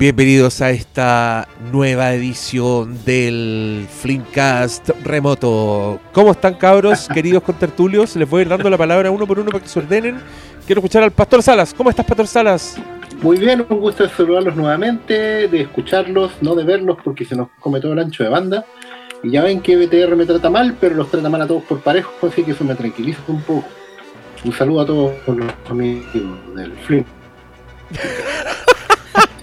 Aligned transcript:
Bienvenidos 0.00 0.62
a 0.62 0.70
esta 0.70 1.46
nueva 1.70 2.14
edición 2.14 3.04
del 3.04 3.86
Flimcast 3.86 4.88
remoto. 5.04 6.00
¿Cómo 6.14 6.30
están 6.30 6.54
cabros, 6.54 7.06
queridos 7.14 7.42
contertulios? 7.42 8.16
Les 8.16 8.26
voy 8.26 8.38
a 8.38 8.42
ir 8.44 8.48
dando 8.48 8.70
la 8.70 8.78
palabra 8.78 9.10
uno 9.10 9.26
por 9.26 9.38
uno 9.38 9.50
para 9.50 9.62
que 9.62 9.68
se 9.68 9.78
ordenen. 9.78 10.18
Quiero 10.64 10.78
escuchar 10.78 11.02
al 11.02 11.10
Pastor 11.10 11.42
Salas. 11.42 11.74
¿Cómo 11.74 11.90
estás, 11.90 12.06
Pastor 12.06 12.26
Salas? 12.26 12.78
Muy 13.20 13.36
bien, 13.36 13.66
un 13.68 13.78
gusto 13.78 14.04
de 14.04 14.08
saludarlos 14.08 14.56
nuevamente, 14.56 15.48
de 15.48 15.60
escucharlos, 15.60 16.32
no 16.40 16.54
de 16.54 16.64
verlos 16.64 16.96
porque 17.04 17.26
se 17.26 17.36
nos 17.36 17.50
come 17.60 17.78
todo 17.78 17.92
el 17.92 17.98
ancho 17.98 18.24
de 18.24 18.30
banda. 18.30 18.64
Y 19.22 19.32
ya 19.32 19.42
ven 19.42 19.60
que 19.60 19.76
BTR 19.76 20.16
me 20.16 20.24
trata 20.24 20.48
mal, 20.48 20.78
pero 20.80 20.94
los 20.94 21.10
trata 21.10 21.28
mal 21.28 21.42
a 21.42 21.46
todos 21.46 21.64
por 21.64 21.82
parejo, 21.82 22.26
así 22.26 22.42
que 22.42 22.52
eso 22.52 22.64
me 22.64 22.74
tranquiliza 22.74 23.20
un 23.28 23.42
poco. 23.42 23.68
Un 24.46 24.52
saludo 24.54 24.80
a 24.80 24.86
todos 24.86 25.12
los 25.26 25.52
amigos 25.68 26.06
del 26.56 26.72
Flim. 26.86 27.04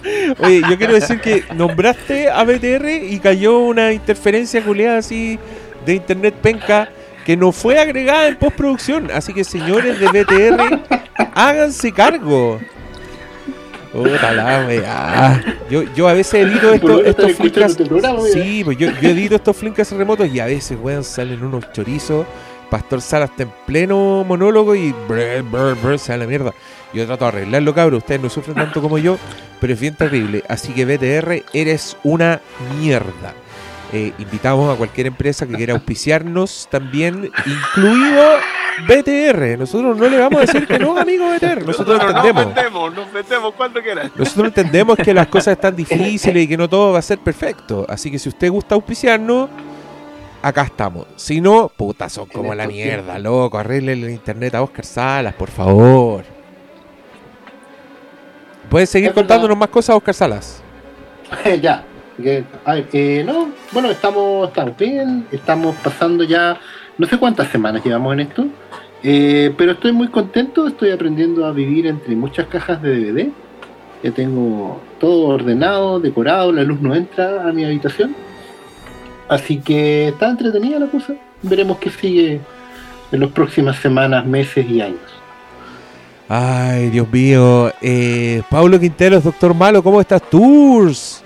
Oye, 0.38 0.62
yo 0.68 0.76
quiero 0.78 0.94
decir 0.94 1.20
que 1.20 1.44
nombraste 1.54 2.30
a 2.30 2.44
BTR 2.44 2.88
y 2.88 3.18
cayó 3.20 3.58
una 3.60 3.92
interferencia 3.92 4.62
culiada 4.62 4.98
así 4.98 5.38
de 5.84 5.94
internet 5.94 6.34
penca 6.40 6.90
que 7.24 7.36
no 7.36 7.52
fue 7.52 7.78
agregada 7.78 8.28
en 8.28 8.36
postproducción. 8.36 9.10
Así 9.12 9.34
que 9.34 9.44
señores 9.44 9.98
de 10.00 10.06
BTR, 10.08 10.80
háganse 11.34 11.92
cargo. 11.92 12.58
Puta 13.92 14.32
la 14.32 14.64
weá. 14.66 15.56
Yo, 15.70 15.82
yo 15.94 16.08
a 16.08 16.12
veces 16.12 16.46
edito 16.46 16.72
esto, 16.72 17.04
estos 17.04 17.32
flincas. 17.32 17.76
Sí, 18.32 18.62
pues 18.64 18.76
yo, 18.76 18.90
yo 19.00 19.10
edito 19.10 19.34
estos 19.34 19.56
flincas 19.56 19.90
remotos 19.92 20.28
y 20.28 20.40
a 20.40 20.46
veces, 20.46 20.78
weón, 20.80 21.04
salen 21.04 21.42
unos 21.42 21.70
chorizos. 21.72 22.26
Pastor 22.70 23.00
Salas 23.00 23.30
está 23.30 23.44
en 23.44 23.52
pleno 23.66 24.24
monólogo 24.26 24.74
y 24.74 24.92
brr, 25.08 25.42
brr, 25.42 25.74
brr, 25.82 25.98
se 25.98 26.12
da 26.12 26.18
la 26.18 26.26
mierda. 26.26 26.52
Yo 26.92 27.06
trato 27.06 27.24
de 27.24 27.28
arreglarlo, 27.28 27.74
cabrón. 27.74 27.98
Ustedes 27.98 28.20
no 28.20 28.30
sufren 28.30 28.56
tanto 28.56 28.80
como 28.80 28.98
yo, 28.98 29.18
pero 29.60 29.72
es 29.72 29.80
bien 29.80 29.94
terrible. 29.94 30.42
Así 30.48 30.72
que 30.72 30.84
BTR, 30.84 31.44
eres 31.52 31.96
una 32.02 32.40
mierda. 32.78 33.34
Eh, 33.92 34.12
invitamos 34.18 34.74
a 34.74 34.76
cualquier 34.76 35.06
empresa 35.06 35.46
que 35.46 35.54
quiera 35.54 35.72
auspiciarnos 35.72 36.68
también, 36.70 37.30
incluido 37.46 38.22
BTR. 38.86 39.58
Nosotros 39.58 39.96
no 39.96 40.08
le 40.08 40.18
vamos 40.18 40.38
a 40.38 40.40
decir 40.42 40.66
que 40.66 40.78
no, 40.78 40.98
amigo 40.98 41.26
BTR. 41.30 41.66
Nosotros 41.66 42.00
entendemos. 42.00 42.46
Nos 42.46 42.54
metemos, 42.54 42.94
nos 42.94 43.12
metemos 43.12 43.54
cuando 43.54 43.82
quieran. 43.82 44.12
Nosotros 44.14 44.48
entendemos 44.48 44.96
que 44.98 45.14
las 45.14 45.28
cosas 45.28 45.52
están 45.52 45.74
difíciles 45.74 46.44
y 46.44 46.48
que 46.48 46.56
no 46.56 46.68
todo 46.68 46.92
va 46.92 46.98
a 46.98 47.02
ser 47.02 47.18
perfecto. 47.18 47.86
Así 47.88 48.10
que 48.10 48.18
si 48.18 48.28
usted 48.28 48.50
gusta 48.50 48.74
auspiciarnos, 48.74 49.48
acá 50.42 50.62
estamos. 50.62 51.06
Si 51.16 51.40
no, 51.40 51.70
puta, 51.74 52.10
son 52.10 52.26
como 52.26 52.54
la 52.54 52.66
mierda, 52.66 53.18
loco. 53.18 53.58
Arreglen 53.58 54.04
el 54.04 54.10
internet 54.10 54.54
a 54.54 54.62
Oscar 54.62 54.84
Salas, 54.84 55.34
por 55.34 55.50
favor. 55.50 56.37
¿Puedes 58.68 58.90
seguir 58.90 59.12
contándonos 59.12 59.56
más 59.56 59.68
cosas, 59.68 59.96
Oscar 59.96 60.14
Salas? 60.14 60.62
ya. 61.62 61.84
que- 62.22 62.44
a 62.64 62.74
ver, 62.74 62.88
eh, 62.92 63.22
no, 63.26 63.48
bueno, 63.72 63.90
estamos, 63.90 64.48
estamos 64.48 64.76
bien, 64.76 65.26
estamos 65.30 65.76
pasando 65.76 66.24
ya, 66.24 66.58
no 66.98 67.06
sé 67.06 67.16
cuántas 67.18 67.48
semanas 67.48 67.84
llevamos 67.84 68.12
en 68.14 68.20
esto, 68.20 68.46
eh, 69.02 69.54
pero 69.56 69.72
estoy 69.72 69.92
muy 69.92 70.08
contento, 70.08 70.66
estoy 70.66 70.90
aprendiendo 70.90 71.46
a 71.46 71.52
vivir 71.52 71.86
entre 71.86 72.16
muchas 72.16 72.46
cajas 72.48 72.82
de 72.82 72.96
DVD. 73.00 73.28
Ya 74.02 74.10
tengo 74.12 74.80
todo 75.00 75.26
ordenado, 75.28 75.98
decorado, 75.98 76.52
la 76.52 76.62
luz 76.62 76.80
no 76.80 76.94
entra 76.94 77.48
a 77.48 77.52
mi 77.52 77.64
habitación. 77.64 78.14
Así 79.28 79.58
que 79.58 80.08
está 80.08 80.30
entretenida 80.30 80.78
la 80.78 80.86
cosa. 80.86 81.14
Veremos 81.42 81.78
qué 81.78 81.90
sigue 81.90 82.40
en 83.12 83.20
las 83.20 83.30
próximas 83.30 83.76
semanas, 83.76 84.24
meses 84.24 84.66
y 84.68 84.80
años. 84.80 85.00
Ay, 86.28 86.90
Dios 86.90 87.10
mío. 87.10 87.72
Eh, 87.80 88.42
Pablo 88.50 88.78
Quinteros, 88.78 89.24
Doctor 89.24 89.54
Malo, 89.54 89.82
¿cómo 89.82 90.00
estás? 90.00 90.22
Tours. 90.28 91.24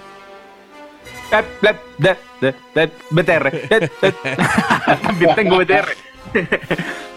BTR. 3.10 3.52
También 5.02 5.34
tengo 5.34 5.58
BTR. 5.58 5.88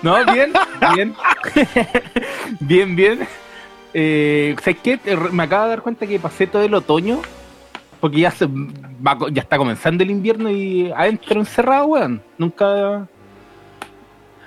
no, 0.01 0.15
bien, 0.33 0.51
bien. 0.95 1.15
bien, 2.59 2.95
bien. 2.95 3.27
Eh, 3.93 4.55
¿Sabes 4.59 4.77
qué? 4.81 4.99
Eh, 5.05 5.15
Me 5.31 5.43
acabo 5.43 5.63
de 5.63 5.69
dar 5.69 5.81
cuenta 5.81 6.07
que 6.07 6.19
pasé 6.19 6.47
todo 6.47 6.63
el 6.63 6.73
otoño. 6.73 7.21
Porque 7.99 8.19
ya, 8.19 8.31
se, 8.31 8.45
va 8.47 9.17
ya 9.31 9.41
está 9.41 9.57
comenzando 9.57 10.03
el 10.03 10.11
invierno 10.11 10.49
y 10.49 10.91
adentro 10.91 11.39
encerrado, 11.39 11.85
weón. 11.87 12.21
Nunca. 12.37 13.07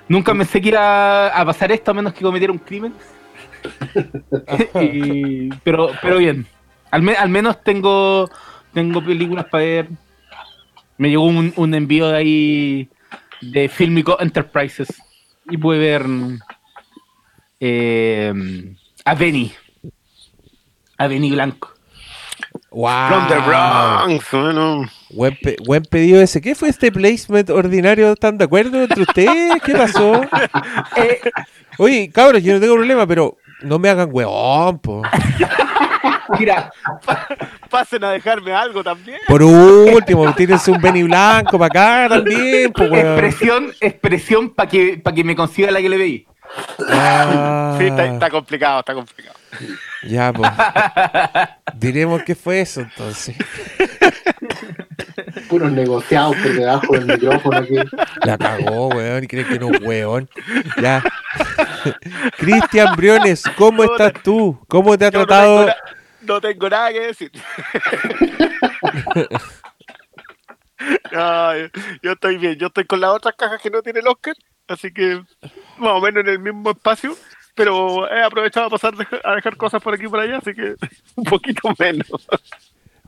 Nunca 0.07 0.33
me 0.33 0.43
sé 0.43 0.59
que 0.59 0.69
iba 0.69 1.27
a 1.27 1.45
pasar 1.45 1.71
esto 1.71 1.91
a 1.91 1.93
menos 1.93 2.13
que 2.13 2.21
cometiera 2.21 2.51
un 2.51 2.59
crimen. 2.59 2.93
Y- 4.81 5.49
pero, 5.63 5.89
pero 6.01 6.17
bien. 6.17 6.45
Al, 6.91 7.01
me- 7.01 7.15
al 7.15 7.29
menos 7.29 7.63
tengo 7.63 8.29
tengo 8.73 9.03
películas 9.03 9.45
para 9.45 9.63
ver. 9.63 9.89
Me 10.97 11.09
llegó 11.09 11.23
un, 11.23 11.53
un 11.55 11.73
envío 11.73 12.09
de 12.09 12.17
ahí 12.17 12.89
de 13.41 13.69
Filmico 13.69 14.17
Enterprises 14.19 14.87
y 15.49 15.57
pude 15.57 15.77
ver 15.79 16.05
eh, 17.59 18.33
a 19.05 19.15
Benny. 19.15 19.51
A 20.97 21.07
Benny 21.07 21.31
Blanco. 21.31 21.73
Wow. 22.71 23.07
From 23.09 23.27
the 23.27 23.37
Bronx, 23.39 24.25
bueno. 24.31 24.89
Buen, 25.11 25.37
pe- 25.41 25.55
buen 25.65 25.83
pedido 25.83 26.21
ese. 26.21 26.41
¿Qué 26.41 26.53
fue 26.55 26.69
este 26.69 26.91
placement 26.91 27.49
ordinario? 27.49 28.11
¿Están 28.11 28.37
de 28.37 28.45
acuerdo 28.45 28.83
entre 28.83 29.01
ustedes? 29.01 29.61
¿Qué 29.63 29.73
pasó? 29.73 30.21
Eh, 30.97 31.19
Oye, 31.77 32.11
cabros, 32.11 32.43
yo 32.43 32.53
no 32.53 32.59
tengo 32.59 32.75
problema, 32.75 33.07
pero 33.07 33.37
no 33.61 33.79
me 33.79 33.89
hagan 33.89 34.09
huevón, 34.11 34.79
po. 34.79 35.01
mira, 36.39 36.71
Pasen 37.69 38.03
a 38.03 38.11
dejarme 38.11 38.53
algo 38.53 38.83
también. 38.83 39.19
Por 39.27 39.43
último, 39.43 40.33
tírense 40.33 40.71
un 40.71 40.81
Benny 40.81 41.03
Blanco 41.03 41.57
para 41.59 41.67
acá 41.67 42.15
también, 42.15 42.71
po, 42.71 42.83
weón. 42.83 42.95
expresión, 43.07 43.71
expresión 43.79 44.49
para 44.49 44.69
que, 44.69 44.97
pa 45.03 45.13
que 45.13 45.23
me 45.23 45.35
consiga 45.35 45.71
la 45.71 45.81
que 45.81 45.89
le 45.89 45.97
pedí. 45.97 46.27
Ah, 46.89 47.75
Sí, 47.77 47.85
está, 47.85 48.05
está 48.05 48.29
complicado, 48.29 48.79
está 48.79 48.93
complicado. 48.93 49.37
Ya, 50.03 50.33
pues. 50.33 50.51
Diremos 51.75 52.23
que 52.23 52.33
fue 52.35 52.61
eso 52.61 52.81
entonces. 52.81 53.35
Puros 55.47 55.71
negociados 55.71 56.35
por 56.35 56.53
debajo 56.53 56.93
del 56.93 57.05
micrófono 57.05 57.57
aquí. 57.57 57.75
La 58.23 58.37
cagó, 58.37 58.87
weón, 58.89 59.23
y 59.23 59.27
que 59.27 59.59
no 59.59 59.69
es 59.71 59.81
weón. 59.81 60.29
Ya. 60.81 61.03
Cristian 62.37 62.95
Briones, 62.95 63.43
¿cómo 63.57 63.83
estás 63.83 64.13
tú? 64.23 64.59
¿Cómo 64.67 64.97
te 64.97 65.05
ha 65.05 65.11
no 65.11 65.25
tratado? 65.25 65.65
tengo, 65.65 65.77
no 66.21 66.41
tengo 66.41 66.69
nada 66.69 66.91
que 66.91 66.99
decir. 66.99 67.31
No, 71.11 71.57
yo, 71.57 71.67
yo 72.01 72.11
estoy 72.13 72.37
bien, 72.37 72.55
yo 72.55 72.67
estoy 72.67 72.85
con 72.85 73.01
las 73.01 73.11
otras 73.11 73.35
cajas 73.35 73.61
que 73.61 73.69
no 73.69 73.81
tiene 73.81 73.99
el 73.99 74.07
Oscar, 74.07 74.35
así 74.67 74.93
que 74.93 75.21
más 75.77 75.91
o 75.91 75.99
menos 76.01 76.23
en 76.23 76.29
el 76.29 76.39
mismo 76.39 76.71
espacio, 76.71 77.15
pero 77.55 78.09
he 78.09 78.23
aprovechado 78.23 78.67
a 78.67 78.69
pasar 78.69 78.93
a 79.23 79.35
dejar 79.35 79.57
cosas 79.57 79.81
por 79.83 79.93
aquí 79.93 80.05
y 80.05 80.07
por 80.07 80.19
allá, 80.19 80.37
así 80.37 80.53
que 80.53 80.75
un 81.15 81.23
poquito 81.25 81.73
menos. 81.77 82.27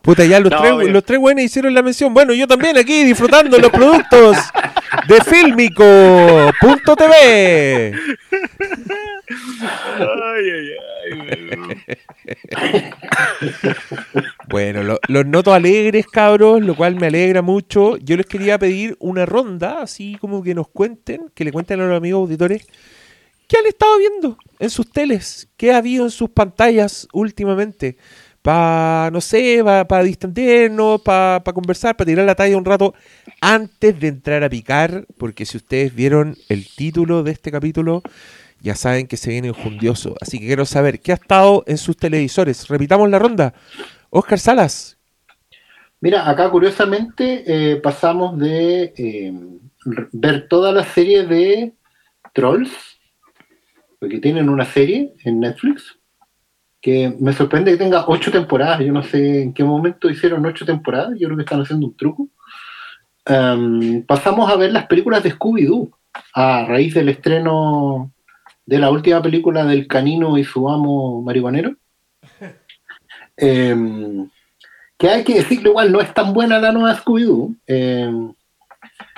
Puta, 0.01 0.25
ya 0.25 0.39
los, 0.39 0.51
No, 0.51 0.62
tres, 0.62 0.89
los 0.91 1.03
tres 1.03 1.19
buenos 1.19 1.44
hicieron 1.44 1.73
la 1.75 1.81
mención. 1.84 2.13
Bueno, 2.13 2.34
yo 2.34 2.47
también 2.47 2.78
aquí 2.78 3.03
disfrutando 3.03 3.57
los 3.59 3.69
productos 3.69 4.35
de 5.07 5.22
Filmico.tv. 5.22 7.13
Ay, 10.00 10.50
ay, 10.51 10.69
ay. 12.62 12.94
Bueno, 14.50 14.84
lo- 14.84 15.00
los 15.07 15.25
noto 15.25 15.53
alegres, 15.53 16.06
cabros, 16.07 16.62
lo 16.62 16.75
cual 16.75 16.95
me 16.95 17.07
alegra 17.07 17.41
mucho. 17.41 17.97
Yo 17.97 18.18
les 18.18 18.25
quería 18.25 18.57
pedir 18.59 18.95
una 19.00 19.25
ronda, 19.25 19.81
así 19.81 20.18
como 20.19 20.41
que 20.44 20.53
nos 20.56 20.68
cuenten, 20.68 21.29
que 21.33 21.44
le 21.45 21.51
cuenten 21.51 21.79
a 21.79 21.85
los 21.85 21.95
amigos 21.97 22.22
auditores, 22.22 22.68
¿qué 23.47 23.57
han 23.57 23.68
estado 23.68 23.97
viendo 24.00 24.38
en 24.59 24.69
sus 24.69 24.89
teles? 24.91 25.47
¿Qué 25.57 25.72
ha 25.72 25.78
habido 25.78 26.06
en 26.06 26.12
sus 26.12 26.29
pantallas 26.31 27.07
últimamente? 27.13 27.97
Para, 28.42 29.12
no 29.12 29.22
sé, 29.22 29.62
para 29.64 30.04
distendernos, 30.04 31.02
para 31.02 31.44
conversar, 31.54 31.96
para 31.96 32.08
tirar 32.08 32.26
la 32.26 32.34
talla 32.34 32.58
un 32.58 32.66
rato 32.66 32.96
antes 33.40 34.00
de 34.00 34.08
entrar 34.08 34.44
a 34.44 34.50
picar, 34.50 35.06
porque 35.18 35.46
si 35.46 35.58
ustedes 35.58 35.94
vieron 35.94 36.36
el 36.50 36.68
título 36.68 37.22
de 37.22 37.32
este 37.32 37.52
capítulo, 37.52 38.02
ya 38.62 38.76
saben 38.76 39.08
que 39.08 39.18
se 39.18 39.32
viene 39.32 39.50
enjundioso. 39.50 40.16
Así 40.22 40.40
que 40.40 40.48
quiero 40.48 40.66
saber, 40.66 41.00
¿qué 41.00 41.12
ha 41.12 41.16
estado 41.16 41.64
en 41.68 41.78
sus 41.78 41.98
televisores? 41.98 42.68
Repitamos 42.68 43.10
la 43.10 43.20
ronda. 43.20 43.54
Oscar 44.10 44.40
Salas. 44.40 44.98
Mira, 46.00 46.28
acá 46.30 46.50
curiosamente 46.50 47.44
eh, 47.46 47.76
pasamos 47.78 48.38
de 48.40 48.94
eh, 48.98 49.34
ver 50.12 50.48
toda 50.48 50.72
la 50.72 50.84
serie 50.84 51.26
de 51.26 51.74
Trolls, 52.34 52.72
porque 54.00 54.20
tienen 54.20 54.50
una 54.50 54.66
serie 54.66 55.14
en 55.24 55.40
Netflix, 55.40 56.00
que 56.81 57.16
me 57.19 57.31
sorprende 57.33 57.72
que 57.72 57.78
tenga 57.78 58.06
ocho 58.07 58.31
temporadas. 58.31 58.80
Yo 58.80 58.92
no 58.92 59.04
sé 59.04 59.44
en 59.44 59.54
qué 59.54 59.63
momento 59.63 60.10
hicieron 60.10 60.45
ocho 60.45 60.66
temporadas, 60.66 61.12
yo 61.19 61.28
creo 61.28 61.38
que 61.38 61.44
están 61.44 61.62
haciendo 61.62 61.88
un 61.88 61.95
truco. 61.95 62.28
Em, 63.25 64.04
pasamos 64.04 64.50
a 64.51 64.56
ver 64.56 64.72
las 64.72 64.88
películas 64.88 65.22
de 65.24 65.31
Scooby-Doo, 65.33 65.92
a 66.33 66.66
raíz 66.66 66.94
del 66.95 67.10
estreno 67.10 68.12
de 68.66 68.80
la 68.80 68.89
última 68.89 69.22
película 69.22 69.63
del 69.63 69.86
canino 69.88 70.38
y 70.38 70.44
su 70.44 70.68
amo 70.69 71.22
marihuanero. 71.22 71.75
Em, 73.38 74.30
que 74.98 75.10
hay 75.10 75.24
que 75.24 75.36
decirlo 75.36 75.69
igual, 75.72 75.92
no 75.92 76.00
es 76.01 76.13
tan 76.13 76.33
buena 76.33 76.60
la 76.60 76.72
nueva 76.72 76.95
Scooby-Doo. 76.95 77.56
Eh, 77.68 78.12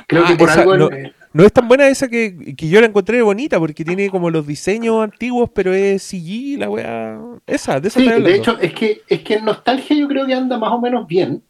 creo 0.07 0.23
Ah, 0.23 0.27
que 0.27 0.35
por 0.35 0.49
esa 0.49 0.61
algo... 0.61 0.77
no- 0.77 0.91
eh, 0.91 1.13
No 1.33 1.43
es 1.43 1.51
tan 1.51 1.67
buena 1.67 1.87
esa 1.87 2.07
que, 2.07 2.55
que 2.55 2.69
yo 2.69 2.79
la 2.79 2.87
encontré 2.87 3.21
bonita 3.23 3.59
porque 3.59 3.83
tiene 3.83 4.09
como 4.09 4.29
los 4.29 4.45
diseños 4.45 5.03
antiguos, 5.03 5.49
pero 5.53 5.73
es 5.73 6.03
CG, 6.03 6.59
la 6.59 6.69
wea. 6.69 7.19
Esa, 7.47 7.79
de 7.79 7.87
esa 7.87 7.99
Sí, 7.99 8.07
de 8.07 8.35
hecho, 8.35 8.59
es 8.59 8.73
que, 8.73 9.01
es 9.07 9.21
que 9.21 9.35
en 9.35 9.45
nostalgia 9.45 9.95
yo 9.95 10.07
creo 10.07 10.27
que 10.27 10.35
anda 10.35 10.57
más 10.59 10.71
o 10.71 10.79
menos 10.79 11.07
bien. 11.07 11.43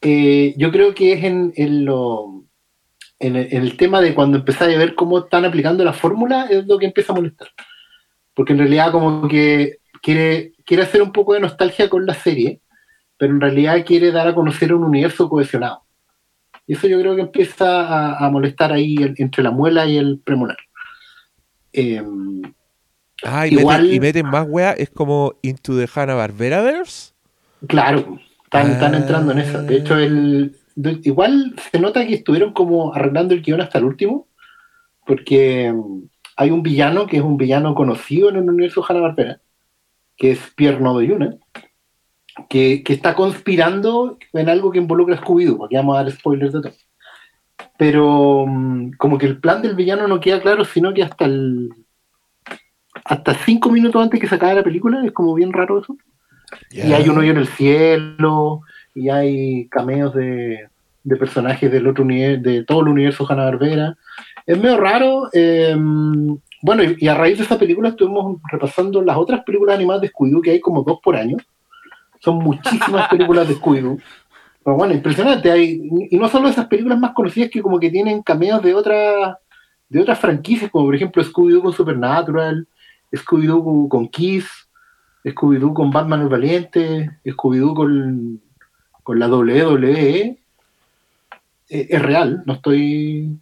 Eh, 0.00 0.54
yo 0.56 0.70
creo 0.70 0.94
que 0.94 1.12
es 1.14 1.24
en, 1.24 1.52
en 1.56 1.84
lo, 1.84 2.44
en, 3.18 3.36
el, 3.36 3.48
en 3.50 3.62
el 3.62 3.76
tema 3.76 4.00
de 4.00 4.14
cuando 4.14 4.38
empezáis 4.38 4.76
a 4.76 4.78
ver 4.78 4.94
cómo 4.94 5.18
están 5.18 5.44
aplicando 5.44 5.84
la 5.84 5.92
fórmula, 5.92 6.46
es 6.48 6.66
lo 6.66 6.78
que 6.78 6.86
empieza 6.86 7.12
a 7.12 7.16
molestar. 7.16 7.48
Porque 8.32 8.52
en 8.52 8.60
realidad 8.60 8.92
como 8.92 9.26
que 9.26 9.78
quiere, 10.00 10.52
quiere 10.64 10.84
hacer 10.84 11.02
un 11.02 11.12
poco 11.12 11.34
de 11.34 11.40
nostalgia 11.40 11.90
con 11.90 12.06
la 12.06 12.14
serie, 12.14 12.60
pero 13.16 13.32
en 13.32 13.40
realidad 13.40 13.84
quiere 13.84 14.12
dar 14.12 14.28
a 14.28 14.34
conocer 14.34 14.72
un 14.72 14.84
universo 14.84 15.28
cohesionado. 15.28 15.82
Y 16.70 16.74
eso 16.74 16.86
yo 16.86 17.00
creo 17.00 17.16
que 17.16 17.22
empieza 17.22 17.80
a, 17.82 18.24
a 18.24 18.30
molestar 18.30 18.72
ahí 18.72 18.94
el- 18.98 19.14
entre 19.18 19.42
la 19.42 19.50
muela 19.50 19.86
y 19.86 19.96
el 19.96 20.20
premolar. 20.20 20.58
Eh, 21.72 22.00
Ah, 23.24 23.44
y, 23.46 23.54
igual- 23.58 23.82
meten, 23.82 23.96
y 23.96 24.00
meten 24.00 24.26
más 24.26 24.46
wea, 24.48 24.70
es 24.72 24.88
como 24.88 25.34
Into 25.42 25.76
the 25.76 25.88
Hanna-Barbera-verse. 25.92 27.12
Claro, 27.66 28.18
están, 28.44 28.70
están 28.70 28.94
entrando 28.94 29.32
en 29.32 29.40
eso. 29.40 29.62
De 29.62 29.76
hecho, 29.78 29.98
el, 29.98 30.56
de- 30.76 31.00
igual 31.02 31.54
se 31.72 31.80
nota 31.80 32.06
que 32.06 32.14
estuvieron 32.14 32.52
como 32.54 32.94
arreglando 32.94 33.34
el 33.34 33.42
guion 33.42 33.60
hasta 33.60 33.78
el 33.78 33.84
último, 33.84 34.28
porque 35.04 35.70
mm, 35.72 36.02
hay 36.36 36.50
un 36.52 36.62
villano 36.62 37.06
que 37.08 37.16
es 37.16 37.22
un 37.22 37.36
villano 37.36 37.74
conocido 37.74 38.28
en 38.30 38.36
el 38.36 38.48
universo 38.48 38.82
Hanna-Barbera, 38.88 39.40
que 40.16 40.30
es 40.30 40.38
Pierre 40.56 40.80
Nodoyuna, 40.80 41.36
que, 42.48 42.82
que 42.82 42.92
está 42.92 43.14
conspirando 43.14 44.18
en 44.32 44.48
algo 44.48 44.70
que 44.70 44.78
involucra 44.78 45.16
a 45.16 45.20
Scooby-Doo, 45.20 45.58
porque 45.58 45.76
vamos 45.76 45.96
a 45.96 46.02
dar 46.02 46.12
spoilers 46.12 46.52
de 46.52 46.62
todo. 46.62 46.72
Pero 47.78 48.46
mm, 48.46 48.92
como 48.92 49.18
que 49.18 49.26
el 49.26 49.38
plan 49.38 49.62
del 49.62 49.74
villano 49.74 50.08
no 50.08 50.20
queda 50.20 50.40
claro, 50.40 50.64
sino 50.64 50.92
que 50.94 51.02
hasta 51.02 51.24
el 51.24 51.70
hasta 53.04 53.34
cinco 53.34 53.70
minutos 53.70 54.02
antes 54.02 54.20
que 54.20 54.28
se 54.28 54.34
acabe 54.34 54.54
la 54.54 54.62
película, 54.62 55.04
es 55.04 55.12
como 55.12 55.34
bien 55.34 55.52
raro 55.52 55.80
eso. 55.80 55.96
Y 56.70 56.92
hay 56.92 57.08
un 57.08 57.18
hoyo 57.18 57.30
en 57.30 57.38
el 57.38 57.46
cielo, 57.46 58.62
y 58.94 59.08
hay 59.08 59.68
cameos 59.68 60.14
de, 60.14 60.68
de 61.04 61.16
personajes 61.16 61.70
del 61.70 61.86
otro 61.86 62.04
de 62.04 62.64
todo 62.66 62.80
el 62.80 62.88
universo 62.88 63.26
Hanna-Barbera. 63.28 63.96
Es 64.46 64.58
medio 64.58 64.76
raro. 64.76 65.28
eh, 65.32 65.76
bueno, 66.62 66.82
y, 66.82 66.96
y 66.98 67.08
a 67.08 67.14
raíz 67.14 67.38
de 67.38 67.44
esa 67.44 67.58
película 67.58 67.90
estuvimos 67.90 68.38
repasando 68.50 69.00
las 69.02 69.16
otras 69.16 69.42
películas 69.44 69.76
animadas 69.76 70.02
de 70.02 70.10
Scooby-Doo, 70.10 70.42
que 70.42 70.50
hay 70.50 70.60
como 70.60 70.82
dos 70.82 70.98
por 71.02 71.16
año. 71.16 71.36
Son 72.20 72.36
muchísimas 72.36 73.08
películas 73.08 73.48
de 73.48 73.56
Scooby-Doo. 73.56 74.00
Pero 74.62 74.76
bueno, 74.76 74.94
impresionante. 74.94 75.50
Hay, 75.50 75.80
y 76.10 76.16
no 76.18 76.28
solo 76.28 76.48
esas 76.48 76.66
películas 76.66 76.98
más 76.98 77.12
conocidas 77.12 77.50
que 77.50 77.62
como 77.62 77.80
que 77.80 77.90
tienen 77.90 78.22
cameos 78.22 78.62
de 78.62 78.74
otras 78.74 79.36
de 79.88 80.00
otras 80.00 80.20
franquicias, 80.20 80.70
como 80.70 80.84
por 80.84 80.94
ejemplo 80.94 81.22
Scooby-Doo 81.22 81.62
con 81.62 81.72
Supernatural, 81.72 82.68
Scooby-Doo 83.12 83.88
con 83.88 84.06
Kiss, 84.06 84.46
Scooby-Doo 85.24 85.74
con 85.74 85.90
Batman 85.90 86.20
el 86.22 86.28
Valiente, 86.28 87.10
Scooby-Doo 87.24 87.74
con, 87.74 88.40
con 89.02 89.18
la 89.18 89.28
WWE. 89.28 90.38
Eh, 91.68 91.86
es 91.88 92.02
real, 92.02 92.42
no 92.46 92.54
estoy, 92.54 93.36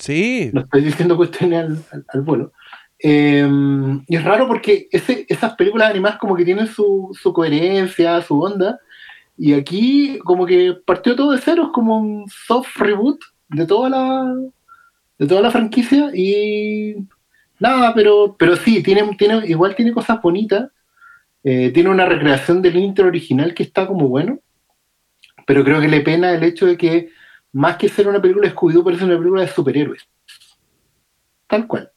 Sí, 0.00 0.50
no 0.54 0.62
estoy 0.62 0.80
diciendo 0.80 1.14
cuestiones 1.14 1.60
al, 1.62 1.84
al, 1.92 2.04
al 2.08 2.20
vuelo. 2.22 2.52
Eh, 3.02 3.48
y 4.06 4.16
es 4.16 4.24
raro 4.24 4.46
porque 4.46 4.88
esas 4.90 5.54
películas 5.54 5.90
animadas 5.90 6.18
como 6.18 6.36
que 6.36 6.44
tienen 6.44 6.66
su, 6.66 7.16
coherencia, 7.34 8.20
su 8.22 8.40
onda, 8.40 8.78
y 9.36 9.54
aquí 9.54 10.18
como 10.24 10.44
que 10.44 10.74
partió 10.84 11.16
todo 11.16 11.32
de 11.32 11.38
cero, 11.38 11.64
es 11.66 11.72
como 11.72 11.98
un 11.98 12.28
soft 12.28 12.76
reboot 12.76 13.20
de 13.48 13.66
toda 13.66 13.88
la 13.88 14.34
toda 15.26 15.42
la 15.42 15.50
franquicia 15.50 16.10
y 16.14 16.96
nada, 17.58 17.92
pero, 17.94 18.36
pero 18.38 18.56
sí, 18.56 18.82
tiene, 18.82 19.14
tiene, 19.16 19.46
igual 19.46 19.74
tiene 19.74 19.92
cosas 19.92 20.20
bonitas. 20.20 20.70
Eh, 21.42 21.70
tiene 21.72 21.88
una 21.88 22.04
recreación 22.04 22.60
del 22.60 22.76
intro 22.76 23.06
original 23.06 23.54
que 23.54 23.62
está 23.62 23.86
como 23.86 24.08
bueno, 24.08 24.40
pero 25.46 25.64
creo 25.64 25.80
que 25.80 25.88
le 25.88 26.02
pena 26.02 26.32
el 26.32 26.42
hecho 26.42 26.66
de 26.66 26.76
que 26.76 27.10
más 27.52 27.76
que 27.76 27.88
ser 27.88 28.08
una 28.08 28.20
película 28.20 28.48
de 28.48 28.54
Scooby-Doo 28.54 28.84
parece 28.84 29.04
una 29.04 29.16
película 29.16 29.42
de 29.42 29.48
superhéroes. 29.48 30.06
Tal 31.46 31.66
cual. 31.66 31.90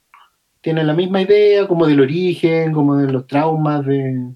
Tiene 0.64 0.84
la 0.84 0.94
misma 0.94 1.22
idea 1.22 1.68
como 1.68 1.86
del 1.86 2.00
origen, 2.00 2.72
como 2.72 2.96
de 2.96 3.12
los 3.12 3.28
traumas 3.28 3.86
de 3.86 4.34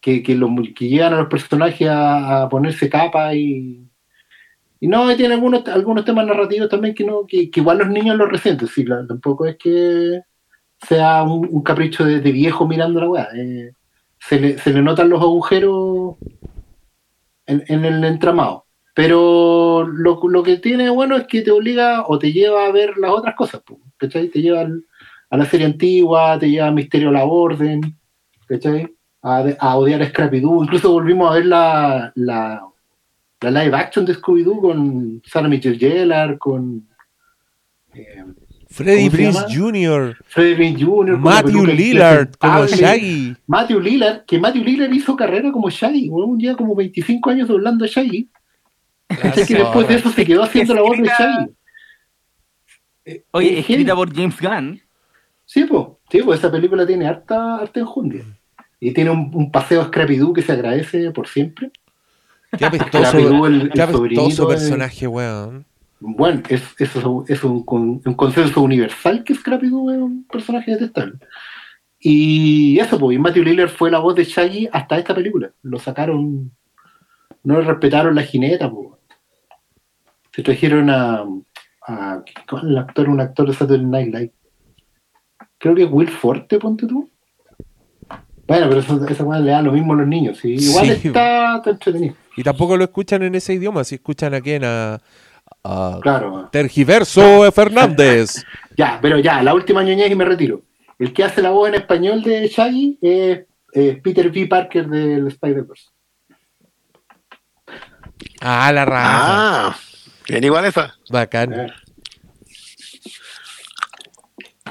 que, 0.00 0.22
que, 0.22 0.36
los, 0.36 0.50
que 0.76 0.88
llevan 0.88 1.14
a 1.14 1.16
los 1.16 1.28
personajes 1.28 1.88
a, 1.90 2.48
ponerse 2.48 2.88
capa 2.88 3.34
y, 3.34 3.84
y 4.78 4.86
no, 4.86 5.10
y 5.10 5.16
tiene 5.16 5.34
algunos, 5.34 5.66
algunos 5.66 6.04
temas 6.04 6.24
narrativos 6.24 6.68
también 6.68 6.94
que 6.94 7.04
no, 7.04 7.26
que, 7.26 7.50
igual 7.52 7.78
los 7.78 7.88
niños 7.88 8.16
lo 8.16 8.26
resienten, 8.26 8.68
sí, 8.68 8.84
tampoco 8.84 9.46
es 9.46 9.56
que 9.56 10.20
sea 10.80 11.24
un, 11.24 11.60
capricho 11.64 12.04
de, 12.04 12.20
de, 12.20 12.30
viejo 12.30 12.68
mirando 12.68 13.00
la 13.00 13.08
weá. 13.08 13.28
Eh, 13.34 13.72
se, 14.20 14.38
le, 14.38 14.58
se 14.58 14.72
le 14.72 14.80
notan 14.80 15.08
los 15.08 15.20
agujeros 15.20 16.14
en, 17.46 17.64
en 17.66 17.84
el 17.84 18.04
entramado. 18.04 18.65
Pero 18.96 19.86
lo, 19.86 20.18
lo, 20.26 20.42
que 20.42 20.56
tiene 20.56 20.88
bueno 20.88 21.18
es 21.18 21.26
que 21.26 21.42
te 21.42 21.50
obliga 21.50 22.06
o 22.06 22.18
te 22.18 22.32
lleva 22.32 22.64
a 22.64 22.72
ver 22.72 22.96
las 22.96 23.10
otras 23.10 23.34
cosas, 23.34 23.60
¿cachai? 23.98 24.28
Te 24.28 24.40
lleva 24.40 24.62
al, 24.62 24.86
a 25.28 25.36
la 25.36 25.44
serie 25.44 25.66
antigua, 25.66 26.38
te 26.38 26.48
lleva 26.48 26.68
a 26.68 26.72
Misterio 26.72 27.10
a 27.10 27.12
la 27.12 27.26
Orden, 27.26 27.82
¿cachai? 28.48 28.88
A, 29.20 29.44
a 29.58 29.76
odiar 29.76 30.00
a 30.00 30.08
Scrappy 30.08 30.40
Doo. 30.40 30.64
Incluso 30.64 30.90
volvimos 30.90 31.30
a 31.30 31.34
ver 31.34 31.44
la, 31.44 32.10
la, 32.14 32.66
la 33.42 33.50
live 33.50 33.76
action 33.76 34.06
de 34.06 34.14
Scooby-Doo 34.14 34.62
con 34.62 35.22
Sarah 35.26 35.48
Michelle 35.48 35.78
Gellar, 35.78 36.38
con... 36.38 36.88
Eh, 37.92 38.24
Freddy 38.70 39.10
Prince 39.10 39.44
Jr. 39.54 40.16
Freddy 40.24 40.54
Prince 40.54 40.82
Jr. 40.82 41.18
Matthew 41.18 41.66
Lillard 41.66 42.34
como 42.38 42.66
Shaggy. 42.66 43.36
Matthew 43.46 43.78
Lillard, 43.78 44.24
que 44.24 44.38
Matthew 44.38 44.64
Lillard 44.64 44.92
hizo 44.94 45.14
carrera 45.14 45.52
como 45.52 45.68
Shaggy, 45.68 46.08
un 46.08 46.38
día 46.38 46.56
como 46.56 46.74
25 46.74 47.28
años 47.28 47.48
doblando 47.48 47.84
a 47.84 47.88
Shaggy. 47.88 48.30
Que 49.08 49.54
después 49.54 49.88
de 49.88 49.94
eso 49.94 50.10
se 50.10 50.24
quedó 50.24 50.42
haciendo 50.42 50.74
la 50.74 50.82
voz 50.82 50.98
de 50.98 51.04
Shaggy. 51.04 51.56
Oye, 53.30 53.58
escrita 53.60 53.94
por 53.94 54.14
James 54.14 54.40
Gunn. 54.40 54.80
Sí, 55.44 55.64
pues, 55.64 55.86
sí, 56.10 56.22
pues 56.22 56.40
esa 56.40 56.50
película 56.50 56.86
tiene 56.86 57.06
harta, 57.06 57.58
harta 57.58 57.80
enjundia. 57.80 58.24
Y 58.80 58.92
tiene 58.92 59.10
un, 59.10 59.30
un 59.32 59.50
paseo 59.50 59.80
a 59.80 59.86
Scrappy 59.86 60.16
Doo 60.16 60.32
que 60.32 60.42
se 60.42 60.52
agradece 60.52 61.10
por 61.12 61.28
siempre. 61.28 61.70
Qué 62.58 62.64
apestoso, 62.64 63.46
el, 63.46 63.70
qué 63.70 63.82
apestoso 63.82 64.48
personaje, 64.48 65.06
weón. 65.06 65.64
Bueno, 65.98 66.42
es, 66.48 66.62
es, 66.78 66.90
es 67.28 67.44
un, 67.44 67.64
un, 68.04 68.14
consenso 68.14 68.60
universal 68.60 69.24
que 69.24 69.34
Scrappy 69.34 69.68
Doo 69.68 69.90
es 69.90 69.98
un 69.98 70.24
personaje 70.24 70.72
detestable. 70.72 71.18
Y 71.98 72.78
eso, 72.78 72.98
pues, 72.98 73.16
y 73.16 73.18
Matthew 73.18 73.44
Lillard 73.44 73.70
fue 73.70 73.90
la 73.90 73.98
voz 73.98 74.14
de 74.14 74.24
Shaggy 74.24 74.68
hasta 74.70 74.98
esta 74.98 75.14
película. 75.14 75.52
Lo 75.62 75.78
sacaron, 75.78 76.52
no 77.42 77.60
le 77.60 77.66
respetaron 77.66 78.14
la 78.14 78.22
jineta, 78.22 78.70
pues. 78.70 78.95
Se 80.36 80.42
trajeron 80.42 80.90
a, 80.90 81.24
a 81.88 82.22
el 82.62 82.76
actor, 82.76 83.08
un 83.08 83.20
actor 83.22 83.48
de 83.48 83.54
Saturday 83.54 83.86
Night 83.86 84.14
Live. 84.14 84.32
Creo 85.56 85.74
que 85.74 85.84
es 85.84 85.88
Will 85.90 86.10
Forte, 86.10 86.58
ponte 86.58 86.86
tú. 86.86 87.08
Bueno, 88.46 88.68
pero 88.68 88.80
eso, 88.80 89.02
esa 89.08 89.24
cosa 89.24 89.40
le 89.40 89.50
da 89.50 89.62
lo 89.62 89.72
mismo 89.72 89.94
a 89.94 89.96
los 89.96 90.06
niños. 90.06 90.36
¿sí? 90.36 90.56
Igual 90.56 90.86
sí. 90.98 91.08
está, 91.08 91.56
está, 91.56 91.70
entretenido. 91.70 92.14
Y 92.36 92.42
tampoco 92.42 92.76
lo 92.76 92.84
escuchan 92.84 93.22
en 93.22 93.34
ese 93.34 93.54
idioma, 93.54 93.82
si 93.82 93.94
escuchan 93.94 94.34
aquí 94.34 94.52
en 94.52 94.64
a, 94.64 95.00
a 95.64 95.98
claro. 96.02 96.50
Tergiverso 96.52 97.50
Fernández. 97.50 98.44
ya, 98.76 98.98
pero 99.00 99.18
ya, 99.18 99.42
la 99.42 99.54
última 99.54 99.82
ñoñez 99.82 100.10
y 100.10 100.16
me 100.16 100.26
retiro. 100.26 100.60
El 100.98 101.14
que 101.14 101.24
hace 101.24 101.40
la 101.40 101.48
voz 101.50 101.70
en 101.70 101.76
español 101.76 102.22
de 102.22 102.46
Shaggy 102.48 102.98
es, 103.00 103.46
es 103.72 104.00
Peter 104.02 104.28
V. 104.28 104.46
Parker 104.48 104.86
del 104.86 105.28
Spider-Verse. 105.28 105.88
Ah, 108.42 108.70
la 108.70 108.84
raza. 108.84 109.68
Ah, 109.68 109.76
bien 110.28 110.44
igual 110.44 110.64
esa. 110.64 110.94
Bacán. 111.10 111.52
Eh. 111.52 111.66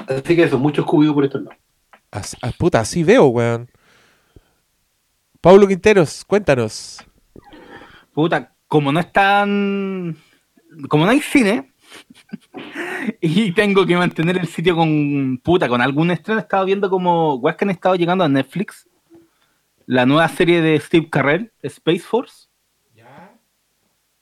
Así 0.08 0.36
que 0.36 0.42
eso, 0.44 0.58
mucho 0.58 0.82
Scooby 0.82 1.12
por 1.12 1.24
estos 1.24 1.42
lados. 1.42 1.58
As, 2.10 2.36
as, 2.40 2.54
puta, 2.54 2.80
así 2.80 3.02
veo, 3.02 3.26
weón. 3.26 3.68
Pablo 5.40 5.66
Quinteros, 5.66 6.24
cuéntanos. 6.24 7.04
Puta, 8.12 8.54
como 8.68 8.92
no 8.92 9.00
están. 9.00 10.16
Como 10.88 11.04
no 11.04 11.10
hay 11.10 11.20
cine. 11.20 11.72
y 13.20 13.52
tengo 13.52 13.86
que 13.86 13.96
mantener 13.96 14.38
el 14.38 14.46
sitio 14.46 14.76
con. 14.76 15.38
Puta, 15.38 15.68
con 15.68 15.80
algún 15.80 16.10
estreno. 16.10 16.40
He 16.40 16.42
estado 16.42 16.64
viendo 16.64 16.90
como. 16.90 17.34
Weas 17.36 17.56
que 17.56 17.64
han 17.64 17.70
estado 17.70 17.94
llegando 17.94 18.24
a 18.24 18.28
Netflix. 18.28 18.88
La 19.86 20.04
nueva 20.04 20.28
serie 20.28 20.60
de 20.62 20.80
Steve 20.80 21.08
Carrell, 21.10 21.52
Space 21.62 22.00
Force. 22.00 22.45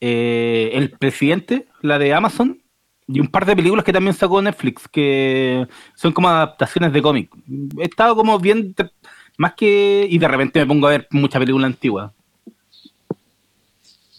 Eh, 0.01 0.71
el 0.75 0.91
presidente, 0.91 1.67
la 1.81 1.99
de 1.99 2.13
Amazon. 2.15 2.61
Y 3.07 3.21
un 3.21 3.27
par 3.29 3.45
de 3.45 3.55
películas 3.55 3.85
que 3.85 3.93
también 3.93 4.15
sacó 4.15 4.41
Netflix, 4.41 4.89
que 4.89 5.67
son 5.95 6.13
como 6.13 6.29
adaptaciones 6.29 6.91
de 6.93 7.03
cómic. 7.03 7.31
He 7.79 7.85
estado 7.85 8.17
como 8.17 8.39
bien, 8.39 8.75
más 9.37 9.53
que... 9.55 10.07
Y 10.09 10.17
de 10.19 10.27
repente 10.27 10.61
me 10.61 10.67
pongo 10.67 10.87
a 10.87 10.91
ver 10.91 11.07
mucha 11.11 11.39
película 11.39 11.67
antigua. 11.67 12.15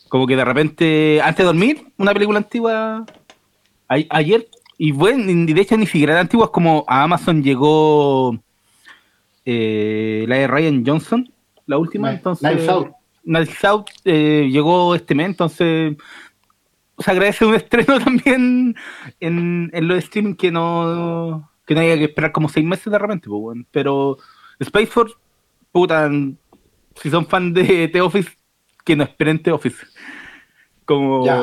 Como 0.08 0.28
que 0.28 0.36
de 0.36 0.46
repente, 0.46 1.20
antes 1.22 1.40
de 1.40 1.46
dormir, 1.46 1.88
una 1.98 2.14
película 2.14 2.38
antigua 2.38 3.06
a- 3.90 3.98
ayer, 4.12 4.48
y 4.78 4.92
bueno, 4.92 5.24
de 5.26 5.62
hecho 5.62 5.76
ni 5.78 5.88
siquiera 5.88 6.14
era 6.14 6.22
antigua, 6.22 6.46
es 6.46 6.52
como 6.52 6.86
a 6.88 7.04
Amazon 7.04 7.42
llegó 7.44 8.38
eh, 9.46 10.26
la 10.28 10.36
de 10.36 10.48
Ryan 10.48 10.84
Johnson, 10.86 11.30
la 11.66 11.80
última, 11.80 12.12
entonces... 12.12 12.48
Knives 12.48 12.70
Out. 12.70 12.95
Knives 13.26 13.66
Out, 13.66 13.90
eh, 14.06 14.48
llegó 14.50 14.96
este 14.96 15.16
mes, 15.16 15.28
entonces 15.28 15.96
se 16.98 17.12
agradece 17.12 17.46
un 17.46 17.56
estreno 17.56 18.00
también 18.00 18.76
en, 19.20 19.70
en 19.74 19.88
los 19.88 19.98
streaming 19.98 20.36
que 20.36 20.52
no 20.52 21.52
que 21.66 21.74
no 21.74 21.82
haya 21.82 21.98
que 21.98 22.06
esperar 22.06 22.32
como 22.32 22.48
seis 22.48 22.66
meses 22.66 22.92
de 22.92 23.00
repente, 23.00 23.28
pues, 23.28 23.58
pero 23.72 24.18
Space 24.60 24.88
Force, 24.88 25.16
puta, 25.72 26.10
si 26.96 27.10
son 27.10 27.26
fan 27.26 27.54
de 27.54 27.88
The 27.92 28.02
Office, 28.02 28.30
que 28.84 28.96
no 28.96 29.04
esperen 29.04 29.42
The 29.42 29.52
Office. 29.52 29.86
Como 30.86 31.26
Ya. 31.26 31.42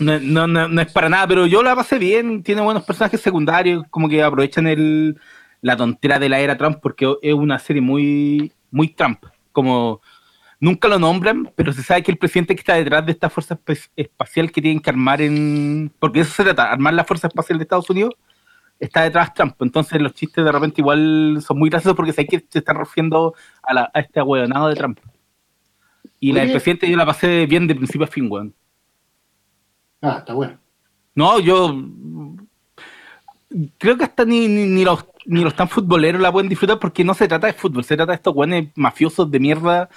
no, 0.00 0.18
no, 0.20 0.46
no, 0.46 0.68
no 0.68 0.80
es 0.80 0.90
para 0.92 1.08
nada, 1.08 1.26
pero 1.28 1.46
yo 1.46 1.62
la 1.62 1.76
pasé 1.76 1.98
bien, 1.98 2.42
tiene 2.42 2.62
buenos 2.62 2.84
personajes 2.84 3.20
secundarios, 3.20 3.84
como 3.90 4.08
que 4.08 4.22
aprovechan 4.22 4.66
el, 4.66 5.20
la 5.60 5.76
tontera 5.76 6.18
de 6.18 6.28
la 6.30 6.40
era 6.40 6.56
Trump, 6.56 6.78
porque 6.82 7.14
es 7.20 7.34
una 7.34 7.58
serie 7.58 7.82
muy, 7.82 8.52
muy 8.70 8.88
Trump, 8.88 9.24
como 9.56 10.02
nunca 10.60 10.86
lo 10.86 10.98
nombran, 10.98 11.50
pero 11.56 11.72
se 11.72 11.82
sabe 11.82 12.02
que 12.02 12.12
el 12.12 12.18
presidente 12.18 12.54
que 12.54 12.60
está 12.60 12.74
detrás 12.74 13.06
de 13.06 13.12
esta 13.12 13.30
fuerza 13.30 13.58
espacial 13.96 14.52
que 14.52 14.60
tienen 14.60 14.80
que 14.80 14.90
armar 14.90 15.22
en... 15.22 15.90
Porque 15.98 16.20
eso 16.20 16.30
se 16.34 16.44
trata, 16.44 16.70
armar 16.70 16.92
la 16.92 17.04
fuerza 17.04 17.28
espacial 17.28 17.58
de 17.58 17.62
Estados 17.62 17.88
Unidos, 17.88 18.14
está 18.78 19.00
detrás 19.00 19.32
Trump. 19.32 19.54
Entonces 19.60 19.98
los 20.02 20.12
chistes 20.12 20.44
de 20.44 20.52
repente 20.52 20.82
igual 20.82 21.38
son 21.40 21.58
muy 21.58 21.70
graciosos 21.70 21.96
porque 21.96 22.12
sé 22.12 22.26
que 22.26 22.44
se 22.46 22.58
está 22.58 22.74
refiriendo 22.74 23.34
a, 23.62 23.72
la, 23.72 23.90
a 23.94 24.00
este 24.00 24.20
ahueonado 24.20 24.68
de 24.68 24.74
Trump. 24.74 24.98
Y 26.20 26.32
la 26.32 26.42
del 26.42 26.50
presidente 26.50 26.90
yo 26.90 26.98
la 26.98 27.06
pasé 27.06 27.46
bien 27.46 27.66
de 27.66 27.74
principio 27.74 28.04
a 28.04 28.10
fin, 28.10 28.30
weón. 28.30 28.54
Ah, 30.02 30.16
está 30.18 30.34
bueno. 30.34 30.58
No, 31.14 31.40
yo 31.40 31.82
creo 33.78 33.96
que 33.96 34.04
hasta 34.04 34.26
ni, 34.26 34.48
ni, 34.48 34.66
ni 34.66 34.84
los 34.84 35.06
ni 35.26 35.42
los 35.42 35.54
tan 35.54 35.68
futboleros 35.68 36.20
la 36.20 36.30
pueden 36.32 36.48
disfrutar 36.48 36.78
porque 36.78 37.04
no 37.04 37.14
se 37.14 37.28
trata 37.28 37.46
de 37.46 37.52
fútbol, 37.52 37.84
se 37.84 37.96
trata 37.96 38.12
de 38.12 38.16
estos 38.16 38.32
guanes 38.34 38.68
mafiosos 38.76 39.30
de 39.30 39.40
mierda 39.40 39.88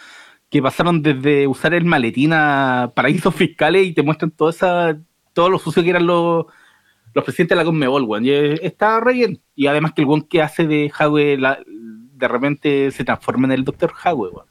que 0.49 0.61
pasaron 0.61 1.01
desde 1.03 1.45
usar 1.47 1.73
el 1.73 1.85
maletín 1.85 2.31
a 2.33 2.91
paraísos 2.95 3.35
fiscales 3.35 3.85
y 3.85 3.93
te 3.93 4.01
muestran 4.01 4.31
toda 4.31 4.49
esa, 4.51 4.97
todo 5.33 5.49
lo 5.49 5.59
sucio 5.59 5.83
que 5.83 5.91
eran 5.91 6.07
los, 6.07 6.45
los 7.13 7.23
presidentes 7.23 7.55
de 7.55 7.61
la 7.61 7.65
Conmebol, 7.65 8.03
weón. 8.03 8.25
Y 8.25 8.31
eh, 8.31 8.59
está 8.63 8.99
re 8.99 9.13
bien. 9.13 9.41
Y 9.55 9.67
además 9.67 9.93
que 9.93 10.01
el 10.01 10.07
weón 10.07 10.23
que 10.23 10.41
hace 10.41 10.65
de 10.65 10.91
la- 11.37 11.59
de 11.65 12.27
repente 12.27 12.91
se 12.91 13.03
transforma 13.05 13.45
en 13.47 13.51
el 13.53 13.63
Dr. 13.63 13.93
Howe, 14.03 14.29
weón. 14.29 14.45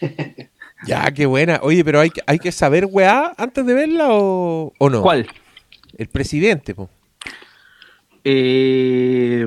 Ya, 0.86 1.10
qué 1.10 1.24
buena. 1.24 1.58
Oye, 1.62 1.82
pero 1.82 2.00
hay, 2.00 2.10
que- 2.10 2.20
hay 2.26 2.38
que 2.38 2.52
saber, 2.52 2.86
weá, 2.90 3.32
antes 3.38 3.64
de 3.64 3.72
verla 3.72 4.08
o, 4.10 4.74
o 4.78 4.90
no. 4.90 5.00
¿Cuál? 5.00 5.26
El 5.96 6.08
presidente, 6.08 6.74
po. 6.74 6.90
Eh, 8.24 9.46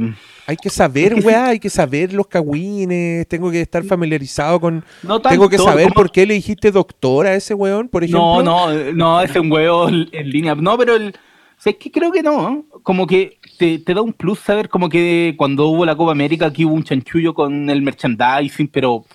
Hay 0.50 0.58
que 0.58 0.72
saber, 0.72 1.13
weá, 1.24 1.50
hay 1.50 1.60
que 1.60 1.70
saber 1.70 2.12
los 2.12 2.25
cagüines, 2.25 3.27
tengo 3.27 3.51
que 3.51 3.62
estar 3.62 3.84
familiarizado 3.84 4.60
con... 4.60 4.84
no 5.03 5.22
Tengo 5.22 5.48
que 5.48 5.58
tanto, 5.58 5.72
saber 5.72 5.91
por 5.94 6.12
qué 6.12 6.25
le 6.25 6.34
dijiste 6.34 6.72
doctora 6.72 7.29
a 7.29 7.36
ese 7.36 7.53
weón, 7.53 7.88
por 7.88 8.03
ejemplo. 8.03 8.41
No, 8.41 8.72
no, 8.74 8.91
no, 8.94 9.22
ese 9.22 9.34
es 9.34 9.39
un 9.41 9.51
huevo 9.51 9.88
en 9.88 10.10
línea. 10.27 10.56
No, 10.56 10.75
pero 10.75 10.96
el. 10.96 11.10
o 11.10 11.62
sea, 11.62 11.70
es 11.70 11.77
que 11.77 11.91
creo 11.91 12.12
que 12.12 12.24
no. 12.24 12.50
¿eh? 12.50 12.63
Como 12.82 13.06
que 13.06 13.38
te, 13.60 13.77
te 13.77 13.94
da 13.94 14.01
un 14.01 14.12
plus 14.12 14.39
saber 14.39 14.70
como 14.70 14.89
que 14.89 15.36
cuando 15.38 15.68
hubo 15.68 15.86
la 15.86 15.96
Copa 15.96 16.13
América 16.13 16.48
aquí 16.48 16.65
hubo 16.65 16.74
un 16.74 16.84
chanchullo 16.84 17.36
con 17.36 17.70
el 17.70 17.84
merchandising, 17.84 18.70
pero. 18.70 19.06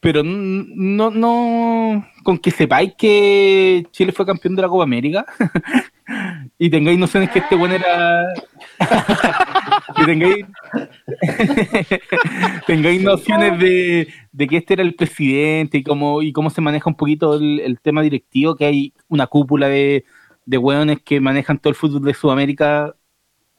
Pero 0.00 0.24
no, 0.24 1.12
no. 1.12 2.04
Con 2.24 2.38
que 2.38 2.50
sepáis 2.50 2.94
que 2.98 3.86
Chile 3.92 4.10
fue 4.10 4.26
campeón 4.26 4.56
de 4.56 4.62
la 4.62 4.68
Copa 4.68 4.82
América 4.82 5.24
y 6.58 6.68
tengáis 6.68 6.98
nociones 6.98 7.30
que 7.30 7.38
este 7.38 7.54
bueno 7.54 7.76
era. 7.76 8.24
que 9.96 10.04
tengáis. 10.04 10.46
tengáis 12.66 13.02
nociones 13.02 13.58
de, 13.58 14.08
que 14.48 14.56
este 14.56 14.74
era 14.74 14.82
el 14.82 14.94
presidente 14.94 15.78
y 15.78 15.82
cómo, 15.82 16.50
se 16.50 16.60
maneja 16.60 16.90
un 16.90 16.96
poquito 16.96 17.34
el, 17.34 17.78
tema 17.82 18.02
directivo, 18.02 18.56
que 18.56 18.66
hay 18.66 18.94
una 19.08 19.26
cúpula 19.26 19.68
de, 19.68 20.04
de 20.46 20.58
hueones 20.58 21.00
que 21.02 21.20
manejan 21.20 21.58
todo 21.58 21.70
el 21.70 21.76
fútbol 21.76 22.02
de 22.02 22.14
Sudamérica, 22.14 22.94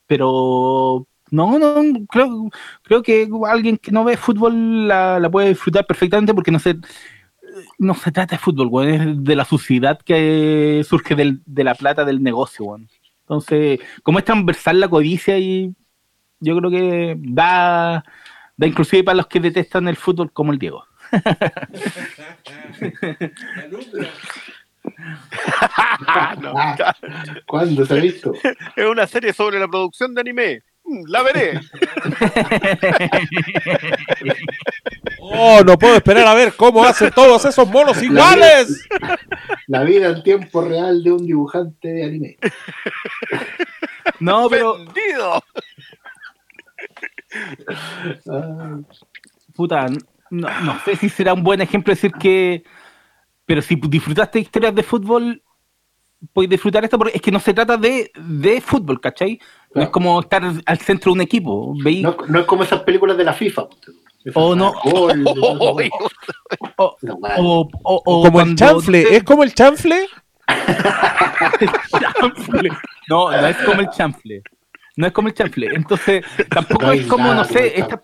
pero 0.08 1.08
no, 1.32 1.58
no, 1.60 2.05
creo, 2.08 3.03
que 3.03 3.27
alguien 3.48 3.77
que 3.77 3.91
no 3.91 4.03
ve 4.03 4.17
fútbol 4.17 4.88
la, 4.88 5.27
puede 5.32 5.50
disfrutar 5.50 5.86
perfectamente 5.86 6.34
porque 6.34 6.51
no 6.51 6.60
se, 6.60 6.77
no 7.79 7.96
se 7.96 8.12
trata 8.12 8.36
de 8.36 8.39
fútbol, 8.39 8.67
weón, 8.67 8.89
es 8.89 9.24
de 9.24 9.36
la 9.36 9.46
suciedad 9.46 10.00
que 10.00 10.84
surge 10.88 11.15
de 11.15 11.63
la 11.63 11.75
plata 11.75 12.05
del 12.05 12.22
negocio, 12.22 12.65
weón. 12.65 12.88
Entonces, 13.25 13.79
como 14.03 14.20
es 14.20 14.25
transversal 14.25 14.79
la 14.79 14.88
codicia 14.88 15.38
y 15.39 15.74
yo 16.39 16.55
creo 16.58 16.70
que 16.70 17.15
da, 17.17 18.03
da 18.55 18.67
inclusive 18.67 19.03
para 19.03 19.17
los 19.17 19.27
que 19.27 19.39
detestan 19.39 19.88
el 19.88 19.96
fútbol 19.96 20.32
como 20.32 20.51
el 20.53 20.60
Diego. 20.60 20.86
No, 26.41 26.53
Ah, 26.58 26.96
¿Cuándo 27.48 27.86
se 27.86 27.94
ha 27.94 27.98
visto? 28.01 28.34
es 28.75 28.86
una 28.86 29.08
serie 29.08 29.34
sobre 29.34 29.60
la 29.60 29.67
producción 29.67 30.13
de 30.13 30.22
anime. 30.22 30.63
La 30.86 31.24
veré. 31.24 31.60
Oh, 35.20 35.62
no 35.65 35.77
puedo 35.77 35.96
esperar 35.96 36.27
a 36.27 36.36
ver 36.36 36.54
cómo 36.56 36.84
hacen 36.84 37.10
todos 37.12 37.44
esos 37.46 37.68
monos 37.68 38.01
iguales. 38.01 38.88
La 39.68 39.84
vida 39.84 40.10
en 40.10 40.22
tiempo 40.22 40.62
real 40.62 41.04
de 41.04 41.12
un 41.12 41.25
dibujante 41.25 41.88
de 41.88 42.04
anime. 42.06 42.38
No, 44.20 44.48
pero 44.50 44.77
Vendido. 44.77 45.44
Ah, 48.30 48.77
puta, 49.56 49.88
no, 50.30 50.62
no 50.62 50.80
sé 50.86 50.96
si 50.96 51.10
será 51.10 51.34
un 51.34 51.44
buen 51.44 51.62
ejemplo 51.62 51.94
decir 51.94 52.12
que. 52.13 52.63
Pero 53.46 53.62
si 53.62 53.75
disfrutaste 53.75 54.39
historias 54.39 54.74
de 54.74 54.84
fútbol, 54.84 55.44
puedes 56.34 56.50
disfrutar 56.50 56.84
esto 56.84 56.98
porque 56.98 57.15
es 57.15 57.22
que 57.22 57.32
no 57.32 57.39
se 57.39 57.53
trata 57.53 57.77
de, 57.77 58.12
de 58.15 58.62
fútbol, 58.62 59.00
¿cachai? 59.01 59.39
No 59.74 59.84
es 59.84 59.89
como 59.89 60.20
estar 60.20 60.44
al 60.65 60.77
centro 60.79 61.12
de 61.12 61.15
un 61.15 61.22
equipo. 61.22 61.74
Veí- 61.84 62.01
no, 62.01 62.15
no 62.27 62.39
es 62.39 62.46
como 62.46 62.63
esas 62.63 62.82
películas 62.82 63.17
de 63.17 63.24
la 63.25 63.34
FIFA. 63.34 63.67
Oh, 64.34 64.55
no. 64.55 64.70
o, 64.84 65.12
o- 66.77 67.70
o- 67.84 68.01
o 68.05 68.24
como 68.24 68.41
el 68.41 68.55
chanfle, 68.55 69.15
¿es 69.15 69.24
como 69.24 69.44
el 69.44 69.53
chanfle? 69.53 70.08
chanfle. 72.20 72.70
No, 73.08 73.29
no 73.29 73.48
es 73.48 73.58
como 73.58 73.82
el 73.82 73.89
chanfle. 73.91 74.41
No 74.98 75.05
es 75.08 75.13
como 75.13 75.27
el 75.27 75.34
chanfle. 75.36 75.67
Entonces, 75.75 76.24
tampoco 76.50 76.88
No 76.88 76.91
es 76.94 77.05
como, 77.05 77.24
nada 77.25 77.36
no 77.36 77.44
sé, 77.44 77.79
esta- 77.79 78.01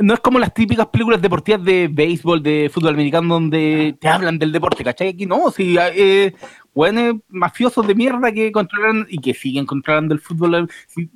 no 0.00 0.14
es 0.14 0.20
como 0.20 0.38
las 0.38 0.52
típicas 0.54 0.86
películas 0.86 1.20
deportivas 1.22 1.64
de 1.64 1.88
béisbol, 1.90 2.42
de 2.42 2.70
fútbol 2.72 2.94
americano, 2.94 3.34
donde 3.34 3.96
te 4.00 4.08
hablan 4.08 4.38
del 4.38 4.52
deporte, 4.52 4.84
¿cachai? 4.84 5.08
Aquí 5.08 5.26
no, 5.26 5.50
si 5.50 5.76
eh, 5.78 6.34
buenos 6.74 7.16
mafiosos 7.28 7.86
de 7.86 7.94
mierda 7.94 8.32
que 8.32 8.52
controlan 8.52 9.06
y 9.08 9.18
que 9.18 9.34
siguen 9.34 9.66
controlando 9.66 10.14
el 10.14 10.20
fútbol. 10.20 10.70
sí, 10.86 11.10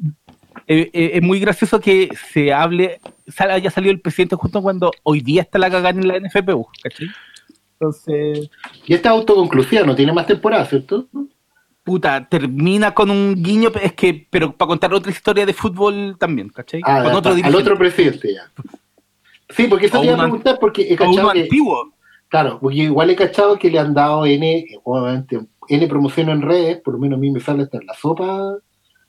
eh, 0.66 0.90
eh, 0.92 1.10
es 1.14 1.22
muy 1.22 1.40
gracioso 1.40 1.80
que 1.80 2.10
se 2.32 2.52
hable, 2.52 3.00
sal- 3.26 3.50
haya 3.50 3.70
salido 3.70 3.92
el 3.92 4.00
presidente 4.00 4.36
justo 4.36 4.60
cuando 4.62 4.90
hoy 5.02 5.20
día 5.20 5.42
está 5.42 5.58
la 5.58 5.70
cagada 5.70 5.90
en 5.98 6.06
la 6.08 6.16
NFPU, 6.16 6.66
¿cachai? 6.82 7.08
Entonces, 7.72 8.48
Y 8.86 8.94
esta 8.94 9.08
es 9.08 9.14
autoconclusiva, 9.14 9.82
no 9.84 9.94
tiene 9.96 10.12
más 10.12 10.26
temporada, 10.26 10.64
¿cierto? 10.66 11.08
puta, 11.84 12.28
termina 12.28 12.94
con 12.94 13.10
un 13.10 13.42
guiño, 13.42 13.70
es 13.82 13.92
que, 13.94 14.28
pero 14.30 14.52
para 14.52 14.68
contar 14.68 14.94
otra 14.94 15.10
historia 15.10 15.44
de 15.44 15.52
fútbol 15.52 16.16
también, 16.16 16.48
¿cachai? 16.48 16.80
Ah, 16.84 17.02
con 17.02 17.12
ya 17.12 17.18
otro 17.18 17.32
al 17.42 17.54
otro 17.56 17.76
presidente 17.76 18.34
ya. 18.34 18.52
Sí, 19.50 19.66
porque 19.68 19.86
eso 19.86 20.00
te 20.00 20.06
iba 20.06 20.14
a 20.14 20.18
preguntar 20.22 20.58
porque 20.60 20.82
he 20.82 20.94
uno 20.94 21.32
que, 21.32 21.40
antiguo. 21.42 21.92
Claro, 22.32 22.58
porque 22.58 22.78
igual 22.78 23.10
he 23.10 23.14
cachado 23.14 23.58
que 23.58 23.70
le 23.70 23.78
han 23.78 23.92
dado 23.92 24.24
N, 24.24 24.56
eh, 24.56 24.66
obviamente, 24.84 25.38
N 25.68 25.86
promoción 25.86 26.30
en 26.30 26.40
redes, 26.40 26.80
por 26.80 26.94
lo 26.94 26.98
menos 26.98 27.18
a 27.18 27.20
mí 27.20 27.30
me 27.30 27.40
sale 27.40 27.64
hasta 27.64 27.76
en 27.76 27.86
la 27.86 27.92
sopa 27.92 28.56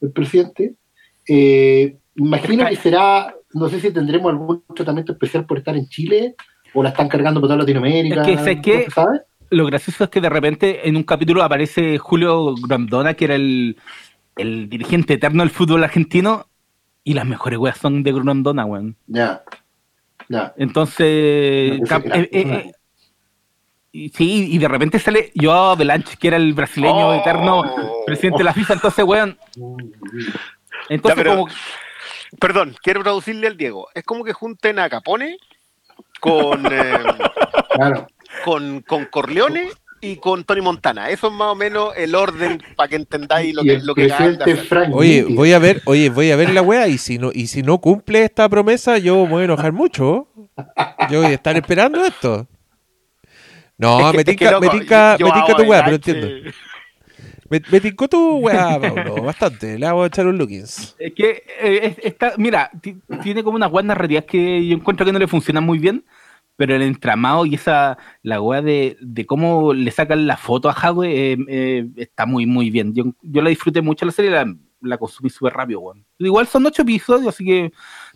el 0.02 0.12
presidente. 0.12 0.76
Eh, 1.26 1.96
imagino 2.18 2.68
que 2.68 2.76
será, 2.76 3.34
no 3.54 3.70
sé 3.70 3.80
si 3.80 3.92
tendremos 3.92 4.30
algún 4.30 4.62
tratamiento 4.76 5.14
especial 5.14 5.46
por 5.46 5.58
estar 5.58 5.74
en 5.78 5.88
Chile, 5.88 6.36
o 6.74 6.84
la 6.84 6.90
están 6.90 7.08
cargando 7.08 7.40
por 7.40 7.48
toda 7.48 7.60
Latinoamérica. 7.60 8.26
Lo 9.50 9.66
gracioso 9.68 10.04
es 10.04 10.10
que 10.10 10.20
de 10.20 10.30
repente 10.30 10.86
en 10.90 10.98
un 10.98 11.04
capítulo 11.04 11.44
aparece 11.44 11.98
Julio 12.00 12.56
Grandona, 12.56 13.14
que 13.14 13.24
era 13.24 13.36
el, 13.36 13.78
el 14.36 14.68
dirigente 14.68 15.14
eterno 15.14 15.44
del 15.44 15.50
fútbol 15.50 15.82
argentino, 15.86 16.48
y 17.06 17.14
las 17.14 17.26
mejores 17.26 17.58
weas 17.58 17.78
son 17.78 18.04
de 18.04 18.12
Grandona, 18.12 18.66
weón. 18.66 18.98
Ya, 19.08 19.44
ya. 20.28 20.54
Entonces, 20.58 21.08
eh, 21.08 21.76
eh, 21.76 21.80
personaje. 21.88 22.30
eh, 22.34 22.72
y 23.94 24.10
sí, 24.10 24.50
y 24.52 24.58
de 24.58 24.68
repente 24.68 25.00
sale 25.00 25.32
Joao 25.40 25.78
Belanche, 25.78 26.18
que 26.20 26.28
era 26.28 26.38
el 26.38 26.54
brasileño 26.54 27.10
Oh. 27.10 27.14
eterno 27.14 27.64
presidente 28.06 28.40
de 28.40 28.44
la 28.44 28.54
FIFA, 28.54 28.74
entonces, 28.74 29.06
weón, 29.06 29.38
entonces 30.90 31.16
Ya, 31.18 31.24
pero- 31.24 31.36
como... 31.38 31.48
Perdón, 32.40 32.76
quiero 32.82 33.04
traducirle 33.04 33.46
al 33.46 33.58
Diego. 33.58 33.90
Es 33.94 34.04
como 34.04 34.24
que 34.24 34.34
junten 34.34 34.80
a 34.80 34.90
Capone 34.90 35.38
con. 36.20 36.66
eh, 36.72 36.94
Claro. 37.76 38.08
con, 38.44 38.82
con 38.82 39.06
Corleone 39.06 39.70
y 40.02 40.16
con 40.18 40.44
Tony 40.44 40.62
Montana. 40.62 41.10
Eso 41.10 41.28
es 41.28 41.34
más 41.34 41.50
o 41.50 41.56
menos 41.56 41.94
el 41.96 42.16
orden 42.16 42.60
para 42.76 42.88
que 42.90 42.96
entendáis 42.96 43.54
lo 43.54 43.64
Y 43.64 43.68
que, 43.68 43.78
lo 43.80 43.94
que 43.94 44.12
Oye, 44.94 45.26
voy 45.30 45.54
a 45.54 45.60
ver, 45.60 45.82
oye, 45.86 46.10
voy 46.10 46.32
a 46.32 46.36
ver 46.36 46.50
la 46.52 46.64
wea 46.64 46.88
y 46.88 46.98
si 46.98 47.20
no, 47.20 47.30
y 47.32 47.46
si 47.48 47.62
no 47.62 47.78
cumple 47.80 48.24
esta 48.24 48.50
promesa, 48.50 48.98
yo 48.98 49.24
me 49.26 49.30
voy 49.32 49.42
a 49.44 49.46
enojar 49.46 49.72
mucho. 49.72 50.28
Yo 51.12 51.22
voy 51.22 51.32
a 51.32 51.36
estar 51.36 51.56
esperando 51.56 52.04
esto. 52.04 52.48
No, 53.78 54.00
Es 54.00 54.12
que- 54.12 54.18
me 54.18 54.24
tinca, 54.24 54.60
me 54.60 54.70
tinca, 54.70 55.18
me 55.20 55.32
tinca 55.32 55.56
tu 55.56 55.64
wea, 55.64 55.80
el 55.80 55.84
pero 55.86 55.96
entiendo. 55.96 56.28
Me, 57.50 57.62
me 57.72 57.82
tincó 57.82 58.08
tu 58.08 58.38
wea, 58.38 58.80
Paulo, 58.82 59.24
bastante. 59.24 59.78
Le 59.78 59.86
hago 59.86 60.04
a 60.04 60.08
echar 60.08 60.26
un 60.28 60.38
lookings. 60.38 60.96
Es 61.00 61.14
que 61.14 61.44
eh, 61.62 61.80
es- 61.84 62.00
está, 62.06 62.34
mira, 62.38 62.70
ti- 62.82 62.98
tiene 63.22 63.44
como 63.44 63.56
unas 63.58 63.70
guas 63.70 63.86
narrativas 63.86 64.26
que 64.26 64.66
yo 64.66 64.76
encuentro 64.76 65.06
que 65.06 65.12
no 65.12 65.20
le 65.20 65.28
funcionan 65.28 65.64
muy 65.64 65.78
bien, 65.80 66.04
pero 66.56 66.76
el 66.76 66.82
entramado 66.84 67.46
y 67.46 67.56
esa, 67.56 67.98
la 68.22 68.42
wea 68.42 68.62
de, 68.62 68.98
de 69.02 69.26
cómo 69.26 69.74
le 69.74 69.92
sacan 69.92 70.26
la 70.28 70.38
foto 70.38 70.70
a 70.70 70.74
Hadwe 70.74 71.34
eh, 71.34 71.38
eh, 71.48 71.88
está 71.98 72.26
muy, 72.26 72.46
muy 72.46 72.70
bien. 72.70 72.94
Yo, 72.94 73.06
yo 73.22 73.42
la 73.42 73.50
disfruté 73.50 73.82
mucho 73.82 74.06
la 74.06 74.12
serie, 74.12 74.32
la, 74.32 74.54
la 74.82 74.98
consumí 74.98 75.30
súper 75.30 75.54
rápido, 75.54 75.80
weón. 75.82 76.06
Igual 76.20 76.48
son 76.48 76.66
ocho 76.66 76.84
episodios, 76.84 77.28
así 77.28 77.44
que 77.46 77.72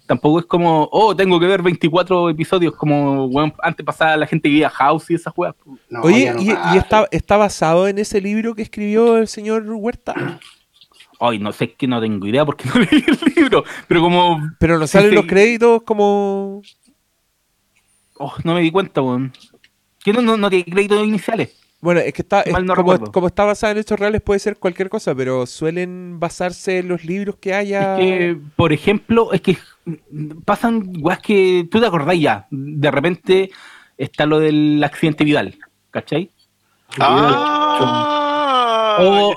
tampoco 0.07 0.39
es 0.39 0.45
como, 0.45 0.87
oh, 0.91 1.15
tengo 1.15 1.39
que 1.39 1.45
ver 1.45 1.61
24 1.61 2.29
episodios, 2.29 2.73
como, 2.75 3.29
antes 3.61 3.85
pasaba 3.85 4.17
la 4.17 4.25
gente 4.25 4.49
que 4.49 4.53
veía 4.55 4.69
House 4.69 5.11
y 5.11 5.15
esas 5.15 5.33
weas. 5.35 5.53
No, 5.89 6.01
Oye, 6.01 6.33
no 6.33 6.41
y, 6.41 6.77
está, 6.77 7.07
está 7.11 7.37
basado 7.37 7.87
en 7.87 7.99
ese 7.99 8.21
libro 8.21 8.55
que 8.55 8.63
escribió 8.63 9.17
el 9.17 9.27
señor 9.27 9.63
Huerta. 9.67 10.15
Ay, 11.19 11.39
no 11.39 11.51
sé, 11.51 11.65
es 11.65 11.71
que 11.75 11.87
no 11.87 11.99
tengo 11.99 12.25
idea 12.25 12.45
porque 12.45 12.69
no 12.69 12.75
leí 12.79 13.03
el 13.05 13.33
libro, 13.35 13.63
pero 13.87 14.01
como, 14.01 14.49
Pero 14.59 14.79
no 14.79 14.87
salen 14.87 15.09
sí. 15.09 15.15
los 15.15 15.25
créditos 15.25 15.83
como. 15.83 16.61
oh, 18.17 18.33
no 18.43 18.53
me 18.53 18.61
di 18.61 18.71
cuenta, 18.71 19.01
weón. 19.01 19.33
Que 20.03 20.13
no, 20.13 20.21
no, 20.21 20.37
no 20.37 20.49
tiene 20.49 20.65
créditos 20.65 21.05
iniciales. 21.05 21.55
Bueno, 21.81 21.99
es 21.99 22.13
que 22.13 22.21
está, 22.21 22.41
es 22.41 22.53
Mal 22.53 22.65
no 22.65 22.75
como, 22.75 22.99
como 23.11 23.27
está 23.27 23.43
basada 23.45 23.71
en 23.71 23.79
hechos 23.79 23.99
reales 23.99 24.21
puede 24.21 24.39
ser 24.39 24.57
cualquier 24.57 24.89
cosa, 24.89 25.13
pero 25.13 25.45
suelen 25.45 26.19
basarse 26.19 26.79
en 26.79 26.87
los 26.87 27.03
libros 27.03 27.35
que 27.37 27.53
haya. 27.53 27.99
Es 27.99 27.99
que, 27.99 28.37
por 28.55 28.73
ejemplo, 28.73 29.31
es 29.31 29.41
que 29.41 29.57
pasan 30.45 30.91
weas 30.99 31.19
que 31.19 31.67
tú 31.71 31.79
te 31.79 31.85
acordás 31.87 32.19
ya. 32.19 32.47
De 32.51 32.91
repente 32.91 33.51
está 33.97 34.25
lo 34.25 34.39
del 34.39 34.83
accidente 34.83 35.23
Vidal, 35.23 35.57
¿cachai? 35.91 36.31
Ah, 36.99 38.97
O- 38.99 39.35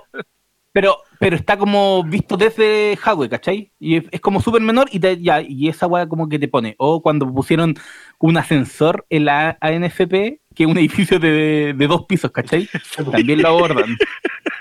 pero, 0.72 0.98
pero 1.18 1.34
está 1.34 1.56
como 1.56 2.04
visto 2.04 2.36
desde 2.36 2.96
Hadwe, 3.04 3.28
¿cachai? 3.28 3.72
Y 3.80 3.96
es, 3.96 4.04
es 4.12 4.20
como 4.20 4.40
súper 4.40 4.62
menor 4.62 4.86
y, 4.92 5.00
te- 5.00 5.20
ya, 5.20 5.40
y 5.42 5.68
esa 5.68 5.88
wea 5.88 6.06
como 6.08 6.28
que 6.28 6.38
te 6.38 6.46
pone. 6.46 6.76
O 6.78 7.02
cuando 7.02 7.26
pusieron 7.32 7.74
un 8.20 8.36
ascensor 8.36 9.04
en 9.10 9.24
la 9.24 9.58
ANFP, 9.60 10.40
que 10.54 10.62
es 10.64 10.66
un 10.66 10.78
edificio 10.78 11.18
de, 11.18 11.74
de 11.76 11.86
dos 11.88 12.04
pisos, 12.06 12.30
¿cachai? 12.30 12.68
También 13.10 13.42
lo 13.42 13.48
abordan. 13.48 13.96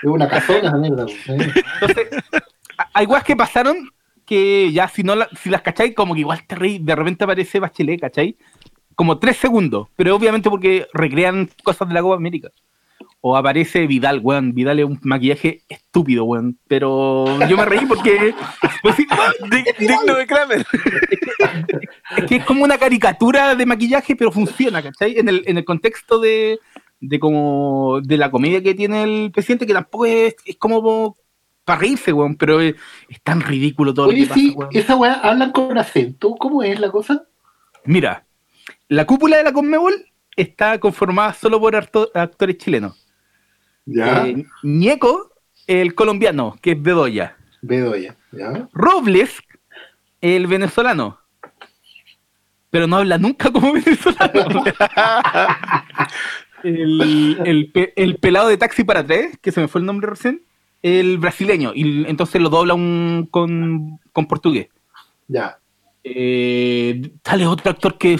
Es 0.02 0.08
una 0.08 0.28
casona 0.28 0.72
mierda. 0.78 1.06
Entonces, 1.28 2.08
hay 2.92 3.06
weas 3.06 3.22
que 3.24 3.36
pasaron 3.36 3.88
que 4.30 4.70
ya 4.72 4.86
si 4.86 5.02
no 5.02 5.16
la- 5.16 5.28
si 5.42 5.50
las 5.50 5.62
cachai, 5.62 5.92
como 5.92 6.14
que 6.14 6.20
igual 6.20 6.46
te 6.46 6.54
reí, 6.54 6.78
de 6.78 6.94
repente 6.94 7.24
aparece 7.24 7.58
Bachelet, 7.58 8.00
¿cachai? 8.00 8.36
Como 8.94 9.18
tres 9.18 9.36
segundos, 9.38 9.88
pero 9.96 10.14
obviamente 10.14 10.48
porque 10.48 10.86
recrean 10.94 11.50
cosas 11.64 11.88
de 11.88 11.94
la 11.94 12.00
Copa 12.02 12.14
América. 12.14 12.50
O 13.22 13.36
aparece 13.36 13.86
Vidal, 13.86 14.20
weón. 14.22 14.54
Vidal 14.54 14.78
es 14.78 14.84
un 14.86 14.98
maquillaje 15.02 15.62
estúpido, 15.68 16.24
weón. 16.24 16.58
Pero 16.68 17.26
yo 17.48 17.56
me 17.56 17.64
reí 17.64 17.84
porque. 17.86 18.34
pues 18.82 18.96
digno 19.78 20.14
de 20.14 20.26
Kramer. 20.26 20.64
es 22.16 22.24
que 22.26 22.36
es 22.36 22.44
como 22.44 22.62
una 22.64 22.78
caricatura 22.78 23.54
de 23.56 23.66
maquillaje, 23.66 24.14
pero 24.16 24.30
funciona, 24.32 24.80
¿cachai? 24.82 25.18
En 25.18 25.28
el, 25.28 25.42
en 25.46 25.58
el 25.58 25.64
contexto 25.64 26.18
de, 26.20 26.60
de 27.00 27.18
como 27.18 28.00
de 28.02 28.16
la 28.16 28.30
comedia 28.30 28.62
que 28.62 28.74
tiene 28.74 29.02
el 29.02 29.30
presidente, 29.32 29.66
que 29.66 29.74
tampoco 29.74 30.06
es, 30.06 30.36
es 30.44 30.56
como 30.56 31.16
para 31.70 31.82
reírse, 31.82 32.12
weón, 32.12 32.34
pero 32.34 32.60
es, 32.60 32.74
es 33.08 33.20
tan 33.22 33.40
ridículo 33.40 33.94
todo 33.94 34.08
Oye, 34.08 34.26
lo 34.26 34.34
que 34.34 34.40
sí, 34.40 34.46
pasa, 34.48 34.58
weón. 34.58 34.70
esa 34.72 34.96
weá 34.96 35.12
hablan 35.14 35.52
con 35.52 35.78
acento. 35.78 36.34
¿Cómo 36.34 36.64
es 36.64 36.80
la 36.80 36.90
cosa? 36.90 37.22
Mira, 37.84 38.26
la 38.88 39.06
cúpula 39.06 39.36
de 39.36 39.44
la 39.44 39.52
Conmebol 39.52 39.94
está 40.34 40.80
conformada 40.80 41.32
solo 41.32 41.60
por 41.60 41.76
acto- 41.76 42.10
actores 42.12 42.58
chilenos. 42.58 43.06
Ya. 43.86 44.26
Eh, 44.26 44.44
Ñeco, 44.64 45.30
el 45.68 45.94
colombiano, 45.94 46.58
que 46.60 46.72
es 46.72 46.82
Bedoya. 46.82 47.36
Bedoya. 47.62 48.16
Ya. 48.32 48.68
Robles, 48.72 49.38
el 50.20 50.48
venezolano. 50.48 51.20
Pero 52.70 52.88
no 52.88 52.96
habla 52.96 53.16
nunca 53.16 53.52
como 53.52 53.72
venezolano. 53.74 54.64
el, 56.64 57.70
el 57.96 58.16
pelado 58.16 58.48
de 58.48 58.56
taxi 58.56 58.82
para 58.82 59.06
tres, 59.06 59.38
que 59.40 59.52
se 59.52 59.60
me 59.60 59.68
fue 59.68 59.80
el 59.80 59.86
nombre 59.86 60.10
recién, 60.10 60.42
el 60.82 61.18
brasileño. 61.18 61.72
Y 61.74 62.04
entonces 62.08 62.40
lo 62.40 62.48
dobla 62.48 62.74
un, 62.74 63.28
con, 63.30 63.98
con 64.12 64.26
portugués. 64.26 64.68
Ya. 65.28 65.58
Eh, 66.04 67.12
sale 67.24 67.46
otro 67.46 67.70
actor 67.70 67.98
que 67.98 68.18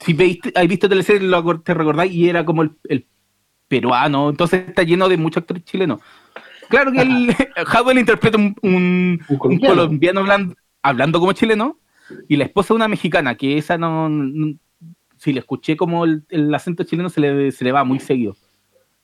si 0.00 0.12
veis, 0.12 0.38
has 0.54 0.68
visto 0.68 0.88
teleseries, 0.88 1.22
lo 1.28 1.60
te 1.60 1.74
recordáis, 1.74 2.12
y 2.12 2.28
era 2.28 2.44
como 2.44 2.62
el, 2.62 2.70
el 2.88 3.06
peruano. 3.66 4.30
Entonces 4.30 4.68
está 4.68 4.82
lleno 4.82 5.08
de 5.08 5.16
muchos 5.16 5.42
actores 5.42 5.64
chilenos. 5.64 6.00
Claro 6.68 6.92
que 6.92 7.00
el 7.02 7.34
Howell 7.76 7.98
interpreta 7.98 8.36
un, 8.38 8.54
un- 8.62 9.20
Un 9.20 9.26
un 9.28 9.38
colombiano. 9.38 9.74
colombiano 9.74 10.20
hablan- 10.20 10.56
hablando 10.82 11.18
como 11.20 11.32
chileno 11.32 11.78
y 12.28 12.36
la 12.36 12.44
esposa 12.44 12.74
una 12.74 12.88
mexicana, 12.88 13.34
que 13.34 13.58
esa 13.58 13.76
no. 13.78 14.08
no- 14.08 14.54
si 15.16 15.32
le 15.32 15.40
escuché 15.40 15.76
como 15.76 16.04
el, 16.04 16.22
el 16.28 16.54
acento 16.54 16.84
chileno 16.84 17.08
se 17.08 17.20
le, 17.20 17.50
se 17.50 17.64
le 17.64 17.72
va 17.72 17.82
muy 17.82 17.98
seguido. 17.98 18.36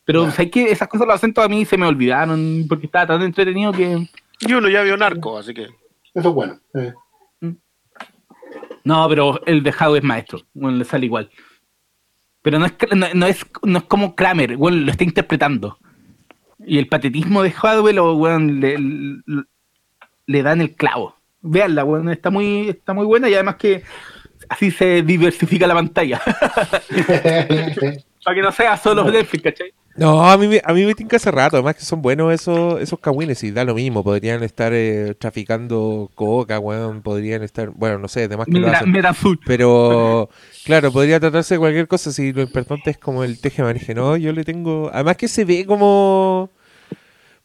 Pero 0.04 0.24
Ya. 0.26 0.30
¿sabes 0.32 0.50
qué? 0.50 0.70
esas 0.70 0.88
cosas, 0.88 1.06
los 1.06 1.16
acentos 1.16 1.44
a 1.44 1.48
mí 1.48 1.64
se 1.64 1.78
me 1.78 1.86
olvidaron 1.86 2.66
porque 2.68 2.86
estaba 2.86 3.06
tan 3.06 3.22
entretenido 3.22 3.72
que. 3.72 4.06
Y 4.40 4.52
uno 4.52 4.68
ya 4.68 4.82
vio 4.82 4.96
narco, 4.96 5.38
así 5.38 5.54
que. 5.54 5.62
Eso 6.14 6.28
es 6.28 6.34
bueno. 6.34 6.60
eh. 6.74 6.92
No, 8.84 9.08
pero 9.08 9.40
el 9.46 9.62
de 9.62 9.72
Howe 9.72 9.96
es 9.96 10.04
maestro. 10.04 10.40
Bueno, 10.52 10.76
le 10.76 10.84
sale 10.84 11.06
igual. 11.06 11.30
Pero 12.42 12.58
no 12.58 12.66
es, 12.66 12.74
no, 12.94 13.06
no 13.14 13.26
es, 13.26 13.46
no 13.62 13.78
es 13.78 13.84
como 13.84 14.14
Kramer, 14.14 14.58
bueno, 14.58 14.76
lo 14.78 14.90
está 14.90 15.04
interpretando. 15.04 15.78
Y 16.66 16.78
el 16.78 16.88
patetismo 16.88 17.42
de 17.42 17.54
Howe 17.62 17.92
lo, 17.94 18.14
weón, 18.14 18.60
le, 18.60 18.78
le, 18.78 19.22
le 20.26 20.42
dan 20.42 20.60
el 20.60 20.74
clavo. 20.76 21.16
Veanla, 21.40 21.82
bueno, 21.84 22.12
está 22.12 22.28
muy, 22.30 22.68
está 22.68 22.92
muy 22.92 23.06
buena 23.06 23.30
y 23.30 23.34
además 23.34 23.56
que 23.56 23.82
así 24.50 24.70
se 24.70 25.02
diversifica 25.02 25.66
la 25.66 25.74
pantalla. 25.74 26.20
Para 28.24 28.34
que 28.34 28.42
no 28.42 28.52
sea 28.52 28.76
solo 28.76 29.10
Netflix, 29.10 29.42
¿cachai? 29.44 29.72
No, 29.96 30.24
a 30.28 30.37
mí, 30.37 30.48
me- 30.48 30.61
a 30.64 30.72
mí 30.72 30.85
me 30.85 30.94
tinca 30.96 31.16
hace 31.18 31.30
rato, 31.30 31.57
además 31.57 31.76
que 31.76 31.85
son 31.85 32.02
buenos 32.02 32.33
esos, 32.33 32.80
esos 32.80 32.98
cagüines 32.98 33.42
y 33.44 33.52
da 33.52 33.62
lo 33.64 33.74
mismo, 33.76 34.02
podrían 34.02 34.42
estar 34.42 34.72
eh, 34.74 35.14
traficando 35.14 36.11
coca, 36.16 36.59
weón, 36.59 37.00
podrían 37.00 37.44
estar, 37.44 37.70
bueno, 37.70 37.98
no 37.98 38.09
sé, 38.09 38.24
además 38.24 38.48
que 38.48 38.59
lo 38.59 38.66
Mira, 38.66 38.78
hacen. 38.78 38.90
Metanzul. 38.90 39.38
Pero, 39.46 40.30
claro, 40.64 40.90
podría 40.92 41.20
tratarse 41.20 41.54
de 41.54 41.59
cualquier 41.61 41.87
cosa 41.87 42.11
si 42.12 42.33
lo 42.33 42.42
importante 42.42 42.90
es 42.90 42.98
como 42.98 43.22
el 43.22 43.38
teje 43.38 43.62
maneje, 43.62 43.94
¿no? 43.94 44.16
Yo 44.16 44.33
le 44.33 44.42
tengo, 44.42 44.90
además 44.92 45.16
que 45.16 45.28
se 45.28 45.44
ve 45.44 45.64
como, 45.64 46.50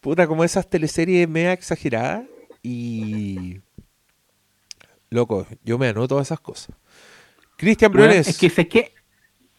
puta, 0.02 0.28
como 0.28 0.44
esas 0.44 0.70
teleseries 0.70 1.30
mega 1.30 1.54
exageradas 1.54 2.24
y, 2.64 3.62
loco, 5.10 5.48
yo 5.64 5.78
me 5.78 5.88
anoto 5.88 6.20
a 6.20 6.22
esas 6.22 6.40
cosas. 6.40 6.76
Cristian 7.58 7.92
Briones, 7.92 8.28
es 8.30 8.38
que 8.38 8.50
sé 8.50 8.68
que 8.68 8.94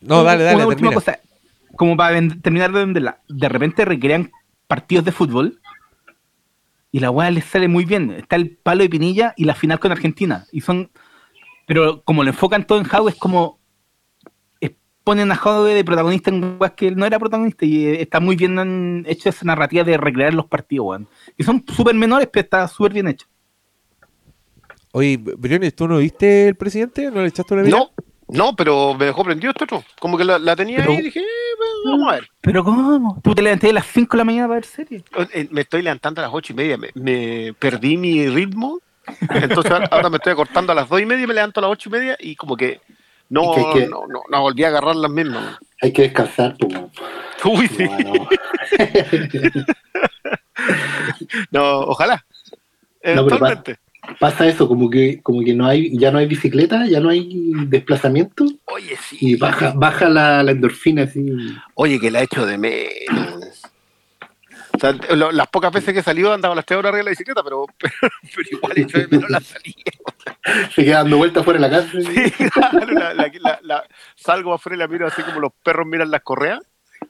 no, 0.00 0.24
dale, 0.24 0.44
dale, 0.44 0.56
Una 0.56 0.66
última 0.68 0.90
termina. 0.90 0.94
cosa, 1.04 1.20
como 1.80 1.96
para 1.96 2.20
terminar 2.42 2.72
de 2.72 2.80
venderla. 2.80 3.22
De 3.26 3.48
repente 3.48 3.86
recrean 3.86 4.30
partidos 4.66 5.02
de 5.06 5.12
fútbol 5.12 5.62
y 6.92 7.00
la 7.00 7.10
weá 7.10 7.30
les 7.30 7.46
sale 7.46 7.68
muy 7.68 7.86
bien. 7.86 8.10
Está 8.10 8.36
el 8.36 8.50
palo 8.58 8.82
de 8.82 8.90
Pinilla 8.90 9.32
y 9.34 9.44
la 9.44 9.54
final 9.54 9.80
con 9.80 9.90
Argentina. 9.90 10.44
Y 10.52 10.60
son. 10.60 10.90
Pero 11.66 12.02
como 12.02 12.22
lo 12.22 12.28
enfocan 12.28 12.66
todo 12.66 12.78
en 12.80 12.86
Howe, 12.86 13.08
es 13.08 13.14
como. 13.16 13.58
es- 14.60 14.72
ponen 15.04 15.32
a 15.32 15.40
Howe 15.42 15.72
de 15.72 15.82
protagonista 15.84 16.28
en 16.28 16.58
weas 16.60 16.72
que 16.74 16.88
él 16.88 16.96
no 16.96 17.06
era 17.06 17.18
protagonista. 17.18 17.64
Y 17.64 17.86
eh, 17.86 18.02
está 18.02 18.20
muy 18.20 18.36
bien 18.36 18.58
han 18.58 19.04
hecho 19.08 19.30
esa 19.30 19.46
narrativa 19.46 19.82
de 19.82 19.96
recrear 19.96 20.34
los 20.34 20.48
partidos, 20.48 20.86
weón. 20.86 21.08
Y 21.38 21.44
son 21.44 21.64
súper 21.66 21.94
menores, 21.94 22.28
pero 22.30 22.44
está 22.44 22.68
súper 22.68 22.92
bien 22.92 23.08
hecho. 23.08 23.26
Oye, 24.92 25.16
Briones, 25.16 25.74
¿tú 25.74 25.88
no 25.88 25.96
viste 25.96 26.48
el 26.48 26.56
presidente? 26.56 27.10
¿No 27.10 27.22
le 27.22 27.28
echaste 27.28 27.54
una 27.54 27.62
mirada? 27.62 27.84
No, 27.84 27.90
no, 28.32 28.54
pero 28.56 28.94
me 28.94 29.06
dejó 29.06 29.24
prendido 29.24 29.50
este 29.52 29.64
otro. 29.64 29.82
Como 30.00 30.16
que 30.18 30.24
la, 30.24 30.38
la 30.38 30.54
tenía 30.56 30.78
Pero- 30.78 30.92
ahí 30.92 30.98
y 30.98 31.02
dije, 31.02 31.20
eh, 31.20 31.49
vamos 31.84 32.08
a 32.08 32.12
ver. 32.16 32.28
Pero 32.40 32.64
¿cómo? 32.64 33.20
Tú 33.22 33.34
te 33.34 33.42
levanté 33.42 33.70
a 33.70 33.72
las 33.74 33.86
5 33.86 34.16
de 34.16 34.18
la 34.18 34.24
mañana 34.24 34.46
para 34.48 34.54
ver 34.56 34.64
series. 34.64 35.02
Eh, 35.32 35.48
Me 35.50 35.62
estoy 35.62 35.82
levantando 35.82 36.20
a 36.20 36.24
las 36.24 36.34
ocho 36.34 36.52
y 36.52 36.56
media. 36.56 36.76
Me, 36.76 36.90
me 36.94 37.52
perdí 37.58 37.96
mi 37.96 38.26
ritmo. 38.28 38.80
Entonces 39.30 39.72
ahora- 39.90 40.08
me 40.10 40.16
estoy 40.18 40.32
acortando 40.32 40.72
a 40.72 40.74
las 40.74 40.88
dos 40.88 41.00
y 41.00 41.06
media 41.06 41.24
y 41.24 41.26
me 41.26 41.34
levanto 41.34 41.60
a 41.60 41.62
las 41.62 41.70
ocho 41.72 41.88
y 41.88 41.92
media 41.92 42.16
y 42.20 42.36
como 42.36 42.56
que 42.56 42.80
no, 43.28 43.52
Y 43.52 43.54
que- 43.72 43.80
que- 43.80 43.86
no, 43.88 44.06
no, 44.06 44.22
no 44.28 44.40
volví 44.42 44.64
a 44.64 44.68
agarrar 44.68 44.96
las 44.96 45.10
mismas. 45.10 45.58
Hay 45.82 45.92
que 45.92 46.02
descansar, 46.02 46.56
pues. 46.58 46.72
weón. 46.74 46.90
Uy, 47.44 47.68
sí. 47.68 47.88
No, 51.50 51.78
ojalá. 51.80 52.24
No, 53.02 53.10
Eventualmente. 53.12 53.78
Pasa 54.18 54.46
eso, 54.46 54.66
como 54.68 54.90
que, 54.90 55.20
como 55.22 55.42
que 55.42 55.54
no 55.54 55.66
hay, 55.66 55.96
ya 55.96 56.10
no 56.10 56.18
hay 56.18 56.26
bicicleta, 56.26 56.86
ya 56.86 57.00
no 57.00 57.08
hay 57.10 57.52
desplazamiento. 57.66 58.44
Oye, 58.66 58.96
sí. 59.08 59.16
Y 59.20 59.36
baja, 59.36 59.72
baja 59.76 60.08
la, 60.08 60.42
la 60.42 60.50
endorfina 60.50 61.04
así. 61.04 61.24
Oye, 61.74 62.00
que 62.00 62.10
la 62.10 62.20
he 62.20 62.24
hecho 62.24 62.44
de 62.44 62.58
menos. 62.58 63.62
O 64.72 64.78
sea, 64.78 64.92
lo- 65.14 65.32
las 65.32 65.46
pocas 65.48 65.72
veces 65.72 65.92
que 65.92 66.00
he 66.00 66.02
salido 66.02 66.32
andaba 66.32 66.54
las 66.54 66.64
3 66.64 66.78
horas 66.78 66.90
arriba 66.90 66.98
de 66.98 67.04
la 67.04 67.10
bicicleta, 67.10 67.42
pero, 67.42 67.66
pero, 67.78 67.92
pero 68.34 68.48
igual 68.52 68.72
he 68.76 68.80
hecho 68.82 68.98
de 68.98 69.08
menos 69.08 69.30
la 69.30 69.40
salida. 69.40 69.92
Se 70.74 70.84
queda 70.84 70.98
dando 70.98 71.16
vueltas 71.18 71.44
fuera 71.44 71.60
de 71.60 71.68
la 71.68 71.76
casa. 71.82 71.90
Sí, 72.00 72.30
claro, 72.50 72.86
la- 72.92 73.14
la- 73.14 73.30
la- 73.40 73.58
la- 73.62 73.84
salgo 74.16 74.52
afuera 74.54 74.76
y 74.76 74.78
la 74.78 74.88
miro 74.88 75.06
así 75.06 75.22
como 75.22 75.40
los 75.40 75.52
perros 75.62 75.86
miran 75.86 76.10
las 76.10 76.22
correas, 76.22 76.60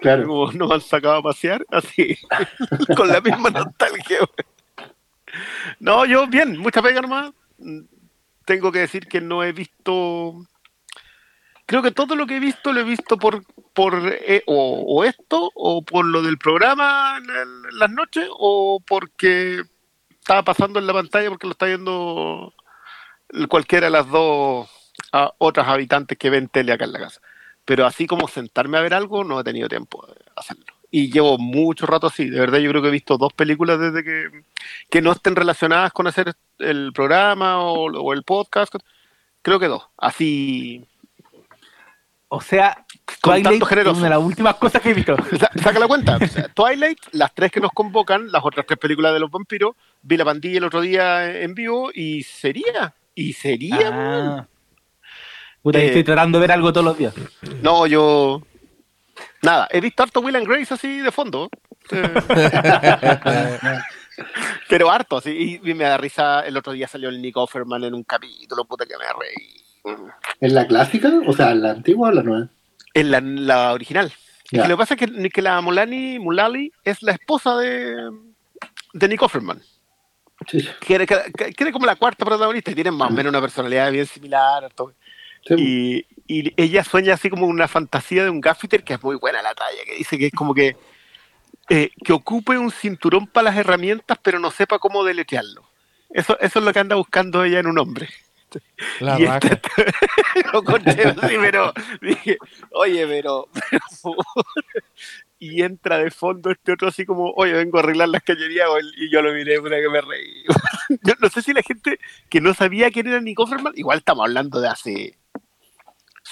Claro. 0.01 0.27
como 0.27 0.53
nos 0.53 0.71
han 0.71 0.81
sacado 0.81 1.17
a 1.17 1.23
pasear, 1.23 1.65
así, 1.71 2.17
con 2.97 3.09
la 3.09 3.21
misma 3.21 3.51
nostalgia. 3.51 4.19
No, 5.79 6.05
yo 6.07 6.27
bien, 6.27 6.59
mucha 6.59 6.83
pega 6.83 7.01
nomás. 7.01 7.33
Tengo 8.45 8.73
que 8.73 8.81
decir 8.81 9.07
que 9.09 9.21
no 9.21 9.43
he 9.45 9.53
visto. 9.53 10.35
Creo 11.67 11.83
que 11.83 11.93
todo 11.93 12.17
lo 12.17 12.27
que 12.27 12.37
he 12.37 12.41
visto 12.41 12.73
lo 12.73 12.81
he 12.81 12.85
visto 12.85 13.17
por, 13.17 13.45
por 13.75 13.95
eh, 14.05 14.43
o, 14.47 15.05
esto, 15.05 15.51
o 15.55 15.83
por 15.85 16.05
lo 16.05 16.23
del 16.23 16.39
programa 16.39 17.17
en, 17.19 17.31
el- 17.31 17.71
en 17.73 17.79
las 17.79 17.91
noches, 17.91 18.27
o 18.31 18.81
porque 18.87 19.63
estaba 20.11 20.43
pasando 20.43 20.79
en 20.81 20.87
la 20.87 20.93
pantalla 20.93 21.29
porque 21.31 21.47
lo 21.47 21.53
está 21.53 21.67
viendo 21.67 22.53
cualquiera 23.49 23.87
de 23.87 23.91
las 23.93 24.09
dos 24.09 24.69
ah, 25.13 25.33
otras 25.39 25.69
habitantes 25.69 26.19
que 26.19 26.31
ven 26.31 26.49
tele 26.49 26.73
acá 26.73 26.85
en 26.85 26.93
la 26.93 27.01
casa. 27.01 27.21
Pero 27.65 27.87
así 27.87 28.07
como 28.07 28.27
sentarme 28.29 28.79
a 28.79 28.83
ver 28.83 28.95
algo, 28.95 29.23
no 29.25 29.41
he 29.41 29.45
tenido 29.45 29.69
tiempo 29.69 30.05
de 30.07 30.15
hacerlo. 30.37 30.70
Y 30.91 31.11
llevo 31.13 31.39
mucho 31.39 31.87
rato 31.87 32.09
así. 32.09 32.29
De 32.29 32.41
verdad, 32.41 32.59
yo 32.59 32.71
creo 32.71 32.83
que 32.83 32.89
he 32.89 32.93
visto 32.93 33.17
dos 33.17 33.33
películas 33.33 33.79
desde 33.79 34.03
que, 34.03 34.43
que 34.91 35.01
no 35.01 35.13
estén 35.13 35.37
relacionadas 35.37 35.93
con 35.93 36.07
hacer 36.09 36.33
el 36.59 36.93
programa 36.93 37.63
o, 37.63 37.85
o 37.93 38.13
el 38.13 38.25
podcast. 38.25 38.75
Creo 39.43 39.61
que 39.61 39.69
dos. 39.69 39.85
Así. 39.97 40.85
O 42.33 42.41
sea, 42.41 42.85
Twilight 43.23 43.63
es 43.63 43.87
una 43.87 44.05
de 44.05 44.11
las 44.11 44.19
últimas 44.21 44.55
cosas 44.57 44.81
que 44.83 44.91
he 44.91 44.95
visto. 44.95 45.17
Sa- 45.39 45.51
Saca 45.63 45.79
la 45.79 45.87
cuenta. 45.89 46.17
O 46.17 46.27
sea, 46.27 46.49
Twilight, 46.49 46.99
las 47.13 47.35
tres 47.35 47.51
que 47.51 47.61
nos 47.61 47.73
convocan, 47.73 48.31
las 48.31 48.45
otras 48.45 48.67
tres 48.67 48.79
películas 48.79 49.13
de 49.13 49.21
los 49.21 49.31
vampiros. 49.31 49.75
Vi 50.03 50.17
la 50.17 50.25
pandilla 50.25 50.59
el 50.59 50.65
otro 50.65 50.81
día 50.81 51.41
en 51.41 51.55
vivo 51.55 51.91
y 51.95 52.23
sería. 52.23 52.95
Y 53.15 53.33
sería. 53.33 53.91
Ah. 53.93 54.47
Puta, 55.63 55.79
Eh, 55.79 55.87
estoy 55.87 56.05
tratando 56.05 56.39
de 56.39 56.43
ver 56.43 56.53
algo 56.53 56.73
todos 56.73 56.85
los 56.85 56.97
días. 56.99 57.15
No, 57.63 57.87
yo. 57.87 58.43
Nada, 59.43 59.69
he 59.71 59.81
visto 59.81 60.03
harto 60.03 60.21
Will 60.21 60.37
and 60.37 60.47
Grace 60.47 60.73
así 60.75 61.01
de 61.01 61.11
fondo. 61.11 61.49
Pero 64.69 64.91
harto, 64.91 65.17
así. 65.19 65.61
Y 65.63 65.75
me 65.75 65.85
da 65.85 65.97
risa. 65.97 66.41
El 66.41 66.57
otro 66.57 66.73
día 66.73 66.87
salió 66.89 67.09
el 67.09 67.21
Nick 67.23 67.37
Offerman 67.37 67.85
en 67.85 67.95
un 67.95 68.05
capítulo, 68.05 68.65
puta 68.65 68.85
que 68.87 68.95
me 68.97 69.05
reí. 69.05 69.57
¿En 70.41 70.55
la 70.55 70.67
clásica? 70.67 71.11
O 71.27 71.33
sea, 71.33 71.53
¿en 71.53 71.63
la 71.63 71.71
antigua 71.71 72.09
o 72.09 72.13
la 72.13 72.23
nueva? 72.23 72.49
En 72.95 73.11
la, 73.11 73.21
la 73.21 73.73
original. 73.73 74.13
Lo 74.53 74.67
que 74.67 74.77
pasa 74.77 74.95
es 74.95 75.01
que, 75.01 75.31
que 75.31 75.43
la 75.43 75.61
Mulani, 75.61 76.19
Mulali 76.19 76.73
es 76.85 77.03
la 77.03 77.13
esposa 77.13 77.57
de, 77.57 78.11
de 78.93 79.09
Nick 79.09 79.23
Offerman. 79.23 79.63
Sí. 80.49 80.69
Que 80.81 80.95
era, 80.97 81.07
que- 81.07 81.53
que 81.55 81.63
era 81.65 81.71
como 81.73 81.87
la 81.87 81.97
cuarta 81.97 82.25
protagonista 82.25 82.71
y 82.73 82.75
tienen 82.75 82.95
más 82.95 83.11
o 83.11 83.15
menos 83.15 83.31
una 83.31 83.41
personalidad 83.41 83.93
bien 83.93 84.07
similar. 84.07 84.71
Sí. 85.47 85.55
Y, 85.57 86.07
y 86.33 86.53
ella 86.57 86.85
sueña 86.85 87.15
así 87.15 87.29
como 87.29 87.47
una 87.47 87.67
fantasía 87.67 88.23
de 88.23 88.31
un 88.31 88.41
gaffiter 88.41 88.85
que 88.85 88.95
es 88.95 89.03
muy 89.03 89.17
buena 89.17 89.43
la 89.43 89.53
talla, 89.55 89.83
que 89.85 89.97
dice 89.97 90.17
que 90.17 90.27
es 90.27 90.33
como 90.33 90.55
que, 90.55 90.77
eh, 91.69 91.91
que 92.05 92.13
ocupe 92.13 92.57
un 92.57 92.71
cinturón 92.71 93.27
para 93.27 93.47
las 93.51 93.57
herramientas, 93.57 94.17
pero 94.23 94.39
no 94.39 94.51
sepa 94.53 94.79
cómo 94.79 95.03
deletrearlo. 95.03 95.69
Eso, 96.11 96.39
eso 96.41 96.59
es 96.61 96.65
lo 96.65 96.73
que 96.73 96.79
anda 96.79 96.95
buscando 96.97 97.43
ella 97.43 97.59
en 97.59 97.67
un 97.67 97.79
hombre. 97.79 98.09
La 99.01 99.19
Y 99.21 99.27
raja. 99.27 99.41
este- 99.49 99.71
lo 100.53 100.63
conté 100.65 100.91
así, 101.03 101.37
pero 101.41 101.73
dije, 102.01 102.37
oye, 102.73 103.07
pero, 103.07 103.49
pero, 103.53 103.81
por 103.81 103.97
favor. 104.25 104.45
y 105.39 105.63
entra 105.63 105.99
de 105.99 106.11
fondo 106.11 106.51
este 106.51 106.73
otro 106.73 106.89
así 106.89 107.05
como, 107.07 107.31
oye, 107.33 107.53
vengo 107.55 107.79
a 107.79 107.83
arreglar 107.83 108.09
las 108.09 108.23
cañerías, 108.23 108.69
y 108.97 109.11
yo 109.11 109.23
lo 109.23 109.33
miré, 109.33 109.61
puta 109.61 109.77
que 109.81 109.89
me 109.89 110.01
reí. 110.01 110.45
yo 111.03 111.15
no 111.21 111.29
sé 111.29 111.43
si 111.43 111.53
la 111.53 111.63
gente 111.63 111.99
que 112.29 112.41
no 112.41 112.53
sabía 112.55 112.91
quién 112.91 113.07
era 113.09 113.21
Nick 113.21 113.39
Offerman, 113.41 113.73
igual 113.77 113.99
estamos 113.99 114.25
hablando 114.27 114.61
de 114.61 114.69
hace 114.69 115.17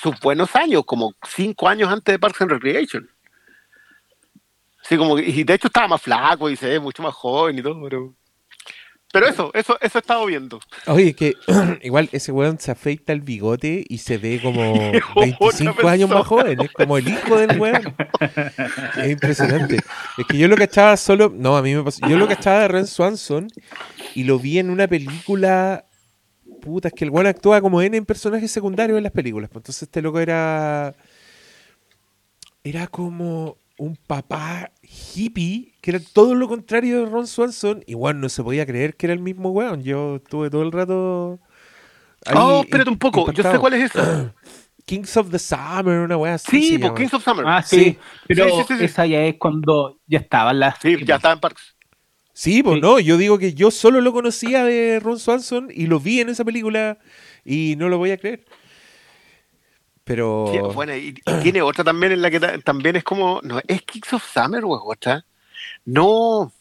sus 0.00 0.18
buenos 0.20 0.54
años, 0.54 0.84
como 0.84 1.14
cinco 1.28 1.68
años 1.68 1.90
antes 1.90 2.12
de 2.12 2.18
Parks 2.18 2.42
and 2.42 2.50
Recreation. 2.50 3.08
Sí, 4.82 4.96
como 4.96 5.18
y 5.18 5.44
de 5.44 5.54
hecho 5.54 5.66
estaba 5.66 5.88
más 5.88 6.02
flaco 6.02 6.48
y 6.48 6.56
se 6.56 6.68
ve 6.68 6.80
mucho 6.80 7.02
más 7.02 7.14
joven 7.14 7.58
y 7.58 7.62
todo, 7.62 7.82
pero... 7.82 8.14
Pero 9.10 9.26
eso, 9.26 9.50
eso, 9.54 9.78
eso 9.80 9.98
he 9.98 10.00
estado 10.00 10.26
viendo. 10.26 10.60
Oye, 10.86 11.14
que 11.14 11.34
igual 11.82 12.10
ese 12.12 12.30
weón 12.30 12.58
se 12.58 12.70
afeita 12.70 13.14
el 13.14 13.22
bigote 13.22 13.84
y 13.88 13.98
se 13.98 14.18
ve 14.18 14.38
como 14.42 14.72
Otra 15.14 15.36
25 15.40 15.88
años 15.88 16.10
más 16.10 16.26
joven. 16.26 16.60
Es 16.60 16.70
como 16.72 16.98
el 16.98 17.08
hijo 17.08 17.38
del 17.38 17.58
weón. 17.58 17.94
Es 18.98 19.10
impresionante. 19.10 19.78
Es 20.18 20.26
que 20.26 20.36
yo 20.36 20.46
lo 20.46 20.56
que 20.56 20.64
estaba 20.64 20.94
solo. 20.98 21.32
No, 21.34 21.56
a 21.56 21.62
mí 21.62 21.74
me 21.74 21.82
pasó. 21.82 22.06
Yo 22.06 22.18
lo 22.18 22.28
que 22.28 22.34
estaba 22.34 22.60
de 22.60 22.68
Ren 22.68 22.86
Swanson 22.86 23.48
y 24.14 24.24
lo 24.24 24.38
vi 24.38 24.58
en 24.58 24.68
una 24.68 24.86
película. 24.86 25.86
Puta, 26.60 26.88
es 26.88 26.94
que 26.94 27.04
el 27.04 27.10
weón 27.10 27.26
actúa 27.26 27.60
como 27.60 27.80
N 27.82 27.96
en 27.96 28.04
personajes 28.06 28.50
secundarios 28.50 28.96
en 28.98 29.04
las 29.04 29.12
películas. 29.12 29.48
pues 29.50 29.60
entonces 29.62 29.82
este 29.84 30.02
loco 30.02 30.20
era. 30.20 30.94
Era 32.64 32.86
como 32.88 33.56
un 33.78 33.96
papá 33.96 34.72
hippie, 34.82 35.72
que 35.80 35.90
era 35.92 36.00
todo 36.12 36.34
lo 36.34 36.48
contrario 36.48 37.00
de 37.04 37.06
Ron 37.10 37.26
Swanson. 37.26 37.84
Bueno, 37.88 38.20
no 38.20 38.28
se 38.28 38.42
podía 38.42 38.66
creer 38.66 38.96
que 38.96 39.06
era 39.06 39.12
el 39.14 39.20
mismo 39.20 39.50
weón. 39.50 39.82
Yo 39.82 40.16
estuve 40.16 40.50
todo 40.50 40.62
el 40.62 40.72
rato. 40.72 41.38
ahí 42.26 42.34
oh, 42.36 42.60
espérate 42.62 42.90
un 42.90 42.98
poco, 42.98 43.32
yo 43.32 43.42
sé 43.42 43.58
cuál 43.58 43.74
es 43.74 43.90
esa. 43.94 44.34
Kings 44.84 45.16
of 45.18 45.30
the 45.30 45.38
Summer, 45.38 46.00
una 46.00 46.16
weá 46.16 46.34
así. 46.34 46.62
Sí, 46.62 46.78
llama. 46.78 46.94
Kings 46.94 47.12
of 47.12 47.22
Summer. 47.22 47.44
Ah, 47.46 47.62
Sí. 47.62 47.76
sí. 47.78 47.98
Pero 48.26 48.46
Sí, 48.46 48.50
sí, 48.50 48.64
sí, 48.68 48.78
sí. 48.78 48.84
esa 48.86 49.04
ya 49.06 49.22
es 49.22 49.36
cuando 49.38 50.00
ya 50.06 50.18
estaban 50.20 50.58
las. 50.58 50.78
Sí, 50.80 50.96
ya 51.04 51.16
estaba 51.16 51.34
en 51.34 51.40
Parks. 51.40 51.76
Sí, 52.40 52.62
pues 52.62 52.76
Sí. 52.76 52.80
no, 52.80 53.00
yo 53.00 53.16
digo 53.16 53.36
que 53.36 53.52
yo 53.52 53.72
solo 53.72 54.00
lo 54.00 54.12
conocía 54.12 54.62
de 54.64 55.00
Ron 55.00 55.18
Swanson 55.18 55.70
y 55.74 55.88
lo 55.88 55.98
vi 55.98 56.20
en 56.20 56.28
esa 56.28 56.44
película 56.44 56.98
y 57.44 57.74
no 57.76 57.88
lo 57.88 57.98
voy 57.98 58.12
a 58.12 58.16
creer. 58.16 58.44
Pero. 60.04 60.48
Sí, 60.52 60.58
bueno, 60.72 60.94
y, 60.94 61.08
y 61.26 61.42
tiene 61.42 61.62
otra 61.62 61.82
también 61.82 62.12
en 62.12 62.22
la 62.22 62.30
que 62.30 62.38
ta- 62.38 62.56
también 62.60 62.94
es 62.94 63.02
como. 63.02 63.40
No, 63.42 63.60
¿es 63.66 63.82
Kings 63.82 64.12
of 64.12 64.24
Summer 64.24 64.62
o 64.64 64.76
es 64.76 64.82
otra? 64.84 65.24
No. 65.84 66.52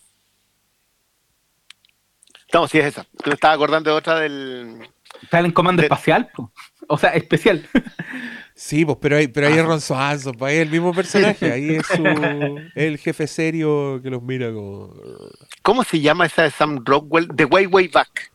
No, 2.54 2.68
sí 2.68 2.80
es 2.80 2.86
esa. 2.86 3.04
Yo 3.04 3.28
me 3.28 3.34
estaba 3.36 3.54
acordando 3.54 3.92
de 3.92 3.96
otra 3.98 4.20
del. 4.20 4.80
Están 5.22 5.46
en 5.46 5.52
comando 5.52 5.82
De- 5.82 5.86
espacial. 5.86 6.30
po. 6.36 6.52
O 6.88 6.98
sea, 6.98 7.12
especial. 7.12 7.68
Sí, 8.60 8.84
pues, 8.86 8.98
pero 9.00 9.18
ahí, 9.18 9.28
pero 9.28 9.48
ahí 9.48 9.54
Ah. 9.54 9.58
es 9.62 9.66
Ron 9.66 9.80
Swanson, 9.82 10.34
pues, 10.34 10.50
ahí 10.52 10.58
es 10.58 10.64
el 10.64 10.72
mismo 10.72 10.92
personaje, 10.92 11.52
ahí 11.52 11.76
es 11.76 11.86
su, 11.86 12.04
el 12.76 12.98
jefe 12.98 13.28
serio 13.28 14.00
que 14.02 14.10
los 14.10 14.24
mira 14.24 14.52
como. 14.52 14.94
¿Cómo 15.62 15.84
se 15.84 16.00
llama 16.02 16.26
esa 16.26 16.42
de 16.44 16.50
Sam 16.52 16.82
Rockwell? 16.84 17.28
The 17.36 17.46
Way 17.46 17.68
Way 17.68 17.88
Back. 17.90 18.32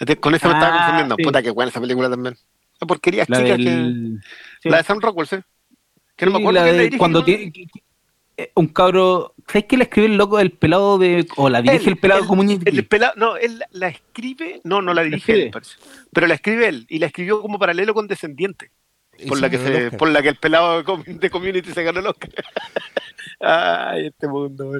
De- 0.00 0.16
Con 0.16 0.34
esa 0.34 0.48
me 0.48 0.54
estaba 0.54 0.74
Ah, 0.74 0.78
confundiendo. 0.78 1.16
sí. 1.16 1.22
Puta, 1.24 1.42
que 1.42 1.50
buena 1.50 1.68
esa 1.70 1.80
película 1.80 2.08
también. 2.08 2.36
La 2.80 2.86
porquería 2.86 3.24
La 3.28 3.36
chica 3.42 3.56
que. 3.58 3.64
sí. 4.62 4.68
La 4.70 4.78
de 4.78 4.82
Sam 4.84 5.00
Rockwell, 5.00 5.26
sí. 5.28 5.36
Que 6.16 6.24
no 6.26 6.32
me 6.32 6.38
acuerdo 6.38 6.60
la 6.60 6.66
la 6.66 6.72
de 6.72 6.78
dirige, 6.84 6.98
cuando 6.98 7.24
eh, 7.26 8.50
un 8.54 8.68
cabro 8.68 9.34
¿sabes 9.46 9.64
que 9.64 9.76
le 9.76 9.84
escribe 9.84 10.06
el 10.06 10.16
loco 10.16 10.38
del 10.38 10.52
pelado 10.52 10.96
de 10.96 11.26
o 11.36 11.48
la 11.50 11.60
dirige 11.60 11.84
Él, 11.84 11.88
el 11.90 11.96
pelado 11.98 12.20
él, 12.22 12.26
como 12.28 12.40
un 12.42 12.50
el 12.64 12.86
pelado, 12.86 13.12
no, 13.16 13.36
él 13.36 13.58
la- 13.58 13.68
la 13.72 13.88
escribe, 13.88 14.60
no, 14.64 14.80
no 14.80 14.94
la 14.94 15.02
dirige 15.02 15.32
él, 15.44 15.50
parece. 15.50 15.76
pero 16.12 16.26
la 16.28 16.34
escribe 16.34 16.66
él 16.68 16.86
y 16.88 16.98
la 16.98 17.06
escribió 17.06 17.42
como 17.42 17.58
paralelo 17.58 17.94
con 17.94 18.06
Descendiente, 18.06 18.70
por 19.26 19.40
la 19.40 19.50
que 19.50 19.58
se, 19.58 19.90
por 19.92 20.08
la 20.10 20.22
que 20.22 20.28
el 20.30 20.36
pelado 20.36 20.78
de 20.78 20.84
com- 20.84 21.02
de 21.04 21.30
Community 21.30 21.72
se 21.72 21.82
ganó 21.82 22.00
el 22.00 22.06
Oscar. 22.06 22.30
Ay, 23.40 24.06
este 24.06 24.28
mundo. 24.28 24.72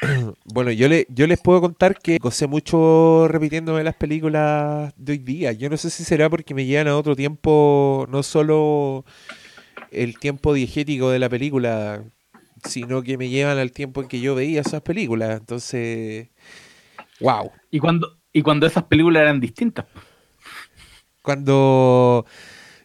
Bueno, 0.44 0.70
yo, 0.72 0.88
le, 0.88 1.06
yo 1.10 1.26
les 1.26 1.40
puedo 1.40 1.60
contar 1.60 1.98
que 1.98 2.18
gocé 2.18 2.46
mucho 2.46 3.28
repitiéndome 3.28 3.84
las 3.84 3.94
películas 3.96 4.92
de 4.96 5.12
hoy 5.12 5.18
día. 5.18 5.52
Yo 5.52 5.68
no 5.70 5.76
sé 5.76 5.90
si 5.90 6.04
será 6.04 6.28
porque 6.30 6.54
me 6.54 6.66
llevan 6.66 6.88
a 6.88 6.96
otro 6.96 7.14
tiempo, 7.16 8.06
no 8.10 8.22
solo 8.22 9.04
el 9.90 10.18
tiempo 10.18 10.54
diegético 10.54 11.10
de 11.10 11.18
la 11.18 11.28
película, 11.28 12.04
sino 12.64 13.02
que 13.02 13.18
me 13.18 13.28
llevan 13.28 13.58
al 13.58 13.72
tiempo 13.72 14.02
en 14.02 14.08
que 14.08 14.20
yo 14.20 14.34
veía 14.34 14.60
esas 14.62 14.82
películas. 14.82 15.38
Entonces, 15.40 16.28
wow. 17.20 17.50
y 17.70 17.78
cuando 17.80 18.18
y 18.32 18.42
cuando 18.42 18.66
esas 18.66 18.84
películas 18.84 19.22
eran 19.22 19.40
distintas 19.40 19.86
Cuando... 21.22 22.26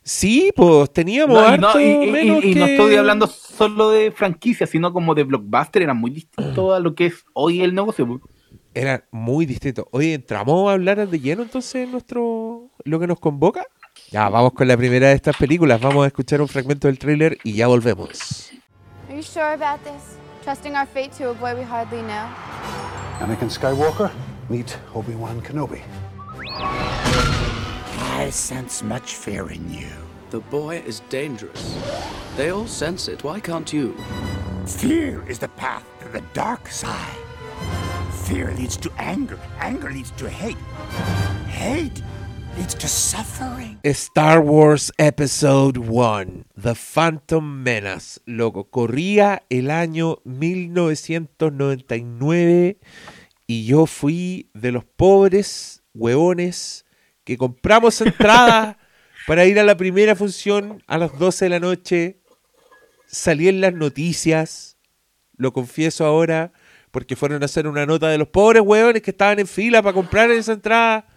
Sí, 0.08 0.52
pues 0.56 0.94
teníamos 0.94 1.36
No, 1.36 1.56
y, 1.56 1.58
no, 1.58 1.68
harto 1.68 1.80
y- 1.80 1.84
y- 1.84 2.04
y- 2.08 2.12
menos 2.12 2.44
y 2.44 2.54
no 2.54 2.66
que- 2.68 2.76
estoy 2.76 2.96
hablando 2.96 3.26
solo 3.26 3.90
de 3.90 4.12
franquicias 4.12 4.70
sino 4.70 4.94
como 4.94 5.16
de 5.16 5.24
blockbuster 5.24 5.82
era 5.82 5.96
muy 5.96 6.12
distinto 6.12 6.74
a 6.76 6.80
lo 6.80 6.94
que 6.94 7.08
es 7.08 7.26
hoy 7.34 7.62
el 7.62 7.74
negocio. 7.74 8.22
Era 8.76 9.04
muy 9.12 9.46
distinto. 9.48 9.88
Oye, 9.92 10.14
¿entramos 10.14 10.70
a 10.70 10.74
hablar 10.74 11.08
de 11.08 11.20
lleno 11.20 11.42
entonces 11.44 11.76
en 11.76 11.92
nuestro 11.92 12.70
lo 12.84 13.00
que 13.00 13.08
nos 13.08 13.20
convoca? 13.20 13.64
Ya, 14.12 14.30
vamos 14.30 14.54
con 14.54 14.68
la 14.68 14.78
primera 14.78 15.08
de 15.08 15.16
estas 15.16 15.36
películas. 15.38 15.82
Vamos 15.82 16.04
a 16.04 16.08
escuchar 16.08 16.40
un 16.42 16.48
fragmento 16.50 16.88
del 16.88 17.00
tráiler 17.00 17.38
y 17.44 17.54
ya 17.54 17.66
volvemos. 17.68 18.52
Are 19.10 19.16
you 19.18 19.24
sure 19.24 19.42
about 19.54 19.80
this? 19.84 20.18
Trusting 20.44 20.76
our 20.76 20.86
fate 20.86 21.10
to 21.18 21.32
a 21.32 21.34
boy 21.34 21.56
we 21.58 21.64
hardly 21.64 22.02
know? 22.02 22.28
Anakin 23.22 23.50
Skywalker, 23.50 24.12
meet 24.50 24.78
Obi 24.94 25.14
Wan 25.16 25.42
Kenobi. 25.42 25.80
I 28.18 28.30
sense 28.30 28.82
much 28.82 29.16
fear 29.16 29.52
in 29.52 29.70
you. 29.70 29.90
The 30.30 30.40
boy 30.40 30.78
is 30.88 31.02
dangerous. 31.10 31.78
They 32.38 32.50
all 32.50 32.66
sense 32.66 33.10
it. 33.10 33.26
Why 33.26 33.42
can't 33.42 33.74
you? 33.74 33.94
Fear 34.66 35.28
is 35.28 35.38
the 35.38 35.50
path 35.50 35.84
to 36.00 36.08
the 36.08 36.22
dark 36.34 36.70
side. 36.70 37.18
Fear 38.24 38.54
leads 38.54 38.78
to 38.78 38.92
anger. 39.00 39.38
Anger 39.60 39.92
leads 39.92 40.12
to 40.12 40.30
hate. 40.30 40.56
Hate 41.50 42.02
leads 42.58 42.74
to 42.76 42.88
suffering. 42.88 43.82
Star 43.92 44.42
Wars 44.42 44.92
Episode 44.98 45.76
1, 45.76 46.46
The 46.56 46.74
Phantom 46.74 47.64
Menace. 47.64 48.18
Loco, 48.26 48.64
corría 48.64 49.44
el 49.50 49.70
año 49.70 50.20
1999 50.24 52.78
y 53.46 53.66
yo 53.66 53.86
fui 53.86 54.50
de 54.54 54.72
los 54.72 54.86
pobres 54.86 55.84
hueones 55.94 56.85
que 57.26 57.38
compramos 57.38 58.00
entradas 58.00 58.78
para 59.28 59.46
ir 59.46 59.60
a 59.60 59.64
la 59.64 59.76
primera 59.76 60.16
función 60.16 60.82
a 60.88 60.98
las 60.98 61.18
12 61.20 61.46
de 61.46 61.50
la 61.50 61.60
noche. 61.60 62.22
Salí 63.08 63.50
en 63.50 63.60
las 63.60 63.74
noticias, 63.74 64.78
lo 65.36 65.52
confieso 65.52 66.06
ahora, 66.06 66.54
porque 66.92 67.16
fueron 67.16 67.42
a 67.42 67.46
hacer 67.46 67.68
una 67.68 67.86
nota 67.86 68.08
de 68.08 68.18
los 68.18 68.30
pobres 68.30 68.62
hueones 68.62 69.02
que 69.02 69.12
estaban 69.12 69.40
en 69.40 69.48
fila 69.48 69.82
para 69.82 69.94
comprar 69.94 70.32
esa 70.32 70.54
entrada. 70.54 71.08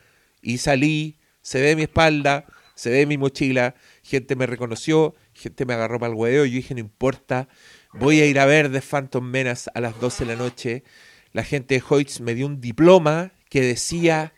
Y 0.42 0.58
salí, 0.58 1.18
se 1.42 1.60
ve 1.60 1.76
mi 1.76 1.82
espalda, 1.82 2.46
se 2.74 2.90
ve 2.90 3.06
mi 3.06 3.18
mochila, 3.18 3.74
gente 4.02 4.34
me 4.34 4.46
reconoció, 4.46 5.14
gente 5.34 5.66
me 5.66 5.74
agarró 5.74 5.98
para 5.98 6.12
el 6.12 6.18
huevo. 6.18 6.44
Yo 6.46 6.54
dije, 6.54 6.74
no 6.74 6.80
importa, 6.80 7.48
voy 7.92 8.20
a 8.20 8.26
ir 8.26 8.38
a 8.38 8.46
ver 8.46 8.72
The 8.72 8.80
Phantom 8.80 9.24
Menace 9.24 9.70
a 9.74 9.80
las 9.80 10.00
12 10.00 10.24
de 10.24 10.32
la 10.34 10.38
noche. 10.38 10.84
La 11.32 11.44
gente 11.44 11.74
de 11.74 11.82
Hoyts 11.86 12.20
me 12.20 12.34
dio 12.34 12.46
un 12.46 12.60
diploma 12.60 13.32
que 13.50 13.60
decía, 13.60 14.32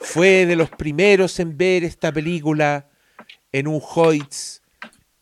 fue 0.00 0.46
de 0.46 0.56
los 0.56 0.70
primeros 0.70 1.38
en 1.40 1.56
ver 1.56 1.84
esta 1.84 2.12
película 2.12 2.88
en 3.52 3.68
un 3.68 3.80
Hoyts, 3.82 4.62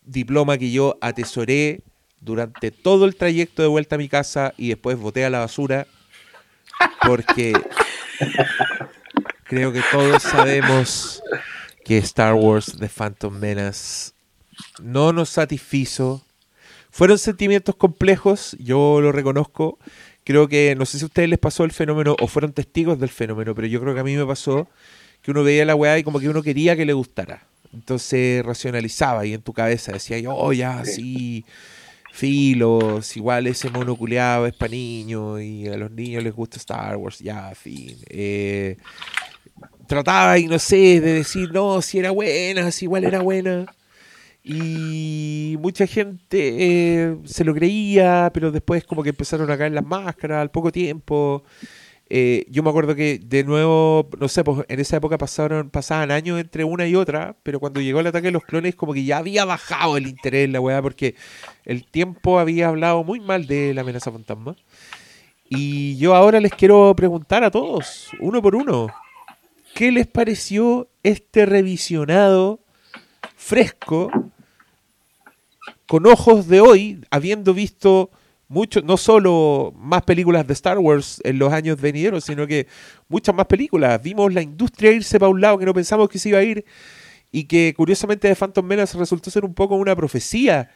diploma 0.02 0.58
que 0.58 0.70
yo 0.70 0.98
atesoré 1.00 1.82
durante 2.20 2.70
todo 2.70 3.04
el 3.04 3.16
trayecto 3.16 3.62
de 3.62 3.68
vuelta 3.68 3.94
a 3.94 3.98
mi 3.98 4.08
casa 4.08 4.54
y 4.56 4.68
después 4.68 4.98
boté 4.98 5.24
a 5.24 5.30
la 5.30 5.40
basura 5.40 5.86
porque 7.06 7.52
creo 9.44 9.72
que 9.72 9.82
todos 9.90 10.22
sabemos 10.22 11.22
que 11.84 11.98
Star 11.98 12.34
Wars 12.34 12.76
The 12.78 12.88
Phantom 12.88 13.38
Menace 13.38 14.12
no 14.82 15.12
nos 15.12 15.28
satisfizo. 15.28 16.24
Fueron 16.90 17.18
sentimientos 17.18 17.76
complejos, 17.76 18.56
yo 18.58 19.00
lo 19.00 19.12
reconozco. 19.12 19.78
Creo 20.24 20.48
que, 20.48 20.74
no 20.76 20.86
sé 20.86 20.98
si 20.98 21.04
a 21.04 21.06
ustedes 21.06 21.28
les 21.28 21.38
pasó 21.38 21.64
el 21.64 21.72
fenómeno 21.72 22.16
o 22.20 22.26
fueron 22.26 22.52
testigos 22.52 22.98
del 22.98 23.10
fenómeno, 23.10 23.54
pero 23.54 23.66
yo 23.66 23.80
creo 23.80 23.94
que 23.94 24.00
a 24.00 24.04
mí 24.04 24.16
me 24.16 24.24
pasó 24.24 24.68
que 25.20 25.30
uno 25.30 25.44
veía 25.44 25.64
la 25.64 25.74
weá 25.74 25.98
y 25.98 26.02
como 26.02 26.18
que 26.18 26.28
uno 26.28 26.42
quería 26.42 26.76
que 26.76 26.84
le 26.84 26.92
gustara. 26.94 27.46
Entonces 27.72 28.44
racionalizaba 28.44 29.26
y 29.26 29.34
en 29.34 29.42
tu 29.42 29.52
cabeza 29.52 29.92
decía, 29.92 30.16
oh, 30.28 30.52
ya, 30.52 30.84
sí, 30.84 31.44
filos, 32.12 33.16
igual 33.16 33.46
ese 33.48 33.68
monoculeado 33.70 34.46
es 34.46 34.54
para 34.54 34.70
niños 34.70 35.40
y 35.42 35.66
a 35.66 35.76
los 35.76 35.90
niños 35.90 36.22
les 36.22 36.32
gusta 36.32 36.58
Star 36.58 36.96
Wars, 36.96 37.18
ya, 37.18 37.52
fin. 37.54 37.96
Eh, 38.08 38.76
trataba, 39.86 40.38
y 40.38 40.46
no 40.46 40.58
sé, 40.58 41.00
de 41.00 41.12
decir, 41.12 41.50
no, 41.52 41.82
si 41.82 41.98
era 41.98 42.12
buena, 42.12 42.70
si 42.70 42.84
igual 42.84 43.04
era 43.04 43.20
buena. 43.20 43.66
Y 44.46 45.56
mucha 45.58 45.86
gente 45.86 46.28
eh, 46.38 47.16
se 47.24 47.44
lo 47.44 47.54
creía, 47.54 48.30
pero 48.34 48.52
después 48.52 48.84
como 48.84 49.02
que 49.02 49.08
empezaron 49.08 49.50
a 49.50 49.56
caer 49.56 49.72
las 49.72 49.86
máscaras 49.86 50.42
al 50.42 50.50
poco 50.50 50.70
tiempo. 50.70 51.42
Eh, 52.10 52.44
yo 52.50 52.62
me 52.62 52.68
acuerdo 52.68 52.94
que 52.94 53.18
de 53.18 53.42
nuevo, 53.42 54.06
no 54.20 54.28
sé, 54.28 54.44
pues 54.44 54.66
en 54.68 54.78
esa 54.78 54.98
época 54.98 55.16
pasaron, 55.16 55.70
pasaban 55.70 56.10
años 56.10 56.38
entre 56.38 56.62
una 56.62 56.86
y 56.86 56.94
otra, 56.94 57.34
pero 57.42 57.58
cuando 57.58 57.80
llegó 57.80 58.00
el 58.00 58.06
ataque 58.06 58.26
de 58.26 58.32
los 58.32 58.44
clones 58.44 58.74
como 58.74 58.92
que 58.92 59.04
ya 59.04 59.16
había 59.16 59.46
bajado 59.46 59.96
el 59.96 60.06
interés 60.06 60.44
en 60.44 60.52
la 60.52 60.60
weá, 60.60 60.82
porque 60.82 61.14
el 61.64 61.86
tiempo 61.86 62.38
había 62.38 62.68
hablado 62.68 63.02
muy 63.02 63.20
mal 63.20 63.46
de 63.46 63.72
la 63.72 63.80
amenaza 63.80 64.12
fantasma. 64.12 64.56
Y 65.48 65.96
yo 65.96 66.14
ahora 66.14 66.40
les 66.40 66.52
quiero 66.52 66.94
preguntar 66.94 67.44
a 67.44 67.50
todos, 67.50 68.10
uno 68.20 68.42
por 68.42 68.54
uno, 68.56 68.88
¿qué 69.74 69.90
les 69.90 70.06
pareció 70.06 70.88
este 71.02 71.46
revisionado 71.46 72.60
fresco 73.36 74.10
con 75.94 76.06
ojos 76.06 76.48
de 76.48 76.60
hoy, 76.60 77.00
habiendo 77.08 77.54
visto 77.54 78.10
mucho, 78.48 78.82
no 78.82 78.96
solo 78.96 79.72
más 79.76 80.02
películas 80.02 80.44
de 80.44 80.52
Star 80.52 80.80
Wars 80.80 81.20
en 81.22 81.38
los 81.38 81.52
años 81.52 81.80
venideros, 81.80 82.24
sino 82.24 82.48
que 82.48 82.66
muchas 83.06 83.32
más 83.32 83.46
películas. 83.46 84.02
Vimos 84.02 84.34
la 84.34 84.42
industria 84.42 84.90
irse 84.90 85.20
para 85.20 85.30
un 85.30 85.40
lado 85.40 85.56
que 85.56 85.64
no 85.64 85.72
pensamos 85.72 86.08
que 86.08 86.18
se 86.18 86.30
iba 86.30 86.40
a 86.40 86.42
ir 86.42 86.64
y 87.30 87.44
que 87.44 87.74
curiosamente 87.76 88.26
de 88.26 88.34
Phantom 88.34 88.66
Menace 88.66 88.98
resultó 88.98 89.30
ser 89.30 89.44
un 89.44 89.54
poco 89.54 89.76
una 89.76 89.94
profecía. 89.94 90.68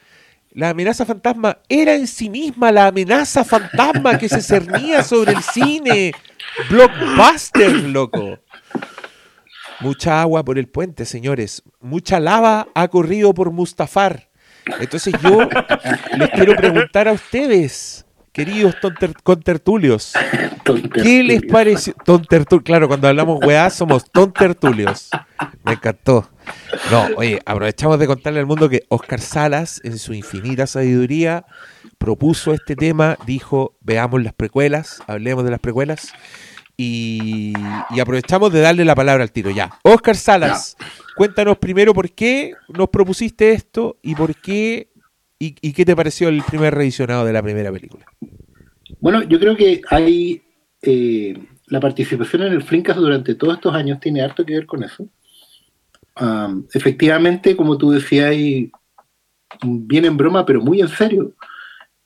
La 0.52 0.68
amenaza 0.68 1.04
fantasma 1.04 1.58
era 1.68 1.96
en 1.96 2.06
sí 2.06 2.30
misma 2.30 2.70
la 2.70 2.86
amenaza 2.86 3.42
fantasma 3.42 4.18
que 4.18 4.28
se 4.28 4.40
cernía 4.40 5.02
sobre 5.02 5.32
el 5.32 5.42
cine. 5.42 6.12
Blockbuster, 6.70 7.72
loco. 7.72 8.38
Mucha 9.80 10.20
agua 10.20 10.44
por 10.44 10.60
el 10.60 10.68
puente, 10.68 11.04
señores. 11.04 11.64
Mucha 11.80 12.20
lava 12.20 12.68
ha 12.72 12.86
corrido 12.86 13.34
por 13.34 13.50
Mustafar. 13.50 14.27
Entonces 14.80 15.14
yo 15.22 15.48
les 16.16 16.30
quiero 16.30 16.56
preguntar 16.56 17.08
a 17.08 17.12
ustedes, 17.12 18.06
queridos 18.32 18.76
contertulios, 19.22 20.12
¿qué 21.02 21.22
les 21.22 21.42
pareció? 21.42 21.94
Tontertul 22.04 22.62
claro, 22.62 22.88
cuando 22.88 23.08
hablamos 23.08 23.40
weá 23.44 23.68
somos 23.70 24.10
tontertulios. 24.10 25.10
Me 25.64 25.72
encantó. 25.72 26.30
No, 26.90 27.08
oye, 27.16 27.40
aprovechamos 27.44 27.98
de 27.98 28.06
contarle 28.06 28.40
al 28.40 28.46
mundo 28.46 28.68
que 28.68 28.84
Oscar 28.88 29.20
Salas, 29.20 29.80
en 29.84 29.98
su 29.98 30.14
infinita 30.14 30.66
sabiduría, 30.66 31.44
propuso 31.98 32.54
este 32.54 32.76
tema, 32.76 33.16
dijo, 33.26 33.76
veamos 33.80 34.22
las 34.22 34.32
precuelas, 34.32 35.02
hablemos 35.06 35.44
de 35.44 35.50
las 35.50 35.60
precuelas. 35.60 36.12
Y, 36.80 37.54
y 37.90 37.98
aprovechamos 37.98 38.52
de 38.52 38.60
darle 38.60 38.84
la 38.84 38.94
palabra 38.94 39.24
al 39.24 39.32
tiro 39.32 39.50
ya. 39.50 39.80
Oscar 39.82 40.14
Salas, 40.14 40.76
cuéntanos 41.18 41.58
primero 41.58 41.92
por 41.92 42.10
qué 42.10 42.54
nos 42.68 42.88
propusiste 42.88 43.50
esto 43.50 43.98
y 44.02 44.14
por 44.14 44.34
qué 44.36 44.88
y, 45.40 45.72
qué 45.72 45.84
te 45.84 45.94
pareció 45.94 46.28
el 46.28 46.42
primer 46.42 46.74
revisionado 46.74 47.24
de 47.24 47.32
la 47.32 47.42
primera 47.42 47.70
película. 47.70 48.04
Bueno, 49.00 49.22
yo 49.22 49.38
creo 49.38 49.56
que 49.56 49.82
hay 49.88 50.42
eh, 50.82 51.38
la 51.66 51.80
participación 51.80 52.42
en 52.42 52.52
el 52.52 52.62
Flinkas 52.62 52.96
durante 52.96 53.34
todos 53.34 53.54
estos 53.54 53.74
años 53.74 54.00
tiene 54.00 54.22
harto 54.22 54.44
que 54.44 54.54
ver 54.54 54.66
con 54.66 54.82
eso. 54.82 55.08
Am, 56.14 56.66
efectivamente, 56.72 57.56
como 57.56 57.78
tú 57.78 57.90
decías, 57.90 58.34
bien 59.62 60.04
en 60.04 60.16
broma, 60.16 60.44
pero 60.46 60.60
muy 60.60 60.80
en 60.80 60.88
serio. 60.88 61.34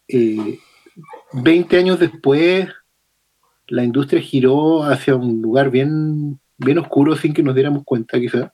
eh, 0.08 0.58
20 1.32 1.78
años 1.78 1.98
después, 1.98 2.68
la 3.68 3.84
industria 3.84 4.20
giró 4.20 4.84
hacia 4.84 5.14
un 5.14 5.40
lugar 5.40 5.70
bien, 5.70 6.38
bien 6.58 6.78
oscuro 6.78 7.16
sin 7.16 7.32
que 7.32 7.42
nos 7.42 7.54
diéramos 7.54 7.84
cuenta, 7.84 8.20
quizás. 8.20 8.50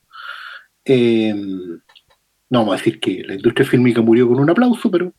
Eh, 0.91 1.33
no 1.35 2.59
vamos 2.59 2.73
a 2.73 2.77
decir 2.77 2.99
que 2.99 3.23
la 3.25 3.35
industria 3.35 3.67
fílmica 3.67 4.01
murió 4.01 4.27
con 4.27 4.39
un 4.39 4.49
aplauso, 4.49 4.89
pero 4.89 5.13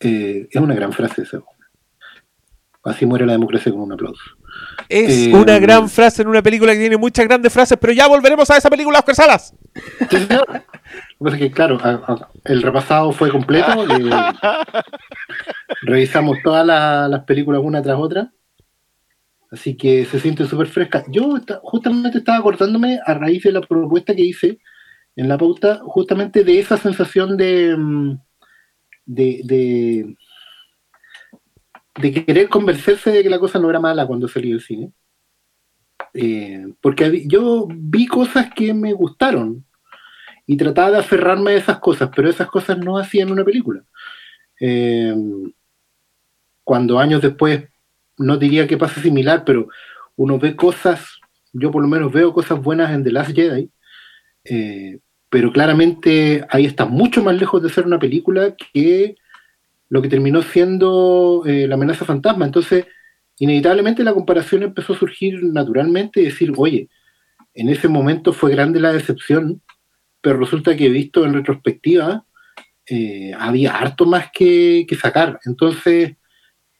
eh, 0.00 0.48
es 0.50 0.60
una 0.60 0.74
gran 0.74 0.92
frase 0.92 1.22
esa. 1.22 1.40
Así 2.82 3.04
muere 3.06 3.26
la 3.26 3.32
democracia 3.32 3.70
con 3.70 3.82
un 3.82 3.92
aplauso. 3.92 4.22
Es 4.88 5.28
Eh, 5.28 5.32
una 5.34 5.58
gran 5.58 5.88
frase 5.88 6.22
en 6.22 6.28
una 6.28 6.42
película 6.42 6.72
que 6.72 6.78
tiene 6.80 6.96
muchas 6.96 7.26
grandes 7.26 7.52
frases, 7.52 7.76
pero 7.80 7.92
ya 7.92 8.08
volveremos 8.08 8.50
a 8.50 8.56
esa 8.56 8.70
película, 8.70 8.98
Oscar 8.98 9.14
Salas. 9.14 9.54
Sí, 10.10 10.16
señor. 10.18 10.46
Lo 10.48 10.54
que 10.56 10.64
pasa 11.20 11.36
es 11.36 11.42
que, 11.42 11.50
claro, 11.52 11.78
a- 11.82 11.90
a- 12.12 12.28
el 12.44 12.62
repasado 12.62 13.12
fue 13.12 13.30
completo. 13.30 13.84
eh, 13.84 14.10
revisamos 15.82 16.38
todas 16.42 16.66
la- 16.66 17.06
las 17.08 17.24
películas 17.24 17.60
una 17.62 17.82
tras 17.82 17.98
otra. 17.98 18.32
Así 19.50 19.76
que 19.76 20.04
se 20.04 20.20
siente 20.20 20.46
súper 20.46 20.68
fresca. 20.68 21.04
Yo 21.08 21.34
justamente 21.62 22.18
estaba 22.18 22.38
acordándome 22.38 23.00
a 23.04 23.14
raíz 23.14 23.42
de 23.42 23.52
la 23.52 23.60
propuesta 23.60 24.14
que 24.14 24.22
hice 24.22 24.58
en 25.16 25.28
la 25.28 25.36
pauta, 25.36 25.80
justamente 25.82 26.44
de 26.44 26.60
esa 26.60 26.76
sensación 26.76 27.36
de, 27.36 27.76
mm, 27.76 28.18
de, 29.06 29.40
de, 29.44 30.16
de 32.00 32.24
querer 32.24 32.48
convencerse 32.48 33.10
de 33.10 33.22
que 33.22 33.30
la 33.30 33.40
cosa 33.40 33.58
no 33.58 33.68
era 33.68 33.80
mala 33.80 34.06
cuando 34.06 34.28
salí 34.28 34.50
del 34.50 34.60
cine. 34.60 34.92
Eh, 36.14 36.66
porque 36.80 37.24
yo 37.26 37.68
vi 37.70 38.06
cosas 38.06 38.50
que 38.54 38.72
me 38.72 38.92
gustaron 38.92 39.64
y 40.46 40.56
trataba 40.56 40.92
de 40.92 40.98
aferrarme 40.98 41.52
a 41.52 41.56
esas 41.56 41.78
cosas, 41.78 42.10
pero 42.14 42.28
esas 42.28 42.48
cosas 42.48 42.78
no 42.78 42.98
hacían 42.98 43.30
una 43.30 43.44
película. 43.44 43.84
Eh, 44.60 45.14
cuando 46.64 46.98
años 46.98 47.22
después, 47.22 47.69
no 48.20 48.36
diría 48.36 48.66
que 48.66 48.76
pasa 48.76 49.00
similar, 49.00 49.44
pero 49.44 49.68
uno 50.16 50.38
ve 50.38 50.56
cosas, 50.56 51.18
yo 51.52 51.70
por 51.70 51.82
lo 51.82 51.88
menos 51.88 52.12
veo 52.12 52.32
cosas 52.32 52.60
buenas 52.60 52.92
en 52.92 53.04
The 53.04 53.12
Last 53.12 53.34
Jedi, 53.34 53.70
eh, 54.44 54.98
pero 55.28 55.52
claramente 55.52 56.44
ahí 56.50 56.66
está 56.66 56.86
mucho 56.86 57.22
más 57.22 57.36
lejos 57.36 57.62
de 57.62 57.70
ser 57.70 57.86
una 57.86 57.98
película 57.98 58.54
que 58.72 59.16
lo 59.88 60.02
que 60.02 60.08
terminó 60.08 60.42
siendo 60.42 61.42
eh, 61.46 61.66
la 61.66 61.74
amenaza 61.74 62.04
fantasma. 62.04 62.44
Entonces, 62.44 62.86
inevitablemente 63.38 64.04
la 64.04 64.14
comparación 64.14 64.62
empezó 64.62 64.92
a 64.92 64.98
surgir 64.98 65.42
naturalmente 65.42 66.20
y 66.20 66.24
decir, 66.26 66.52
oye, 66.56 66.88
en 67.54 67.68
ese 67.68 67.88
momento 67.88 68.32
fue 68.32 68.52
grande 68.52 68.80
la 68.80 68.92
decepción 68.92 69.62
pero 70.20 70.38
resulta 70.38 70.76
que 70.76 70.88
visto 70.88 71.24
en 71.24 71.34
retrospectiva, 71.34 72.24
eh, 72.86 73.32
había 73.38 73.76
harto 73.76 74.06
más 74.06 74.30
que, 74.32 74.84
que 74.88 74.96
sacar. 74.96 75.40
Entonces 75.44 76.16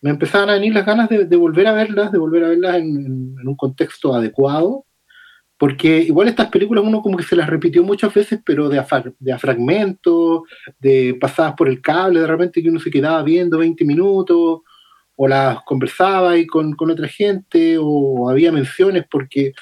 me 0.02 0.10
empezaban 0.10 0.50
a 0.50 0.54
venir 0.54 0.72
las 0.74 0.86
ganas 0.86 1.08
de, 1.08 1.24
de 1.26 1.36
volver 1.36 1.66
a 1.66 1.72
verlas, 1.72 2.10
de 2.12 2.18
volver 2.18 2.44
a 2.44 2.48
verlas 2.48 2.76
en, 2.76 3.34
en- 3.40 3.48
un 3.48 3.56
contexto 3.56 4.14
adecuado, 4.14 4.84
porque 5.58 5.98
igual 5.98 6.28
estas 6.28 6.48
películas 6.48 6.84
uno 6.86 7.02
como 7.02 7.16
que 7.18 7.22
se 7.24 7.36
las 7.36 7.48
repitió 7.50 7.82
muchas 7.82 8.14
veces, 8.14 8.40
pero 8.44 8.68
de 8.68 8.78
a, 8.78 8.86
de 9.18 9.32
a 9.32 9.38
fragmentos, 9.38 10.42
de 10.78 11.16
pasadas 11.20 11.54
por 11.54 11.68
el 11.68 11.82
cable, 11.82 12.20
de 12.20 12.26
repente 12.26 12.62
que 12.62 12.70
uno 12.70 12.80
se 12.80 12.90
quedaba 12.90 13.22
viendo 13.22 13.58
20 13.58 13.84
minutos, 13.84 14.60
o 15.16 15.28
las 15.28 15.62
conversaba 15.64 16.38
y 16.38 16.46
con, 16.46 16.72
con 16.74 16.90
otra 16.90 17.06
gente, 17.08 17.76
o 17.78 18.30
había 18.30 18.50
menciones, 18.52 19.04
porque 19.10 19.52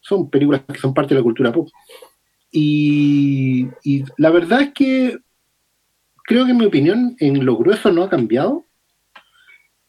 son 0.00 0.28
películas 0.28 0.62
que 0.72 0.78
son 0.80 0.92
parte 0.92 1.14
de 1.14 1.20
la 1.20 1.24
cultura 1.24 1.52
pop. 1.52 1.68
Y, 2.50 3.68
y 3.84 4.04
la 4.16 4.30
verdad 4.30 4.62
es 4.62 4.72
que 4.72 5.18
creo 6.24 6.46
que 6.46 6.54
mi 6.54 6.64
opinión 6.64 7.14
en 7.20 7.44
lo 7.44 7.56
grueso 7.56 7.92
no 7.92 8.02
ha 8.02 8.10
cambiado. 8.10 8.64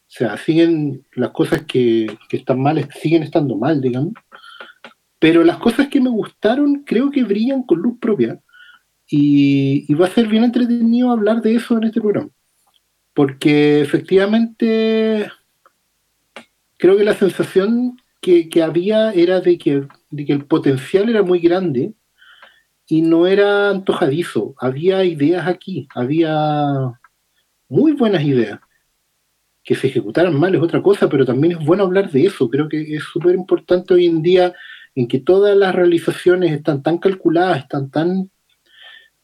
O 0.10 0.12
sea, 0.12 0.38
siguen 0.38 1.06
las 1.14 1.30
cosas 1.30 1.66
que, 1.66 2.18
que 2.30 2.38
están 2.38 2.60
mal, 2.60 2.90
siguen 3.00 3.22
estando 3.22 3.56
mal, 3.56 3.80
digamos. 3.80 4.14
Pero 5.20 5.44
las 5.44 5.58
cosas 5.58 5.88
que 5.88 6.02
me 6.02 6.10
gustaron 6.10 6.84
creo 6.84 7.12
que 7.12 7.24
brillan 7.24 7.62
con 7.62 7.80
luz 7.80 8.00
propia. 8.00 8.40
Y, 9.08 9.86
y 9.88 9.94
va 9.94 10.08
a 10.08 10.12
ser 10.12 10.28
bien 10.28 10.44
entretenido 10.44 11.12
hablar 11.12 11.44
de 11.44 11.56
eso 11.56 11.78
en 11.78 11.84
este 11.84 12.02
programa. 12.02 12.32
Porque 13.14 13.82
efectivamente 13.82 15.30
creo 16.78 16.98
que 16.98 17.04
la 17.04 17.14
sensación 17.14 18.02
que, 18.20 18.50
que 18.50 18.64
había 18.64 19.12
era 19.12 19.42
de 19.42 19.60
que, 19.60 19.88
de 20.10 20.26
que 20.26 20.34
el 20.34 20.46
potencial 20.46 21.08
era 21.10 21.22
muy 21.22 21.38
grande 21.40 21.94
y 22.88 23.04
no 23.04 23.28
era 23.28 23.70
antojadizo. 23.70 24.56
Había 24.58 25.04
ideas 25.04 25.48
aquí, 25.48 25.88
había 25.94 26.98
muy 27.68 27.92
buenas 27.92 28.24
ideas. 28.24 28.60
Que 29.70 29.76
se 29.76 29.86
ejecutaran 29.86 30.34
mal 30.34 30.56
es 30.56 30.62
otra 30.62 30.82
cosa, 30.82 31.08
pero 31.08 31.28
también 31.28 31.52
es 31.56 31.64
bueno 31.64 31.84
hablar 31.84 32.10
de 32.10 32.26
eso. 32.26 32.50
Creo 32.50 32.68
que 32.68 32.82
es 32.96 33.04
súper 33.04 33.36
importante 33.36 33.94
hoy 33.94 34.08
en 34.08 34.24
día 34.24 34.52
en 34.96 35.08
que 35.08 35.20
todas 35.20 35.56
las 35.56 35.76
realizaciones 35.76 36.52
están 36.52 36.82
tan 36.82 36.98
calculadas, 36.98 37.60
están 37.60 37.92
tan 37.92 38.32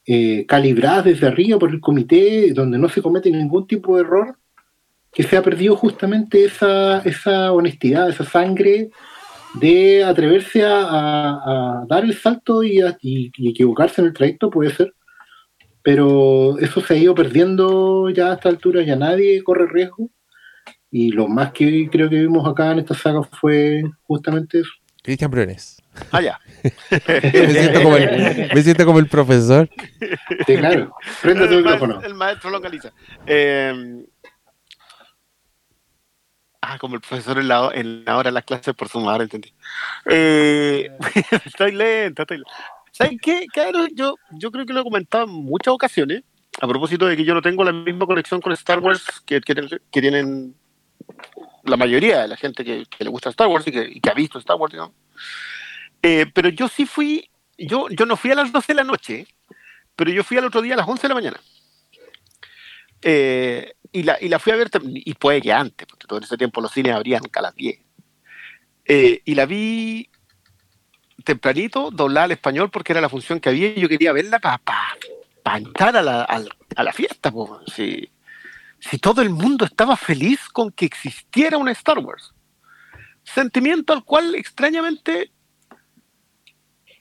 eh, 0.06 0.46
calibradas 0.46 1.06
desde 1.06 1.26
arriba 1.26 1.58
por 1.58 1.70
el 1.70 1.80
comité, 1.80 2.52
donde 2.52 2.78
no 2.78 2.88
se 2.88 3.02
comete 3.02 3.28
ningún 3.28 3.66
tipo 3.66 3.96
de 3.96 4.02
error, 4.04 4.38
que 5.12 5.24
se 5.24 5.36
ha 5.36 5.42
perdido 5.42 5.74
justamente 5.74 6.44
esa, 6.44 6.98
esa 7.00 7.50
honestidad, 7.52 8.08
esa 8.08 8.24
sangre 8.24 8.90
de 9.54 10.04
atreverse 10.04 10.62
a, 10.64 11.84
dar 11.88 12.04
el 12.04 12.14
salto 12.14 12.62
y, 12.62 12.82
a- 12.82 12.96
y 13.00 13.32
equivocarse 13.50 14.00
en 14.00 14.06
el 14.06 14.12
trayecto, 14.12 14.48
puede 14.48 14.70
ser. 14.70 14.94
Pero 15.82 16.56
eso 16.60 16.80
se 16.82 16.94
ha 16.94 16.98
ido 16.98 17.16
perdiendo 17.16 18.10
ya 18.10 18.30
a 18.30 18.34
esta 18.34 18.48
altura, 18.48 18.82
ya 18.84 18.94
nadie 18.94 19.42
corre 19.42 19.66
riesgo. 19.66 20.10
Y 20.90 21.10
lo 21.10 21.28
más 21.28 21.52
que 21.52 21.88
creo 21.90 22.08
que 22.08 22.16
vimos 22.16 22.46
acá 22.46 22.72
en 22.72 22.78
esta 22.78 22.94
saga 22.94 23.22
fue 23.22 23.82
justamente 24.04 24.60
eso. 24.60 24.70
Cristian 25.02 25.30
Briones. 25.30 25.80
Ah, 26.10 26.20
ya. 26.20 26.40
me, 26.90 27.52
siento 27.52 27.82
como 27.82 27.96
el, 27.96 28.50
me 28.52 28.62
siento 28.62 28.86
como 28.86 28.98
el 28.98 29.06
profesor. 29.06 29.68
Sí, 30.46 30.56
claro. 30.56 30.94
Prende 31.22 31.48
tu 31.48 31.56
micrófono. 31.56 31.94
maestro, 31.94 32.10
el 32.10 32.14
maestro 32.14 32.50
localiza. 32.50 32.92
Eh, 33.24 34.04
ah, 36.60 36.78
como 36.78 36.96
el 36.96 37.00
profesor 37.00 37.38
en 37.38 37.48
la, 37.48 37.70
en 37.72 38.04
la 38.04 38.16
hora 38.16 38.30
de 38.30 38.34
las 38.34 38.44
clases 38.44 38.74
por 38.74 38.88
su 38.88 39.00
madre, 39.00 39.24
entendí. 39.24 39.54
Eh, 40.06 40.90
estoy 41.44 41.72
lento, 41.72 42.22
estoy 42.22 42.38
lento. 42.38 42.52
¿Saben 42.90 43.18
qué? 43.18 43.46
Claro, 43.52 43.86
yo, 43.94 44.16
yo 44.32 44.50
creo 44.50 44.66
que 44.66 44.72
lo 44.72 44.80
he 44.80 44.84
comentado 44.84 45.24
en 45.24 45.30
muchas 45.30 45.72
ocasiones, 45.72 46.22
a 46.60 46.66
propósito 46.66 47.06
de 47.06 47.16
que 47.16 47.24
yo 47.24 47.34
no 47.34 47.42
tengo 47.42 47.62
la 47.62 47.72
misma 47.72 48.06
conexión 48.06 48.40
con 48.40 48.52
Star 48.52 48.80
Wars 48.80 49.22
que, 49.24 49.40
que, 49.40 49.54
que 49.90 50.00
tienen 50.00 50.54
la 51.66 51.76
mayoría 51.76 52.22
de 52.22 52.28
la 52.28 52.36
gente 52.36 52.64
que, 52.64 52.86
le 52.98 53.08
gusta 53.08 53.30
Star 53.30 53.48
Wars 53.48 53.66
y 53.66 54.00
que, 54.00 54.10
ha 54.10 54.14
visto 54.14 54.38
Star 54.38 54.56
Wars, 54.56 54.72
digamos. 54.72 54.94
Eh, 56.02 56.26
pero 56.32 56.48
yo 56.48 56.68
sí 56.68 56.86
fui, 56.86 57.28
yo, 57.58 57.88
yo 57.90 58.06
no 58.06 58.16
fui 58.16 58.30
a 58.30 58.36
las 58.36 58.52
12 58.52 58.72
de 58.72 58.74
la 58.76 58.84
noche, 58.84 59.26
pero 59.94 60.10
yo 60.10 60.22
fui 60.22 60.36
al 60.36 60.44
otro 60.44 60.62
día 60.62 60.74
a 60.74 60.78
las 60.78 60.88
11 60.88 61.02
de 61.02 61.08
la 61.08 61.14
mañana. 61.14 61.40
Eh, 63.02 63.74
y, 63.92 64.02
la, 64.02 64.16
y 64.20 64.28
la 64.28 64.38
fui 64.38 64.52
a 64.52 64.56
ver, 64.56 64.70
y 64.82 65.14
puede 65.14 65.40
que 65.40 65.52
antes, 65.52 65.86
porque 65.86 66.06
todo 66.06 66.20
ese 66.20 66.36
tiempo 66.36 66.60
los 66.60 66.72
cines 66.72 66.94
abrían 66.94 67.22
a 67.32 67.42
las 67.42 67.54
10. 67.54 67.78
Eh, 68.84 69.22
y 69.24 69.34
la 69.34 69.46
vi 69.46 70.08
tempranito, 71.24 71.90
doblada 71.90 72.26
al 72.26 72.32
español, 72.32 72.70
porque 72.70 72.92
era 72.92 73.00
la 73.00 73.08
función 73.08 73.40
que 73.40 73.48
había 73.48 73.68
y 73.68 73.80
yo 73.80 73.88
quería 73.88 74.12
verla 74.12 74.38
para 74.38 75.58
entrar 75.58 75.96
a 75.96 76.02
la, 76.02 76.22
a 76.22 76.82
la 76.82 76.92
fiesta. 76.92 77.32
po. 77.32 77.60
Si, 77.66 78.08
si 78.90 78.98
todo 78.98 79.22
el 79.22 79.30
mundo 79.30 79.64
estaba 79.64 79.96
feliz 79.96 80.48
con 80.48 80.70
que 80.70 80.86
existiera 80.86 81.58
una 81.58 81.72
Star 81.72 81.98
Wars. 81.98 82.34
Sentimiento 83.24 83.92
al 83.92 84.04
cual 84.04 84.34
extrañamente 84.34 85.32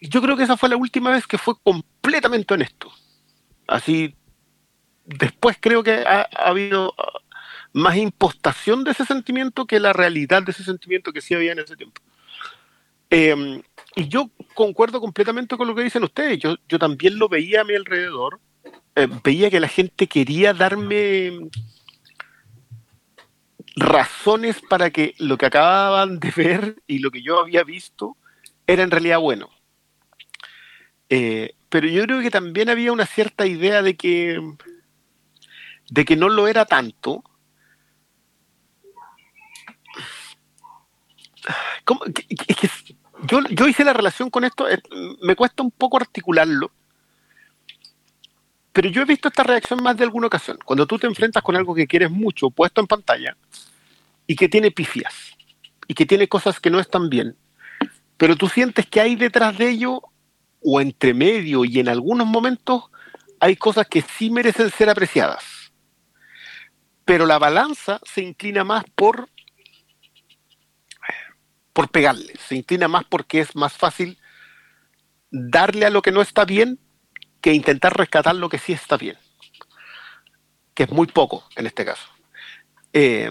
yo 0.02 0.22
creo 0.22 0.36
que 0.36 0.44
esa 0.44 0.58
fue 0.58 0.70
la 0.70 0.78
última 0.78 1.12
vez 1.12 1.28
que 1.28 1.38
fue 1.38 1.56
completamente 1.64 2.54
honesto. 2.54 2.92
Así, 3.68 4.16
después 5.06 5.58
creo 5.60 5.84
que 5.84 5.94
ha, 5.94 6.22
ha 6.22 6.50
habido 6.50 6.94
ah, 6.98 7.20
más 7.74 7.98
impostación 7.98 8.84
de 8.84 8.92
ese 8.92 9.06
sentimiento 9.06 9.66
que 9.66 9.80
la 9.80 9.94
realidad 9.94 10.44
de 10.44 10.52
ese 10.52 10.64
sentimiento 10.64 11.12
que 11.12 11.22
sí 11.22 11.34
había 11.34 11.54
en 11.54 11.60
ese 11.60 11.76
tiempo. 11.76 12.02
Eh, 13.10 13.62
y 13.96 14.08
yo 14.08 14.30
concuerdo 14.54 15.00
completamente 15.00 15.58
con 15.58 15.68
lo 15.68 15.76
que 15.76 15.84
dicen 15.84 16.04
ustedes. 16.04 16.40
Yo, 16.40 16.56
yo 16.68 16.80
también 16.80 17.18
lo 17.18 17.30
veía 17.30 17.62
a 17.62 17.64
mi 17.64 17.76
alrededor. 17.76 18.40
Eh, 18.96 19.08
veía 19.24 19.50
que 19.50 19.60
la 19.60 19.68
gente 19.68 20.08
quería 20.08 20.54
darme 20.54 21.50
razones 23.76 24.62
para 24.70 24.90
que 24.90 25.16
lo 25.20 25.38
que 25.38 25.46
acababan 25.46 26.20
de 26.20 26.32
ver 26.32 26.82
y 26.88 27.00
lo 27.00 27.12
que 27.12 27.22
yo 27.22 27.40
había 27.40 27.64
visto 27.64 28.18
era 28.68 28.84
en 28.84 28.92
realidad 28.92 29.20
bueno. 29.20 29.50
Eh, 31.10 31.56
pero 31.70 31.88
yo 31.88 32.04
creo 32.04 32.22
que 32.22 32.32
también 32.32 32.70
había 32.70 32.92
una 32.92 33.06
cierta 33.06 33.46
idea 33.46 33.82
de 33.82 33.96
que 33.96 34.40
de 35.90 36.06
que 36.06 36.16
no 36.16 36.30
lo 36.30 36.48
era 36.48 36.66
tanto. 36.66 37.24
¿Cómo? 41.84 42.02
Yo, 43.28 43.40
yo 43.50 43.68
hice 43.68 43.84
la 43.84 43.94
relación 43.94 44.30
con 44.30 44.44
esto, 44.44 44.70
eh, 44.70 44.82
me 45.22 45.36
cuesta 45.36 45.64
un 45.64 45.72
poco 45.72 45.98
articularlo, 45.98 46.72
pero 48.76 48.90
yo 48.90 49.04
he 49.04 49.06
visto 49.06 49.30
esta 49.30 49.44
reacción 49.44 49.82
más 49.82 49.96
de 49.96 50.04
alguna 50.04 50.28
ocasión. 50.28 50.60
Cuando 50.66 50.86
tú 50.86 51.00
te 51.00 51.08
enfrentas 51.08 51.42
con 51.42 51.56
algo 51.56 51.74
que 51.74 51.88
quieres 51.88 52.12
mucho 52.12 52.50
puesto 52.50 52.82
en 52.82 52.88
pantalla 52.88 53.38
y 54.28 54.36
que 54.36 54.50
tiene 54.50 54.70
pifias 54.70 55.14
y 55.88 55.94
que 55.94 56.06
tiene 56.06 56.28
cosas 56.28 56.60
que 56.60 56.70
no 56.70 56.82
están 56.82 57.10
bien, 57.10 57.38
pero 58.18 58.36
tú 58.36 58.50
sientes 58.50 58.86
que 58.86 59.00
hay 59.00 59.16
detrás 59.16 59.58
de 59.58 59.70
ello 59.70 60.02
o 60.62 60.82
entre 60.82 61.14
medio 61.14 61.64
y 61.64 61.80
en 61.80 61.88
algunos 61.88 62.28
momentos 62.28 62.84
hay 63.40 63.56
cosas 63.56 63.88
que 63.88 64.02
sí 64.02 64.30
merecen 64.30 64.70
ser 64.70 64.90
apreciadas. 64.90 65.72
Pero 67.06 67.26
la 67.26 67.40
balanza 67.40 68.02
se 68.04 68.24
inclina 68.24 68.66
más 68.66 68.84
por 68.94 69.30
por 71.72 71.88
pegarle, 71.88 72.34
se 72.46 72.58
inclina 72.58 72.90
más 72.90 73.06
porque 73.06 73.40
es 73.40 73.56
más 73.56 73.72
fácil 73.72 74.18
darle 75.32 75.86
a 75.86 75.90
lo 75.90 76.02
que 76.02 76.12
no 76.12 76.22
está 76.22 76.44
bien 76.44 76.78
que 77.46 77.54
intentar 77.54 77.96
rescatar 77.96 78.36
lo 78.36 78.50
que 78.50 78.58
sí 78.58 78.74
está 78.74 78.98
bien, 78.98 79.16
que 80.74 80.82
es 80.82 80.90
muy 80.90 81.06
poco 81.06 81.44
en 81.56 81.68
este 81.68 81.86
caso. 81.86 82.08
Eh, 82.92 83.30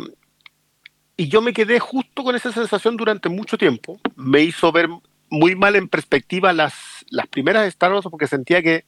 y 1.16 1.26
yo 1.26 1.42
me 1.42 1.52
quedé 1.52 1.80
justo 1.80 2.22
con 2.22 2.36
esa 2.36 2.52
sensación 2.52 2.96
durante 2.96 3.28
mucho 3.28 3.58
tiempo. 3.58 3.98
Me 4.14 4.40
hizo 4.42 4.70
ver 4.70 4.88
muy 5.30 5.56
mal 5.56 5.74
en 5.74 5.88
perspectiva 5.88 6.52
las, 6.52 6.74
las 7.10 7.26
primeras 7.26 7.66
Star 7.66 7.92
Wars 7.92 8.06
porque 8.08 8.28
sentía 8.28 8.62
que, 8.62 8.84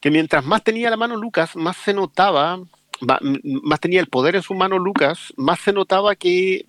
que 0.00 0.10
mientras 0.10 0.44
más 0.44 0.62
tenía 0.62 0.90
la 0.90 0.98
mano 0.98 1.16
Lucas, 1.16 1.56
más 1.56 1.78
se 1.78 1.94
notaba, 1.94 2.60
más 3.00 3.80
tenía 3.80 4.00
el 4.00 4.08
poder 4.08 4.36
en 4.36 4.42
su 4.42 4.52
mano 4.52 4.78
Lucas, 4.78 5.32
más 5.38 5.60
se 5.60 5.72
notaba 5.72 6.14
que 6.14 6.66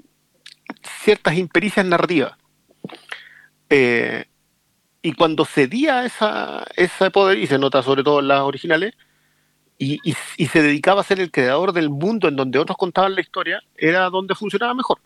ciertas 1.03 1.35
impericias 1.35 1.85
narrativas. 1.85 2.37
Eh, 3.69 4.23
y 5.05 5.13
cuando 5.13 5.45
cedía 5.45 6.03
esa, 6.03 6.65
ese 6.75 7.11
poder, 7.11 7.37
y 7.37 7.45
se 7.45 7.59
nota 7.59 7.83
sobre 7.83 8.01
todo 8.03 8.21
en 8.21 8.27
las 8.27 8.41
originales, 8.41 8.95
y, 9.77 9.99
se 10.47 10.61
dedicaba 10.63 11.01
a 11.01 11.03
ser 11.03 11.19
el 11.19 11.29
creador 11.29 11.73
del 11.73 11.91
mundo 11.91 12.27
en 12.27 12.35
donde 12.35 12.57
otros 12.57 12.75
contaban 12.75 13.13
la 13.13 13.21
historia, 13.21 13.61
era 13.77 14.09
donde 14.09 14.33
funcionaba 14.33 14.73
mejor. 14.73 14.97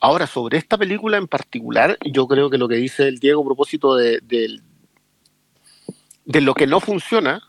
Ahora, 0.00 0.26
sobre 0.26 0.56
esta 0.56 0.78
película 0.78 1.18
en 1.18 1.28
particular, 1.28 1.98
yo 2.10 2.26
creo 2.26 2.48
que 2.48 2.56
lo 2.56 2.68
que 2.68 2.76
dice 2.76 3.06
el 3.06 3.18
Diego 3.18 3.42
a 3.42 3.44
propósito 3.44 3.96
de, 3.96 4.20
del- 4.22 4.62
de 6.24 6.40
lo 6.40 6.54
que 6.54 6.66
no 6.66 6.80
funciona 6.80 7.42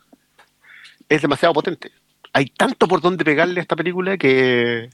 es 1.07 1.21
demasiado 1.21 1.53
potente. 1.53 1.93
Hay 2.33 2.47
tanto 2.47 2.89
por 2.89 2.99
donde 2.99 3.23
pegarle 3.23 3.61
a 3.61 3.63
esta 3.63 3.77
película 3.77 4.17
que, 4.17 4.89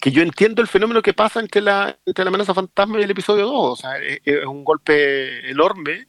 que 0.00 0.10
yo 0.12 0.22
entiendo 0.22 0.62
el 0.62 0.68
fenómeno 0.68 1.02
que 1.02 1.14
pasa 1.14 1.40
entre 1.40 1.60
la, 1.62 1.98
entre 2.06 2.24
la 2.24 2.28
amenaza 2.30 2.54
fantasma 2.54 3.00
y 3.00 3.04
el 3.04 3.10
episodio 3.10 3.46
2. 3.46 3.54
O 3.54 3.76
sea, 3.76 3.98
es, 3.98 4.20
es 4.24 4.44
un 4.46 4.64
golpe 4.64 5.50
enorme 5.50 6.06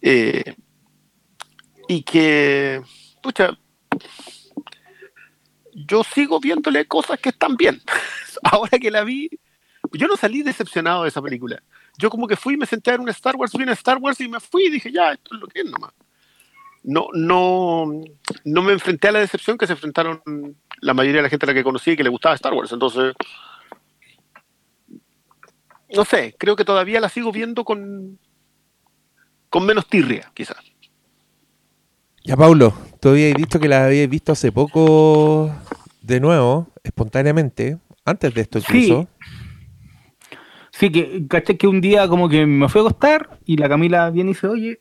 Eh, 0.00 0.54
y 1.88 2.02
que, 2.02 2.82
pucha, 3.22 3.58
yo 5.74 6.04
sigo 6.04 6.40
viéndole 6.40 6.86
cosas 6.86 7.18
que 7.20 7.30
están 7.30 7.56
bien. 7.56 7.82
Ahora 8.42 8.78
que 8.78 8.90
la 8.90 9.04
vi, 9.04 9.28
yo 9.92 10.06
no 10.08 10.16
salí 10.16 10.42
decepcionado 10.42 11.02
de 11.02 11.08
esa 11.08 11.22
película. 11.22 11.62
Yo 11.98 12.10
como 12.10 12.26
que 12.26 12.36
fui, 12.36 12.56
me 12.56 12.66
senté 12.66 12.92
en 12.92 13.00
una 13.02 13.12
Star 13.12 13.36
Wars, 13.36 13.52
vi 13.52 13.62
una 13.64 13.72
Star 13.72 13.98
Wars 13.98 14.20
y 14.20 14.28
me 14.28 14.40
fui 14.40 14.66
y 14.66 14.70
dije, 14.70 14.92
ya, 14.92 15.12
esto 15.12 15.34
es 15.34 15.40
lo 15.40 15.46
que 15.48 15.60
es 15.60 15.66
nomás. 15.70 15.92
No, 16.84 17.08
no, 17.14 17.86
no 18.44 18.62
me 18.62 18.72
enfrenté 18.72 19.08
a 19.08 19.12
la 19.12 19.20
decepción 19.20 19.58
que 19.58 19.66
se 19.66 19.72
enfrentaron 19.72 20.22
la 20.80 20.94
mayoría 20.94 21.18
de 21.18 21.22
la 21.24 21.30
gente 21.30 21.46
a 21.46 21.48
la 21.48 21.54
que 21.54 21.64
conocí 21.64 21.92
y 21.92 21.96
que 21.96 22.04
le 22.04 22.10
gustaba 22.10 22.34
Star 22.34 22.52
Wars. 22.52 22.72
Entonces, 22.72 23.14
no 25.94 26.04
sé, 26.04 26.36
creo 26.38 26.56
que 26.56 26.64
todavía 26.64 27.00
la 27.00 27.08
sigo 27.08 27.32
viendo 27.32 27.64
con, 27.64 28.18
con 29.48 29.64
menos 29.64 29.86
tirria, 29.88 30.30
quizás. 30.34 30.58
Ya, 32.22 32.36
Paulo, 32.36 32.74
tú 33.00 33.10
habías 33.10 33.34
visto 33.34 33.58
que 33.58 33.68
la 33.68 33.86
habías 33.86 34.08
visto 34.08 34.32
hace 34.32 34.52
poco 34.52 35.54
de 36.02 36.20
nuevo, 36.20 36.68
espontáneamente, 36.82 37.78
antes 38.04 38.34
de 38.34 38.40
esto 38.42 38.58
incluso. 38.58 39.08
Sí, 40.70 40.90
que 40.90 41.26
caché 41.28 41.56
que 41.56 41.66
un 41.66 41.80
día 41.80 42.08
como 42.08 42.28
que 42.28 42.46
me 42.46 42.68
fui 42.68 42.80
a 42.80 42.84
acostar 42.84 43.38
y 43.44 43.56
la 43.56 43.68
Camila 43.68 44.10
viene 44.10 44.30
y 44.30 44.34
dice, 44.34 44.48
oye, 44.48 44.80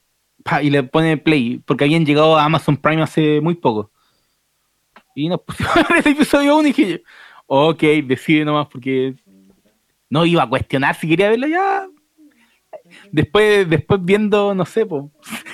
y 0.61 0.69
le 0.69 0.83
pone 0.83 1.17
play, 1.17 1.61
porque 1.65 1.85
habían 1.85 2.05
llegado 2.05 2.37
a 2.37 2.45
Amazon 2.45 2.77
Prime 2.77 3.01
hace 3.01 3.41
muy 3.41 3.55
poco. 3.55 3.91
Y 5.15 5.29
nos 5.29 5.41
pusimos 5.41 5.73
ver 5.89 6.07
episodio 6.07 6.57
1 6.57 6.67
y 6.67 6.71
dije, 6.73 7.03
ok, 7.47 7.83
decide 8.05 8.45
nomás, 8.45 8.67
porque 8.67 9.15
no 10.09 10.25
iba 10.25 10.43
a 10.43 10.49
cuestionar 10.49 10.95
si 10.95 11.07
quería 11.07 11.29
verlo 11.29 11.47
ya. 11.47 11.87
Después, 13.11 13.69
después 13.69 14.03
viendo, 14.03 14.53
no 14.53 14.65
sé, 14.65 14.85
pues, 14.85 15.05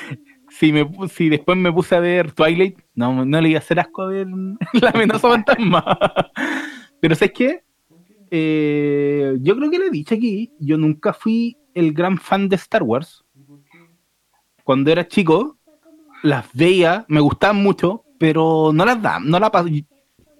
si, 0.49 0.71
me, 0.71 0.89
si 1.09 1.29
después 1.29 1.57
me 1.57 1.71
puse 1.71 1.95
a 1.95 1.99
ver 1.99 2.31
Twilight, 2.31 2.79
no, 2.95 3.25
no 3.25 3.41
le 3.41 3.49
iba 3.49 3.59
a 3.59 3.61
hacer 3.61 3.79
asco 3.79 4.03
a 4.03 4.07
ver 4.07 4.27
la 4.73 4.89
amenaza 4.89 5.29
fantasma. 5.29 5.97
Pero 6.99 7.15
¿sabes 7.15 7.33
qué? 7.33 7.63
Eh, 8.31 9.37
yo 9.41 9.55
creo 9.55 9.71
que 9.71 9.79
le 9.79 9.85
he 9.87 9.91
dicho 9.91 10.15
aquí, 10.15 10.51
yo 10.59 10.77
nunca 10.77 11.13
fui 11.13 11.57
el 11.73 11.93
gran 11.93 12.17
fan 12.17 12.49
de 12.49 12.55
Star 12.55 12.83
Wars. 12.83 13.23
Cuando 14.69 14.91
era 14.91 15.07
chico, 15.07 15.57
las 16.21 16.45
veía, 16.53 17.03
me 17.07 17.21
gustaban 17.21 17.55
mucho, 17.55 18.03
pero 18.19 18.69
no 18.71 18.85
las 18.85 19.01
daban, 19.01 19.27
no 19.27 19.39
la, 19.39 19.51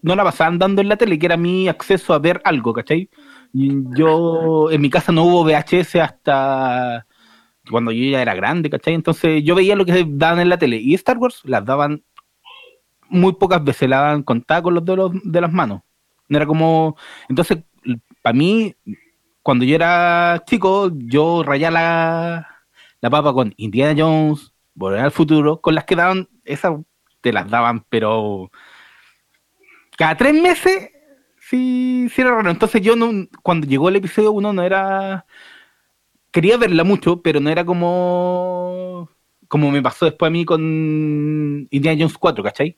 no 0.03 0.15
la 0.15 0.23
pasaban 0.23 0.59
dando 0.59 0.83
en 0.83 0.89
la 0.89 0.97
tele, 0.97 1.17
que 1.17 1.25
era 1.25 1.35
mi 1.35 1.67
acceso 1.67 2.13
a 2.13 2.19
ver 2.19 2.39
algo, 2.43 2.71
¿cachai? 2.71 3.09
Yo, 3.53 4.69
en 4.69 4.81
mi 4.81 4.91
casa 4.91 5.11
no 5.11 5.23
hubo 5.23 5.43
VHS 5.45 5.95
hasta 5.95 7.07
cuando 7.71 7.91
yo 7.91 8.03
ya 8.03 8.21
era 8.21 8.35
grande, 8.35 8.69
¿cachai? 8.69 8.93
Entonces 8.93 9.43
yo 9.43 9.55
veía 9.55 9.75
lo 9.75 9.83
que 9.83 10.05
daban 10.07 10.41
en 10.41 10.49
la 10.49 10.59
tele. 10.59 10.77
Y 10.77 10.93
Star 10.93 11.17
Wars 11.17 11.41
las 11.45 11.65
daban 11.65 12.03
muy 13.07 13.33
pocas 13.33 13.63
veces, 13.63 13.89
la 13.89 13.97
daban 13.97 14.21
contadas 14.21 14.61
con 14.61 14.75
los 14.75 14.85
dedos 14.85 15.11
de 15.23 15.41
las 15.41 15.51
manos. 15.51 15.81
No 16.27 16.37
era 16.37 16.45
como. 16.45 16.95
Entonces, 17.29 17.63
para 18.21 18.37
mí, 18.37 18.75
cuando 19.41 19.65
yo 19.65 19.73
era 19.73 20.43
chico, 20.45 20.91
yo 20.93 21.41
rayaba 21.41 21.71
la, 21.71 22.58
la 23.01 23.09
papa 23.09 23.33
con 23.33 23.53
Indiana 23.57 23.95
Jones, 24.01 24.53
Volver 24.73 24.99
al 24.99 25.11
Futuro, 25.11 25.61
con 25.61 25.75
las 25.75 25.85
que 25.85 25.95
daban, 25.95 26.29
esas 26.43 26.73
te 27.21 27.33
las 27.33 27.49
daban, 27.49 27.85
pero 27.89 28.51
cada 29.97 30.15
tres 30.15 30.33
meses 30.33 30.91
sí, 31.39 32.07
sí 32.13 32.21
era 32.21 32.31
raro. 32.31 32.49
Entonces 32.49 32.81
yo 32.81 32.95
no, 32.95 33.27
cuando 33.43 33.67
llegó 33.67 33.89
el 33.89 33.97
episodio 33.97 34.31
1 34.31 34.53
no 34.53 34.63
era... 34.63 35.25
Quería 36.31 36.57
verla 36.57 36.83
mucho, 36.83 37.21
pero 37.21 37.39
no 37.39 37.49
era 37.49 37.65
como... 37.65 39.09
Como 39.47 39.71
me 39.71 39.81
pasó 39.81 40.05
después 40.05 40.29
a 40.29 40.31
mí 40.31 40.45
con 40.45 41.67
Indiana 41.71 41.97
Jones 41.99 42.17
4, 42.17 42.43
¿cachai? 42.43 42.77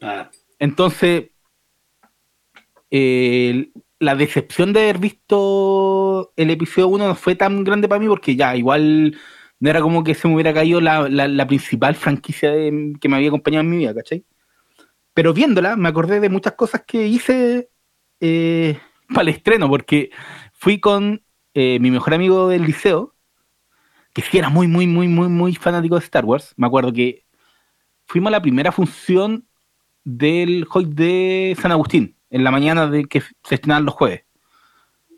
Ah, 0.00 0.30
Entonces, 0.58 1.30
eh, 2.90 3.70
la 3.98 4.14
decepción 4.14 4.72
de 4.72 4.80
haber 4.82 4.98
visto 4.98 6.32
el 6.36 6.50
episodio 6.50 6.88
1 6.88 7.06
no 7.08 7.14
fue 7.14 7.34
tan 7.36 7.64
grande 7.64 7.88
para 7.88 8.00
mí 8.00 8.08
porque 8.08 8.36
ya, 8.36 8.56
igual 8.56 9.16
no 9.60 9.70
era 9.70 9.80
como 9.80 10.04
que 10.04 10.14
se 10.14 10.28
me 10.28 10.34
hubiera 10.34 10.52
caído 10.54 10.80
la, 10.80 11.08
la- 11.08 11.46
principal 11.46 11.94
franquicia 11.94 12.52
que 12.52 13.08
me 13.08 13.16
había 13.16 13.28
acompañado 13.28 13.62
en 13.62 13.70
mi 13.70 13.78
vida, 13.78 13.94
¿cachai? 13.94 14.24
Pero 15.14 15.34
viéndola, 15.34 15.76
me 15.76 15.88
acordé 15.88 16.20
de 16.20 16.28
muchas 16.30 16.54
cosas 16.54 16.84
que 16.86 17.06
hice 17.06 17.70
eh, 18.20 18.78
para 19.08 19.22
el 19.22 19.28
estreno, 19.30 19.68
porque 19.68 20.10
fui 20.54 20.80
con 20.80 21.24
eh, 21.54 21.78
mi 21.80 21.90
mejor 21.90 22.14
amigo 22.14 22.48
del 22.48 22.64
liceo, 22.64 23.14
que 24.14 24.22
sí 24.22 24.38
era 24.38 24.48
muy, 24.48 24.66
muy, 24.68 24.86
muy, 24.86 25.08
muy, 25.08 25.28
muy 25.28 25.54
fanático 25.54 25.96
de 25.98 26.04
Star 26.04 26.24
Wars. 26.24 26.54
Me 26.56 26.66
acuerdo 26.66 26.92
que 26.92 27.24
fuimos 28.06 28.28
a 28.30 28.32
la 28.32 28.42
primera 28.42 28.72
función 28.72 29.48
del 30.04 30.66
Hoy 30.72 30.86
de 30.86 31.56
San 31.60 31.72
Agustín, 31.72 32.15
en 32.30 32.44
la 32.44 32.50
mañana 32.50 32.88
de 32.88 33.04
que 33.04 33.20
se 33.20 33.54
estrenaban 33.54 33.84
los 33.84 33.94
jueves, 33.94 34.24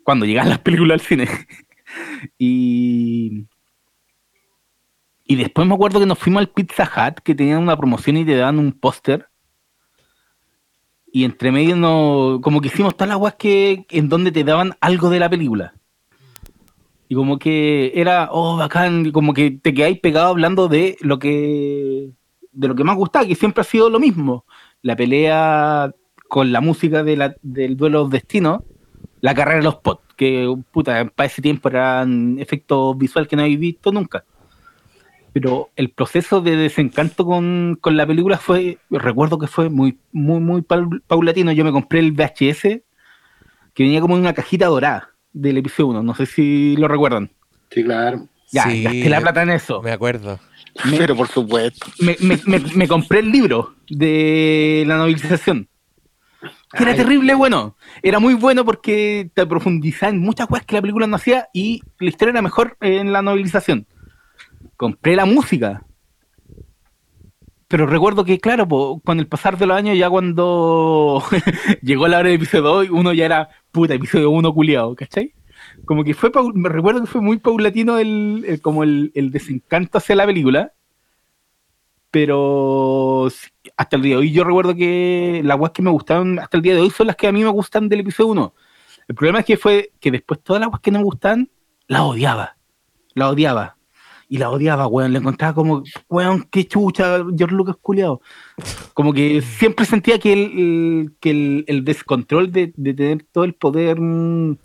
cuando 0.03 0.25
llegaban 0.25 0.49
las 0.49 0.59
películas 0.59 1.01
al 1.01 1.07
cine. 1.07 1.27
y, 2.37 3.45
y 5.25 5.35
después 5.35 5.67
me 5.67 5.75
acuerdo 5.75 5.99
que 5.99 6.05
nos 6.05 6.19
fuimos 6.19 6.41
al 6.41 6.49
Pizza 6.49 6.83
Hut, 6.83 7.19
que 7.23 7.35
tenían 7.35 7.61
una 7.61 7.77
promoción 7.77 8.17
y 8.17 8.25
te 8.25 8.35
daban 8.35 8.59
un 8.59 8.71
póster. 8.71 9.27
Y 11.11 11.23
entre 11.23 11.51
medio 11.51 11.75
no, 11.75 12.39
como 12.43 12.61
que 12.61 12.67
hicimos 12.67 12.95
todas 12.95 13.09
las 13.09 13.17
guas 13.17 13.35
que 13.35 13.85
en 13.89 14.09
donde 14.09 14.31
te 14.31 14.43
daban 14.43 14.75
algo 14.79 15.09
de 15.09 15.19
la 15.19 15.29
película. 15.29 15.73
Y 17.07 17.15
como 17.15 17.39
que 17.39 17.91
era, 17.95 18.29
oh, 18.31 18.57
bacán, 18.57 19.11
como 19.11 19.33
que 19.33 19.49
te 19.49 19.73
quedáis 19.73 19.99
pegado 19.99 20.27
hablando 20.27 20.67
de 20.67 20.95
lo 21.01 21.17
que 21.17 22.11
de 22.51 22.67
lo 22.67 22.75
que 22.75 22.83
más 22.83 22.95
gustaba, 22.95 23.25
que 23.25 23.35
siempre 23.35 23.61
ha 23.61 23.63
sido 23.63 23.89
lo 23.89 23.99
mismo. 23.99 24.45
La 24.81 24.95
pelea 24.95 25.91
con 26.29 26.51
la 26.53 26.61
música 26.61 27.03
de 27.03 27.17
la- 27.17 27.35
del 27.41 27.75
duelo 27.75 28.07
de 28.07 28.19
destino, 28.19 28.63
la 29.19 29.33
carrera 29.33 29.57
de 29.57 29.63
los 29.63 29.75
pots, 29.77 30.01
que 30.15 30.47
puta, 30.71 31.03
para 31.13 31.27
ese 31.27 31.41
tiempo 31.41 31.67
eran 31.69 32.37
efectos 32.39 32.97
visuales 32.97 33.27
que 33.27 33.35
no 33.35 33.41
habéis 33.41 33.59
visto 33.59 33.91
nunca. 33.91 34.23
Pero 35.33 35.69
el 35.75 35.89
proceso 35.91 36.39
de 36.41 36.55
desencanto 36.55 37.25
con, 37.25 37.77
con 37.81 37.97
la 37.97 38.05
película 38.07 38.37
fue, 38.37 38.77
recuerdo 38.89 39.37
que 39.37 39.47
fue 39.47 39.69
muy, 39.69 39.97
muy, 40.11 40.39
muy 40.39 40.61
paul- 40.61 41.01
paulatino. 41.05 41.51
Yo 41.51 41.63
me 41.65 41.71
compré 41.71 41.99
el 41.99 42.11
VHS, 42.13 42.81
que 43.73 43.83
venía 43.83 44.01
como 44.01 44.15
en 44.15 44.21
una 44.21 44.33
cajita 44.33 44.67
dorada 44.67 45.09
del 45.33 45.57
episodio 45.57 45.89
1, 45.89 46.03
no 46.03 46.15
sé 46.15 46.25
si 46.25 46.75
lo 46.77 46.87
recuerdan. 46.87 47.31
sí, 47.71 47.83
claro. 47.83 48.27
Ya, 48.51 48.63
Sí, 48.63 48.81
gasté 48.83 49.09
la 49.09 49.21
plata 49.21 49.43
en 49.43 49.51
eso. 49.51 49.79
Me 49.83 49.91
acuerdo. 49.91 50.39
Me- 50.85 50.97
Pero 50.97 51.15
por 51.15 51.27
supuesto. 51.27 51.85
me, 51.99 52.15
me- 52.19 52.39
me- 52.45 52.59
me 52.75 52.87
compré 52.87 53.19
el 53.19 53.31
libro 53.31 53.75
de 53.89 54.83
la 54.87 54.97
novelización. 54.97 55.67
Que 56.71 56.83
era 56.83 56.91
Ay. 56.91 56.97
terrible 56.97 57.33
bueno. 57.35 57.75
Era 58.03 58.19
muy 58.19 58.35
bueno 58.35 58.63
porque 58.63 59.31
te 59.33 59.45
profundizaba 59.45 60.11
en 60.11 60.19
muchas 60.19 60.47
cosas 60.47 60.65
que 60.65 60.75
la 60.75 60.81
película 60.81 61.07
no 61.07 61.15
hacía 61.15 61.47
y 61.53 61.81
la 61.99 62.09
historia 62.09 62.31
era 62.31 62.41
mejor 62.41 62.77
en 62.81 63.11
la 63.11 63.21
novelización. 63.21 63.87
Compré 64.77 65.15
la 65.15 65.25
música. 65.25 65.83
Pero 67.67 67.85
recuerdo 67.85 68.25
que, 68.25 68.39
claro, 68.39 68.67
po, 68.67 68.99
con 69.05 69.19
el 69.19 69.27
pasar 69.27 69.57
de 69.57 69.67
los 69.67 69.77
años, 69.77 69.97
ya 69.97 70.09
cuando 70.09 71.23
llegó 71.83 72.07
la 72.07 72.19
hora 72.19 72.29
del 72.29 72.37
episodio 72.37 72.63
2, 72.63 72.89
uno 72.89 73.13
ya 73.13 73.25
era 73.25 73.49
puta, 73.71 73.93
episodio 73.93 74.31
1 74.31 74.53
culiado, 74.53 74.95
¿cachai? 74.95 75.33
Como 75.85 76.03
que 76.03 76.13
fue, 76.15 76.31
me 76.55 76.69
recuerdo 76.69 77.01
que 77.01 77.07
fue 77.07 77.21
muy 77.21 77.37
paulatino 77.37 77.99
el, 77.99 78.43
el- 78.47 78.61
como 78.61 78.83
el, 78.83 79.11
el 79.13 79.29
desencanto 79.31 79.99
hacia 79.99 80.15
la 80.15 80.25
película 80.25 80.73
pero 82.11 83.27
hasta 83.77 83.95
el 83.95 84.01
día 84.01 84.15
de 84.15 84.21
hoy 84.21 84.31
yo 84.31 84.43
recuerdo 84.43 84.75
que 84.75 85.41
las 85.43 85.59
weas 85.59 85.71
que 85.71 85.81
me 85.81 85.91
gustaban 85.91 86.39
hasta 86.39 86.57
el 86.57 86.63
día 86.63 86.73
de 86.75 86.81
hoy 86.81 86.89
son 86.89 87.07
las 87.07 87.15
que 87.15 87.27
a 87.27 87.31
mí 87.31 87.43
me 87.43 87.49
gustan 87.49 87.89
del 87.89 88.01
episodio 88.01 88.31
1. 88.31 88.53
El 89.07 89.15
problema 89.15 89.39
es 89.39 89.45
que 89.45 89.57
fue 89.57 89.91
que 89.99 90.11
después 90.11 90.39
todas 90.41 90.59
las 90.59 90.69
weas 90.69 90.81
que 90.81 90.91
no 90.91 90.99
me 90.99 91.05
gustan, 91.05 91.49
las 91.87 92.01
odiaba. 92.01 92.55
La 93.13 93.29
odiaba. 93.29 93.75
Y 94.27 94.37
la 94.37 94.51
odiaba, 94.51 94.87
weón. 94.87 95.11
Le 95.11 95.19
encontraba 95.19 95.55
como, 95.55 95.83
weón, 96.07 96.47
qué 96.51 96.67
chucha, 96.67 97.17
George 97.35 97.55
Lucas 97.55 97.75
culiado. 97.81 98.21
Como 98.93 99.11
que 99.13 99.41
siempre 99.41 99.85
sentía 99.85 100.19
que 100.19 100.33
el, 100.33 101.15
que 101.19 101.31
el, 101.31 101.65
el 101.67 101.83
descontrol 101.83 102.51
de, 102.51 102.71
de 102.75 102.93
tener 102.93 103.25
todo 103.31 103.43
el 103.43 103.55
poder 103.55 103.99
mm, 103.99 104.57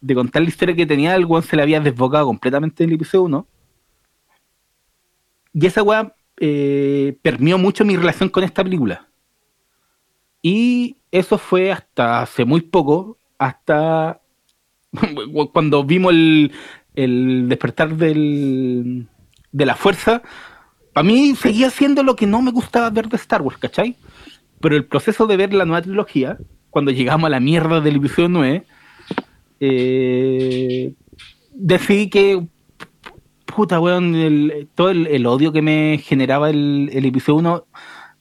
de 0.00 0.14
contar 0.14 0.42
la 0.42 0.48
historia 0.48 0.74
que 0.74 0.86
tenía, 0.86 1.14
el 1.14 1.24
weón 1.24 1.44
se 1.44 1.56
le 1.56 1.62
había 1.62 1.80
desbocado 1.80 2.26
completamente 2.26 2.84
en 2.84 2.90
el 2.90 2.96
episodio 2.96 3.24
1. 3.24 3.46
Y 5.54 5.66
esa 5.66 5.82
weá 5.82 6.14
eh, 6.38 7.16
permeó 7.22 7.58
mucho 7.58 7.84
mi 7.84 7.96
relación 7.96 8.28
con 8.28 8.44
esta 8.44 8.62
película. 8.62 9.08
Y 10.42 10.96
eso 11.10 11.38
fue 11.38 11.72
hasta 11.72 12.22
hace 12.22 12.44
muy 12.44 12.60
poco, 12.60 13.18
hasta 13.38 14.20
cuando 15.52 15.84
vimos 15.84 16.12
el, 16.12 16.52
el 16.94 17.48
despertar 17.48 17.96
del, 17.96 19.08
de 19.52 19.66
la 19.66 19.74
fuerza. 19.74 20.22
Para 20.92 21.06
mí 21.06 21.34
seguía 21.34 21.70
siendo 21.70 22.02
lo 22.02 22.16
que 22.16 22.26
no 22.26 22.42
me 22.42 22.50
gustaba 22.50 22.90
ver 22.90 23.08
de 23.08 23.16
Star 23.16 23.42
Wars, 23.42 23.58
¿cachai? 23.58 23.96
Pero 24.60 24.76
el 24.76 24.84
proceso 24.84 25.26
de 25.26 25.36
ver 25.36 25.52
la 25.52 25.64
nueva 25.64 25.82
trilogía, 25.82 26.38
cuando 26.70 26.90
llegamos 26.90 27.26
a 27.26 27.30
la 27.30 27.40
mierda 27.40 27.80
del 27.80 27.96
episodio 27.96 28.28
9, 28.28 28.66
eh, 29.60 30.94
decidí 31.52 32.10
que 32.10 32.46
puta, 33.54 33.80
weón, 33.80 34.14
el- 34.14 34.68
todo 34.74 34.90
el, 34.90 35.26
odio 35.26 35.52
que 35.52 35.62
me 35.62 35.98
generaba 35.98 36.50
el, 36.50 36.90
el 36.92 37.04
episodio 37.06 37.38
1, 37.38 37.66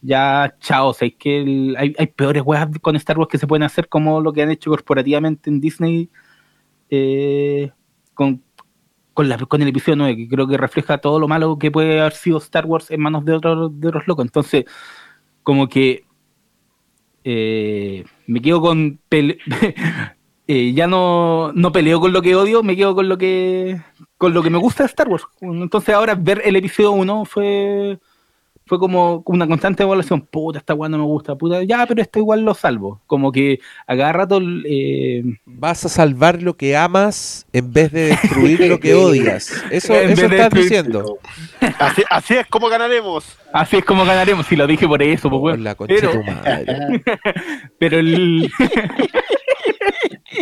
ya, 0.02 0.56
chao, 0.60 0.90
o 0.90 0.94
sea, 0.94 1.08
es 1.08 1.16
que 1.16 1.74
hay, 1.78 1.94
hay 1.98 2.08
peores 2.08 2.44
weas 2.46 2.68
con 2.82 2.96
Star 2.98 3.18
Wars 3.18 3.30
que 3.32 3.38
se 3.38 3.48
pueden 3.48 3.64
hacer 3.64 3.88
como 3.90 4.22
lo 4.22 4.34
que 4.34 4.44
han 4.44 4.52
hecho 4.52 4.70
corporativamente 4.70 5.50
en 5.50 5.60
Disney 5.62 6.10
eh, 6.90 7.72
con, 8.14 8.44
con, 9.14 9.26
el 9.62 9.68
episodio 9.68 9.96
9, 9.98 10.18
que 10.18 10.28
creo 10.28 10.48
que 10.48 10.58
refleja 10.58 11.00
todo 11.00 11.20
lo 11.20 11.28
malo 11.28 11.58
que 11.58 11.72
puede 11.72 12.00
haber 12.00 12.14
sido 12.14 12.38
Star 12.38 12.66
Wars 12.66 12.92
en 12.92 13.02
manos 13.02 13.26
de 13.26 13.34
otros, 13.34 13.80
de 13.80 13.88
otros 13.88 14.08
locos. 14.08 14.26
Entonces, 14.26 14.66
como 15.44 15.68
que 15.68 16.06
eh, 17.24 18.06
me 18.28 18.42
quedo 18.42 18.62
con... 18.62 19.00
eh, 20.48 20.74
ya 20.74 20.88
no, 20.88 21.52
no 21.54 21.72
peleo 21.72 22.00
con 22.00 22.14
lo 22.14 22.22
que 22.22 22.36
odio, 22.36 22.64
me 22.64 22.76
quedo 22.76 22.96
con 22.96 23.08
lo 23.10 23.18
que 23.18 23.80
con 24.18 24.34
lo 24.34 24.42
que 24.44 24.50
me 24.50 24.58
gusta 24.58 24.84
de 24.84 24.88
Star 24.88 25.08
Wars. 25.10 25.24
Entonces 25.42 25.94
ahora 25.94 26.16
ver 26.16 26.42
el 26.46 26.56
episodio 26.56 26.92
1 26.92 27.26
fue 27.26 27.98
fue 28.66 28.80
como 28.80 29.22
una 29.26 29.46
constante 29.46 29.84
evaluación. 29.84 30.22
Puta, 30.22 30.60
esta 30.60 30.74
weá 30.74 30.88
no 30.88 30.98
me 30.98 31.04
gusta. 31.04 31.36
Puta, 31.36 31.62
ya, 31.64 31.86
pero 31.86 32.02
esto 32.02 32.20
igual 32.20 32.44
lo 32.44 32.54
salvo. 32.54 33.02
Como 33.08 33.30
que 33.34 33.60
a 33.86 33.98
cada 33.98 34.14
rato 34.14 34.40
eh, 34.66 35.22
Vas 35.46 35.84
a 35.86 35.90
salvar 35.90 36.42
lo 36.42 36.56
que 36.56 36.78
amas 36.78 37.46
en 37.52 37.74
vez 37.74 37.92
de 37.92 38.06
destruir 38.08 38.62
lo 38.70 38.80
que 38.80 38.94
odias. 38.94 39.52
Eso, 39.70 39.94
En 39.94 40.12
eso 40.12 40.26
estás 40.28 40.50
destruir- 40.50 40.62
diciendo. 40.64 41.18
Así, 41.78 42.04
así 42.10 42.36
es 42.36 42.48
como 42.48 42.70
ganaremos. 42.70 43.38
así 43.52 43.76
es 43.78 43.84
como 43.84 44.06
ganaremos. 44.06 44.46
Si 44.46 44.56
lo 44.56 44.66
dije 44.66 44.88
por 44.88 45.04
eso, 45.04 45.30
pues, 45.30 45.58
Por 45.58 45.60
weón. 45.60 45.76
Pero, 45.86 46.12
pero 47.80 48.00
el. 48.00 48.50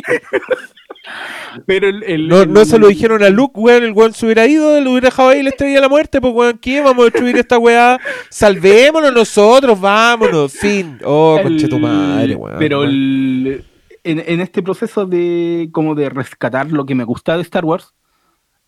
pero 1.66 1.88
el. 1.88 2.04
el- 2.04 2.28
No, 2.28 2.42
el- 2.42 2.54
no 2.54 2.66
se 2.66 2.78
lo 2.80 2.88
dijeron 2.88 3.24
a 3.24 3.30
Luke, 3.30 3.60
weón. 3.60 3.84
El 3.84 3.92
weón 3.92 4.14
se 4.14 4.26
hubiera 4.26 4.46
ido, 4.48 4.80
lo 4.82 4.92
hubiera 4.92 5.08
dejado 5.10 5.30
ahí 5.30 5.44
le 5.44 5.50
estrella 5.50 5.82
la 5.82 5.90
muerte. 5.90 6.22
Pues, 6.22 6.34
weón, 6.34 6.58
¿qué? 6.60 6.82
Vamos 6.82 7.02
a 7.02 7.06
destruir 7.06 7.38
esta 7.38 7.58
weá. 7.58 8.00
Salvémonos 8.30 9.14
nosotros, 9.14 9.80
vámonos. 9.80 10.54
Fin. 10.54 10.98
Oh, 11.04 11.40
de 11.44 11.68
tu 11.68 11.80
madre, 11.80 12.36
weón. 12.36 12.60
Pero 12.60 12.80
weón. 12.82 12.92
en, 12.96 13.64
en 14.04 14.40
este 14.42 14.62
proceso 14.64 15.06
de 15.06 15.70
como 15.72 15.96
de 15.96 16.10
rescatar 16.10 16.72
lo 16.72 16.86
que 16.86 16.96
me 16.96 17.04
gusta 17.04 17.36
de 17.36 17.44
Star 17.44 17.66
Wars, 17.66 17.94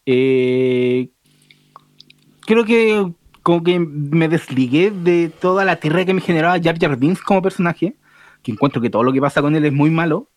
eh, 0.05 1.09
creo 2.41 2.65
que 2.65 3.11
como 3.41 3.63
que 3.63 3.77
me 3.79 4.29
desligué 4.29 4.91
de 4.91 5.29
toda 5.29 5.65
la 5.65 5.75
tierra 5.77 6.05
que 6.05 6.13
me 6.13 6.21
generaba 6.21 6.59
Jar 6.61 6.77
Jar 6.79 6.95
Binks 6.97 7.21
como 7.21 7.41
personaje, 7.41 7.95
que 8.41 8.51
encuentro 8.51 8.81
que 8.81 8.89
todo 8.89 9.03
lo 9.03 9.11
que 9.11 9.19
pasa 9.21 9.41
con 9.41 9.55
él 9.55 9.65
es 9.65 9.73
muy 9.73 9.89
malo. 9.89 10.29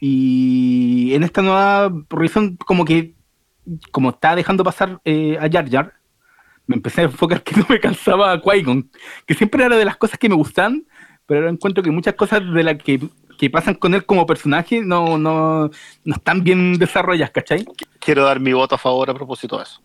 Y 0.00 1.14
en 1.14 1.22
esta 1.22 1.42
nueva 1.42 1.92
revisión, 2.10 2.56
como 2.56 2.84
que 2.84 3.16
como 3.90 4.10
estaba 4.10 4.36
dejando 4.36 4.64
pasar 4.64 5.00
eh, 5.04 5.36
a 5.40 5.48
Jar 5.50 5.68
Jar, 5.68 5.92
me 6.66 6.76
empecé 6.76 7.02
a 7.02 7.04
enfocar 7.04 7.42
que 7.42 7.56
no 7.60 7.66
me 7.68 7.80
cansaba 7.80 8.32
a 8.32 8.40
Qui-Gon, 8.40 8.90
que 9.26 9.34
siempre 9.34 9.64
era 9.64 9.76
de 9.76 9.84
las 9.84 9.96
cosas 9.96 10.18
que 10.18 10.28
me 10.28 10.34
gustan, 10.34 10.86
pero 11.26 11.40
ahora 11.40 11.52
encuentro 11.52 11.82
que 11.82 11.90
muchas 11.90 12.14
cosas 12.14 12.42
de 12.52 12.62
las 12.62 12.76
que, 12.82 13.00
que 13.38 13.50
pasan 13.50 13.74
con 13.74 13.94
él 13.94 14.04
como 14.04 14.26
personaje 14.26 14.82
no, 14.82 15.18
no, 15.18 15.70
no 16.04 16.14
están 16.14 16.44
bien 16.44 16.78
desarrolladas, 16.78 17.32
¿cachai? 17.32 17.64
Quiero 17.98 18.24
dar 18.24 18.40
mi 18.40 18.52
voto 18.52 18.76
a 18.76 18.78
favor 18.78 19.10
a 19.10 19.14
propósito 19.14 19.56
de 19.56 19.64
eso. 19.64 19.80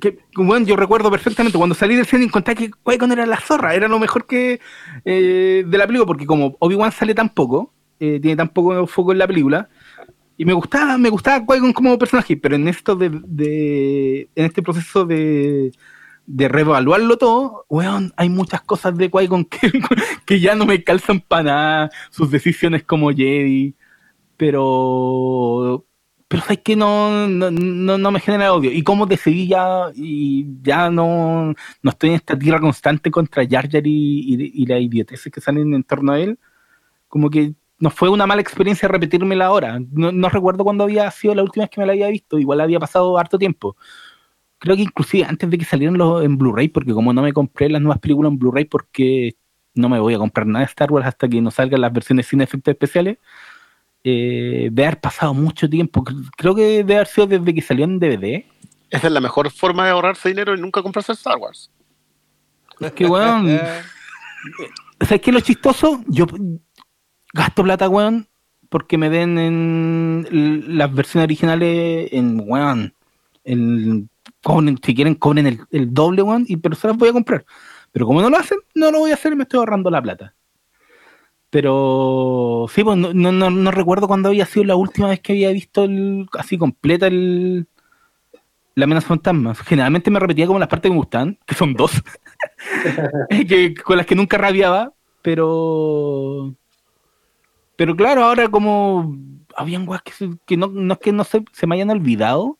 Que, 0.00 0.18
bueno, 0.34 0.66
yo 0.66 0.76
recuerdo 0.76 1.10
perfectamente 1.10 1.56
cuando 1.56 1.74
salí 1.74 1.96
del 1.96 2.06
cine 2.06 2.24
encontré 2.24 2.54
que 2.54 2.70
Qui-Gon 2.70 3.12
era 3.12 3.26
la 3.26 3.40
zorra, 3.40 3.74
era 3.74 3.88
lo 3.88 3.98
mejor 3.98 4.26
que 4.26 4.60
eh, 5.04 5.64
de 5.66 5.78
la 5.78 5.86
película, 5.86 6.06
porque 6.06 6.26
como 6.26 6.56
Obi-Wan 6.60 6.92
sale 6.92 7.14
tan 7.14 7.30
poco, 7.30 7.72
eh, 8.00 8.20
tiene 8.20 8.36
tan 8.36 8.48
poco 8.50 8.86
foco 8.86 9.12
en 9.12 9.18
la 9.18 9.26
película, 9.26 9.68
y 10.36 10.44
me 10.44 10.52
gustaba, 10.54 10.98
me 10.98 11.10
gustaba 11.10 11.44
Qui-Gon 11.46 11.72
como 11.72 11.98
personaje, 11.98 12.36
pero 12.36 12.56
en 12.56 12.68
esto 12.68 12.96
de, 12.96 13.10
de- 13.26 14.30
en 14.34 14.44
este 14.46 14.62
proceso 14.62 15.04
de, 15.06 15.72
de 16.26 16.48
reevaluarlo 16.48 17.16
todo, 17.18 17.66
weón, 17.68 18.12
hay 18.16 18.28
muchas 18.30 18.62
cosas 18.62 18.96
de 18.98 19.10
Qui-Gon 19.10 19.44
que, 19.46 19.72
que 20.26 20.40
ya 20.40 20.54
no 20.56 20.66
me 20.66 20.82
calzan 20.84 21.20
para 21.20 21.42
nada, 21.44 21.90
sus 22.10 22.30
decisiones 22.30 22.84
como 22.84 23.10
Jedi, 23.12 23.74
pero 24.36 25.84
pero 26.28 26.42
sabes 26.42 26.60
que 26.64 26.74
no, 26.76 27.28
no, 27.28 27.50
no, 27.52 27.98
no 27.98 28.10
me 28.10 28.18
genera 28.20 28.52
odio. 28.52 28.72
Y 28.72 28.82
como 28.82 29.06
decidí 29.06 29.46
ya, 29.48 29.90
y 29.94 30.46
ya 30.62 30.90
no, 30.90 31.54
no 31.82 31.90
estoy 31.90 32.10
en 32.10 32.16
esta 32.16 32.36
tierra 32.38 32.60
constante 32.60 33.10
contra 33.12 33.46
Jar 33.48 33.70
Jar 33.70 33.86
y, 33.86 34.34
y, 34.34 34.62
y 34.62 34.66
las 34.66 34.80
idioteces 34.80 35.32
que 35.32 35.40
salen 35.40 35.72
en 35.74 35.84
torno 35.84 36.12
a 36.12 36.18
él, 36.20 36.38
como 37.08 37.30
que 37.30 37.54
no 37.78 37.90
fue 37.90 38.08
una 38.08 38.26
mala 38.26 38.40
experiencia 38.40 38.88
repetírmela 38.88 39.46
ahora. 39.46 39.78
No, 39.90 40.12
no 40.12 40.28
recuerdo 40.28 40.64
cuándo 40.64 40.84
había 40.84 41.10
sido 41.10 41.34
la 41.34 41.42
última 41.42 41.64
vez 41.64 41.70
que 41.70 41.80
me 41.80 41.86
la 41.86 41.92
había 41.92 42.08
visto, 42.08 42.38
igual 42.38 42.60
había 42.60 42.80
pasado 42.80 43.18
harto 43.18 43.38
tiempo. 43.38 43.76
Creo 44.58 44.76
que 44.76 44.82
inclusive 44.82 45.24
antes 45.24 45.50
de 45.50 45.58
que 45.58 45.64
salieran 45.64 45.98
los 45.98 46.24
en 46.24 46.38
Blu-ray, 46.38 46.68
porque 46.68 46.92
como 46.94 47.12
no 47.12 47.22
me 47.22 47.32
compré 47.32 47.68
las 47.68 47.82
nuevas 47.82 47.98
películas 47.98 48.32
en 48.32 48.38
Blu-ray 48.38 48.64
porque 48.64 49.36
no 49.74 49.90
me 49.90 50.00
voy 50.00 50.14
a 50.14 50.18
comprar 50.18 50.46
nada 50.46 50.64
de 50.64 50.70
Star 50.70 50.90
Wars 50.90 51.06
hasta 51.06 51.28
que 51.28 51.40
no 51.42 51.50
salgan 51.50 51.82
las 51.82 51.92
versiones 51.92 52.26
sin 52.26 52.40
efectos 52.40 52.72
especiales, 52.72 53.18
eh, 54.02 54.70
de 54.72 54.86
haber 54.86 55.00
pasado 55.00 55.34
mucho 55.34 55.68
tiempo. 55.68 56.02
Creo 56.36 56.54
que 56.54 56.62
debe 56.78 56.94
haber 56.94 57.08
sido 57.08 57.26
desde 57.26 57.54
que 57.54 57.60
salió 57.60 57.84
en 57.84 57.98
DVD. 57.98 58.46
Esa 58.88 59.08
es 59.08 59.12
la 59.12 59.20
mejor 59.20 59.50
forma 59.50 59.84
de 59.84 59.90
ahorrarse 59.90 60.30
dinero 60.30 60.54
y 60.54 60.60
nunca 60.60 60.82
comprarse 60.82 61.12
Star 61.12 61.36
Wars. 61.36 61.70
Es 62.80 62.92
que, 62.92 63.06
weón. 63.06 63.46
¿Sabes 65.00 65.20
qué 65.20 65.30
es 65.30 65.34
lo 65.34 65.40
chistoso? 65.40 66.02
Yo 66.06 66.26
gasto 67.36 67.62
plata, 67.62 67.88
weón, 67.88 68.28
porque 68.68 68.98
me 68.98 69.10
den 69.10 69.38
en 69.38 70.78
las 70.78 70.92
versiones 70.92 71.26
originales 71.26 72.08
en, 72.12 72.42
weón, 72.44 72.94
en, 73.44 74.08
cobren- 74.42 74.78
si 74.84 74.94
quieren 74.94 75.14
cobren 75.14 75.46
el, 75.46 75.60
el 75.70 75.94
doble, 75.94 76.22
weón, 76.22 76.44
y, 76.48 76.56
pero 76.56 76.74
se 76.74 76.88
las 76.88 76.96
voy 76.96 77.10
a 77.10 77.12
comprar. 77.12 77.44
Pero 77.92 78.06
como 78.06 78.20
no 78.22 78.30
lo 78.30 78.38
hacen, 78.38 78.58
no 78.74 78.90
lo 78.90 79.00
voy 79.00 79.10
a 79.12 79.14
hacer 79.14 79.32
y 79.32 79.36
me 79.36 79.44
estoy 79.44 79.58
ahorrando 79.58 79.90
la 79.90 80.02
plata. 80.02 80.34
Pero 81.50 82.66
sí, 82.68 82.82
pues 82.84 82.96
no, 82.98 83.12
no, 83.14 83.32
no, 83.50 83.70
recuerdo 83.70 84.08
cuándo 84.08 84.28
había 84.28 84.46
sido 84.46 84.64
la 84.64 84.76
última 84.76 85.08
vez 85.08 85.20
que 85.20 85.32
había 85.32 85.50
visto 85.52 85.84
el, 85.84 86.26
así 86.38 86.58
completa 86.58 87.06
el, 87.06 87.66
la 88.74 88.84
amenaza 88.84 89.08
fantasma. 89.08 89.54
Generalmente 89.54 90.10
me 90.10 90.20
repetía 90.20 90.46
como 90.46 90.58
las 90.58 90.68
partes 90.68 90.88
que 90.90 90.92
me 90.94 90.98
gustan, 90.98 91.38
que 91.46 91.54
son 91.54 91.74
dos, 91.74 91.92
con 93.84 93.96
las 93.96 94.06
que 94.06 94.14
nunca 94.14 94.38
rabiaba, 94.38 94.92
pero 95.22 96.54
pero 97.76 97.96
claro, 97.96 98.24
ahora 98.24 98.48
como 98.48 99.16
habían 99.56 99.88
weas 99.88 100.02
que, 100.02 100.12
que 100.46 100.56
no, 100.56 100.68
no 100.68 100.94
es 100.94 101.00
que 101.00 101.12
no 101.12 101.24
se, 101.24 101.44
se 101.52 101.66
me 101.66 101.76
hayan 101.76 101.90
olvidado, 101.90 102.58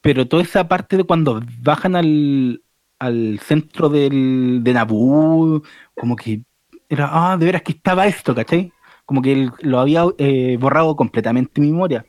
pero 0.00 0.26
toda 0.28 0.42
esa 0.42 0.68
parte 0.68 0.96
de 0.96 1.04
cuando 1.04 1.42
bajan 1.60 1.96
al, 1.96 2.62
al 2.98 3.40
centro 3.40 3.88
del, 3.88 4.60
de 4.62 4.72
Naboo, 4.72 5.62
como 5.94 6.16
que 6.16 6.42
era, 6.88 7.08
ah, 7.12 7.36
de 7.36 7.46
veras 7.46 7.62
que 7.62 7.72
estaba 7.72 8.06
esto, 8.06 8.34
¿cachai? 8.34 8.72
Como 9.04 9.22
que 9.22 9.50
lo 9.60 9.80
había 9.80 10.04
eh, 10.18 10.56
borrado 10.60 10.96
completamente 10.96 11.60
mi 11.60 11.72
memoria. 11.72 12.06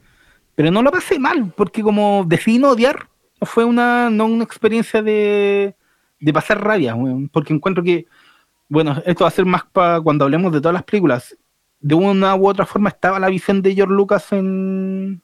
Pero 0.55 0.71
no 0.71 0.81
lo 0.81 0.91
pasé 0.91 1.19
mal, 1.19 1.53
porque 1.55 1.81
como 1.83 2.25
decidí 2.27 2.59
no 2.59 2.69
odiar, 2.71 3.09
fue 3.41 3.65
una, 3.65 4.09
no 4.09 4.25
una 4.25 4.43
experiencia 4.43 5.01
de, 5.01 5.75
de 6.19 6.33
pasar 6.33 6.63
rabia, 6.63 6.95
porque 7.31 7.53
encuentro 7.53 7.83
que, 7.83 8.07
bueno, 8.67 9.01
esto 9.05 9.23
va 9.23 9.29
a 9.29 9.31
ser 9.31 9.45
más 9.45 9.63
para 9.65 10.01
cuando 10.01 10.25
hablemos 10.25 10.51
de 10.51 10.61
todas 10.61 10.73
las 10.73 10.83
películas. 10.83 11.37
De 11.81 11.95
una 11.95 12.35
u 12.35 12.47
otra 12.47 12.65
forma 12.65 12.89
estaba 12.89 13.19
la 13.19 13.29
visión 13.29 13.61
de 13.61 13.73
George 13.75 13.93
Lucas 13.93 14.31
en, 14.33 15.21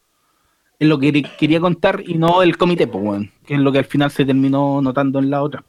en 0.80 0.90
lo 0.90 1.00
que 1.00 1.14
quer- 1.14 1.38
quería 1.38 1.60
contar 1.60 2.04
y 2.06 2.16
no 2.16 2.44
el 2.44 2.58
comité, 2.58 2.88
pues, 2.88 3.30
que 3.46 3.56
es 3.56 3.60
lo 3.60 3.72
que 3.72 3.80
al 3.80 3.86
final 3.86 4.12
se 4.12 4.26
terminó 4.26 4.82
notando 4.82 5.20
en 5.20 5.30
la 5.30 5.44
otra. 5.44 5.66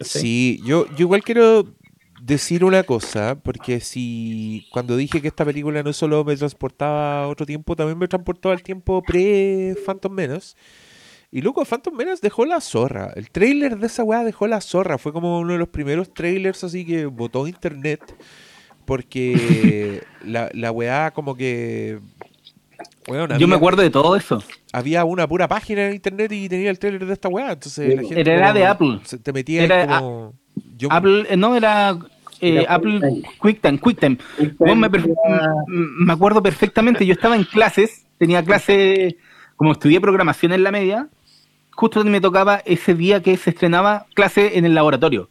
Sí, 0.00 0.60
yo, 0.64 0.86
yo 0.88 1.00
igual 1.00 1.22
quiero 1.22 1.74
decir 2.22 2.64
una 2.64 2.82
cosa, 2.84 3.38
porque 3.42 3.80
si 3.80 4.66
cuando 4.72 4.96
dije 4.96 5.20
que 5.22 5.28
esta 5.28 5.44
película 5.44 5.82
no 5.82 5.92
solo 5.92 6.24
me 6.24 6.36
transportaba 6.36 7.24
a 7.24 7.28
otro 7.28 7.46
tiempo, 7.46 7.76
también 7.76 7.98
me 7.98 8.08
transportaba 8.08 8.54
al 8.54 8.62
tiempo 8.62 9.02
pre-Phantom 9.02 10.12
Menace. 10.12 10.56
Y 11.30 11.42
loco, 11.42 11.64
Phantom 11.64 11.94
Menace 11.94 12.20
dejó 12.22 12.46
la 12.46 12.60
zorra. 12.60 13.12
El 13.14 13.30
trailer 13.30 13.78
de 13.78 13.86
esa 13.88 14.04
weá 14.04 14.24
dejó 14.24 14.46
la 14.46 14.60
zorra. 14.62 14.98
Fue 14.98 15.12
como 15.12 15.40
uno 15.40 15.52
de 15.54 15.58
los 15.58 15.68
primeros 15.68 16.12
trailers 16.14 16.64
así 16.64 16.86
que 16.86 17.06
votó 17.06 17.46
internet. 17.46 18.00
Porque 18.88 20.02
la, 20.24 20.48
la 20.54 20.72
weá 20.72 21.10
como 21.12 21.36
que... 21.36 21.98
weón, 23.06 23.38
Yo 23.38 23.46
me 23.46 23.54
acuerdo 23.56 23.82
de 23.82 23.90
todo 23.90 24.16
eso. 24.16 24.42
había 24.72 25.04
una 25.04 25.28
pura 25.28 25.46
página 25.46 25.86
en 25.88 25.94
internet 25.94 26.32
y 26.32 26.48
tenía 26.48 26.70
el 26.70 26.78
trailer 26.78 27.04
de 27.06 27.12
esta 27.12 27.28
weá. 27.28 27.52
Entonces 27.52 27.94
la 27.94 28.02
gente 28.02 28.20
Era 28.20 28.48
como- 28.48 28.58
de 28.58 28.66
Apple. 28.66 29.00
se- 29.04 29.18
Te 29.18 29.32
metía 29.32 29.62
Era 29.64 29.86
como... 30.00 30.32
yo- 30.76 30.88
Apple, 30.90 31.26
eh, 31.28 31.36
no, 31.36 31.54
era 31.54 31.98
eh, 32.40 32.62
Era 32.62 32.74
Apple 32.74 33.22
QuickTime. 33.38 33.78
QuickTime. 33.78 34.18
Weón, 34.58 34.80
me, 34.80 34.88
me 35.68 36.12
acuerdo 36.12 36.42
perfectamente, 36.42 37.04
yo 37.04 37.12
estaba 37.12 37.36
en 37.36 37.44
clases, 37.44 38.06
tenía 38.18 38.42
clase, 38.44 39.18
como 39.56 39.72
estudié 39.72 40.00
programación 40.00 40.52
en 40.52 40.62
la 40.62 40.70
media, 40.72 41.08
justo 41.72 42.02
me 42.04 42.20
tocaba 42.22 42.62
ese 42.64 42.94
día 42.94 43.22
que 43.22 43.36
se 43.36 43.50
estrenaba 43.50 44.06
clase 44.14 44.56
en 44.58 44.64
el 44.64 44.74
laboratorio. 44.74 45.28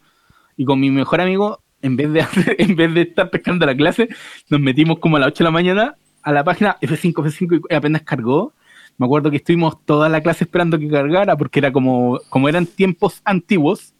Y 0.58 0.66
con 0.66 0.80
mi 0.80 0.89
mejor 0.91 1.22
amigo, 1.22 1.60
en 1.82 1.95
vez 1.95 2.11
de, 2.13 2.21
hacer- 2.21 2.55
en 2.59 2.75
vez 2.75 2.93
de 2.93 3.01
estar 3.01 3.30
pescando 3.30 3.65
la 3.65 3.75
clase, 3.75 4.09
nos 4.49 4.59
metimos 4.59 4.99
como 4.99 5.17
a 5.17 5.19
las 5.19 5.28
8 5.30 5.39
de 5.39 5.43
la 5.45 5.51
mañana 5.51 5.95
a 6.23 6.32
la 6.32 6.43
página 6.43 6.78
F5, 6.82 7.13
F5 7.13 7.61
y 7.69 7.73
apenas 7.73 8.01
cargó. 8.01 8.53
Me 8.97 9.05
acuerdo 9.05 9.30
que 9.30 9.38
estuvimos 9.38 9.78
toda 9.86 10.09
la 10.09 10.21
clase 10.21 10.43
esperando 10.43 10.78
que 10.80 10.89
cargara, 10.89 11.38
porque 11.38 11.59
era 11.59 11.71
como, 11.71 12.19
como 12.30 12.49
eran 12.49 12.65
tiempos 12.65 13.21
antiguos, 13.23 13.93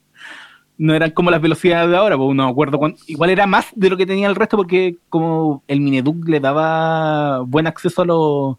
no 0.80 0.94
eran 0.94 1.12
como 1.12 1.32
las 1.32 1.40
velocidades 1.42 1.90
de 1.90 1.96
ahora, 1.98 2.18
pues 2.18 2.36
no 2.36 2.46
me 2.46 2.52
acuerdo 2.52 2.78
cuánto- 2.80 3.00
igual 3.08 3.30
era 3.30 3.48
más 3.48 3.68
de 3.76 3.90
lo 3.90 3.98
que 3.98 4.06
tenía 4.06 4.28
el 4.28 4.36
resto, 4.36 4.58
porque 4.58 4.98
como 5.10 5.64
el 5.68 5.80
Mineduc 5.82 6.28
le 6.28 6.40
daba 6.40 7.40
buen 7.42 7.68
acceso 7.68 8.02
a 8.02 8.06
los 8.06 8.58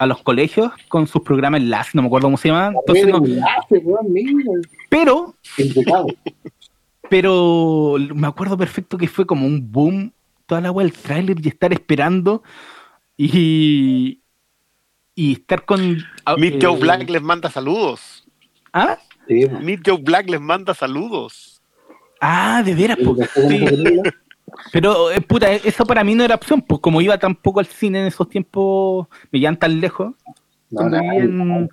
a 0.00 0.06
los 0.06 0.22
colegios 0.22 0.70
con 0.86 1.08
sus 1.08 1.22
programas 1.22 1.60
enlace, 1.60 1.90
no 1.94 2.02
me 2.02 2.06
acuerdo 2.06 2.26
cómo 2.28 2.36
se 2.36 2.48
llamaban. 2.48 2.74
Entonces, 2.80 3.08
no- 3.08 3.18
Enlace, 3.18 3.82
mira, 4.08 4.32
pero. 4.88 5.34
Pero 7.08 7.96
me 8.14 8.26
acuerdo 8.26 8.56
perfecto 8.56 8.98
que 8.98 9.08
fue 9.08 9.26
como 9.26 9.46
un 9.46 9.70
boom 9.70 10.12
toda 10.46 10.60
la 10.60 10.68
agua 10.68 10.82
del 10.82 10.92
tráiler 10.92 11.36
y 11.44 11.48
estar 11.48 11.72
esperando 11.72 12.42
y 13.16 14.20
y 15.14 15.32
estar 15.32 15.64
con 15.64 15.98
ah, 16.24 16.36
Meet 16.36 16.54
eh, 16.54 16.58
Joe 16.62 16.78
Black 16.78 17.10
les 17.10 17.20
manda 17.20 17.50
saludos. 17.50 18.24
¿Ah? 18.72 18.98
Sí. 19.26 19.46
Meet 19.48 19.80
Joe 19.84 19.98
Black 20.00 20.30
les 20.30 20.40
manda 20.40 20.74
saludos. 20.74 21.60
Ah, 22.20 22.62
de 22.64 22.72
veras. 22.72 22.98
Sí. 23.34 23.66
Pero, 24.72 25.10
eh, 25.10 25.20
puta, 25.20 25.52
eso 25.52 25.84
para 25.84 26.04
mí 26.04 26.14
no 26.14 26.24
era 26.24 26.36
opción, 26.36 26.62
pues 26.62 26.80
como 26.80 27.00
iba 27.00 27.18
tampoco 27.18 27.58
al 27.58 27.66
cine 27.66 28.00
en 28.00 28.06
esos 28.06 28.28
tiempos, 28.28 29.08
me 29.32 29.40
llevan 29.40 29.58
tan 29.58 29.80
lejos. 29.80 30.14
No, 30.70 30.88
no, 30.88 31.68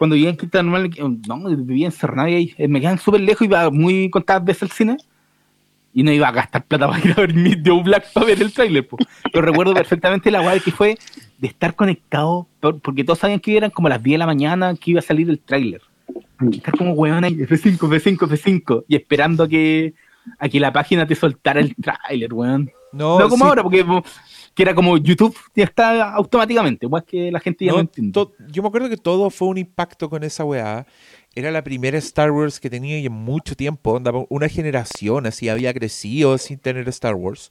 cuando 0.00 0.14
vivía 0.14 0.30
en 0.30 0.36
Quinta 0.38 0.62
Normal, 0.62 0.86
eh, 0.96 1.18
no, 1.28 1.44
vivía 1.58 1.84
en 1.84 1.92
Cernavi 1.92 2.34
ahí, 2.34 2.54
eh, 2.56 2.68
me 2.68 2.80
quedan 2.80 2.98
súper 2.98 3.20
lejos, 3.20 3.42
iba 3.46 3.68
muy 3.68 4.08
contadas 4.08 4.42
veces 4.42 4.62
al 4.62 4.70
cine 4.70 4.96
y 5.92 6.02
no 6.02 6.10
iba 6.10 6.26
a 6.26 6.32
gastar 6.32 6.64
plata 6.64 6.88
para 6.88 7.04
ir 7.04 7.12
a 7.12 7.20
ver 7.20 7.34
Meet 7.34 7.68
Joe 7.68 7.82
Black 7.82 8.10
para 8.14 8.24
ver 8.24 8.40
el 8.40 8.50
tráiler. 8.50 8.88
Pero 9.30 9.42
recuerdo 9.44 9.74
perfectamente 9.74 10.30
la 10.30 10.40
guay 10.40 10.60
que 10.60 10.70
fue 10.70 10.96
de 11.36 11.46
estar 11.46 11.74
conectado, 11.74 12.46
por- 12.60 12.80
porque 12.80 13.04
todos 13.04 13.18
sabían 13.18 13.40
que 13.40 13.58
eran 13.58 13.70
como 13.70 13.90
las 13.90 14.02
10 14.02 14.14
de 14.14 14.18
la 14.20 14.26
mañana 14.26 14.74
que 14.74 14.92
iba 14.92 15.00
a 15.00 15.02
salir 15.02 15.28
el 15.28 15.38
tráiler. 15.38 15.82
Estar 16.50 16.74
como 16.78 16.92
weón 16.92 17.22
ahí, 17.24 17.34
F5, 17.34 17.76
F5, 17.76 18.16
F5, 18.26 18.84
y 18.88 18.96
esperando 18.96 19.44
a 19.44 19.48
que, 19.48 19.92
a 20.38 20.48
que 20.48 20.60
la 20.60 20.72
página 20.72 21.06
te 21.06 21.14
soltara 21.14 21.60
el 21.60 21.74
tráiler, 21.76 22.32
weón. 22.32 22.70
No, 22.92 23.18
No, 23.20 23.28
como 23.28 23.44
sí, 23.44 23.48
ahora, 23.50 23.62
porque 23.62 23.84
que 24.60 24.64
era 24.64 24.74
como 24.74 24.98
YouTube 24.98 25.34
ya 25.56 25.64
está 25.64 26.12
automáticamente, 26.12 26.84
igual 26.84 27.02
que 27.02 27.32
la 27.32 27.40
gente 27.40 27.64
ya 27.64 27.70
no, 27.70 27.78
no, 27.78 27.80
entiende. 27.80 28.20
yo 28.50 28.60
me 28.60 28.68
acuerdo 28.68 28.90
que 28.90 28.98
todo 28.98 29.30
fue 29.30 29.48
un 29.48 29.56
impacto 29.56 30.10
con 30.10 30.22
esa 30.22 30.44
weá. 30.44 30.86
Era 31.34 31.50
la 31.50 31.64
primera 31.64 31.96
Star 31.96 32.30
Wars 32.30 32.60
que 32.60 32.68
tenía 32.68 32.98
y 32.98 33.06
en 33.06 33.12
mucho 33.12 33.56
tiempo. 33.56 33.92
onda, 33.92 34.12
una 34.28 34.50
generación 34.50 35.24
así 35.24 35.48
había 35.48 35.72
crecido 35.72 36.36
sin 36.36 36.58
tener 36.58 36.86
Star 36.90 37.14
Wars. 37.14 37.50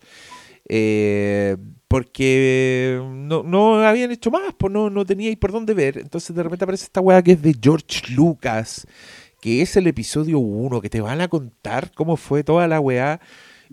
Eh, 0.68 1.58
porque 1.88 3.02
no, 3.04 3.42
no 3.42 3.84
habían 3.84 4.12
hecho 4.12 4.30
más, 4.30 4.54
pues 4.56 4.72
no, 4.72 4.92
no 4.92 5.04
teníais 5.04 5.38
por 5.38 5.52
dónde 5.52 5.74
ver. 5.74 5.98
Entonces 5.98 6.36
de 6.36 6.44
repente 6.44 6.66
aparece 6.66 6.84
esta 6.84 7.02
weá 7.02 7.24
que 7.24 7.32
es 7.32 7.42
de 7.42 7.56
George 7.60 8.14
Lucas, 8.14 8.86
que 9.42 9.64
es 9.64 9.76
el 9.78 9.88
episodio 9.88 10.38
1, 10.38 10.80
que 10.80 10.92
te 10.92 11.02
van 11.02 11.22
a 11.22 11.28
contar 11.28 11.92
cómo 11.96 12.18
fue 12.18 12.44
toda 12.44 12.68
la 12.68 12.80
weá. 12.80 13.20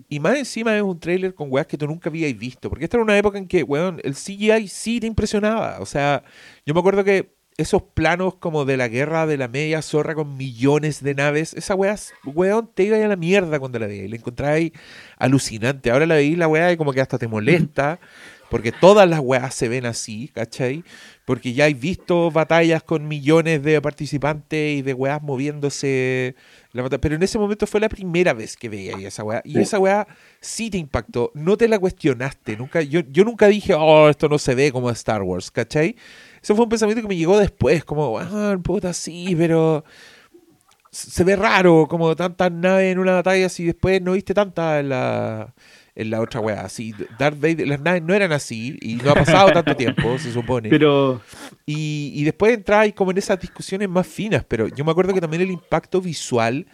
Y 0.09 0.19
más 0.19 0.37
encima 0.37 0.75
es 0.75 0.83
un 0.83 0.99
tráiler 0.99 1.33
con 1.33 1.51
weas 1.51 1.67
que 1.67 1.77
tú 1.77 1.87
nunca 1.87 2.09
habíais 2.09 2.37
visto. 2.37 2.69
Porque 2.69 2.85
esta 2.85 2.97
era 2.97 3.03
una 3.03 3.17
época 3.17 3.37
en 3.37 3.47
que, 3.47 3.63
weón, 3.63 3.99
el 4.03 4.13
CGI 4.13 4.67
sí 4.67 4.99
te 4.99 5.07
impresionaba. 5.07 5.79
O 5.79 5.85
sea, 5.85 6.23
yo 6.65 6.73
me 6.73 6.79
acuerdo 6.79 7.03
que 7.03 7.35
esos 7.57 7.81
planos 7.81 8.35
como 8.35 8.65
de 8.65 8.77
la 8.77 8.87
guerra 8.87 9.25
de 9.25 9.37
la 9.37 9.47
media 9.47 9.81
zorra 9.81 10.13
con 10.13 10.37
millones 10.37 11.01
de 11.01 11.15
naves, 11.15 11.55
esa 11.55 11.73
wea, 11.73 11.95
weón, 12.23 12.69
te 12.73 12.83
iba 12.83 12.97
a 12.97 13.07
la 13.07 13.15
mierda 13.15 13.59
cuando 13.59 13.79
la 13.79 13.87
veías. 13.87 14.09
La 14.09 14.15
encontrabais 14.15 14.71
alucinante. 15.17 15.89
Ahora 15.89 16.05
la 16.05 16.15
veís 16.15 16.37
la 16.37 16.47
wea 16.47 16.71
y 16.71 16.77
como 16.77 16.93
que 16.93 17.01
hasta 17.01 17.17
te 17.17 17.27
molesta. 17.27 17.99
Porque 18.49 18.71
todas 18.71 19.09
las 19.09 19.19
weas 19.19 19.53
se 19.53 19.67
ven 19.67 19.85
así, 19.85 20.29
¿cachai? 20.29 20.83
Porque 21.25 21.53
ya 21.53 21.65
hay 21.65 21.73
visto 21.73 22.31
batallas 22.31 22.81
con 22.81 23.07
millones 23.07 23.61
de 23.61 23.81
participantes 23.81 24.79
y 24.79 24.81
de 24.81 24.93
weas 24.93 25.21
moviéndose. 25.21 26.35
La 26.77 26.89
Pero 26.89 27.15
en 27.15 27.23
ese 27.23 27.37
momento 27.37 27.67
fue 27.67 27.79
la 27.79 27.89
primera 27.89 28.33
vez 28.33 28.55
que 28.57 28.69
veía 28.69 28.95
ahí 28.95 29.05
esa 29.05 29.23
wea. 29.23 29.41
Y 29.43 29.53
Sí. 29.53 29.59
esa 29.59 29.79
wea 29.79 30.07
sí 30.39 30.69
te 30.69 30.77
impactó. 30.77 31.31
No 31.33 31.57
te 31.57 31.67
la 31.67 31.79
cuestionaste. 31.79 32.55
Nunca, 32.57 32.81
yo, 32.81 33.01
yo 33.11 33.23
nunca 33.23 33.47
dije, 33.47 33.73
oh, 33.73 34.09
esto 34.09 34.29
no 34.29 34.37
se 34.37 34.55
ve 34.55 34.71
como 34.71 34.89
Star 34.91 35.21
Wars, 35.23 35.51
¿cachai? 35.51 35.95
Eso 36.41 36.55
fue 36.55 36.63
un 36.63 36.69
pensamiento 36.69 37.01
que 37.01 37.07
me 37.07 37.17
llegó 37.17 37.37
después, 37.37 37.83
como, 37.83 38.19
ah, 38.19 38.57
puta, 38.63 38.93
sí, 38.93 39.35
pero 39.37 39.83
se 40.91 41.23
ve 41.23 41.35
raro, 41.35 41.87
como 41.89 42.15
tantas 42.15 42.51
naves 42.51 42.91
en 42.91 42.99
una 42.99 43.13
batalla, 43.13 43.49
si 43.49 43.65
después 43.65 44.01
no 44.01 44.13
viste 44.13 44.33
tantas 44.33 44.79
en 44.79 44.89
la, 44.89 45.53
en 45.97 46.11
la 46.11 46.21
otra 46.21 46.39
weá. 46.39 46.61
Así, 46.61 46.93
Darth 47.17 47.39
Vader, 47.39 47.67
las 47.67 47.81
naves 47.81 48.03
no 48.03 48.13
eran 48.13 48.31
así, 48.31 48.77
y 48.81 48.95
no 48.95 49.11
ha 49.11 49.15
pasado 49.15 49.51
tanto 49.51 49.75
tiempo, 49.75 50.17
se 50.19 50.31
supone. 50.31 50.69
Pero 50.69 51.21
Y, 51.65 52.11
y 52.15 52.23
después 52.23 52.53
entráis 52.53 52.93
como 52.93 53.11
en 53.11 53.17
esas 53.17 53.39
discusiones 53.41 53.89
más 53.89 54.05
finas, 54.05 54.45
pero 54.47 54.67
yo 54.67 54.85
me 54.85 54.91
acuerdo 54.91 55.13
que 55.13 55.19
también 55.19 55.41
el 55.41 55.51
impacto 55.51 55.99
visual 55.99 56.67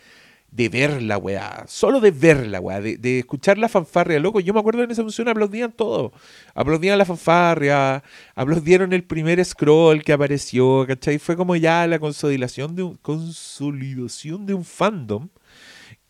de 0.51 0.69
ver 0.69 1.01
la 1.01 1.17
weá, 1.17 1.63
solo 1.67 1.99
de 1.99 2.11
ver 2.11 2.45
la 2.45 2.59
weá, 2.59 2.79
de, 2.79 2.97
de 2.97 3.19
escuchar 3.19 3.57
la 3.57 3.69
fanfarria, 3.69 4.19
loco, 4.19 4.39
yo 4.39 4.53
me 4.53 4.59
acuerdo 4.59 4.79
que 4.79 4.83
en 4.85 4.91
esa 4.91 5.01
función 5.01 5.27
aplaudían 5.29 5.71
todo, 5.71 6.11
aplaudían 6.53 6.97
la 6.97 7.05
fanfarria, 7.05 8.03
aplaudieron 8.35 8.93
el 8.93 9.03
primer 9.03 9.43
scroll 9.43 10.03
que 10.03 10.13
apareció, 10.13 10.85
¿cachai? 10.85 11.17
Fue 11.17 11.35
como 11.35 11.55
ya 11.55 11.87
la 11.87 11.97
consolidación 11.97 12.75
de 12.75 12.83
un, 12.83 12.95
consolidación 12.97 14.45
de 14.45 14.53
un 14.53 14.65
fandom 14.65 15.29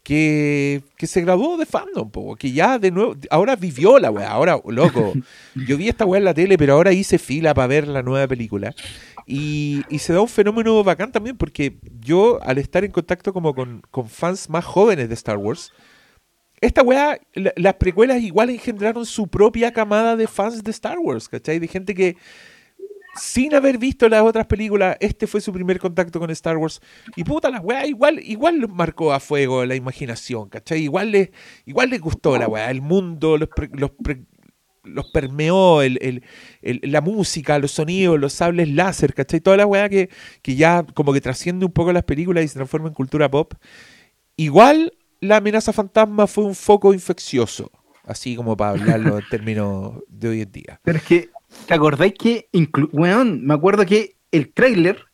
que, 0.04 0.84
que 0.98 1.08
se 1.08 1.22
graduó 1.22 1.58
de 1.58 1.66
fandom, 1.66 2.12
po, 2.12 2.36
que 2.36 2.52
ya 2.52 2.78
de 2.78 2.92
nuevo, 2.92 3.16
ahora 3.30 3.56
vivió 3.56 4.00
la 4.00 4.12
weá, 4.12 4.30
ahora, 4.32 4.60
loco, 4.68 5.14
yo 5.68 5.78
vi 5.78 5.88
esta 5.88 6.06
weá 6.06 6.20
en 6.20 6.26
la 6.26 6.34
tele, 6.34 6.58
pero 6.58 6.74
ahora 6.74 6.92
hice 6.92 7.18
fila 7.18 7.54
para 7.54 7.68
ver 7.68 7.88
la 7.88 8.04
nueva 8.04 8.28
película. 8.28 8.74
Y, 9.26 9.84
y 9.90 10.00
se 10.00 10.12
da 10.12 10.20
un 10.22 10.28
fenómeno 10.28 10.84
bacán 10.84 11.12
también, 11.14 11.38
porque 11.38 11.78
yo, 12.02 12.40
al 12.44 12.58
estar 12.58 12.84
en 12.84 12.92
contacto 12.92 13.32
como 13.32 13.56
con, 13.56 13.82
con 13.90 14.10
fans 14.10 14.50
más 14.50 14.66
jóvenes 14.66 15.08
de 15.08 15.14
Star 15.16 15.38
Wars, 15.38 15.72
esta 16.60 16.82
weá, 16.82 17.18
la- 17.34 17.54
las 17.56 17.74
precuelas 17.76 18.22
igual 18.22 18.50
engendraron 18.50 19.06
su 19.06 19.28
propia 19.28 19.72
camada 19.72 20.16
de 20.18 20.28
fans 20.28 20.64
de 20.64 20.72
Star 20.72 20.98
Wars, 21.00 21.30
¿cachai? 21.30 21.60
De 21.60 21.68
gente 21.70 21.94
que, 21.96 22.18
sin 23.16 23.54
haber 23.54 23.78
visto 23.78 24.10
las 24.10 24.22
otras 24.24 24.48
películas, 24.48 24.98
este 25.00 25.28
fue 25.28 25.40
su 25.42 25.54
primer 25.54 25.80
contacto 25.80 26.20
con 26.20 26.30
Star 26.32 26.58
Wars. 26.58 26.82
Y 27.16 27.24
puta, 27.24 27.50
la 27.50 27.60
weá 27.60 27.86
igual, 27.86 28.20
igual 28.24 28.68
marcó 28.70 29.14
a 29.14 29.20
fuego 29.20 29.66
la 29.66 29.76
imaginación, 29.76 30.50
¿cachai? 30.50 30.82
Igual 30.84 31.12
les, 31.12 31.30
igual 31.66 31.90
les 31.90 32.02
gustó 32.02 32.38
la 32.38 32.48
weá, 32.48 32.72
el 32.72 32.82
mundo, 32.82 33.38
los, 33.38 33.50
los, 33.74 33.92
los 34.84 35.06
permeó, 35.12 35.82
el- 35.82 36.24
el- 36.62 36.80
la 36.92 37.02
música, 37.02 37.60
los 37.60 37.72
sonidos, 37.72 38.20
los 38.20 38.34
sables 38.34 38.68
láser, 38.70 39.14
¿cachai? 39.14 39.40
Toda 39.42 39.58
la 39.58 39.66
weá 39.66 39.88
que, 39.90 40.10
que 40.42 40.56
ya 40.56 40.84
como 40.94 41.14
que 41.14 41.22
trasciende 41.22 41.66
un 41.66 41.72
poco 41.72 41.94
las 41.94 42.04
películas 42.04 42.44
y 42.44 42.48
se 42.48 42.56
transforma 42.56 42.88
en 42.88 42.94
cultura 42.94 43.30
pop. 43.30 43.54
Igual 44.36 44.94
la 45.22 45.38
amenaza 45.38 45.72
fantasma 45.72 46.28
fue 46.28 46.44
un 46.44 46.56
foco 46.56 46.94
infeccioso, 46.94 47.72
así 48.04 48.36
como 48.36 48.58
para 48.58 48.72
hablarlo 48.72 49.20
en 49.20 49.24
términos 49.30 50.00
de 50.10 50.28
hoy 50.28 50.42
en 50.42 50.52
día. 50.52 50.82
Pero 50.84 50.98
es 50.98 51.04
que, 51.06 51.30
¿te 51.68 51.74
acordáis 51.74 52.14
que, 52.14 52.48
inclu- 52.54 52.90
weón, 52.92 53.46
me 53.46 53.54
acuerdo 53.54 53.86
que 53.86 54.16
el 54.32 54.52
tráiler, 54.54 55.06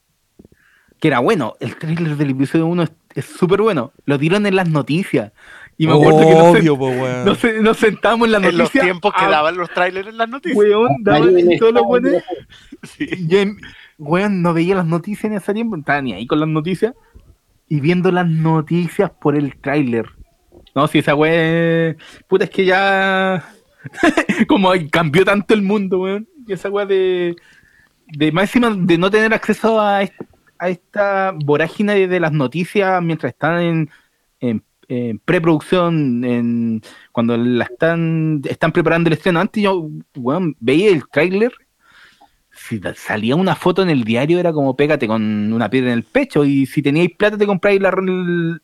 que 0.99 1.07
era 1.09 1.19
bueno, 1.19 1.55
el 1.59 1.75
tráiler 1.77 2.15
del 2.17 2.31
episodio 2.31 2.65
1 2.67 2.83
es- 3.15 3.25
súper 3.25 3.61
bueno, 3.61 3.91
lo 4.05 4.17
dieron 4.17 4.45
en 4.45 4.55
las 4.55 4.69
noticias. 4.69 5.31
Y 5.77 5.87
me 5.87 5.93
acuerdo 5.93 6.19
que 6.19 6.33
nos, 6.35 6.55
Obvio, 6.57 6.77
po, 6.77 6.87
weón. 6.89 7.25
nos 7.25 7.39
nos 7.61 7.77
sentamos 7.77 8.25
en 8.27 8.31
las 8.33 8.41
En 8.43 8.47
los 8.49 8.57
noticias. 8.57 8.83
tiempos 8.83 9.13
que 9.17 9.25
daban 9.25 9.55
los 9.57 9.69
trailers 9.69 10.07
en 10.09 10.17
las 10.17 10.27
noticias. 10.29 10.57
Weón, 10.57 11.03
daban 11.03 11.37
en 11.37 11.57
todos 11.57 11.73
los 11.73 11.83
buenos. 11.83 12.21
Weón, 13.97 14.41
no 14.41 14.53
veía 14.53 14.75
las 14.75 14.85
noticias 14.85 15.25
en 15.25 15.33
ese 15.37 15.53
tiempo, 15.53 15.75
no 15.75 15.81
estaba 15.81 16.01
ni 16.01 16.13
ahí 16.13 16.25
con 16.27 16.39
las 16.39 16.49
noticias. 16.49 16.93
Y 17.67 17.79
viendo 17.81 18.11
las 18.11 18.27
noticias 18.27 19.11
por 19.21 19.35
el 19.35 19.55
tráiler. 19.57 20.05
No, 20.75 20.87
si 20.87 20.99
esa 20.99 21.15
weá. 21.15 21.95
Puta, 22.27 22.45
es 22.45 22.49
que 22.49 22.65
ya. 22.65 23.47
como 24.47 24.71
cambió 24.91 25.25
tanto 25.25 25.53
el 25.53 25.61
mundo, 25.61 26.01
weón. 26.01 26.27
Y 26.47 26.53
esa 26.53 26.69
weá 26.69 26.85
de. 26.85 27.35
De 28.07 28.31
de 28.31 28.97
no 28.97 29.11
tener 29.11 29.33
acceso 29.35 29.79
a, 29.79 29.99
a 30.57 30.69
esta 30.69 31.31
vorágine 31.35 32.07
de, 32.07 32.19
las 32.19 32.31
noticias 32.31 33.03
mientras 33.03 33.33
están 33.33 33.61
en, 33.61 33.89
en, 34.39 34.63
en 34.87 35.19
preproducción, 35.19 36.23
en, 36.23 36.81
cuando 37.11 37.37
la 37.37 37.65
están, 37.65 38.41
están 38.45 38.71
preparando 38.71 39.09
el 39.09 39.13
estreno. 39.13 39.39
Antes 39.39 39.61
yo, 39.61 39.89
weón, 40.15 40.55
veía 40.59 40.89
el 40.89 41.07
tráiler 41.07 41.51
si 42.69 42.79
salía 42.95 43.35
una 43.35 43.55
foto 43.55 43.81
en 43.81 43.89
el 43.89 44.03
diario 44.03 44.39
era 44.39 44.53
como 44.53 44.75
pégate 44.75 45.07
con 45.07 45.51
una 45.51 45.69
piedra 45.69 45.91
en 45.91 45.97
el 45.97 46.03
pecho 46.03 46.45
y 46.45 46.67
si 46.67 46.83
teníais 46.83 47.15
plata 47.17 47.35
te 47.35 47.47
compráis 47.47 47.81
la, 47.81 47.91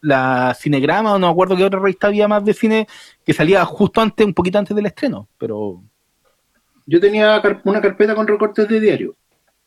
la 0.01 0.55
cinegrama 0.59 1.13
o 1.13 1.19
no 1.19 1.27
me 1.27 1.31
acuerdo 1.31 1.57
qué 1.57 1.63
otra 1.63 1.79
revista 1.79 2.07
había 2.07 2.27
más 2.27 2.45
de 2.45 2.53
cine 2.53 2.87
que 3.25 3.33
salía 3.33 3.65
justo 3.65 4.01
antes, 4.01 4.25
un 4.25 4.35
poquito 4.35 4.59
antes 4.59 4.75
del 4.75 4.85
estreno, 4.85 5.27
pero 5.39 5.81
Yo 6.85 6.99
tenía 6.99 7.41
una 7.63 7.81
carpeta 7.81 8.13
con 8.13 8.27
recortes 8.27 8.67
de 8.67 8.79
diario. 8.79 9.15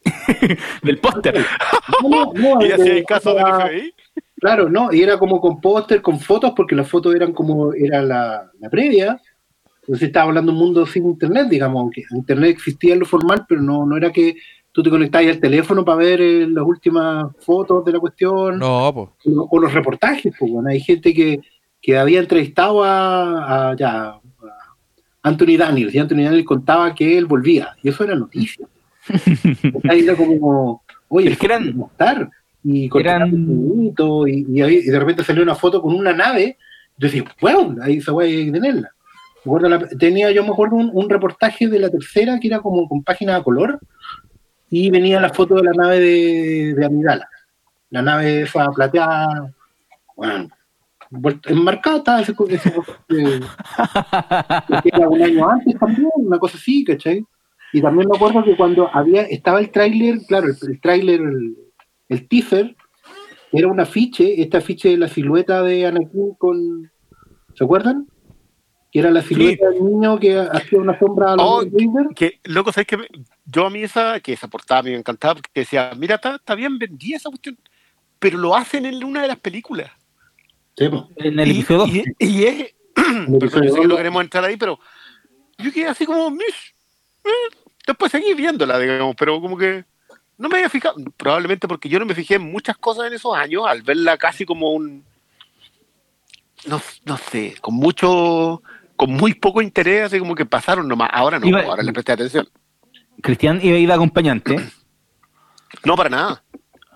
del 0.82 0.99
póster. 0.99 1.45
No, 2.09 2.32
no, 2.32 2.64
¿Y 2.64 2.70
hacía 2.70 3.03
caso 3.05 3.34
del 3.34 3.45
FBI? 3.45 3.95
Claro, 4.41 4.68
no, 4.68 4.93
y 4.93 5.03
era 5.03 5.18
como 5.18 5.41
con 5.41 5.61
póster, 5.61 6.01
con 6.01 6.20
fotos, 6.20 6.53
porque 6.55 6.76
las 6.76 6.89
fotos 6.89 7.12
eran 7.12 7.32
como, 7.32 7.74
era 7.74 8.01
la, 8.03 8.49
la 8.61 8.70
previa. 8.70 9.20
Entonces 9.89 10.09
estaba 10.09 10.28
hablando 10.28 10.53
de 10.53 10.59
un 10.59 10.64
mundo 10.64 10.84
sin 10.86 11.07
internet, 11.07 11.49
digamos, 11.49 11.80
aunque 11.80 12.05
internet 12.11 12.51
existía 12.51 12.93
en 12.93 13.01
lo 13.01 13.07
formal, 13.07 13.47
pero 13.49 13.62
no, 13.62 13.86
no 13.86 13.97
era 13.97 14.12
que 14.12 14.36
tú 14.70 14.82
te 14.82 14.91
conectabas 14.91 15.28
al 15.28 15.41
teléfono 15.41 15.82
para 15.82 15.97
ver 15.97 16.20
eh, 16.20 16.47
las 16.47 16.62
últimas 16.62 17.34
fotos 17.41 17.82
de 17.86 17.93
la 17.93 17.99
cuestión 17.99 18.59
No, 18.59 18.93
pues. 18.95 19.34
o 19.34 19.59
los 19.59 19.72
reportajes. 19.72 20.34
Pues, 20.39 20.53
bueno, 20.53 20.68
hay 20.68 20.80
gente 20.80 21.14
que, 21.14 21.41
que 21.80 21.97
había 21.97 22.20
entrevistado 22.20 22.84
a, 22.84 23.70
a- 23.70 23.76
ya, 23.76 24.09
a 24.11 24.20
Anthony 25.22 25.57
Daniels 25.57 25.95
y 25.95 25.99
Anthony 25.99 26.22
Daniels 26.24 26.45
contaba 26.45 26.95
que 26.95 27.16
él 27.16 27.24
volvía 27.24 27.70
y 27.82 27.89
eso 27.89 28.05
era 28.05 28.14
noticia. 28.14 28.66
Ahí 29.89 30.01
era 30.01 30.14
como, 30.16 30.82
oye, 31.09 31.30
es 31.30 31.39
que 31.39 31.47
eran- 31.47 31.72
¿cómo 31.72 31.86
estar? 31.91 32.28
Y 32.62 32.91
eran- 32.99 33.30
bonito, 33.30 34.26
y, 34.28 34.45
y 34.51 34.61
ahí- 34.61 34.80
y 34.84 34.91
de 34.91 34.99
repente 34.99 35.24
salió 35.24 35.43
una 35.43 35.55
foto 35.55 35.80
con 35.80 35.95
una 35.95 36.12
nave. 36.12 36.59
Yo 36.99 37.07
decía, 37.07 37.24
bueno, 37.41 37.76
ahí 37.82 37.97
esa 37.97 38.12
weá 38.12 38.26
hay 38.28 38.45
que 38.47 38.53
tenerla. 38.53 38.91
Tenía, 39.99 40.30
yo 40.30 40.43
me 40.43 40.51
acuerdo 40.51 40.76
un, 40.76 41.09
reportaje 41.09 41.68
de 41.68 41.78
la 41.78 41.91
tercera 41.91 42.39
que 42.41 42.49
era 42.49 42.61
como 42.61 42.89
con 42.89 43.03
página 43.03 43.36
a 43.36 43.43
color 43.43 43.78
y 44.70 44.91
venía 44.91 45.20
la 45.20 45.32
foto 45.32 45.55
de 45.57 45.62
la 45.62 45.72
nave 45.72 46.01
de, 46.01 46.74
de 46.74 46.84
Amidala. 46.84 47.28
La 47.91 48.03
nave 48.03 48.43
esa 48.43 48.70
plateada, 48.70 49.53
bueno, 50.16 50.49
enmarcada 51.47 51.99
estaba 51.99 52.20
ese, 52.20 52.34
ese, 52.51 52.68
ese- 53.09 53.41
que 54.82 54.91
era 54.93 55.09
un 55.09 55.22
año 55.22 55.49
antes 55.49 55.78
también, 55.78 56.11
una 56.16 56.39
cosa 56.39 56.59
así, 56.59 56.84
¿cachai? 56.84 57.24
Y 57.72 57.80
también 57.80 58.09
me 58.09 58.16
acuerdo 58.16 58.45
que 58.45 58.57
cuando 58.57 58.89
había, 58.95 59.22
estaba 59.22 59.61
el 59.61 59.70
tráiler, 59.70 60.18
claro, 60.26 60.49
el, 60.49 60.57
el 60.68 60.80
tráiler, 60.80 61.20
el, 61.20 61.57
el 62.09 62.28
teaser, 62.28 62.76
era 63.53 63.68
un 63.68 63.80
afiche, 63.80 64.41
este 64.43 64.59
afiche 64.59 64.91
de 64.91 64.99
la 64.99 65.09
silueta 65.09 65.62
de 65.62 65.86
Anakin 65.86 66.34
con, 66.34 66.91
¿se 67.55 67.64
acuerdan? 67.64 68.07
Que 68.91 69.01
era 69.01 69.11
la 69.11 69.20
silueta 69.22 69.68
del 69.70 69.84
niño 69.84 70.18
que 70.18 70.39
hacía 70.39 70.78
una 70.78 70.99
sombra 70.99 71.32
a 71.32 71.36
la 71.36 71.45
Oh. 71.45 71.62
Que, 72.16 72.41
loco, 72.45 72.72
¿sabes 72.72 72.86
qué? 72.86 72.97
Me- 72.97 73.09
Yo 73.45 73.66
a 73.66 73.70
mí 73.70 73.82
esa, 73.82 74.20
que 74.20 74.32
esa 74.32 74.49
portada 74.49 74.82
me 74.82 74.95
encantaba, 74.95 75.34
porque 75.34 75.51
decía, 75.61 75.93
mira, 75.97 76.14
está, 76.16 76.36
está 76.36 76.55
bien 76.55 76.78
vendida 76.78 77.16
esa 77.16 77.28
cuestión, 77.28 77.59
pero 78.18 78.39
lo 78.39 78.55
hacen 78.57 78.86
en 78.86 79.03
una 79.05 79.22
de 79.22 79.28
las 79.28 79.39
películas. 79.39 79.91
Sí. 80.76 80.89
En 81.16 81.39
el 81.39 81.49
Y- 81.49 81.51
episodio 81.61 81.78
2. 81.78 81.91
Y, 82.18 82.26
y 82.26 82.45
es, 82.45 82.74
perdón, 82.95 83.64
yo 83.64 83.74
sé 83.74 83.80
que 83.80 83.86
no 83.89 83.97
queremos 83.97 84.22
entrar 84.22 84.45
ahí, 84.45 84.57
pero 84.57 84.78
yo 85.59 85.72
quedé 85.72 85.86
así 85.86 86.07
como, 86.07 86.30
"Mish", 86.30 86.74
eh, 87.24 87.57
después 87.86 88.11
seguí 88.12 88.32
viéndola, 88.34 88.78
digamos, 88.78 89.14
pero 89.18 89.41
como 89.41 89.57
que 89.59 89.84
no 90.39 90.49
me 90.49 90.57
había 90.57 90.68
fijado, 90.70 90.95
probablemente 91.16 91.66
porque 91.68 91.89
yo 91.89 91.99
no 91.99 92.07
me 92.07 92.14
fijé 92.14 92.36
en 92.36 92.43
muchas 92.51 92.76
cosas 92.78 93.07
en 93.09 93.12
esos 93.14 93.34
años, 93.36 93.64
al 93.66 93.82
verla 93.82 94.16
casi 94.16 94.45
como 94.47 94.72
un, 94.72 95.05
no, 96.66 96.80
no 97.05 97.16
sé, 97.16 97.57
con 97.61 97.74
mucho, 97.74 98.62
con 98.99 99.12
muy 99.12 99.32
poco 99.32 99.62
interés, 99.62 100.03
así 100.07 100.18
como 100.18 100.34
que 100.34 100.44
pasaron 100.44 100.86
nomás, 100.86 101.09
ahora 101.12 101.38
no, 101.38 101.46
Iba- 101.46 101.62
ahora 101.62 101.82
le 101.82 101.92
presté 101.94 102.12
atención. 102.12 102.46
Cristian 103.22 103.61
iba, 103.62 103.78
iba 103.78 103.94
acompañante. 103.94 104.57
No, 105.84 105.96
para 105.96 106.09
nada. 106.09 106.42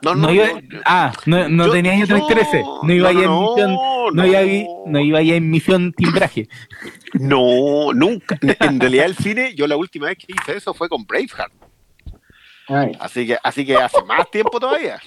No, 0.02 0.14
No 0.14 0.26
no, 0.28 0.32
iba, 0.32 0.46
no, 0.46 0.80
ah, 0.86 1.12
no, 1.26 1.46
no 1.48 1.66
Yo- 1.66 1.72
tenías 1.72 2.02
otros 2.04 2.18
no, 2.20 2.24
intereses. 2.26 2.64
No 2.82 2.92
iba 2.92 3.12
no, 3.12 3.20
no, 3.22 3.50
misión. 3.50 3.70
No, 3.74 4.10
no. 4.10 4.26
iba 4.26 4.40
no 4.86 4.98
iba 5.00 5.18
ahí 5.18 5.32
en 5.32 5.50
misión 5.50 5.92
timbraje. 5.92 6.48
no, 7.14 7.92
nunca. 7.94 8.38
En 8.60 8.80
realidad 8.80 9.06
el 9.06 9.14
cine, 9.16 9.54
yo 9.54 9.66
la 9.66 9.76
última 9.76 10.06
vez 10.06 10.16
que 10.18 10.32
hice 10.32 10.56
eso 10.56 10.72
fue 10.74 10.88
con 10.88 11.04
Braveheart. 11.04 11.52
Ay, 12.68 12.92
Así 12.98 13.26
que, 13.26 13.36
así 13.42 13.66
que 13.66 13.76
hace 13.76 14.02
más 14.04 14.30
tiempo 14.30 14.58
todavía. 14.58 14.98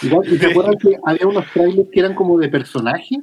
sí, 0.00 0.10
¿y 0.26 0.38
te 0.38 0.46
acuerdas 0.50 0.76
que 0.82 0.96
había 1.06 1.26
unos 1.26 1.44
trailers 1.52 1.88
que 1.92 2.00
eran 2.00 2.14
como 2.14 2.38
de 2.38 2.48
personajes? 2.48 3.18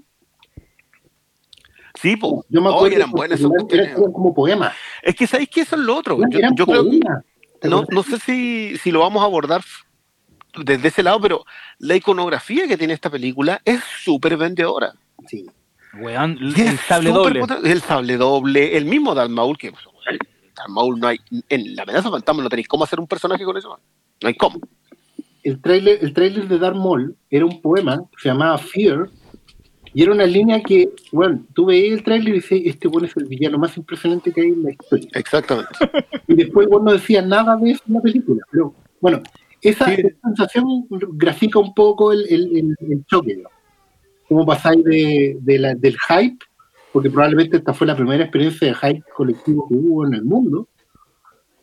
Sí, 2.01 2.15
pues. 2.15 2.33
Yo 2.49 2.61
me 2.61 2.69
acuerdo 2.69 2.95
eran 2.95 3.09
que 3.09 3.15
buenas 3.15 3.39
esas 3.39 3.51
eran, 3.71 3.87
eran 3.89 4.11
como 4.11 4.33
poemas. 4.33 4.73
Es 5.01 5.15
que 5.15 5.27
sabéis 5.27 5.49
que 5.49 5.61
eso 5.61 5.75
es 5.75 5.81
lo 5.81 5.95
otro. 5.97 6.17
Yo, 6.29 6.37
Eran 6.39 6.55
yo 6.55 6.65
creo 6.65 6.83
que 6.83 6.99
poemas. 6.99 7.25
¿Te 7.61 7.69
no, 7.69 7.83
no 7.89 8.03
sé 8.03 8.19
si, 8.19 8.77
si 8.77 8.91
lo 8.91 8.99
vamos 8.99 9.21
a 9.23 9.25
abordar 9.25 9.63
desde 10.63 10.87
ese 10.87 11.03
lado, 11.03 11.19
pero 11.21 11.45
la 11.79 11.95
iconografía 11.95 12.67
que 12.67 12.77
tiene 12.77 12.93
esta 12.93 13.09
película 13.09 13.61
es 13.65 13.81
súper 14.03 14.37
vendedora. 14.37 14.93
Sí. 15.27 15.45
Weón, 15.99 16.37
Y 16.55 16.61
el 16.61 16.77
sable 16.79 17.11
doble. 17.11 17.39
potente. 17.39 17.71
El 17.71 17.81
sable 17.81 18.17
doble, 18.17 18.77
el 18.77 18.85
mismo 18.85 19.15
Darth 19.15 19.31
Maul, 19.31 19.57
que 19.57 19.67
el 19.67 19.73
Darth 20.55 20.69
Maul 20.69 20.99
no 20.99 21.07
hay, 21.07 21.19
en 21.49 21.75
la 21.75 21.83
amenaza 21.83 22.09
fantasma 22.11 22.43
no 22.43 22.49
tenéis 22.49 22.67
cómo 22.67 22.83
hacer 22.83 22.99
un 22.99 23.07
personaje 23.07 23.43
con 23.43 23.57
eso. 23.57 23.79
No 24.21 24.27
hay 24.27 24.35
cómo. 24.35 24.59
el 25.43 25.61
trailer, 25.61 25.99
el 26.01 26.13
trailer 26.13 26.47
de 26.47 26.59
Darth 26.59 26.75
Maul 26.75 27.15
era 27.29 27.45
un 27.45 27.61
poema 27.61 27.97
que 28.11 28.21
se 28.23 28.29
llamaba 28.29 28.57
Fear 28.57 29.09
y 29.97 30.03
era 30.03 30.11
una 30.11 30.25
línea 30.27 30.61
que, 30.61 30.89
bueno, 31.11 31.43
tú 31.55 31.65
veías 31.65 31.97
el 31.97 32.03
trailer 32.03 32.29
y 32.29 32.33
dices, 32.33 32.61
este 32.65 32.87
bueno 32.87 33.07
es 33.07 33.17
el 33.17 33.25
villano 33.25 33.57
más 33.57 33.75
impresionante 33.77 34.31
que 34.31 34.41
hay 34.41 34.49
en 34.49 34.61
la 34.61 34.71
historia. 34.71 35.09
Exactamente. 35.15 35.71
Y 36.27 36.35
después 36.35 36.67
bueno, 36.67 36.85
no 36.85 36.91
decía 36.93 37.23
nada 37.23 37.55
de 37.57 37.71
eso 37.71 37.81
en 37.87 37.93
la 37.95 38.01
película. 38.01 38.41
Pero 38.51 38.75
bueno, 39.01 39.23
esa, 39.61 39.85
Sí. 39.85 39.93
esa 40.01 40.09
sensación 40.27 40.65
grafica 41.13 41.57
un 41.57 41.73
poco 41.73 42.11
el, 42.11 42.27
el, 42.29 42.57
el- 42.57 42.75
el 42.91 43.05
choque. 43.07 43.37
¿no? 43.37 43.49
Cómo 44.29 44.45
pasáis 44.45 44.83
de, 44.83 45.37
de 45.41 45.57
la- 45.57 45.73
del 45.73 45.97
hype, 46.07 46.45
porque 46.93 47.09
probablemente 47.09 47.57
esta 47.57 47.73
fue 47.73 47.87
la 47.87 47.95
primera 47.95 48.23
experiencia 48.23 48.67
de 48.67 48.75
hype 48.75 49.03
colectivo 49.15 49.67
que 49.67 49.73
hubo 49.73 50.05
en 50.05 50.13
el 50.13 50.23
mundo. 50.23 50.67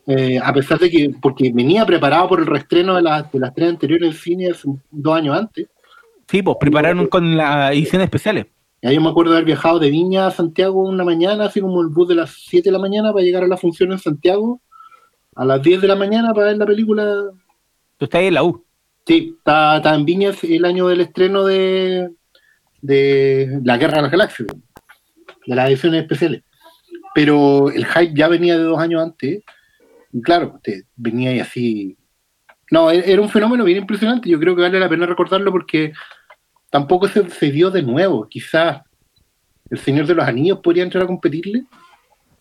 Eh, 0.07 0.39
a 0.43 0.53
pesar 0.53 0.79
de 0.81 0.91
que, 0.91 1.15
porque 1.23 1.51
venía 1.55 1.87
preparado 1.87 2.29
por 2.29 2.41
el 2.41 2.47
reestreno 2.47 2.97
de, 2.97 3.03
las- 3.03 3.31
de 3.31 3.39
las 3.39 3.55
tres 3.55 3.69
anteriores 3.71 4.09
en 4.09 4.15
cine 4.21 4.51
hace 4.51 4.69
dos 4.91 5.17
años 5.17 5.39
antes. 5.39 5.69
Sí, 6.35 6.43
pues 6.43 6.57
prepararon 6.59 7.07
con 7.07 7.37
las 7.37 7.71
ediciones 7.71 8.07
especiales. 8.07 8.47
Ya 8.83 8.91
yo 8.91 9.01
me 9.01 9.09
acuerdo 9.09 9.31
de 9.31 9.37
haber 9.37 9.47
viajado 9.47 9.79
de 9.79 9.89
Viña 9.89 10.27
a 10.27 10.33
Santiago 10.33 10.83
una 10.83 11.05
mañana, 11.05 11.45
así 11.45 11.61
como 11.61 11.81
el 11.81 11.91
bus 11.91 12.09
de 12.09 12.17
las 12.17 12.31
7 12.49 12.71
de 12.71 12.73
la 12.73 12.81
mañana 12.81 13.13
para 13.13 13.25
llegar 13.25 13.45
a 13.45 13.47
la 13.47 13.57
función 13.57 13.93
en 13.93 14.01
Santiago 14.01 14.61
a 15.37 15.45
las 15.45 15.63
10 15.63 15.81
de 15.81 15.87
la 15.87 15.95
mañana 15.95 16.35
para 16.35 16.49
ver 16.49 16.57
la 16.57 16.67
película. 16.67 17.05
Tú 17.99 18.07
estás 18.07 18.19
ahí 18.19 18.27
en 18.27 18.35
la 18.35 18.43
U. 18.43 18.65
Sí, 19.07 19.37
estaba 19.39 19.95
en 19.95 20.05
Viña 20.05 20.33
el 20.43 20.65
año 20.65 20.89
del 20.89 21.03
estreno 21.03 21.45
de, 21.45 22.11
de 22.83 23.61
La 23.63 23.79
Guerra 23.79 23.99
de 23.99 24.03
las 24.03 24.11
Galaxias, 24.11 24.49
de 25.47 25.55
las 25.55 25.69
ediciones 25.69 26.03
especiales. 26.03 26.43
Pero 27.15 27.71
el 27.71 27.87
hype 27.87 28.13
ya 28.13 28.27
venía 28.27 28.59
de 28.59 28.65
dos 28.65 28.81
años 28.81 29.05
antes. 29.05 29.45
Y 30.13 30.21
claro, 30.21 30.59
te 30.65 30.83
venía 30.97 31.31
ahí 31.31 31.39
así. 31.39 31.97
No, 32.73 32.91
e- 32.91 33.09
era 33.09 33.23
un 33.23 33.29
fenómeno 33.31 33.63
bien 33.63 33.79
impresionante. 33.79 34.29
Yo 34.29 34.41
creo 34.41 34.57
que 34.57 34.63
vale 34.63 34.81
la 34.81 34.89
pena 34.89 35.07
recordarlo 35.07 35.53
porque 35.53 35.93
tampoco 36.75 37.07
se, 37.07 37.31
se 37.31 37.53
dio 37.53 37.71
de 37.71 37.83
nuevo. 37.85 38.27
Quizás 38.29 38.83
el 39.71 39.79
Señor 39.79 40.07
de 40.09 40.15
los 40.17 40.27
Anillos 40.27 40.59
podría 40.59 40.83
entrar 40.83 41.05
a 41.05 41.07
competirle, 41.07 41.63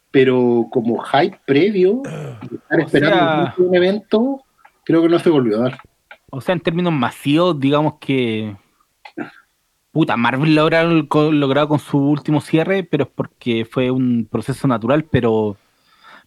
pero 0.09 0.65
como 0.71 0.99
hype 1.03 1.39
previo, 1.45 2.01
y 2.41 2.55
estar 2.55 2.79
O 2.79 2.81
esperando 2.81 3.15
sea- 3.15 3.53
un 3.59 3.75
evento, 3.75 4.41
creo 4.84 5.03
que 5.03 5.09
no 5.09 5.19
se 5.19 5.29
volvió 5.29 5.57
a 5.59 5.63
dar. 5.69 5.77
O 6.31 6.41
sea, 6.41 6.53
en 6.53 6.61
términos 6.61 6.91
masivos, 6.91 7.59
digamos 7.59 7.99
que. 8.01 8.55
Puta, 9.91 10.17
Marvel 10.17 10.55
lo 10.55 10.63
habrá 10.63 10.84
logrado 10.84 11.67
con 11.67 11.77
su 11.77 11.99
último 11.99 12.41
cierre, 12.41 12.84
pero 12.84 13.03
es 13.03 13.11
porque 13.13 13.65
fue 13.65 13.91
un 13.91 14.27
proceso 14.31 14.67
natural, 14.67 15.03
pero. 15.03 15.57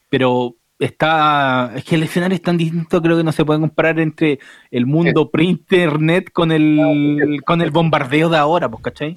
Pero 0.09 0.55
está. 0.79 1.73
Es 1.77 1.85
que 1.85 1.95
el 1.95 2.03
escenario 2.03 2.37
es 2.37 2.43
tan 2.43 2.57
distinto, 2.57 3.03
creo 3.03 3.17
que 3.17 3.25
no 3.25 3.33
se 3.33 3.45
puede 3.45 3.61
comparar 3.61 4.01
entre 4.01 4.39
el 4.71 4.87
mundo 4.87 5.31
pre-internet 5.31 6.31
con 6.33 6.53
el, 6.53 7.41
con 7.45 7.63
el 7.63 7.71
bombardeo 7.71 8.29
de 8.29 8.37
ahora, 8.37 8.69
pues, 8.71 8.83
¿cachai? 8.83 9.17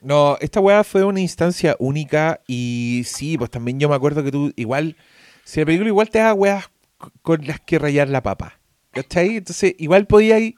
No, 0.00 0.38
esta 0.40 0.60
weá 0.60 0.82
fue 0.82 1.04
una 1.04 1.20
instancia 1.20 1.76
única 1.78 2.40
y 2.46 3.02
sí, 3.04 3.36
pues 3.36 3.50
también 3.50 3.78
yo 3.78 3.88
me 3.88 3.94
acuerdo 3.94 4.24
que 4.24 4.32
tú 4.32 4.52
igual, 4.56 4.96
si 5.44 5.60
la 5.60 5.66
película 5.66 5.88
igual 5.88 6.10
te 6.10 6.20
da 6.20 6.32
weas 6.32 6.70
con 7.22 7.46
las 7.46 7.60
que 7.60 7.78
rayar 7.78 8.08
la 8.08 8.22
papa, 8.22 8.58
¿cachai? 8.92 9.36
Entonces 9.36 9.74
igual 9.78 10.06
podíais 10.06 10.54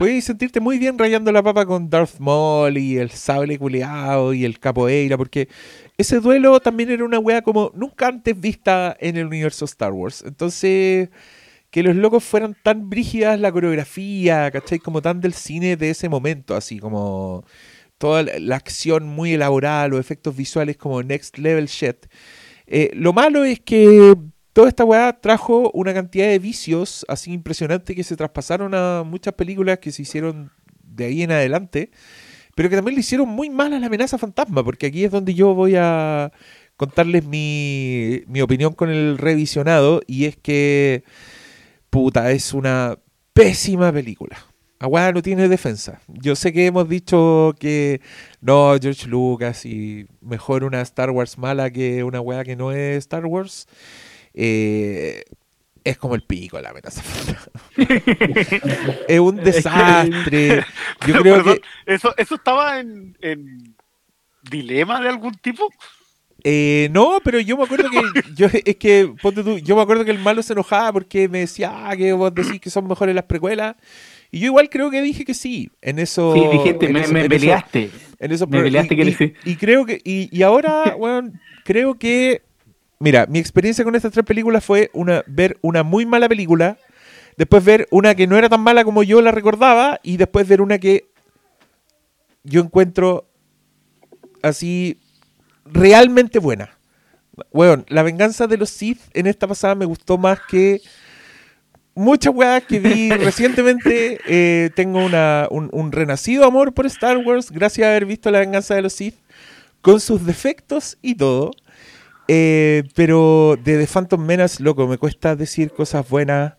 podíais 0.00 0.24
sentirte 0.24 0.60
muy 0.60 0.78
bien 0.78 0.98
rayando 0.98 1.30
la 1.30 1.42
papa 1.42 1.66
con 1.66 1.90
Darth 1.90 2.20
Maul 2.20 2.78
y 2.78 2.96
el 2.96 3.10
sable 3.10 3.58
culeado 3.58 4.32
y 4.32 4.46
el 4.46 4.58
capoeira, 4.58 5.18
porque 5.18 5.46
ese 5.98 6.20
duelo 6.20 6.58
también 6.58 6.90
era 6.90 7.04
una 7.04 7.18
wea 7.18 7.42
como 7.42 7.70
nunca 7.74 8.06
antes 8.06 8.40
vista 8.40 8.96
en 8.98 9.18
el 9.18 9.26
universo 9.26 9.66
Star 9.66 9.92
Wars. 9.92 10.24
Entonces, 10.26 11.10
que 11.70 11.82
los 11.82 11.94
locos 11.96 12.24
fueran 12.24 12.56
tan 12.62 12.88
brígidas 12.88 13.38
la 13.38 13.52
coreografía, 13.52 14.50
¿cachai? 14.50 14.78
Como 14.78 15.02
tan 15.02 15.20
del 15.20 15.34
cine 15.34 15.76
de 15.76 15.90
ese 15.90 16.08
momento, 16.08 16.56
así 16.56 16.78
como 16.78 17.44
toda 17.98 18.22
la 18.22 18.56
acción 18.56 19.04
muy 19.06 19.34
elaborada, 19.34 19.86
los 19.88 20.00
efectos 20.00 20.34
visuales 20.34 20.78
como 20.78 21.02
next 21.02 21.36
level 21.36 21.66
shit. 21.66 22.06
Eh, 22.66 22.90
lo 22.94 23.12
malo 23.12 23.44
es 23.44 23.60
que 23.60 24.14
toda 24.52 24.68
esta 24.68 24.84
weá 24.84 25.12
trajo 25.20 25.70
una 25.72 25.94
cantidad 25.94 26.26
de 26.26 26.38
vicios 26.38 27.04
así 27.08 27.32
impresionante 27.32 27.94
que 27.94 28.04
se 28.04 28.16
traspasaron 28.16 28.74
a 28.74 29.02
muchas 29.04 29.34
películas 29.34 29.78
que 29.78 29.92
se 29.92 30.02
hicieron 30.02 30.50
de 30.82 31.06
ahí 31.06 31.22
en 31.22 31.32
adelante, 31.32 31.90
pero 32.54 32.68
que 32.68 32.76
también 32.76 32.94
le 32.94 33.00
hicieron 33.00 33.28
muy 33.28 33.50
mal 33.50 33.72
a 33.72 33.78
la 33.78 33.86
amenaza 33.86 34.18
fantasma, 34.18 34.64
porque 34.64 34.86
aquí 34.86 35.04
es 35.04 35.10
donde 35.10 35.34
yo 35.34 35.54
voy 35.54 35.76
a 35.76 36.32
contarles 36.76 37.24
mi, 37.24 38.22
mi 38.26 38.40
opinión 38.40 38.72
con 38.72 38.90
el 38.90 39.18
revisionado, 39.18 40.02
y 40.06 40.24
es 40.24 40.36
que, 40.36 41.04
puta, 41.90 42.30
es 42.32 42.54
una 42.54 42.98
pésima 43.32 43.92
película. 43.92 44.38
Aguada 44.78 45.12
no 45.12 45.20
tiene 45.20 45.46
defensa. 45.48 46.00
Yo 46.08 46.34
sé 46.34 46.54
que 46.54 46.64
hemos 46.64 46.88
dicho 46.88 47.54
que 47.58 48.00
no, 48.40 48.74
George 48.80 49.06
Lucas 49.08 49.66
y 49.66 50.06
mejor 50.22 50.64
una 50.64 50.80
Star 50.80 51.10
Wars 51.10 51.36
mala 51.36 51.70
que 51.70 52.02
una 52.02 52.22
weá 52.22 52.44
que 52.44 52.56
no 52.56 52.72
es 52.72 52.96
Star 52.96 53.26
Wars. 53.26 53.68
Eh, 54.34 55.24
es 55.82 55.96
como 55.98 56.14
el 56.14 56.22
pico 56.22 56.60
la 56.60 56.70
amenaza 56.70 57.02
es 59.08 59.20
un 59.20 59.36
desastre. 59.36 60.64
Yo 61.06 61.14
creo 61.20 61.36
Perdón, 61.36 61.58
que 61.86 61.94
¿eso, 61.94 62.14
¿Eso 62.16 62.34
estaba 62.34 62.80
en, 62.80 63.16
en 63.20 63.74
dilema 64.50 65.00
de 65.00 65.08
algún 65.08 65.34
tipo? 65.34 65.68
eh, 66.42 66.88
no, 66.92 67.20
pero 67.22 67.38
yo 67.40 67.56
me 67.58 67.64
acuerdo 67.64 67.90
que 67.90 68.00
yo 68.34 68.46
es 68.64 68.76
que 68.76 69.12
ponte 69.20 69.42
tú, 69.42 69.58
yo 69.58 69.76
me 69.76 69.82
acuerdo 69.82 70.04
que 70.04 70.10
el 70.10 70.18
malo 70.18 70.42
se 70.42 70.52
enojaba 70.54 70.92
porque 70.92 71.28
me 71.28 71.40
decía 71.40 71.70
ah, 71.90 71.96
que 71.96 72.12
vos 72.12 72.34
decís 72.34 72.60
que 72.60 72.70
son 72.70 72.86
mejores 72.88 73.14
las 73.14 73.24
precuelas. 73.24 73.76
Y 74.32 74.38
yo 74.40 74.46
igual 74.46 74.70
creo 74.70 74.90
que 74.90 75.02
dije 75.02 75.24
que 75.24 75.34
sí, 75.34 75.70
en 75.82 75.98
eso. 75.98 76.32
Sí, 76.34 76.40
dijiste, 76.52 76.86
en 76.86 76.92
me, 76.92 77.00
eso- 77.00 77.12
me 77.12 77.20
en 77.20 77.24
eso- 77.26 77.40
peleaste. 77.40 77.90
en 78.20 78.32
esos 78.32 78.48
Me 78.48 78.62
peleaste 78.62 78.94
y, 78.94 78.96
que 78.96 79.04
le 79.04 79.10
y- 79.10 79.14
sí. 79.14 79.32
y 79.44 79.56
creo 79.56 79.84
que 79.84 80.00
y, 80.04 80.28
y 80.36 80.42
ahora 80.42 80.94
weón, 80.96 81.40
creo 81.64 81.98
que 81.98 82.42
mira 83.00 83.26
mi 83.26 83.38
experiencia 83.38 83.84
con 83.84 83.96
estas 83.96 84.12
tres 84.12 84.24
películas 84.24 84.64
fue 84.64 84.90
una 84.94 85.24
ver 85.26 85.58
una 85.62 85.82
muy 85.82 86.06
mala 86.06 86.28
película 86.28 86.78
después 87.36 87.64
ver 87.64 87.88
una 87.90 88.14
que 88.14 88.26
no 88.26 88.36
era 88.36 88.48
tan 88.48 88.60
mala 88.60 88.84
como 88.84 89.02
yo 89.02 89.20
la 89.20 89.32
recordaba 89.32 89.98
y 90.02 90.16
después 90.16 90.46
ver 90.46 90.60
una 90.60 90.78
que 90.78 91.10
yo 92.44 92.60
encuentro 92.60 93.28
así 94.42 95.00
realmente 95.64 96.38
buena 96.38 96.80
Weón, 97.52 97.86
la 97.88 98.02
venganza 98.02 98.46
de 98.46 98.56
los 98.56 98.70
Sith 98.70 99.00
en 99.14 99.26
esta 99.26 99.46
pasada 99.46 99.74
me 99.74 99.84
gustó 99.84 100.18
más 100.18 100.40
que 100.48 100.80
muchas 101.94 102.34
weas 102.34 102.62
que 102.64 102.78
vi 102.78 103.10
recientemente. 103.10 104.20
Eh, 104.26 104.70
tengo 104.74 105.04
una, 105.04 105.48
un, 105.50 105.68
un 105.72 105.92
renacido 105.92 106.44
amor 106.44 106.74
por 106.74 106.86
Star 106.86 107.16
Wars 107.18 107.50
gracias 107.50 107.86
a 107.86 107.90
haber 107.90 108.06
visto 108.06 108.30
la 108.30 108.40
venganza 108.40 108.74
de 108.74 108.82
los 108.82 108.92
Sith 108.92 109.16
con 109.80 110.00
sus 110.00 110.26
defectos 110.26 110.98
y 111.02 111.14
todo. 111.14 111.52
Eh, 112.32 112.84
pero 112.94 113.56
de 113.62 113.76
The 113.76 113.86
Phantom 113.88 114.24
Menace, 114.24 114.62
loco, 114.62 114.86
me 114.86 114.98
cuesta 114.98 115.34
decir 115.34 115.72
cosas 115.72 116.08
buenas. 116.08 116.52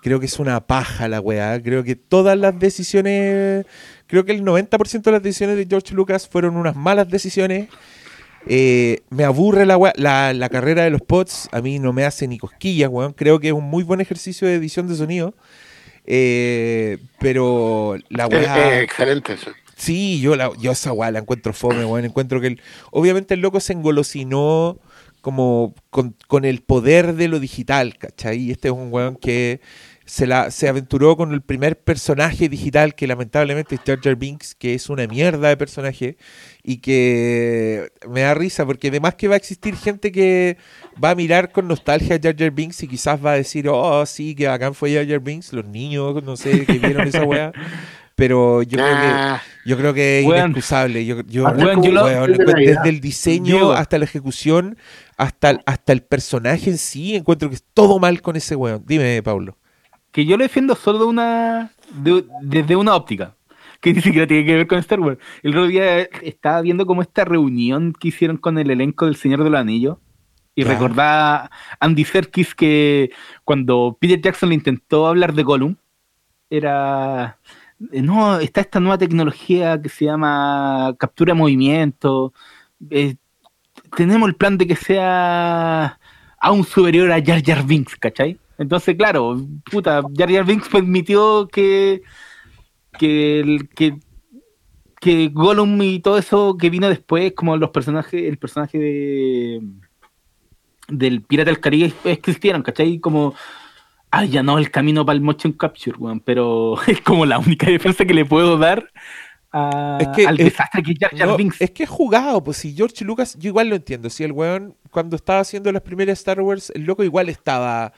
Creo 0.00 0.20
que 0.20 0.26
es 0.26 0.38
una 0.38 0.60
paja 0.66 1.06
la 1.06 1.20
weá. 1.20 1.60
Creo 1.62 1.84
que 1.84 1.96
todas 1.96 2.38
las 2.38 2.58
decisiones, 2.58 3.66
creo 4.06 4.24
que 4.24 4.32
el 4.32 4.42
90% 4.42 5.02
de 5.02 5.12
las 5.12 5.22
decisiones 5.22 5.56
de 5.58 5.66
George 5.68 5.94
Lucas 5.94 6.26
fueron 6.26 6.56
unas 6.56 6.76
malas 6.76 7.10
decisiones. 7.10 7.68
Eh, 8.46 9.00
me 9.10 9.24
aburre 9.24 9.66
la, 9.66 9.76
weá- 9.76 9.92
la, 9.96 10.32
la 10.32 10.48
carrera 10.48 10.84
de 10.84 10.90
los 10.90 11.02
pods, 11.02 11.48
a 11.52 11.60
mí 11.60 11.78
no 11.78 11.92
me 11.92 12.04
hace 12.06 12.26
ni 12.26 12.38
cosquillas, 12.38 12.88
weón. 12.88 13.12
Creo 13.12 13.38
que 13.38 13.48
es 13.48 13.52
un 13.52 13.64
muy 13.64 13.82
buen 13.82 14.00
ejercicio 14.00 14.48
de 14.48 14.54
edición 14.54 14.88
de 14.88 14.94
sonido. 14.96 15.34
Eh, 16.06 16.98
pero 17.18 17.96
la 18.08 18.28
weá. 18.28 18.80
excelente 18.80 19.34
eso. 19.34 19.50
Sí, 19.76 20.20
yo, 20.20 20.34
la, 20.36 20.50
yo 20.58 20.72
esa 20.72 20.92
weá 20.92 21.10
la 21.10 21.18
encuentro 21.18 21.52
fome, 21.52 21.84
weón. 21.84 22.04
Encuentro 22.04 22.40
que 22.40 22.46
el- 22.46 22.60
obviamente 22.92 23.34
el 23.34 23.40
loco 23.40 23.60
se 23.60 23.74
engolosinó 23.74 24.78
como 25.20 25.74
con, 25.90 26.14
con 26.26 26.44
el 26.44 26.60
poder 26.62 27.14
de 27.14 27.28
lo 27.28 27.40
digital, 27.40 27.96
¿cachai? 27.98 28.38
Y 28.38 28.50
este 28.50 28.68
es 28.68 28.74
un 28.74 28.92
weón 28.92 29.16
que 29.16 29.60
se, 30.04 30.26
la, 30.26 30.50
se 30.50 30.68
aventuró 30.68 31.16
con 31.18 31.32
el 31.34 31.42
primer 31.42 31.78
personaje 31.78 32.48
digital 32.48 32.94
que 32.94 33.06
lamentablemente 33.06 33.74
es 33.74 33.82
Jar 33.86 34.00
Jar 34.00 34.16
Binks, 34.16 34.54
que 34.54 34.72
es 34.74 34.88
una 34.88 35.06
mierda 35.06 35.48
de 35.48 35.56
personaje 35.58 36.16
y 36.62 36.78
que 36.78 37.90
me 38.08 38.22
da 38.22 38.32
risa 38.34 38.64
porque 38.64 38.88
además 38.88 39.16
que 39.16 39.28
va 39.28 39.34
a 39.34 39.36
existir 39.36 39.76
gente 39.76 40.10
que 40.10 40.56
va 41.02 41.10
a 41.10 41.14
mirar 41.14 41.52
con 41.52 41.68
nostalgia 41.68 42.16
a 42.16 42.20
Jar 42.22 42.36
Jar 42.38 42.50
Binks 42.52 42.82
y 42.82 42.88
quizás 42.88 43.24
va 43.24 43.32
a 43.32 43.36
decir, 43.36 43.68
oh, 43.68 44.06
sí, 44.06 44.34
que 44.34 44.46
bacán 44.48 44.74
fue 44.74 44.94
Jar 44.94 45.06
Jar 45.06 45.20
Binks, 45.20 45.52
los 45.52 45.66
niños, 45.66 46.22
no 46.22 46.36
sé, 46.36 46.64
que 46.64 46.78
vieron 46.78 47.06
esa 47.06 47.24
weá. 47.24 47.52
Pero 48.14 48.62
yo 48.64 48.78
creo 48.78 48.88
que 48.88 49.06
Ah, 49.06 49.42
yo 49.64 49.76
creo 49.76 49.94
que 49.94 50.18
es 50.20 50.24
inexcusable. 50.24 51.06
Yo, 51.06 51.20
yo, 51.28 51.44
Weón, 51.44 51.82
yo 51.84 51.92
lo- 51.92 52.26
desde 52.26 52.88
el 52.88 53.00
diseño 53.00 53.54
Diego. 53.54 53.72
hasta 53.74 53.96
la 53.96 54.06
ejecución, 54.06 54.76
hasta, 55.18 55.50
el- 55.50 55.60
hasta 55.66 55.92
el 55.92 56.02
personaje 56.02 56.70
en 56.70 56.78
sí, 56.78 57.14
encuentro 57.16 57.48
que 57.50 57.56
es 57.56 57.64
todo 57.74 57.98
mal 57.98 58.22
con 58.22 58.36
ese 58.36 58.56
weón. 58.56 58.82
Dime, 58.86 59.22
Pablo. 59.22 59.56
Que 60.12 60.24
yo 60.24 60.36
lo 60.38 60.44
defiendo 60.44 60.74
solo 60.74 61.00
de 61.00 61.04
una, 61.04 61.70
de- 61.92 62.24
desde 62.42 62.74
una 62.76 62.94
óptica. 62.96 63.34
Que 63.80 63.92
ni 63.94 64.00
siquiera 64.00 64.26
tiene 64.26 64.44
que 64.46 64.54
ver 64.56 64.66
con 64.66 64.78
Star 64.78 64.98
Wars. 65.00 65.18
El 65.42 65.50
otro 65.52 65.66
día 65.66 65.98
estaba 66.22 66.60
viendo 66.62 66.86
como 66.86 67.02
esta 67.02 67.24
reunión 67.24 67.92
que 67.92 68.08
hicieron 68.08 68.36
con 68.38 68.58
el 68.58 68.70
elenco 68.70 69.04
del 69.04 69.16
Señor 69.16 69.44
de 69.44 69.50
los 69.50 69.60
Anillos. 69.60 69.98
Y 70.54 70.64
Ya. 70.64 70.70
recordaba 70.72 71.50
Andy 71.78 72.04
Serkis 72.04 72.54
que 72.54 73.10
cuando 73.44 73.96
Peter 74.00 74.20
Jackson 74.20 74.48
le 74.48 74.56
intentó 74.56 75.06
hablar 75.06 75.32
de 75.34 75.42
Gollum, 75.44 75.76
era. 76.50 77.38
eh, 77.92 78.02
No, 78.02 78.38
está 78.40 78.60
esta 78.62 78.80
nueva 78.80 78.98
tecnología 78.98 79.80
que 79.80 79.88
se 79.88 80.06
llama 80.06 80.94
captura 80.98 81.32
de 81.34 81.38
movimiento. 81.38 82.32
eh, 82.90 83.16
tenemos 83.96 84.28
el 84.28 84.36
plan 84.36 84.58
de 84.58 84.66
que 84.66 84.76
sea 84.76 85.98
aún 86.40 86.64
superior 86.64 87.10
a 87.12 87.22
Jar 87.24 87.42
Jar 87.44 87.64
Binks, 87.64 87.96
¿cachai? 87.96 88.38
Entonces, 88.58 88.96
claro, 88.96 89.40
puta, 89.70 90.02
Jar 90.16 90.30
Jar 90.30 90.44
Binks 90.44 90.68
permitió 90.68 91.48
que 91.48 92.02
que 92.98 93.58
que 93.74 93.98
que 95.00 95.28
Gollum 95.28 95.80
y 95.82 96.00
todo 96.00 96.18
eso 96.18 96.56
que 96.56 96.70
vino 96.70 96.88
después, 96.88 97.32
como 97.34 97.56
los 97.56 97.70
personajes, 97.70 98.22
el 98.24 98.38
personaje 98.38 98.78
de 98.78 99.62
del 100.88 101.22
Pirata 101.22 101.50
del 101.50 101.60
Caribe 101.60 101.92
existieran, 102.04 102.62
¿cachai? 102.62 102.98
Como 102.98 103.34
ah, 104.10 104.24
ya 104.24 104.42
no 104.42 104.58
el 104.58 104.70
camino 104.70 105.04
para 105.04 105.16
el 105.16 105.22
motion 105.22 105.52
capture, 105.52 105.96
weón, 105.98 106.20
pero 106.20 106.76
es 106.86 107.00
como 107.00 107.26
la 107.26 107.38
única 107.38 107.70
defensa 107.70 108.04
que 108.04 108.14
le 108.14 108.24
puedo 108.24 108.58
dar 108.58 108.90
a- 109.58 109.98
Es 110.00 110.08
que- 110.08 110.26
al 110.26 110.40
es- 110.40 110.54
que 110.84 110.92
es 110.92 110.98
Jar 111.00 111.16
Jar 111.16 111.28
No, 111.28 111.36
Binks. 111.36 111.60
es 111.60 111.70
que 111.70 111.82
es 111.84 111.88
jugado, 111.88 112.42
pues 112.44 112.56
si 112.58 112.74
George 112.74 113.04
Lucas, 113.04 113.36
yo 113.38 113.48
igual 113.48 113.68
lo 113.68 113.76
entiendo. 113.76 114.10
Si 114.10 114.24
el 114.24 114.32
weón, 114.32 114.74
cuando 114.90 115.16
estaba 115.16 115.40
haciendo 115.40 115.70
las 115.72 115.82
primeras 115.82 116.18
Star 116.18 116.40
Wars, 116.40 116.70
el 116.74 116.84
loco 116.84 117.04
igual 117.04 117.28
estaba 117.28 117.92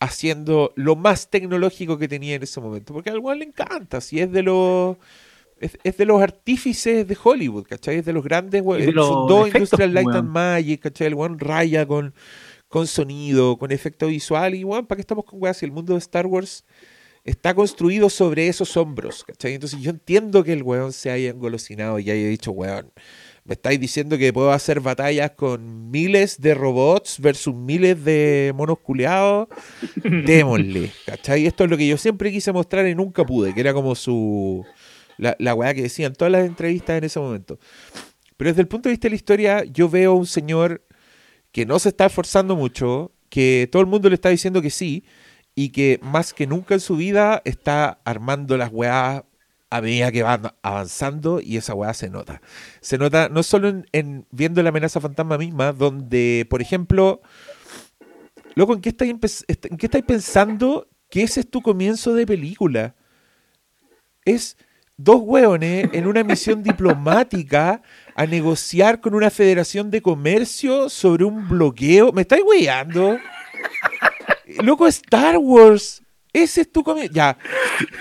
haciendo 0.00 0.72
lo 0.76 0.94
más 0.96 1.30
tecnológico 1.30 1.98
que 1.98 2.08
tenía 2.08 2.34
en 2.34 2.42
ese 2.42 2.60
momento. 2.60 2.92
Porque 2.92 3.10
al 3.10 3.18
weón 3.18 3.38
le 3.38 3.46
encanta, 3.46 4.00
si 4.00 4.20
es 4.20 4.30
de 4.32 4.42
los. 4.42 4.96
Es, 5.58 5.78
es 5.84 5.96
de 5.96 6.04
los 6.04 6.20
artífices 6.20 7.08
de 7.08 7.16
Hollywood, 7.22 7.64
¿cachai? 7.66 7.96
Es 7.96 8.04
de 8.04 8.12
los 8.12 8.22
grandes, 8.22 8.60
we- 8.62 8.80
Es 8.80 8.86
de 8.86 8.92
los 8.92 9.08
fundó 9.08 9.46
Industrial 9.46 9.94
Light 9.94 10.06
weón. 10.06 10.18
and 10.18 10.28
Magic, 10.28 10.80
¿cachai? 10.82 11.06
El 11.06 11.14
weón 11.14 11.38
raya 11.38 11.86
con, 11.86 12.12
con 12.68 12.86
sonido, 12.86 13.56
con 13.56 13.72
efecto 13.72 14.08
visual. 14.08 14.54
Y 14.54 14.64
weón, 14.64 14.84
¿para 14.86 14.96
qué 14.96 15.00
estamos 15.00 15.24
con 15.24 15.40
weas? 15.42 15.56
Si 15.56 15.64
el 15.64 15.72
mundo 15.72 15.94
de 15.94 15.98
Star 16.00 16.26
Wars 16.26 16.66
está 17.26 17.54
construido 17.54 18.08
sobre 18.08 18.46
esos 18.46 18.76
hombros, 18.76 19.24
¿cachai? 19.24 19.54
Entonces 19.54 19.80
yo 19.80 19.90
entiendo 19.90 20.44
que 20.44 20.52
el 20.52 20.62
weón 20.62 20.92
se 20.92 21.10
haya 21.10 21.30
engolosinado 21.30 21.98
y 21.98 22.10
haya 22.10 22.28
dicho, 22.28 22.52
weón, 22.52 22.92
me 23.44 23.54
estáis 23.54 23.80
diciendo 23.80 24.16
que 24.16 24.32
puedo 24.32 24.52
hacer 24.52 24.80
batallas 24.80 25.32
con 25.32 25.90
miles 25.90 26.40
de 26.40 26.54
robots 26.54 27.20
versus 27.20 27.54
miles 27.54 28.02
de 28.04 28.52
monos 28.56 28.78
culeados, 28.78 29.48
démosle, 30.04 30.92
¿cachai? 31.04 31.46
Esto 31.46 31.64
es 31.64 31.70
lo 31.70 31.76
que 31.76 31.86
yo 31.86 31.96
siempre 31.96 32.30
quise 32.30 32.52
mostrar 32.52 32.86
y 32.86 32.94
nunca 32.94 33.24
pude, 33.26 33.52
que 33.52 33.60
era 33.60 33.74
como 33.74 33.94
su... 33.94 34.64
La, 35.18 35.34
la 35.38 35.54
weá 35.54 35.72
que 35.72 35.82
decían 35.82 36.12
todas 36.12 36.30
las 36.30 36.46
entrevistas 36.46 36.98
en 36.98 37.04
ese 37.04 37.18
momento. 37.18 37.58
Pero 38.36 38.50
desde 38.50 38.60
el 38.60 38.68
punto 38.68 38.88
de 38.88 38.92
vista 38.92 39.06
de 39.06 39.10
la 39.10 39.16
historia, 39.16 39.64
yo 39.64 39.88
veo 39.88 40.12
un 40.12 40.26
señor 40.26 40.84
que 41.52 41.64
no 41.64 41.78
se 41.78 41.88
está 41.88 42.06
esforzando 42.06 42.54
mucho, 42.54 43.12
que 43.30 43.66
todo 43.72 43.80
el 43.80 43.88
mundo 43.88 44.10
le 44.10 44.14
está 44.14 44.28
diciendo 44.28 44.60
que 44.60 44.68
sí, 44.70 45.04
y 45.58 45.70
que 45.70 45.98
más 46.02 46.34
que 46.34 46.46
nunca 46.46 46.74
en 46.74 46.80
su 46.80 46.96
vida 46.96 47.40
está 47.46 47.98
armando 48.04 48.58
las 48.58 48.70
weas 48.70 49.24
a 49.70 49.80
medida 49.80 50.12
que 50.12 50.22
van 50.22 50.52
avanzando 50.62 51.40
y 51.40 51.56
esa 51.56 51.74
weá 51.74 51.94
se 51.94 52.10
nota. 52.10 52.42
Se 52.80 52.98
nota 52.98 53.30
no 53.30 53.42
solo 53.42 53.68
en, 53.68 53.86
en 53.92 54.26
viendo 54.30 54.62
la 54.62 54.68
amenaza 54.68 55.00
fantasma 55.00 55.38
misma, 55.38 55.72
donde, 55.72 56.46
por 56.50 56.60
ejemplo, 56.60 57.22
loco, 58.54 58.74
¿en 58.74 58.82
qué 58.82 58.90
estáis, 58.90 59.14
en 59.48 59.76
qué 59.78 59.86
estáis 59.86 60.04
pensando 60.04 60.88
que 61.08 61.22
ese 61.22 61.40
es 61.40 61.50
tu 61.50 61.62
comienzo 61.62 62.14
de 62.14 62.26
película? 62.26 62.94
Es 64.26 64.58
dos 64.98 65.22
hueones 65.22 65.88
en 65.94 66.06
una 66.06 66.22
misión 66.22 66.62
diplomática 66.62 67.80
a 68.14 68.26
negociar 68.26 69.00
con 69.00 69.14
una 69.14 69.30
federación 69.30 69.90
de 69.90 70.02
comercio 70.02 70.90
sobre 70.90 71.24
un 71.24 71.48
bloqueo. 71.48 72.12
¿Me 72.12 72.22
estáis 72.22 72.42
weyando? 72.46 73.18
Loco, 74.62 74.86
Star 74.86 75.38
Wars. 75.38 76.02
Ese 76.32 76.60
es 76.60 76.70
tu 76.70 76.82
comienzo. 76.84 77.14
Ya. 77.14 77.38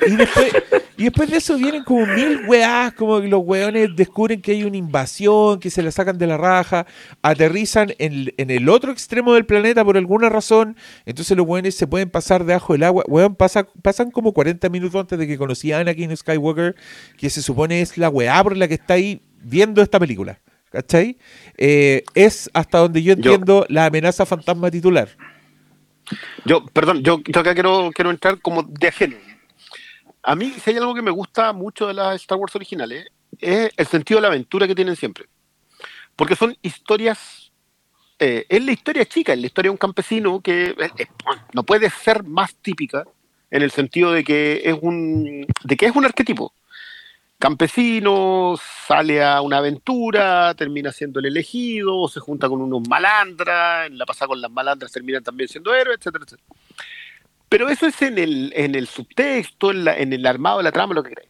Y 0.06 0.16
después, 0.18 0.52
y 0.98 1.04
después 1.06 1.30
de 1.30 1.38
eso 1.38 1.56
vienen 1.58 1.86
como 1.86 2.06
mil 2.06 2.42
weás, 2.48 2.92
como 2.92 3.22
que 3.22 3.30
los 3.30 3.42
weones 3.46 3.96
descubren 3.96 4.42
que 4.42 4.52
hay 4.52 4.66
una 4.66 4.76
invasión, 4.76 5.58
que 5.62 5.70
se 5.70 5.82
la 5.82 5.90
sacan 5.90 6.18
de 6.18 6.28
la 6.28 6.36
raja, 6.36 6.86
aterrizan 7.22 7.94
en, 7.98 8.34
en 8.36 8.52
el 8.52 8.68
otro 8.68 8.92
extremo 8.92 9.34
del 9.34 9.46
planeta 9.46 9.86
por 9.86 9.96
alguna 9.96 10.28
razón, 10.28 10.76
entonces 11.06 11.38
los 11.38 11.48
weones 11.48 11.76
se 11.76 11.88
pueden 11.88 12.10
pasar 12.10 12.44
debajo 12.44 12.74
del 12.74 12.84
agua. 12.84 13.06
Weón, 13.08 13.36
pasa, 13.36 13.68
pasan 13.82 14.12
como 14.12 14.34
40 14.34 14.68
minutos 14.68 15.00
antes 15.00 15.18
de 15.18 15.28
que 15.28 15.38
conocí 15.38 15.72
a 15.72 15.80
Anakin 15.80 16.16
Skywalker, 16.18 16.76
que 17.18 17.30
se 17.30 17.42
supone 17.42 17.80
es 17.80 17.98
la 17.98 18.10
weá 18.10 18.44
por 18.44 18.58
la 18.58 18.68
que 18.68 18.74
está 18.74 18.96
ahí 18.96 19.22
viendo 19.42 19.82
esta 19.82 19.98
película. 19.98 20.42
¿Cachai? 20.72 21.18
Eh, 21.58 22.04
es 22.16 22.50
hasta 22.54 22.80
donde 22.80 23.02
yo 23.02 23.14
Yo- 23.14 23.32
entiendo 23.32 23.66
la 23.70 23.86
amenaza 23.86 24.26
fantasma 24.26 24.70
titular. 24.70 25.08
Yo, 26.46 26.66
perdón, 26.66 27.04
yo, 27.04 27.22
yo 27.26 27.40
acá 27.40 27.54
quiero, 27.54 27.92
quiero 27.94 28.12
entrar 28.12 28.40
como 28.42 28.64
de 28.64 28.88
ajeno. 28.88 29.18
A 30.24 30.36
mí, 30.36 30.54
si 30.62 30.72
hay 30.72 30.78
algo 30.78 30.96
que 30.96 31.02
me 31.02 31.12
gusta 31.12 31.54
mucho 31.54 31.88
de 31.88 31.94
las 31.94 32.16
Star 32.16 32.38
Wars 32.38 32.56
originales, 32.56 33.08
es 33.40 33.72
el 33.76 33.88
sentido 33.88 34.18
de 34.18 34.24
la 34.24 34.28
aventura 34.30 34.68
que 34.68 34.76
tienen 34.76 34.96
siempre. 34.96 35.26
Porque 36.16 36.36
son 36.36 36.58
historias 36.62 37.46
eh, 38.20 38.46
es 38.48 38.64
la 38.64 38.72
historia 38.72 39.06
chica, 39.06 39.34
es 39.34 39.40
la 39.40 39.48
historia 39.48 39.70
de 39.70 39.74
un 39.74 39.78
campesino 39.78 40.40
que 40.40 40.74
no 41.54 41.64
puede 41.64 41.90
ser 41.90 42.24
más 42.24 42.56
típica 42.56 43.04
en 43.52 43.62
el 43.62 43.72
sentido 43.72 44.12
de 44.12 44.24
que 44.24 44.62
es 44.64 44.76
un, 44.82 45.46
de 45.64 45.76
que 45.76 45.86
es 45.86 45.96
un 45.96 46.06
arquetipo. 46.06 46.54
Campesino, 47.46 48.56
sale 48.88 49.24
a 49.24 49.40
una 49.42 49.58
aventura, 49.58 50.56
termina 50.56 50.92
siendo 50.92 51.20
el 51.20 51.28
elegido, 51.28 52.08
se 52.08 52.20
junta 52.20 52.50
con 52.50 52.60
unos 52.60 52.90
malandras, 52.90 53.86
en 53.86 54.00
la 54.00 54.06
pasada 54.08 54.30
con 54.30 54.42
las 54.42 54.50
malandras 54.50 54.92
terminan 54.92 55.24
también 55.24 55.48
siendo 55.48 55.72
héroes, 55.72 56.00
etcétera, 56.00 56.26
etcétera. 56.26 56.48
Pero 57.48 57.70
eso 57.70 57.86
es 57.86 58.02
en 58.02 58.18
el, 58.18 58.52
en 58.56 58.74
el 58.74 58.88
subtexto, 58.88 59.70
en, 59.70 60.12
el 60.12 60.26
armado 60.26 60.58
de 60.58 60.64
la 60.64 60.72
trama, 60.72 60.96
lo 60.96 61.04
que 61.04 61.12
crees. 61.12 61.30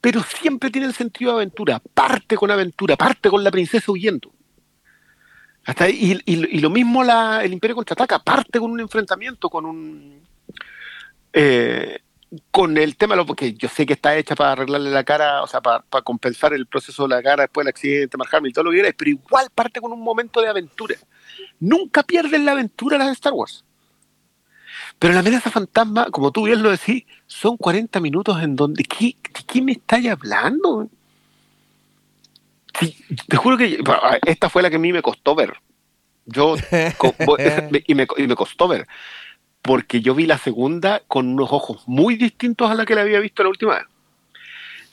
Pero 0.00 0.22
siempre 0.22 0.70
tiene 0.70 0.86
el 0.86 0.94
sentido 0.94 1.32
de 1.32 1.36
aventura, 1.36 1.78
parte 1.92 2.36
con 2.36 2.50
aventura, 2.50 2.96
parte 2.96 3.28
con 3.28 3.44
la 3.44 3.50
princesa 3.50 3.92
huyendo. 3.92 4.32
Hasta 5.66 5.90
y, 5.90 6.22
y- 6.24 6.60
lo 6.60 6.70
mismo 6.70 7.02
el 7.02 7.52
Imperio 7.52 7.76
contraataca, 7.76 8.18
parte 8.20 8.58
con 8.58 8.70
un 8.70 8.80
enfrentamiento, 8.80 9.50
con 9.50 9.66
un 9.66 10.22
eh, 11.34 11.98
con 12.50 12.78
el 12.78 12.96
tema, 12.96 13.24
porque 13.24 13.54
yo 13.54 13.68
sé 13.68 13.86
que 13.86 13.94
está 13.94 14.16
hecha 14.16 14.36
para 14.36 14.52
arreglarle 14.52 14.90
la 14.90 15.04
cara, 15.04 15.42
o 15.42 15.46
sea, 15.46 15.60
para, 15.60 15.80
para 15.80 16.02
compensar 16.02 16.52
el 16.52 16.66
proceso 16.66 17.02
de 17.04 17.16
la 17.16 17.22
cara 17.22 17.42
después 17.42 17.64
del 17.64 17.70
accidente, 17.70 18.16
Mark 18.16 18.30
Hamill 18.32 18.50
y 18.50 18.52
todo 18.52 18.64
lo 18.64 18.70
que 18.70 18.76
quieras, 18.76 18.94
pero 18.96 19.10
igual 19.10 19.48
parte 19.54 19.80
con 19.80 19.92
un 19.92 20.00
momento 20.00 20.40
de 20.40 20.48
aventura. 20.48 20.94
Nunca 21.58 22.02
pierden 22.02 22.44
la 22.44 22.52
aventura 22.52 22.98
las 22.98 23.08
de 23.08 23.12
Star 23.14 23.32
Wars. 23.32 23.64
Pero 24.98 25.14
la 25.14 25.20
amenaza 25.20 25.50
fantasma, 25.50 26.06
como 26.10 26.30
tú 26.30 26.44
bien 26.44 26.62
lo 26.62 26.70
decís, 26.70 27.04
son 27.26 27.56
40 27.56 28.00
minutos 28.00 28.42
en 28.42 28.54
donde. 28.54 28.84
¿qué, 28.84 29.16
¿De 29.22 29.44
qué 29.46 29.62
me 29.62 29.72
estáis 29.72 30.08
hablando? 30.08 30.88
Sí, 32.78 32.96
te 33.26 33.36
juro 33.36 33.56
que 33.56 33.82
esta 34.26 34.48
fue 34.48 34.62
la 34.62 34.70
que 34.70 34.76
a 34.76 34.80
mí 34.80 34.92
me 34.92 35.02
costó 35.02 35.34
ver. 35.34 35.54
Yo. 36.26 36.54
y, 37.86 37.94
me, 37.94 38.06
y 38.16 38.26
me 38.26 38.36
costó 38.36 38.68
ver. 38.68 38.86
Porque 39.62 40.00
yo 40.00 40.14
vi 40.14 40.26
la 40.26 40.38
segunda 40.38 41.02
con 41.06 41.28
unos 41.28 41.52
ojos 41.52 41.82
muy 41.86 42.16
distintos 42.16 42.70
a 42.70 42.74
la 42.74 42.86
que 42.86 42.94
la 42.94 43.02
había 43.02 43.20
visto 43.20 43.42
la 43.42 43.50
última 43.50 43.74
vez. 43.74 43.84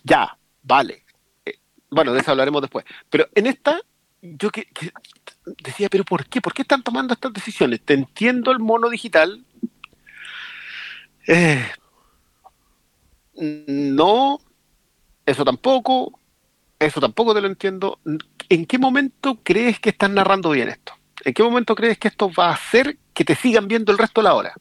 Ya, 0.04 0.38
vale. 0.64 1.04
Eh, 1.46 1.56
bueno, 1.90 2.14
de 2.14 2.20
eso 2.20 2.32
hablaremos 2.32 2.62
después. 2.62 2.86
Pero 3.10 3.28
en 3.34 3.48
esta, 3.48 3.80
yo 4.22 4.50
que, 4.50 4.68
decía, 5.64 5.90
pero 5.90 6.04
¿por 6.04 6.26
qué? 6.26 6.42
¿Por 6.42 6.54
qué 6.54 6.64
están 6.64 6.84
tomando 6.84 7.14
estas 7.14 7.34
decisiones? 7.34 7.82
Te 7.82 7.94
entiendo 7.94 8.52
el 8.52 8.60
mono 8.60 8.90
digital. 8.90 9.44
Eh, 11.28 11.66
no, 13.36 14.40
eso 15.26 15.46
tampoco, 15.46 16.20
eso 16.80 17.00
tampoco 17.00 17.34
te 17.34 17.42
lo 17.42 17.48
entiendo. 17.48 18.00
¿En 18.50 18.66
qué 18.66 18.78
momento 18.78 19.40
crees 19.44 19.80
que 19.80 19.90
estás 19.90 20.10
narrando 20.10 20.52
bien 20.52 20.70
esto? 20.70 20.94
¿En 21.24 21.34
qué 21.34 21.44
momento 21.44 21.76
crees 21.76 21.98
que 21.98 22.08
esto 22.08 22.32
va 22.32 22.50
a 22.50 22.54
hacer 22.54 22.98
que 23.18 23.26
te 23.26 23.34
sigan 23.34 23.68
viendo 23.68 23.92
el 23.92 23.98
resto 23.98 24.22
de 24.22 24.26
la 24.26 24.36
hora? 24.36 24.54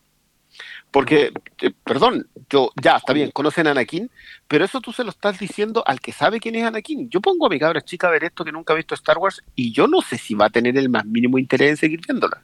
Porque, 0.91 1.31
eh, 1.61 1.73
perdón, 1.85 2.27
yo 2.49 2.71
ya 2.83 2.97
está 2.97 3.13
bien, 3.13 3.31
conocen 3.31 3.67
a 3.67 3.73
Anakin, 3.73 4.11
pero 4.49 4.65
eso 4.65 4.81
tú 4.81 4.95
se 4.95 5.05
lo 5.05 5.11
estás 5.11 5.39
diciendo 5.39 5.85
al 5.87 6.01
que 6.01 6.11
sabe 6.11 6.41
quién 6.41 6.55
es 6.55 6.65
Anakin. 6.65 7.11
Yo 7.11 7.21
pongo 7.21 7.45
a 7.45 7.51
mi 7.51 7.59
cabra 7.59 7.83
chica 7.83 8.09
a 8.09 8.11
ver 8.11 8.25
esto 8.25 8.47
que 8.47 8.53
nunca 8.53 8.73
ha 8.73 8.77
visto 8.77 8.95
Star 8.95 9.19
Wars 9.19 9.43
y 9.55 9.73
yo 9.73 9.89
no 9.89 10.01
sé 10.01 10.17
si 10.17 10.35
va 10.35 10.47
a 10.47 10.51
tener 10.51 10.79
el 10.79 10.89
más 10.89 11.05
mínimo 11.05 11.37
interés 11.37 11.69
en 11.69 11.77
seguir 11.77 12.01
viéndola. 12.01 12.43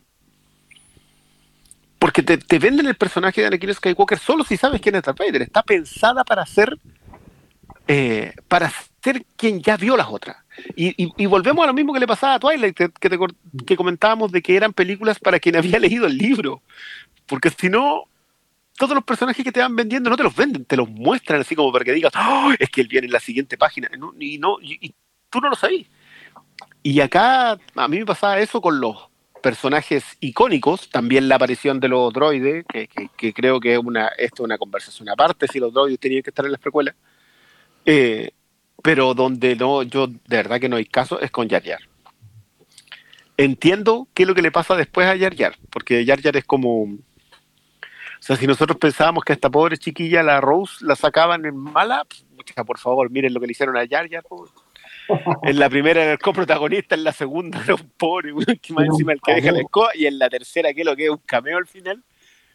Porque 1.98 2.22
te, 2.22 2.58
venden 2.58 2.88
el 2.88 2.96
personaje 2.96 3.40
de 3.40 3.46
Anakin 3.46 3.72
Skywalker 3.72 4.18
solo 4.18 4.44
si 4.44 4.58
sabes 4.58 4.82
quién 4.82 4.96
es 4.96 5.02
Darth 5.02 5.18
Vader. 5.18 5.40
Está 5.40 5.62
pensada 5.62 6.22
para 6.22 6.44
ser 6.44 6.76
eh, 7.88 8.34
para 8.48 8.70
ser 9.02 9.24
quien 9.36 9.62
ya 9.62 9.78
vio 9.78 9.96
las 9.96 10.08
otras. 10.10 10.36
Y, 10.76 11.03
y- 11.05 11.12
y 11.16 11.26
volvemos 11.26 11.64
a 11.64 11.66
lo 11.68 11.74
mismo 11.74 11.92
que 11.92 12.00
le 12.00 12.07
pasaba 12.07 12.34
a 12.34 12.38
Twilight, 12.40 12.76
que, 12.76 12.88
te 12.88 13.18
que 13.66 13.76
comentábamos 13.76 14.30
de 14.32 14.42
que 14.42 14.57
eran 14.57 14.72
películas 14.72 15.18
para 15.18 15.38
quien 15.40 15.57
había 15.57 15.78
leído 15.78 16.07
el 16.07 16.16
libro. 16.18 16.62
Porque 17.26 17.50
si 17.50 17.68
no, 17.68 18.05
todos 18.76 18.94
los 18.94 19.05
personajes 19.05 19.44
que 19.44 19.53
te 19.53 19.61
van 19.61 19.74
vendiendo 19.76 20.11
no 20.11 20.16
te 20.16 20.22
los 20.24 20.34
venden, 20.36 20.64
te 20.64 20.76
los 20.76 20.88
muestran 20.90 21.40
así 21.40 21.55
como 21.55 21.72
para 21.72 21.84
que 21.84 21.92
digas, 21.92 22.12
"Oh, 22.16 22.53
es 22.59 22.68
que 22.70 22.80
él 22.82 22.88
viene 22.88 23.07
en 23.07 23.12
la 23.12 23.20
siguiente 23.20 23.57
página. 23.57 23.88
Y, 24.18 24.38
no, 24.38 24.59
y, 24.61 24.78
y 24.86 24.94
tú 25.30 25.40
no 25.40 25.48
lo 25.48 25.57
sabías. 25.57 25.88
Y 26.82 27.00
acá 27.00 27.53
a 27.74 27.88
mí 27.88 27.98
me 27.98 28.07
pasaba 28.07 28.38
eso 28.40 28.61
con 28.61 28.80
los 28.80 29.09
personajes 29.42 30.05
icónicos, 30.20 30.88
también 30.90 31.28
la 31.28 31.36
aparición 31.36 31.80
de 31.80 31.88
los 31.88 32.12
droides, 32.12 32.64
que, 32.68 32.86
que- 32.88 33.09
que 33.16 33.32
creo 33.32 33.59
que 33.61 33.72
es 33.72 33.78
una, 33.78 34.09
esto 34.18 34.42
es 34.42 34.44
una 34.44 34.59
conversación 34.59 35.09
aparte, 35.09 35.48
si 35.48 35.59
los 35.59 35.72
droides 35.72 35.98
tenían 35.98 36.22
que 36.22 36.30
estar 36.30 36.44
en 36.44 36.53
las 36.53 36.61
precuelas. 36.61 36.94
Eh, 37.84 38.30
pero 38.82 39.14
donde 39.14 39.56
no, 39.56 39.82
yo 39.82 40.08
de 40.08 40.36
verdad 40.36 40.60
que 40.60 40.68
no 40.68 40.76
hay 40.76 40.84
caso 40.84 41.20
es 41.20 41.30
con 41.30 41.48
Yar 41.48 41.62
Yar. 41.62 41.80
Entiendo 43.36 44.08
qué 44.12 44.24
es 44.24 44.28
lo 44.28 44.34
que 44.34 44.42
le 44.42 44.52
pasa 44.52 44.76
después 44.76 45.06
a 45.06 45.16
Yar 45.16 45.34
Yar, 45.34 45.56
porque 45.70 46.04
Yar 46.04 46.20
Yar 46.20 46.36
es 46.36 46.44
como. 46.44 46.82
O 46.82 48.24
sea, 48.24 48.36
si 48.36 48.46
nosotros 48.46 48.78
pensábamos 48.78 49.24
que 49.24 49.32
a 49.32 49.34
esta 49.34 49.50
pobre 49.50 49.78
chiquilla, 49.78 50.22
la 50.22 50.40
Rose, 50.40 50.84
la 50.84 50.94
sacaban 50.94 51.44
en 51.44 51.56
mala, 51.56 52.06
por 52.66 52.78
favor, 52.78 53.10
miren 53.10 53.34
lo 53.34 53.40
que 53.40 53.46
le 53.46 53.52
hicieron 53.52 53.76
a 53.76 53.84
Yar 53.84 54.08
Yar. 54.08 54.24
En 55.42 55.58
la 55.58 55.68
primera 55.68 56.02
era 56.02 56.12
el 56.12 56.18
coprotagonista, 56.18 56.94
en 56.94 57.04
la 57.04 57.12
segunda 57.12 57.60
era 57.62 57.74
un 57.74 57.90
pobre, 57.96 58.32
que 58.62 58.72
más 58.72 58.86
encima 58.86 59.12
el 59.12 59.20
que 59.20 59.34
deja 59.34 59.50
la 59.50 59.58
escoba, 59.58 59.90
y 59.94 60.06
en 60.06 60.18
la 60.18 60.30
tercera, 60.30 60.72
que 60.72 60.82
es 60.82 60.86
lo 60.86 60.94
que 60.94 61.04
es 61.04 61.10
un 61.10 61.20
cameo 61.26 61.58
al 61.58 61.66
final. 61.66 62.02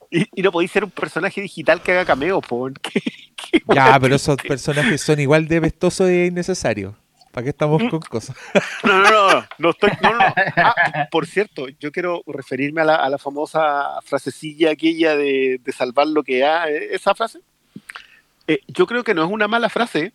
Y, 0.09 0.25
y 0.35 0.41
no 0.41 0.51
podéis 0.51 0.71
ser 0.71 0.83
un 0.83 0.91
personaje 0.91 1.41
digital 1.41 1.81
que 1.81 1.91
haga 1.91 2.05
cameo, 2.05 2.41
po. 2.41 2.69
¿Qué- 2.81 3.01
qué 3.35 3.61
Ya, 3.73 3.99
pero 3.99 4.15
es 4.15 4.21
esos 4.21 4.37
personajes 4.37 5.01
son 5.01 5.19
igual 5.19 5.47
de 5.47 5.59
vestosos 5.59 6.07
e 6.09 6.25
innecesarios. 6.27 6.95
¿Para 7.31 7.43
qué 7.43 7.49
estamos 7.51 7.83
Mm. 7.83 7.89
con 7.89 7.99
cosas? 8.01 8.35
No, 8.83 9.01
no, 9.01 9.31
no, 9.33 9.45
no 9.59 9.69
estoy. 9.71 9.91
No, 10.01 10.11
no. 10.13 10.19
Ah, 10.55 11.07
por 11.11 11.27
cierto, 11.27 11.67
yo 11.79 11.91
quiero 11.91 12.23
referirme 12.25 12.81
a 12.81 12.85
la, 12.85 12.95
a 12.95 13.09
la 13.09 13.17
famosa 13.17 13.99
frasecilla 14.03 14.71
aquella 14.71 15.15
de, 15.15 15.59
de 15.63 15.71
salvar 15.71 16.07
lo 16.07 16.23
que 16.23 16.43
ha. 16.45 16.67
Esa 16.69 17.13
frase. 17.13 17.39
Eh, 18.47 18.61
yo 18.67 18.87
creo 18.87 19.03
que 19.03 19.13
no 19.13 19.23
es 19.25 19.29
una 19.29 19.47
mala 19.47 19.69
frase 19.69 20.13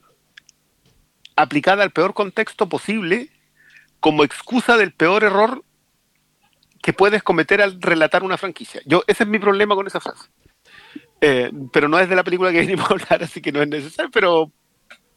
aplicada 1.36 1.82
al 1.82 1.90
peor 1.90 2.14
contexto 2.14 2.68
posible 2.68 3.28
como 4.00 4.24
excusa 4.24 4.76
del 4.76 4.92
peor 4.92 5.22
error 5.24 5.64
que 6.82 6.92
puedes 6.92 7.22
cometer 7.22 7.62
al 7.62 7.80
relatar 7.80 8.22
una 8.22 8.36
franquicia. 8.36 8.82
Yo, 8.84 9.02
ese 9.06 9.22
es 9.22 9.28
mi 9.28 9.38
problema 9.38 9.74
con 9.74 9.86
esa 9.86 10.00
frase. 10.00 10.28
Eh, 11.20 11.50
pero 11.72 11.88
no 11.88 11.98
es 11.98 12.08
de 12.08 12.16
la 12.16 12.24
película 12.24 12.50
que 12.52 12.58
venimos 12.66 12.90
a 12.90 12.94
hablar, 12.94 13.22
así 13.22 13.40
que 13.40 13.52
no 13.52 13.62
es 13.62 13.68
necesario, 13.68 14.10
pero, 14.10 14.50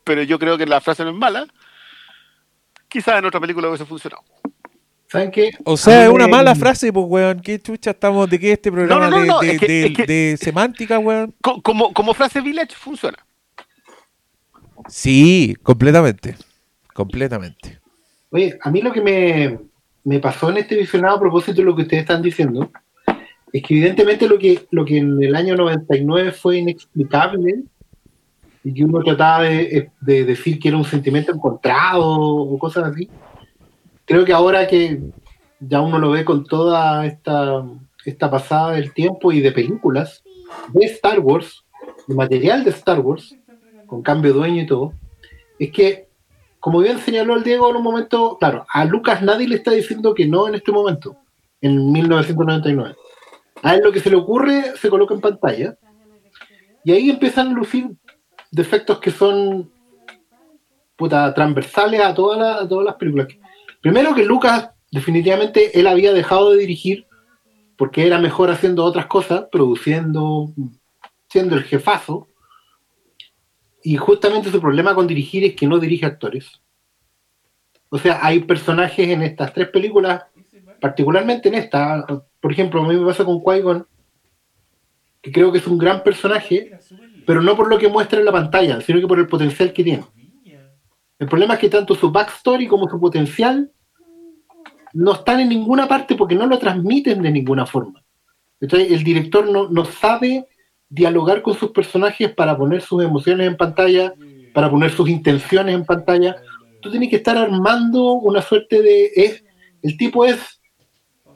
pero 0.03 0.23
yo 0.23 0.39
creo 0.39 0.57
que 0.57 0.65
la 0.65 0.79
frase 0.79 1.03
no 1.03 1.09
es 1.09 1.15
mala. 1.17 1.45
Quizás 2.87 3.19
en 3.19 3.25
otra 3.25 3.39
película 3.41 3.67
hubiese 3.67 3.85
funcionado. 3.85 4.23
¿Saben 5.07 5.31
qué? 5.31 5.51
O 5.65 5.75
sea, 5.77 6.05
es 6.05 6.09
una 6.09 6.27
mala 6.27 6.55
frase, 6.55 6.91
pues, 6.93 7.05
weón. 7.07 7.39
¿Qué 7.39 7.59
chucha 7.59 7.91
estamos 7.91 8.29
de 8.29 8.39
qué 8.39 8.51
este 8.53 8.71
programa 8.71 9.07
no, 9.09 9.19
no, 9.19 9.25
no, 9.25 9.39
de, 9.39 9.47
de- 9.47 9.53
es 9.53 9.59
que- 9.59 9.67
de- 9.67 9.85
es 9.87 9.93
que- 9.93 10.05
de 10.05 10.37
semántica, 10.37 10.99
weón? 10.99 11.33
Co- 11.41 11.61
Como, 11.61 11.93
como 11.93 12.13
frase 12.13 12.41
village 12.41 12.75
funciona. 12.75 13.17
Sí, 14.87 15.55
completamente. 15.63 16.35
Completamente. 16.93 17.79
Oye, 18.31 18.57
a 18.61 18.69
mí 18.71 18.81
lo 18.81 18.91
que 18.91 19.01
me, 19.01 19.59
me 20.05 20.19
pasó 20.19 20.49
en 20.49 20.57
este 20.57 20.77
visionado 20.77 21.17
a 21.17 21.19
propósito 21.19 21.57
de 21.57 21.65
lo 21.65 21.75
que 21.75 21.81
ustedes 21.81 22.01
están 22.01 22.21
diciendo 22.21 22.71
es 23.51 23.63
que 23.63 23.73
evidentemente 23.73 24.27
lo 24.27 24.37
que, 24.37 24.65
lo 24.71 24.85
que 24.85 24.97
en 24.97 25.21
el 25.21 25.35
año 25.35 25.55
99 25.55 26.31
fue 26.31 26.57
inexplicable 26.57 27.63
y 28.63 28.73
que 28.73 28.83
uno 28.83 29.01
trataba 29.01 29.43
de, 29.43 29.91
de 30.01 30.25
decir 30.25 30.59
que 30.59 30.67
era 30.67 30.77
un 30.77 30.83
sentimiento 30.83 31.31
encontrado 31.31 32.05
o 32.05 32.57
cosas 32.59 32.85
así, 32.85 33.09
creo 34.05 34.25
que 34.25 34.33
ahora 34.33 34.67
que 34.67 34.99
ya 35.59 35.81
uno 35.81 35.99
lo 35.99 36.11
ve 36.11 36.25
con 36.25 36.43
toda 36.43 37.05
esta, 37.05 37.63
esta 38.03 38.29
pasada 38.29 38.73
del 38.73 38.93
tiempo 38.93 39.31
y 39.31 39.39
de 39.39 39.51
películas 39.51 40.23
de 40.73 40.85
Star 40.85 41.19
Wars, 41.19 41.63
de 42.07 42.15
material 42.15 42.63
de 42.63 42.71
Star 42.71 42.99
Wars, 42.99 43.35
con 43.87 44.01
cambio 44.01 44.33
de 44.33 44.39
dueño 44.39 44.63
y 44.63 44.67
todo, 44.67 44.93
es 45.59 45.71
que 45.71 46.04
como 46.65 46.79
bien 46.79 46.97
señaló 46.97 47.35
el 47.35 47.43
Diego 47.43 47.69
en 47.69 47.75
un 47.75 47.83
momento, 47.83 48.37
claro, 48.39 48.65
a 48.73 48.85
Lucas 48.85 49.21
nadie 49.21 49.47
le 49.47 49.53
está 49.57 49.69
diciendo 49.69 50.15
que 50.15 50.25
no 50.25 50.47
en 50.47 50.55
este 50.55 50.71
momento, 50.71 51.15
en 51.61 51.91
1999. 51.91 52.95
A 53.61 53.75
él 53.75 53.81
lo 53.83 53.91
que 53.91 53.99
se 53.99 54.09
le 54.09 54.15
ocurre 54.15 54.75
se 54.75 54.89
coloca 54.89 55.13
en 55.13 55.21
pantalla 55.21 55.77
y 56.83 56.91
ahí 56.91 57.11
empiezan 57.11 57.49
a 57.49 57.51
lucir 57.53 57.91
defectos 58.49 58.97
que 58.99 59.11
son 59.11 59.71
puta, 60.95 61.31
transversales 61.35 62.01
a, 62.01 62.15
todas 62.15 62.39
las- 62.39 62.61
a 62.63 62.67
todas 62.67 62.83
las 62.85 62.95
películas. 62.95 63.27
Primero 63.79 64.15
que 64.15 64.25
Lucas, 64.25 64.71
definitivamente, 64.91 65.79
él 65.79 65.85
había 65.85 66.13
dejado 66.13 66.49
de 66.49 66.57
dirigir 66.57 67.05
porque 67.77 68.07
era 68.07 68.17
mejor 68.17 68.49
haciendo 68.49 68.83
otras 68.85 69.05
cosas, 69.05 69.45
produciendo, 69.51 70.51
siendo 71.29 71.57
el 71.57 71.63
jefazo. 71.63 72.27
Y 73.85 73.97
justamente 73.97 74.49
su 74.49 74.59
problema 74.59 74.95
con 74.95 75.05
dirigir 75.05 75.43
es 75.43 75.55
que 75.55 75.67
no 75.67 75.77
dirige 75.77 76.07
actores. 76.07 76.59
O 77.89 77.99
sea, 77.99 78.17
hay 78.25 78.39
personajes 78.39 79.07
en 79.07 79.21
estas 79.21 79.53
tres 79.53 79.69
películas, 79.69 80.23
particularmente 80.81 81.49
en 81.49 81.53
esta, 81.53 82.03
por 82.41 82.51
ejemplo, 82.51 82.81
a 82.81 82.87
mí 82.87 82.97
me 82.97 83.05
pasa 83.05 83.23
con 83.23 83.43
Qui-Gon, 83.43 83.85
que 85.21 85.31
creo 85.31 85.51
que 85.51 85.59
es 85.59 85.67
un 85.67 85.77
gran 85.77 86.01
personaje, 86.01 86.79
pero 87.27 87.43
no 87.43 87.55
por 87.55 87.69
lo 87.69 87.77
que 87.77 87.87
muestra 87.87 88.17
en 88.17 88.25
la 88.25 88.31
pantalla, 88.31 88.81
sino 88.81 88.99
que 88.99 89.07
por 89.07 89.19
el 89.19 89.27
potencial 89.27 89.71
que 89.71 89.83
tiene. 89.83 90.03
El 91.19 91.27
problema 91.27 91.53
es 91.53 91.59
que 91.59 91.69
tanto 91.69 91.93
su 91.93 92.11
backstory 92.11 92.67
como 92.67 92.89
su 92.89 92.99
potencial 92.99 93.71
no 94.93 95.13
están 95.13 95.41
en 95.41 95.49
ninguna 95.49 95.87
parte 95.87 96.15
porque 96.15 96.33
no 96.33 96.47
lo 96.47 96.57
transmiten 96.57 97.21
de 97.21 97.29
ninguna 97.29 97.67
forma. 97.67 98.03
¿Cachai? 98.59 98.91
El 98.91 99.03
director 99.03 99.47
no, 99.47 99.69
no 99.69 99.85
sabe 99.85 100.47
dialogar 100.95 101.41
con 101.41 101.53
sus 101.55 101.71
personajes 101.71 102.33
para 102.33 102.57
poner 102.57 102.81
sus 102.81 103.03
emociones 103.03 103.47
en 103.47 103.57
pantalla, 103.57 104.13
para 104.53 104.71
poner 104.71 104.91
sus 104.91 105.09
intenciones 105.09 105.75
en 105.75 105.83
pantalla. 105.83 106.37
Tú 106.81 106.89
tienes 106.89 107.09
que 107.09 107.17
estar 107.17 107.37
armando 107.37 108.13
una 108.13 108.41
suerte 108.41 108.81
de... 108.81 109.11
Es, 109.15 109.43
el 109.83 109.97
tipo 109.97 110.25
es... 110.25 110.61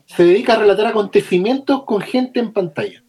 Se 0.05 0.23
dedica 0.23 0.53
a 0.53 0.59
relatar 0.59 0.87
acontecimientos 0.87 1.83
con 1.83 2.01
gente 2.01 2.39
en 2.39 2.53
pantalla. 2.53 3.03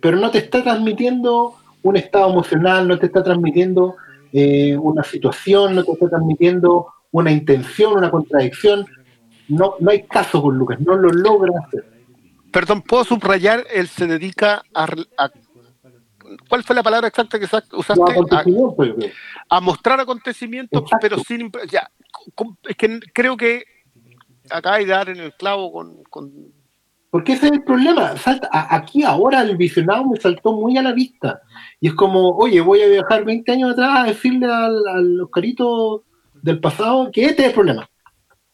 Pero 0.00 0.18
no 0.18 0.30
te 0.30 0.38
está 0.38 0.62
transmitiendo 0.62 1.54
un 1.82 1.96
estado 1.96 2.30
emocional, 2.30 2.86
no 2.86 2.98
te 2.98 3.06
está 3.06 3.22
transmitiendo 3.22 3.96
eh, 4.32 4.76
una 4.76 5.02
situación, 5.02 5.74
no 5.74 5.82
te 5.82 5.92
está 5.92 6.10
transmitiendo 6.10 6.86
una 7.10 7.32
intención, 7.32 7.94
una 7.94 8.10
contradicción. 8.10 8.86
No, 9.48 9.74
no 9.80 9.90
hay 9.90 10.02
caso 10.02 10.42
con 10.42 10.56
Lucas, 10.56 10.78
no 10.80 10.96
lo 10.96 11.08
logra 11.08 11.52
hacer. 11.66 11.99
Perdón, 12.52 12.82
¿puedo 12.82 13.04
subrayar? 13.04 13.64
Él 13.72 13.88
se 13.88 14.06
dedica 14.06 14.62
a, 14.74 14.84
a- 15.18 15.30
¿Cuál 16.48 16.62
fue 16.62 16.76
la 16.76 16.82
palabra 16.82 17.08
exacta 17.08 17.38
que 17.38 17.44
usaste? 17.44 17.74
A, 19.48 19.60
mostrar 19.60 19.98
acontecimientos, 20.00 20.82
Exacto. 20.82 20.98
pero 21.00 21.18
sin... 21.18 21.50
Ya, 21.70 21.90
es 22.68 22.76
que 22.76 23.00
creo 23.12 23.36
que 23.36 23.64
acá 24.48 24.74
hay 24.74 24.84
dar 24.86 25.08
en 25.08 25.18
el 25.18 25.32
clavo 25.34 25.72
con... 25.72 26.02
con- 26.04 26.32
Porque 27.10 27.32
ese 27.32 27.46
es 27.46 27.52
el 27.52 27.64
problema. 27.64 28.16
Salta, 28.16 28.48
aquí 28.52 29.02
ahora 29.02 29.42
el 29.42 29.56
visionado 29.56 30.04
me 30.06 30.20
saltó 30.20 30.52
muy 30.52 30.76
a 30.78 30.82
la 30.82 30.92
vista. 30.92 31.40
Y 31.80 31.88
es 31.88 31.94
como, 31.94 32.30
oye, 32.36 32.60
voy 32.60 32.82
a 32.82 32.88
viajar 32.88 33.24
20 33.24 33.50
años 33.50 33.72
atrás 33.72 33.90
a 33.98 34.04
decirle 34.04 34.46
al, 34.46 34.86
al 34.86 35.20
Oscarito 35.22 36.04
del 36.34 36.60
pasado 36.60 37.10
que 37.12 37.24
este 37.24 37.42
es 37.42 37.48
el 37.48 37.54
problema. 37.54 37.88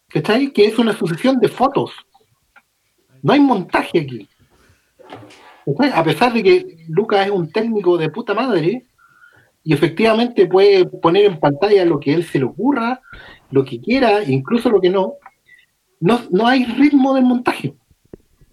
¿Cachai? 0.09 0.51
Que 0.53 0.65
es 0.67 0.79
una 0.79 0.97
sucesión 0.97 1.39
de 1.41 1.49
fotos. 1.49 1.91
No 3.27 3.33
hay 3.33 3.41
montaje 3.41 3.99
aquí. 3.99 4.29
A 5.93 6.05
pesar 6.05 6.33
de 6.33 6.45
que 6.45 6.85
Lucas 6.89 7.27
es 7.27 7.33
un 7.33 7.51
técnico 7.51 7.99
de 7.99 8.09
puta 8.09 8.35
madre 8.35 8.87
y 9.64 9.72
efectivamente 9.74 10.47
puede 10.47 10.85
poner 10.85 11.24
en 11.24 11.41
pantalla 11.41 11.85
lo 11.85 11.99
que 11.99 12.14
él 12.14 12.22
se 12.22 12.39
le 12.39 12.45
ocurra, 12.45 13.01
lo 13.51 13.64
que 13.64 13.81
quiera, 13.81 14.22
incluso 14.22 14.70
lo 14.70 14.81
que 14.81 14.91
no, 14.91 15.14
no, 15.99 16.20
no 16.31 16.47
hay 16.47 16.66
ritmo 16.66 17.14
del 17.14 17.24
montaje. 17.24 17.74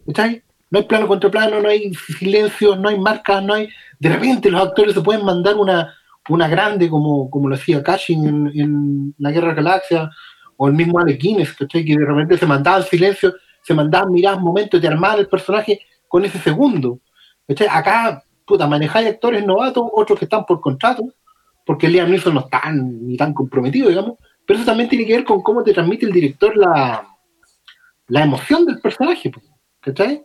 ¿Cachai? 0.08 0.42
No 0.72 0.80
hay 0.80 0.86
plano 0.86 1.08
contra 1.08 1.30
plano, 1.30 1.62
no 1.62 1.70
hay 1.70 1.94
silencios, 1.94 2.80
no 2.80 2.90
hay 2.90 2.98
marcas, 2.98 3.44
no 3.44 3.54
hay. 3.54 3.70
De 4.00 4.10
repente 4.10 4.50
los 4.50 4.60
actores 4.60 4.96
se 4.96 5.02
pueden 5.02 5.24
mandar 5.24 5.56
una, 5.56 5.94
una 6.30 6.48
grande 6.48 6.90
como, 6.90 7.30
como 7.30 7.48
lo 7.48 7.54
hacía 7.54 7.84
Cushing 7.84 8.26
en, 8.26 8.52
en 8.60 9.16
La 9.20 9.30
Guerra 9.30 9.50
de 9.50 9.62
Galaxia, 9.62 10.10
o 10.58 10.68
el 10.68 10.74
mismo 10.74 10.98
Alec 10.98 11.22
Guinness, 11.22 11.54
¿cachai? 11.54 11.86
Que 11.86 11.96
de 11.96 12.06
repente 12.08 12.40
se 12.40 12.48
mandaban 12.48 12.82
silencio, 12.82 13.36
se 13.64 13.74
mandaban 13.74 14.12
miradas, 14.12 14.40
momentos 14.40 14.82
de 14.82 14.88
armar 14.88 15.20
el 15.20 15.28
personaje 15.28 15.80
con 16.08 16.24
ese 16.26 16.38
segundo. 16.40 17.00
Acá, 17.70 18.24
puta, 18.46 18.68
manejáis 18.68 19.10
actores 19.10 19.46
novatos, 19.46 19.84
otros 19.92 20.20
que 20.20 20.26
están 20.26 20.46
por 20.46 20.62
contrato, 20.62 21.04
porque 21.66 21.88
Liam 21.88 22.10
Neeson 22.10 22.34
no 22.34 22.42
está 22.42 22.62
ni 22.72 23.18
tan 23.18 23.34
comprometido, 23.34 23.90
digamos, 23.90 24.18
pero 24.46 24.60
eso 24.60 24.66
también 24.66 24.90
tiene 24.90 25.06
que 25.06 25.16
ver 25.16 25.24
con 25.24 25.42
cómo 25.42 25.64
te 25.64 25.74
transmite 25.74 26.06
el 26.06 26.12
director 26.12 26.56
la, 26.58 27.08
la 28.08 28.24
emoción 28.24 28.66
del 28.66 28.80
personaje, 28.80 29.30
pues, 29.30 29.46
¿cachai? 29.80 30.24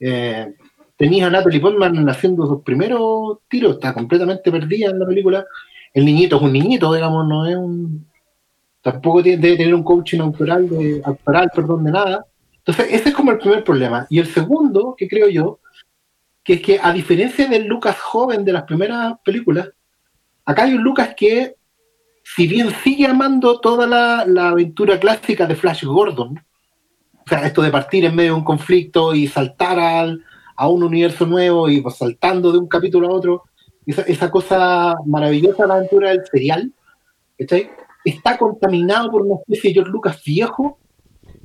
Eh, 0.00 0.54
tenías 0.96 1.28
a 1.28 1.30
Natalie 1.30 1.60
Portman 1.60 2.08
haciendo 2.08 2.46
sus 2.46 2.62
primeros 2.62 3.38
tiros, 3.48 3.74
está 3.74 3.94
completamente 3.94 4.50
perdida 4.50 4.90
en 4.90 4.98
la 4.98 5.06
película. 5.06 5.46
El 5.92 6.04
niñito 6.04 6.36
es 6.36 6.42
un 6.42 6.52
niñito, 6.52 6.92
digamos, 6.92 7.26
no 7.26 7.46
es 7.46 7.56
un. 7.56 8.06
Tampoco 8.82 9.22
tiene, 9.22 9.42
debe 9.42 9.56
tener 9.58 9.74
un 9.74 9.82
coaching 9.82 10.20
autoral, 10.20 10.68
de, 10.68 11.02
actoral, 11.04 11.50
perdón, 11.54 11.84
de 11.84 11.92
nada. 11.92 12.26
Entonces, 12.70 13.00
ese 13.00 13.08
es 13.08 13.14
como 13.16 13.32
el 13.32 13.38
primer 13.38 13.64
problema. 13.64 14.06
Y 14.10 14.20
el 14.20 14.26
segundo, 14.26 14.94
que 14.96 15.08
creo 15.08 15.28
yo, 15.28 15.58
que 16.44 16.54
es 16.54 16.62
que 16.62 16.78
a 16.80 16.92
diferencia 16.92 17.48
del 17.48 17.66
Lucas 17.66 17.98
joven 17.98 18.44
de 18.44 18.52
las 18.52 18.62
primeras 18.62 19.14
películas, 19.24 19.70
acá 20.44 20.62
hay 20.62 20.74
un 20.74 20.82
Lucas 20.84 21.14
que, 21.16 21.56
si 22.22 22.46
bien 22.46 22.70
sigue 22.84 23.06
amando 23.06 23.58
toda 23.58 23.88
la, 23.88 24.48
aventura 24.50 25.00
clásica 25.00 25.46
de 25.46 25.56
Flash 25.56 25.84
Gordon, 25.84 26.38
o 27.12 27.28
sea, 27.28 27.44
esto 27.44 27.60
de 27.62 27.72
partir 27.72 28.04
en 28.04 28.14
medio 28.14 28.34
de 28.34 28.38
un 28.38 28.44
conflicto 28.44 29.16
y 29.16 29.26
saltar 29.26 29.80
al, 29.80 30.24
a 30.54 30.68
un 30.68 30.84
universo 30.84 31.26
nuevo 31.26 31.68
y 31.68 31.80
pues, 31.80 31.96
saltando 31.96 32.52
de 32.52 32.58
un 32.58 32.68
capítulo 32.68 33.08
a 33.08 33.12
otro, 33.12 33.44
esa, 33.84 34.30
cosa 34.30 34.94
maravillosa 35.06 35.66
la 35.66 35.74
aventura 35.74 36.10
del 36.10 36.24
serial, 36.30 36.72
¿cachai? 37.36 37.68
está 38.04 38.38
contaminado 38.38 39.10
por 39.10 39.22
una 39.22 39.40
especie 39.40 39.70
de 39.70 39.74
George 39.74 39.90
Lucas 39.90 40.22
viejo 40.24 40.79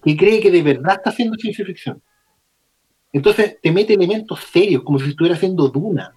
que 0.06 0.16
cree 0.16 0.40
que 0.40 0.52
de 0.52 0.62
verdad 0.62 0.98
está 0.98 1.10
haciendo 1.10 1.36
ciencia 1.36 1.66
ficción. 1.66 2.00
Entonces 3.12 3.58
te 3.60 3.72
mete 3.72 3.96
elementos 3.96 4.40
serios, 4.52 4.84
como 4.84 5.00
si 5.00 5.10
estuviera 5.10 5.36
haciendo 5.36 5.68
Duna. 5.68 6.14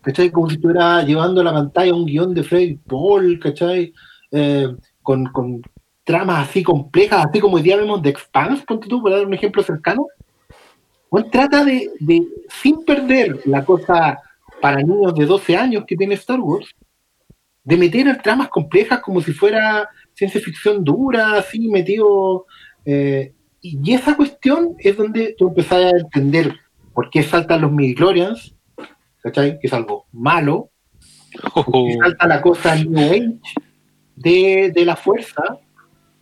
¿Cachai? 0.00 0.30
Como 0.30 0.48
si 0.48 0.54
estuviera 0.54 1.02
llevando 1.02 1.40
a 1.40 1.44
la 1.44 1.52
pantalla 1.52 1.92
un 1.92 2.06
guion 2.06 2.32
de 2.32 2.44
Freddy 2.44 2.76
Paul, 2.76 3.38
¿cachai? 3.40 3.92
Eh, 4.30 4.68
con, 5.02 5.26
con 5.26 5.60
tramas 6.04 6.48
así 6.48 6.62
complejas, 6.62 7.26
así 7.26 7.40
como 7.40 7.56
hoy 7.56 7.62
día 7.62 7.76
vemos 7.76 8.00
The 8.00 8.10
Expanse, 8.10 8.64
ponte 8.64 8.88
tú, 8.88 9.02
para 9.02 9.16
dar 9.16 9.26
un 9.26 9.34
ejemplo 9.34 9.62
cercano. 9.62 10.06
Bueno, 11.10 11.28
trata 11.30 11.64
de, 11.64 11.90
de, 11.98 12.22
sin 12.48 12.84
perder 12.84 13.40
la 13.46 13.64
cosa 13.64 14.20
para 14.60 14.82
niños 14.82 15.14
de 15.16 15.26
12 15.26 15.56
años 15.56 15.84
que 15.86 15.96
tiene 15.96 16.14
Star 16.14 16.38
Wars, 16.38 16.68
de 17.64 17.76
meter 17.76 18.06
en 18.06 18.22
tramas 18.22 18.48
complejas 18.48 19.00
como 19.00 19.20
si 19.20 19.32
fuera 19.32 19.88
ciencia 20.14 20.40
ficción 20.40 20.84
dura, 20.84 21.38
así 21.38 21.68
metido. 21.68 22.46
Eh, 22.84 23.32
y 23.62 23.92
esa 23.92 24.16
cuestión 24.16 24.74
es 24.78 24.96
donde 24.96 25.34
tú 25.36 25.48
empezás 25.48 25.92
a 25.92 25.96
entender 25.98 26.54
por 26.94 27.10
qué 27.10 27.22
saltan 27.22 27.60
los 27.60 27.72
midichlorians, 27.72 28.54
¿cachai? 29.22 29.58
Que 29.58 29.66
es 29.66 29.72
algo 29.72 30.06
malo. 30.12 30.70
Qué 31.30 31.96
salta 32.00 32.26
la 32.26 32.40
cosa 32.40 32.74
New 32.74 32.98
Age 32.98 33.38
de, 34.16 34.72
de 34.74 34.84
la 34.84 34.96
fuerza. 34.96 35.42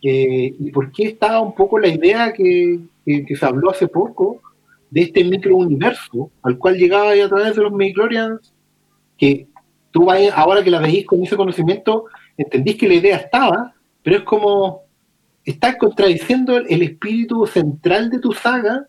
eh, 0.01 0.53
y 0.59 0.71
por 0.71 0.91
qué 0.91 1.03
está 1.05 1.39
un 1.41 1.53
poco 1.53 1.79
la 1.79 1.87
idea 1.87 2.31
que, 2.33 2.79
que, 3.05 3.25
que 3.25 3.35
se 3.35 3.45
habló 3.45 3.71
hace 3.71 3.87
poco 3.87 4.41
de 4.89 5.01
este 5.01 5.23
microuniverso 5.23 6.31
al 6.41 6.57
cual 6.57 6.75
llegaba 6.77 7.11
a 7.11 7.29
través 7.29 7.55
de 7.55 7.61
los 7.63 7.71
midichlorians 7.71 8.53
que 9.17 9.47
tú 9.91 10.05
vayas, 10.05 10.33
ahora 10.35 10.63
que 10.63 10.71
la 10.71 10.79
veis 10.79 11.05
con 11.05 11.23
ese 11.23 11.35
conocimiento, 11.35 12.05
entendís 12.37 12.75
que 12.77 12.87
la 12.87 12.93
idea 12.95 13.17
estaba, 13.17 13.73
pero 14.03 14.17
es 14.17 14.23
como 14.23 14.83
estás 15.45 15.77
contradiciendo 15.77 16.57
el, 16.57 16.81
espíritu 16.81 17.45
central 17.47 18.09
de 18.09 18.19
tu 18.19 18.33
saga 18.33 18.85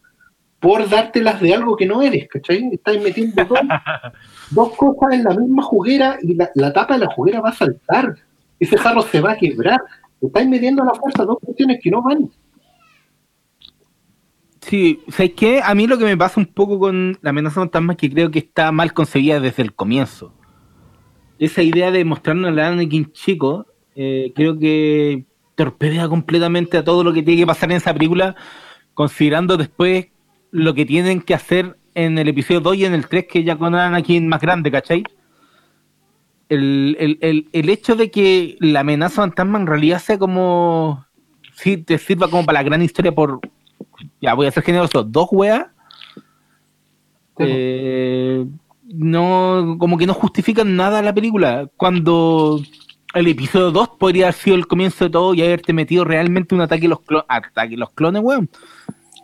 por 0.58 0.88
dártelas 0.88 1.40
de 1.40 1.54
algo 1.54 1.76
que 1.76 1.86
no 1.86 2.02
eres, 2.02 2.28
¿cachai? 2.28 2.68
Estás 2.72 3.00
metiendo 3.00 3.44
dos, 3.44 3.58
dos 4.50 4.76
cosas 4.76 5.14
en 5.14 5.24
la 5.24 5.34
misma 5.34 5.62
juguera 5.62 6.18
y 6.22 6.34
la, 6.34 6.50
la 6.54 6.72
tapa 6.72 6.94
de 6.94 7.06
la 7.06 7.12
juguera 7.12 7.40
va 7.40 7.50
a 7.50 7.54
saltar. 7.54 8.14
Ese 8.58 8.76
jarro 8.76 9.02
se 9.02 9.20
va 9.20 9.32
a 9.32 9.36
quebrar. 9.36 9.80
Estás 10.20 10.46
metiendo 10.46 10.82
a 10.82 10.86
la 10.86 10.94
fuerza 10.94 11.24
dos 11.24 11.38
cuestiones 11.40 11.80
que 11.82 11.90
no 11.90 12.02
van. 12.02 12.30
Sí, 14.60 15.00
¿sabes 15.08 15.32
qué? 15.34 15.62
A 15.64 15.74
mí 15.74 15.86
lo 15.86 15.96
que 15.96 16.04
me 16.04 16.16
pasa 16.16 16.38
un 16.38 16.46
poco 16.46 16.78
con 16.78 17.18
la 17.22 17.30
amenaza 17.30 17.60
fantasma 17.60 17.94
es 17.94 17.98
que 17.98 18.10
creo 18.10 18.30
que 18.30 18.40
está 18.40 18.70
mal 18.70 18.92
concebida 18.92 19.40
desde 19.40 19.62
el 19.62 19.74
comienzo. 19.74 20.34
Esa 21.38 21.62
idea 21.62 21.90
de 21.90 22.04
mostrarnos 22.04 22.50
al 22.50 22.58
Anakin 22.58 23.10
chico, 23.12 23.66
eh, 23.96 24.32
creo 24.34 24.58
que 24.58 25.24
torpedea 25.60 26.08
completamente 26.08 26.78
a 26.78 26.84
todo 26.84 27.04
lo 27.04 27.12
que 27.12 27.22
tiene 27.22 27.42
que 27.42 27.46
pasar 27.46 27.70
en 27.70 27.76
esa 27.76 27.92
película, 27.92 28.34
considerando 28.94 29.58
después 29.58 30.06
lo 30.52 30.72
que 30.72 30.86
tienen 30.86 31.20
que 31.20 31.34
hacer 31.34 31.76
en 31.94 32.16
el 32.16 32.28
episodio 32.28 32.60
2 32.60 32.76
y 32.76 32.84
en 32.86 32.94
el 32.94 33.06
3, 33.06 33.26
que 33.30 33.44
ya 33.44 33.56
con 33.56 33.74
Anakin 33.74 34.26
más 34.26 34.40
grande, 34.40 34.70
¿cachai? 34.70 35.04
El, 36.48 36.96
el, 36.98 37.18
el, 37.20 37.48
el 37.52 37.68
hecho 37.68 37.94
de 37.94 38.10
que 38.10 38.56
la 38.58 38.80
amenaza 38.80 39.16
fantasma 39.16 39.58
en 39.58 39.66
realidad 39.66 39.98
sea 39.98 40.18
como. 40.18 41.04
Sí, 41.52 41.76
te 41.76 41.98
sirva 41.98 42.28
como 42.28 42.46
para 42.46 42.60
la 42.60 42.62
gran 42.62 42.80
historia 42.80 43.12
por. 43.12 43.40
Ya, 44.22 44.32
voy 44.32 44.46
a 44.46 44.50
ser 44.50 44.62
generoso, 44.62 45.02
dos 45.04 45.28
weas. 45.30 45.66
Eh, 47.38 48.46
no, 48.88 49.76
como 49.78 49.98
que 49.98 50.06
no 50.06 50.14
justifican 50.14 50.74
nada 50.74 51.02
la 51.02 51.14
película. 51.14 51.68
Cuando 51.76 52.60
el 53.14 53.26
episodio 53.26 53.70
2 53.70 53.88
podría 53.98 54.26
haber 54.26 54.34
sido 54.34 54.56
el 54.56 54.66
comienzo 54.66 55.04
de 55.04 55.10
todo 55.10 55.34
y 55.34 55.42
haberte 55.42 55.72
metido 55.72 56.04
realmente 56.04 56.54
un 56.54 56.60
ataque 56.60 56.86
a 56.86 56.90
los, 56.90 57.00
clo 57.00 57.24
ataque 57.28 57.74
a 57.74 57.78
los 57.78 57.90
clones, 57.90 58.22
weón. 58.22 58.48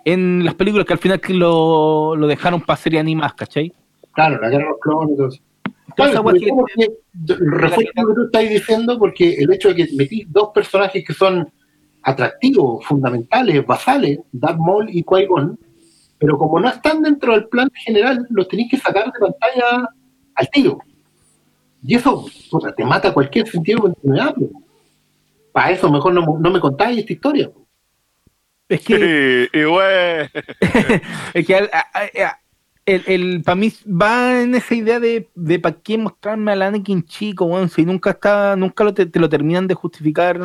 En 0.05 0.45
las 0.45 0.55
películas 0.55 0.87
que 0.87 0.93
al 0.93 0.99
final 0.99 1.21
lo, 1.29 2.15
lo 2.17 2.27
dejaron 2.27 2.61
para 2.61 2.77
serie 2.77 3.01
animadas, 3.01 3.35
¿cachai? 3.35 3.73
Claro, 4.13 4.41
la 4.41 4.49
guerra 4.49 4.65
de 4.65 4.71
los 4.71 4.81
clones 4.81 5.15
y 5.15 5.17
todo 5.17 5.29
eso. 5.29 5.43
Claro, 5.95 6.23
refuerzo 7.39 7.93
lo 7.97 8.09
que 8.09 8.15
tú 8.15 8.25
estás 8.27 8.49
diciendo 8.49 8.99
porque 8.99 9.35
el 9.35 9.53
hecho 9.53 9.69
de 9.69 9.77
que 9.77 9.89
metís 9.95 10.31
dos 10.31 10.51
personajes 10.55 11.05
que 11.07 11.15
son 11.15 11.51
atractivos, 12.03 12.85
fundamentales, 12.85 13.67
basales, 13.67 14.19
Darth 14.33 14.59
Maul 14.59 14.89
y 14.91 15.03
Qui-Gon, 15.03 15.59
pero 16.19 16.39
como 16.39 16.61
no 16.61 16.69
están 16.69 17.03
dentro 17.03 17.33
del 17.33 17.49
plan 17.49 17.71
general, 17.75 18.27
los 18.31 18.47
tenéis 18.49 18.71
que 18.71 18.77
sacar 18.79 19.07
de 19.07 19.19
pantalla 19.19 19.89
al 20.35 20.51
tiro. 20.51 20.79
Y 21.87 21.95
eso 21.95 22.27
puta, 22.51 22.75
te 22.75 22.85
mata 22.85 23.13
cualquier 23.15 23.47
sentido 23.49 23.77
de 23.77 23.83
continuidad. 23.95 24.35
po. 24.35 24.63
Para 25.53 25.71
eso 25.71 25.91
mejor 25.91 26.13
no, 26.15 26.39
no 26.39 26.51
me 26.51 26.61
contáis 26.61 26.99
esta 26.99 27.13
historia. 27.13 27.51
po. 27.51 27.67
Es 28.69 28.81
que, 28.81 29.49
Sí, 29.53 29.59
y 29.59 29.63
güey. 29.65 30.29
es 31.35 31.47
que 31.47 31.55
al- 31.55 31.71
a- 31.73 31.87
a- 31.95 32.25
a- 32.27 32.41
el, 32.85 33.03
el, 33.07 33.43
para 33.43 33.57
mí 33.57 33.73
va 33.87 34.43
en 34.43 34.55
esa 34.55 34.75
idea 34.75 35.01
de, 35.01 35.29
de 35.35 35.59
para 35.59 35.77
qué 35.81 35.99
mostrarme 35.99 36.53
al 36.53 36.63
Anakin 36.63 37.05
chico, 37.05 37.45
weón, 37.47 37.69
si 37.69 37.85
nunca 37.85 38.11
está, 38.11 38.55
nunca 38.57 38.85
lo 38.85 38.95
te, 38.95 39.07
te 39.07 39.19
lo 39.19 39.29
terminan 39.29 39.67
de 39.67 39.75
justificar 39.75 40.39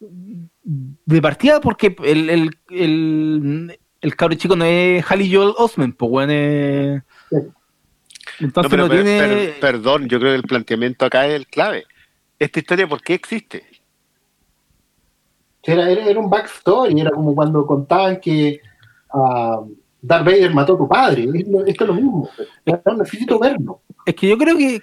de 0.00 1.22
partida 1.22 1.60
porque 1.60 1.94
el, 2.04 2.30
el, 2.30 2.50
el, 2.70 3.78
el 4.00 4.16
cabro 4.16 4.34
chico 4.34 4.56
no 4.56 4.64
es 4.64 5.04
Hallie 5.04 5.34
Joel 5.34 5.54
Osment, 5.56 5.96
pues 5.96 6.10
weón, 6.10 6.30
es- 6.30 7.02
Sí. 7.30 7.36
Entonces 8.40 8.72
No, 8.72 8.78
no, 8.84 8.88
pero- 8.88 9.02
tiene... 9.04 9.18
pero- 9.20 9.60
perdón, 9.60 10.08
yo 10.08 10.18
creo 10.18 10.32
que 10.32 10.36
el 10.36 10.42
planteamiento 10.42 11.04
acá 11.06 11.26
es 11.26 11.34
el 11.34 11.46
clave. 11.46 11.84
Esta 12.38 12.58
historia, 12.58 12.86
¿por 12.86 13.00
qué 13.02 13.14
existe? 13.14 13.64
Era, 15.62 15.90
era, 15.90 16.04
era 16.06 16.20
un 16.20 16.30
backstory, 16.30 17.00
era 17.00 17.10
como 17.10 17.34
cuando 17.34 17.66
contaban 17.66 18.20
que 18.20 18.60
ah, 19.12 19.62
Darth 20.00 20.24
Vader 20.24 20.54
mató 20.54 20.74
a 20.74 20.78
tu 20.78 20.88
padre. 20.88 21.26
Es 21.34 21.48
lo- 21.48 21.64
Esto 21.66 21.84
es 21.84 21.88
lo 21.88 21.94
mismo. 21.94 22.28
No 22.84 22.94
necesito 22.96 23.38
verlo. 23.38 23.80
Es 24.04 24.14
que 24.14 24.28
yo 24.28 24.38
creo 24.38 24.56
que 24.56 24.80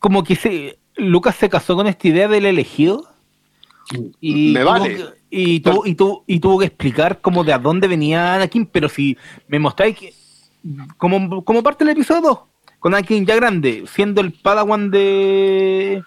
como 0.00 0.24
que 0.24 0.34
se, 0.34 0.78
Lucas 0.96 1.36
se 1.36 1.48
casó 1.48 1.76
con 1.76 1.86
esta 1.86 2.08
idea 2.08 2.26
del 2.28 2.46
elegido 2.46 3.08
y, 4.20 4.52
Me 4.52 4.60
tuvo 4.60 4.70
vale. 4.72 4.96
que- 4.96 5.04
y, 5.30 5.60
tuvo, 5.60 5.86
y, 5.86 5.94
tuvo, 5.94 6.24
y 6.26 6.40
tuvo 6.40 6.58
que 6.58 6.66
explicar 6.66 7.20
como 7.20 7.44
de 7.44 7.52
a 7.52 7.58
dónde 7.58 7.86
venía 7.88 8.34
Anakin, 8.34 8.66
pero 8.66 8.88
si 8.88 9.16
me 9.48 9.58
mostráis 9.58 9.96
que 9.98 10.14
como, 10.96 11.44
como 11.44 11.62
parte 11.62 11.84
del 11.84 11.92
episodio 11.96 12.22
2, 12.22 12.38
con 12.86 12.94
Anakin 12.94 13.26
ya 13.26 13.34
grande, 13.34 13.82
siendo 13.88 14.20
el 14.20 14.30
Padawan 14.30 14.92
de, 14.92 16.04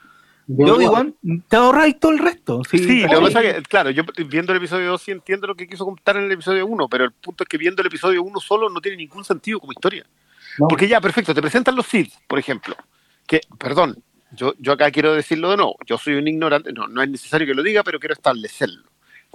De 0.48 0.72
Obi-Wan. 0.72 1.14
Te 1.50 1.58
ahorráis 1.58 2.00
todo 2.00 2.14
el 2.14 2.20
resto. 2.20 2.62
Sí, 2.72 2.78
Sí, 2.78 3.02
lo 3.02 3.20
que 3.20 3.26
pasa 3.26 3.44
es 3.44 3.56
que, 3.56 3.62
claro, 3.64 3.90
yo 3.90 4.04
viendo 4.30 4.54
el 4.54 4.60
episodio 4.60 4.92
2 4.92 5.02
sí 5.02 5.12
entiendo 5.12 5.46
lo 5.46 5.56
que 5.56 5.68
quiso 5.68 5.84
contar 5.84 6.16
en 6.16 6.24
el 6.24 6.32
episodio 6.32 6.66
1, 6.66 6.88
pero 6.88 7.04
el 7.04 7.12
punto 7.12 7.44
es 7.44 7.50
que 7.50 7.58
viendo 7.58 7.82
el 7.82 7.88
episodio 7.88 8.24
1 8.24 8.40
solo 8.40 8.70
no 8.70 8.80
tiene 8.80 8.96
ningún 8.96 9.26
sentido 9.26 9.60
como 9.60 9.74
historia. 9.74 10.06
No. 10.58 10.70
Porque 10.70 10.88
ya, 10.88 11.02
perfecto, 11.02 11.36
te 11.36 11.42
presentan 11.42 11.76
los 11.76 11.86
Sith, 11.86 12.14
por 12.30 12.40
ejemplo. 12.40 12.78
Que, 13.28 13.42
perdón, 13.58 14.02
yo, 14.32 14.54
yo 14.58 14.72
acá 14.72 14.90
quiero 14.90 15.14
decirlo 15.14 15.52
de 15.52 15.58
nuevo. 15.58 15.76
Yo 15.86 15.98
soy 15.98 16.14
un 16.14 16.30
ignorante, 16.30 16.72
no, 16.72 16.88
no 16.88 17.02
es 17.02 17.10
necesario 17.10 17.46
que 17.46 17.56
lo 17.56 17.62
diga, 17.62 17.84
pero 17.84 18.00
quiero 18.00 18.14
establecerlo. 18.14 18.84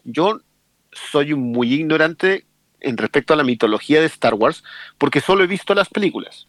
Yo 0.03 0.41
soy 0.93 1.35
un 1.35 1.53
muy 1.53 1.75
ignorante 1.75 2.47
en 2.81 2.97
respecto 2.97 3.35
a 3.35 3.37
la 3.37 3.45
mitología 3.45 4.01
de 4.01 4.07
Star 4.07 4.33
Wars, 4.33 4.65
porque 4.97 5.21
solo 5.21 5.45
he 5.45 5.47
visto 5.47 5.75
las 5.75 5.91
películas. 5.91 6.47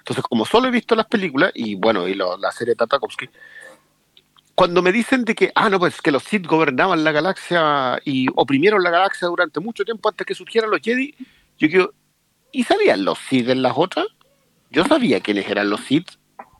Entonces, 0.00 0.24
como 0.24 0.44
solo 0.44 0.68
he 0.68 0.70
visto 0.70 0.94
las 0.94 1.06
películas, 1.06 1.52
y 1.54 1.76
bueno, 1.76 2.08
y 2.08 2.14
lo- 2.14 2.36
la 2.36 2.50
serie 2.52 2.72
de 2.72 2.76
Tartakovsky, 2.76 3.28
cuando 4.54 4.82
me 4.82 4.92
dicen 4.92 5.24
de 5.24 5.34
que, 5.34 5.52
ah, 5.54 5.70
no, 5.70 5.78
pues 5.78 6.02
que 6.02 6.10
los 6.10 6.22
Sith 6.22 6.46
gobernaban 6.46 7.02
la 7.02 7.12
galaxia 7.12 7.98
y 8.04 8.26
oprimieron 8.34 8.82
la 8.82 8.90
galaxia 8.90 9.28
durante 9.28 9.60
mucho 9.60 9.84
tiempo 9.84 10.08
antes 10.08 10.26
que 10.26 10.34
surgieran 10.34 10.70
los 10.70 10.80
Jedi, 10.80 11.14
yo 11.58 11.68
quiero, 11.68 11.94
¿y 12.52 12.64
sabían 12.64 13.04
los 13.04 13.18
Sith 13.18 13.48
en 13.48 13.62
las 13.62 13.72
otras? 13.76 14.06
Yo 14.70 14.84
sabía 14.84 15.20
quiénes 15.20 15.48
eran 15.48 15.70
los 15.70 15.80
Sith. 15.80 16.08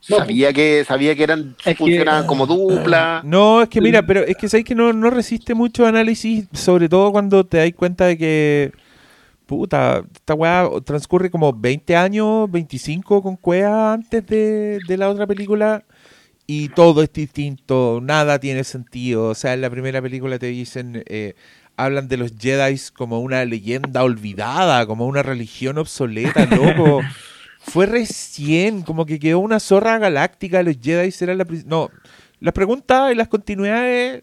No. 0.09 0.17
Sabía 0.17 0.51
que, 0.55 0.83
sabía 0.87 1.15
que 1.15 1.23
eran, 1.25 1.57
Es 1.59 1.65
que- 1.65 1.75
funcionaban 1.75 2.27
como 2.27 2.47
dupla. 2.47 3.21
No, 3.23 3.61
es 3.63 3.69
que 3.69 3.83
mira, 3.83 4.01
pero 4.07 4.21
es 4.23 4.35
que 4.37 4.49
sabéis 4.49 4.65
que 4.67 4.75
no, 4.75 4.95
no 4.95 5.11
resiste 5.11 5.53
mucho 5.55 5.85
análisis, 5.87 6.47
sobre 6.55 6.89
todo 6.89 7.13
cuando 7.13 7.45
te 7.45 7.59
das 7.59 7.71
cuenta 7.77 8.07
de 8.07 8.17
que, 8.17 8.73
puta, 9.51 10.05
esta 10.15 10.35
weá 10.35 10.69
transcurre 10.85 11.29
como 11.29 11.53
20 11.53 11.97
años, 11.97 12.49
25 12.53 13.21
con 13.21 13.35
Cuea 13.35 13.95
antes 13.95 14.25
de, 14.25 14.79
de 14.87 14.97
la 14.97 15.09
otra 15.11 15.27
película 15.27 15.85
y 16.47 16.69
todo 16.69 17.03
es 17.03 17.13
distinto, 17.13 17.99
nada 18.01 18.39
tiene 18.39 18.63
sentido. 18.63 19.25
O 19.25 19.35
sea, 19.35 19.55
en 19.55 19.61
la 19.61 19.69
primera 19.69 20.01
película 20.01 20.39
te 20.39 20.47
dicen, 20.47 21.03
eh, 21.07 21.35
hablan 21.77 22.07
de 22.07 22.17
los 22.17 22.33
Jedi 22.39 22.81
como 22.95 23.19
una 23.19 23.45
leyenda 23.45 24.05
olvidada, 24.05 24.87
como 24.87 25.09
una 25.09 25.25
religión 25.25 25.79
obsoleta, 25.79 26.47
loco. 26.47 27.01
Fue 27.59 27.87
recién, 27.87 28.83
como 28.83 29.05
que 29.05 29.19
quedó 29.19 29.41
una 29.41 29.59
zorra 29.59 29.99
galáctica, 29.99 30.63
los 30.63 30.77
Jedi 30.81 31.13
eran 31.23 31.39
la... 31.39 31.47
No, 31.67 31.91
las 32.39 32.55
preguntas 32.55 33.11
y 33.11 33.17
las 33.17 33.27
continuidades, 33.27 34.23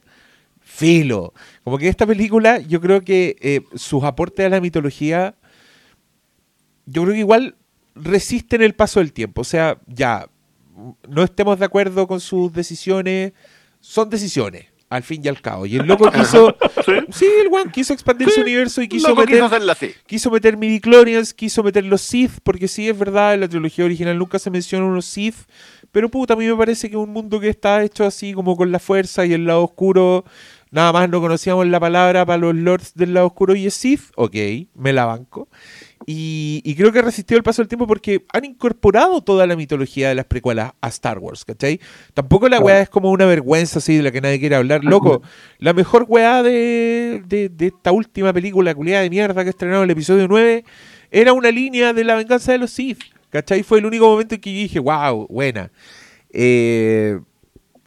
filo. 0.68 1.34
Como 1.64 1.77
que 1.77 1.88
esta 1.88 2.06
película, 2.06 2.60
yo 2.60 2.81
creo 2.81 3.02
que 3.02 3.38
eh, 3.39 3.61
sus 3.76 4.03
aportes 4.03 4.45
a 4.45 4.49
la 4.49 4.61
mitología, 4.61 5.35
yo 6.85 7.03
creo 7.03 7.14
que 7.14 7.19
igual 7.19 7.56
resisten 7.95 8.61
el 8.61 8.76
paso 8.76 8.99
del 8.99 9.14
tiempo. 9.14 9.41
O 9.41 9.45
sea, 9.45 9.80
ya, 9.88 10.27
no 11.07 11.23
estemos 11.23 11.57
de 11.57 11.65
acuerdo 11.65 12.07
con 12.07 12.19
sus 12.19 12.52
decisiones, 12.52 13.31
son 13.80 14.10
decisiones, 14.10 14.65
al 14.89 15.03
fin 15.03 15.22
y 15.23 15.30
al 15.30 15.41
cabo. 15.41 15.65
Y 15.65 15.77
el 15.77 15.88
loco 15.88 16.11
quiso... 16.14 16.56
¿Sí? 16.85 16.94
Sí, 17.11 17.26
el 17.41 17.48
one 17.52 17.72
quiso 17.72 17.94
expandir 17.94 18.30
su 18.30 18.41
universo 18.41 18.81
y 18.81 18.88
quiso 18.88 19.10
Loco 19.10 19.22
meter... 19.22 19.44
quiso. 19.44 19.94
Quiso 20.06 20.31
meter 20.31 20.57
midichlorians, 20.57 21.34
quiso 21.34 21.64
meter 21.64 21.85
los 21.85 22.02
Sith, 22.02 22.39
porque 22.44 22.68
sí 22.68 22.88
es 22.88 22.98
verdad, 22.98 23.34
en 23.34 23.39
la 23.39 23.48
trilogía 23.48 23.85
original 23.85 24.18
nunca 24.18 24.38
se 24.38 24.49
mencionan 24.49 24.89
unos 24.89 25.06
Sith, 25.06 25.35
pero 25.91 26.10
puta, 26.10 26.34
a 26.34 26.38
mí 26.38 26.45
me 26.45 26.56
parece 26.56 26.89
que 26.89 26.98
un 26.98 27.10
mundo 27.10 27.39
que 27.39 27.49
está 27.49 27.84
hecho 27.84 28.06
así 28.06 28.34
como 28.34 28.56
con 28.56 28.72
la 28.72 28.80
fuerza 28.80 29.26
y 29.26 29.34
el 29.34 29.45
lado 29.45 29.64
oscuro, 29.64 30.26
nada 30.72 30.91
más 30.94 31.10
no 31.10 31.22
conocíamos 31.22 31.68
la 31.68 31.80
palabra 31.80 32.26
para 32.26 32.38
los 32.38 32.56
lords 32.56 32.94
del 32.95 33.14
lado 33.14 33.27
oscuro 33.27 33.56
y 33.56 33.68
es 33.68 33.73
Sith, 33.73 34.11
ok, 34.15 34.35
me 34.76 34.94
la 34.94 35.06
banco. 35.06 35.48
Y, 36.06 36.61
y 36.64 36.76
creo 36.76 36.91
que 36.91 37.02
resistió 37.02 37.35
el 37.35 37.44
paso 37.44 37.61
del 37.61 37.68
tiempo 37.68 37.85
porque 37.88 38.26
han 38.31 38.45
incorporado 38.45 39.22
toda 39.22 39.45
la 39.45 39.56
mitología 39.56 40.10
de 40.10 40.15
las 40.15 40.26
precuelas 40.26 40.72
a 40.80 40.88
Star 40.88 41.19
Wars, 41.19 41.44
¿cachai? 41.44 41.81
Tampoco 42.14 42.48
la 42.48 42.60
weá 42.60 42.81
es 42.81 42.89
como 42.89 43.11
una 43.11 43.26
vergüenza 43.26 43.80
así 43.80 43.98
de 43.98 44.03
la 44.03 44.11
que 44.11 44.22
nadie 44.22 44.39
quiere 44.39 44.56
hablar. 44.56 44.84
Loco, 44.85 45.22
la 45.60 45.73
mejor 45.73 46.06
weá 46.07 46.44
de, 46.44 47.23
de, 47.27 47.49
de 47.49 47.68
esta 47.68 47.91
última 47.91 48.31
película 48.31 48.73
culiada 48.73 49.03
de 49.03 49.10
mierda 49.10 49.44
que 49.44 49.49
estrenaron 49.49 49.84
el 49.84 49.91
episodio 49.91 50.27
9 50.27 50.64
era 51.11 51.34
una 51.34 51.52
línea 51.52 51.94
de 51.94 52.03
la 52.03 52.15
venganza 52.15 52.52
de 52.52 52.57
los 52.57 52.72
Sith, 52.72 52.99
¿cachai? 53.30 53.64
Fue 53.64 53.80
el 53.80 53.85
único 53.85 54.07
momento 54.07 54.35
en 54.35 54.41
que 54.41 54.53
yo 54.53 54.60
dije, 54.60 54.80
wow, 54.80 55.27
buena. 55.27 55.72
Eh, 56.31 57.19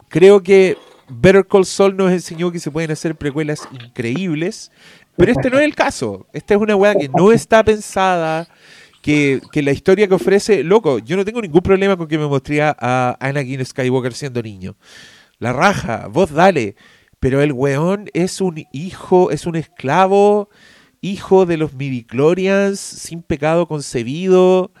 creo 0.09 0.43
que 0.43 0.77
Better 1.11 1.45
Call 1.45 1.65
Saul 1.65 1.95
nos 1.97 2.11
enseñó 2.11 2.51
que 2.51 2.59
se 2.59 2.71
pueden 2.71 2.91
hacer 2.91 3.15
precuelas 3.15 3.67
increíbles, 3.71 4.71
pero 5.17 5.31
este 5.31 5.49
no 5.49 5.59
es 5.59 5.65
el 5.65 5.75
caso. 5.75 6.27
Esta 6.33 6.53
es 6.55 6.59
una 6.59 6.75
weá 6.75 6.95
que 6.95 7.09
no 7.09 7.31
está 7.31 7.63
pensada, 7.63 8.47
que, 9.01 9.41
que 9.51 9.61
la 9.61 9.71
historia 9.71 10.07
que 10.07 10.13
ofrece, 10.13 10.63
loco, 10.63 10.99
yo 10.99 11.17
no 11.17 11.25
tengo 11.25 11.41
ningún 11.41 11.61
problema 11.61 11.97
con 11.97 12.07
que 12.07 12.17
me 12.17 12.27
mostré 12.27 12.61
a 12.61 13.17
Anakin 13.19 13.65
Skywalker 13.65 14.13
siendo 14.13 14.41
niño. 14.41 14.75
La 15.39 15.53
raja, 15.53 16.07
vos 16.11 16.31
dale. 16.31 16.75
Pero 17.19 17.41
el 17.41 17.51
weón 17.53 18.09
es 18.13 18.41
un 18.41 18.63
hijo, 18.71 19.29
es 19.29 19.45
un 19.45 19.55
esclavo, 19.55 20.49
hijo 21.01 21.45
de 21.45 21.57
los 21.57 21.73
midichlorians, 21.73 22.79
sin 22.79 23.21
pecado 23.21 23.67
concebido, 23.67 24.71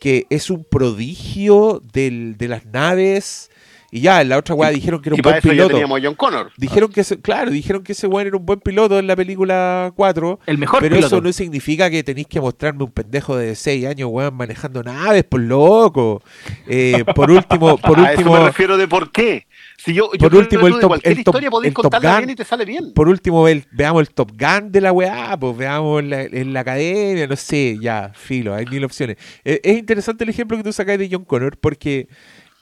que 0.00 0.26
es 0.30 0.50
un 0.50 0.64
prodigio 0.64 1.80
del- 1.92 2.36
de 2.36 2.48
las 2.48 2.66
naves. 2.66 3.50
Y 3.96 4.00
ya, 4.00 4.20
en 4.22 4.28
la 4.28 4.38
otra 4.38 4.56
weá 4.56 4.70
dijeron 4.70 5.00
que 5.00 5.08
era 5.10 5.16
Y 5.16 5.20
un 5.20 5.22
para 5.22 5.34
buen 5.36 5.42
ya 5.44 5.50
piloto. 5.50 5.68
teníamos 5.68 6.00
a 6.00 6.04
John 6.04 6.14
Connor. 6.16 6.50
Dijeron 6.56 6.90
que 6.90 7.02
ese, 7.02 7.20
claro, 7.20 7.52
dijeron 7.52 7.84
que 7.84 7.92
ese 7.92 8.08
weón 8.08 8.26
era 8.26 8.36
un 8.36 8.44
buen 8.44 8.58
piloto 8.58 8.98
en 8.98 9.06
la 9.06 9.14
película 9.14 9.92
4. 9.94 10.40
El 10.46 10.58
mejor 10.58 10.80
pero 10.80 10.96
piloto. 10.96 11.14
eso 11.16 11.22
no 11.22 11.32
significa 11.32 11.88
que 11.90 12.02
tenéis 12.02 12.26
que 12.26 12.40
mostrarme 12.40 12.82
un 12.82 12.90
pendejo 12.90 13.36
de 13.36 13.54
6 13.54 13.86
años, 13.86 14.08
weón, 14.10 14.34
manejando 14.34 14.82
naves, 14.82 15.22
por 15.22 15.38
loco. 15.40 16.24
Eh, 16.66 17.04
por 17.14 17.30
último, 17.30 17.78
por 17.78 18.00
a 18.00 18.10
eso 18.10 18.18
último, 18.18 18.32
me 18.40 18.46
refiero 18.46 18.76
de 18.76 18.88
por 18.88 19.12
qué. 19.12 19.46
Si 19.78 19.92
yo, 19.94 20.10
yo 20.14 20.18
Por 20.30 20.34
último, 20.38 20.66
el 20.66 20.72
top- 20.80 20.88
cualquier 20.88 21.12
el 21.18 21.24
top- 21.24 21.34
historia 21.34 21.50
podés 21.50 21.68
el 21.68 21.74
Top 21.74 21.82
contarla 21.82 22.10
Gun. 22.10 22.18
bien 22.18 22.30
y 22.30 22.34
te 22.34 22.44
sale 22.44 22.64
bien. 22.64 22.92
por 22.94 23.06
último, 23.08 23.46
el- 23.46 23.64
veamos 23.70 24.00
el 24.02 24.10
Top 24.14 24.32
Gun 24.32 24.72
de 24.72 24.80
la 24.80 24.92
weá, 24.92 25.36
pues 25.38 25.56
veamos 25.56 26.02
la, 26.02 26.22
en 26.22 26.52
la 26.52 26.60
academia, 26.60 27.26
no 27.28 27.36
sé, 27.36 27.78
ya, 27.80 28.10
filo, 28.14 28.54
hay 28.54 28.64
mil 28.66 28.82
opciones. 28.84 29.18
Eh, 29.44 29.60
es 29.62 29.76
interesante 29.78 30.24
el 30.24 30.30
ejemplo 30.30 30.56
que 30.56 30.64
tú 30.64 30.72
sacas 30.72 30.98
de 30.98 31.08
John 31.12 31.24
Connor, 31.24 31.58
porque 31.58 32.08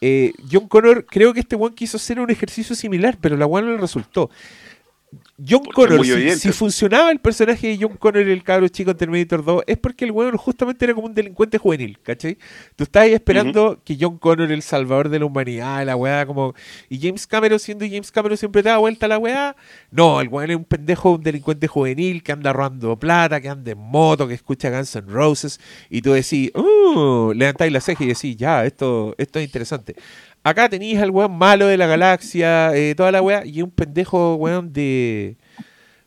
eh, 0.04 0.32
John 0.50 0.66
Connor, 0.66 1.06
creo 1.06 1.32
que 1.32 1.38
este 1.38 1.54
weón 1.54 1.74
quiso 1.74 1.96
hacer 1.96 2.18
un 2.18 2.28
ejercicio 2.28 2.74
similar, 2.74 3.16
pero 3.20 3.36
la 3.36 3.46
weá 3.46 3.62
no 3.62 3.70
le 3.70 3.78
resultó. 3.78 4.30
John 5.44 5.64
Connor, 5.64 6.04
si, 6.04 6.52
funcionaba 6.52 7.10
el 7.10 7.18
personaje 7.18 7.68
de 7.68 7.78
John 7.80 7.96
Connor, 7.96 8.22
el 8.22 8.42
cabro 8.42 8.68
chico 8.68 8.92
en 8.92 8.96
Terminator 8.96 9.44
2, 9.44 9.64
es 9.66 9.76
porque 9.76 10.04
el 10.04 10.12
weón 10.12 10.36
justamente 10.36 10.84
era 10.84 10.94
como 10.94 11.06
un 11.06 11.14
delincuente 11.14 11.58
juvenil, 11.58 11.98
¿cachai? 12.02 12.38
Tú 12.76 12.84
estabas 12.84 13.08
ahí 13.08 13.14
esperando 13.14 13.80
que 13.84 13.96
John 14.00 14.18
Connor, 14.18 14.50
el 14.50 14.62
salvador 14.62 15.08
de 15.08 15.18
la 15.18 15.26
humanidad, 15.26 15.84
la 15.84 15.96
weá, 15.96 16.24
como. 16.26 16.54
Y 16.88 16.98
James 16.98 17.26
Cameron, 17.26 17.58
siendo 17.58 17.84
James 17.84 18.10
Cameron, 18.10 18.38
siempre 18.38 18.62
te 18.62 18.68
da 18.68 18.78
vuelta 18.78 19.06
a 19.06 19.08
la 19.08 19.18
weá. 19.18 19.56
No, 19.90 20.20
el 20.20 20.28
weón 20.28 20.50
es 20.50 20.56
un 20.56 20.64
pendejo, 20.64 21.12
un 21.12 21.22
delincuente 21.22 21.66
juvenil 21.66 22.22
que 22.22 22.32
anda 22.32 22.52
robando 22.52 22.96
plata, 22.96 23.40
que 23.40 23.48
anda 23.48 23.72
en 23.72 23.78
moto, 23.78 24.28
que 24.28 24.34
escucha 24.34 24.70
Guns 24.70 24.94
N' 24.96 25.10
Roses. 25.10 25.60
Y 25.90 26.02
tú 26.02 26.12
decís, 26.12 26.52
uh, 26.54 27.32
levantáis 27.34 27.72
la 27.72 27.80
ceja 27.80 28.04
y 28.04 28.08
decís, 28.08 28.36
ya, 28.36 28.64
esto, 28.64 29.14
esto 29.18 29.38
es 29.38 29.44
interesante. 29.44 29.96
Acá 30.44 30.68
tenéis 30.68 30.98
al 31.00 31.10
weón 31.10 31.36
malo 31.36 31.66
de 31.66 31.76
la 31.76 31.86
galaxia, 31.86 32.74
eh, 32.74 32.94
toda 32.96 33.12
la 33.12 33.22
weá, 33.22 33.44
y 33.44 33.62
un 33.62 33.70
pendejo 33.70 34.34
weón 34.34 34.72
de. 34.72 35.36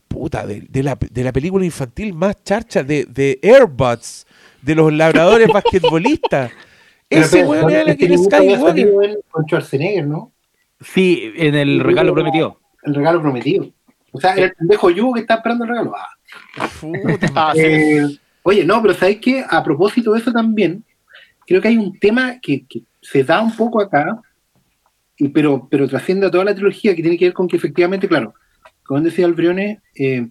Puta, 0.07 0.45
de, 0.45 0.61
de 0.69 0.83
la, 0.83 0.97
de 1.09 1.23
la 1.23 1.31
película 1.31 1.65
infantil 1.65 2.13
más 2.13 2.43
charcha, 2.43 2.83
de, 2.83 3.05
de 3.05 3.39
Airbuds, 3.41 4.25
de 4.61 4.75
los 4.75 4.91
labradores 4.93 5.47
basquetbolistas. 5.53 6.51
Ese 7.09 7.37
pero, 7.37 7.49
weón 7.49 7.69
era 7.71 7.93
dibujo 7.93 8.35
había 8.35 8.57
Skywalker. 8.57 9.19
con 9.29 9.45
Schwarzenegger, 9.45 10.07
¿no? 10.07 10.31
Sí, 10.81 11.31
en 11.35 11.55
el 11.55 11.79
regalo 11.79 12.13
prometido. 12.13 12.59
El 12.83 12.95
regalo 12.95 13.21
prometido. 13.21 13.69
O 14.11 14.19
sea, 14.19 14.33
el 14.33 14.53
pendejo 14.53 14.89
yugo 14.89 15.13
que 15.13 15.21
está 15.21 15.35
esperando 15.35 15.63
el 15.65 15.69
regalo. 15.69 15.93
Ah. 15.95 16.69
Puta. 16.79 17.31
Ah. 17.35 17.53
Eh, 17.55 18.05
oye, 18.43 18.65
no, 18.65 18.81
pero 18.81 18.93
¿sabes 18.93 19.17
qué? 19.21 19.45
A 19.47 19.63
propósito 19.63 20.13
de 20.13 20.19
eso 20.19 20.31
también, 20.31 20.83
creo 21.45 21.61
que 21.61 21.69
hay 21.69 21.77
un 21.77 21.97
tema 21.99 22.39
que, 22.39 22.65
que 22.65 22.83
se 23.01 23.23
da 23.23 23.41
un 23.41 23.55
poco 23.55 23.81
acá, 23.81 24.21
y, 25.17 25.29
pero, 25.29 25.67
pero 25.69 25.87
trasciende 25.87 26.27
a 26.27 26.31
toda 26.31 26.45
la 26.45 26.55
trilogía, 26.55 26.95
que 26.95 27.01
tiene 27.01 27.17
que 27.17 27.25
ver 27.25 27.33
con 27.33 27.47
que 27.47 27.57
efectivamente, 27.57 28.07
claro, 28.07 28.33
como 28.83 29.01
decía 29.01 29.25
Albrione, 29.25 29.81
eh, 29.95 30.27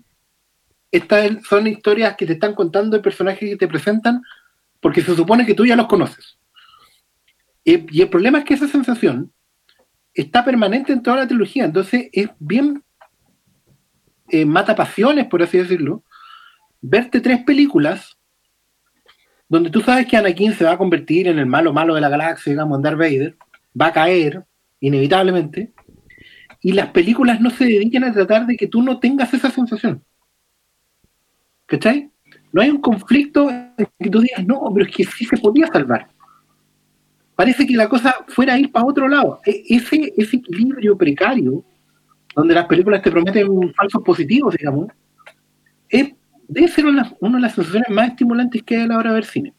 estas 0.91 1.43
son 1.49 1.67
historias 1.67 2.17
que 2.17 2.27
te 2.27 2.35
están 2.35 2.55
contando 2.55 2.97
de 2.97 3.03
personajes 3.03 3.51
que 3.51 3.57
te 3.57 3.69
presentan 3.69 4.23
porque 4.81 5.03
se 5.03 5.17
supone 5.17 5.47
que 5.47 5.55
tú 5.55 5.67
ya 5.67 5.77
los 5.77 5.87
conoces. 5.87 6.39
Y 7.65 8.03
el 8.03 8.11
problema 8.11 8.39
es 8.39 8.45
que 8.45 8.55
esa 8.55 8.69
sensación 8.69 9.33
está 10.13 10.45
permanente 10.45 10.93
en 10.93 11.03
toda 11.03 11.17
la 11.17 11.27
trilogía, 11.27 11.65
entonces 11.65 12.09
es 12.13 12.29
bien 12.39 12.85
eh, 14.29 14.45
mata 14.45 14.77
pasiones, 14.77 15.27
por 15.27 15.43
así 15.43 15.59
decirlo, 15.59 16.05
verte 16.81 17.21
tres 17.21 17.43
películas 17.45 18.17
donde 19.49 19.71
tú 19.71 19.81
sabes 19.81 20.07
que 20.07 20.17
Anakin 20.17 20.55
se 20.55 20.65
va 20.65 20.73
a 20.73 20.79
convertir 20.79 21.29
en 21.29 21.39
el 21.39 21.47
malo 21.47 21.73
malo 21.73 21.95
de 21.95 22.01
la 22.01 22.09
galaxia, 22.09 22.53
digamos, 22.53 22.79
en 22.79 22.83
Darth 22.83 22.99
Vader, 22.99 23.37
va 23.81 23.87
a 23.87 23.93
caer, 23.93 24.45
inevitablemente, 24.87 25.73
y 26.61 26.73
las 26.73 26.89
películas 26.89 27.41
no 27.41 27.51
se 27.51 27.65
dedican 27.65 28.05
a 28.05 28.13
tratar 28.13 28.47
de 28.47 28.57
que 28.57 28.67
tú 28.67 28.83
no 28.83 28.99
tengas 28.99 29.33
esa 29.35 29.51
sensación. 29.51 30.03
¿Cachai? 31.67 32.11
No 32.53 32.63
hay 32.63 32.71
un 32.71 32.81
conflicto 32.81 33.51
en 33.51 33.75
que 33.99 34.11
tú 34.11 34.21
digas, 34.21 34.47
no, 34.47 34.63
pero 34.73 34.87
es 34.87 34.95
que 34.95 35.05
sí 35.05 35.25
se 35.25 35.37
podía 35.39 35.67
salvar. 35.69 36.09
Parece 37.35 37.67
que 37.67 37.77
la 37.77 37.89
cosa 37.89 38.15
fuera 38.29 38.55
a 38.55 38.59
ir 38.59 38.71
para 38.71 38.87
otro 38.87 39.09
lado. 39.09 39.41
E- 39.45 39.65
Ese, 39.69 40.13
ese 40.17 40.37
equilibrio 40.37 40.97
precario, 40.97 41.65
donde 42.35 42.55
las 42.55 42.67
películas 42.67 43.03
te 43.03 43.11
prometen 43.11 43.73
falsos 43.75 44.03
positivos, 44.03 44.55
digamos, 44.57 44.89
es, 45.89 46.13
debe 46.49 46.69
ser 46.69 46.87
una, 46.87 47.13
una 47.21 47.37
de 47.37 47.43
las 47.43 47.55
sensaciones 47.55 47.89
más 47.91 48.09
estimulantes 48.09 48.63
que 48.63 48.77
hay 48.77 48.83
a 48.83 48.87
la 48.87 48.99
hora 48.99 49.11
de 49.11 49.15
ver 49.17 49.25
cine. 49.25 49.53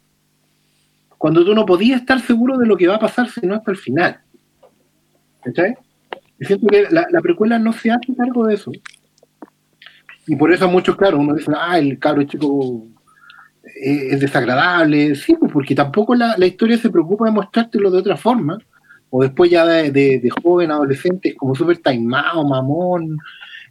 Cuando 1.18 1.44
tú 1.44 1.54
no 1.56 1.66
podías 1.66 2.02
estar 2.02 2.20
seguro 2.20 2.58
de 2.58 2.68
lo 2.68 2.78
que 2.78 2.88
va 2.88 2.96
a 2.96 3.00
pasar 3.00 3.30
si 3.30 3.46
no 3.46 3.56
hasta 3.56 3.72
el 3.72 3.78
final. 3.78 4.22
¿Cachai? 5.46 5.76
Y 6.40 6.46
siento 6.46 6.68
que 6.68 6.88
la, 6.90 7.08
la 7.10 7.22
precuela 7.22 7.60
no 7.60 7.72
se 7.72 7.92
hace 7.92 8.14
cargo 8.16 8.48
de 8.48 8.56
eso. 8.56 8.72
Y 10.28 10.36
por 10.36 10.52
eso 10.52 10.68
muchos, 10.68 10.96
claro, 10.96 11.20
uno 11.20 11.36
dice, 11.36 11.52
ah, 11.56 11.78
el 11.78 12.00
cabro 12.00 12.24
chico 12.24 12.88
eh, 13.64 14.08
es 14.12 14.20
desagradable. 14.20 15.16
Sí, 15.16 15.36
pues 15.40 15.52
porque 15.52 15.76
tampoco 15.76 16.16
la, 16.16 16.36
la 16.38 16.48
historia 16.48 16.78
se 16.78 16.90
preocupa 16.90 17.26
de 17.26 17.32
mostrártelo 17.32 17.92
de 17.92 18.00
otra 18.00 18.18
forma. 18.18 18.58
O 19.12 19.22
después 19.22 19.50
ya 19.50 19.66
de, 19.66 19.92
de, 19.92 20.30
joven, 20.44 20.72
adolescente, 20.72 21.30
es 21.30 21.36
como 21.36 21.56
súper 21.56 21.78
taimado, 21.78 22.44
mamón, 22.44 23.18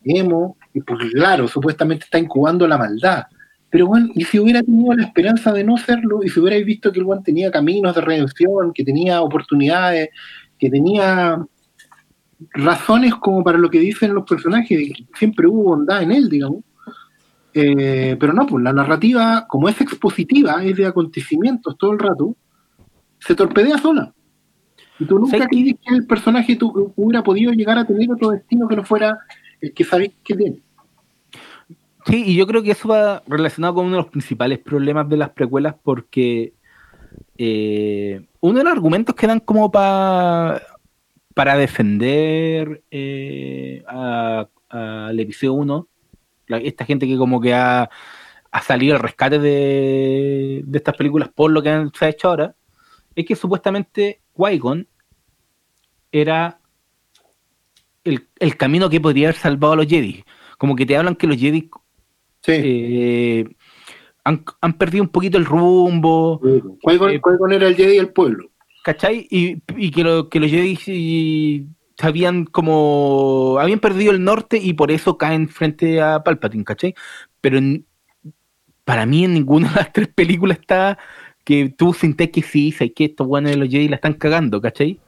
emo. 0.04 0.56
Y 0.72 0.80
porque, 0.80 1.10
claro, 1.10 1.48
supuestamente 1.48 2.04
está 2.04 2.18
incubando 2.18 2.66
la 2.68 2.78
maldad. 2.78 3.24
Pero 3.68 3.88
bueno, 3.88 4.08
y 4.14 4.24
si 4.24 4.38
hubiera 4.38 4.62
tenido 4.62 4.94
la 4.94 5.04
esperanza 5.04 5.52
de 5.52 5.64
no 5.64 5.76
serlo, 5.76 6.22
y 6.22 6.28
si 6.28 6.38
hubierais 6.38 6.64
visto 6.64 6.92
que 6.92 7.00
el 7.00 7.04
buen 7.04 7.24
tenía 7.24 7.50
caminos 7.50 7.94
de 7.96 8.00
redención, 8.00 8.72
que 8.72 8.84
tenía 8.84 9.20
oportunidades, 9.20 10.10
que 10.58 10.70
tenía 10.70 11.44
razones 12.52 13.14
como 13.16 13.42
para 13.44 13.58
lo 13.58 13.70
que 13.70 13.78
dicen 13.80 14.14
los 14.14 14.24
personajes, 14.24 14.92
siempre 15.14 15.46
hubo 15.46 15.64
bondad 15.64 16.02
en 16.02 16.12
él, 16.12 16.28
digamos. 16.28 16.62
Eh, 17.52 18.16
pero 18.18 18.32
no, 18.32 18.46
pues 18.46 18.64
la 18.64 18.72
narrativa, 18.72 19.46
como 19.48 19.68
es 19.68 19.80
expositiva, 19.80 20.64
es 20.64 20.76
de 20.76 20.86
acontecimientos 20.86 21.78
todo 21.78 21.92
el 21.92 21.98
rato, 22.00 22.36
se 23.20 23.34
torpedea 23.34 23.78
sola. 23.78 24.12
Y 24.98 25.04
tú 25.06 25.18
nunca 25.18 25.46
crees 25.48 25.76
que 25.84 25.94
el 25.94 26.06
personaje 26.06 26.56
tu- 26.56 26.92
hubiera 26.96 27.22
podido 27.22 27.52
llegar 27.52 27.78
a 27.78 27.86
tener 27.86 28.10
otro 28.10 28.30
destino 28.30 28.66
que 28.68 28.76
no 28.76 28.84
fuera 28.84 29.18
el 29.60 29.72
que 29.72 29.84
sabéis 29.84 30.12
que 30.24 30.34
tiene. 30.34 30.56
Sí, 32.06 32.22
y 32.26 32.34
yo 32.36 32.46
creo 32.46 32.62
que 32.62 32.72
eso 32.72 32.88
va 32.88 33.22
relacionado 33.26 33.74
con 33.74 33.86
uno 33.86 33.96
de 33.96 34.02
los 34.02 34.10
principales 34.10 34.58
problemas 34.58 35.08
de 35.08 35.16
las 35.16 35.30
precuelas 35.30 35.74
porque 35.82 36.52
eh, 37.38 38.26
uno 38.40 38.58
de 38.58 38.64
los 38.64 38.72
argumentos 38.72 39.14
que 39.14 39.26
dan 39.26 39.40
como 39.40 39.70
pa- 39.70 40.60
para 41.34 41.56
defender 41.56 42.82
eh, 42.90 43.82
a- 43.88 44.48
al 44.68 45.18
episodio 45.20 45.54
1, 45.54 45.88
la- 46.46 46.58
esta 46.58 46.84
gente 46.84 47.06
que 47.06 47.16
como 47.16 47.40
que 47.40 47.52
ha, 47.54 47.90
ha 48.50 48.62
salido 48.62 48.94
al 48.94 49.02
rescate 49.02 49.38
de, 49.38 50.62
de 50.64 50.78
estas 50.78 50.96
películas 50.96 51.28
por 51.34 51.50
lo 51.50 51.62
que 51.62 51.70
han- 51.70 51.92
se 51.92 52.04
ha 52.04 52.08
hecho 52.08 52.28
ahora, 52.28 52.54
es 53.16 53.24
que 53.26 53.36
supuestamente 53.36 54.20
Qui-Gon 54.36 54.86
era 56.12 56.60
el, 58.04 58.28
el 58.38 58.56
camino 58.56 58.88
que 58.90 59.00
podría 59.00 59.28
haber 59.28 59.40
salvado 59.40 59.72
a 59.74 59.76
los 59.76 59.86
Jedi. 59.86 60.24
Como 60.58 60.76
que 60.76 60.86
te 60.86 60.96
hablan 60.96 61.16
que 61.16 61.26
los 61.26 61.36
Jedi 61.36 61.70
Sí. 62.42 62.52
eh, 62.56 63.44
han, 64.24 64.44
han 64.60 64.72
perdido 64.74 65.02
un 65.02 65.08
poquito 65.10 65.38
el 65.38 65.44
rumbo, 65.46 66.40
Qui-Gon 66.40 67.10
eh, 67.10 67.20
Qui-Gon 67.20 67.52
era 67.52 67.66
el 67.68 67.74
Jedi 67.76 67.96
del 67.96 68.10
pueblo. 68.12 68.50
¿Cachai? 68.84 69.26
Y, 69.30 69.62
y 69.78 69.92
que, 69.92 70.04
lo- 70.04 70.30
que 70.30 70.40
los 70.40 70.50
Jedi 70.50 71.68
habían 72.00 72.44
como 72.46 73.58
habían 73.60 73.80
perdido 73.80 74.12
el 74.12 74.24
norte 74.24 74.58
y 74.58 74.74
por 74.74 74.92
eso 74.92 75.18
caen 75.18 75.48
frente 75.48 76.02
a 76.02 76.22
Palpatine, 76.24 76.64
¿cachai? 76.64 76.94
Pero 77.42 77.58
en- 77.58 77.86
para 78.84 79.06
mí 79.06 79.24
en 79.24 79.34
ninguna 79.34 79.70
de 79.70 79.76
las 79.76 79.92
tres 79.92 80.08
películas 80.08 80.58
está 80.60 80.98
que 81.44 81.68
tú 81.76 81.92
sientes 81.94 82.30
que 82.30 82.42
sí, 82.42 82.72
sé 82.72 82.92
que 82.92 83.06
estos 83.06 83.26
buenos 83.26 83.50
de 83.52 83.56
los 83.58 83.68
Jedi 83.68 83.88
la 83.88 83.96
están 83.96 84.14
cagando, 84.14 84.60
¿cachai? 84.60 85.00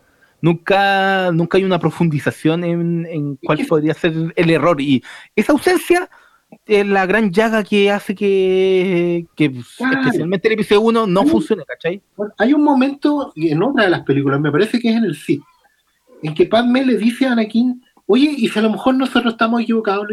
Nunca, 0.42 1.32
nunca 1.32 1.58
hay 1.58 1.64
una 1.64 1.78
profundización 1.80 2.64
en, 2.64 3.06
en 3.06 3.36
cuál 3.36 3.60
podría 3.66 3.94
ser 3.94 4.12
el 4.36 4.50
error. 4.50 4.80
Y 4.80 5.02
esa 5.34 5.52
ausencia 5.52 6.10
la 6.66 7.06
gran 7.06 7.30
llaga 7.32 7.62
que 7.64 7.90
hace 7.90 8.14
que, 8.14 9.26
que 9.36 9.50
Claro. 9.76 10.00
especialmente 10.00 10.48
el 10.48 10.54
episodio 10.54 10.80
1 10.82 11.06
no 11.06 11.24
funcione, 11.26 11.64
¿cachai? 11.64 12.02
Hay 12.38 12.52
un 12.52 12.62
momento 12.62 13.32
en 13.36 13.62
otra 13.62 13.84
de 13.84 13.90
las 13.90 14.02
películas, 14.02 14.40
me 14.40 14.50
parece 14.50 14.78
que 14.78 14.90
es 14.90 14.96
en 14.96 15.04
el 15.04 15.16
Sith, 15.16 15.42
en 16.22 16.34
que 16.34 16.46
Padme 16.46 16.84
le 16.84 16.96
dice 16.96 17.26
a 17.26 17.32
Anakin, 17.32 17.82
oye, 18.06 18.34
¿y 18.36 18.48
si 18.48 18.58
a 18.58 18.62
lo 18.62 18.70
mejor 18.70 18.94
nosotros 18.94 19.34
estamos 19.34 19.60
equivocados? 19.62 20.06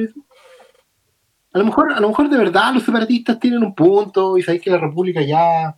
A 1.53 1.59
lo 1.59 1.65
mejor, 1.65 1.93
a 1.93 1.99
lo 1.99 2.07
mejor 2.09 2.29
de 2.29 2.37
verdad 2.37 2.73
los 2.73 2.83
separatistas 2.83 3.39
tienen 3.39 3.63
un 3.63 3.75
punto 3.75 4.37
y 4.37 4.41
sabéis 4.41 4.63
que 4.63 4.71
la 4.71 4.79
República 4.79 5.21
ya 5.21 5.77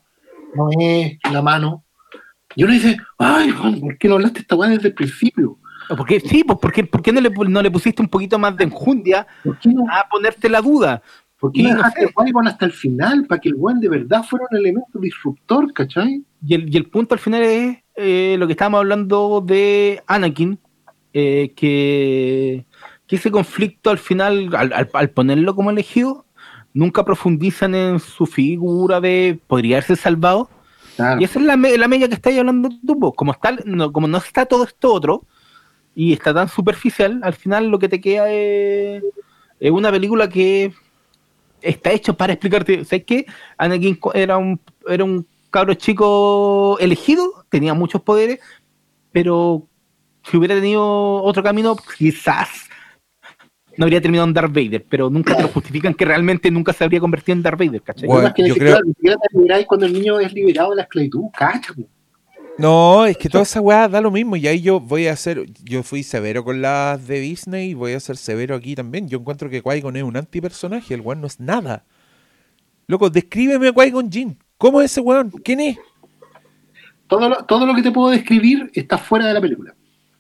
no 0.56 0.70
es 0.80 1.18
la 1.32 1.42
mano. 1.42 1.84
Y 2.56 2.64
uno 2.64 2.72
dice, 2.74 2.98
ay, 3.18 3.50
Juan, 3.50 3.82
¿por 3.82 3.98
qué 3.98 4.08
no 4.08 4.16
hablaste 4.16 4.40
esta 4.40 4.56
weá 4.56 4.70
desde 4.70 4.88
el 4.88 4.94
principio? 4.94 5.60
Porque 5.98 6.20
sí, 6.20 6.44
pues 6.44 6.58
¿por 6.60 6.72
qué, 6.72 6.84
por 6.84 7.02
qué 7.02 7.12
no, 7.12 7.22
le, 7.22 7.30
no 7.30 7.62
le 7.62 7.72
pusiste 7.72 8.02
un 8.02 8.08
poquito 8.08 8.40
más 8.40 8.56
de 8.58 8.64
enjundia 8.66 9.28
¿Por 9.44 9.58
qué 9.60 9.70
no, 9.70 9.84
a 9.92 10.08
ponerte 10.10 10.50
la 10.50 10.62
duda? 10.62 11.02
por 11.40 11.52
qué 11.52 11.60
y 11.60 11.64
no 11.64 11.70
no 11.72 11.76
dejaste 11.78 12.14
Qui-Gon 12.14 12.48
hasta 12.48 12.66
el 12.66 12.72
final 12.72 13.26
para 13.28 13.42
que 13.42 13.50
el 13.50 13.56
weón 13.56 13.80
de 13.80 13.90
verdad 13.90 14.24
fuera 14.24 14.46
un 14.50 14.58
elemento 14.58 15.00
disruptor, 15.00 15.72
¿cachai? 15.74 16.24
Y 16.48 16.54
el, 16.56 16.74
y 16.74 16.78
el 16.78 16.86
punto 16.90 17.14
al 17.14 17.20
final 17.20 17.44
es 17.44 17.78
eh, 17.98 18.36
lo 18.40 18.48
que 18.48 18.54
estábamos 18.54 18.80
hablando 18.80 19.44
de 19.46 20.02
Anakin, 20.08 20.58
eh, 21.14 21.52
que, 21.56 22.66
que 23.08 23.16
ese 23.18 23.32
conflicto 23.32 23.90
al 23.90 23.98
final, 23.98 24.56
al, 24.56 24.74
al- 24.74 24.90
al 24.94 25.10
ponerlo 25.10 25.56
como 25.56 25.70
elegido, 25.72 26.26
nunca 26.74 27.04
profundizan 27.06 27.76
en 27.76 28.00
su 28.00 28.26
figura 28.26 29.00
de 29.02 29.38
podría 29.48 29.78
haberse 29.78 29.96
salvado. 29.96 30.50
Claro. 30.96 31.20
Y 31.22 31.26
esa 31.26 31.40
es 31.40 31.46
la, 31.46 31.56
la 31.58 31.88
media 31.88 32.08
que 32.08 32.16
estáis 32.16 32.40
hablando 32.40 32.70
tú, 32.86 33.14
como, 33.14 33.34
está, 33.34 33.52
no, 33.66 33.92
como 33.92 34.08
no 34.08 34.18
está 34.18 34.46
todo 34.46 34.64
esto 34.64 34.94
otro 34.94 35.24
y 35.96 36.14
está 36.14 36.34
tan 36.34 36.50
superficial, 36.50 37.22
al 37.24 37.34
final 37.34 37.68
lo 37.70 37.80
que 37.80 37.88
te 37.90 38.02
queda 38.02 38.30
es, 38.30 39.02
es 39.60 39.72
una 39.72 39.90
película 39.92 40.28
que 40.30 40.74
está 41.62 41.92
hecho 41.92 42.16
para 42.16 42.34
explicarte, 42.34 42.84
¿sabes 42.86 43.06
qué? 43.06 43.26
Anakin 43.58 43.98
era 44.14 44.38
un, 44.38 44.60
era 44.88 45.04
un 45.04 45.26
cabro 45.50 45.74
chico 45.74 46.78
elegido, 46.80 47.46
tenía 47.50 47.74
muchos 47.74 48.02
poderes, 48.02 48.40
pero 49.12 49.68
si 50.24 50.36
hubiera 50.38 50.56
tenido 50.56 50.84
otro 51.24 51.42
camino, 51.42 51.76
quizás 51.98 52.50
no 53.78 53.86
habría 53.86 54.02
terminado 54.02 54.28
en 54.28 54.34
Darth 54.34 54.54
Vader, 54.54 54.86
pero 54.90 55.10
nunca 55.10 55.36
te 55.36 55.44
lo 55.44 55.50
justifican 55.50 55.94
que 55.94 56.06
realmente 56.06 56.52
nunca 56.52 56.74
se 56.74 56.84
habría 56.84 57.00
convertido 57.00 57.36
en 57.38 57.44
Darth 57.44 57.60
Vader, 57.60 57.82
¿cachai? 57.82 58.08
Bueno, 58.08 58.34
yo 58.38 58.56
creo- 58.58 58.80
cuando 59.68 59.86
el 59.86 59.94
niño 59.94 60.20
es 60.20 60.34
liberado 60.34 60.72
de 60.72 60.76
la 60.78 60.82
esclavitud, 60.84 61.24
cacha, 61.34 61.74
po. 61.74 61.84
No, 62.58 63.06
es 63.06 63.18
que 63.18 63.28
toda 63.30 63.44
esa 63.44 63.60
weá 63.60 63.88
da 63.90 64.00
lo 64.00 64.12
mismo. 64.12 64.36
Y 64.38 64.48
ahí 64.48 64.62
yo 64.62 64.80
voy 64.80 65.08
a 65.08 65.14
hacer. 65.14 65.46
Yo 65.64 65.84
fui 65.84 66.04
severo 66.04 66.44
con 66.44 66.62
las 66.62 67.06
de 67.06 67.20
Disney 67.20 67.72
y 67.72 67.74
voy 67.74 67.94
a 67.94 68.00
ser 68.00 68.16
severo 68.18 68.56
aquí 68.56 68.76
también. 68.76 69.10
Yo 69.10 69.18
encuentro 69.20 69.50
que 69.50 69.62
Qui-Gon 69.62 69.98
es 69.98 70.04
un 70.04 70.16
antipersonaje. 70.16 70.94
El 70.94 71.02
weón 71.02 71.20
no 71.22 71.28
es 71.28 71.40
nada. 71.40 71.84
Loco, 72.88 73.10
descríbeme 73.10 73.68
a 73.68 73.74
Qui-Gon 73.74 74.10
Jinn. 74.12 74.38
¿Cómo 74.58 74.82
es 74.82 74.92
ese 74.92 75.02
weón? 75.02 75.32
¿Quién 75.44 75.60
es? 75.60 75.78
todo 77.08 77.30
lo, 77.30 77.36
todo 77.46 77.66
lo 77.68 77.76
que 77.76 77.84
te 77.84 77.92
puedo 77.92 78.10
describir 78.10 78.72
está 78.74 78.98
fuera 78.98 79.28
de 79.28 79.34
la 79.36 79.42
película. 79.42 79.76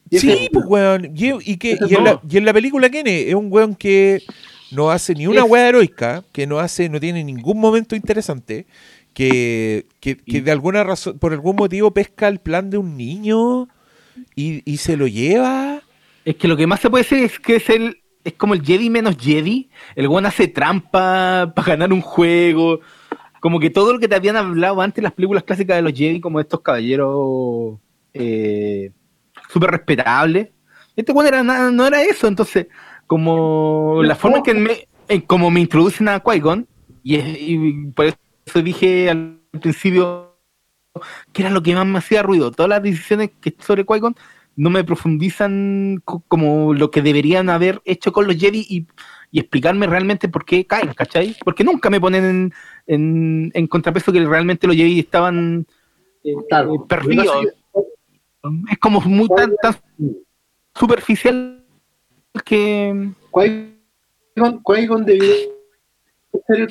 Y 0.10 0.20
Sí, 0.20 0.30
es- 0.32 0.50
pues 0.52 0.66
weón. 0.68 1.06
Y, 1.16 1.52
y 1.54 1.58
que, 1.58 1.78
y, 1.90 1.96
en 1.96 2.04
la, 2.04 2.22
y 2.30 2.38
en 2.38 2.46
la 2.46 2.54
película, 2.54 2.90
¿quién 2.90 3.08
es? 3.08 3.28
Es 3.28 3.34
un 3.34 3.48
weón 3.52 3.74
que 3.76 4.22
no 4.72 4.92
hace 4.92 5.16
ni 5.16 5.26
una 5.26 5.46
Es- 5.46 5.50
weá 5.50 5.70
heroica, 5.70 6.24
que 6.34 6.46
no 6.46 6.60
hace, 6.60 6.90
no 6.90 7.00
tiene 7.00 7.24
ningún 7.24 7.60
momento 7.60 7.96
interesante, 7.96 8.68
que, 9.16 9.88
que, 10.02 10.18
que 10.18 10.42
de 10.42 10.52
alguna 10.52 10.84
razón, 10.84 11.18
por 11.18 11.32
algún 11.34 11.56
motivo 11.56 11.92
pesca 11.92 12.28
el 12.28 12.40
plan 12.40 12.70
de 12.70 12.78
un 12.78 12.96
niño 12.98 13.68
y, 14.36 14.62
y 14.72 14.78
se 14.78 14.98
lo 14.98 15.08
lleva. 15.08 15.82
Es 16.26 16.36
que 16.36 16.48
lo 16.48 16.56
que 16.58 16.68
más 16.68 16.82
se 16.82 16.90
puede 16.90 17.04
decir 17.06 17.20
es 17.24 17.40
que 17.40 17.56
es 17.56 17.70
el 17.70 18.02
es 18.24 18.34
como 18.34 18.54
el 18.56 18.62
Jedi 18.64 18.90
menos 18.90 19.16
Jedi. 19.18 19.70
El 19.96 20.08
weón 20.08 20.26
hace 20.26 20.48
trampa 20.48 21.52
para 21.56 21.68
ganar 21.68 21.94
un 21.94 22.02
juego. 22.02 22.82
Como 23.40 23.60
que 23.60 23.70
todo 23.70 23.94
lo 23.94 24.00
que 24.00 24.08
te 24.08 24.16
habían 24.16 24.36
hablado 24.36 24.82
antes 24.82 25.04
las 25.04 25.14
películas 25.14 25.44
clásicas 25.44 25.78
de 25.78 25.82
los 25.84 25.94
Jedi, 25.94 26.20
como 26.20 26.40
estos 26.40 26.62
caballeros 26.62 27.78
eh, 28.14 28.92
súper 29.52 29.72
respetables. 29.72 30.50
Este 30.96 31.12
weón 31.12 31.28
era 31.28 31.44
nada- 31.44 31.72
no 31.72 31.86
era 31.88 32.02
eso, 32.04 32.28
entonces, 32.28 32.68
como 33.08 34.02
la 34.04 34.16
forma 34.16 34.38
en 34.38 34.44
que 34.44 34.54
me, 34.56 34.88
en 35.08 35.22
como 35.22 35.52
me 35.52 35.60
introducen 35.60 36.08
a 36.08 36.22
Qui-Gon, 36.24 36.66
y, 37.04 37.16
es- 37.16 37.38
y 37.40 37.58
por 37.94 38.06
eso 38.08 38.18
dije 38.54 39.10
al 39.10 39.40
principio 39.62 40.36
que 41.34 41.42
era 41.42 41.52
lo 41.52 41.62
que 41.62 41.74
más 41.76 41.86
me 41.86 41.98
hacía 41.98 42.24
ruido. 42.24 42.52
Todas 42.52 42.70
las 42.70 42.84
decisiones 42.84 43.32
que 43.42 43.54
sobre 43.60 43.86
Qui-Gon 43.86 44.16
no 44.56 44.70
me 44.70 44.84
profundizan 44.86 46.02
co- 46.06 46.24
como 46.28 46.74
lo 46.74 46.90
que 46.90 47.02
deberían 47.02 47.50
haber 47.50 47.82
hecho 47.84 48.14
con 48.14 48.28
los 48.28 48.38
Jedi 48.38 48.66
y, 48.70 48.88
y 49.32 49.40
explicarme 49.40 49.88
realmente 49.88 50.30
por 50.30 50.46
qué 50.46 50.66
caen, 50.66 50.94
¿cachai? 50.94 51.36
Porque 51.44 51.66
nunca 51.66 51.90
me 51.90 52.00
ponen 52.00 52.24
en, 52.24 52.54
en, 52.88 53.52
en 53.54 53.68
contrapeso 53.68 54.14
que 54.14 54.26
realmente 54.26 54.68
los 54.68 54.76
Jedi 54.78 55.00
estaban 55.00 55.66
eh, 56.24 56.34
Claro. 56.48 56.76
eh, 56.76 56.80
perdidos. 56.88 57.46
Es 58.72 58.78
como 58.78 59.02
muy 59.02 59.28
tan, 59.36 59.54
tan 59.62 59.76
superficial 60.74 61.66
que... 62.46 63.10
Qui-Gon 63.34 65.06
debió 65.06 65.34
ser 66.48 66.60
el 66.62 66.70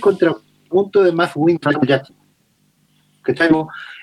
contrapunto 0.75 1.03
de 1.03 1.13
Mass 1.13 1.33
Windu 1.35 1.71
Jackson. 1.87 2.17
¿Cachai? 3.23 3.49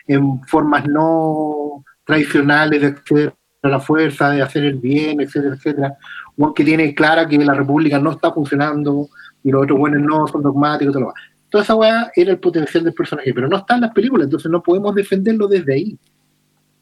En 0.08 0.42
formas 0.44 0.86
no 0.88 1.84
tradicionales 2.06 2.82
de 2.82 2.88
acceder 2.88 3.34
a 3.62 3.68
la 3.70 3.80
fuerza, 3.80 4.32
de 4.32 4.42
hacer 4.42 4.64
el 4.66 4.80
bien, 4.80 5.22
etcétera, 5.22 5.56
etcétera. 5.56 5.98
Un 6.38 6.54
que 6.54 6.64
tiene 6.64 6.96
clara 6.96 7.28
que 7.28 7.38
la 7.38 7.54
república 7.54 8.00
no 8.00 8.12
está 8.12 8.32
funcionando 8.32 9.08
y 9.44 9.52
los 9.52 9.64
otros 9.64 9.78
buenos 9.78 10.02
no 10.02 10.28
son 10.28 10.42
dogmáticos, 10.42 10.94
todo 10.94 11.02
lo 11.04 11.08
demás. 11.10 11.22
Toda 11.50 11.64
esa 11.64 11.76
weá 11.76 12.12
era 12.16 12.32
el 12.32 12.40
potencial 12.40 12.84
del 12.84 12.94
personaje, 12.94 13.34
pero 13.34 13.48
no 13.48 13.58
está 13.58 13.76
en 13.76 13.82
las 13.82 13.92
películas, 13.94 14.26
entonces 14.26 14.50
no 14.50 14.64
podemos 14.64 14.96
defenderlo 14.96 15.48
desde 15.48 15.74
ahí. 15.74 15.98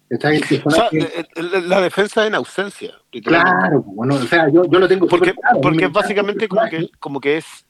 ¿Cachai? 0.10 0.38
El 0.38 0.44
O 0.44 0.46
sea, 0.72 0.90
personaje- 0.90 1.28
la, 1.36 1.60
la 1.62 1.82
defensa 1.82 2.26
en 2.26 2.36
ausencia. 2.36 2.94
claro, 3.24 3.82
bueno, 3.84 4.16
o 4.16 4.20
sea, 4.20 4.48
yo, 4.50 4.64
yo 4.66 4.80
lo 4.80 4.88
tengo 4.88 5.08
Porque, 5.08 5.34
claro. 5.34 5.60
porque 5.62 5.86
es 5.86 5.92
básicamente 5.92 6.48
como 6.48 6.68
que, 6.70 6.90
como 7.00 7.20
que 7.20 7.38
es 7.38 7.66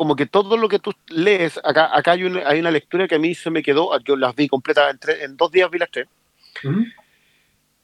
como 0.00 0.16
que 0.16 0.24
todo 0.24 0.56
lo 0.56 0.66
que 0.66 0.78
tú 0.78 0.94
lees, 1.08 1.60
acá, 1.62 1.94
acá 1.94 2.12
hay, 2.12 2.24
una, 2.24 2.48
hay 2.48 2.58
una 2.58 2.70
lectura 2.70 3.06
que 3.06 3.16
a 3.16 3.18
mí 3.18 3.34
se 3.34 3.50
me 3.50 3.62
quedó, 3.62 3.90
yo 4.00 4.16
las 4.16 4.34
vi 4.34 4.48
completas 4.48 4.90
en, 4.90 4.98
tres- 4.98 5.22
en 5.24 5.36
dos 5.36 5.50
días 5.52 5.70
vi 5.70 5.78
las 5.78 5.90
tres, 5.90 6.06
Ujú. 6.64 6.86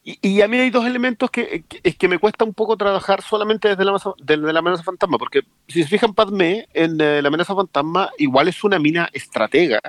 y, 0.02 0.18
y 0.26 0.40
a 0.40 0.48
mí 0.48 0.56
hay 0.56 0.70
dos 0.70 0.86
elementos 0.86 1.30
que, 1.30 1.62
que- 1.68 1.80
es 1.82 1.94
que 1.96 2.08
me 2.08 2.18
cuesta 2.18 2.46
un 2.46 2.54
poco 2.54 2.74
trabajar 2.78 3.20
solamente 3.20 3.68
desde 3.68 3.84
la, 3.84 3.90
amenaza- 3.90 4.14
desde 4.16 4.50
la 4.50 4.58
amenaza 4.60 4.82
fantasma, 4.82 5.18
porque 5.18 5.42
si 5.68 5.82
se 5.82 5.88
fijan 5.90 6.14
Padmé 6.14 6.66
en 6.72 6.98
eh, 6.98 7.20
la 7.20 7.28
amenaza 7.28 7.54
fantasma, 7.54 8.08
igual 8.16 8.48
es 8.48 8.64
una 8.64 8.78
mina 8.78 9.10
estratega, 9.12 9.82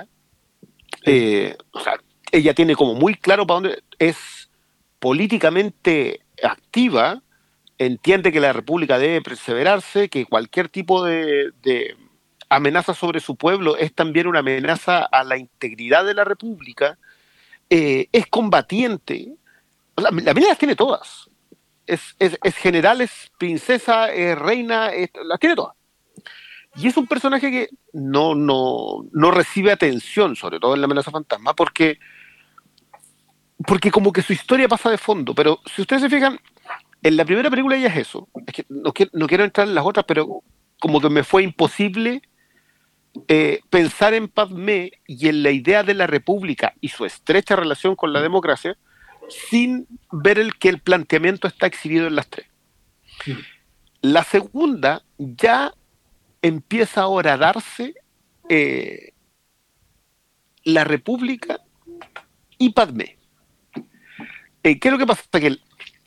eh, 1.06 1.56
o 1.70 1.80
sea, 1.80 1.94
ella 2.30 2.52
tiene 2.52 2.74
como 2.76 2.92
muy 2.92 3.14
claro 3.14 3.46
para 3.46 3.60
dónde 3.60 3.82
es 3.98 4.50
políticamente 4.98 6.20
activa, 6.42 7.22
entiende 7.78 8.32
que 8.32 8.40
la 8.40 8.52
República 8.52 8.98
debe 8.98 9.22
perseverarse, 9.22 10.10
que 10.10 10.26
cualquier 10.26 10.68
tipo 10.68 11.02
de, 11.02 11.52
de 11.62 11.96
amenaza 12.48 12.94
sobre 12.94 13.20
su 13.20 13.36
pueblo 13.36 13.76
es 13.76 13.94
también 13.94 14.26
una 14.26 14.40
amenaza 14.40 15.04
a 15.04 15.24
la 15.24 15.36
integridad 15.36 16.04
de 16.04 16.14
la 16.14 16.24
República, 16.24 16.98
eh, 17.70 18.08
es 18.12 18.26
combatiente, 18.26 19.34
o 19.94 20.02
sea, 20.02 20.10
las 20.12 20.58
tiene 20.58 20.76
todas. 20.76 21.28
Es, 21.86 22.14
es, 22.18 22.38
general, 22.56 23.00
es 23.00 23.30
princesa, 23.38 24.12
es 24.12 24.38
reina, 24.38 24.88
es- 24.90 25.10
las 25.24 25.38
tiene 25.38 25.56
todas. 25.56 25.74
Y 26.76 26.86
es 26.86 26.96
un 26.96 27.06
personaje 27.06 27.50
que 27.50 27.68
no, 27.92 28.34
no, 28.34 29.06
no 29.12 29.30
recibe 29.30 29.72
atención, 29.72 30.36
sobre 30.36 30.60
todo 30.60 30.74
en 30.74 30.80
la 30.80 30.84
amenaza 30.84 31.10
fantasma, 31.10 31.54
porque, 31.54 31.98
porque 33.66 33.90
como 33.90 34.12
que 34.12 34.22
su 34.22 34.32
historia 34.32 34.68
pasa 34.68 34.90
de 34.90 34.98
fondo. 34.98 35.34
Pero 35.34 35.60
si 35.74 35.82
ustedes 35.82 36.02
se 36.02 36.10
fijan, 36.10 36.38
en 37.02 37.16
la 37.16 37.24
primera 37.24 37.50
película 37.50 37.76
ella 37.76 37.88
es 37.88 37.96
eso. 37.96 38.28
Es 38.46 38.54
que 38.54 38.66
no, 38.68 38.92
no 39.12 39.26
quiero 39.26 39.44
entrar 39.44 39.66
en 39.66 39.74
las 39.74 39.84
otras, 39.84 40.04
pero 40.06 40.42
como 40.78 41.00
que 41.00 41.08
me 41.10 41.24
fue 41.24 41.42
imposible 41.42 42.22
eh, 43.26 43.60
pensar 43.70 44.14
en 44.14 44.28
Padmé 44.28 44.92
y 45.06 45.28
en 45.28 45.42
la 45.42 45.50
idea 45.50 45.82
de 45.82 45.94
la 45.94 46.06
república 46.06 46.74
y 46.80 46.88
su 46.88 47.04
estrecha 47.04 47.56
relación 47.56 47.96
con 47.96 48.12
la 48.12 48.20
democracia 48.22 48.76
sin 49.50 49.86
ver 50.12 50.38
el 50.38 50.56
que 50.56 50.68
el 50.68 50.80
planteamiento 50.80 51.48
está 51.48 51.66
exhibido 51.66 52.06
en 52.06 52.14
las 52.14 52.28
tres. 52.28 52.46
La 54.00 54.22
segunda 54.24 55.02
ya 55.18 55.74
empieza 56.40 57.02
ahora 57.02 57.34
a 57.34 57.36
darse 57.38 57.94
eh, 58.48 59.12
la 60.64 60.84
república 60.84 61.60
y 62.58 62.70
Padmé. 62.70 63.18
Eh, 64.62 64.78
¿Qué 64.78 64.88
es 64.88 64.92
lo 64.92 64.98
que 64.98 65.06
pasa? 65.06 65.22
Que 65.30 65.46
el- 65.48 65.62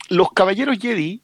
los 0.08 0.32
caballeros 0.32 0.78
Jedi, 0.78 1.21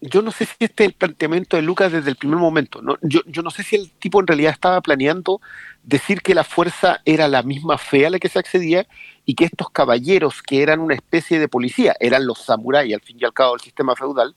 yo 0.00 0.22
no 0.22 0.30
sé 0.30 0.46
si 0.46 0.54
este 0.60 0.84
es 0.84 0.90
el 0.90 0.94
planteamiento 0.94 1.56
de 1.56 1.62
Lucas 1.62 1.92
desde 1.92 2.10
el 2.10 2.16
primer 2.16 2.38
momento. 2.38 2.80
yo 3.02 3.42
no 3.42 3.50
sé 3.50 3.62
si 3.62 3.76
el 3.76 3.90
tipo 3.92 4.20
en 4.20 4.26
realidad 4.26 4.52
estaba 4.52 4.80
planeando 4.80 5.40
decir 5.82 6.22
que 6.22 6.34
la 6.34 6.44
fuerza 6.44 7.00
era 7.04 7.28
la 7.28 7.42
misma 7.42 7.78
fe 7.78 8.06
a 8.06 8.10
la 8.10 8.18
que 8.18 8.28
se 8.28 8.38
accedía 8.38 8.86
y 9.24 9.34
que 9.34 9.44
estos 9.44 9.70
caballeros, 9.70 10.42
que 10.42 10.62
eran 10.62 10.80
una 10.80 10.94
especie 10.94 11.38
de 11.38 11.48
policía, 11.48 11.94
eran 12.00 12.26
los 12.26 12.38
samuráis, 12.38 12.94
al 12.94 13.02
fin 13.02 13.18
y 13.20 13.24
al 13.24 13.32
cabo 13.32 13.52
del 13.52 13.60
sistema 13.60 13.94
feudal, 13.94 14.34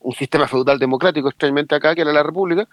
un 0.00 0.14
sistema 0.14 0.46
feudal 0.46 0.78
democrático 0.78 1.28
extrañamente 1.28 1.74
acá, 1.74 1.94
que 1.94 2.02
era 2.02 2.12
la 2.12 2.22
república, 2.22 2.68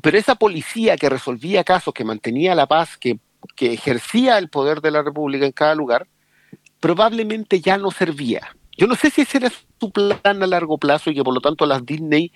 pero 0.00 0.16
esa 0.16 0.36
policía 0.36 0.96
que 0.96 1.10
resolvía 1.10 1.64
casos, 1.64 1.92
que 1.92 2.04
mantenía 2.04 2.54
la 2.54 2.66
paz, 2.66 2.96
que, 2.96 3.18
que 3.54 3.74
ejercía 3.74 4.38
el 4.38 4.48
poder 4.48 4.80
de 4.80 4.90
la 4.90 5.02
república 5.02 5.44
en 5.44 5.52
cada 5.52 5.74
lugar, 5.74 6.06
probablemente 6.80 7.60
ya 7.60 7.76
no 7.76 7.90
servía. 7.90 8.56
Yo 8.76 8.86
no 8.86 8.94
sé 8.94 9.10
si 9.10 9.22
ese 9.22 9.38
era 9.38 9.52
su 9.78 9.90
plan 9.90 10.18
a 10.24 10.46
largo 10.46 10.78
plazo 10.78 11.10
y 11.10 11.14
que 11.14 11.22
por 11.22 11.34
lo 11.34 11.40
tanto 11.40 11.66
las 11.66 11.84
Disney, 11.84 12.32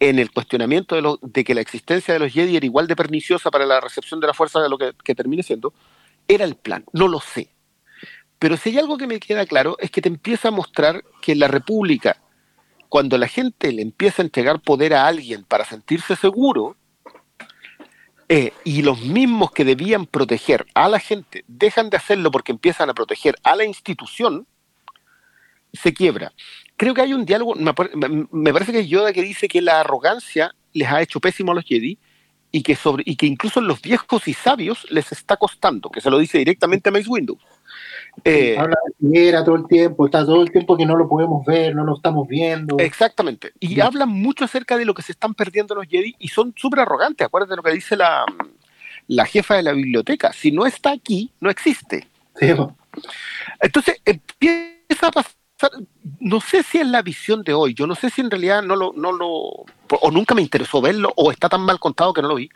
en 0.00 0.18
el 0.18 0.30
cuestionamiento 0.30 0.94
de, 0.94 1.02
lo- 1.02 1.18
de 1.22 1.44
que 1.44 1.54
la 1.54 1.60
existencia 1.60 2.14
de 2.14 2.20
los 2.20 2.32
Jedi 2.32 2.56
era 2.56 2.66
igual 2.66 2.86
de 2.86 2.96
perniciosa 2.96 3.50
para 3.50 3.66
la 3.66 3.80
recepción 3.80 4.20
de 4.20 4.26
la 4.28 4.34
fuerza 4.34 4.60
de 4.60 4.68
lo 4.68 4.78
que, 4.78 5.14
termine 5.14 5.42
siendo, 5.42 5.72
era 6.26 6.44
el 6.44 6.54
plan. 6.56 6.84
No 6.92 7.08
lo 7.08 7.20
sé. 7.20 7.50
Pero 8.38 8.56
si 8.56 8.70
hay 8.70 8.78
algo 8.78 8.96
que 8.96 9.06
me 9.08 9.18
queda 9.18 9.46
claro 9.46 9.76
es 9.80 9.90
que 9.90 10.00
te 10.00 10.08
empieza 10.08 10.48
a 10.48 10.52
mostrar 10.52 11.04
que 11.20 11.34
la 11.34 11.48
República, 11.48 12.16
cuando 12.88 13.18
la 13.18 13.26
gente 13.26 13.72
le 13.72 13.82
empieza 13.82 14.22
a 14.22 14.24
entregar 14.26 14.60
poder 14.60 14.94
a 14.94 15.06
alguien 15.06 15.44
para 15.44 15.64
sentirse 15.64 16.14
seguro, 16.14 16.76
eh, 18.28 18.52
y 18.62 18.82
los 18.82 19.00
mismos 19.00 19.50
que 19.52 19.64
debían 19.64 20.06
proteger 20.06 20.66
a 20.74 20.88
la 20.88 21.00
gente 21.00 21.44
dejan 21.48 21.88
de 21.90 21.96
hacerlo 21.96 22.30
porque 22.30 22.52
empiezan 22.52 22.90
a 22.90 22.94
proteger 22.94 23.36
a 23.42 23.56
la 23.56 23.64
institución, 23.64 24.46
se 25.72 25.92
quiebra. 25.92 26.32
Creo 26.76 26.94
que 26.94 27.02
hay 27.02 27.12
un 27.12 27.24
diálogo, 27.24 27.54
me, 27.54 28.52
parece 28.52 28.72
que 28.72 28.80
es 28.80 28.88
Yoda 28.88 29.12
que 29.12 29.22
dice 29.22 29.48
que 29.48 29.60
la 29.60 29.80
arrogancia 29.80 30.54
les 30.72 30.88
ha 30.88 31.02
hecho 31.02 31.20
pésimo 31.20 31.52
a 31.52 31.54
los 31.56 31.64
Jedi 31.64 31.98
y 32.50 32.62
que, 32.62 32.76
sobre, 32.76 33.02
y 33.06 33.16
que 33.16 33.26
incluso 33.26 33.60
los 33.60 33.82
viejos 33.82 34.26
y 34.28 34.34
sabios 34.34 34.86
les 34.90 35.12
está 35.12 35.36
costando, 35.36 35.90
que 35.90 36.00
se 36.00 36.10
lo 36.10 36.18
dice 36.18 36.38
directamente 36.38 36.88
a 36.88 36.92
Mace 36.92 37.08
Windu. 37.08 37.38
Eh, 38.24 38.56
Habla 38.58 38.76
de 38.98 39.32
todo 39.44 39.56
el 39.56 39.66
tiempo, 39.66 40.06
está 40.06 40.24
todo 40.24 40.42
el 40.42 40.50
tiempo 40.50 40.76
que 40.76 40.86
no 40.86 40.96
lo 40.96 41.08
podemos 41.08 41.44
ver, 41.44 41.74
no 41.74 41.84
lo 41.84 41.96
estamos 41.96 42.26
viendo. 42.26 42.78
Exactamente. 42.78 43.52
Y 43.60 43.80
hablan 43.80 44.08
mucho 44.08 44.44
acerca 44.44 44.76
de 44.76 44.84
lo 44.84 44.94
que 44.94 45.02
se 45.02 45.12
están 45.12 45.34
perdiendo 45.34 45.74
los 45.74 45.86
Jedi 45.86 46.14
y 46.18 46.28
son 46.28 46.54
súper 46.56 46.80
arrogantes. 46.80 47.26
Acuérdate 47.26 47.50
de 47.50 47.56
lo 47.56 47.62
que 47.62 47.72
dice 47.72 47.96
la, 47.96 48.24
la 49.06 49.24
jefa 49.24 49.56
de 49.56 49.62
la 49.62 49.72
biblioteca. 49.72 50.32
Si 50.32 50.50
no 50.50 50.66
está 50.66 50.92
aquí, 50.92 51.30
no 51.40 51.50
existe. 51.50 52.08
Sí. 52.36 52.54
Entonces 53.60 54.00
empieza 54.04 55.08
a 55.08 55.10
pasar, 55.10 55.32
no 56.20 56.40
sé 56.40 56.62
si 56.62 56.78
es 56.78 56.86
la 56.86 57.02
visión 57.02 57.42
de 57.42 57.54
hoy, 57.54 57.74
yo 57.74 57.86
no 57.86 57.94
sé 57.94 58.10
si 58.10 58.20
en 58.20 58.30
realidad 58.30 58.62
no 58.62 58.76
lo, 58.76 58.92
no 58.96 59.12
lo, 59.12 59.28
o 59.28 60.10
nunca 60.12 60.34
me 60.34 60.42
interesó 60.42 60.80
verlo, 60.80 61.12
o 61.16 61.30
está 61.30 61.48
tan 61.48 61.62
mal 61.62 61.78
contado 61.78 62.12
que 62.12 62.22
no 62.22 62.28
lo 62.28 62.36
vi, 62.36 62.48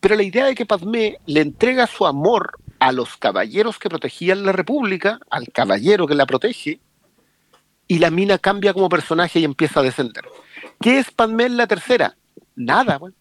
pero 0.00 0.16
la 0.16 0.22
idea 0.22 0.46
de 0.46 0.54
que 0.54 0.66
Padmé 0.66 1.18
le 1.26 1.40
entrega 1.40 1.86
su 1.86 2.06
amor 2.06 2.58
a 2.78 2.92
los 2.92 3.16
caballeros 3.18 3.78
que 3.78 3.90
protegían 3.90 4.44
la 4.44 4.52
República, 4.52 5.20
al 5.30 5.48
caballero 5.48 6.06
que 6.06 6.14
la 6.14 6.26
protege, 6.26 6.80
y 7.86 7.98
la 7.98 8.10
mina 8.10 8.38
cambia 8.38 8.72
como 8.72 8.88
personaje 8.88 9.40
y 9.40 9.44
empieza 9.44 9.80
a 9.80 9.82
descender. 9.82 10.24
¿Qué 10.80 10.98
es 10.98 11.10
Padmé 11.10 11.44
en 11.44 11.56
la 11.56 11.66
tercera? 11.66 12.16
Nada, 12.54 12.96
güey. 12.96 13.12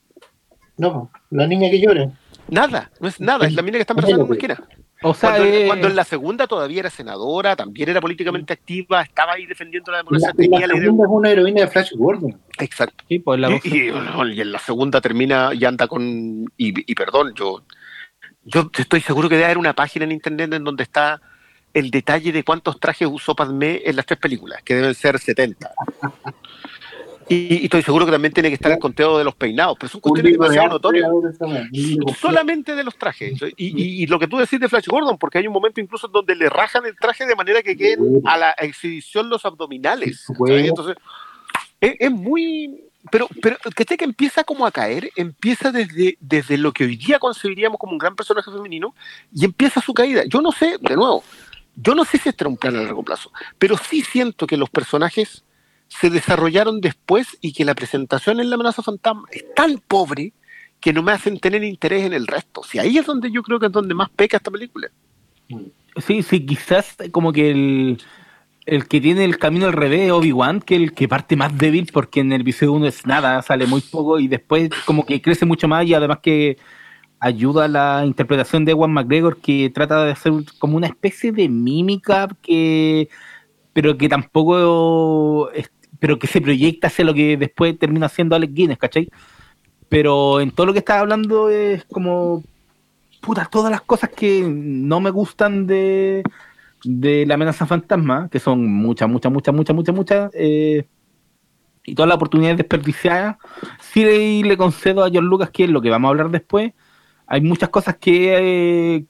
No, 0.77 1.11
la 1.31 1.45
niña 1.45 1.69
que 1.69 1.81
llora. 1.81 2.09
Nada, 2.47 2.89
no 2.99 3.07
es 3.09 3.19
nada, 3.19 3.45
es 3.45 3.53
la 3.53 3.61
mina 3.61 3.77
que 3.77 3.81
está 3.81 3.93
en 3.93 4.21
una 4.21 4.33
esquina. 4.33 4.63
O 5.01 5.13
sea, 5.13 5.31
Cuando, 5.31 5.47
eh, 5.47 5.63
cuando 5.65 5.87
en 5.87 5.95
la 5.95 6.03
segunda 6.03 6.45
todavía 6.45 6.81
era 6.81 6.89
senadora, 6.89 7.55
también 7.55 7.87
era 7.89 8.01
políticamente 8.01 8.51
activa, 8.51 9.01
estaba 9.01 9.33
ahí 9.33 9.45
defendiendo 9.45 9.91
la 9.91 9.99
democracia, 9.99 10.27
la 10.29 10.33
tenía 10.33 10.67
la 10.67 10.75
segunda 10.75 11.05
es 11.05 11.09
una 11.09 11.29
heroína 11.31 11.61
de 11.61 11.67
Flash 11.67 11.93
Gordon. 11.95 12.37
Exacto. 12.57 13.05
sí, 13.07 13.19
pues, 13.19 13.39
la 13.39 13.49
Y, 13.51 13.61
y, 13.63 13.91
bueno, 13.91 14.27
y 14.27 14.41
en 14.41 14.51
la 14.51 14.59
segunda 14.59 14.99
termina 14.99 15.51
y 15.53 15.63
anda 15.63 15.87
con. 15.87 16.45
Y, 16.57 16.91
y 16.91 16.95
perdón, 16.95 17.33
yo, 17.33 17.63
yo 18.43 18.69
estoy 18.77 18.99
seguro 18.99 19.29
que 19.29 19.35
debe 19.35 19.45
haber 19.45 19.57
una 19.57 19.73
página 19.73 20.03
en 20.05 20.11
internet 20.11 20.51
en 20.53 20.63
donde 20.65 20.83
está 20.83 21.21
el 21.73 21.91
detalle 21.91 22.31
de 22.31 22.43
cuántos 22.43 22.79
trajes 22.79 23.07
usó 23.09 23.35
Padmé 23.35 23.81
en 23.85 23.95
las 23.95 24.05
tres 24.05 24.19
películas, 24.19 24.61
que 24.63 24.75
deben 24.75 24.95
ser 24.95 25.19
70. 25.19 25.71
Y, 27.29 27.61
y 27.61 27.63
estoy 27.65 27.83
seguro 27.83 28.05
que 28.05 28.11
también 28.11 28.33
tiene 28.33 28.49
que 28.49 28.55
estar 28.55 28.71
el 28.71 28.79
conteo 28.79 29.17
de 29.17 29.23
los 29.23 29.35
peinados, 29.35 29.77
pero 29.79 29.89
son 29.89 29.99
Un 29.99 30.01
cuestiones 30.01 30.31
de 30.33 30.37
demasiado 30.37 30.65
arte 30.65 30.73
notorias. 30.73 31.09
Solamente 32.19 32.75
de 32.75 32.83
los 32.83 32.97
trajes. 32.97 33.39
Y, 33.55 33.67
y- 33.81 34.03
y 34.03 34.07
lo 34.07 34.17
que 34.19 34.27
tú 34.27 34.37
decís 34.37 34.59
de 34.59 34.67
Flash 34.67 34.87
Gordon, 34.87 35.17
porque 35.17 35.37
hay 35.37 35.47
un 35.47 35.53
momento 35.53 35.79
incluso 35.79 36.07
donde 36.07 36.35
le 36.35 36.49
rajan 36.49 36.85
el 36.85 36.95
traje 36.97 37.25
de 37.25 37.35
manera 37.35 37.61
que 37.61 37.77
queden 37.77 38.21
a 38.25 38.37
la 38.37 38.51
exhibición 38.51 39.29
los 39.29 39.45
abdominales. 39.45 40.25
Entonces, 40.67 40.95
es, 41.79 41.95
es 41.99 42.11
muy. 42.11 42.83
Pero, 43.11 43.27
pero 43.41 43.57
que 43.75 43.85
que 43.85 44.03
empieza 44.03 44.43
como 44.43 44.65
a 44.65 44.71
caer, 44.71 45.09
empieza 45.15 45.71
desde, 45.71 46.17
desde 46.19 46.57
lo 46.57 46.73
que 46.73 46.83
hoy 46.83 46.97
día 46.97 47.17
concebiríamos 47.17 47.79
como 47.79 47.93
un 47.93 47.97
gran 47.97 48.15
personaje 48.15 48.51
femenino 48.51 48.93
y 49.33 49.45
empieza 49.45 49.79
su 49.81 49.93
caída. 49.93 50.23
Yo 50.27 50.41
no 50.41 50.51
sé, 50.51 50.77
de 50.81 50.95
nuevo, 50.95 51.23
yo 51.75 51.95
no 51.95 52.03
sé 52.03 52.17
si 52.17 52.27
este 52.29 52.43
era 52.43 52.49
un 52.49 52.57
plan 52.57 52.75
a 52.75 52.81
largo 52.81 53.01
plazo, 53.03 53.31
pero 53.57 53.77
sí 53.77 54.01
siento 54.01 54.45
que 54.45 54.57
los 54.57 54.69
personajes 54.69 55.45
se 55.89 56.09
desarrollaron 56.09 56.81
después 56.81 57.37
y 57.41 57.51
que 57.53 57.65
la 57.65 57.75
presentación 57.75 58.39
en 58.39 58.49
la 58.49 58.55
amenaza 58.55 58.81
fantasma 58.83 59.23
es 59.31 59.43
tan 59.55 59.77
pobre 59.87 60.33
que 60.79 60.93
no 60.93 61.03
me 61.03 61.11
hacen 61.11 61.39
tener 61.39 61.63
interés 61.63 62.03
en 62.05 62.13
el 62.13 62.25
resto. 62.27 62.61
Si 62.63 62.79
ahí 62.79 62.97
es 62.97 63.05
donde 63.05 63.31
yo 63.31 63.43
creo 63.43 63.59
que 63.59 63.65
es 63.65 63.71
donde 63.71 63.93
más 63.93 64.09
peca 64.09 64.37
esta 64.37 64.51
película. 64.51 64.89
Sí, 65.97 66.23
sí, 66.23 66.45
quizás 66.45 66.95
como 67.11 67.33
que 67.33 67.49
el, 67.51 68.01
el 68.65 68.87
que 68.87 69.01
tiene 69.01 69.25
el 69.25 69.37
camino 69.39 69.65
al 69.65 69.73
revés 69.73 70.01
es 70.03 70.11
Obi-Wan, 70.11 70.61
que 70.61 70.75
el 70.75 70.93
que 70.93 71.07
parte 71.09 71.35
más 71.35 71.57
débil, 71.57 71.89
porque 71.91 72.21
en 72.21 72.31
el 72.31 72.41
episodio 72.41 72.73
1 72.73 72.87
es 72.87 73.05
nada, 73.05 73.41
sale 73.41 73.65
muy 73.67 73.81
poco 73.81 74.19
y 74.19 74.27
después 74.27 74.69
como 74.85 75.05
que 75.05 75.21
crece 75.21 75.45
mucho 75.45 75.67
más 75.67 75.85
y 75.85 75.93
además 75.93 76.19
que 76.21 76.57
ayuda 77.19 77.65
a 77.65 77.67
la 77.67 78.03
interpretación 78.05 78.63
de 78.63 78.71
Ewan 78.73 78.93
McGregor, 78.93 79.41
que 79.41 79.69
trata 79.71 80.05
de 80.05 80.11
hacer 80.11 80.31
como 80.59 80.77
una 80.77 80.87
especie 80.87 81.31
de 81.31 81.49
mímica 81.49 82.29
que 82.41 83.09
pero 83.73 83.97
que 83.97 84.09
tampoco 84.09 85.51
es- 85.51 85.71
pero 85.99 86.17
que 86.19 86.27
se 86.27 86.41
proyecta 86.41 86.87
hacia 86.87 87.05
lo 87.05 87.13
que 87.13 87.37
después 87.37 87.77
termina 87.77 88.09
siendo 88.09 88.35
Alex 88.35 88.53
Guinness, 88.53 88.77
¿cachai? 88.77 89.09
Pero 89.89 90.39
en 90.39 90.51
todo 90.51 90.67
lo 90.67 90.73
que 90.73 90.79
estás 90.79 90.97
hablando 90.97 91.49
es 91.49 91.83
como 91.85 92.43
puta, 93.21 93.47
todas 93.51 93.71
las 93.71 93.81
cosas 93.81 94.09
que 94.09 94.43
no 94.47 94.99
me 94.99 95.09
gustan 95.09 95.67
de, 95.67 96.23
de 96.83 97.25
la 97.25 97.35
amenaza 97.35 97.65
fantasma, 97.65 98.29
que 98.29 98.39
son 98.39 98.65
muchas, 98.65 99.09
muchas, 99.09 99.31
muchas, 99.31 99.53
muchas, 99.53 99.75
muchas, 99.75 99.95
muchas, 99.95 100.31
eh, 100.33 100.85
y 101.85 101.95
todas 101.95 102.07
las 102.07 102.15
oportunidades 102.17 102.57
desperdiciadas, 102.57 103.37
sí 103.79 104.43
le, 104.43 104.57
concedo 104.57 105.03
a 105.03 105.09
John 105.13 105.25
Lucas, 105.25 105.49
que 105.49 105.65
es 105.65 105.69
lo 105.69 105.81
que 105.81 105.89
vamos 105.89 106.09
a 106.09 106.11
hablar 106.11 106.29
después, 106.29 106.73
hay 107.27 107.41
muchas 107.41 107.69
cosas 107.69 107.97
que, 107.97 108.95
eh, 108.95 109.05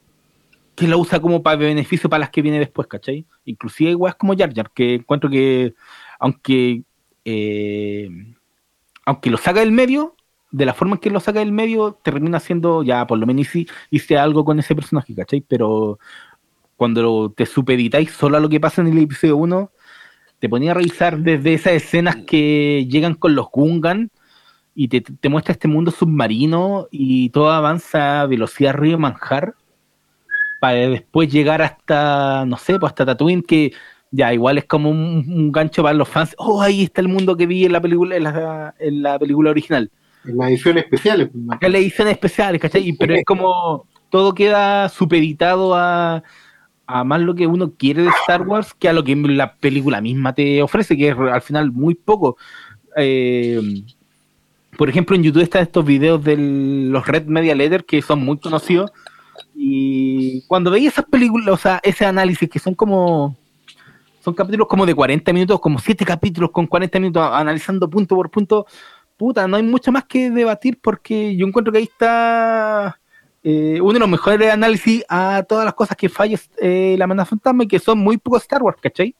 que 0.75 0.87
lo 0.87 0.97
usa 0.97 1.19
como 1.19 1.43
para 1.43 1.57
beneficio 1.57 2.09
para 2.09 2.21
las 2.21 2.29
que 2.29 2.41
viene 2.41 2.59
después, 2.59 2.87
¿cachai? 2.87 3.25
Inclusive 3.45 3.91
igual 3.91 4.17
como 4.17 4.35
Jar 4.35 4.53
Jar, 4.53 4.71
que 4.73 4.95
encuentro 4.95 5.29
que, 5.29 5.73
aunque, 6.19 6.83
eh, 7.25 8.09
aunque 9.05 9.29
lo 9.29 9.37
saca 9.37 9.61
del 9.61 9.71
medio, 9.71 10.15
de 10.51 10.65
la 10.65 10.73
forma 10.73 10.95
en 10.95 11.01
que 11.01 11.09
lo 11.09 11.19
saca 11.19 11.39
del 11.39 11.51
medio, 11.51 11.99
termina 12.03 12.39
siendo, 12.39 12.83
ya 12.83 13.07
por 13.07 13.17
lo 13.17 13.25
menos 13.25 13.41
hice, 13.41 13.71
hice 13.89 14.17
algo 14.17 14.45
con 14.45 14.59
ese 14.59 14.75
personaje, 14.75 15.15
¿cachai? 15.15 15.41
Pero 15.41 15.99
cuando 16.75 17.31
te 17.31 17.45
supeditáis 17.45 18.11
solo 18.11 18.37
a 18.37 18.39
lo 18.39 18.49
que 18.49 18.59
pasa 18.59 18.81
en 18.81 18.87
el 18.87 18.97
episodio 18.99 19.37
1, 19.37 19.71
te 20.39 20.49
ponía 20.49 20.71
a 20.71 20.75
revisar 20.75 21.19
desde 21.19 21.53
esas 21.53 21.73
escenas 21.73 22.17
que 22.27 22.87
llegan 22.89 23.15
con 23.15 23.35
los 23.35 23.47
Gungan 23.51 24.11
y 24.73 24.87
te, 24.87 25.01
te 25.01 25.29
muestra 25.29 25.53
este 25.53 25.67
mundo 25.67 25.91
submarino 25.91 26.87
y 26.91 27.29
todo 27.29 27.51
avanza 27.51 28.21
a 28.21 28.27
velocidad 28.27 28.73
río 28.73 28.97
manjar 28.97 29.55
para 30.59 30.75
después 30.89 31.31
llegar 31.31 31.61
hasta, 31.61 32.45
no 32.45 32.57
sé, 32.57 32.79
pues 32.79 32.91
hasta 32.91 33.05
Tatooine, 33.05 33.43
que 33.43 33.73
ya 34.11 34.34
igual 34.34 34.57
es 34.57 34.65
como 34.65 34.90
un, 34.90 35.26
un 35.27 35.52
gancho 35.52 35.84
para 35.84 35.94
los 35.94 36.07
fans. 36.07 36.36
Oh, 36.38 36.61
ahí 36.61 36.84
está 36.84 37.02
el 37.02 37.07
mundo 37.07 37.38
que 37.38 37.45
vi 37.45 37.65
en 37.65 37.72
la 37.72 37.81
película, 37.81 38.15
en 38.15 38.23
la, 38.23 38.76
en 38.80 39.03
la 39.03 39.19
película 39.19 39.52
original. 39.52 39.91
En 40.26 40.38
las 40.38 40.49
ediciones 40.49 40.84
especiales. 40.84 41.30
pues, 41.31 41.44
man. 41.44 41.57
En 41.61 41.72
las 41.72 41.81
ediciones 41.81 42.14
especiales, 42.14 42.61
¿cachai? 42.61 42.94
Pero 42.94 43.15
es 43.15 43.26
como 43.26 43.86
todo 44.10 44.34
queda 44.34 44.90
supeditado 44.90 45.76
a, 45.76 46.23
a 46.88 47.03
más 47.03 47.22
lo 47.22 47.36
que 47.36 47.48
uno 47.48 47.73
quiere 47.77 48.03
de 48.03 48.10
Star 48.22 48.41
Wars 48.41 48.73
que 48.73 48.90
a 48.90 48.94
lo 48.94 49.03
que 49.03 49.15
la 49.15 49.56
película 49.56 50.02
misma 50.02 50.34
te 50.34 50.61
ofrece, 50.61 50.98
que 50.98 51.10
es 51.10 51.18
al 51.18 51.41
final 51.41 51.72
muy 51.72 51.95
poco. 51.95 52.38
Eh, 52.98 53.61
por 54.77 54.90
ejemplo, 54.90 55.15
en 55.15 55.23
YouTube 55.23 55.44
están 55.44 55.61
estos 55.61 55.86
videos 55.86 56.23
de 56.23 56.38
los 56.38 57.06
Red 57.06 57.26
Media 57.26 57.53
Letter 57.53 57.86
que 57.86 58.02
son 58.02 58.23
muy 58.23 58.40
conocidos. 58.40 58.91
Y 59.56 60.41
cuando 60.48 60.72
veía 60.72 60.90
esas 60.90 61.06
películas, 61.06 61.49
o 61.49 61.57
sea, 61.57 61.80
ese 61.84 62.06
análisis 62.06 62.49
que 62.49 62.60
son 62.60 62.73
como. 62.73 63.38
Son 64.30 64.35
capítulos 64.35 64.68
como 64.68 64.85
de 64.85 64.93
40 64.93 65.34
minutos, 65.34 65.60
como 65.60 65.80
7 65.80 66.06
capítulos 66.06 66.51
con 66.51 66.68
40 66.68 66.99
minutos 66.99 67.27
analizando 67.34 67.89
punto 67.89 68.15
por 68.15 68.30
punto. 68.30 68.68
Puta, 69.18 69.47
no 69.47 69.57
hay 69.57 69.64
mucho 69.64 69.91
más 69.91 70.03
que 70.06 70.30
debatir 70.30 70.77
porque 70.80 71.35
yo 71.35 71.47
encuentro 71.47 71.72
que 71.73 71.80
ahí 71.80 71.85
está 71.85 72.99
eh, 73.43 73.80
uno 73.81 73.93
de 73.93 73.99
los 73.99 74.07
mejores 74.10 74.51
análisis 74.53 75.03
a 75.10 75.41
todas 75.49 75.65
las 75.65 75.73
cosas 75.73 75.97
que 75.97 76.10
falla 76.10 76.38
eh, 76.61 76.93
la 76.97 77.06
amenaza 77.06 77.30
fantasma 77.31 77.64
y 77.64 77.68
que 77.68 77.80
son 77.80 77.97
muy 77.97 78.18
pocos 78.18 78.43
Star 78.43 78.61
Wars, 78.61 78.77
¿cachai? 78.80 79.15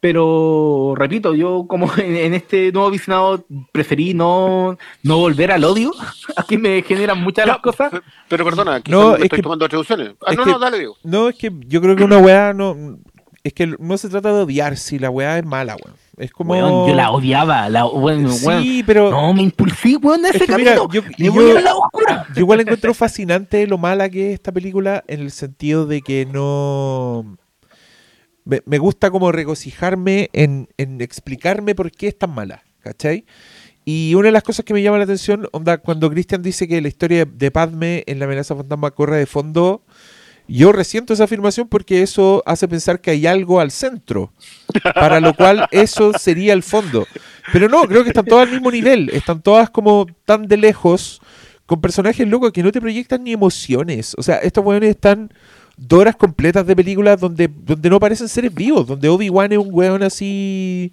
Pero, 0.00 0.94
repito, 0.96 1.34
yo 1.34 1.66
como 1.68 1.86
en, 1.96 2.16
en 2.16 2.34
este 2.34 2.70
nuevo 2.72 2.90
visionado 2.90 3.44
preferí 3.72 4.12
no, 4.12 4.76
no 5.02 5.18
volver 5.18 5.52
al 5.52 5.64
odio, 5.64 5.92
aquí 6.36 6.58
me 6.58 6.82
generan 6.82 7.22
muchas 7.22 7.46
las 7.46 7.58
cosas. 7.58 7.90
Pe- 7.92 8.00
Pero 8.28 8.44
perdona, 8.44 8.80
quizás 8.80 8.98
No, 9.00 9.14
es 9.16 9.22
estoy 9.22 9.36
que- 9.38 9.42
tomando 9.42 9.64
atribuciones. 9.64 10.14
Ah, 10.26 10.32
es 10.32 10.36
no, 10.36 10.44
que- 10.44 10.50
no, 10.50 10.58
dale, 10.58 10.78
digo. 10.80 10.96
No, 11.04 11.28
es 11.28 11.36
que 11.36 11.50
yo 11.66 11.80
creo 11.80 11.94
que 11.96 12.04
una 12.04 12.18
weá 12.18 12.52
no. 12.52 12.98
Es 13.46 13.52
que 13.52 13.66
no 13.78 13.96
se 13.96 14.08
trata 14.08 14.32
de 14.34 14.42
odiar 14.42 14.76
si 14.76 14.98
la 14.98 15.08
weá 15.08 15.38
es 15.38 15.44
mala, 15.44 15.76
weón. 15.76 15.96
Es 16.16 16.32
como. 16.32 16.52
Weón, 16.52 16.88
yo 16.88 16.94
la 16.94 17.10
odiaba, 17.12 17.68
la, 17.68 17.84
bueno, 17.84 18.32
Sí, 18.32 18.44
weón, 18.46 18.64
pero. 18.86 19.10
no 19.10 19.32
me 19.34 19.42
impulsé, 19.42 19.96
weón, 19.98 20.24
a 20.24 20.30
ese 20.30 20.38
Es 20.38 20.46
que 20.46 20.56
mira, 20.56 20.74
camino. 20.74 20.92
yo- 20.92 21.02
me 21.02 21.14
yo- 21.50 21.58
a 21.58 21.60
la 21.60 21.74
oscura. 21.76 22.26
Yo 22.34 22.40
igual 22.40 22.60
encuentro 22.60 22.92
fascinante 22.94 23.66
lo 23.68 23.78
mala 23.78 24.08
que 24.08 24.28
es 24.30 24.34
esta 24.34 24.50
película 24.50 25.04
en 25.06 25.20
el 25.20 25.30
sentido 25.30 25.86
de 25.86 26.02
que 26.02 26.26
no... 26.26 27.36
Me, 28.44 28.62
me 28.64 28.78
gusta 28.78 29.10
como 29.10 29.30
regocijarme 29.32 30.28
en, 30.32 30.68
en 30.76 31.00
explicarme 31.00 31.74
por 31.74 31.90
qué 31.92 32.08
es 32.08 32.18
tan 32.18 32.30
mala, 32.34 32.62
¿cachai? 32.80 33.26
Y 33.84 34.14
una 34.16 34.26
de 34.26 34.32
las 34.32 34.42
cosas 34.42 34.64
que 34.64 34.74
me 34.74 34.82
llama 34.82 34.98
la 34.98 35.04
atención, 35.04 35.48
onda, 35.52 35.78
cuando 35.78 36.10
Christian 36.10 36.42
dice 36.42 36.66
que 36.66 36.80
la 36.80 36.88
historia 36.88 37.24
de 37.24 37.50
Padme 37.52 38.02
en 38.08 38.18
la 38.18 38.24
amenaza 38.24 38.56
fantasma 38.56 38.90
corre 38.90 39.18
de 39.18 39.26
fondo, 39.26 39.82
yo 40.48 40.72
resiento 40.72 41.12
esa 41.12 41.24
afirmación 41.24 41.68
porque 41.68 42.02
eso 42.02 42.42
hace 42.46 42.68
pensar 42.68 43.00
que 43.00 43.10
hay 43.10 43.26
algo 43.26 43.60
al 43.60 43.70
centro, 43.70 44.32
para 44.94 45.20
lo 45.20 45.34
cual 45.34 45.66
eso 45.70 46.12
sería 46.18 46.52
el 46.52 46.62
fondo. 46.62 47.06
Pero 47.52 47.68
no, 47.68 47.82
creo 47.82 48.02
que 48.02 48.10
están 48.10 48.24
todas 48.24 48.46
al 48.46 48.52
mismo 48.52 48.70
nivel, 48.70 49.10
están 49.10 49.42
todas 49.42 49.70
como 49.70 50.06
tan 50.24 50.46
de 50.46 50.56
lejos, 50.56 51.20
con 51.66 51.80
personajes 51.80 52.26
locos 52.26 52.52
que 52.52 52.62
no 52.62 52.72
te 52.72 52.80
proyectan 52.80 53.24
ni 53.24 53.32
emociones. 53.32 54.14
O 54.16 54.22
sea, 54.22 54.36
estos 54.36 54.64
weones 54.64 54.90
están 54.90 55.32
dos 55.76 56.00
horas 56.00 56.16
completas 56.16 56.66
de 56.66 56.76
películas 56.76 57.20
donde, 57.20 57.48
donde 57.48 57.90
no 57.90 58.00
parecen 58.00 58.28
seres 58.28 58.54
vivos, 58.54 58.86
donde 58.86 59.08
Obi-Wan 59.08 59.52
es 59.52 59.58
un 59.58 59.68
weón 59.70 60.02
así 60.02 60.92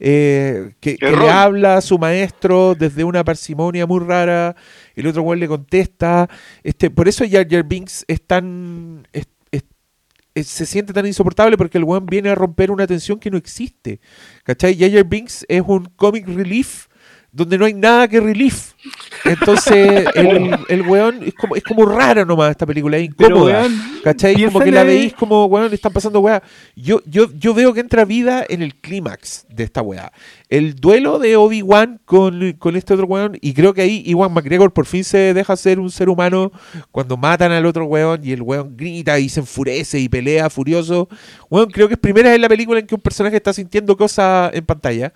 eh, 0.00 0.72
que, 0.80 0.96
que 0.96 1.10
le 1.10 1.30
habla 1.30 1.76
a 1.76 1.80
su 1.80 1.98
maestro 1.98 2.74
desde 2.74 3.04
una 3.04 3.22
parsimonia 3.22 3.86
muy 3.86 4.00
rara, 4.00 4.56
el 4.94 5.06
otro 5.06 5.22
weón 5.22 5.40
le 5.40 5.48
contesta. 5.48 6.28
Este, 6.62 6.90
por 6.90 7.08
eso 7.08 7.24
Jar 7.30 7.48
Jar 7.48 7.64
Binks 7.64 8.04
es 8.08 8.22
tan. 8.26 9.06
es- 9.12 9.26
se 10.34 10.64
siente 10.64 10.94
tan 10.94 11.06
insoportable 11.06 11.58
porque 11.58 11.76
el 11.76 11.84
weón 11.84 12.06
viene 12.06 12.30
a 12.30 12.34
romper 12.34 12.70
una 12.70 12.86
tensión 12.86 13.18
que 13.18 13.30
no 13.30 13.36
existe. 13.36 14.00
¿Cachai? 14.44 14.78
Jar 14.78 15.04
Binks 15.04 15.44
es 15.48 15.62
un 15.66 15.84
comic 15.96 16.26
relief 16.26 16.86
donde 17.32 17.56
no 17.56 17.64
hay 17.64 17.72
nada 17.72 18.06
que 18.08 18.20
relief. 18.20 18.72
Entonces, 19.24 20.04
el, 20.14 20.54
el 20.68 20.82
weón 20.82 21.22
es 21.22 21.32
como, 21.34 21.56
es 21.56 21.62
como 21.62 21.86
raro 21.86 22.26
nomás 22.26 22.50
esta 22.50 22.66
película, 22.66 22.98
es 22.98 23.08
Pero, 23.16 23.36
incómoda. 23.36 23.60
weón, 23.62 23.80
¿Cachai? 24.04 24.44
Como 24.44 24.60
que 24.60 24.70
la 24.70 24.84
veis 24.84 25.14
como, 25.14 25.46
weón, 25.46 25.72
están 25.72 25.92
pasando 25.92 26.20
weá. 26.20 26.42
Yo, 26.76 27.00
yo, 27.06 27.30
yo 27.38 27.54
veo 27.54 27.72
que 27.72 27.80
entra 27.80 28.04
vida 28.04 28.44
en 28.46 28.60
el 28.62 28.74
clímax 28.74 29.46
de 29.48 29.64
esta 29.64 29.80
weá. 29.80 30.12
El 30.50 30.74
duelo 30.74 31.18
de 31.18 31.36
Obi-Wan 31.36 32.00
con, 32.04 32.52
con 32.58 32.76
este 32.76 32.92
otro 32.92 33.06
weón, 33.06 33.38
y 33.40 33.54
creo 33.54 33.72
que 33.72 33.80
ahí 33.80 34.02
Iwan 34.04 34.34
McGregor 34.34 34.72
por 34.72 34.84
fin 34.84 35.02
se 35.02 35.32
deja 35.32 35.56
ser 35.56 35.80
un 35.80 35.90
ser 35.90 36.10
humano 36.10 36.52
cuando 36.90 37.16
matan 37.16 37.52
al 37.52 37.64
otro 37.64 37.86
weón 37.86 38.20
y 38.22 38.32
el 38.32 38.42
weón 38.42 38.76
grita 38.76 39.18
y 39.18 39.30
se 39.30 39.40
enfurece 39.40 39.98
y 39.98 40.08
pelea 40.10 40.50
furioso. 40.50 41.08
Weón, 41.48 41.70
creo 41.70 41.88
que 41.88 41.94
es 41.94 42.00
primera 42.00 42.28
vez 42.28 42.36
en 42.36 42.42
la 42.42 42.48
película 42.48 42.78
en 42.80 42.86
que 42.86 42.94
un 42.94 43.00
personaje 43.00 43.36
está 43.36 43.54
sintiendo 43.54 43.96
cosas 43.96 44.50
en 44.52 44.66
pantalla. 44.66 45.14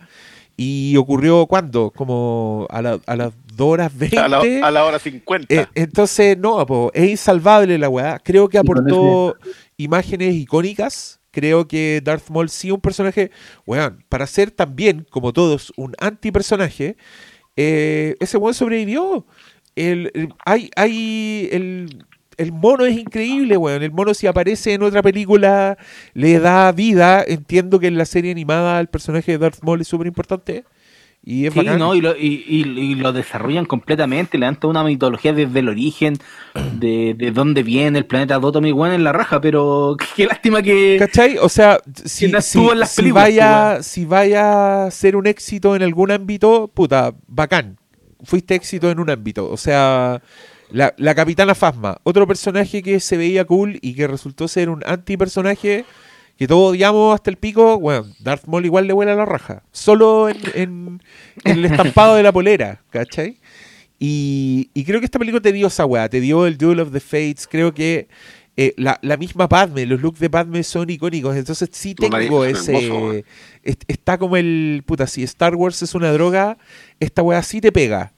Y 0.56 0.96
ocurrió 0.96 1.46
cuando? 1.46 1.90
Como 1.90 2.66
a, 2.70 2.80
la- 2.80 3.00
a 3.06 3.16
las 3.16 3.32
2 3.54 3.66
horas 3.68 3.96
20. 3.96 4.18
A 4.18 4.28
la, 4.28 4.40
a 4.62 4.70
la 4.70 4.84
hora 4.84 4.98
50. 4.98 5.54
Eh, 5.54 5.66
entonces, 5.74 6.38
no, 6.38 6.64
po, 6.66 6.90
es 6.94 7.10
insalvable 7.10 7.76
la 7.78 7.88
weá. 7.88 8.18
Creo 8.18 8.48
que 8.48 8.58
aportó 8.58 9.36
imágenes 9.76 10.34
icónicas. 10.34 11.20
Creo 11.30 11.68
que 11.68 12.00
Darth 12.02 12.30
Maul 12.30 12.48
sí 12.48 12.68
es 12.68 12.72
un 12.74 12.80
personaje, 12.80 13.30
weón, 13.66 14.02
para 14.08 14.26
ser 14.26 14.50
también, 14.50 15.06
como 15.10 15.34
todos, 15.34 15.70
un 15.76 15.92
antipersonaje, 15.98 16.96
eh, 17.56 18.14
ese 18.20 18.38
weón 18.38 18.54
sobrevivió. 18.54 19.26
El, 19.74 20.10
el- 20.14 20.32
hay, 20.46 20.70
hay 20.76 21.48
el, 21.52 22.06
el 22.38 22.52
mono 22.52 22.84
es 22.84 22.96
increíble, 22.98 23.56
weón. 23.56 23.82
El 23.82 23.92
mono 23.92 24.14
si 24.14 24.26
aparece 24.26 24.74
en 24.74 24.82
otra 24.82 25.02
película 25.02 25.76
le 26.14 26.38
da 26.38 26.70
vida. 26.72 27.24
Entiendo 27.26 27.78
que 27.80 27.86
en 27.86 27.98
la 27.98 28.04
serie 28.04 28.30
animada 28.30 28.78
el 28.80 28.88
personaje 28.88 29.32
de 29.32 29.38
Darth 29.38 29.62
Maul 29.62 29.80
es 29.80 29.88
súper 29.88 30.06
importante. 30.06 30.64
Y 31.28 31.46
es 31.46 31.54
Sí, 31.54 31.58
bacán. 31.58 31.80
no, 31.80 31.92
y 31.96 32.00
lo, 32.00 32.16
y, 32.16 32.44
y- 32.46 32.78
y 32.78 32.94
lo 32.94 33.12
desarrollan 33.12 33.64
completamente, 33.64 34.38
le 34.38 34.46
dan 34.46 34.60
toda 34.60 34.70
una 34.70 34.84
mitología 34.84 35.32
desde 35.32 35.58
el 35.58 35.68
origen, 35.68 36.18
de, 36.78 37.14
de 37.18 37.32
dónde 37.32 37.64
viene 37.64 37.98
el 37.98 38.06
planeta 38.06 38.38
Dotomi, 38.38 38.70
weón, 38.70 38.94
en 38.94 39.02
la 39.02 39.12
raja, 39.12 39.40
pero 39.40 39.96
qué 40.14 40.26
lástima 40.26 40.62
que... 40.62 40.96
¿Cachai? 41.00 41.36
O 41.38 41.48
sea, 41.48 41.80
si, 42.04 42.26
si- 42.26 42.28
las 42.28 42.90
si 42.92 43.10
vaya, 43.10 43.82
si 43.82 44.04
vaya 44.04 44.84
a 44.84 44.90
ser 44.92 45.16
un 45.16 45.26
éxito 45.26 45.74
en 45.74 45.82
algún 45.82 46.12
ámbito, 46.12 46.70
puta, 46.72 47.12
bacán. 47.26 47.76
Fuiste 48.22 48.54
éxito 48.54 48.88
en 48.92 49.00
un 49.00 49.10
ámbito. 49.10 49.50
O 49.50 49.56
sea, 49.56 50.22
la, 50.70 50.94
la 50.96 51.14
Capitana 51.14 51.54
Fasma, 51.54 51.98
otro 52.02 52.26
personaje 52.26 52.82
que 52.82 53.00
se 53.00 53.16
veía 53.16 53.44
cool 53.44 53.78
y 53.82 53.94
que 53.94 54.06
resultó 54.06 54.48
ser 54.48 54.68
un 54.68 54.82
anti-personaje 54.86 55.84
que 56.38 56.46
todos 56.46 56.72
odiamos 56.72 57.14
hasta 57.14 57.30
el 57.30 57.36
pico. 57.36 57.78
Bueno, 57.78 58.06
Darth 58.20 58.44
Maul 58.46 58.66
igual 58.66 58.86
le 58.86 58.92
vuela 58.92 59.14
la 59.14 59.24
raja. 59.24 59.62
Solo 59.72 60.28
en, 60.28 60.36
en- 60.54 61.02
en 61.44 61.58
el 61.58 61.64
estampado 61.72 62.14
de 62.16 62.22
la 62.22 62.32
polera, 62.32 62.82
¿cachai? 62.90 63.38
Y, 63.98 64.70
y 64.74 64.84
creo 64.84 65.00
que 65.00 65.06
esta 65.06 65.18
película 65.18 65.40
te 65.40 65.52
dio 65.52 65.68
esa 65.68 65.86
weá, 65.86 66.08
te 66.08 66.20
dio 66.20 66.46
el 66.46 66.58
Duel 66.58 66.80
of 66.80 66.92
the 66.92 67.00
Fates. 67.00 67.46
Creo 67.50 67.72
que 67.72 68.08
eh, 68.58 68.74
la, 68.76 68.98
la 69.02 69.16
misma 69.16 69.48
Padme, 69.48 69.86
los 69.86 70.00
looks 70.02 70.20
de 70.20 70.28
Padme 70.28 70.62
son 70.62 70.90
icónicos. 70.90 71.34
Entonces 71.36 71.70
sí 71.72 71.94
tengo 71.94 72.44
ese. 72.44 72.72
est- 73.62 73.84
está 73.88 74.18
como 74.18 74.36
el. 74.36 74.82
Puta, 74.84 75.06
si 75.06 75.22
Star 75.22 75.54
Wars 75.54 75.80
es 75.82 75.94
una 75.94 76.12
droga, 76.12 76.58
esta 77.00 77.22
weá 77.22 77.42
sí 77.42 77.60
te 77.62 77.72
pega. 77.72 78.12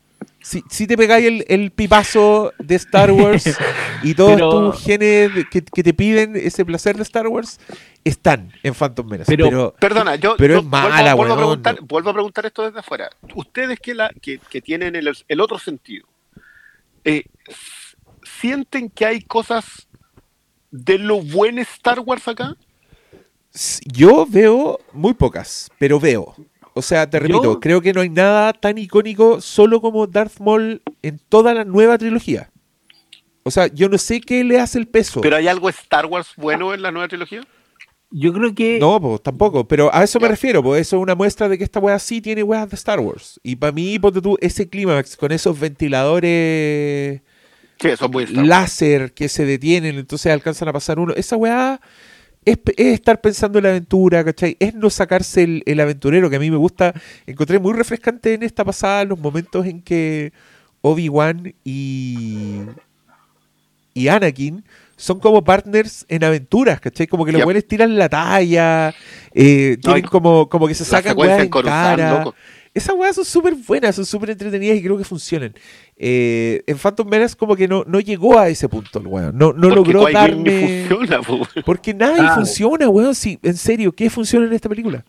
Si, 0.48 0.64
si 0.70 0.86
te 0.86 0.96
pegáis 0.96 1.26
el, 1.26 1.44
el 1.48 1.70
pipazo 1.72 2.54
de 2.58 2.74
Star 2.76 3.12
Wars 3.12 3.44
y 4.02 4.14
todos 4.14 4.36
Pero- 4.36 4.70
tus 4.72 4.82
genes 4.82 5.30
que, 5.50 5.62
que 5.62 5.82
te 5.82 5.92
piden 5.92 6.36
ese 6.36 6.64
placer 6.64 6.96
de 6.96 7.02
Star 7.02 7.26
Wars 7.28 7.60
están 8.02 8.50
en 8.62 8.72
Phantom 8.74 9.06
Menace. 9.06 9.30
Pero- 9.36 9.44
Pero, 9.50 9.74
Perdona, 9.78 10.16
yo, 10.16 10.36
Pero 10.38 10.54
yo 10.54 10.60
es 10.60 10.64
mala, 10.64 11.14
vuelvo, 11.14 11.16
vuelvo 11.16 11.32
a 11.34 11.36
preguntar, 11.36 11.78
vuelvo 11.86 12.08
a 12.08 12.12
preguntar 12.14 12.46
esto 12.46 12.62
desde 12.64 12.78
afuera. 12.78 13.10
Ustedes 13.34 13.78
que, 13.78 13.94
la, 13.94 14.10
que, 14.22 14.38
que 14.38 14.62
tienen 14.62 14.96
el, 14.96 15.14
el 15.28 15.40
otro 15.42 15.58
sentido, 15.58 16.06
eh, 17.04 17.24
¿sienten 18.40 18.88
que 18.88 19.04
hay 19.04 19.20
cosas 19.20 19.86
de 20.70 20.96
lo 20.98 21.20
buen 21.20 21.58
Star 21.58 22.00
Wars 22.00 22.26
acá? 22.26 22.56
Yo 23.84 24.24
veo 24.26 24.78
muy 24.94 25.12
pocas, 25.12 25.70
pero 25.78 26.00
veo. 26.00 26.34
O 26.78 26.82
sea, 26.82 27.10
te 27.10 27.16
Yo- 27.18 27.22
repito, 27.22 27.58
creo 27.60 27.80
que 27.80 27.92
no 27.92 28.00
hay 28.02 28.08
nada 28.08 28.52
tan 28.52 28.78
icónico 28.78 29.40
solo 29.40 29.80
como 29.80 30.06
Darth 30.06 30.38
Maul 30.38 30.80
en 31.02 31.18
toda 31.28 31.52
la 31.52 31.64
nueva 31.64 31.98
trilogía. 31.98 32.50
O 33.42 33.50
sea, 33.50 33.66
yo 33.66 33.88
no 33.88 33.98
sé 33.98 34.20
qué 34.20 34.44
le 34.44 34.60
hace 34.60 34.78
el 34.78 34.86
peso. 34.86 35.20
¿Pero 35.20 35.34
hay 35.36 35.48
algo 35.48 35.68
Star 35.70 36.06
Wars 36.06 36.28
bueno 36.36 36.72
en 36.72 36.82
la 36.82 36.92
nueva 36.92 37.08
trilogía? 37.08 37.40
Yo 38.10 38.32
creo 38.32 38.54
que... 38.54 38.78
No, 38.78 39.00
pues 39.00 39.22
tampoco. 39.22 39.66
Pero 39.66 39.90
a 39.92 40.04
eso 40.04 40.20
me 40.20 40.28
refiero, 40.28 40.62
pues 40.62 40.82
eso 40.82 40.96
es 40.96 41.02
una 41.02 41.14
muestra 41.16 41.48
de 41.48 41.58
que 41.58 41.64
esta 41.64 41.80
weá 41.80 41.98
sí 41.98 42.20
tiene 42.20 42.42
weas 42.44 42.70
de 42.70 42.76
Star 42.76 43.00
Wars. 43.00 43.40
Y 43.42 43.56
para 43.56 43.72
mí, 43.72 43.98
ponte 43.98 44.22
tú, 44.22 44.38
ese 44.40 44.68
clímax 44.68 45.16
con 45.16 45.32
esos 45.32 45.58
ventiladores 45.58 47.22
Sí, 47.80 47.88
eso 47.88 48.04
es 48.06 48.10
muy 48.10 48.24
Star 48.24 48.36
Wars. 48.38 48.48
láser 48.48 49.12
que 49.14 49.28
se 49.28 49.44
detienen, 49.44 49.96
entonces 49.98 50.32
alcanzan 50.32 50.68
a 50.68 50.72
pasar 50.72 50.98
uno. 50.98 51.12
Esa 51.14 51.36
weá 51.36 51.80
es, 52.50 52.58
es 52.76 52.86
estar 52.94 53.20
pensando 53.20 53.58
en 53.58 53.64
la 53.64 53.70
aventura, 53.70 54.24
¿cachai? 54.24 54.56
Es 54.60 54.74
no 54.74 54.90
sacarse 54.90 55.42
el, 55.42 55.62
el 55.66 55.80
aventurero, 55.80 56.30
que 56.30 56.36
a 56.36 56.40
mí 56.40 56.50
me 56.50 56.56
gusta. 56.56 56.92
Encontré 57.26 57.58
muy 57.58 57.72
refrescante 57.74 58.34
en 58.34 58.42
esta 58.42 58.64
pasada 58.64 59.04
los 59.04 59.18
momentos 59.18 59.66
en 59.66 59.82
que 59.82 60.32
Obi-Wan 60.80 61.54
y, 61.64 62.60
y 63.94 64.08
Anakin 64.08 64.64
son 64.96 65.20
como 65.20 65.44
partners 65.44 66.04
en 66.08 66.24
aventuras, 66.24 66.80
¿cachai? 66.80 67.06
Como 67.06 67.24
que 67.24 67.30
los 67.32 67.38
Yep. 67.40 67.44
güeyes 67.44 67.68
tiran 67.68 67.96
la 67.96 68.08
talla, 68.08 68.94
eh, 69.32 69.76
tienen 69.80 70.02
como, 70.04 70.48
como 70.48 70.66
que 70.66 70.74
se 70.74 70.84
sacan 70.84 71.16
weas 71.16 71.40
en 71.40 71.50
cara. 71.62 72.24
Esas 72.74 72.94
weas 72.96 73.16
son 73.16 73.24
súper 73.24 73.54
buenas, 73.54 73.96
son 73.96 74.04
súper 74.06 74.30
entretenidas 74.30 74.76
y 74.76 74.82
creo 74.82 74.96
que 74.98 75.04
funcionan. 75.04 75.54
Eh, 75.96 76.62
en 76.66 76.78
Phantom 76.78 77.08
Menace 77.08 77.34
como 77.36 77.56
que 77.56 77.66
no, 77.66 77.82
no 77.86 77.98
llegó 78.00 78.38
a 78.38 78.48
ese 78.48 78.68
punto 78.68 78.98
el 79.00 79.06
weón. 79.06 79.36
No, 79.36 79.52
no 79.52 79.68
Porque 79.74 79.92
logró 79.92 80.12
darme... 80.12 80.86
funciona, 80.88 81.22
po. 81.22 81.46
Porque 81.64 81.94
nada 81.94 82.16
Claro. 82.16 82.34
funciona, 82.36 82.88
weón. 82.88 83.14
Sí, 83.14 83.38
en 83.42 83.56
serio, 83.56 83.92
¿qué 83.92 84.10
funciona 84.10 84.46
en 84.46 84.52
esta 84.52 84.68
película? 84.68 85.04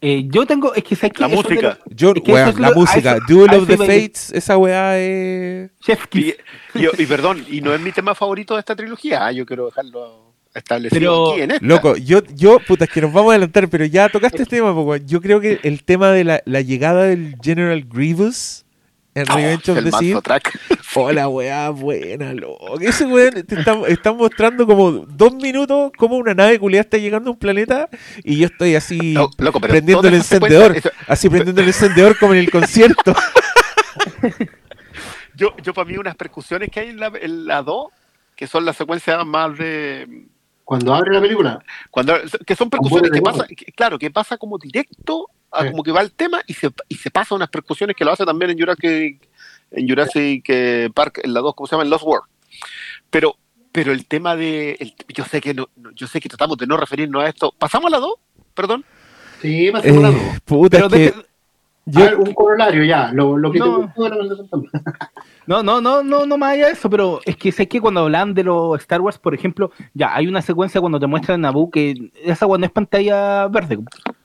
eh, 0.00 0.24
yo 0.28 0.44
tengo... 0.44 0.74
Es 0.74 0.84
que 0.84 0.96
¿sabes? 0.96 1.18
La 1.18 1.28
música. 1.28 1.78
lo- 1.86 1.96
Yo, 1.96 2.12
es 2.14 2.22
que 2.22 2.32
weón, 2.32 2.60
la 2.60 2.68
lo- 2.70 2.74
música, 2.76 3.16
eso- 3.16 3.24
Duel 3.26 3.54
of 3.54 3.66
the. 3.66 3.76
Fates, 3.78 4.32
esa 4.32 4.58
weá 4.58 4.98
es... 4.98 5.70
Kiss. 6.10 6.34
Y, 6.74 6.80
y- 6.80 7.02
y 7.02 7.06
perdón, 7.06 7.42
y 7.48 7.62
no 7.62 7.72
es 7.74 7.80
mi 7.80 7.90
tema 7.90 8.14
favorito 8.14 8.52
de 8.54 8.60
esta 8.60 8.76
trilogía. 8.76 9.24
ah, 9.26 9.32
Yo 9.32 9.46
quiero 9.46 9.64
dejarlo 9.66 10.23
establecido 10.58 10.98
Pero- 11.00 11.32
aquí 11.32 11.42
en 11.42 11.50
esta. 11.52 11.66
Loco, 11.66 11.96
yo, 11.96 12.22
yo, 12.34 12.58
puta, 12.60 12.84
es 12.84 12.90
que 12.90 13.00
nos 13.00 13.12
vamos 13.12 13.30
a 13.30 13.32
adelantar, 13.34 13.68
pero 13.68 13.84
ya 13.84 14.08
tocaste 14.08 14.42
este 14.42 14.56
tema, 14.56 14.72
po, 14.74 14.82
weón. 14.82 15.06
Yo 15.06 15.20
creo 15.20 15.40
que 15.40 15.60
el 15.62 15.82
tema 15.84 16.10
de 16.12 16.24
la, 16.24 16.42
la 16.44 16.60
llegada 16.60 17.04
del 17.04 17.36
General 17.42 17.82
Grievous 17.88 18.64
en 19.16 19.30
Oh, 19.30 19.36
Revenge 19.36 19.68
of 19.70 19.84
the 19.84 19.92
Sith. 19.92 20.16
Hola, 20.96 21.28
weá, 21.28 21.70
buena, 21.70 22.32
loco. 22.34 22.80
Ese 22.80 23.06
weón 23.06 23.42
te 23.46 23.54
está, 23.58 23.78
está 23.86 24.12
mostrando 24.12 24.66
como 24.66 24.90
dos 24.90 25.34
minutos 25.34 25.92
cómo 25.96 26.16
una 26.16 26.34
nave 26.34 26.58
culiada 26.58 26.82
está 26.82 26.98
llegando 26.98 27.30
a 27.30 27.32
un 27.34 27.38
planeta 27.38 27.88
y 28.24 28.38
yo 28.38 28.46
estoy 28.46 28.74
así 28.74 29.12
No, 29.14 29.30
loco, 29.38 29.60
pero 29.60 29.72
prendiendo 29.72 30.08
el 30.08 30.14
encendedor. 30.14 30.76
Así 31.06 31.28
prendiendo 31.28 31.60
el 31.60 31.68
encendedor 31.68 32.18
como 32.18 32.32
en 32.34 32.40
el 32.40 32.50
concierto. 32.50 33.14
Yo, 35.36 35.56
yo 35.62 35.74
para 35.74 35.88
mí 35.88 35.96
unas 35.96 36.14
percusiones 36.14 36.70
que 36.70 36.78
hay 36.80 36.90
en 36.90 37.46
la 37.46 37.62
2, 37.62 37.88
que 38.36 38.46
son 38.46 38.64
las 38.64 38.76
secuencias 38.76 39.24
más 39.26 39.58
de... 39.58 40.26
Cuando 40.64 40.94
abre 40.94 41.12
la 41.12 41.20
película, 41.20 41.62
Cuando, 41.90 42.14
que 42.46 42.56
son 42.56 42.70
percusiones 42.70 43.10
que 43.10 43.20
pasa, 43.20 43.46
que- 43.46 43.66
claro, 43.72 43.98
que 43.98 44.10
pasa 44.10 44.36
como 44.38 44.56
directo, 44.58 45.28
a 45.52 45.62
Sí. 45.64 45.70
como 45.70 45.82
que 45.82 45.92
va 45.92 46.00
el 46.00 46.12
tema 46.12 46.40
y 46.46 46.54
se, 46.54 46.70
y 46.88 46.94
se 46.96 47.10
pasa 47.10 47.34
unas 47.34 47.48
percusiones 47.50 47.94
que 47.94 48.04
lo 48.04 48.12
hace 48.12 48.24
también 48.24 48.50
en 48.50 48.58
Jurassic, 48.58 49.28
en 49.70 49.88
Jurassic 49.88 50.44
eh, 50.48 50.88
Park, 50.94 51.20
en 51.22 51.34
la 51.34 51.40
2, 51.40 51.54
¿cómo 51.54 51.66
se 51.66 51.72
llama? 51.72 51.84
En 51.84 51.90
Lost 51.90 52.04
World. 52.04 52.26
Pero, 53.10 53.36
pero 53.72 53.92
el 53.92 54.06
tema 54.06 54.34
de, 54.36 54.76
el- 54.80 54.94
yo 55.14 55.24
sé 55.24 55.40
que 55.40 55.52
no, 55.54 55.68
no- 55.76 55.90
yo 55.92 56.06
sé 56.06 56.20
que 56.20 56.28
tratamos 56.28 56.56
de 56.56 56.66
no 56.66 56.76
referirnos 56.76 57.22
a 57.22 57.28
esto. 57.28 57.52
¿Pasamos 57.58 57.88
a 57.88 57.96
la 57.96 57.98
2? 58.00 58.14
Perdón. 58.54 58.84
sí, 59.42 59.70
pasemos 59.70 60.02
la 60.02 60.10
dos. 60.10 60.20
Eh, 60.20 60.38
puta, 60.44 60.76
Pero 60.78 60.86
es 60.86 60.92
que 60.92 60.98
de- 60.98 61.26
yo- 61.86 62.00
A 62.00 62.04
ver, 62.04 62.14
un 62.16 62.32
corolario 62.32 62.82
ya, 62.84 63.12
lo, 63.12 63.36
lo 63.36 63.52
que 63.52 63.58
No. 63.58 63.92
te 63.94 64.00
No, 65.46 65.62
no, 65.62 65.80
no, 65.80 66.02
no, 66.02 66.26
no 66.26 66.38
más 66.38 66.52
allá 66.54 66.66
de 66.66 66.72
eso, 66.72 66.88
pero 66.88 67.20
es 67.24 67.36
que 67.36 67.52
sé 67.52 67.68
que 67.68 67.80
cuando 67.80 68.00
hablan 68.00 68.34
de 68.34 68.44
los 68.44 68.78
Star 68.80 69.00
Wars, 69.00 69.18
por 69.18 69.34
ejemplo, 69.34 69.70
ya 69.92 70.14
hay 70.14 70.26
una 70.26 70.40
secuencia 70.42 70.80
cuando 70.80 70.98
te 70.98 71.06
muestran 71.06 71.40
Naboo 71.42 71.70
que 71.70 71.94
esa 72.22 72.46
weá 72.46 72.58
no 72.58 72.66
es 72.66 72.72
pantalla 72.72 73.46
verde. 73.48 73.78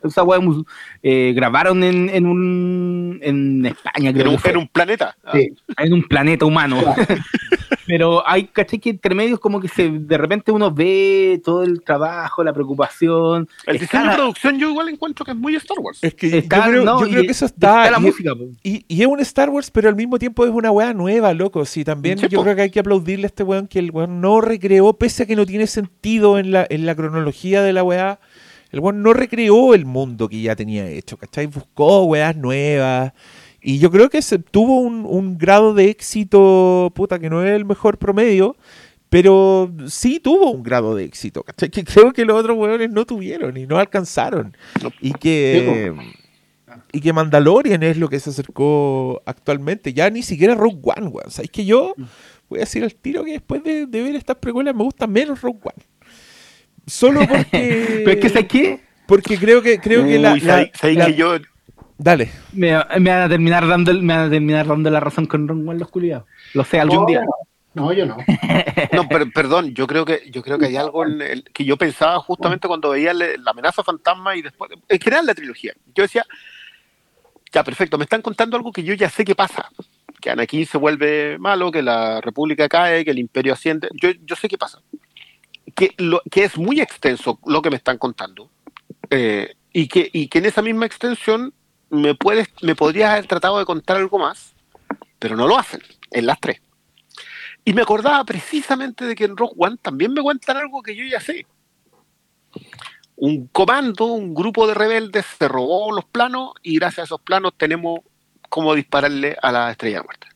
Esa 0.04 0.24
weá 0.24 0.40
mu- 0.40 0.64
eh, 1.04 1.34
grabaron 1.36 1.84
en, 1.84 2.10
en 2.10 2.26
un 2.26 3.20
en 3.22 3.66
España, 3.66 4.14
creo 4.14 4.28
En 4.28 4.34
un, 4.36 4.40
en 4.46 4.58
un 4.58 4.68
planeta. 4.68 5.16
Ah, 5.26 5.32
Sí. 5.34 5.50
en 5.78 5.94
un 5.94 6.04
planeta 6.04 6.46
humano. 6.46 6.78
pero 7.86 8.28
hay, 8.28 8.46
caché 8.46 8.80
que 8.80 8.92
entre 8.92 9.16
medios 9.16 9.40
como 9.40 9.60
que 9.60 9.68
se 9.68 9.90
de 9.90 10.18
repente 10.18 10.52
uno 10.52 10.72
ve 10.72 11.42
todo 11.44 11.64
el 11.64 11.82
trabajo, 11.84 12.44
la 12.44 12.54
preocupación. 12.54 13.48
El 13.66 13.78
está 13.78 13.86
diseño 13.98 14.10
de 14.12 14.16
producción 14.16 14.60
yo 14.60 14.70
igual 14.70 14.90
encuentro 14.90 15.26
que 15.26 15.32
es 15.32 15.38
muy 15.38 15.56
Star 15.56 15.80
Wars. 15.80 16.00
es 16.02 16.14
que 16.14 16.38
está- 16.38 16.58
yo 16.58 16.72
creo, 16.72 16.86
no, 16.86 17.00
yo 17.02 17.08
y 17.08 17.12
creo 17.12 17.24
que 17.24 17.32
eso 17.32 17.46
está. 17.46 17.90
la 17.90 17.98
y- 17.98 18.02
música. 18.02 18.32
Y, 18.64 18.86
y 18.88 19.02
es 19.02 19.08
un 19.08 19.20
Star 19.22 19.50
Wars, 19.50 19.72
pero 19.72 19.90
al 19.90 19.96
mismo 19.96 20.18
tiempo 20.20 20.46
es 20.46 20.52
una 20.52 20.72
weá 20.72 20.94
nueva, 20.94 21.09
loco. 21.36 21.66
Sí, 21.66 21.84
también 21.84 22.18
Sí, 22.18 22.28
yo 22.30 22.40
po. 22.40 22.44
creo 22.44 22.56
que 22.56 22.62
hay 22.64 22.70
que 22.70 22.80
aplaudirle 22.80 23.26
a 23.26 23.28
este 23.28 23.44
weón 23.44 23.68
que 23.68 23.80
el 23.80 23.92
weón 23.92 24.22
no 24.22 24.42
recreó, 24.42 24.94
pese 24.94 25.24
a 25.24 25.26
que 25.26 25.36
no 25.36 25.46
tiene 25.46 25.68
sentido 25.68 26.38
en 26.40 26.52
la, 26.52 26.66
en 26.70 26.86
la 26.86 26.96
cronología 26.96 27.62
de 27.62 27.74
la 27.74 27.84
weá. 27.84 28.20
El 28.72 28.80
weón 28.82 29.02
no 29.02 29.14
recreó 29.14 29.74
el 29.74 29.86
mundo 29.86 30.30
que 30.30 30.42
ya 30.42 30.56
tenía 30.56 30.88
hecho, 30.90 31.18
¿cachai? 31.18 31.48
Buscó 31.48 32.04
weas 32.06 32.36
nuevas. 32.36 33.14
Y 33.62 33.80
yo 33.80 33.92
creo 33.92 34.10
que 34.10 34.22
se 34.22 34.40
tuvo 34.40 34.80
un, 34.80 35.06
un 35.06 35.38
grado 35.38 35.74
de 35.74 35.90
éxito, 35.90 36.92
puta, 36.96 37.20
que 37.20 37.30
no 37.30 37.44
es 37.44 37.52
el 37.52 37.66
mejor 37.66 37.98
promedio, 37.98 38.56
pero 39.10 39.72
sí 39.88 40.20
tuvo 40.20 40.52
un 40.52 40.62
grado 40.64 40.96
de 40.96 41.04
éxito, 41.04 41.44
¿cachai? 41.44 41.70
Que 41.70 41.84
creo 41.84 42.14
que 42.14 42.24
los 42.26 42.40
otros 42.40 42.58
weones 42.58 42.92
no 42.92 43.06
tuvieron 43.06 43.58
y 43.58 43.66
no 43.66 43.78
alcanzaron. 43.80 44.56
Y 45.02 45.12
que 45.14 45.94
y 46.92 47.02
que 47.02 47.14
Mandalorian 47.14 47.84
es 47.84 47.98
lo 47.98 48.10
que 48.10 48.20
se 48.20 48.30
acercó 48.32 49.22
actualmente. 49.26 49.94
Ya 49.94 50.10
ni 50.10 50.24
siquiera 50.24 50.56
Rogue 50.56 50.80
One, 50.84 51.08
weón. 51.08 51.32
¿Sabes 51.32 51.52
que 51.52 51.66
yo 51.66 51.94
voy 52.50 52.60
a 52.60 52.62
decir 52.62 52.84
al 52.84 52.96
tiro 52.96 53.24
que 53.24 53.34
después 53.34 53.64
de, 53.64 53.86
de 53.86 54.02
ver 54.04 54.16
estas 54.16 54.38
precuelas 54.38 54.76
me 54.76 54.84
gusta 54.84 55.08
menos 55.08 55.42
Rogue 55.42 55.60
One? 55.64 55.86
Solo 56.88 57.22
porque. 57.28 58.02
Pero 58.06 58.12
es 58.12 58.18
que, 58.18 58.30
¿sabes 58.30 58.48
qué? 58.48 58.80
Porque 59.06 59.38
creo 59.38 59.62
que, 59.62 59.80
creo 59.80 60.04
que 60.06 60.20
la. 60.20 60.36
La- 60.36 60.40
¿sabes- 60.42 60.72
sabes 60.74 60.98
la- 60.98 61.06
que 61.08 61.16
yo 61.16 61.34
Dale. 61.98 62.30
Me, 62.54 62.72
me 63.00 63.10
van 63.10 63.24
a 63.24 63.30
terminar 63.30 63.68
dando 63.68 63.94
me 63.94 64.16
van 64.16 64.28
a 64.28 64.30
terminar 64.30 64.66
dando 64.68 64.90
la 64.90 65.02
razón 65.02 65.26
con 65.26 65.48
Ron 65.48 65.66
Juan 65.66 65.78
los 65.80 65.90
culiados. 65.90 66.26
Lo 66.54 66.64
sé 66.64 66.80
algún 66.80 67.00
No, 67.02 67.06
día. 67.06 67.26
No, 67.74 67.92
yo 67.94 68.06
no. 68.06 68.16
No, 68.94 69.08
per- 69.10 69.30
perdón, 69.36 69.74
yo 69.74 69.86
creo 69.86 70.06
que 70.06 70.22
yo 70.32 70.42
creo 70.42 70.58
que 70.58 70.68
hay 70.68 70.78
algo 70.78 71.06
en 71.06 71.22
el- 71.22 71.44
que 71.44 71.66
yo 71.66 71.76
pensaba 71.78 72.18
justamente 72.20 72.70
cuando 72.70 72.92
veía 72.92 73.14
le- 73.14 73.38
la 73.38 73.52
amenaza 73.52 73.84
fantasma 73.84 74.34
y 74.38 74.42
después, 74.42 74.72
en 74.88 75.00
general 75.00 75.26
la 75.26 75.36
trilogía. 75.36 75.74
Yo 75.94 76.04
decía, 76.04 76.26
ya 77.52 77.64
perfecto, 77.64 77.98
me 77.98 78.04
están 78.04 78.22
contando 78.22 78.58
algo 78.58 78.72
que 78.72 78.84
yo 78.84 78.94
ya 78.94 79.10
sé 79.10 79.26
que 79.26 79.36
pasa. 79.36 79.70
que 80.22 80.30
Anakin 80.30 80.66
se 80.66 80.78
vuelve 80.78 81.38
malo, 81.40 81.72
que 81.72 81.82
la 81.82 82.22
República 82.22 82.68
cae, 82.68 83.06
que 83.06 83.12
el 83.12 83.20
Imperio 83.20 83.54
asciende. 83.54 83.90
Yo, 84.02 84.12
yo 84.24 84.36
sé 84.36 84.48
qué 84.48 84.58
pasa. 84.58 84.82
Que, 85.76 85.94
lo, 85.98 86.22
que 86.30 86.44
es 86.44 86.58
muy 86.58 86.82
extenso 86.82 87.40
lo 87.46 87.62
que 87.62 87.70
me 87.70 87.78
están 87.78 87.98
contando. 87.98 88.50
Eh, 89.10 89.56
y, 89.74 89.88
que, 89.88 90.10
y 90.12 90.28
que 90.28 90.40
en 90.40 90.46
esa 90.46 90.62
misma 90.62 90.86
extensión 90.86 91.54
me, 91.90 92.16
puedes, 92.16 92.50
me 92.62 92.76
podrías 92.76 93.12
haber 93.12 93.28
tratado 93.28 93.60
de 93.60 93.66
contar 93.66 93.98
algo 93.98 94.20
más, 94.20 94.54
pero 95.18 95.36
no 95.36 95.48
lo 95.48 95.58
hacen, 95.58 95.82
en 96.12 96.26
las 96.26 96.40
tres. 96.40 96.62
Y 97.66 97.74
me 97.74 97.82
acordaba 97.82 98.24
precisamente 98.24 99.06
de 99.06 99.16
que 99.16 99.26
en 99.26 99.38
Rogue 99.38 99.56
One 99.58 99.78
también 99.82 100.14
me 100.14 100.22
cuentan 100.22 100.58
algo 100.58 100.82
que 100.82 100.96
yo 100.96 101.04
ya 101.06 101.20
sé. 101.20 101.46
Un 103.22 103.48
comando, 103.48 104.06
un 104.06 104.34
grupo 104.34 104.66
de 104.66 104.74
rebeldes 104.74 105.26
se 105.38 105.48
robó 105.48 105.92
los 105.92 106.06
planos 106.06 106.52
y 106.64 106.76
gracias 106.76 107.00
a 107.00 107.04
esos 107.04 107.22
planos 107.22 107.54
tenemos 107.58 108.00
cómo 108.48 108.74
dispararle 108.74 109.38
a 109.42 109.52
la 109.52 109.72
estrella 109.72 109.98
de 109.98 110.04
muerte. 110.04 110.28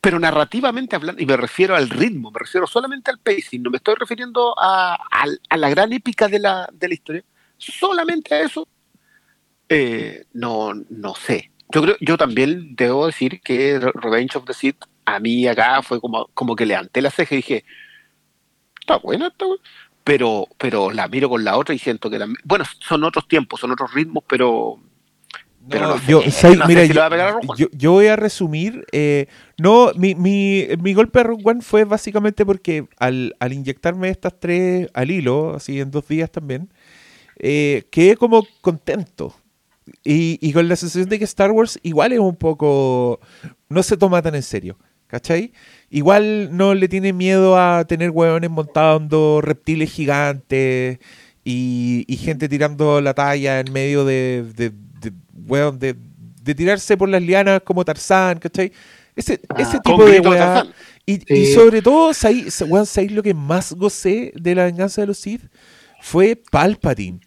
Pero 0.00 0.18
narrativamente 0.18 0.96
hablando, 0.96 1.22
y 1.22 1.26
me 1.26 1.36
refiero 1.36 1.76
al 1.76 1.90
ritmo, 1.90 2.30
me 2.30 2.40
refiero 2.40 2.66
solamente 2.66 3.10
al 3.10 3.18
pacing, 3.18 3.62
no 3.62 3.70
me 3.70 3.76
estoy 3.76 3.94
refiriendo 3.94 4.54
a, 4.58 4.98
la 5.54 5.70
gran 5.70 5.92
épica 5.92 6.28
de 6.28 6.38
la, 6.40 6.68
de 6.72 6.88
la 6.88 6.94
historia, 6.94 7.24
solamente 7.58 8.34
a 8.34 8.40
eso, 8.40 8.66
eh, 9.68 10.24
no, 10.32 10.72
no 10.74 11.14
sé. 11.14 11.52
Yo 11.70 11.82
creo, 11.82 11.96
yo 12.00 12.16
también 12.16 12.74
debo 12.74 13.06
decir 13.06 13.40
que 13.42 13.78
Re- 13.78 13.92
Revenge 13.94 14.36
of 14.36 14.44
the 14.44 14.54
Sith, 14.54 14.84
a 15.04 15.20
mí 15.20 15.46
acá 15.46 15.82
fue 15.82 16.00
como, 16.00 16.26
como 16.34 16.56
que 16.56 16.66
levanté 16.66 17.00
la 17.00 17.10
ceja 17.10 17.34
y 17.34 17.38
dije, 17.38 17.64
está 18.80 18.96
buena, 18.96 19.28
está 19.28 19.46
buena. 19.46 19.62
Pero, 20.04 20.48
pero 20.58 20.90
la 20.90 21.06
miro 21.08 21.28
con 21.28 21.44
la 21.44 21.56
otra 21.56 21.74
y 21.74 21.78
siento 21.78 22.10
que 22.10 22.18
también, 22.18 22.38
bueno, 22.44 22.64
son 22.80 23.04
otros 23.04 23.28
tiempos, 23.28 23.60
son 23.60 23.70
otros 23.70 23.94
ritmos, 23.94 24.24
pero, 24.28 24.80
pero 25.68 25.88
no, 25.88 25.98
sé, 25.98 26.04
yo, 26.08 26.22
sé 26.22 26.56
mira, 26.66 26.84
si 26.86 26.92
yo, 26.92 27.02
a 27.04 27.40
yo- 27.56 27.68
yo 27.70 27.92
voy 27.92 28.08
a 28.08 28.16
resumir. 28.16 28.84
eh, 28.90 29.26
no, 29.58 29.92
mi, 29.96 30.16
mi, 30.16 30.66
mi 30.80 30.92
golpe 30.92 31.20
a 31.20 31.22
Rogue 31.22 31.42
One 31.44 31.60
fue 31.62 31.84
básicamente 31.84 32.44
porque 32.44 32.86
al, 32.98 33.36
al 33.38 33.52
inyectarme 33.52 34.08
estas 34.08 34.40
tres 34.40 34.88
al 34.92 35.10
hilo, 35.12 35.54
así 35.54 35.78
en 35.80 35.92
dos 35.92 36.08
días 36.08 36.32
también, 36.32 36.68
eh, 37.38 37.84
quedé 37.92 38.16
como 38.16 38.44
contento. 38.60 39.36
Y, 40.04 40.38
y 40.40 40.52
con 40.52 40.68
la 40.68 40.76
sensación 40.76 41.08
de 41.08 41.18
que 41.18 41.24
Star 41.24 41.50
Wars 41.52 41.78
igual 41.82 42.12
es 42.12 42.18
un 42.20 42.36
poco... 42.36 43.20
No 43.68 43.82
se 43.82 43.96
toma 43.96 44.22
tan 44.22 44.34
en 44.34 44.42
serio, 44.42 44.78
¿cachai? 45.08 45.52
Igual 45.94 46.48
no 46.56 46.72
le 46.74 46.88
tiene 46.88 47.12
miedo 47.12 47.58
a 47.58 47.84
tener 47.84 48.08
hueones 48.10 48.48
montando 48.50 49.40
reptiles 49.42 49.90
gigantes 49.92 50.98
y, 51.44 52.04
y 52.08 52.16
gente 52.16 52.48
tirando 52.48 53.00
la 53.02 53.12
talla 53.12 53.60
en 53.60 53.70
medio 53.72 54.06
de, 54.06 54.42
de, 54.56 54.70
de, 54.70 55.12
hueón, 55.46 55.78
de, 55.78 55.94
de 56.42 56.54
tirarse 56.54 56.96
por 56.96 57.10
las 57.10 57.20
lianas 57.20 57.60
como 57.62 57.84
Tarzán, 57.84 58.38
¿cachai? 58.38 58.72
Ese, 59.14 59.34
ese 59.58 59.76
Ah, 59.76 59.80
tipo 59.84 59.96
con 59.98 60.10
de 60.10 60.20
weá. 60.20 60.66
Y, 61.04 61.16
Sí. 61.16 61.24
y 61.34 61.46
sobre 61.52 61.82
todo, 61.82 62.14
¿sabéis 62.14 62.62
weón, 62.62 62.86
¿sabéis 62.86 63.12
lo 63.12 63.22
que 63.22 63.34
más 63.34 63.74
gocé 63.74 64.32
de 64.34 64.54
la 64.54 64.64
venganza 64.64 65.02
de 65.02 65.08
los 65.08 65.18
Sith? 65.18 65.42
Fue 66.00 66.40
Palpatine. 66.50 67.20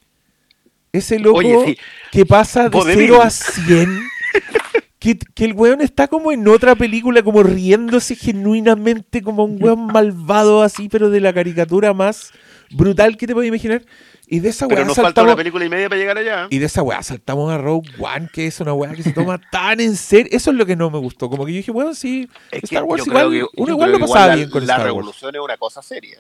Ese 0.92 1.20
loco 1.20 1.38
Oye, 1.40 1.56
sí. 1.68 1.78
que 2.12 2.26
pasa 2.26 2.64
de 2.64 2.70
Vodevil. 2.70 3.08
0 3.10 3.22
a 3.22 3.30
100. 3.30 4.00
Que, 5.06 5.20
que 5.36 5.46
el 5.46 5.54
weón 5.54 5.82
está 5.82 6.08
como 6.08 6.32
en 6.32 6.48
otra 6.48 6.74
película, 6.76 7.22
como 7.22 7.44
riéndose 7.44 8.16
genuinamente, 8.16 9.22
como 9.22 9.44
un 9.44 9.62
weón 9.62 9.86
malvado 9.86 10.64
así, 10.64 10.90
pero 10.90 11.12
de 11.12 11.20
la 11.22 11.32
caricatura 11.32 11.94
más 11.94 12.32
brutal 12.72 13.16
que 13.16 13.28
te 13.28 13.34
puedes 13.34 13.48
imaginar. 13.50 13.84
Y 14.28 14.40
de 14.40 14.50
esa 14.50 14.68
Pero 14.68 14.82
weá 14.82 14.88
falta 14.88 15.02
saltamos. 15.04 15.28
una 15.30 15.36
película 15.36 15.64
y 15.66 15.70
media 15.70 15.88
para 15.90 16.00
llegar 16.02 16.18
allá. 16.18 16.48
Y 16.50 16.58
de 16.58 16.66
esa 16.66 16.82
weá 16.82 17.04
saltamos 17.04 17.52
a 17.52 17.60
Rogue 17.60 17.88
One, 18.00 18.28
que 18.34 18.48
es 18.48 18.60
una 18.60 18.74
weá 18.74 18.94
que 18.94 19.04
se 19.04 19.12
toma 19.14 19.40
tan 19.52 19.80
en 19.80 19.96
serio. 19.96 20.30
Eso 20.36 20.50
es 20.50 20.58
lo 20.58 20.66
que 20.66 20.76
no 20.76 20.90
me 20.90 20.98
gustó. 20.98 21.30
Como 21.30 21.46
que 21.46 21.52
yo 21.54 21.58
dije, 21.58 21.72
bueno, 21.72 21.94
sí, 21.94 22.28
Es 22.50 22.64
Star 22.64 22.84
Wars 22.86 23.06
igual, 23.06 23.30
que- 23.30 23.46
uno 23.58 23.72
igual 23.72 23.92
lo 23.92 24.00
pasaba 24.00 24.28
la- 24.30 24.36
bien 24.38 24.50
con 24.50 24.62
La 24.66 24.74
Star 24.74 24.80
Wars. 24.80 24.88
revolución 24.96 25.36
es 25.36 25.42
una 25.42 25.58
cosa 25.58 25.84
seria. 25.84 26.20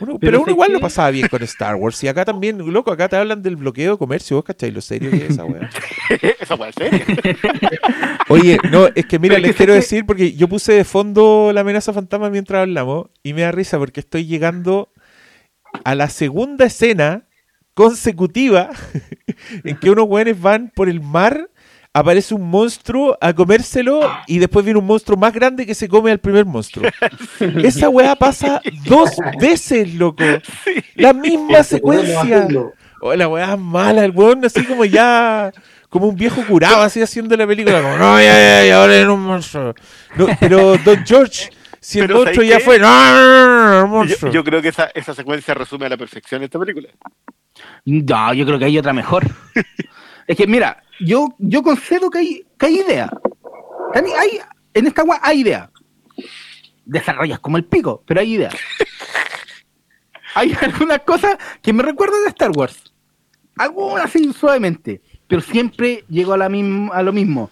Uno- 0.00 0.18
Pero 0.18 0.20
pero 0.20 0.42
uno 0.42 0.50
igual 0.52 0.72
lo 0.72 0.78
que- 0.78 0.82
pasaba 0.82 1.10
bien 1.10 1.28
con 1.28 1.42
Star 1.42 1.74
Wars. 1.76 2.02
Y 2.04 2.08
acá 2.08 2.24
también, 2.24 2.58
loco, 2.72 2.90
acá 2.92 3.08
te 3.08 3.16
hablan 3.16 3.42
del 3.42 3.56
bloqueo 3.56 3.92
de 3.92 3.98
comercio, 3.98 4.36
vos 4.36 4.44
cachai 4.44 4.70
lo 4.70 4.80
serio 4.80 5.10
que 5.10 5.16
es 5.16 5.30
esa 5.30 5.44
weá. 5.44 5.68
Esa 6.40 6.56
puede 6.56 6.72
ser. 6.72 7.02
Oye, 8.28 8.58
no, 8.70 8.88
es 8.94 9.06
que 9.06 9.18
mira, 9.18 9.34
Pero 9.36 9.36
es 9.36 9.42
les 9.42 9.50
que 9.52 9.56
quiero 9.56 9.72
que- 9.72 9.78
decir, 9.80 10.06
porque 10.06 10.32
yo 10.34 10.48
puse 10.48 10.72
de 10.72 10.84
fondo 10.84 11.50
la 11.52 11.60
amenaza 11.62 11.92
fantasma 11.92 12.30
mientras 12.30 12.62
hablamos, 12.62 13.06
y 13.22 13.32
me 13.34 13.42
da 13.42 13.52
risa 13.52 13.78
porque 13.78 14.00
estoy 14.00 14.26
llegando 14.26 14.92
a 15.84 15.94
la 15.94 16.08
segunda 16.08 16.64
escena 16.66 17.24
consecutiva 17.74 18.70
en 19.64 19.76
que 19.78 19.90
unos 19.90 20.06
weones 20.08 20.40
van 20.40 20.72
por 20.74 20.88
el 20.88 21.00
mar, 21.00 21.48
aparece 21.92 22.34
un 22.34 22.48
monstruo 22.48 23.16
a 23.20 23.32
comérselo 23.32 24.00
y 24.26 24.38
después 24.38 24.64
viene 24.64 24.78
un 24.78 24.86
monstruo 24.86 25.16
más 25.18 25.32
grande 25.32 25.66
que 25.66 25.74
se 25.74 25.88
come 25.88 26.10
al 26.10 26.18
primer 26.20 26.44
monstruo. 26.44 26.88
Esa 27.62 27.88
weá 27.88 28.14
pasa 28.16 28.60
dos 28.84 29.10
veces, 29.40 29.94
loco. 29.94 30.24
La 30.94 31.12
misma 31.12 31.58
Este, 31.58 31.76
secuencia. 31.76 32.46
Oh, 33.00 33.14
la 33.14 33.28
weá 33.28 33.52
es 33.54 33.58
mala, 33.58 34.04
el 34.04 34.10
weón 34.10 34.44
así 34.44 34.64
como 34.64 34.84
ya, 34.84 35.52
como 35.88 36.06
un 36.08 36.16
viejo 36.16 36.44
curado 36.46 36.82
así 36.82 37.00
haciendo 37.00 37.36
la 37.36 37.46
película, 37.46 37.80
como, 37.80 37.96
no, 37.96 38.18
ya, 38.20 38.24
ya, 38.24 38.64
ya, 38.66 38.80
ahora 38.80 38.96
era 38.96 39.12
un 39.12 39.20
monstruo. 39.22 39.74
No, 40.16 40.26
pero 40.40 40.76
Don 40.78 41.04
George, 41.06 41.48
si 41.80 42.00
el 42.00 42.06
Pero 42.08 42.18
monstruo 42.24 42.44
¿sabes 42.44 42.50
ya 42.50 42.58
qué? 42.58 42.64
fue, 42.64 42.78
no, 42.80 43.80
Yo, 43.80 43.86
monstruo. 43.86 44.32
yo 44.32 44.42
creo 44.44 44.60
que 44.60 44.68
esa, 44.68 44.90
esa 44.94 45.14
secuencia 45.14 45.54
resume 45.54 45.86
a 45.86 45.90
la 45.90 45.96
perfección 45.96 46.42
esta 46.42 46.58
película. 46.58 46.88
No, 47.84 48.34
yo 48.34 48.44
creo 48.44 48.58
que 48.58 48.64
hay 48.64 48.78
otra 48.78 48.92
mejor. 48.92 49.24
es 50.28 50.36
que, 50.36 50.46
mira, 50.46 50.82
yo, 51.00 51.34
yo 51.38 51.62
concedo 51.62 52.10
que 52.10 52.18
hay, 52.18 52.46
que 52.58 52.66
hay 52.66 52.80
idea. 52.80 53.10
Hay, 53.94 54.04
hay- 54.04 54.40
en 54.74 54.86
esta 54.86 55.02
weá 55.02 55.18
hay 55.22 55.40
idea. 55.40 55.70
Desarrollas 56.84 57.40
como 57.40 57.56
el 57.56 57.64
pico, 57.64 58.04
pero 58.06 58.20
hay 58.20 58.34
idea. 58.34 58.50
hay 60.34 60.54
algunas 60.60 61.00
cosas 61.00 61.36
que 61.62 61.72
me 61.72 61.82
recuerdan 61.82 62.22
de 62.24 62.28
Star 62.28 62.50
Wars. 62.54 62.92
Algunas 63.56 64.04
así 64.04 64.32
suavemente. 64.32 65.00
Pero 65.26 65.40
siempre 65.42 66.04
llego 66.08 66.34
a, 66.34 66.38
la 66.38 66.48
misma, 66.48 66.94
a 66.94 67.02
lo 67.02 67.12
mismo. 67.12 67.50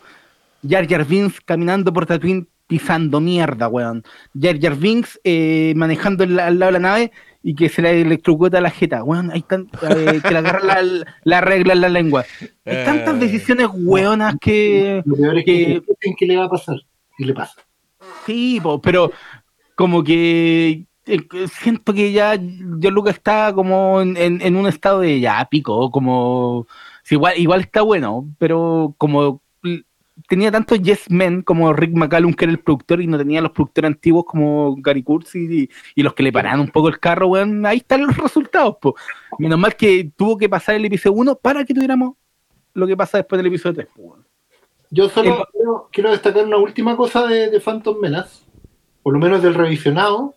Jar 0.69 0.87
Jar 0.89 1.05
Binks 1.05 1.41
caminando 1.41 1.93
por 1.93 2.07
Tatooine 2.07 2.47
pisando 2.67 3.21
mierda, 3.21 3.69
weón. 3.69 4.05
Jar 4.39 4.59
Jar 4.61 4.77
Binks 4.77 5.19
eh, 5.25 5.73
manejando 5.77 6.25
al 6.25 6.37
lado 6.37 6.67
de 6.67 6.73
la 6.73 6.79
nave 6.79 7.13
y 7.49 7.55
que 7.55 7.69
se 7.69 7.81
le 7.81 8.01
electrocuta 8.01 8.61
la 8.61 8.71
jeta, 8.71 9.05
weón. 9.05 9.31
Hay 9.31 9.43
tan, 9.43 9.69
eh, 9.89 10.21
que 10.21 10.31
le 10.33 10.39
agarra 10.39 10.65
la, 10.83 11.05
la 11.23 11.41
regla 11.41 11.75
en 11.75 11.81
la 11.81 11.89
lengua. 11.89 12.25
Hay 12.65 12.85
tantas 12.85 13.15
Eh. 13.15 13.19
decisiones 13.19 13.69
weonas 13.73 14.35
que... 14.41 15.01
Lo 15.05 15.15
peor 15.17 15.39
es 15.39 15.45
que, 15.45 15.83
que- 16.01 16.15
que 16.19 16.27
le 16.27 16.37
va 16.37 16.47
a 16.47 16.51
pasar. 16.51 16.77
Y 17.19 17.25
le 17.25 17.35
pasa. 17.35 17.55
Sí, 18.27 18.59
po, 18.61 18.81
pero 18.81 19.13
como 19.77 20.03
que 20.03 20.87
eh, 21.07 21.21
siento 21.63 21.95
que 21.95 22.11
ya 22.11 22.33
John 22.37 22.95
Lucas 22.95 23.15
está 23.15 23.53
como 23.55 24.01
en, 24.01 24.17
en- 24.17 24.43
en 24.43 24.57
un 24.57 24.67
estado 24.67 25.01
de 25.01 25.21
ya 25.21 25.47
pico, 25.49 25.93
como 25.93 26.67
igual, 27.09 27.35
igual 27.39 27.61
está 27.61 27.83
bueno, 27.83 28.27
pero 28.39 28.93
como 28.99 29.41
tenía 30.29 30.51
tantos 30.51 30.81
yes 30.81 31.11
men 31.11 31.43
como 31.43 31.73
Rick 31.73 31.93
McCallum 31.95 32.33
que 32.35 32.45
era 32.47 32.53
el 32.53 32.59
productor 32.59 33.01
y 33.01 33.07
no 33.07 33.19
tenía 33.19 33.41
los 33.41 33.53
productores 33.53 33.89
antiguos 33.91 34.25
como 34.25 34.75
Gary 34.79 35.03
Kurtz 35.03 35.35
y, 35.35 35.69
y 35.95 36.03
los 36.03 36.15
que 36.15 36.23
le 36.23 36.33
paraban 36.33 36.61
un 36.61 36.69
poco 36.69 36.89
el 36.89 36.99
carro, 36.99 37.29
weón, 37.29 37.65
ahí 37.67 37.79
están 37.79 38.07
los 38.07 38.17
resultados, 38.17 38.77
po. 38.81 38.95
Menos 39.39 39.59
mal 39.59 39.77
que 39.77 40.11
tuvo 40.17 40.37
que 40.39 40.49
pasar 40.49 40.75
el 40.77 40.85
episodio 40.85 41.17
1 41.17 41.35
para 41.37 41.65
que 41.65 41.75
tuviéramos 41.75 42.15
lo 42.75 42.87
que 42.87 42.97
pasa 42.97 43.19
después 43.19 43.39
del 43.39 43.47
episodio 43.47 43.75
3, 43.75 43.89
weón. 43.97 44.25
Yo 44.91 45.09
solo 45.09 45.41
El- 45.41 45.45
quiero, 45.53 45.89
quiero 45.93 46.11
destacar 46.11 46.45
una 46.47 46.59
última 46.59 46.97
cosa 46.97 47.27
de, 47.27 47.51
de 47.51 47.61
Phantom 47.61 47.99
Menace, 48.01 48.45
por 49.03 49.13
lo 49.13 49.19
menos 49.19 49.43
del 49.43 49.55
revisionado. 49.55 50.35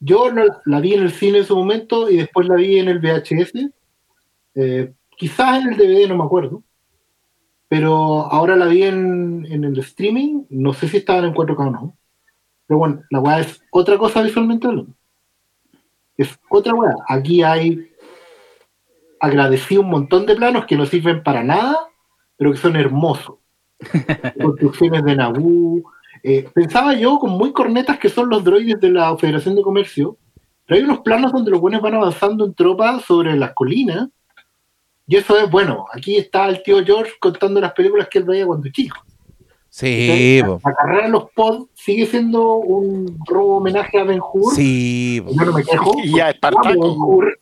Yo 0.00 0.30
no- 0.32 0.44
la 0.64 0.80
vi 0.80 0.94
en 0.94 1.02
el 1.02 1.10
cine 1.10 1.38
en 1.38 1.44
su 1.44 1.56
momento 1.56 2.08
y 2.10 2.16
después 2.18 2.46
la 2.48 2.54
vi 2.56 2.78
en 2.78 2.88
el 2.88 3.00
VHS. 3.00 3.70
Eh, 4.54 4.92
quizás 5.16 5.62
en 5.62 5.72
el 5.72 5.76
DVD, 5.76 6.08
no 6.08 6.16
me 6.16 6.24
acuerdo. 6.24 6.62
Pero 7.74 8.30
ahora 8.30 8.54
la 8.54 8.66
vi 8.66 8.84
en, 8.84 9.48
en 9.50 9.64
el 9.64 9.76
streaming. 9.80 10.44
No 10.48 10.72
sé 10.74 10.86
si 10.86 10.98
estaban 10.98 11.24
en 11.24 11.34
4K 11.34 11.58
o 11.58 11.70
no. 11.72 11.96
Pero 12.68 12.78
bueno, 12.78 13.02
la 13.10 13.18
weá 13.18 13.40
es 13.40 13.64
otra 13.72 13.98
cosa 13.98 14.22
visualmente 14.22 14.68
hablando. 14.68 14.92
Es 16.16 16.38
otra 16.48 16.72
weá. 16.72 16.94
Aquí 17.08 17.42
hay 17.42 17.90
agradecido 19.18 19.82
un 19.82 19.90
montón 19.90 20.24
de 20.24 20.36
planos 20.36 20.66
que 20.66 20.76
no 20.76 20.86
sirven 20.86 21.24
para 21.24 21.42
nada, 21.42 21.76
pero 22.36 22.52
que 22.52 22.58
son 22.58 22.76
hermosos 22.76 23.38
construcciones 24.40 25.02
de 25.02 25.16
Naboo. 25.16 25.82
Eh, 26.22 26.48
pensaba 26.54 26.94
yo 26.94 27.18
con 27.18 27.32
muy 27.32 27.52
cornetas 27.52 27.98
que 27.98 28.08
son 28.08 28.28
los 28.28 28.44
droides 28.44 28.78
de 28.78 28.90
la 28.90 29.16
Federación 29.16 29.56
de 29.56 29.62
Comercio, 29.62 30.16
pero 30.64 30.78
hay 30.78 30.84
unos 30.84 31.00
planos 31.00 31.32
donde 31.32 31.50
los 31.50 31.60
buenos 31.60 31.82
van 31.82 31.94
avanzando 31.94 32.44
en 32.44 32.54
tropa 32.54 33.00
sobre 33.00 33.34
las 33.36 33.52
colinas. 33.52 34.10
Y 35.06 35.16
eso 35.16 35.38
es 35.38 35.50
bueno. 35.50 35.86
Aquí 35.92 36.16
está 36.16 36.48
el 36.48 36.62
tío 36.62 36.82
George 36.84 37.12
contando 37.20 37.60
las 37.60 37.72
películas 37.72 38.08
que 38.08 38.18
él 38.18 38.24
veía 38.24 38.46
cuando 38.46 38.68
chico. 38.70 38.96
Sí, 39.68 40.40
po. 40.46 40.60
La 40.64 40.72
carrera 40.74 41.06
en 41.06 41.12
los 41.12 41.30
pods 41.32 41.66
sigue 41.74 42.06
siendo 42.06 42.54
un 42.56 43.18
robo 43.26 43.56
homenaje 43.56 43.98
a 43.98 44.04
Ben 44.04 44.20
Hur. 44.20 44.54
sí. 44.54 45.22
Yo 45.26 45.44
no 45.44 45.52
me 45.52 45.64
quejo. 45.64 45.92
Y 46.04 46.20
a 46.20 46.26
Amo 46.26 46.30
Espartaco. 46.32 46.68
Ben 46.68 46.78
Hur. 46.96 47.38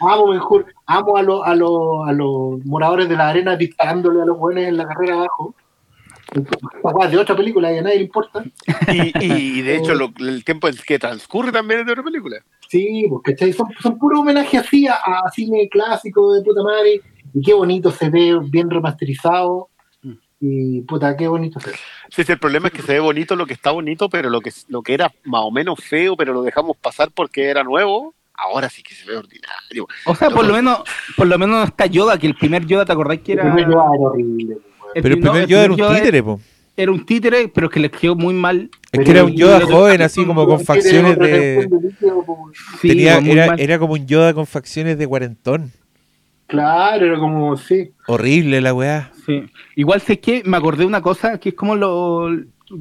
Amo 0.00 0.28
Ben 0.30 0.40
Hur. 0.40 0.66
Amo 0.86 1.16
a, 1.16 1.22
los 1.22 1.46
a, 1.46 1.54
los 1.54 2.08
a 2.08 2.12
los 2.12 2.64
moradores 2.66 3.08
de 3.08 3.16
la 3.16 3.28
arena 3.28 3.56
disparándole 3.56 4.20
a 4.22 4.24
los 4.24 4.36
buenos 4.38 4.64
en 4.64 4.76
la 4.76 4.86
carrera 4.86 5.14
abajo. 5.14 5.54
De 7.10 7.18
otra 7.18 7.34
película 7.36 7.72
y 7.72 7.78
a 7.78 7.82
nadie 7.82 7.96
le 7.98 8.04
importa. 8.04 8.44
Y, 8.92 9.12
y 9.24 9.62
de 9.62 9.76
hecho, 9.78 9.94
lo- 9.94 10.12
el 10.18 10.44
tiempo 10.44 10.68
que 10.86 10.98
transcurre 10.98 11.50
también 11.52 11.80
es 11.80 11.86
de 11.86 11.92
otra 11.92 12.04
película. 12.04 12.36
Sí, 12.70 13.04
porque 13.08 13.32
¿cachai? 13.32 13.52
Son, 13.52 13.66
son 13.82 13.98
puros 13.98 14.20
homenajes 14.20 14.60
así 14.60 14.86
a, 14.86 14.94
a 14.94 15.30
cine 15.34 15.68
clásico 15.68 16.32
de 16.34 16.42
puta 16.42 16.62
madre. 16.62 17.00
Y 17.34 17.42
qué 17.42 17.52
bonito 17.52 17.90
se 17.90 18.08
ve, 18.10 18.38
bien 18.48 18.70
remasterizado. 18.70 19.68
Y 20.42 20.80
puta, 20.82 21.16
qué 21.16 21.28
bonito 21.28 21.58
se 21.60 21.70
ve. 21.70 21.76
Sí, 22.08 22.24
sí, 22.24 22.32
el 22.32 22.38
problema 22.38 22.68
es 22.68 22.72
que 22.72 22.82
se 22.82 22.92
ve 22.92 23.00
bonito 23.00 23.36
lo 23.36 23.44
que 23.44 23.52
está 23.54 23.72
bonito, 23.72 24.08
pero 24.08 24.30
lo 24.30 24.40
que, 24.40 24.50
lo 24.68 24.82
que 24.82 24.94
era 24.94 25.12
más 25.24 25.42
o 25.44 25.50
menos 25.50 25.80
feo, 25.80 26.16
pero 26.16 26.32
lo 26.32 26.42
dejamos 26.42 26.76
pasar 26.76 27.10
porque 27.12 27.50
era 27.50 27.62
nuevo, 27.64 28.14
ahora 28.34 28.68
sí 28.70 28.82
que 28.82 28.94
se 28.94 29.04
ve 29.04 29.16
ordinario. 29.16 29.86
O 30.06 30.14
sea, 30.14 30.30
por 30.30 30.46
lo 30.46 30.54
menos, 30.54 30.80
por 31.16 31.26
lo 31.26 31.38
menos 31.38 31.58
no 31.58 31.64
está 31.64 31.86
Yoda, 31.86 32.18
que 32.18 32.26
el 32.26 32.36
primer 32.36 32.64
Yoda, 32.66 32.84
¿te 32.86 32.92
acordáis 32.92 33.20
que 33.20 33.32
El 33.32 33.40
era? 33.40 33.52
primer 33.52 33.70
Yoda 33.70 33.84
era 33.94 34.02
horrible. 34.08 34.56
el 34.94 35.02
Pero 35.02 35.14
el 35.14 35.20
primer 35.20 35.46
Yoda 35.46 35.64
era 35.64 35.72
un 35.72 35.78
Yoda 35.78 35.94
títere, 35.96 36.22
po. 36.22 36.40
Era 36.80 36.92
un 36.92 37.04
títere, 37.04 37.48
pero 37.48 37.68
que 37.68 37.78
le 37.80 37.90
quedó 37.90 38.16
muy 38.16 38.34
mal. 38.34 38.70
Es 38.92 39.04
que 39.04 39.10
era 39.10 39.24
un 39.24 39.32
Yoda 39.36 39.60
joven, 39.60 40.02
así 40.02 40.24
como 40.24 40.46
con 40.46 40.60
facciones 40.60 41.18
de. 41.18 41.68
Sí, 42.80 42.88
tenía- 42.88 43.18
era, 43.18 43.54
era 43.56 43.78
como 43.78 43.92
un 43.94 44.06
Yoda 44.06 44.32
con 44.34 44.46
facciones 44.46 44.96
de 44.98 45.06
cuarentón. 45.06 45.70
Claro, 46.46 47.06
era 47.06 47.18
como, 47.18 47.56
sí. 47.56 47.92
Horrible 48.08 48.60
la 48.60 48.74
weá. 48.74 49.12
Sí. 49.24 49.44
Igual 49.76 50.00
sé 50.00 50.18
que 50.18 50.42
me 50.44 50.56
acordé 50.56 50.78
de 50.80 50.86
una 50.86 51.00
cosa 51.00 51.38
que 51.38 51.50
es 51.50 51.54
como 51.54 51.76
lo 51.76 52.28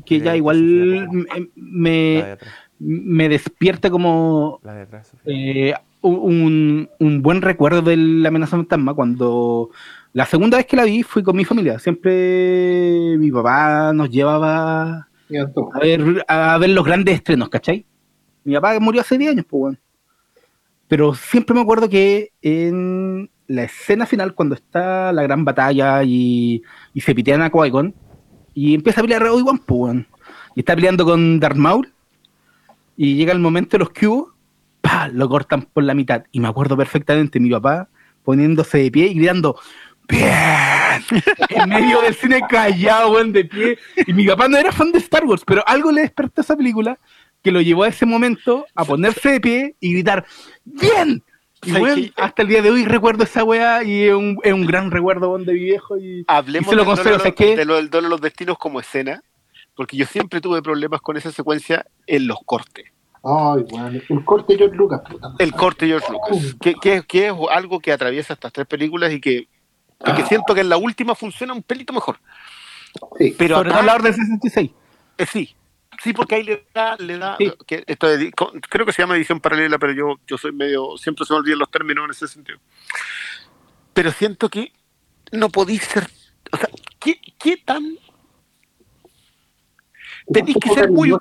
que 0.05 0.19
ya 0.19 0.35
igual 0.35 1.07
me, 1.55 2.37
me, 2.79 3.29
despierta 3.29 3.89
como 3.89 4.59
La 4.63 4.73
de 4.73 4.81
atrás, 4.83 5.07
Sofía. 5.07 5.33
eh, 5.33 5.73
un, 6.01 6.89
un 6.99 7.21
buen 7.21 7.41
recuerdo 7.41 7.81
de 7.81 7.97
la 7.97 8.29
amenaza 8.29 8.57
fantasma 8.57 8.93
cuando 8.93 9.69
la 10.13 10.25
segunda 10.25 10.57
vez 10.57 10.65
que 10.65 10.75
la 10.75 10.85
vi 10.85 11.03
fui 11.03 11.23
con 11.23 11.35
mi 11.35 11.45
familia. 11.45 11.79
Siempre 11.79 13.15
mi 13.17 13.31
papá 13.31 13.91
nos 13.93 14.09
llevaba 14.09 15.09
a 15.73 15.79
ver, 15.79 16.25
a 16.27 16.57
ver 16.57 16.69
los 16.71 16.85
grandes 16.85 17.15
estrenos, 17.15 17.49
¿cachai? 17.49 17.85
Mi 18.43 18.55
papá 18.55 18.79
murió 18.79 19.01
hace 19.01 19.17
10 19.17 19.31
años, 19.31 19.45
pues, 19.47 19.61
weón. 19.61 19.79
Pero 20.87 21.13
siempre 21.13 21.53
me 21.53 21.61
acuerdo 21.61 21.87
que 21.87 22.31
en 22.41 23.29
la 23.47 23.63
escena 23.63 24.07
final, 24.07 24.33
cuando 24.33 24.55
está 24.55 25.11
la 25.13 25.21
gran 25.21 25.45
batalla 25.45 26.03
y, 26.03 26.63
y 26.93 27.01
se 27.01 27.13
pitean 27.13 27.43
a 27.43 27.51
Qui-Gon, 27.51 27.93
y 28.55 28.73
empieza 28.73 29.01
a 29.01 29.03
pelear 29.03 29.23
a 29.23 29.33
Obi-Wan, 29.33 29.59
pues, 29.59 29.79
weón. 29.79 30.07
Y 30.55 30.61
está 30.61 30.75
peleando 30.75 31.05
con 31.05 31.39
Darth 31.39 31.57
Maul, 31.57 31.93
y 32.97 33.15
llega 33.15 33.31
el 33.31 33.39
momento 33.39 33.77
de 33.77 33.79
los 33.79 33.91
cubos, 33.91 34.33
¡pa! 34.81 35.09
lo 35.09 35.29
cortan 35.29 35.61
por 35.61 35.83
la 35.83 35.93
mitad. 35.93 36.23
Y 36.31 36.39
me 36.39 36.47
acuerdo 36.47 36.75
perfectamente 36.75 37.39
mi 37.39 37.51
papá 37.51 37.87
poniéndose 38.23 38.79
de 38.79 38.91
pie 38.91 39.07
y 39.07 39.13
gritando, 39.13 39.57
¡Bien! 40.09 41.03
en 41.49 41.69
medio 41.69 42.01
del 42.01 42.13
cine 42.15 42.41
callado, 42.49 43.11
weón, 43.11 43.31
de 43.31 43.45
pie. 43.45 43.77
Y 44.07 44.13
mi 44.13 44.25
papá 44.27 44.47
no 44.47 44.57
era 44.57 44.71
fan 44.71 44.91
de 44.91 44.97
Star 44.99 45.25
Wars, 45.25 45.43
pero 45.45 45.63
algo 45.67 45.91
le 45.91 46.01
despertó 46.01 46.41
a 46.41 46.43
esa 46.43 46.57
película 46.57 46.97
que 47.43 47.51
lo 47.51 47.61
llevó 47.61 47.83
a 47.83 47.87
ese 47.89 48.05
momento 48.05 48.65
a 48.75 48.83
ponerse 48.85 49.29
de 49.31 49.39
pie 49.41 49.75
y 49.79 49.93
gritar, 49.93 50.25
¡Bien! 50.65 51.23
Y 51.61 51.71
¿Sabes 51.71 51.83
weón, 51.83 52.11
hasta 52.15 52.41
el 52.41 52.47
día 52.47 52.61
de 52.61 52.71
hoy 52.71 52.85
recuerdo 52.85 53.23
esa 53.25 53.43
weá 53.43 53.83
y 53.83 54.05
es 54.05 54.13
un, 54.13 54.39
es 54.43 54.53
un 54.53 54.65
gran 54.65 54.91
recuerdo 54.91 55.29
weón, 55.29 55.45
de 55.45 55.53
mi 55.53 55.59
viejo. 55.59 55.97
Y, 55.97 56.23
Hablemos 56.27 56.67
y 56.67 56.69
se 56.69 56.75
lo 56.75 56.81
del 56.83 56.87
concedo, 56.87 57.03
duelo, 57.09 57.19
¿sabes 57.19 57.35
qué? 57.35 57.55
de 57.57 57.65
lo 57.65 57.75
del 57.75 57.89
duelo 57.89 58.07
de 58.07 58.11
los 58.11 58.21
destinos 58.21 58.57
como 58.57 58.79
escena, 58.79 59.21
porque 59.75 59.97
yo 59.97 60.05
siempre 60.05 60.39
tuve 60.41 60.61
problemas 60.61 61.01
con 61.01 61.17
esa 61.17 61.31
secuencia 61.31 61.85
en 62.07 62.27
los 62.27 62.37
cortes. 62.45 62.85
Ay, 63.23 63.63
weón. 63.71 64.01
El 64.09 64.23
corte 64.25 64.53
de 64.53 64.59
George 64.59 64.77
Lucas, 64.77 65.01
puta. 65.09 65.33
El 65.37 65.51
corte 65.51 65.85
de 65.85 65.91
George 65.91 66.11
Lucas, 66.13 66.55
que, 66.61 66.73
que- 66.75 67.03
que 67.03 67.27
es 67.27 67.33
algo 67.51 67.79
que 67.81 67.91
atraviesa 67.91 68.33
estas 68.33 68.53
tres 68.53 68.65
películas 68.65 69.11
y 69.11 69.19
que, 69.19 69.49
y 70.05 70.13
que 70.13 70.25
siento 70.25 70.53
que 70.55 70.61
en 70.61 70.69
la 70.69 70.77
última 70.77 71.15
funciona 71.15 71.53
un 71.53 71.61
pelito 71.63 71.93
mejor. 71.93 72.19
Sí. 73.17 73.35
Pero 73.37 73.57
Sobre 73.57 73.69
acá- 73.69 73.77
todo 73.79 73.85
la 73.87 73.95
Orden 73.95 74.13
66. 74.13 74.71
Eh, 75.17 75.25
sí, 75.25 75.55
sí, 76.01 76.13
porque 76.13 76.35
ahí 76.35 76.43
le 76.43 76.65
da, 76.73 76.95
le 76.97 77.17
da 77.17 77.35
Sí. 77.37 77.51
que 77.67 77.83
esto 77.85 78.07
creo 78.69 78.85
que 78.85 78.93
se 78.93 79.01
llama 79.01 79.15
edición 79.17 79.39
paralela, 79.39 79.77
pero 79.77 79.93
yo, 79.93 80.15
yo 80.27 80.37
soy 80.37 80.51
medio, 80.53 80.97
siempre 80.97 81.25
se 81.25 81.33
me 81.33 81.39
olvidan 81.39 81.59
los 81.59 81.69
términos 81.69 82.05
en 82.05 82.11
ese 82.11 82.27
sentido. 82.27 82.59
Pero 83.93 84.11
siento 84.11 84.49
que 84.49 84.71
no 85.31 85.49
podéis 85.49 85.83
ser, 85.83 86.07
o 86.51 86.57
sea, 86.57 86.69
¿qué, 86.99 87.19
qué 87.37 87.57
tan 87.57 87.83
tenéis 90.31 90.57
que 90.61 90.69
ser 90.69 90.89
muy, 90.91 91.15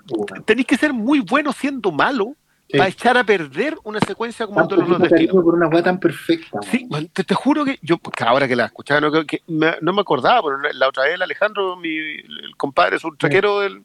tenéis 0.44 0.66
que 0.66 0.76
ser 0.76 0.92
muy 0.92 1.20
bueno 1.20 1.52
siendo 1.52 1.90
malo 1.90 2.34
Sí. 2.70 2.76
para 2.76 2.90
echar 2.90 3.16
a 3.16 3.24
perder 3.24 3.78
una 3.82 3.98
secuencia 4.00 4.46
como 4.46 4.60
el 4.60 4.68
los 4.90 4.98
destinos? 5.00 5.42
por 5.42 5.54
una 5.54 5.82
tan 5.82 5.98
perfecta. 5.98 6.58
Sí, 6.70 6.86
man, 6.90 7.08
te, 7.08 7.24
te 7.24 7.34
juro 7.34 7.64
que 7.64 7.78
yo, 7.80 7.96
porque 7.96 8.24
ahora 8.24 8.46
que 8.46 8.54
la 8.56 8.66
escuchaba, 8.66 9.00
no, 9.00 9.10
que 9.24 9.40
me, 9.46 9.74
no 9.80 9.94
me 9.94 10.02
acordaba, 10.02 10.42
pero 10.42 10.58
la- 10.74 10.88
otra 10.88 11.04
vez 11.04 11.14
el 11.14 11.22
Alejandro, 11.22 11.76
mi, 11.76 11.88
el 11.96 12.54
compadre, 12.58 12.98
su 12.98 13.16
traquero, 13.16 13.60
del- 13.60 13.82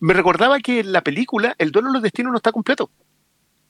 me 0.00 0.14
recordaba 0.14 0.58
que 0.58 0.80
en 0.80 0.90
la 0.92 1.00
película 1.02 1.54
el 1.58 1.70
duelo 1.70 1.88
de 1.88 1.94
los 1.94 2.02
destinos 2.02 2.32
no 2.32 2.38
está 2.38 2.50
completo. 2.50 2.90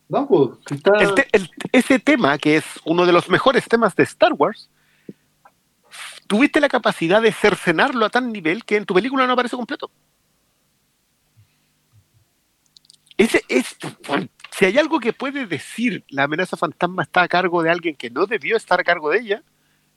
No, 0.09 0.27
pues, 0.27 0.51
está... 0.71 0.93
El 0.99 1.15
te- 1.15 1.29
el- 1.33 1.51
ese 1.73 1.99
tema, 1.99 2.39
que 2.39 2.57
es 2.57 2.65
uno 2.85 3.05
de 3.05 3.13
los 3.13 3.29
mejores 3.29 3.69
temas 3.69 3.95
de 3.97 4.05
Star 4.05 4.33
Wars, 4.33 4.71
tuviste 6.27 6.61
la 6.61 6.69
capacidad 6.69 7.21
de 7.21 7.33
cercenarlo 7.33 8.07
a 8.07 8.11
tal 8.11 8.33
nivel 8.33 8.65
que 8.65 8.77
en 8.77 8.87
tu 8.87 8.95
película 8.95 9.27
no 9.27 9.35
aparece 9.35 9.57
completo. 9.57 9.91
Ese 13.17 13.43
es, 13.49 13.77
si 14.51 14.65
hay 14.65 14.79
algo 14.79 15.01
que 15.01 15.13
puede 15.13 15.47
decir 15.47 16.05
la 16.09 16.25
amenaza 16.25 16.57
fantasma 16.57 17.03
está 17.03 17.23
a 17.23 17.29
cargo 17.29 17.63
de 17.63 17.71
alguien 17.71 17.97
que 17.97 18.11
no 18.11 18.27
debió 18.27 18.57
estar 18.57 18.79
a 18.79 18.85
cargo 18.85 19.11
de 19.11 19.21
ella, 19.21 19.43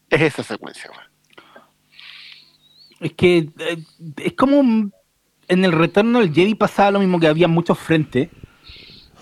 es 0.10 0.22
esa 0.22 0.44
secuencia. 0.44 0.90
Es 3.00 3.14
que 3.14 3.50
eh, 3.58 3.78
es 4.18 4.34
como 4.34 4.92
en 5.48 5.66
el 5.66 5.72
retorno 5.72 6.20
del 6.20 6.34
Jedi 6.34 6.56
pasaba 6.56 6.92
lo 6.92 7.00
mismo 7.00 7.20
que 7.20 7.28
había 7.28 7.48
muchos 7.48 7.78
frentes 7.78 8.30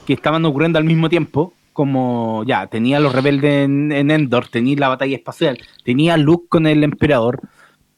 que 0.05 0.13
estaban 0.13 0.45
ocurriendo 0.45 0.77
al 0.77 0.85
mismo 0.85 1.09
tiempo. 1.09 1.53
Como 1.73 2.43
ya, 2.45 2.65
tenía 2.67 2.99
los 2.99 3.13
rebeldes 3.13 3.65
en, 3.65 3.91
en 3.91 4.09
Endor, 4.09 4.47
tenía 4.47 4.75
la 4.79 4.89
batalla 4.89 5.15
espacial, 5.15 5.59
tenía 5.83 6.17
Luke 6.17 6.47
con 6.49 6.65
el 6.65 6.83
emperador, 6.83 7.41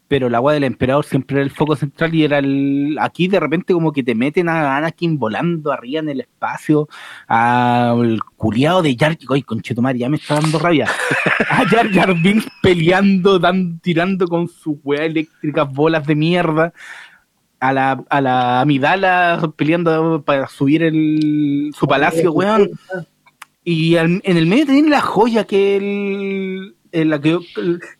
pero 0.10 0.28
la 0.28 0.40
agua 0.40 0.54
del 0.54 0.66
emperador 0.66 1.06
siempre 1.06 1.38
era 1.38 1.44
el 1.46 1.52
foco 1.52 1.76
central 1.78 2.14
y 2.14 2.24
era 2.26 2.40
el. 2.40 2.98
Aquí 3.00 3.28
de 3.30 3.40
repente, 3.40 3.74
como 3.74 3.94
que 3.94 4.04
te 4.04 4.16
meten 4.16 4.50
a 4.50 4.76
Anakin 4.76 5.18
volando 5.18 5.72
arriba 5.72 6.00
en 6.02 6.10
el 6.10 6.20
espacio, 6.22 6.90
al 7.28 8.20
culiado 8.36 8.82
de 8.82 8.98
Jar. 9.00 9.18
Ay, 9.30 9.44
conchetumare, 9.44 9.98
ya 10.00 10.10
me 10.10 10.18
está 10.18 10.36
dando 10.42 10.60
rabia. 10.60 10.88
A 11.50 11.64
Jar 11.68 11.90
Jar 11.92 12.14
Binks 12.22 12.48
peleando, 12.62 13.40
dan, 13.40 13.80
tirando 13.80 14.28
con 14.28 14.48
su 14.50 14.80
weá 14.84 15.06
eléctricas 15.06 15.72
bolas 15.72 16.06
de 16.06 16.16
mierda. 16.16 16.74
A 17.62 17.74
la, 17.74 18.04
a 18.10 18.22
la 18.22 18.62
Amidala 18.62 19.52
peleando 19.56 20.24
para 20.26 20.48
subir 20.48 20.82
el, 20.82 21.72
su 21.78 21.88
palacio, 21.88 22.32
weón. 22.32 22.70
Y 23.64 23.96
al- 23.98 24.22
en 24.24 24.38
el 24.38 24.48
medio 24.48 24.66
tienen 24.66 24.90
la 24.90 25.02
joya 25.02 25.44
que 25.46 25.76
el, 25.78 26.76
en 26.92 27.10
la 27.10 27.20
que, 27.20 27.38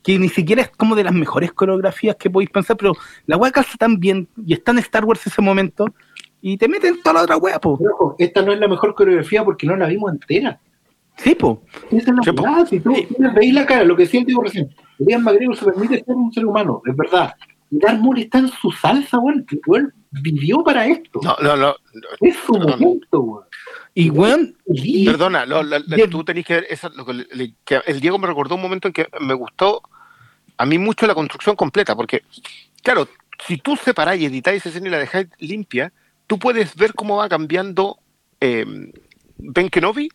que 0.04 0.18
ni 0.20 0.30
siquiera 0.30 0.62
es 0.64 0.70
como 0.70 0.96
de 0.96 1.04
las 1.04 1.14
mejores 1.14 1.52
coreografías 1.54 2.16
que 2.16 2.30
podéis 2.30 2.50
pensar, 2.50 2.78
pero 2.78 2.94
la 3.26 3.38
weá 3.38 3.52
calza 3.52 3.78
tan 3.78 4.00
bien 4.00 4.28
y 4.46 4.54
está 4.54 4.72
en 4.72 4.80
Star 4.80 5.06
Wars 5.06 5.26
ese 5.28 5.42
momento 5.42 5.86
y 6.42 6.58
te 6.58 6.68
meten 6.68 7.02
toda 7.02 7.14
la 7.16 7.22
otra 7.24 7.38
weá, 7.38 7.60
po. 7.60 7.80
Ojo, 7.94 8.16
esta 8.18 8.42
no 8.42 8.52
es 8.54 8.60
la 8.60 8.68
mejor 8.68 8.96
coreografía 8.96 9.44
porque 9.44 9.68
no 9.68 9.76
la 9.76 9.88
vimos 9.88 10.12
entera. 10.12 10.60
Sí, 11.18 11.36
po. 11.36 11.64
Esa 11.92 12.12
es 12.12 12.16
la 12.16 12.24
Sí, 12.24 12.32
po. 12.32 12.44
verdad. 12.44 12.68
Si 12.68 12.80
tú 12.80 12.94
veis 13.36 13.54
la 13.54 13.66
cara, 13.66 13.84
lo 13.84 13.96
que 13.96 14.04
decía 14.04 14.22
el 14.22 14.26
tipo 14.26 14.42
recién, 14.42 14.70
Ian 15.00 15.24
McGregor 15.24 15.56
se 15.58 15.66
permite 15.66 16.04
ser 16.04 16.16
un 16.16 16.32
ser 16.32 16.46
humano, 16.46 16.82
es 16.86 16.96
verdad. 16.96 17.34
Y 17.72 17.78
Darth 17.78 18.00
Maul 18.00 18.20
está 18.20 18.40
en 18.40 18.48
su 18.48 18.72
salsa, 18.72 19.20
weón. 19.20 19.46
Vivió 20.12 20.64
para 20.64 20.88
esto. 20.88 21.20
No, 21.22 21.36
no, 21.44 21.56
no. 21.56 21.76
Es 22.22 22.36
su 22.38 22.54
no, 22.54 22.60
no. 22.66 22.78
momento, 22.78 23.20
weón. 23.20 23.44
Y 24.00 24.10
weón, 24.12 24.56
Perdona, 25.06 25.46
lo- 25.46 25.62
tú 26.10 26.24
tenés 26.24 26.46
que 26.46 26.54
ver, 26.54 26.68
esa- 26.70 26.90
lo 26.90 27.06
que 27.06 27.26
el 27.86 28.00
Diego 28.00 28.18
me 28.18 28.28
recordó 28.28 28.56
un 28.56 28.62
momento 28.62 28.88
en 28.88 28.94
que 28.94 29.08
me 29.20 29.34
gustó 29.34 29.82
a 30.58 30.66
mí 30.66 30.78
mucho 30.78 31.06
la 31.06 31.14
construcción 31.16 31.56
completa, 31.58 31.96
porque, 31.96 32.24
claro, 32.82 33.08
si 33.46 33.58
tú 33.58 33.76
separáis 33.76 34.22
y 34.22 34.26
editáis 34.26 34.62
esa 34.62 34.70
escena 34.70 34.88
y 34.88 34.92
la 34.92 35.00
dejáis 35.00 35.28
limpia, 35.40 35.92
tú 36.28 36.40
puedes 36.40 36.76
ver 36.76 36.94
cómo 36.94 37.18
va 37.18 37.28
cambiando 37.28 38.00
eh, 38.40 38.66
Ben 39.38 39.70
Kenobi 39.70 40.10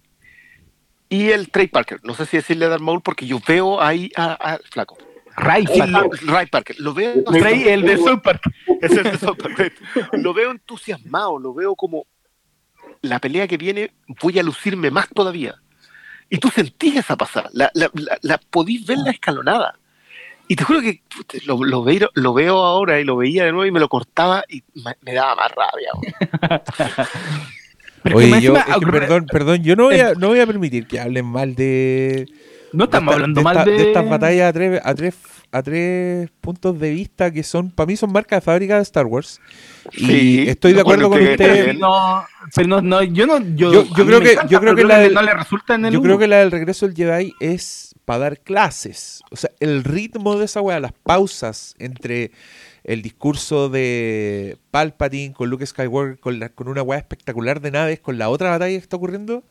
y 1.11 1.31
el 1.31 1.51
Trey 1.51 1.66
Parker. 1.66 2.01
No 2.05 2.15
sé 2.15 2.24
si 2.24 2.39
decirle 2.39 2.65
a 2.65 2.69
Darth 2.70 2.81
Maul 2.82 3.02
porque 3.02 3.27
yo 3.27 3.39
veo 3.47 3.82
ahí 3.82 4.11
a, 4.16 4.32
a- 4.55 4.59
flaco. 4.70 4.97
Ray 5.36 5.65
Parker. 5.66 6.27
Ray 6.27 6.47
Parker. 6.47 6.77
Lo 6.81 6.94
veo, 6.94 7.12
Ray, 7.27 7.65
el 7.69 7.82
de 7.82 7.98
South 7.98 8.20
Park. 8.23 8.40
es 8.81 8.93
el 8.93 9.19
South 9.19 9.36
Park. 9.36 9.74
Lo 10.12 10.32
veo 10.32 10.52
entusiasmado, 10.52 11.39
lo 11.39 11.52
veo 11.52 11.74
como 11.74 12.06
la 13.02 13.18
pelea 13.18 13.46
que 13.48 13.56
viene, 13.56 13.92
voy 14.20 14.38
a 14.38 14.42
lucirme 14.42 14.90
más 14.90 15.08
todavía. 15.08 15.54
Y 16.30 16.38
tú 16.38 16.48
sentís 16.48 16.96
esa 16.96 17.16
pasada, 17.16 17.50
la, 17.52 17.70
la, 17.74 17.90
la, 17.94 18.18
la 18.22 18.38
podís 18.38 18.86
ver 18.86 18.98
la 18.98 19.10
escalonada. 19.10 19.78
Y 20.48 20.56
te 20.56 20.64
juro 20.64 20.80
que 20.82 21.00
lo, 21.46 21.62
lo, 21.64 21.82
veo, 21.84 22.10
lo 22.14 22.34
veo 22.34 22.58
ahora 22.58 23.00
y 23.00 23.04
lo 23.04 23.16
veía 23.16 23.44
de 23.44 23.52
nuevo 23.52 23.64
y 23.66 23.70
me 23.70 23.80
lo 23.80 23.88
cortaba 23.88 24.44
y 24.48 24.62
me, 24.74 24.94
me 25.00 25.14
daba 25.14 25.34
más 25.36 25.50
rabia. 25.52 27.08
Pero 28.02 28.16
Oye, 28.18 28.28
yo, 28.28 28.54
encima- 28.54 28.60
es 28.68 28.76
que 28.84 28.86
perdón, 28.86 29.26
perdón, 29.26 29.62
yo 29.62 29.76
no 29.76 29.84
voy, 29.84 29.98
a, 30.00 30.12
no 30.14 30.28
voy 30.28 30.40
a 30.40 30.46
permitir 30.46 30.86
que 30.86 31.00
hablen 31.00 31.24
mal 31.24 31.54
de, 31.54 32.28
No 32.74 32.84
estamos 32.84 33.06
esta- 33.08 33.14
hablando 33.14 33.40
de 33.40 33.44
mal 33.44 33.56
esta- 33.56 33.70
de... 33.70 33.76
de 33.78 33.82
estas 33.88 34.08
batallas 34.10 34.50
a 34.50 34.52
tres, 34.52 34.80
a 34.84 34.94
tres 34.94 35.14
a 35.56 35.62
tres 35.62 36.31
puntos 36.40 36.78
de 36.81 36.90
vista 36.90 37.31
que 37.31 37.43
son 37.43 37.70
para 37.70 37.86
mí 37.86 37.97
son 37.97 38.10
marcas 38.12 38.39
de 38.39 38.44
fábrica 38.44 38.76
de 38.76 38.82
Star 38.82 39.06
Wars. 39.06 39.40
Y 39.93 40.06
Sí, 40.06 40.44
estoy 40.48 40.72
de 40.72 40.81
acuerdo 40.81 41.09
con 41.09 41.20
usted 41.22 41.74
No, 41.74 42.24
pero 42.55 42.68
no, 42.68 42.81
no, 42.82 43.02
yo 43.02 43.26
no... 43.26 43.39
Yo, 43.55 43.86
creo 43.89 44.20
que- 44.20 44.32
encanta, 44.32 44.51
yo 44.51 44.60
creo 44.60 44.74
que 44.74 44.85
la 44.85 44.98
del- 44.98 45.14
no 45.14 45.22
le 45.22 45.32
resulta 45.35 45.74
en 45.76 45.86
el 45.86 45.93
yo 45.93 46.01
uno. 46.01 46.06
creo 46.09 46.18
que 46.18 46.26
la 46.28 46.39
del 46.39 46.51
regreso 46.51 46.86
del 46.86 46.97
Jedi 46.97 47.32
es 47.40 47.94
para 48.05 48.18
dar 48.18 48.40
clases. 48.40 49.22
O 49.31 49.36
sea 49.36 49.51
el 49.60 49.85
ritmo 49.85 50.36
de 50.39 50.44
esa 50.47 50.60
weá 50.60 50.81
las 50.81 50.93
pausas 50.93 51.74
entre 51.78 52.32
el 52.82 53.01
discurso 53.01 53.68
de 53.70 54.59
Palpatine 54.70 55.32
con 55.32 55.48
Luke 55.51 55.64
Skywalker 55.64 56.18
con, 56.18 56.39
la- 56.40 56.48
con 56.48 56.68
una 56.68 56.82
weá 56.82 56.98
espectacular 56.98 57.60
de 57.60 57.70
naves 57.70 58.01
con 58.01 58.18
la 58.18 58.28
otra 58.28 58.51
batalla 58.51 58.70
que 58.76 58.82
está 58.82 58.97
ocurriendo 58.97 59.44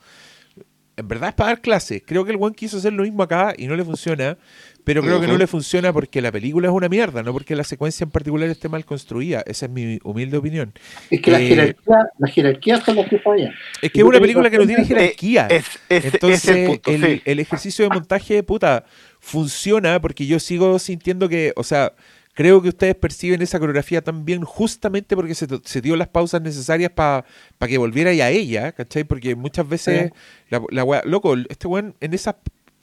en 0.96 1.08
verdad 1.08 1.30
es 1.30 1.36
para 1.36 1.50
dar 1.52 1.62
clases. 1.62 2.04
Creo 2.06 2.26
que 2.26 2.32
el 2.32 2.38
one 2.40 2.56
quiso 2.56 2.78
hacer 2.78 2.94
lo 2.94 3.04
mismo 3.04 3.24
acá 3.24 3.54
y 3.58 3.68
no 3.68 3.76
le 3.76 3.84
funciona, 3.84 4.38
pero 4.84 5.04
creo 5.04 5.20
que 5.20 5.28
no 5.28 5.38
le 5.38 5.48
funciona 5.48 5.92
porque 5.94 6.22
la 6.22 6.32
película 6.32 6.68
es 6.68 6.74
una 6.74 6.90
mierda, 6.90 7.24
no 7.24 7.34
porque 7.34 7.56
la 7.56 7.64
secuencia 7.64 8.04
en 8.04 8.12
particular 8.12 8.50
esté 8.50 8.70
mal 8.70 8.86
construida. 8.86 9.44
Esa 9.48 9.66
es 9.68 9.72
mi 9.72 10.00
humilde 10.04 10.38
opinión. 10.38 10.74
Es 11.10 11.22
que 11.22 11.32
la 11.32 11.42
Eh, 11.42 11.48
jerarquía, 11.48 11.98
las 12.18 12.32
jerarquías 12.32 12.84
son 12.84 12.96
las 12.98 13.08
que 13.08 13.20
fallan. 13.20 13.60
Es 13.82 13.92
que 13.92 14.02
es 14.02 14.06
una 14.06 14.20
película 14.20 14.50
que 14.50 14.58
no 14.58 14.68
tiene 14.68 14.84
jerarquía. 14.84 15.48
Es, 15.48 15.80
es, 15.90 16.06
Entonces, 16.06 16.44
es 16.44 16.48
el 16.50 16.62
punto, 16.62 16.92
el, 16.92 17.02
sí. 17.02 17.22
el 17.26 17.40
ejercicio 17.40 17.84
de 17.86 17.90
montaje, 17.92 18.44
puta, 18.44 18.86
funciona 19.20 20.00
porque 20.02 20.26
yo 20.26 20.40
sigo 20.40 20.80
sintiendo 20.80 21.30
que, 21.30 21.54
o 21.56 21.64
sea, 21.64 21.94
creo 22.34 22.62
que 22.62 22.70
ustedes 22.70 22.96
perciben 22.96 23.42
esa 23.42 23.60
coreografía 23.60 24.02
también 24.04 24.44
justamente 24.44 25.16
porque 25.16 25.36
se, 25.36 25.48
se 25.64 25.82
dio 25.82 25.96
las 25.96 26.08
pausas 26.08 26.42
necesarias 26.42 26.92
para 26.92 27.26
que 27.68 27.78
volviera 27.78 28.14
ya 28.14 28.30
ella, 28.30 28.72
¿cachai? 28.72 29.04
Porque 29.04 29.36
muchas 29.36 29.68
veces, 29.68 30.12
la, 30.50 30.62
la 30.72 30.84
wea- 30.84 31.04
loco, 31.06 31.36
este 31.50 31.68
weón 31.68 31.96
en 32.00 32.14
esas, 32.14 32.36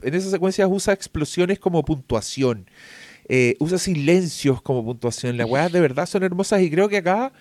en 0.02 0.14
esas 0.14 0.30
secuencias 0.30 0.68
usa 0.70 0.94
explosiones 0.94 1.58
como 1.58 1.84
puntuación. 1.84 2.66
eh, 3.32 3.54
usa 3.60 3.78
silencios 3.78 4.60
como 4.62 4.84
puntuación. 4.84 5.36
Las 5.36 5.48
weas 5.48 5.70
de 5.72 5.80
verdad 5.80 6.06
son 6.06 6.22
hermosas 6.24 6.62
y 6.62 6.70
creo 6.70 6.88
que 6.88 6.96
acá 6.96 7.32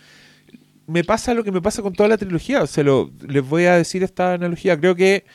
me 0.87 1.03
pasa 1.03 1.33
lo 1.33 1.43
que 1.43 1.51
me 1.51 1.61
pasa 1.61 1.81
con 1.81 1.93
toda 1.93 2.09
la 2.09 2.17
trilogía. 2.17 2.61
O 2.63 2.67
sea, 2.67 2.83
lo- 2.83 3.11
les 3.27 3.43
voy 3.47 3.65
a 3.65 3.75
decir 3.75 4.03
esta 4.03 4.33
analogía. 4.33 4.79
Creo 4.79 4.95
que 4.95 5.25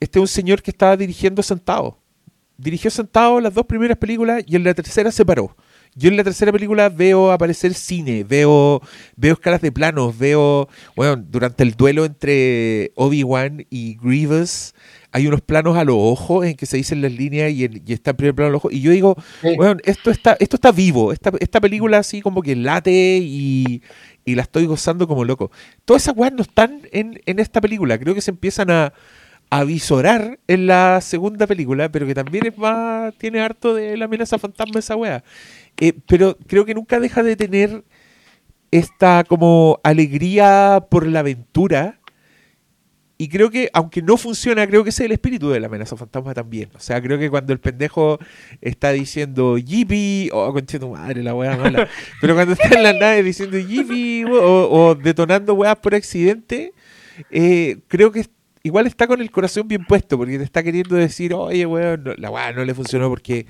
este 0.00 0.18
es 0.18 0.20
un 0.20 0.28
señor 0.28 0.62
que 0.62 0.70
estaba 0.70 0.96
dirigiendo 0.96 1.42
sentado. 1.42 1.98
Dirigió 2.56 2.90
sentado 2.90 3.40
las 3.40 3.54
dos 3.54 3.66
primeras 3.66 3.96
películas 3.98 4.42
y 4.46 4.56
en 4.56 4.64
la 4.64 4.74
tercera 4.74 5.10
se 5.12 5.24
paró. 5.24 5.56
Yo 5.96 6.08
en 6.08 6.16
la 6.16 6.24
tercera 6.24 6.52
película 6.52 6.88
veo 6.88 7.32
aparecer 7.32 7.74
cine, 7.74 8.24
veo, 8.24 8.80
veo 9.16 9.32
escalas 9.34 9.60
de 9.60 9.72
planos, 9.72 10.16
veo, 10.16 10.68
bueno, 10.96 11.16
durante 11.16 11.62
el 11.64 11.72
duelo 11.74 12.04
entre 12.04 12.92
Obi-Wan 12.94 13.66
y 13.70 13.96
Grievous 14.00 14.72
hay 15.12 15.26
unos 15.26 15.40
planos 15.40 15.76
a 15.76 15.82
los 15.82 15.96
ojos 15.98 16.46
en 16.46 16.54
que 16.54 16.66
se 16.66 16.76
dicen 16.76 17.02
las 17.02 17.10
líneas 17.10 17.50
y, 17.50 17.64
en- 17.64 17.82
y 17.84 17.92
está 17.92 18.12
en 18.12 18.16
primer 18.18 18.34
plano 18.36 18.48
a 18.50 18.52
los 18.52 18.58
ojos. 18.60 18.72
Y 18.72 18.80
yo 18.80 18.92
digo, 18.92 19.16
Sí. 19.42 19.56
bueno, 19.56 19.80
esto 19.84 20.12
está, 20.12 20.36
esto 20.38 20.54
está 20.54 20.70
vivo. 20.70 21.12
Esta, 21.12 21.32
esta 21.40 21.60
película 21.60 21.98
así 21.98 22.20
como 22.22 22.40
que 22.42 22.54
late 22.54 23.18
y, 23.20 23.82
y 24.24 24.34
la 24.36 24.42
estoy 24.42 24.66
gozando 24.66 25.08
como 25.08 25.24
loco. 25.24 25.50
Todas 25.84 26.04
esas 26.04 26.16
weas 26.16 26.32
no 26.32 26.42
están 26.42 26.82
en, 26.92 27.20
en 27.26 27.40
esta 27.40 27.60
película. 27.60 27.98
Creo 27.98 28.14
que 28.14 28.20
se 28.20 28.30
empiezan 28.30 28.70
a, 28.70 28.92
a 29.50 29.64
visorar 29.64 30.38
en 30.46 30.68
la 30.68 31.00
segunda 31.00 31.48
película, 31.48 31.90
pero 31.90 32.06
que 32.06 32.14
también 32.14 32.46
es 32.46 32.56
más, 32.56 33.12
tiene 33.14 33.40
harto 33.40 33.74
de 33.74 33.96
la 33.96 34.04
amenaza 34.04 34.38
fantasma 34.38 34.78
esa 34.78 34.94
wea. 34.94 35.24
Eh, 35.80 35.94
pero 36.06 36.36
creo 36.46 36.64
que 36.64 36.74
nunca 36.74 37.00
deja 37.00 37.22
de 37.22 37.36
tener 37.36 37.84
esta 38.70 39.24
como 39.26 39.80
alegría 39.82 40.86
por 40.90 41.06
la 41.06 41.20
aventura. 41.20 41.96
Y 43.18 43.28
creo 43.28 43.50
que, 43.50 43.68
aunque 43.74 44.00
no 44.00 44.16
funciona, 44.16 44.66
creo 44.66 44.82
que 44.82 44.88
ese 44.88 45.02
es 45.02 45.06
el 45.06 45.12
espíritu 45.12 45.50
de 45.50 45.60
la 45.60 45.66
amenaza 45.66 45.94
fantasma 45.94 46.32
también. 46.32 46.70
O 46.74 46.80
sea, 46.80 47.02
creo 47.02 47.18
que 47.18 47.28
cuando 47.28 47.52
el 47.52 47.60
pendejo 47.60 48.18
está 48.62 48.92
diciendo 48.92 49.58
Yippee, 49.58 50.30
oh, 50.32 50.50
conche 50.54 50.78
tu 50.78 50.88
madre, 50.88 51.22
la 51.22 51.34
wea 51.34 51.54
mala. 51.56 51.86
Pero 52.22 52.34
cuando 52.34 52.54
está 52.54 52.74
en 52.74 52.82
la 52.82 52.94
nave 52.94 53.22
diciendo 53.22 53.58
Yippee 53.58 54.24
o, 54.24 54.70
o 54.70 54.94
detonando 54.94 55.52
weas 55.52 55.76
por 55.80 55.94
accidente, 55.94 56.72
eh, 57.30 57.80
creo 57.88 58.10
que 58.10 58.24
igual 58.62 58.86
está 58.86 59.06
con 59.06 59.20
el 59.20 59.30
corazón 59.30 59.68
bien 59.68 59.84
puesto, 59.84 60.16
porque 60.16 60.38
te 60.38 60.44
está 60.44 60.62
queriendo 60.62 60.94
decir, 60.96 61.34
oye, 61.34 61.66
weón, 61.66 62.02
no- 62.04 62.14
la 62.14 62.30
wea 62.30 62.52
no 62.52 62.64
le 62.64 62.74
funcionó 62.74 63.10
porque 63.10 63.44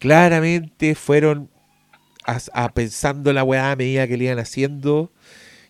claramente 0.00 0.96
fueron 0.96 1.48
a, 2.26 2.38
a 2.52 2.68
pensando 2.72 3.32
la 3.32 3.44
weá 3.44 3.70
a 3.72 3.76
medida 3.76 4.06
que 4.08 4.16
le 4.16 4.24
iban 4.24 4.38
haciendo. 4.38 5.10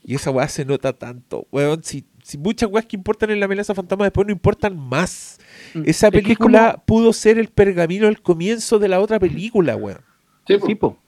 Y 0.06 0.14
esa 0.16 0.30
weá 0.30 0.46
se 0.48 0.64
nota 0.64 0.92
tanto. 0.92 1.46
Weón, 1.50 1.82
si, 1.82 2.04
si 2.22 2.36
muchas 2.36 2.68
weas 2.70 2.84
que 2.84 2.94
importan 2.96 3.30
en 3.30 3.40
la 3.40 3.46
amenaza 3.46 3.74
fantasma 3.74 4.04
después 4.04 4.26
no 4.26 4.32
importan 4.32 4.76
más. 4.76 5.38
Esa 5.74 5.78
Mm, 5.78 5.82
Es 5.86 6.00
que 6.00 6.06
es 6.06 6.10
película 6.22 6.72
como- 6.72 6.84
pudo 6.84 7.12
ser 7.14 7.38
el 7.38 7.48
pergamino 7.48 8.06
al 8.06 8.20
comienzo 8.20 8.78
de 8.78 8.88
la 8.88 9.00
otra 9.00 9.18
película, 9.18 9.76
weón. 9.76 10.00
Sí, 10.46 10.56
po. 10.58 10.66
Sí, 10.66 10.74
po. 10.74 10.98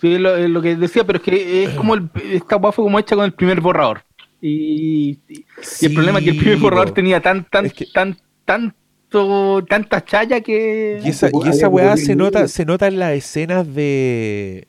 Sí, 0.00 0.16
lo, 0.18 0.62
que 0.62 0.76
decía, 0.76 1.04
pero 1.04 1.18
es 1.18 1.24
que 1.24 1.64
es 1.64 1.70
como 1.70 1.94
el, 1.94 2.08
esta 2.32 2.56
weá 2.56 2.72
fue 2.72 2.84
como 2.84 2.98
hecha 2.98 3.16
con 3.16 3.24
el 3.24 3.32
primer 3.32 3.60
borrador. 3.60 4.02
Y, 4.40 5.18
y- 5.28 5.44
y 5.82 5.86
el 5.86 5.92
problema 5.92 6.18
es 6.20 6.24
que 6.24 6.30
el 6.30 6.38
primer 6.38 6.56
borrador 6.58 6.88
po. 6.88 6.94
tenía 6.94 7.20
tan, 7.20 7.44
tan, 7.50 7.66
Es 7.66 7.74
que- 7.74 7.86
tan, 7.86 8.16
tanto, 8.44 9.64
tanta 9.68 10.04
chaya 10.04 10.40
que. 10.40 11.00
Y 11.04 11.08
esa, 11.08 11.28
y 11.32 11.48
esa 11.48 11.68
weá 11.68 11.96
se 11.96 12.14
nota, 12.16 12.46
se 12.48 12.64
nota 12.64 12.86
en 12.86 12.98
las 12.98 13.12
escenas 13.12 13.74
de. 13.74 14.68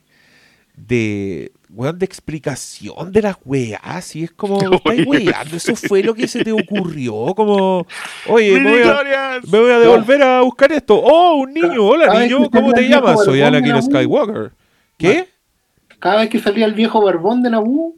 De. 0.76 1.52
weón, 1.70 2.00
de 2.00 2.06
explicación 2.06 3.12
de 3.12 3.22
las 3.22 3.38
weás. 3.46 4.16
Y 4.16 4.24
es 4.24 4.32
como, 4.32 4.60
me 4.70 4.76
estáis 4.76 5.06
weando, 5.06 5.56
eso 5.56 5.76
fue 5.76 6.04
lo 6.04 6.14
que 6.14 6.28
se 6.28 6.44
te 6.44 6.52
ocurrió. 6.52 7.34
Como, 7.36 7.86
oye, 8.28 8.60
me 8.60 8.72
voy 8.72 8.82
a, 8.82 9.40
me 9.50 9.60
voy 9.60 9.72
a 9.72 9.80
devolver 9.80 10.22
a 10.24 10.42
buscar 10.42 10.72
esto. 10.72 10.96
Oh, 10.96 11.38
un 11.38 11.54
niño, 11.54 11.86
hola 11.86 12.20
niño, 12.20 12.50
¿cómo 12.50 12.74
te 12.74 12.88
llamas? 12.88 13.24
Soy 13.24 13.42
Anakin. 13.42 13.82
Skywalker. 13.82 14.52
¿Qué? 14.98 15.28
Cada 16.00 16.22
vez 16.22 16.30
que 16.30 16.40
salía 16.40 16.66
el 16.66 16.74
viejo 16.74 17.02
barbón 17.02 17.44
de 17.44 17.50
Naboo, 17.52 17.96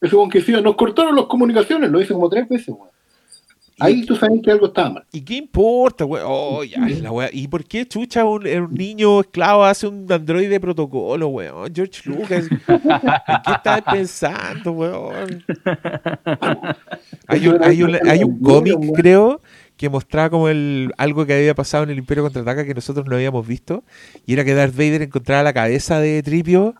ese 0.00 0.14
weón 0.14 0.30
que 0.30 0.38
decía, 0.38 0.60
nos 0.60 0.76
cortaron 0.76 1.16
las 1.16 1.26
comunicaciones, 1.26 1.90
lo 1.90 2.00
hice 2.00 2.14
como 2.14 2.28
tres 2.28 2.48
veces, 2.48 2.68
weón. 2.68 2.93
Ahí 3.80 4.06
tú 4.06 4.14
sabes 4.14 4.40
que 4.42 4.52
algo 4.52 4.66
estaba 4.66 4.90
mal. 4.90 5.04
¿Y 5.12 5.22
qué 5.22 5.34
importa, 5.34 6.04
weón? 6.04 6.26
Oh, 6.28 6.62
ya, 6.62 6.78
la 6.78 7.10
weá. 7.10 7.28
¿Y 7.32 7.48
por 7.48 7.64
qué 7.64 7.86
chucha 7.86 8.24
un, 8.24 8.46
un 8.46 8.74
niño 8.74 9.20
esclavo 9.20 9.64
hace 9.64 9.88
un 9.88 10.10
androide 10.10 10.48
de 10.48 10.60
protocolo, 10.60 11.28
weón? 11.28 11.74
George 11.74 12.08
Lucas. 12.08 12.46
¿En 12.50 12.58
qué 13.44 13.52
estás 13.52 13.82
pensando, 13.82 14.72
weón? 14.72 15.44
Hay 17.26 17.48
un, 17.48 17.62
hay 17.62 17.82
un, 17.82 17.98
hay 18.08 18.22
un 18.22 18.40
cómic, 18.40 18.76
creo, 18.94 19.40
que 19.76 19.88
mostraba 19.88 20.30
como 20.30 20.48
el 20.48 20.92
algo 20.96 21.26
que 21.26 21.34
había 21.34 21.54
pasado 21.54 21.84
en 21.84 21.90
el 21.90 21.98
Imperio 21.98 22.22
Contraataca 22.22 22.64
que 22.64 22.74
nosotros 22.74 23.06
no 23.06 23.16
habíamos 23.16 23.46
visto. 23.46 23.82
Y 24.24 24.34
era 24.34 24.44
que 24.44 24.54
Darth 24.54 24.74
Vader 24.74 25.02
encontraba 25.02 25.42
la 25.42 25.52
cabeza 25.52 25.98
de 25.98 26.22
Tripio 26.22 26.74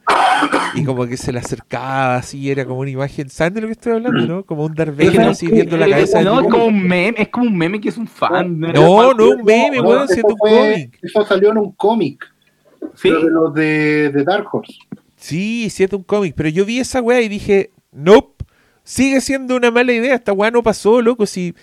y 0.75 0.85
como 0.85 1.07
que 1.07 1.17
se 1.17 1.33
le 1.33 1.39
acercaba 1.39 2.17
así, 2.17 2.51
era 2.51 2.65
como 2.65 2.81
una 2.81 2.91
imagen. 2.91 3.29
¿Saben 3.29 3.55
de 3.55 3.61
lo 3.61 3.67
que 3.69 3.73
estoy 3.73 3.93
hablando, 3.93 4.27
no? 4.27 4.45
Como 4.45 4.65
un 4.65 4.75
Darth 4.75 4.97
Vader 4.97 5.21
no, 5.21 5.31
así 5.31 5.47
viendo 5.47 5.77
la 5.77 5.89
cabeza 5.89 6.19
de 6.19 6.25
no, 6.25 6.41
es 6.41 6.49
como 6.49 6.67
un 6.67 6.83
meme, 6.83 7.15
es 7.23 7.29
como 7.29 7.47
un 7.47 7.57
meme 7.57 7.81
que 7.81 7.89
es 7.89 7.97
un 7.97 8.07
fan. 8.07 8.59
No, 8.59 9.15
no, 9.15 9.31
un 9.31 9.45
meme, 9.45 9.77
No, 9.77 9.83
weón, 9.85 10.05
eso 10.05 10.15
siendo 10.15 10.35
un 10.35 10.39
cómic. 10.39 10.99
Eso 11.03 11.25
salió 11.27 11.51
en 11.53 11.59
un 11.59 11.73
cómic, 11.73 12.25
Sí, 12.95 13.11
de 13.11 13.31
los 13.31 13.55
de, 13.55 14.11
de 14.11 14.25
Dark 14.25 14.47
Horse. 14.53 14.75
Sí, 15.17 15.69
siete 15.71 15.97
un 15.97 16.03
cómic, 16.03 16.35
pero 16.37 16.49
yo 16.49 16.65
vi 16.65 16.81
esa 16.81 17.01
weá 17.01 17.21
y 17.21 17.29
dije, 17.29 17.71
nope, 17.93 18.45
sigue 18.83 19.21
siendo 19.21 19.57
una 19.57 19.71
mala 19.71 19.93
idea, 19.93 20.15
esta 20.15 20.33
weá 20.33 20.51
no 20.51 20.63
pasó, 20.63 21.01
loco, 21.01 21.25
si 21.25 21.55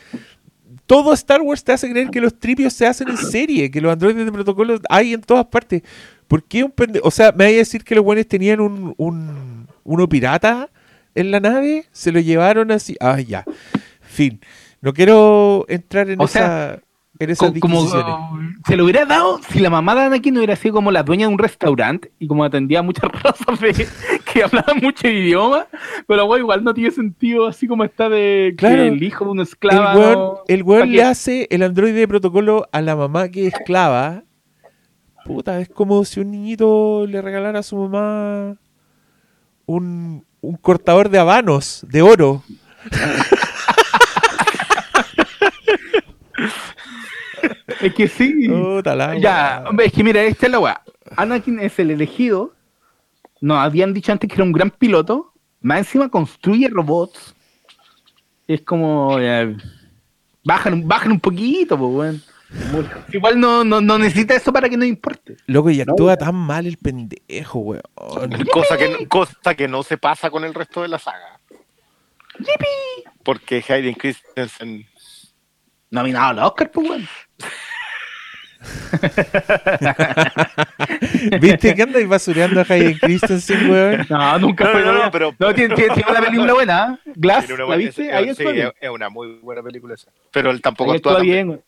todo 0.92 1.14
Star 1.14 1.42
Wars 1.42 1.64
te 1.64 1.72
hace 1.72 1.90
creer 1.90 2.10
que 2.10 2.20
los 2.20 2.38
tripios 2.38 2.74
se 2.74 2.86
hacen 2.86 3.08
en 3.08 3.18
serie, 3.18 3.72
que 3.72 3.80
los 3.80 3.94
androides 3.94 4.26
de 4.26 4.32
protocolo 4.32 4.78
hay 4.90 5.14
en 5.14 5.22
todas 5.22 5.46
partes. 5.46 5.84
¿Por 6.32 6.44
qué 6.46 6.64
un 6.64 6.72
pendejo? 6.72 7.06
O 7.06 7.12
sea, 7.12 7.32
me 7.34 7.44
vaya 7.44 7.58
a 7.58 7.60
decir 7.60 7.84
que 7.84 7.94
los 7.94 8.06
buenos 8.06 8.26
tenían 8.26 8.62
un, 8.62 8.94
un 8.98 9.68
uno 9.84 10.08
pirata 10.08 10.70
en 11.14 11.30
la 11.30 11.42
nave, 11.42 11.84
se 11.92 12.14
lo 12.14 12.22
llevaron 12.22 12.72
así, 12.72 12.96
ah, 13.02 13.20
ya, 13.20 13.44
fin. 14.00 14.40
No 14.82 14.94
quiero 14.94 15.66
entrar 15.68 16.10
en 16.10 16.22
O 16.22 16.26
esa 16.26 16.40
sea, 16.40 16.80
en 17.20 17.30
esas 17.32 17.52
co- 17.52 17.60
como, 17.60 17.82
disquisiciones. 17.84 18.56
se 18.66 18.78
lo 18.78 18.86
hubiera 18.86 19.06
dado 19.06 19.42
si 19.50 19.60
la 19.60 19.70
mamá 19.70 19.94
de 19.94 20.02
Anakin 20.04 20.34
no 20.34 20.40
hubiera 20.40 20.56
sido 20.56 20.76
como 20.76 20.90
la 20.90 21.04
dueña 21.04 21.28
de 21.28 21.34
un 21.34 21.38
restaurante 21.38 22.12
y 22.18 22.28
como 22.28 22.46
atendía 22.46 22.80
a 22.80 22.82
muchas 22.82 23.12
razas 23.24 23.60
de- 23.60 23.88
que 24.32 24.44
hablaban 24.44 24.78
mucho 24.82 25.10
idioma, 25.10 25.68
pero 26.08 26.26
güey, 26.28 26.40
igual 26.42 26.64
no 26.64 26.74
tiene 26.74 26.92
sentido 26.92 27.46
así 27.48 27.68
como 27.68 27.84
está 27.84 28.08
de 28.08 28.54
Claro. 28.58 28.78
que 28.78 28.88
el 28.88 29.04
hijo 29.04 29.26
de 29.26 29.32
un 29.32 29.40
El 29.40 29.44
esclavo. 29.44 30.00
weón, 30.00 30.34
el 30.48 30.64
weón 30.64 30.80
¿pa' 30.82 30.86
le 30.88 31.04
hace 31.04 31.48
el 31.52 31.62
androide 31.64 32.00
de 32.00 32.08
protocolo 32.08 32.68
a 32.72 32.82
la 32.82 32.96
mamá 32.96 33.28
que 33.30 33.48
es 33.48 33.54
esclava. 33.54 34.24
Puta, 35.26 35.60
es 35.60 35.70
como 35.70 36.04
si 36.06 36.20
un 36.20 36.32
niñito 36.32 37.06
le 37.08 37.22
regalara 37.22 37.60
a 37.60 37.64
su 37.64 37.78
mamá 37.78 38.58
un, 39.66 40.26
un 40.42 40.56
cortador 40.58 41.10
de 41.10 41.20
habanos 41.20 41.86
de 41.90 42.02
oro. 42.02 42.44
Es 47.82 47.94
que 47.96 48.08
sí. 48.08 48.48
Puta 48.48 48.96
la 48.96 49.18
Ya, 49.18 49.60
weá. 49.62 49.70
hombre, 49.70 49.86
es 49.88 49.92
que 49.94 50.04
mira, 50.04 50.22
esta 50.24 50.46
es 50.46 50.52
la 50.52 50.60
weá. 50.60 50.82
Anakin 51.18 51.60
es 51.60 51.78
el 51.80 51.92
elegido. 51.92 52.54
Nos 53.40 53.58
habían 53.58 53.94
dicho 53.94 54.12
antes 54.12 54.28
que 54.30 54.36
era 54.36 54.44
un 54.44 54.52
gran 54.52 54.70
piloto. 54.70 55.34
Más 55.62 55.80
encima 55.80 56.10
construye 56.10 56.68
robots. 56.70 57.36
Es 58.48 58.62
como. 58.62 59.18
eh, 59.20 59.58
bajan, 60.44 60.88
bajan 60.88 61.12
un 61.14 61.20
poquito, 61.20 61.78
pues, 61.78 61.92
weón. 61.92 62.22
Igual 63.12 63.40
no, 63.40 63.64
no, 63.64 63.82
no 63.82 63.98
necesita 63.98 64.36
eso 64.36 64.52
para 64.52 64.70
que 64.70 64.78
no 64.78 64.86
importe. 64.86 65.38
Loco, 65.48 65.70
y 65.70 65.82
actúa 65.82 66.18
tan 66.18 66.36
mal 66.36 66.66
el 66.66 66.78
pendejo, 66.78 67.60
weón. 67.60 67.82
Cosa 68.52 68.78
que, 68.78 68.90
no- 68.90 69.08
cosa 69.08 69.56
que 69.56 69.68
no 69.68 69.84
se 69.84 69.98
pasa 69.98 70.30
con 70.30 70.44
el 70.44 70.54
resto 70.54 70.82
de 70.82 70.88
la 70.90 71.00
saga. 71.00 71.40
Porque 73.24 73.64
Hayden 73.68 73.94
Christensen. 73.96 74.86
Nominado 75.90 76.28
al 76.30 76.40
Oscar, 76.40 76.72
pues, 76.72 76.90
weón. 76.90 77.08
¿Viste 81.42 81.76
que 81.76 81.82
andáis 81.82 82.08
basureando 82.08 82.62
a 82.62 82.66
Hayden 82.68 82.98
Christensen, 83.00 83.70
weón? 83.70 84.06
No, 84.10 84.40
nunca 84.40 84.66
No, 84.66 84.72
fue 84.72 84.82
no, 84.84 85.12
pero- 85.12 85.36
No, 85.40 85.54
tiene, 85.54 85.76
tiene- 85.76 85.94
tiene 85.96 86.12
una 86.12 86.22
película 86.22 86.54
buena, 86.54 87.00
¿eh? 87.06 87.12
Glass, 87.16 87.50
¿la 87.50 87.76
viste? 87.76 88.08
es- 88.08 88.14
Ahí 88.14 88.36
sí, 88.36 88.44
es, 88.80 88.90
una 88.90 89.10
muy 89.10 89.40
buena 89.42 89.62
película 89.64 89.96
esa. 89.96 90.12
Pero 90.32 90.52
él 90.52 90.62
tampoco 90.62 90.92
Ahí 90.92 90.98
actúa 90.98 91.20
bien, 91.20 91.50
weón. 91.50 91.62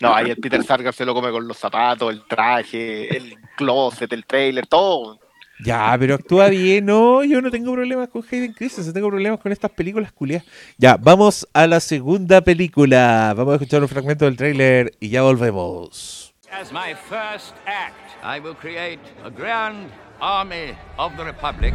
No, 0.00 0.14
ahí 0.14 0.30
el 0.30 0.36
Peter 0.36 0.62
Sargar 0.64 0.92
se 0.92 1.04
lo 1.04 1.14
come 1.14 1.30
con 1.30 1.46
los 1.46 1.56
zapatos, 1.56 2.12
el 2.12 2.24
traje, 2.26 3.16
el 3.16 3.36
closet, 3.56 4.12
el 4.12 4.24
trailer, 4.24 4.66
todo. 4.66 5.20
Ya, 5.64 5.94
pero 5.98 6.16
actúa 6.16 6.48
bien, 6.48 6.86
no, 6.86 7.22
yo 7.22 7.40
no 7.40 7.48
tengo 7.50 7.72
problemas 7.72 8.08
con 8.08 8.24
Hayden 8.28 8.52
Christensen, 8.52 8.92
tengo 8.92 9.08
problemas 9.08 9.38
con 9.38 9.52
estas 9.52 9.70
películas 9.70 10.10
culiadas. 10.10 10.46
Ya, 10.76 10.96
vamos 10.96 11.46
a 11.52 11.66
la 11.68 11.78
segunda 11.78 12.40
película. 12.40 13.32
Vamos 13.36 13.52
a 13.52 13.54
escuchar 13.56 13.80
un 13.80 13.88
fragmento 13.88 14.24
del 14.24 14.36
tráiler 14.36 14.92
y 14.98 15.10
ya 15.10 15.22
volvemos. 15.22 16.34
As 16.50 16.72
my 16.72 16.94
first 17.08 17.54
act, 17.66 17.94
I 18.24 18.40
will 18.40 18.54
create 18.54 19.00
a 19.24 19.30
grand 19.30 19.90
army 20.20 20.74
of 20.98 21.16
the 21.16 21.24
Republic 21.24 21.74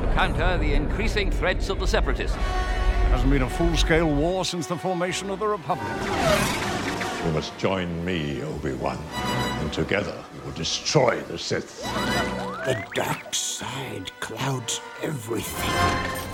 to 0.00 0.14
counter 0.14 0.58
the 0.58 0.74
increasing 0.74 1.30
threats 1.30 1.70
of 1.70 1.78
the 1.78 1.86
separatists. 1.86 2.36
Hasn't 3.10 3.30
been 3.30 3.42
a 3.42 3.48
full-scale 3.48 4.06
war 4.06 4.44
since 4.44 4.66
the 4.66 4.76
formation 4.76 5.30
of 5.30 5.38
the 5.38 5.46
Republic. 5.46 6.77
You 7.24 7.32
must 7.32 7.58
join 7.58 8.04
me, 8.04 8.42
Obi-Wan, 8.42 8.98
and 9.60 9.72
together 9.72 10.14
we 10.32 10.40
will 10.44 10.56
destroy 10.56 11.20
the 11.28 11.36
Sith. 11.36 11.82
The 12.64 12.76
dark 12.94 13.34
side 13.34 14.10
clouds 14.20 14.80
everything. 15.02 15.74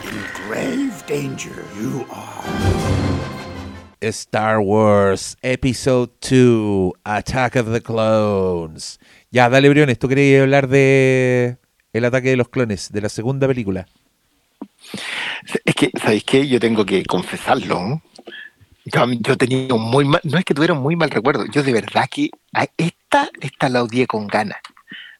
In 0.04 0.22
grave 0.46 1.04
danger, 1.06 1.64
you 1.80 2.06
are. 2.10 2.44
Star 4.12 4.60
Wars 4.60 5.36
Episode 5.42 6.10
2 6.20 6.92
Attack 7.06 7.56
of 7.56 7.66
the 7.72 7.80
Clones. 7.80 8.98
Ya, 9.30 9.48
dale, 9.48 9.70
Briones, 9.70 9.98
tú 9.98 10.08
querías 10.08 10.42
hablar 10.42 10.68
de 10.68 11.56
El 11.94 12.04
ataque 12.04 12.28
de 12.28 12.36
los 12.36 12.48
clones, 12.48 12.92
de 12.92 13.00
la 13.00 13.08
segunda 13.08 13.46
película. 13.46 13.86
Es 15.64 15.74
que, 15.74 15.90
¿sabéis 15.98 16.24
qué? 16.24 16.46
Yo 16.46 16.60
tengo 16.60 16.84
que 16.84 17.04
confesarlo. 17.04 17.80
¿no? 17.80 18.02
Yo, 18.84 19.06
yo 19.20 19.36
tenía 19.36 19.74
muy 19.74 20.04
mal, 20.04 20.20
no 20.24 20.38
es 20.38 20.44
que 20.44 20.54
tuviera 20.54 20.74
muy 20.74 20.94
mal 20.94 21.10
recuerdo, 21.10 21.46
yo 21.46 21.62
de 21.62 21.72
verdad 21.72 22.06
que 22.10 22.30
esta, 22.76 23.30
esta 23.40 23.68
la 23.68 23.82
odié 23.82 24.06
con 24.06 24.26
ganas. 24.26 24.58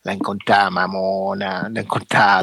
La 0.03 0.13
encontraba 0.13 0.69
mamona, 0.69 1.69
la 1.71 1.81
encontraba 1.81 2.43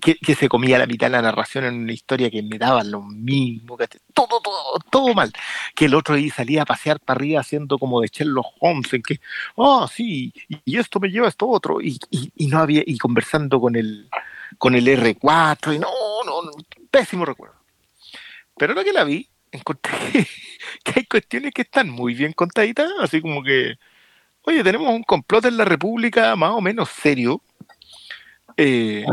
que, 0.00 0.34
se 0.34 0.48
comía 0.48 0.78
la 0.78 0.86
mitad 0.86 1.06
de 1.06 1.12
la 1.12 1.22
narración 1.22 1.64
en 1.64 1.74
una 1.82 1.92
historia 1.92 2.30
que 2.30 2.42
me 2.42 2.58
daba 2.58 2.84
lo 2.84 3.02
mismo, 3.02 3.78
todo, 4.12 4.40
todo, 4.40 4.78
todo 4.90 5.14
mal. 5.14 5.32
Que 5.74 5.86
el 5.86 5.94
otro 5.94 6.14
ahí 6.14 6.28
salía 6.30 6.62
a 6.62 6.66
pasear 6.66 7.00
para 7.00 7.16
arriba 7.18 7.40
haciendo 7.40 7.78
como 7.78 8.00
de 8.00 8.08
Sherlock 8.08 8.46
Holmes, 8.60 8.92
en 8.92 9.02
que, 9.02 9.20
ah, 9.56 9.88
sí, 9.90 10.32
y, 10.64 10.76
esto 10.78 11.00
me 11.00 11.08
lleva 11.08 11.26
a 11.26 11.30
esto 11.30 11.48
otro, 11.48 11.80
y, 11.80 11.98
y- 12.10 12.30
y 12.36 12.46
no 12.48 12.58
había, 12.58 12.82
y 12.84 12.98
conversando 12.98 13.60
con 13.60 13.76
el, 13.76 14.08
con 14.58 14.74
el 14.74 14.86
R4, 14.86 15.74
y 15.74 15.78
no, 15.78 15.88
no, 16.26 16.42
no, 16.42 16.50
pésimo 16.90 17.24
recuerdo. 17.24 17.56
Pero 18.56 18.72
ahora 18.72 18.84
que 18.84 18.92
la 18.92 19.04
vi, 19.04 19.29
encontré 19.52 19.92
que, 20.12 20.26
que 20.84 20.92
hay 21.00 21.04
cuestiones 21.06 21.52
que 21.52 21.62
están 21.62 21.88
muy 21.90 22.14
bien 22.14 22.32
contaditas, 22.32 22.90
así 23.00 23.20
como 23.20 23.42
que, 23.42 23.74
oye, 24.42 24.62
tenemos 24.64 24.88
un 24.94 25.02
complot 25.02 25.44
en 25.46 25.56
la 25.56 25.64
República 25.64 26.34
más 26.36 26.50
o 26.50 26.60
menos 26.60 26.88
serio. 26.88 27.40
Eh, 28.56 29.04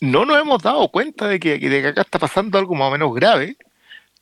no 0.00 0.24
nos 0.24 0.40
hemos 0.40 0.62
dado 0.62 0.88
cuenta 0.88 1.26
de 1.28 1.40
que, 1.40 1.58
de 1.58 1.82
que 1.82 1.88
acá 1.88 2.02
está 2.02 2.18
pasando 2.18 2.58
algo 2.58 2.74
más 2.74 2.88
o 2.88 2.92
menos 2.92 3.14
grave. 3.14 3.56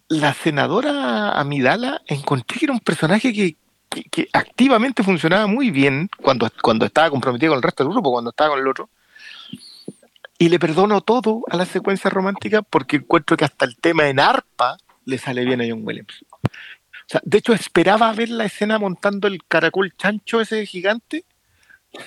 La 0.09 0.35
senadora 0.35 1.33
Amidala 1.33 2.03
encontré 2.07 2.59
que 2.59 2.67
era 2.67 2.73
un 2.75 2.81
personaje 2.81 3.33
que, 3.33 3.57
que- 3.89 4.05
que 4.05 4.29
activamente 4.33 5.03
funcionaba 5.03 5.47
muy 5.47 5.71
bien 5.71 6.09
cuando, 6.23 6.49
cuando 6.63 6.87
estaba 6.87 7.11
comprometido 7.11 7.53
con 7.53 7.59
el 7.59 7.63
resto 7.63 7.85
del 7.85 7.93
grupo, 7.93 8.11
cuando 8.13 8.31
estaba 8.31 8.51
con 8.51 8.61
el 8.61 8.69
otro. 8.69 8.89
Y 10.39 10.49
le 10.49 10.59
perdono 10.59 11.03
todo 11.03 11.43
a 11.51 11.57
la 11.57 11.67
secuencia 11.67 12.09
romántica 12.11 12.63
porque 12.63 12.97
encuentro 12.97 13.37
que 13.37 13.45
hasta 13.45 13.65
el 13.65 13.77
tema 13.77 14.09
en 14.09 14.19
arpa 14.19 14.77
le 15.05 15.19
sale 15.19 15.45
bien 15.45 15.61
a 15.61 15.65
John 15.69 15.83
Williams. 15.85 16.25
O 16.31 17.09
sea, 17.09 17.21
de 17.25 17.39
hecho, 17.39 17.53
esperaba 17.53 18.13
ver 18.13 18.29
la 18.31 18.45
escena 18.45 18.79
montando 18.79 19.29
el 19.29 19.45
caracol 19.45 19.93
chancho 19.97 20.41
ese 20.41 20.65
gigante 20.67 21.25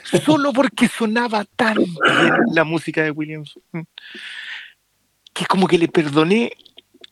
solo 0.03 0.51
porque 0.51 0.88
sonaba 0.88 1.45
tan 1.55 1.76
bien 1.77 2.34
la 2.53 2.63
música 2.63 3.03
de 3.03 3.11
Williams. 3.11 3.59
Que 5.34 5.45
como 5.45 5.67
que 5.67 5.77
le 5.77 5.88
perdoné 5.88 6.53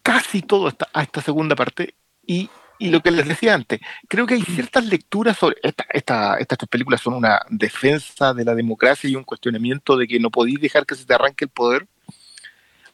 casi 0.01 0.41
todo 0.41 0.72
a 0.93 1.01
esta 1.03 1.22
segunda 1.22 1.55
parte. 1.55 1.93
Y, 2.26 2.49
y 2.80 2.89
lo 2.89 3.01
que 3.01 3.11
les 3.11 3.27
decía 3.27 3.53
antes, 3.53 3.80
creo 4.07 4.26
que 4.26 4.35
hay 4.35 4.41
ciertas 4.41 4.85
lecturas 4.85 5.38
sobre. 5.38 5.57
Esta, 5.61 5.85
esta- 5.89 6.38
estas 6.38 6.57
tres 6.57 6.69
películas 6.69 7.01
son 7.01 7.14
una 7.15 7.41
defensa 7.49 8.34
de 8.34 8.45
la 8.45 8.55
democracia 8.55 9.10
y 9.10 9.15
un 9.15 9.23
cuestionamiento 9.23 9.97
de 9.97 10.07
que 10.07 10.19
no 10.19 10.31
podéis 10.31 10.60
dejar 10.61 10.85
que 10.85 10.95
se 10.95 11.05
te 11.05 11.14
arranque 11.14 11.45
el 11.45 11.51
poder. 11.51 11.85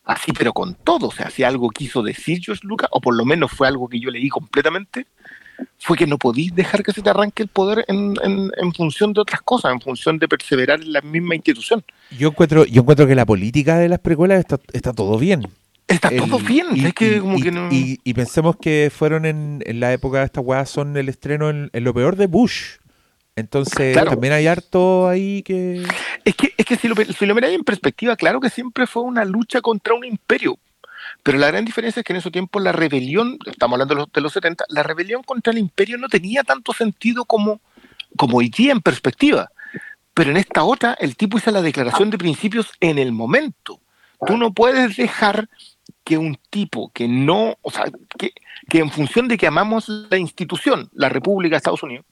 Así, 0.09 0.31
pero 0.33 0.53
con 0.53 0.73
todo. 0.73 1.07
O 1.07 1.11
sea, 1.11 1.29
si 1.29 1.43
algo 1.43 1.69
quiso 1.69 2.01
decir 2.01 2.39
George 2.43 2.65
Lucas, 2.65 2.89
o 2.91 2.99
por 2.99 3.15
lo 3.15 3.25
menos 3.25 3.51
fue 3.51 3.67
algo 3.67 3.87
que 3.87 3.99
yo 3.99 4.09
leí 4.09 4.27
completamente, 4.27 5.05
fue 5.77 5.95
que 5.97 6.07
no 6.07 6.17
podéis 6.17 6.55
dejar 6.55 6.81
que 6.83 6.91
se 6.91 7.01
te 7.03 7.09
arranque 7.11 7.43
el 7.43 7.49
poder 7.49 7.85
en, 7.87 8.15
en- 8.23 8.51
en 8.57 8.73
función 8.73 9.13
de 9.13 9.21
otras 9.21 9.41
cosas, 9.41 9.71
en 9.71 9.79
función 9.81 10.17
de 10.17 10.27
perseverar 10.27 10.81
en 10.81 10.93
la 10.93 11.01
misma 11.01 11.35
institución. 11.35 11.83
Yo 12.17 12.29
encuentro, 12.29 12.65
yo 12.65 12.81
encuentro 12.81 13.05
que 13.05 13.13
la 13.13 13.25
política 13.25 13.77
de 13.77 13.87
las 13.89 13.99
precuelas 13.99 14.39
está, 14.39 14.59
está 14.73 14.93
todo 14.93 15.17
bien. 15.19 15.47
Está 15.87 16.07
El- 16.09 16.19
todo 16.21 16.39
bien, 16.39 16.67
y, 16.73 16.85
es 16.85 16.93
que 16.93 17.17
y- 17.17 17.19
como 17.19 17.37
y- 17.37 17.41
que 17.41 17.51
no... 17.51 17.69
y- 17.71 17.99
y 18.03 18.13
pensemos 18.15 18.55
que 18.57 18.91
fueron 18.95 19.25
en, 19.25 19.61
en 19.65 19.79
la 19.79 19.93
época 19.93 20.19
de 20.19 20.25
estas 20.25 20.43
weas, 20.43 20.69
son 20.69 20.97
el 20.97 21.07
estreno 21.09 21.49
en, 21.51 21.69
en 21.73 21.83
lo 21.83 21.93
peor 21.93 22.15
de 22.15 22.25
Bush. 22.27 22.77
Entonces 23.35 23.93
Claro. 23.93 24.11
también 24.11 24.33
hay 24.33 24.47
harto 24.47 25.07
ahí 25.07 25.43
que... 25.43 25.83
Es 26.25 26.35
que, 26.35 26.53
es 26.57 26.65
que 26.65 26.75
si, 26.75 26.87
lo, 26.87 26.95
si 26.95 27.25
lo 27.25 27.35
miráis 27.35 27.55
en 27.55 27.63
perspectiva, 27.63 28.15
claro 28.15 28.39
que 28.39 28.49
siempre 28.49 28.85
fue 28.85 29.03
una 29.03 29.23
lucha 29.25 29.61
contra 29.61 29.93
un 29.93 30.03
imperio. 30.03 30.57
Pero 31.23 31.37
la 31.37 31.47
gran 31.47 31.65
diferencia 31.65 32.01
es 32.01 32.05
que 32.05 32.13
en 32.13 32.17
ese 32.17 32.31
tiempo 32.31 32.59
la 32.59 32.71
rebelión, 32.71 33.37
estamos 33.45 33.75
hablando 33.75 33.95
de 33.95 33.99
los, 34.01 34.11
de 34.11 34.21
los 34.21 34.33
70, 34.33 34.65
la 34.69 34.83
rebelión 34.83 35.23
contra 35.23 35.51
el 35.51 35.59
imperio 35.59 35.97
no 35.97 36.07
tenía 36.07 36.43
tanto 36.43 36.73
sentido 36.73 37.25
como, 37.25 37.61
como 38.17 38.37
hoy 38.37 38.49
día 38.49 38.71
en 38.71 38.81
perspectiva. 38.81 39.49
Pero 40.13 40.31
en 40.31 40.37
esta 40.37 40.63
otra, 40.63 40.97
el 40.99 41.15
tipo 41.15 41.37
hizo 41.37 41.51
la 41.51 41.61
declaración 41.61 42.09
de 42.09 42.17
principios 42.17 42.71
en 42.81 42.99
el 42.99 43.11
momento. 43.11 43.79
Tú 44.27 44.37
no 44.37 44.53
puedes 44.53 44.97
dejar 44.97 45.47
que 46.03 46.17
un 46.17 46.37
tipo 46.49 46.91
que 46.93 47.07
no, 47.07 47.57
o 47.61 47.71
sea, 47.71 47.85
que, 48.17 48.33
que 48.69 48.79
en 48.79 48.91
función 48.91 49.27
de 49.29 49.37
que 49.37 49.47
amamos 49.47 49.87
la 49.87 50.17
institución, 50.17 50.89
la 50.93 51.07
República 51.07 51.53
de 51.53 51.57
Estados 51.57 51.83
Unidos, 51.83 52.05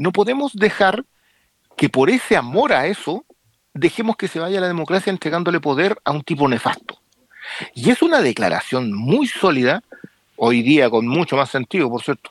no 0.00 0.12
podemos 0.12 0.54
dejar 0.54 1.04
que 1.76 1.90
por 1.90 2.08
ese 2.08 2.34
amor 2.34 2.72
a 2.72 2.86
eso 2.86 3.26
dejemos 3.74 4.16
que 4.16 4.28
se 4.28 4.40
vaya 4.40 4.58
la 4.58 4.66
democracia 4.66 5.10
entregándole 5.10 5.60
poder 5.60 6.00
a 6.04 6.12
un 6.12 6.22
tipo 6.22 6.48
nefasto. 6.48 6.98
Y 7.74 7.90
es 7.90 8.00
una 8.00 8.22
declaración 8.22 8.94
muy 8.94 9.26
sólida, 9.26 9.82
hoy 10.36 10.62
día 10.62 10.88
con 10.88 11.06
mucho 11.06 11.36
más 11.36 11.50
sentido, 11.50 11.90
por 11.90 12.02
cierto. 12.02 12.30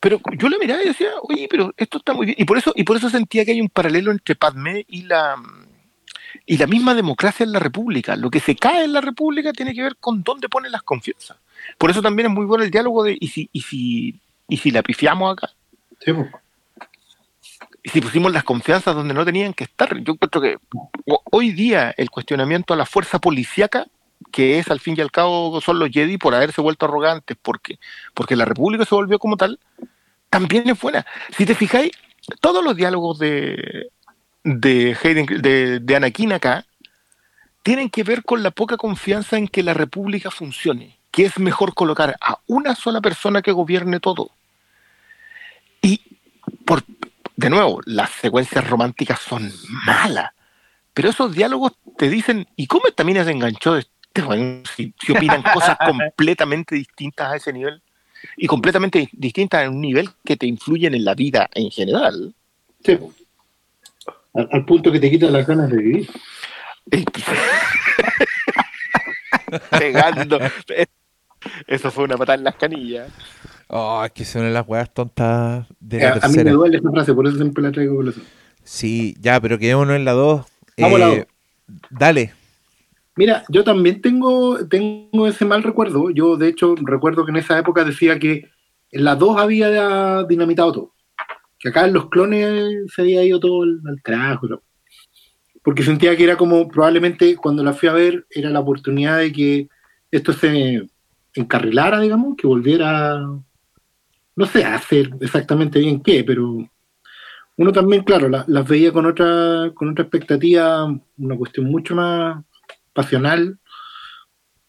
Pero 0.00 0.20
yo 0.36 0.48
le 0.48 0.58
miraba 0.58 0.82
y 0.82 0.88
decía, 0.88 1.10
oye, 1.22 1.46
pero 1.48 1.72
esto 1.76 1.98
está 1.98 2.12
muy 2.12 2.26
bien. 2.26 2.38
Y 2.40 2.44
por 2.44 2.58
eso, 2.58 2.72
y 2.74 2.82
por 2.82 2.96
eso 2.96 3.08
sentía 3.08 3.44
que 3.44 3.52
hay 3.52 3.60
un 3.60 3.68
paralelo 3.68 4.10
entre 4.10 4.34
Padmé 4.34 4.84
y 4.88 5.02
la, 5.02 5.36
y 6.44 6.58
la 6.58 6.66
misma 6.66 6.92
democracia 6.96 7.44
en 7.44 7.52
la 7.52 7.60
República. 7.60 8.16
Lo 8.16 8.30
que 8.30 8.40
se 8.40 8.56
cae 8.56 8.82
en 8.82 8.92
la 8.92 9.00
República 9.00 9.52
tiene 9.52 9.74
que 9.74 9.82
ver 9.84 9.94
con 9.94 10.24
dónde 10.24 10.48
ponen 10.48 10.72
las 10.72 10.82
confianzas. 10.82 11.36
Por 11.78 11.88
eso 11.88 12.02
también 12.02 12.26
es 12.26 12.34
muy 12.34 12.46
bueno 12.46 12.64
el 12.64 12.72
diálogo 12.72 13.04
de, 13.04 13.16
¿y 13.20 13.28
si, 13.28 13.48
y 13.52 13.60
si, 13.60 14.20
y 14.48 14.56
si 14.56 14.72
la 14.72 14.82
pifiamos 14.82 15.32
acá? 15.32 15.52
Sí, 16.04 16.12
pues. 16.12 16.26
Y 17.86 17.88
si 17.88 18.00
pusimos 18.00 18.32
las 18.32 18.42
confianzas 18.42 18.96
donde 18.96 19.14
no 19.14 19.24
tenían 19.24 19.54
que 19.54 19.62
estar. 19.62 19.96
Yo 20.00 20.14
encuentro 20.14 20.40
que 20.40 20.58
ho- 21.06 21.22
hoy 21.30 21.52
día 21.52 21.94
el 21.96 22.10
cuestionamiento 22.10 22.74
a 22.74 22.76
la 22.76 22.84
fuerza 22.84 23.20
policíaca, 23.20 23.86
que 24.32 24.58
es 24.58 24.72
al 24.72 24.80
fin 24.80 24.96
y 24.98 25.02
al 25.02 25.12
cabo 25.12 25.60
son 25.60 25.78
los 25.78 25.90
Jedi 25.90 26.18
por 26.18 26.34
haberse 26.34 26.60
vuelto 26.60 26.86
arrogantes, 26.86 27.36
porque, 27.40 27.78
porque 28.12 28.34
la 28.34 28.44
República 28.44 28.84
se 28.84 28.92
volvió 28.92 29.20
como 29.20 29.36
tal, 29.36 29.60
también 30.30 30.68
es 30.68 30.80
buena. 30.80 31.06
Si 31.36 31.46
te 31.46 31.54
fijáis, 31.54 31.92
todos 32.40 32.64
los 32.64 32.74
diálogos 32.74 33.20
de, 33.20 33.88
de, 34.42 34.96
Hayden, 35.00 35.26
de, 35.40 35.78
de 35.78 35.96
Anakin 35.96 36.32
acá 36.32 36.64
tienen 37.62 37.88
que 37.88 38.02
ver 38.02 38.24
con 38.24 38.42
la 38.42 38.50
poca 38.50 38.76
confianza 38.76 39.38
en 39.38 39.46
que 39.46 39.62
la 39.62 39.74
República 39.74 40.32
funcione, 40.32 40.98
que 41.12 41.24
es 41.24 41.38
mejor 41.38 41.72
colocar 41.72 42.16
a 42.20 42.40
una 42.48 42.74
sola 42.74 43.00
persona 43.00 43.42
que 43.42 43.52
gobierne 43.52 44.00
todo. 44.00 44.32
Y 45.82 46.00
por, 46.64 46.82
de 47.36 47.50
nuevo, 47.50 47.80
las 47.84 48.10
secuencias 48.10 48.68
románticas 48.68 49.20
son 49.20 49.52
malas, 49.84 50.30
pero 50.94 51.10
esos 51.10 51.34
diálogos 51.34 51.72
te 51.98 52.08
dicen, 52.08 52.48
¿y 52.56 52.66
cómo 52.66 52.86
esta 52.88 53.04
mina 53.04 53.24
se 53.24 53.30
enganchó 53.30 53.74
de 53.74 53.80
este 53.80 54.22
weón? 54.22 54.62
Si, 54.74 54.94
si 54.98 55.12
opinan 55.12 55.42
cosas 55.42 55.76
completamente 55.86 56.74
distintas 56.74 57.32
a 57.32 57.36
ese 57.36 57.52
nivel. 57.52 57.82
y 58.36 58.46
completamente 58.46 59.08
distintas 59.12 59.64
en 59.64 59.74
un 59.74 59.80
nivel 59.80 60.08
que 60.24 60.36
te 60.36 60.46
influyen 60.46 60.94
en 60.94 61.04
la 61.04 61.14
vida 61.14 61.48
en 61.54 61.70
general. 61.70 62.34
Sí. 62.84 62.98
Al, 64.34 64.48
al 64.52 64.64
punto 64.64 64.90
que 64.90 64.98
te 64.98 65.10
quita 65.10 65.30
las 65.30 65.46
ganas 65.46 65.70
de 65.70 65.76
vivir. 65.76 66.10
Pegando. 69.70 70.38
Eso 71.66 71.90
fue 71.90 72.04
una 72.04 72.16
patada 72.16 72.38
en 72.38 72.44
las 72.44 72.56
canillas. 72.56 73.10
Oh, 73.68 74.04
es 74.04 74.12
que 74.12 74.24
son 74.24 74.52
las 74.52 74.66
weas 74.66 74.92
tontas 74.92 75.66
de 75.80 75.98
Eh, 75.98 76.00
la 76.02 76.08
a, 76.08 76.12
a 76.12 76.14
mí 76.14 76.20
tercera. 76.20 76.44
me 76.44 76.50
duele 76.52 76.76
esa 76.78 76.90
frase, 76.90 77.14
por 77.14 77.26
eso 77.26 77.36
siempre 77.36 77.62
la 77.62 77.72
traigo 77.72 77.96
con 77.96 78.14
Sí, 78.62 79.16
ya, 79.20 79.40
pero 79.40 79.58
quedémonos 79.58 79.96
en 79.96 80.04
la 80.04 80.12
2. 80.12 80.44
Vamos 80.78 81.00
a 81.00 81.08
la. 81.08 81.26
Dale. 81.90 82.32
Mira, 83.16 83.44
yo 83.48 83.64
también 83.64 84.00
tengo, 84.02 84.66
tengo 84.68 85.26
ese 85.26 85.44
mal 85.44 85.62
recuerdo. 85.62 86.10
Yo, 86.10 86.36
de 86.36 86.48
hecho, 86.48 86.74
recuerdo 86.82 87.24
que 87.24 87.30
en 87.30 87.38
esa 87.38 87.58
época 87.58 87.82
decía 87.84 88.18
que 88.18 88.50
en 88.90 89.04
la 89.04 89.14
2 89.14 89.38
había 89.38 90.22
dinamitado 90.24 90.72
todo. 90.72 90.94
Que 91.58 91.70
acá 91.70 91.86
en 91.86 91.94
los 91.94 92.08
clones 92.10 92.92
se 92.94 93.02
había 93.02 93.24
ido 93.24 93.40
todo 93.40 93.62
al. 93.62 93.80
¿no? 94.48 94.62
Porque 95.62 95.82
sentía 95.82 96.16
que 96.16 96.24
era 96.24 96.36
como, 96.36 96.68
probablemente 96.68 97.34
cuando 97.36 97.64
la 97.64 97.72
fui 97.72 97.88
a 97.88 97.92
ver, 97.92 98.26
era 98.30 98.50
la 98.50 98.60
oportunidad 98.60 99.18
de 99.18 99.32
que 99.32 99.68
esto 100.10 100.32
se 100.32 100.86
encarrilara, 101.34 102.00
digamos, 102.00 102.36
que 102.36 102.46
volviera, 102.46 103.20
no 104.36 104.46
sé, 104.46 104.64
a 104.64 104.74
hacer 104.74 105.10
exactamente 105.20 105.78
bien 105.78 106.02
qué, 106.02 106.22
pero 106.22 106.58
uno 107.56 107.72
también, 107.72 108.04
claro, 108.04 108.28
la- 108.28 108.44
las 108.46 108.68
veía 108.68 108.92
con 108.92 109.06
otra, 109.06 109.72
con 109.74 109.88
otra 109.88 110.04
expectativa, 110.04 110.84
una 111.18 111.36
cuestión 111.36 111.66
mucho 111.66 111.94
más 111.94 112.44
pasional. 112.92 113.58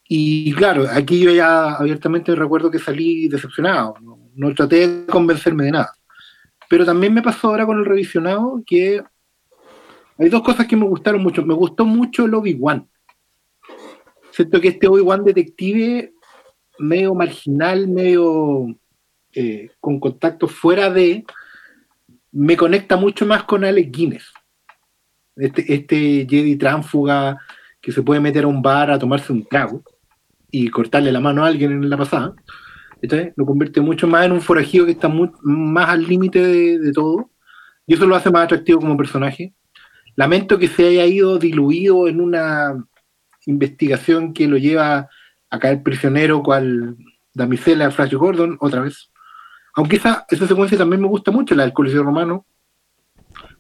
Y 0.08 0.54
claro, 0.54 0.86
aquí 0.90 1.20
yo 1.20 1.32
ya 1.32 1.76
abiertamente 1.76 2.34
recuerdo 2.34 2.72
que 2.72 2.80
salí 2.80 3.28
decepcionado, 3.28 3.96
no, 4.02 4.18
no 4.36 4.56
traté 4.56 4.88
de 4.88 5.06
convencerme 5.08 5.66
de 5.66 5.72
nada. 5.72 5.92
Pero 6.70 6.86
también 6.86 7.14
me 7.14 7.22
pasó 7.22 7.50
ahora 7.50 7.66
con 7.66 7.78
el 7.78 7.86
revisionado 7.86 8.62
que 8.66 9.04
hay 10.18 10.30
dos 10.30 10.42
cosas 10.42 10.66
que 10.66 10.76
me 10.76 10.86
gustaron 10.86 11.22
mucho. 11.22 11.46
Me 11.46 11.54
gustó 11.54 11.86
mucho 11.86 12.26
el 12.26 12.34
Obi-Wan. 12.34 12.90
Siento 14.32 14.60
que 14.62 14.70
este 14.70 14.88
Obi-Wan 14.88 15.24
detective, 15.24 16.14
medio 16.80 17.14
marginal, 17.14 17.88
medio 17.88 18.68
eh, 19.40 19.70
con 19.80 20.00
contacto 20.00 20.48
fuera 20.48 20.90
de, 20.90 21.24
me 22.32 22.56
conecta 22.58 22.98
mucho 22.98 23.26
más 23.26 23.44
con 23.44 23.64
Alex 23.64 23.92
Guinness. 23.92 24.34
Este, 25.36 25.62
este 25.74 26.26
Jedi 26.28 26.56
tránfuga 26.56 27.38
que 27.80 27.92
se 27.92 28.02
puede 28.02 28.20
meter 28.20 28.44
a 28.46 28.48
un 28.48 28.62
bar 28.62 28.90
a 28.90 28.98
tomarse 28.98 29.32
un 29.32 29.46
trago 29.46 29.84
y 30.50 30.70
cortarle 30.70 31.12
la 31.12 31.20
mano 31.20 31.44
a 31.44 31.48
alguien 31.48 31.72
en 31.72 31.90
la 31.90 31.98
pasada. 31.98 32.34
¿cachai? 33.02 33.34
Lo 33.36 33.46
convierte 33.46 33.80
mucho 33.80 34.08
más 34.08 34.26
en 34.26 34.32
un 34.32 34.42
forajido 34.42 34.86
que 34.86 34.94
está 34.94 35.08
mu- 35.08 35.32
más 35.44 35.90
al 35.90 36.04
límite 36.08 36.40
de, 36.40 36.80
de 36.80 36.92
todo. 36.92 37.30
Y 37.86 37.94
eso 37.94 38.08
lo 38.08 38.16
hace 38.16 38.32
más 38.32 38.46
atractivo 38.46 38.80
como 38.80 38.98
personaje. 38.98 39.54
Lamento 40.16 40.58
que 40.58 40.68
se 40.68 40.88
haya 40.88 41.06
ido 41.06 41.38
diluido 41.38 42.08
en 42.08 42.20
una 42.20 42.74
investigación 43.46 44.34
que 44.34 44.48
lo 44.48 44.58
lleva 44.58 45.08
a 45.50 45.60
caer 45.60 45.84
prisionero 45.84 46.42
cual 46.42 46.98
damisela 47.34 47.92
Flash 47.92 48.16
Gordon 48.16 48.58
otra 48.60 48.82
vez. 48.82 49.12
Aunque 49.78 49.98
esa, 49.98 50.26
esa 50.28 50.48
secuencia 50.48 50.76
también 50.76 51.00
me 51.02 51.08
gusta 51.08 51.30
mucho, 51.32 51.54
la 51.54 51.62
del 51.64 51.72
Coliseo 51.72 52.02
Romano. 52.02 52.46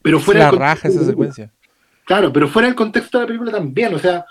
Pero 0.02 0.19
fuera 0.19 0.39
la 0.39 0.52
raja 0.52 0.88
esa 0.88 1.03
secuencia. 1.06 1.53
Claro, 2.06 2.34
pero 2.34 2.48
fuera 2.48 2.68
del 2.68 2.76
contexto 2.76 3.19
de 3.19 3.23
la 3.23 3.27
película 3.27 3.52
también, 3.52 3.94
o 3.94 3.99
sea, 3.99 4.26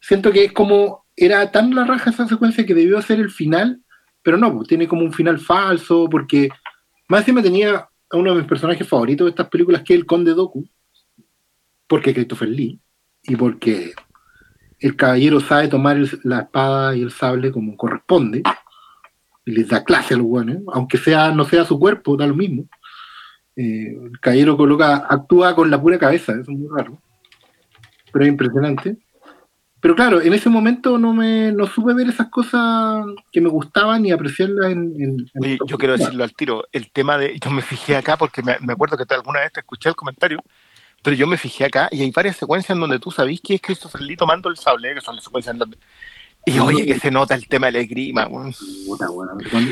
siento 0.00 0.30
que 0.30 0.44
es 0.44 0.52
como, 0.52 1.04
era 1.16 1.50
tan 1.50 1.74
la 1.74 1.84
raja 1.84 2.10
esa 2.10 2.28
secuencia 2.28 2.64
que 2.64 2.74
debió 2.74 3.02
ser 3.02 3.18
el 3.18 3.30
final, 3.30 3.80
pero 4.22 4.36
no, 4.36 4.54
pues, 4.54 4.68
tiene 4.68 4.86
como 4.86 5.02
un 5.02 5.12
final 5.12 5.40
falso, 5.40 6.08
porque 6.08 6.48
más 7.08 7.22
encima 7.22 7.42
tenía 7.42 7.88
a 8.10 8.16
uno 8.16 8.30
de 8.30 8.40
mis 8.40 8.48
personajes 8.48 8.86
favoritos 8.86 9.24
de 9.24 9.30
estas 9.30 9.48
películas, 9.48 9.82
que 9.82 9.94
es 9.94 9.98
el 9.98 10.06
Conde 10.06 10.34
Doku, 10.34 10.64
porque 11.88 12.14
Christopher 12.14 12.48
Lee, 12.48 12.78
y 13.24 13.34
porque 13.34 13.94
el 14.78 14.94
caballero 14.94 15.40
sabe 15.40 15.66
tomar 15.66 15.96
el- 15.96 16.20
la 16.22 16.40
espada 16.42 16.94
y 16.94 17.02
el 17.02 17.10
sable 17.10 17.50
como 17.50 17.76
corresponde, 17.76 18.42
y 19.44 19.52
les 19.52 19.68
da 19.68 19.84
clase 19.84 20.14
a 20.14 20.16
los 20.18 20.26
buenos, 20.26 20.58
aunque 20.72 20.98
sea, 20.98 21.30
no 21.32 21.44
sea 21.44 21.64
su 21.64 21.78
cuerpo, 21.78 22.16
da 22.16 22.26
lo 22.26 22.34
mismo. 22.34 22.64
Eh, 23.56 23.96
el 24.10 24.18
caballero 24.20 24.56
coloca, 24.56 25.06
actúa 25.08 25.54
con 25.54 25.70
la 25.70 25.80
pura 25.80 25.98
cabeza, 25.98 26.32
eso 26.32 26.42
es 26.42 26.48
muy 26.58 26.68
raro 26.74 26.98
pero 28.12 28.26
es 28.26 28.30
impresionante. 28.30 28.96
Pero 29.80 29.94
claro, 29.96 30.20
en 30.20 30.34
ese 30.34 30.50
momento 30.50 30.98
no 30.98 31.14
me 31.14 31.50
no 31.50 31.66
supe 31.66 31.94
ver 31.94 32.08
esas 32.08 32.28
cosas 32.28 33.06
que 33.32 33.40
me 33.40 33.48
gustaban 33.48 34.02
ni 34.02 34.12
apreciarlas 34.12 34.70
en... 34.70 34.92
en- 35.00 35.26
en 35.32 35.42
Oye, 35.42 35.58
yo 35.66 35.78
quiero 35.78 35.96
decirlo 35.96 36.22
al 36.22 36.34
tiro, 36.34 36.64
el 36.72 36.92
tema 36.92 37.16
de, 37.16 37.38
yo 37.42 37.50
me 37.50 37.62
fijé 37.62 37.96
acá 37.96 38.18
porque 38.18 38.42
me, 38.42 38.58
me 38.60 38.74
acuerdo 38.74 38.98
que 38.98 39.14
alguna 39.14 39.40
vez 39.40 39.50
te 39.52 39.60
escuché 39.60 39.88
el 39.88 39.96
comentario, 39.96 40.44
pero 41.02 41.16
yo 41.16 41.26
me 41.26 41.38
fijé 41.38 41.64
acá 41.64 41.88
y 41.90 42.02
hay 42.02 42.10
varias 42.10 42.36
secuencias 42.36 42.76
en 42.76 42.80
donde 42.80 42.98
tú 42.98 43.10
sabís 43.10 43.40
que 43.40 43.54
es 43.54 43.62
Christopher 43.62 44.02
Lee 44.02 44.14
tomando 44.16 44.50
el 44.50 44.56
sable, 44.58 44.94
que 44.94 45.00
son 45.00 45.16
las 45.16 45.24
secuencias 45.24 45.54
en 45.54 45.58
donde... 45.58 45.78
Y 46.44 46.58
oye, 46.58 46.84
que 46.86 46.98
se 46.98 47.10
nota 47.10 47.34
el 47.34 47.46
tema 47.46 47.66
de 47.66 47.72
la 47.72 47.78
esgrima, 47.80 48.26
weón. 48.26 48.52
Cuando, 48.86 49.14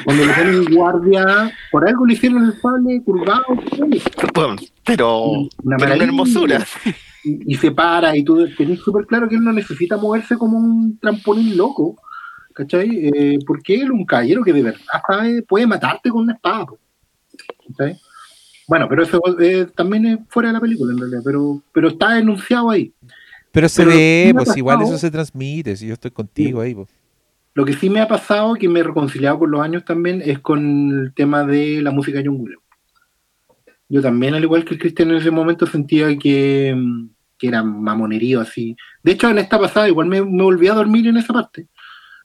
cuando 0.05 0.27
le 0.27 0.33
ponen 0.33 0.65
guardia, 0.75 1.53
por 1.73 1.87
algo 1.87 2.07
le 2.07 2.15
hicieron 2.15 2.45
el 2.45 2.61
sable 2.61 3.03
curvado. 3.05 3.45
Bueno, 4.35 4.57
pero, 4.85 5.23
Una 5.31 5.49
pero 5.49 5.49
una 5.65 5.79
maravilla. 5.79 6.05
hermosura. 6.05 6.67
Y, 7.25 7.53
y 7.55 7.57
se 7.57 7.71
para 7.73 8.17
y 8.17 8.23
tú 8.23 8.49
tenés 8.57 8.81
súper 8.81 9.05
claro 9.07 9.29
que 9.29 9.35
él 9.35 9.45
no 9.45 9.53
necesita 9.53 9.97
moverse 9.97 10.37
como 10.39 10.59
un 10.59 10.99
trampolín 10.99 11.57
loco. 11.57 11.97
¿Cachai? 12.55 12.89
Eh, 13.15 13.39
porque 13.47 13.75
él 13.77 13.83
es 13.83 13.91
un 13.91 14.05
caballero 14.05 14.43
que 14.43 14.53
de 14.53 14.63
verdad 14.63 14.81
sabe, 15.07 15.43
puede 15.43 15.67
matarte 15.67 16.11
con 16.11 16.23
una 16.23 16.35
espada. 16.35 16.67
¿Cachai? 17.69 17.99
Bueno, 18.69 18.87
pero 18.89 19.03
eso 19.03 19.21
eh, 19.41 19.67
también 19.75 20.07
es 20.07 20.19
fuera 20.29 20.51
de 20.51 20.53
la 20.53 20.61
película 20.61 20.93
en 20.93 20.99
realidad, 20.99 21.23
pero, 21.25 21.61
pero 21.73 21.89
está 21.89 22.19
enunciado 22.19 22.71
ahí. 22.71 22.93
Pero 23.53 23.69
se 23.69 23.83
Pero 23.85 23.97
ve, 23.97 24.33
pues 24.37 24.57
igual 24.57 24.83
eso 24.83 24.97
se 24.99 25.11
transmite, 25.11 25.77
si 25.77 25.87
yo 25.87 25.95
estoy 25.95 26.11
contigo 26.11 26.61
ahí, 26.61 26.75
pues. 26.75 26.89
Lo 27.55 27.65
que 27.65 27.73
sí 27.73 27.91
me 27.91 28.01
ha 28.01 28.07
pasado, 28.07 28.55
que 28.55 28.69
me 28.69 28.81
he 28.81 28.83
reconciliado 28.85 29.41
con 29.41 29.51
los 29.51 29.61
años 29.61 29.85
también, 29.85 30.23
es 30.25 30.39
con 30.39 31.01
el 31.07 31.13
tema 31.15 31.45
de 31.45 31.83
la 31.83 31.91
música 31.91 32.21
Williams. 32.21 32.63
Yo 33.89 34.01
también, 34.01 34.35
al 34.35 34.43
igual 34.45 34.65
que 34.65 34.75
el 34.75 34.81
Cristian 34.81 35.11
en 35.11 35.17
ese 35.17 35.33
momento, 35.33 35.67
sentía 35.67 36.17
que, 36.17 36.77
que 37.37 37.49
era 37.49 37.65
mamonerío 37.65 38.41
así. 38.41 38.77
De 39.03 39.13
hecho, 39.13 39.29
en 39.29 39.39
esta 39.39 39.59
pasada 39.59 39.89
igual 39.89 40.07
me, 40.07 40.23
me 40.25 40.45
volví 40.45 40.69
a 40.69 40.75
dormir 40.75 41.09
en 41.09 41.17
esa 41.17 41.33
parte, 41.33 41.67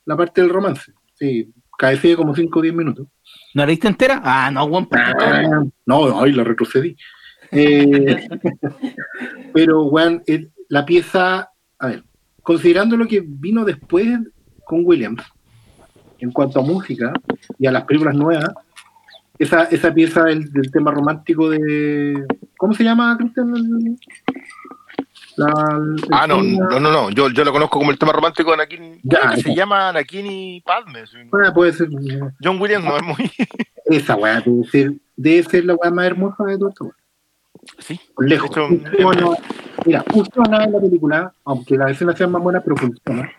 la 0.05 0.15
parte 0.15 0.41
del 0.41 0.51
romance. 0.51 0.93
Sí, 1.15 1.51
cabeceé 1.75 2.15
como 2.15 2.35
5 2.35 2.59
o 2.59 2.61
10 2.61 2.75
minutos. 2.75 3.07
¿No 3.55 3.63
la 3.63 3.65
viste 3.65 3.87
entera? 3.87 4.21
Ah, 4.23 4.51
no, 4.51 4.65
weón. 4.65 4.87
Ah, 4.91 5.63
No, 5.87 6.19
ay, 6.21 6.33
la 6.33 6.43
retrocedí. 6.43 6.95
Eh, 7.51 8.27
pero, 9.53 9.85
weón, 9.85 10.21
el- 10.27 10.51
la 10.69 10.85
pieza, 10.85 11.49
a 11.79 11.87
ver, 11.87 12.03
considerando 12.41 12.97
lo 12.97 13.07
que 13.07 13.23
vino 13.25 13.63
después 13.65 14.07
con 14.65 14.81
Williams, 14.85 15.23
en 16.19 16.31
cuanto 16.31 16.59
a 16.59 16.63
música 16.63 17.11
y 17.59 17.67
a 17.67 17.71
las 17.71 17.83
películas 17.85 18.15
nuevas, 18.15 18.49
esa, 19.37 19.63
esa 19.65 19.93
pieza 19.93 20.23
del, 20.23 20.51
del 20.51 20.71
tema 20.71 20.91
romántico 20.91 21.49
de. 21.49 22.25
¿Cómo 22.57 22.73
se 22.73 22.83
llama, 22.85 23.17
Cristian? 23.17 23.53
La- 25.37 25.51
Ah, 26.11 26.25
no, 26.27 26.41
tema- 26.41 26.67
no, 26.69 26.79
no, 26.79 26.91
no. 26.91 27.09
Yo, 27.09 27.29
yo 27.29 27.43
lo 27.43 27.51
conozco 27.51 27.77
como 27.79 27.91
el 27.91 27.99
tema 27.99 28.13
romántico 28.13 28.51
de 28.51 28.55
Anakin. 28.55 28.99
Ya, 29.03 29.31
que 29.35 29.41
se 29.41 29.53
llama 29.55 29.89
Anakin 29.89 30.25
y 30.27 30.61
Padme. 30.61 31.05
sí. 31.05 31.17
Ah, 31.33 31.53
puede 31.53 31.73
ser. 31.73 31.89
John 32.41 32.61
Williams 32.61 32.85
no 32.85 32.95
es 32.95 33.03
muy. 33.03 33.31
Esa 33.85 34.15
weá 34.15 34.39
debe 34.41 34.63
ser, 34.69 34.93
debe 35.17 35.43
ser 35.43 35.65
la 35.65 35.75
weá 35.75 35.91
más 35.91 36.05
hermosa 36.05 36.43
de 36.45 36.57
todo 36.57 36.69
esto. 36.69 36.91
Sí. 37.79 37.99
Lejos. 38.19 38.49
Hecho, 38.51 38.67
Funciona. 38.67 39.37
mira, 39.85 40.03
funciona 40.03 40.63
en 40.63 40.71
la 40.71 40.79
película, 40.79 41.33
aunque 41.45 41.77
las 41.77 41.91
escenas 41.91 42.17
sean 42.17 42.31
más 42.31 42.41
buenas, 42.41 42.63
pero 42.63 42.75
funciona. 42.75 43.31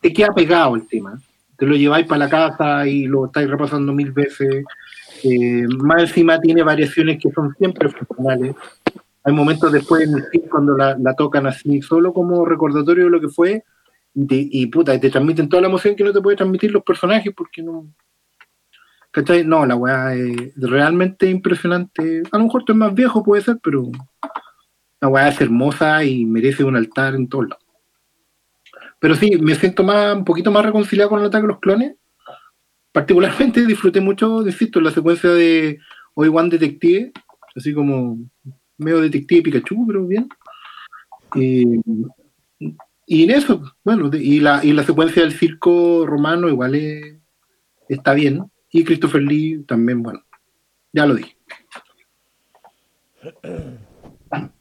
Te 0.00 0.12
queda 0.12 0.34
pegado 0.34 0.76
el 0.76 0.86
tema. 0.86 1.18
Te 1.56 1.66
lo 1.66 1.74
lleváis 1.74 2.06
para 2.06 2.24
la 2.24 2.28
casa 2.30 2.86
y 2.86 3.06
lo 3.06 3.26
estáis 3.26 3.48
repasando 3.48 3.92
mil 3.92 4.12
veces. 4.12 4.64
Eh, 5.22 5.66
más 5.78 6.02
encima 6.02 6.38
tiene 6.40 6.62
variaciones 6.62 7.18
que 7.22 7.30
son 7.30 7.54
siempre 7.56 7.88
funcionales. 7.88 8.54
Hay 9.24 9.32
momentos 9.32 9.72
después 9.72 10.02
en 10.06 10.14
el 10.14 10.24
film 10.30 10.44
cuando 10.50 10.76
la, 10.76 10.96
la 10.98 11.14
tocan 11.14 11.46
así, 11.46 11.82
solo 11.82 12.12
como 12.12 12.44
recordatorio 12.44 13.04
de 13.04 13.10
lo 13.10 13.20
que 13.20 13.28
fue, 13.28 13.64
y, 14.14 14.26
te, 14.26 14.36
y 14.50 14.66
puta, 14.66 14.98
te 15.00 15.10
transmiten 15.10 15.48
toda 15.48 15.62
la 15.62 15.68
emoción 15.68 15.96
que 15.96 16.04
no 16.04 16.12
te 16.12 16.20
puede 16.20 16.36
transmitir 16.36 16.70
los 16.70 16.82
personajes 16.84 17.32
porque 17.36 17.62
no. 17.62 17.86
¿Cachai? 19.16 19.44
No, 19.46 19.64
la 19.64 19.76
weá 19.76 20.14
es 20.14 20.54
realmente 20.56 21.30
impresionante. 21.30 22.22
A 22.30 22.36
lo 22.36 22.44
mejor 22.44 22.64
tú 22.64 22.72
es 22.72 22.78
más 22.78 22.92
viejo, 22.94 23.24
puede 23.24 23.40
ser, 23.40 23.58
pero 23.62 23.90
la 25.00 25.08
weá 25.08 25.28
es 25.28 25.40
hermosa 25.40 26.04
y 26.04 26.26
merece 26.26 26.64
un 26.64 26.76
altar 26.76 27.14
en 27.14 27.26
todos 27.26 27.48
lados. 27.48 27.64
Pero 29.00 29.14
sí, 29.14 29.30
me 29.40 29.54
siento 29.54 29.82
más, 29.84 30.14
un 30.14 30.24
poquito 30.26 30.50
más 30.50 30.66
reconciliado 30.66 31.08
con 31.08 31.20
el 31.20 31.26
ataque 31.28 31.42
de 31.46 31.48
los 31.48 31.60
clones. 31.60 31.96
Particularmente 32.92 33.64
disfruté 33.66 34.02
mucho, 34.02 34.46
insisto, 34.46 34.82
la 34.82 34.90
secuencia 34.90 35.30
de 35.30 35.78
Obi-Wan 36.12 36.50
Detective, 36.50 37.12
así 37.54 37.72
como 37.72 38.18
medio 38.76 39.00
detective 39.00 39.40
Pikachu, 39.44 39.86
pero 39.86 40.06
bien. 40.06 40.28
Y, 41.34 41.80
y 43.06 43.24
en 43.24 43.30
eso, 43.30 43.62
bueno, 43.82 44.10
y 44.12 44.40
la, 44.40 44.62
y 44.62 44.74
la 44.74 44.82
secuencia 44.82 45.22
del 45.22 45.32
circo 45.32 46.04
romano 46.06 46.50
igual 46.50 46.74
es- 46.74 47.16
está 47.88 48.12
bien. 48.12 48.44
Y 48.70 48.84
Christopher 48.84 49.22
Lee 49.22 49.62
también, 49.66 50.02
bueno, 50.02 50.22
ya 50.92 51.06
lo 51.06 51.14
dije. 51.14 51.36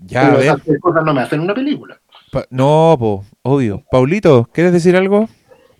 Ya, 0.07 0.21
Pero 0.21 0.33
a 0.33 0.37
ver. 0.37 0.45
esas 0.45 0.61
cosas 0.79 1.03
no 1.03 1.13
me 1.13 1.21
hacen 1.21 1.39
una 1.39 1.53
película. 1.53 1.99
Pa- 2.31 2.45
no, 2.51 2.95
po, 2.99 3.25
obvio. 3.41 3.83
Paulito, 3.89 4.47
¿quieres 4.53 4.71
decir 4.71 4.95
algo? 4.95 5.27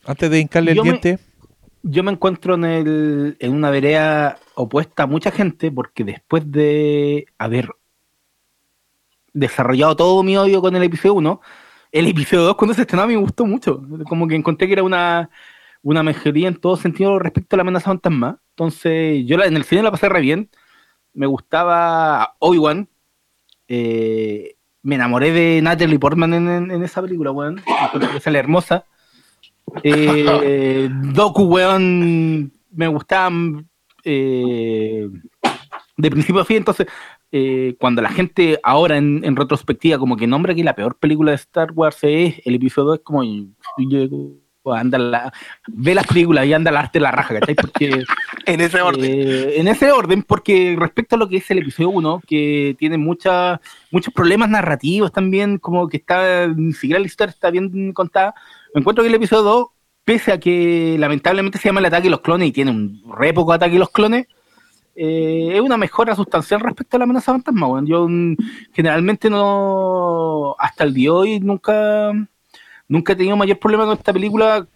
Antes 0.06 0.30
de 0.32 0.40
hincarle 0.40 0.72
el 0.72 0.78
Yo 0.78 0.84
me- 0.84 0.90
diente. 0.90 1.20
Yo 1.84 2.04
me 2.04 2.12
encuentro 2.12 2.56
en, 2.56 2.64
el, 2.66 3.38
en 3.40 3.54
una 3.54 3.70
vereda 3.70 4.40
opuesta 4.56 5.04
a 5.04 5.08
mucha 5.08 5.30
gente 5.30 5.72
porque 5.72 6.04
después 6.04 6.52
de 6.52 7.28
haber 7.38 7.70
desarrollado 9.34 9.96
todo 9.96 10.24
mi 10.24 10.36
odio 10.36 10.62
con 10.62 10.76
el 10.76 10.82
episodio 10.82 11.14
1, 11.14 11.42
el 11.92 12.08
episodio 12.08 12.44
2 12.44 12.56
cuando 12.56 12.74
se 12.74 12.82
estrenó 12.82 13.04
a 13.04 13.08
mí 13.08 13.14
me 13.14 13.22
gustó 13.22 13.46
mucho. 13.46 13.84
Como 14.10 14.28
que 14.28 14.34
encontré 14.36 14.66
que 14.68 14.74
era 14.74 14.84
una, 14.84 15.30
una 15.86 16.02
mejoría 16.04 16.48
en 16.48 16.56
todo 16.56 16.78
sentido 16.78 17.20
respecto 17.20 17.56
a 17.56 17.58
la 17.58 17.62
amenaza 17.62 17.92
fantasma. 17.92 18.40
Entonces 18.50 19.24
yo 19.28 19.38
la- 19.38 19.46
en 19.46 19.56
el 19.56 19.64
cine 19.64 19.84
la 19.84 19.92
pasé 19.92 20.10
re 20.10 20.20
bien. 20.22 20.50
Me 21.14 21.28
gustaba 21.28 22.36
Obi-Wan. 22.40 22.88
Eh, 23.68 24.56
me 24.82 24.96
enamoré 24.96 25.32
de 25.32 25.62
Natalie 25.62 26.00
Portman 26.00 26.34
en, 26.34 26.50
en- 26.50 26.72
en 26.72 26.84
esa 26.84 27.02
película, 27.04 27.32
weón. 27.32 27.62
Sale 28.20 28.40
hermosa. 28.40 28.86
Eh, 29.84 30.90
Doku, 31.14 31.44
weón, 31.44 32.52
me 32.72 32.88
gustaban 32.88 33.68
eh, 34.04 35.08
de 35.98 36.12
principio 36.12 36.42
a 36.42 36.46
fin. 36.46 36.58
Entonces, 36.58 36.88
eh, 37.32 37.76
cuando 37.80 38.02
la 38.02 38.10
gente 38.10 38.60
ahora 38.64 38.98
en, 38.98 39.22
en 39.24 39.36
retrospectiva 39.36 39.98
como 40.00 40.18
que 40.18 40.26
nombra 40.28 40.56
que 40.56 40.64
la 40.64 40.76
peor 40.76 40.98
película 40.98 41.32
de 41.32 41.36
Star 41.36 41.72
Wars 41.74 41.98
es 42.02 42.42
el 42.44 42.56
episodio 42.56 42.88
2, 42.90 42.98
es 42.98 43.04
como 43.04 43.24
y- 43.24 43.54
y 43.78 43.90
yo- 43.92 44.38
anda 44.74 44.98
la, 44.98 45.34
ve 45.68 45.94
las 45.96 46.08
películas 46.08 46.46
y 46.46 46.54
anda 46.54 46.72
la 46.72 46.80
arte 46.82 47.00
la 47.00 47.12
raja, 47.12 47.40
¿cachai? 47.40 47.56
Porque 47.56 48.04
En 48.46 48.62
ese 48.62 48.82
orden. 48.82 49.04
eh, 49.04 49.60
en 49.60 49.68
ese 49.68 49.92
orden, 49.92 50.24
porque 50.24 50.76
respecto 50.80 51.16
a 51.16 51.20
lo 51.20 51.28
que 51.28 51.38
es 51.38 51.52
el 51.52 51.60
episodio 51.60 51.90
1, 51.90 52.22
que 52.28 52.76
tiene 52.78 52.98
mucha, 52.98 53.60
muchos 53.92 54.14
problemas 54.14 54.50
narrativos 54.50 55.12
también, 55.12 55.58
como 55.58 55.88
que 55.88 55.98
está, 55.98 56.48
ni 56.48 56.74
siquiera 56.74 57.00
la 57.00 57.06
historia 57.08 57.32
está 57.32 57.50
bien 57.50 57.94
contada, 57.94 58.36
me 58.74 58.82
encuentro 58.82 59.04
que 59.04 59.10
el 59.10 59.16
episodio 59.16 59.44
2, 59.44 59.68
pese 60.04 60.32
a 60.32 60.40
que 60.40 60.96
lamentablemente 61.00 61.58
se 61.58 61.70
llama 61.70 61.80
el 61.80 61.88
ataque 61.88 62.04
de 62.04 62.12
los 62.12 62.22
clones 62.22 62.48
y 62.48 62.52
tiene 62.52 62.72
un 62.72 63.02
re 63.18 63.34
poco 63.34 63.54
ataque 63.54 63.74
de 63.74 63.80
los 63.80 63.90
clones, 63.90 64.28
eh, 64.96 65.52
es 65.56 65.62
una 65.62 65.76
mejora 65.78 66.16
sustancial 66.16 66.62
respecto 66.62 66.96
a 66.96 67.00
la 67.00 67.04
amenaza 67.04 67.34
fantasma. 67.34 67.68
Yo 67.84 68.08
mm, 68.08 68.38
generalmente 68.74 69.30
no, 69.30 70.56
hasta 70.58 70.86
el 70.86 70.94
día 70.94 71.10
de 71.10 71.16
hoy 71.16 71.40
nunca, 71.40 72.12
nunca 72.88 73.14
he 73.14 73.16
tenido 73.16 73.36
mayor 73.38 73.60
problema 73.60 73.86
con 73.86 73.98
esta 73.98 74.14
película, 74.14 74.68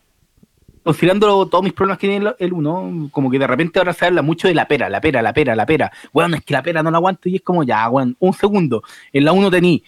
considerando 0.84 1.46
todos 1.48 1.64
mis 1.64 1.74
problemas 1.74 1.98
que 2.00 2.08
tiene 2.08 2.26
el- 2.28 2.36
el 2.40 2.54
1, 2.54 3.10
como 3.12 3.30
que 3.30 3.38
de 3.40 3.48
repente 3.48 3.80
ahora 3.80 3.94
se 3.94 4.06
habla 4.06 4.22
mucho 4.22 4.48
de 4.48 4.56
la 4.56 4.68
pera, 4.68 4.90
la 4.90 5.02
pera, 5.02 5.22
la 5.22 5.34
pera, 5.34 5.56
la 5.56 5.66
pera. 5.66 5.92
Bueno, 6.14 6.36
es 6.38 6.44
que 6.44 6.54
la 6.54 6.64
pera 6.64 6.82
no 6.82 6.90
la 6.92 6.98
aguanto 6.98 7.30
y 7.30 7.36
es 7.36 7.42
como 7.42 7.64
ya, 7.64 7.88
weón, 7.90 8.16
un 8.20 8.34
segundo. 8.34 8.82
En 9.14 9.26
la 9.26 9.32
1 9.34 9.52
tení 9.52 9.84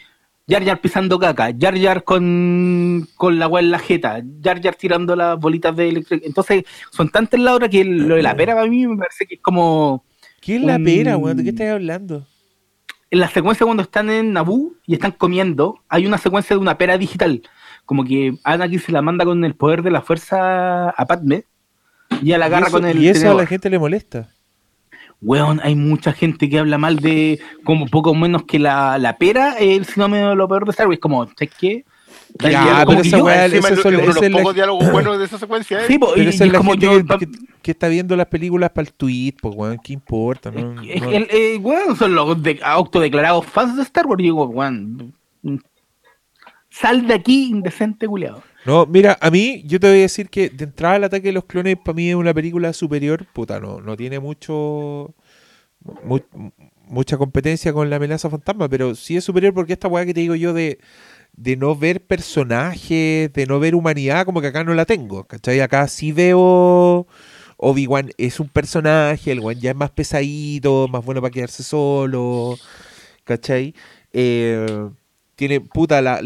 Jar 0.47 0.65
Jar 0.65 0.81
pisando 0.81 1.17
caca, 1.17 1.51
Jar 1.57 1.77
Jar 1.79 2.03
con, 2.03 3.07
con 3.15 3.39
la 3.39 3.47
weá 3.47 3.63
en 3.63 3.71
la 3.71 3.79
jeta, 3.79 4.21
Jar 4.43 4.61
Jar 4.61 4.75
tirando 4.75 5.15
las 5.15 5.39
bolitas 5.39 5.73
de 5.75 5.87
electricidad. 5.89 6.27
Entonces, 6.27 6.63
son 6.91 7.09
tantas 7.09 7.39
la 7.39 7.55
hora 7.55 7.69
que 7.69 7.85
lo 7.85 8.15
de 8.15 8.21
la 8.23 8.35
pera 8.35 8.53
para 8.55 8.67
mí 8.67 8.85
me 8.85 8.97
parece 8.97 9.25
que 9.25 9.35
es 9.35 9.41
como. 9.41 10.03
¿Qué 10.41 10.57
es 10.57 10.61
la 10.63 10.75
un- 10.75 10.83
pera, 10.83 11.17
weón? 11.17 11.37
¿De 11.37 11.43
qué 11.43 11.49
estás 11.49 11.69
hablando? 11.69 12.27
En 13.11 13.19
la 13.19 13.29
secuencia 13.29 13.65
cuando 13.65 13.83
están 13.83 14.09
en 14.09 14.33
Naboo 14.33 14.73
y 14.87 14.93
están 14.95 15.11
comiendo, 15.11 15.79
hay 15.87 16.05
una 16.05 16.17
secuencia 16.17 16.55
de 16.55 16.61
una 16.61 16.77
pera 16.77 16.97
digital. 16.97 17.41
Como 17.91 18.05
que 18.05 18.35
Anakin 18.45 18.79
se 18.79 18.93
la 18.93 19.01
manda 19.01 19.25
con 19.25 19.43
el 19.43 19.53
poder 19.53 19.83
de 19.83 19.91
la 19.91 20.01
fuerza 20.01 20.91
a 20.91 21.05
Padme 21.05 21.43
y 22.21 22.27
ella 22.27 22.37
la 22.37 22.45
agarra 22.45 22.67
eso, 22.67 22.77
con 22.77 22.85
el 22.85 22.97
y 22.97 23.09
eso 23.09 23.17
a 23.17 23.21
tenedor. 23.23 23.41
la 23.41 23.47
gente 23.47 23.69
le 23.69 23.79
molesta. 23.79 24.29
Weón, 25.21 25.59
hay 25.61 25.75
mucha 25.75 26.13
gente 26.13 26.49
que 26.49 26.59
habla 26.59 26.77
mal 26.77 26.99
de 26.99 27.41
como 27.65 27.87
poco 27.87 28.15
menos 28.15 28.43
que 28.45 28.59
la, 28.59 28.97
la 28.97 29.17
pera 29.17 29.55
es 29.59 29.77
el 29.77 29.85
sinónimo 29.85 30.29
de 30.29 30.35
lo 30.35 30.47
peor 30.47 30.63
de 30.63 30.71
Star 30.71 30.87
Wars. 30.87 31.01
Como, 31.01 31.25
¿sabes 31.37 31.51
qué? 31.59 31.83
Ya, 32.39 32.85
pero 32.87 33.01
esa 33.01 33.21
weá, 33.21 33.49
son- 33.49 33.93
uno 33.93 33.99
de 33.99 34.07
los 34.07 34.21
es 34.21 34.31
la- 34.31 34.37
pocos 34.37 34.55
diálogos 34.55 34.89
buenos 34.89 35.19
de 35.19 35.25
esa 35.25 35.37
secuencia 35.37 35.81
es 35.81 35.87
Sí, 35.87 35.99
po, 35.99 36.11
Pero 36.15 36.23
y- 36.23 36.27
esa 36.33 36.45
y 36.45 36.47
es 36.47 36.53
la 36.53 36.59
como 36.59 36.71
gente 36.71 36.85
yo- 36.85 37.05
que, 37.05 37.25
que- 37.25 37.31
que 37.61 37.71
está 37.71 37.89
viendo 37.89 38.15
las 38.15 38.27
películas 38.27 38.69
para 38.69 38.87
el 38.87 38.93
tweet, 38.93 39.33
pues, 39.41 39.53
weón. 39.53 39.77
¿Qué 39.83 39.91
importa? 39.91 40.49
No, 40.49 40.59
Es 40.81 41.01
no- 41.01 41.09
que 41.09 41.17
el, 41.17 41.27
eh, 41.29 41.57
weón, 41.57 41.97
son 41.97 42.15
los 42.15 42.41
de- 42.41 42.61
autodeclarados 42.63 43.45
fans 43.47 43.75
de 43.75 43.81
Star 43.83 44.07
Wars. 44.07 44.21
Y 44.21 44.23
digo, 44.23 44.45
weón, 44.45 45.13
sal 46.71 47.05
de 47.07 47.13
aquí, 47.13 47.49
indecente 47.51 48.07
culiado. 48.07 48.41
No, 48.65 48.87
mira, 48.87 49.17
a 49.21 49.29
mí, 49.29 49.63
yo 49.67 49.79
te 49.79 49.87
voy 49.87 49.99
a 49.99 50.01
decir 50.01 50.29
que 50.29 50.49
de 50.49 50.63
entrada 50.63 50.95
el 50.95 51.03
ataque 51.03 51.27
de 51.27 51.33
los 51.33 51.45
clones 51.45 51.77
para 51.77 51.95
mí 51.95 52.09
es 52.09 52.15
una 52.15 52.33
película 52.33 52.73
superior, 52.73 53.27
puta, 53.33 53.59
no, 53.59 53.81
no 53.81 53.95
tiene 53.97 54.19
mucho 54.19 55.13
mu- 56.03 56.19
mucha 56.87 57.17
competencia 57.17 57.73
con 57.73 57.89
la 57.89 57.95
amenaza 57.97 58.29
fantasma, 58.29 58.69
pero 58.69 58.95
sí 58.95 59.17
es 59.17 59.23
superior 59.23 59.53
porque 59.53 59.73
esta 59.73 59.87
weá 59.87 60.05
que 60.05 60.13
te 60.13 60.21
digo 60.21 60.35
yo 60.35 60.53
de, 60.53 60.79
de 61.33 61.55
no 61.57 61.75
ver 61.75 62.01
personajes, 62.05 63.31
de 63.33 63.45
no 63.47 63.59
ver 63.59 63.75
humanidad, 63.75 64.25
como 64.25 64.41
que 64.41 64.47
acá 64.47 64.63
no 64.63 64.73
la 64.73 64.85
tengo, 64.85 65.23
¿cachai? 65.25 65.59
Acá 65.61 65.87
sí 65.87 66.11
veo 66.11 67.07
Obi-Wan 67.57 68.11
es 68.17 68.39
un 68.39 68.49
personaje, 68.49 69.31
el 69.31 69.39
weón 69.39 69.59
ya 69.59 69.71
es 69.71 69.77
más 69.77 69.91
pesadito, 69.91 70.87
más 70.87 71.03
bueno 71.05 71.21
para 71.21 71.31
quedarse 71.31 71.63
solo, 71.63 72.57
¿cachai? 73.23 73.73
Eh, 74.13 74.89
tiene, 75.35 75.61
puta, 75.61 76.01
la- 76.01 76.21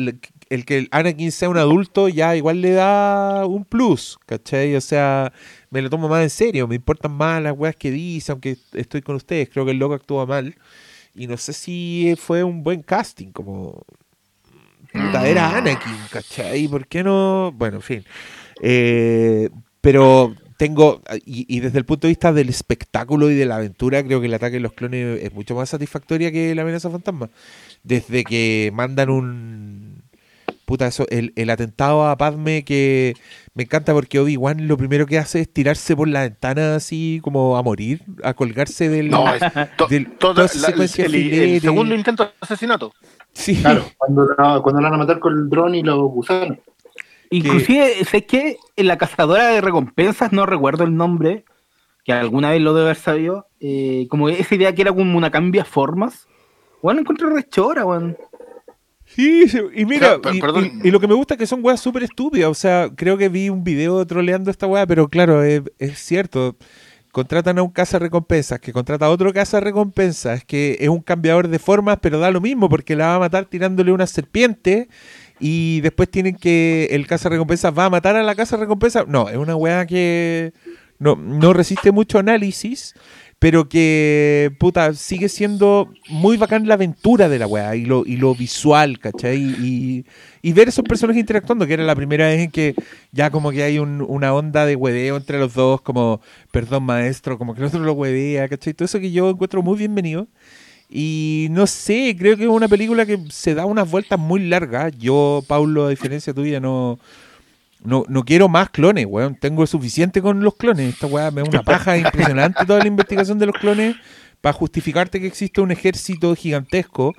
el 0.49 0.65
que 0.65 0.87
Anakin 0.91 1.31
sea 1.31 1.49
un 1.49 1.57
adulto 1.57 2.07
ya 2.07 2.35
igual 2.35 2.61
le 2.61 2.71
da 2.71 3.45
un 3.45 3.65
plus, 3.65 4.17
¿cachai? 4.25 4.75
O 4.75 4.81
sea, 4.81 5.33
me 5.69 5.81
lo 5.81 5.89
tomo 5.89 6.07
más 6.07 6.23
en 6.23 6.29
serio, 6.29 6.67
me 6.67 6.75
importan 6.75 7.11
más 7.11 7.41
las 7.41 7.53
weas 7.57 7.75
que 7.75 7.91
dice, 7.91 8.31
aunque 8.31 8.57
estoy 8.73 9.01
con 9.01 9.15
ustedes, 9.15 9.49
creo 9.49 9.65
que 9.65 9.71
el 9.71 9.79
loco 9.79 9.95
actúa 9.95 10.25
mal. 10.25 10.55
Y 11.15 11.27
no 11.27 11.37
sé 11.37 11.53
si 11.53 12.15
fue 12.17 12.43
un 12.43 12.63
buen 12.63 12.81
casting, 12.83 13.31
como... 13.31 13.83
Puta, 14.91 15.27
era 15.27 15.57
Anakin, 15.57 15.97
¿cachai? 16.09 16.67
¿Por 16.67 16.87
qué 16.87 17.03
no? 17.03 17.51
Bueno, 17.53 17.77
en 17.77 17.81
fin. 17.81 18.05
Eh, 18.61 19.49
pero 19.81 20.35
tengo, 20.57 21.01
y, 21.25 21.45
y 21.53 21.59
desde 21.59 21.79
el 21.79 21.85
punto 21.85 22.07
de 22.07 22.11
vista 22.11 22.31
del 22.31 22.49
espectáculo 22.49 23.29
y 23.29 23.35
de 23.35 23.45
la 23.45 23.57
aventura, 23.57 24.03
creo 24.03 24.21
que 24.21 24.27
el 24.27 24.33
ataque 24.33 24.55
de 24.55 24.61
los 24.61 24.73
clones 24.73 25.21
es 25.21 25.33
mucho 25.33 25.55
más 25.55 25.69
satisfactoria 25.69 26.31
que 26.31 26.55
la 26.55 26.61
amenaza 26.61 26.89
fantasma. 26.89 27.29
Desde 27.83 28.23
que 28.23 28.71
mandan 28.73 29.09
un... 29.09 29.84
Puta, 30.65 30.87
eso, 30.87 31.05
el, 31.09 31.31
el 31.35 31.49
atentado 31.51 32.07
a 32.07 32.17
Padme 32.17 32.63
que 32.65 33.13
me 33.53 33.63
encanta 33.63 33.93
porque 33.93 34.19
Obi-Wan 34.19 34.67
lo 34.67 34.77
primero 34.77 35.05
que 35.05 35.19
hace 35.19 35.41
es 35.41 35.53
tirarse 35.53 35.95
por 35.95 36.07
la 36.07 36.21
ventana 36.23 36.75
así 36.75 37.19
como 37.23 37.55
a 37.55 37.61
morir, 37.61 38.01
a 38.23 38.33
colgarse 38.33 38.89
del... 38.89 39.09
No, 39.11 39.31
es 39.33 39.41
to- 39.77 39.85
del- 39.87 40.11
toda 40.17 40.33
toda 40.33 40.45
esa 40.47 40.59
la- 40.61 40.67
secuencia 40.67 41.05
el, 41.05 41.11
de 41.11 41.17
el 41.19 41.23
filete. 41.29 41.59
segundo 41.61 41.93
intento 41.95 42.23
de 42.25 42.31
asesinato. 42.41 42.91
Sí. 43.33 43.57
Claro, 43.61 43.85
cuando, 43.97 44.25
la- 44.37 44.59
cuando 44.63 44.81
la 44.81 44.89
van 44.89 44.95
a 44.95 45.03
matar 45.03 45.19
con 45.19 45.33
el 45.37 45.49
dron 45.49 45.75
y 45.75 45.83
los 45.83 45.99
gusanos. 46.11 46.57
Inclusive, 47.29 48.03
sé 48.05 48.25
que 48.25 48.57
en 48.75 48.87
la 48.87 48.97
cazadora 48.97 49.47
de 49.49 49.61
recompensas, 49.61 50.31
no 50.31 50.45
recuerdo 50.45 50.83
el 50.83 50.95
nombre, 50.95 51.43
que 52.03 52.13
alguna 52.13 52.51
vez 52.51 52.61
lo 52.61 52.73
debe 52.73 52.85
haber 52.87 52.97
sabido, 52.97 53.47
eh, 53.59 54.07
como 54.09 54.29
esa 54.29 54.55
idea 54.55 54.73
que 54.73 54.81
era 54.83 54.91
como 54.93 55.17
una 55.17 55.31
cambia 55.31 55.65
formas. 55.65 56.27
Bueno, 56.81 57.01
encuentro 57.01 57.29
rechora, 57.29 57.85
weón. 57.85 58.15
Sí, 59.15 59.45
y 59.73 59.85
mira, 59.85 60.07
O 60.07 60.09
sea, 60.11 60.21
per- 60.21 60.35
y, 60.35 60.41
perdón. 60.41 60.71
y- 60.83 60.87
y 60.87 60.91
lo 60.91 60.99
que 60.99 61.07
me 61.07 61.13
gusta 61.13 61.35
es 61.35 61.37
que 61.39 61.47
son 61.47 61.63
weas 61.63 61.79
súper 61.79 62.03
estúpidas. 62.03 62.49
O 62.49 62.53
sea, 62.53 62.89
creo 62.95 63.17
que 63.17 63.29
vi 63.29 63.49
un 63.49 63.63
video 63.63 64.05
troleando 64.05 64.51
esta 64.51 64.67
wea, 64.67 64.85
pero 64.85 65.07
claro, 65.07 65.41
es, 65.43 65.61
es 65.79 65.97
cierto. 65.99 66.57
Contratan 67.11 67.57
a 67.57 67.63
un 67.63 67.69
caza 67.71 67.97
recompensas, 67.97 68.59
que 68.59 68.73
contrata 68.73 69.05
a 69.05 69.09
otro 69.09 69.31
caza 69.31 69.61
recompensas, 69.61 70.43
que 70.43 70.75
es 70.81 70.89
un 70.89 70.99
cambiador 70.99 71.47
de 71.47 71.59
formas, 71.59 71.97
pero 72.01 72.19
da 72.19 72.29
lo 72.29 72.41
mismo, 72.41 72.67
porque 72.67 72.93
la 72.97 73.07
va 73.07 73.15
a 73.15 73.19
matar 73.19 73.45
tirándole 73.45 73.93
una 73.93 74.05
serpiente. 74.05 74.89
Y 75.39 75.79
después 75.79 76.09
tienen 76.09 76.35
que. 76.35 76.89
El 76.91 77.07
caza 77.07 77.29
recompensas 77.29 77.73
va 77.77 77.85
a 77.85 77.89
matar 77.89 78.17
a 78.17 78.23
la 78.23 78.35
caza 78.35 78.57
recompensa. 78.57 79.05
No, 79.07 79.29
es 79.29 79.37
una 79.37 79.55
wea 79.55 79.85
que 79.85 80.51
no, 80.99 81.15
no 81.15 81.53
resiste 81.53 81.91
mucho 81.93 82.19
análisis 82.19 82.93
pero 83.39 83.69
que, 83.69 84.51
puta, 84.59 84.93
sigue 84.93 85.29
siendo 85.29 85.89
muy 86.09 86.37
bacán 86.37 86.67
la 86.67 86.75
aventura 86.75 87.29
de 87.29 87.37
la 87.37 87.45
weá 87.47 87.75
y 87.75 87.85
lo, 87.85 88.03
y 88.05 88.17
lo 88.17 88.33
visual, 88.33 88.97
¿cachai? 88.99 89.37
Y, 89.39 90.05
y 90.41 90.53
ver 90.53 90.69
esos 90.69 90.83
personajes 90.85 91.19
interactuando, 91.19 91.67
que 91.67 91.73
era 91.73 91.83
la 91.83 91.95
primera 91.95 92.27
vez 92.27 92.39
en 92.41 92.49
que 92.51 92.75
ya 93.11 93.29
como 93.29 93.51
que 93.51 93.61
hay 93.63 93.77
un- 93.79 94.01
una 94.07 94.33
onda 94.33 94.65
de 94.65 94.75
hueveo 94.75 95.17
entre 95.17 95.37
los 95.39 95.53
dos, 95.53 95.81
como, 95.81 96.21
perdón 96.51 96.83
maestro, 96.83 97.37
como 97.37 97.53
que 97.53 97.61
el 97.61 97.67
otro 97.67 97.81
lo 97.81 97.93
huevea, 97.93 98.47
¿cachai? 98.49 98.73
Todo 98.73 98.85
eso 98.85 98.99
que 98.99 99.11
yo 99.11 99.29
encuentro 99.29 99.61
muy 99.61 99.77
bienvenido. 99.77 100.27
Y 100.89 101.47
no 101.51 101.67
sé, 101.67 102.15
creo 102.17 102.37
que 102.37 102.43
es 102.43 102.49
una 102.49 102.67
película 102.67 103.05
que 103.05 103.19
se 103.29 103.55
da 103.55 103.65
unas 103.65 103.89
vueltas 103.89 104.19
muy 104.19 104.41
largas. 104.47 104.93
Yo, 104.97 105.43
Paulo, 105.47 105.85
a 105.85 105.89
diferencia 105.89 106.33
tuya, 106.33 106.59
no, 106.59 106.99
no, 107.85 108.03
no 108.07 108.23
quiero 108.23 108.47
más 108.49 108.69
clones, 108.69 109.05
weón. 109.07 109.35
Tengo 109.35 109.65
suficiente 109.67 110.21
con 110.21 110.41
los 110.43 110.55
clones. 110.55 110.93
Esta 110.93 111.07
weá 111.07 111.31
me 111.31 111.41
da 111.43 111.49
una 111.49 111.63
paja 111.63 111.97
impresionante 111.97 112.65
toda 112.65 112.79
la 112.79 112.87
investigación 112.87 113.39
de 113.39 113.45
los 113.47 113.55
clones 113.55 113.95
para 114.41 114.53
justificarte 114.53 115.19
que 115.19 115.27
existe 115.27 115.61
un 115.61 115.71
ejército 115.71 116.35
gigantesco. 116.35 117.13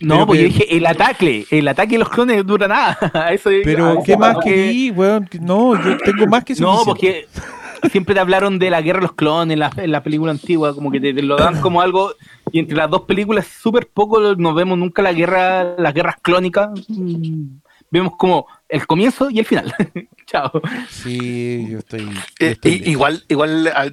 No, 0.00 0.26
porque 0.26 0.42
que- 0.44 0.48
yo 0.50 0.54
dije, 0.54 0.76
el 0.76 0.86
ataque, 0.86 1.46
el 1.50 1.66
ataque 1.66 1.92
de 1.92 1.98
los 1.98 2.08
clones 2.08 2.46
dura 2.46 2.68
nada. 2.68 2.96
Eso, 3.32 3.50
Pero, 3.64 4.00
¿qué 4.04 4.16
más 4.16 4.34
vamos. 4.34 4.44
que 4.44 4.92
weón? 4.94 5.28
No, 5.40 5.74
yo 5.82 5.96
tengo 5.98 6.26
más 6.26 6.44
que 6.44 6.54
No, 6.54 6.78
suficiente. 6.84 7.26
porque 7.32 7.88
siempre 7.90 8.14
te 8.14 8.20
hablaron 8.20 8.58
de 8.60 8.70
la 8.70 8.80
guerra 8.80 9.00
de 9.00 9.06
los 9.06 9.14
clones 9.14 9.54
en 9.54 9.58
la, 9.60 9.72
en 9.76 9.90
la 9.90 10.02
película 10.02 10.30
antigua, 10.30 10.72
como 10.74 10.90
que 10.92 11.00
te, 11.00 11.12
te 11.14 11.22
lo 11.22 11.36
dan 11.36 11.60
como 11.60 11.80
algo, 11.80 12.12
y 12.52 12.60
entre 12.60 12.76
las 12.76 12.88
dos 12.90 13.02
películas 13.02 13.46
súper 13.46 13.88
poco 13.92 14.36
nos 14.36 14.54
vemos 14.54 14.78
nunca 14.78 15.02
la 15.02 15.12
guerra, 15.12 15.74
las 15.78 15.92
guerras 15.94 16.16
clónicas. 16.22 16.70
Mm, 16.88 17.58
Vemos 17.90 18.12
como 18.18 18.46
el 18.68 18.86
comienzo 18.86 19.30
y 19.30 19.38
el 19.38 19.44
final. 19.46 19.74
Chao. 20.26 20.50
Sí, 20.88 21.66
yo 21.70 21.78
estoy. 21.78 22.04
yo 22.06 22.10
Eh, 22.38 22.50
estoy 22.50 22.82
igual, 22.86 23.24
igual 23.28 23.66
a, 23.68 23.90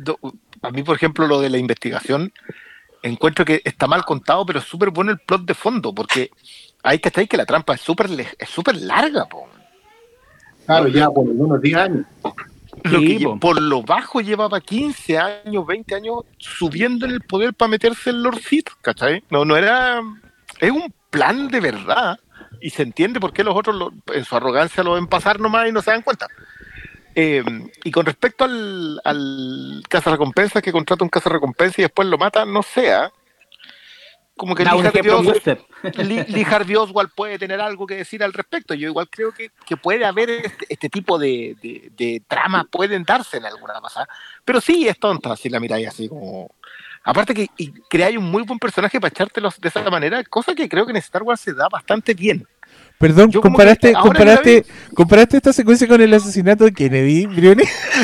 a 0.61 0.71
mí, 0.71 0.83
por 0.83 0.95
ejemplo, 0.95 1.27
lo 1.27 1.39
de 1.41 1.49
la 1.49 1.57
investigación, 1.57 2.31
encuentro 3.03 3.45
que 3.45 3.61
está 3.63 3.87
mal 3.87 4.03
contado, 4.03 4.45
pero 4.45 4.59
es 4.59 4.65
súper 4.65 4.89
bueno 4.89 5.11
el 5.11 5.19
plot 5.19 5.45
de 5.45 5.53
fondo, 5.53 5.93
porque 5.93 6.31
hay 6.83 6.99
que 6.99 7.09
estar 7.09 7.27
que 7.27 7.37
la 7.37 7.45
trampa 7.45 7.75
es 7.75 7.81
súper 7.81 8.09
es 8.37 8.49
súper 8.49 8.75
larga, 8.77 9.25
po. 9.25 9.47
Claro, 10.65 10.87
ya 10.87 11.09
por 11.09 11.27
unos 11.27 11.61
10 11.61 11.77
años. 11.77 12.05
Lo 12.83 12.99
Sí, 12.99 13.17
que 13.19 13.23
po. 13.23 13.39
por 13.39 13.61
lo 13.61 13.83
bajo 13.83 14.21
llevaba 14.21 14.59
15 14.59 15.17
años, 15.17 15.65
20 15.65 15.95
años 15.95 16.15
subiendo 16.37 17.05
en 17.05 17.13
el 17.13 17.21
poder 17.21 17.53
para 17.53 17.69
meterse 17.69 18.09
en 18.09 18.21
Lord 18.23 18.39
Sith, 18.39 18.69
¿cachai? 18.81 19.23
No, 19.29 19.45
no 19.45 19.55
era. 19.55 20.01
Es 20.59 20.71
un 20.71 20.93
plan 21.09 21.47
de 21.47 21.59
verdad. 21.59 22.19
Y 22.61 22.69
se 22.69 22.83
entiende 22.83 23.19
por 23.19 23.33
qué 23.33 23.43
los 23.43 23.55
otros 23.55 23.75
lo- 23.75 23.93
en 24.13 24.25
su 24.25 24.35
arrogancia 24.35 24.83
lo 24.83 24.93
ven 24.93 25.07
pasar 25.07 25.39
nomás 25.39 25.67
y 25.67 25.71
no 25.71 25.81
se 25.81 25.91
dan 25.91 26.01
cuenta. 26.01 26.27
Eh, 27.15 27.43
y 27.83 27.91
con 27.91 28.05
respecto 28.05 28.43
al, 28.43 28.99
al 29.03 29.83
cazarrecompensas 29.87 30.61
que 30.61 30.71
contrata 30.71 31.03
un 31.03 31.09
cazarrecompensa 31.09 31.81
y 31.81 31.83
después 31.83 32.07
lo 32.07 32.17
mata, 32.17 32.45
no 32.45 32.61
sea. 32.61 33.11
Como 34.37 34.53
que 34.53 34.65
Da 34.65 34.71
Lee 36.03 36.43
Harvey 36.43 36.67
Lee 36.67 36.75
Oswald 36.75 37.09
puede 37.15 37.39
tener 37.39 37.61
algo 37.61 37.87
que 37.87 37.95
decir 37.95 38.21
al 38.21 38.33
respecto. 38.33 38.73
Yo 38.73 38.89
igual 38.89 39.07
creo 39.09 39.31
que, 39.31 39.49
que 39.65 39.77
puede 39.77 40.03
haber 40.03 40.29
este, 40.29 40.65
este 40.67 40.89
tipo 40.89 41.17
de, 41.17 41.55
de, 41.61 41.89
de 41.95 42.21
tramas, 42.27 42.65
pueden 42.69 43.03
darse 43.05 43.37
en 43.37 43.45
alguna 43.45 43.79
pasada. 43.79 44.09
Pero 44.43 44.59
sí 44.59 44.89
es 44.89 44.99
tonta 44.99 45.37
si 45.37 45.47
la 45.47 45.61
miráis 45.61 45.87
así 45.87 46.09
como... 46.09 46.51
Aparte 47.05 47.35
que 47.35 47.47
y 47.57 47.71
creáis 47.87 48.17
un 48.17 48.25
muy 48.25 48.43
buen 48.43 48.57
personaje 48.57 48.99
para 48.99 49.09
echártelos 49.09 49.61
de 49.61 49.69
esa 49.69 49.87
manera, 49.89 50.23
cosa 50.23 50.55
que 50.55 50.67
creo 50.67 50.85
que 50.85 50.91
en 50.91 50.97
Star 50.97 51.21
Wars 51.21 51.39
se 51.39 51.53
da 51.53 51.69
bastante 51.69 52.15
bien. 52.15 52.47
Perdón, 52.97 53.29
yo 53.29 53.41
comparaste, 53.41 53.93
comparaste, 53.93 54.65
comparaste 54.93 55.37
esta 55.37 55.53
secuencia 55.53 55.87
con 55.87 56.01
el 56.01 56.13
asesinato 56.13 56.63
de 56.63 56.73
Kennedy, 56.73 57.27
Briones. 57.27 57.69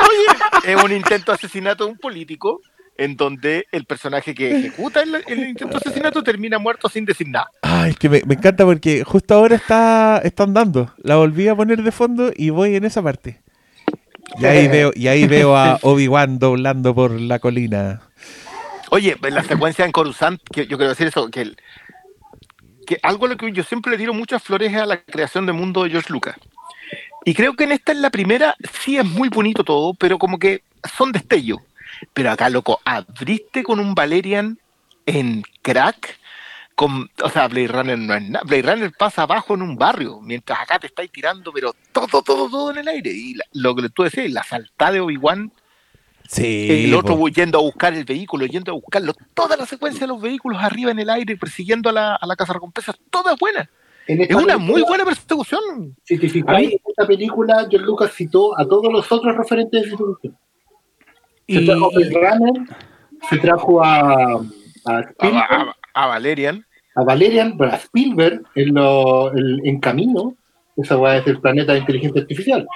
Oye, 0.00 0.72
es 0.72 0.82
un 0.82 0.92
intento 0.92 1.30
de 1.30 1.36
asesinato 1.36 1.84
de 1.84 1.92
un 1.92 1.98
político 1.98 2.60
en 2.98 3.16
donde 3.16 3.66
el 3.70 3.84
personaje 3.84 4.34
que 4.34 4.56
ejecuta 4.56 5.02
el, 5.02 5.22
el 5.26 5.48
intento 5.48 5.78
de 5.78 5.82
asesinato 5.84 6.22
termina 6.22 6.58
muerto 6.58 6.88
sin 6.88 7.04
decir 7.04 7.28
nada. 7.28 7.48
Ay, 7.62 7.90
es 7.90 7.98
que 7.98 8.08
me, 8.08 8.22
me 8.26 8.34
encanta 8.34 8.64
porque 8.64 9.04
justo 9.04 9.34
ahora 9.34 9.56
está, 9.56 10.20
están 10.24 10.52
dando. 10.54 10.92
La 10.98 11.16
volví 11.16 11.46
a 11.46 11.54
poner 11.54 11.82
de 11.82 11.92
fondo 11.92 12.32
y 12.34 12.50
voy 12.50 12.74
en 12.74 12.84
esa 12.84 13.02
parte. 13.02 13.42
Y 14.38 14.44
ahí 14.44 14.68
veo, 14.68 14.92
y 14.94 15.08
ahí 15.08 15.26
veo 15.26 15.56
a 15.56 15.78
Obi-Wan 15.82 16.38
doblando 16.38 16.94
por 16.94 17.12
la 17.12 17.38
colina. 17.38 18.02
Oye, 18.90 19.16
la 19.20 19.42
secuencia 19.42 19.84
en 19.84 19.92
Coruscant, 19.92 20.40
que 20.52 20.66
yo 20.66 20.76
quiero 20.76 20.90
decir 20.90 21.08
eso, 21.08 21.28
que, 21.30 21.54
algo 23.02 23.26
a 23.26 23.28
lo 23.30 23.36
que 23.36 23.52
yo 23.52 23.64
siempre 23.64 23.90
le 23.90 23.98
tiro 23.98 24.14
muchas 24.14 24.42
flores 24.42 24.72
es 24.72 24.78
a 24.78 24.86
la 24.86 25.02
creación 25.02 25.46
de 25.46 25.52
mundo 25.52 25.82
de 25.82 25.90
George 25.90 26.12
Lucas. 26.12 26.36
Y 27.24 27.34
creo 27.34 27.54
que 27.54 27.64
en 27.64 27.72
esta, 27.72 27.92
en 27.92 28.02
la 28.02 28.10
primera, 28.10 28.54
sí 28.80 28.96
es 28.96 29.04
muy 29.04 29.28
bonito 29.28 29.64
todo, 29.64 29.94
pero 29.94 30.18
como 30.18 30.38
que 30.38 30.62
son 30.96 31.10
destellos. 31.10 31.58
Pero 32.12 32.30
acá, 32.30 32.48
loco, 32.48 32.80
abriste 32.84 33.64
con 33.64 33.80
un 33.80 33.94
Valerian 33.94 34.58
en 35.06 35.42
crack. 35.62 36.18
Con, 36.76 37.10
o 37.22 37.30
sea, 37.30 37.48
Blade 37.48 37.68
Runner 37.68 37.98
no 37.98 38.14
es 38.14 38.22
nada. 38.22 38.44
Blade 38.44 38.62
Runner 38.62 38.92
pasa 38.96 39.22
abajo 39.22 39.54
en 39.54 39.62
un 39.62 39.76
barrio, 39.76 40.20
mientras 40.20 40.60
acá 40.60 40.78
te 40.78 40.86
estáis 40.86 41.10
tirando, 41.10 41.52
pero 41.52 41.74
todo, 41.90 42.22
todo, 42.22 42.48
todo 42.48 42.70
en 42.70 42.78
el 42.78 42.88
aire. 42.88 43.10
Y 43.10 43.34
lo 43.54 43.74
que 43.74 43.88
tú 43.88 44.04
decías, 44.04 44.30
la 44.30 44.44
saltada 44.44 44.92
de 44.92 45.00
Obi-Wan 45.00 45.50
Sí. 46.28 46.84
el 46.86 46.94
otro 46.94 47.16
po. 47.18 47.28
yendo 47.28 47.58
a 47.58 47.62
buscar 47.62 47.94
el 47.94 48.04
vehículo, 48.04 48.46
yendo 48.46 48.72
a 48.72 48.74
buscarlo, 48.74 49.12
toda 49.34 49.56
la 49.56 49.66
secuencia 49.66 50.00
de 50.00 50.06
los 50.08 50.20
vehículos 50.20 50.62
arriba 50.62 50.90
en 50.90 50.98
el 50.98 51.10
aire, 51.10 51.36
persiguiendo 51.36 51.90
a 51.90 51.92
la, 51.92 52.14
a 52.16 52.26
la 52.26 52.36
casa 52.36 52.52
recompensas, 52.52 52.96
toda 53.10 53.32
es 53.34 53.38
buena. 53.38 53.68
En 54.08 54.22
Es 54.22 54.28
una 54.30 54.38
película, 54.38 54.58
muy 54.58 54.82
buena 54.82 55.04
persecución. 55.04 55.96
Si 56.04 56.16
te 56.18 56.28
fijáis, 56.28 56.72
en 56.72 56.78
esta 56.88 57.06
película, 57.06 57.66
George 57.68 57.78
Lucas 57.86 58.12
citó 58.14 58.56
a 58.58 58.64
todos 58.66 58.92
los 58.92 59.10
otros 59.10 59.36
referentes 59.36 59.82
de 59.82 59.90
su 59.90 59.96
producción. 59.96 60.36
Se 61.48 61.54
Y- 61.60 61.66
trajo 61.66 61.90
a 61.90 61.90
Runner, 62.34 62.76
se 63.30 63.38
trajo 63.38 63.84
a, 63.84 64.00
a 64.04 64.96
A, 64.96 65.00
Spielberg, 65.00 65.44
a- 65.50 65.76
a 65.94 66.06
Valerian. 66.06 66.66
a 66.94 67.02
Valerian, 67.02 67.56
a 67.60 67.76
Spielberg 67.76 68.42
en, 68.54 68.74
lo, 68.74 69.36
en, 69.36 69.60
en 69.66 69.80
camino. 69.80 70.34
Esa 70.76 70.96
weá 70.98 71.16
es 71.18 71.26
el 71.26 71.40
planeta 71.40 71.72
de 71.72 71.78
inteligencia 71.80 72.20
artificial. 72.20 72.66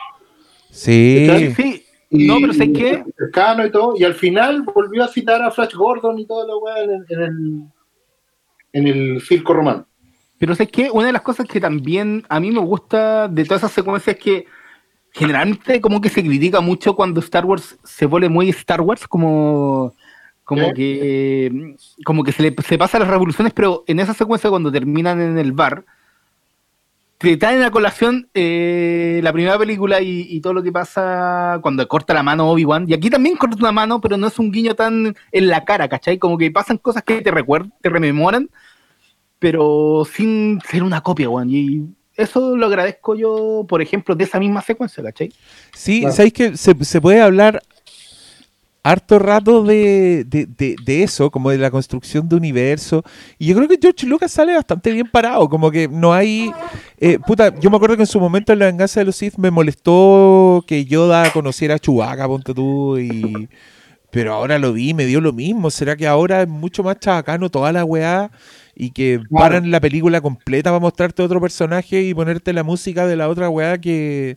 Sí. 0.70 1.28
Sí, 1.56 1.84
Y, 2.10 2.26
no, 2.26 2.36
pero 2.40 2.52
¿sabes 2.52 2.76
qué? 2.76 3.04
cercano 3.16 3.64
y 3.64 3.70
todo. 3.70 3.94
Y 3.96 4.04
al 4.04 4.14
final 4.14 4.62
volvió 4.62 5.04
a 5.04 5.08
citar 5.08 5.42
a 5.42 5.50
Flash 5.50 5.74
Gordon 5.74 6.18
y 6.18 6.26
toda 6.26 6.46
la 6.46 6.56
weá 6.56 6.82
en 6.82 6.90
el, 6.90 7.06
en 7.08 7.22
el, 7.22 7.64
en 8.72 8.86
el 8.86 9.20
circo 9.20 9.54
romano. 9.54 9.86
Pero 10.38 10.54
¿sabes 10.54 10.72
qué? 10.72 10.90
Una 10.90 11.06
de 11.06 11.12
las 11.12 11.22
cosas 11.22 11.46
que 11.46 11.60
también 11.60 12.24
a 12.28 12.40
mí 12.40 12.50
me 12.50 12.60
gusta 12.60 13.28
de 13.28 13.44
todas 13.44 13.60
esas 13.60 13.72
secuencias 13.72 14.16
es 14.16 14.22
que 14.22 14.46
generalmente 15.12 15.80
como 15.80 16.00
que 16.00 16.08
se 16.08 16.22
critica 16.22 16.60
mucho 16.60 16.94
cuando 16.94 17.20
Star 17.20 17.44
Wars 17.44 17.78
se 17.84 18.06
vuelve 18.06 18.28
muy 18.28 18.48
Star 18.50 18.80
Wars, 18.80 19.06
como, 19.06 19.94
como 20.44 20.62
¿Eh? 20.62 20.72
que 20.74 21.74
como 22.04 22.24
que 22.24 22.32
se 22.32 22.42
le 22.42 22.54
se 22.62 22.78
pasa 22.78 22.98
las 22.98 23.08
revoluciones, 23.08 23.52
pero 23.52 23.84
en 23.86 24.00
esa 24.00 24.14
secuencia 24.14 24.50
cuando 24.50 24.72
terminan 24.72 25.20
en 25.20 25.38
el 25.38 25.52
bar, 25.52 25.84
te 27.20 27.36
traen 27.36 27.60
a 27.60 27.70
colación 27.70 28.30
eh, 28.32 29.20
la 29.22 29.30
primera 29.34 29.58
película 29.58 30.00
y, 30.00 30.26
y 30.30 30.40
todo 30.40 30.54
lo 30.54 30.62
que 30.62 30.72
pasa 30.72 31.58
cuando 31.60 31.86
corta 31.86 32.14
la 32.14 32.22
mano 32.22 32.50
Obi-Wan. 32.50 32.86
Y 32.88 32.94
aquí 32.94 33.10
también 33.10 33.36
corta 33.36 33.56
una 33.58 33.72
mano, 33.72 34.00
pero 34.00 34.16
no 34.16 34.26
es 34.28 34.38
un 34.38 34.50
guiño 34.50 34.74
tan 34.74 35.14
en 35.30 35.48
la 35.48 35.62
cara, 35.66 35.86
¿cachai? 35.86 36.18
Como 36.18 36.38
que 36.38 36.50
pasan 36.50 36.78
cosas 36.78 37.02
que 37.02 37.20
te 37.20 37.30
recuerdan, 37.30 37.74
te 37.82 37.90
rememoran, 37.90 38.48
pero 39.38 40.06
sin 40.10 40.60
ser 40.62 40.82
una 40.82 41.02
copia, 41.02 41.28
weón. 41.28 41.50
Y 41.50 41.82
eso 42.16 42.56
lo 42.56 42.64
agradezco 42.66 43.14
yo, 43.14 43.66
por 43.68 43.82
ejemplo, 43.82 44.14
de 44.14 44.24
esa 44.24 44.38
misma 44.38 44.62
secuencia, 44.62 45.02
¿cachai? 45.02 45.30
Sí, 45.74 46.00
Claro. 46.00 46.14
¿sabéis 46.14 46.32
que 46.32 46.56
se, 46.56 46.74
se 46.84 47.00
puede 47.02 47.20
hablar 47.20 47.62
harto 48.82 49.18
rato 49.18 49.62
de, 49.62 50.24
de, 50.26 50.46
de- 50.46 50.76
de 50.84 51.02
eso, 51.02 51.30
como 51.30 51.50
de 51.50 51.58
la 51.58 51.70
construcción 51.70 52.28
de 52.28 52.36
universo? 52.36 53.02
Y 53.38 53.46
yo 53.46 53.56
creo 53.56 53.68
que 53.68 53.78
George 53.80 54.06
Lucas 54.06 54.32
sale 54.32 54.54
bastante 54.54 54.92
bien 54.92 55.06
parado, 55.10 55.48
como 55.48 55.70
que 55.70 55.88
no 55.88 56.12
hay... 56.12 56.50
eh, 56.98 57.18
puta, 57.26 57.54
yo 57.60 57.70
me 57.70 57.76
acuerdo 57.76 57.96
que 57.96 58.02
en 58.02 58.06
su 58.06 58.20
momento 58.20 58.52
en 58.52 58.58
La 58.60 58.66
venganza 58.66 59.00
de 59.00 59.06
los 59.06 59.16
Sith 59.16 59.36
me 59.36 59.50
molestó 59.50 60.64
que 60.66 60.84
Yoda 60.84 61.30
conociera 61.32 61.74
a 61.76 61.78
Chewbacca, 61.78 62.26
ponte 62.26 62.54
tú, 62.54 62.98
y... 62.98 63.48
Pero 64.12 64.34
ahora 64.34 64.58
lo 64.58 64.72
vi, 64.72 64.92
me 64.92 65.06
dio 65.06 65.20
lo 65.20 65.32
mismo. 65.32 65.70
¿Será 65.70 65.94
que 65.94 66.08
ahora 66.08 66.42
es 66.42 66.48
mucho 66.48 66.82
más 66.82 66.98
chabacano 66.98 67.48
toda 67.48 67.70
la 67.72 67.84
weá? 67.84 68.32
Y 68.74 68.90
que 68.90 69.20
paran 69.30 69.70
la 69.70 69.78
película 69.78 70.20
completa 70.20 70.70
para 70.70 70.80
mostrarte 70.80 71.22
otro 71.22 71.40
personaje 71.40 72.02
y 72.02 72.12
ponerte 72.12 72.52
la 72.52 72.64
música 72.64 73.06
de 73.06 73.14
la 73.14 73.28
otra 73.28 73.48
weá 73.48 73.78
que... 73.78 74.36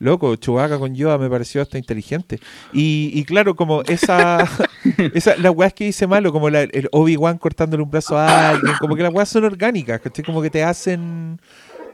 Loco, 0.00 0.34
Chewbacca 0.36 0.78
con 0.78 0.94
Yoda 0.94 1.18
me 1.18 1.28
pareció 1.30 1.60
hasta 1.62 1.76
inteligente. 1.78 2.40
Y, 2.72 3.10
y 3.14 3.24
claro, 3.24 3.54
como 3.54 3.82
esa, 3.82 4.48
esa 5.14 5.36
las 5.36 5.54
weas 5.54 5.74
que 5.74 5.84
dice 5.84 6.06
malo, 6.06 6.32
como 6.32 6.48
la- 6.50 6.62
el 6.62 6.88
Obi-Wan 6.90 7.36
cortándole 7.38 7.82
un 7.82 7.90
brazo 7.90 8.18
a 8.18 8.48
alguien, 8.50 8.74
como 8.80 8.96
que 8.96 9.02
las 9.02 9.12
weas 9.12 9.28
son 9.28 9.44
orgánicas, 9.44 10.00
¿cachai? 10.00 10.24
Como 10.24 10.40
que 10.40 10.48
te 10.50 10.64
hacen, 10.64 11.38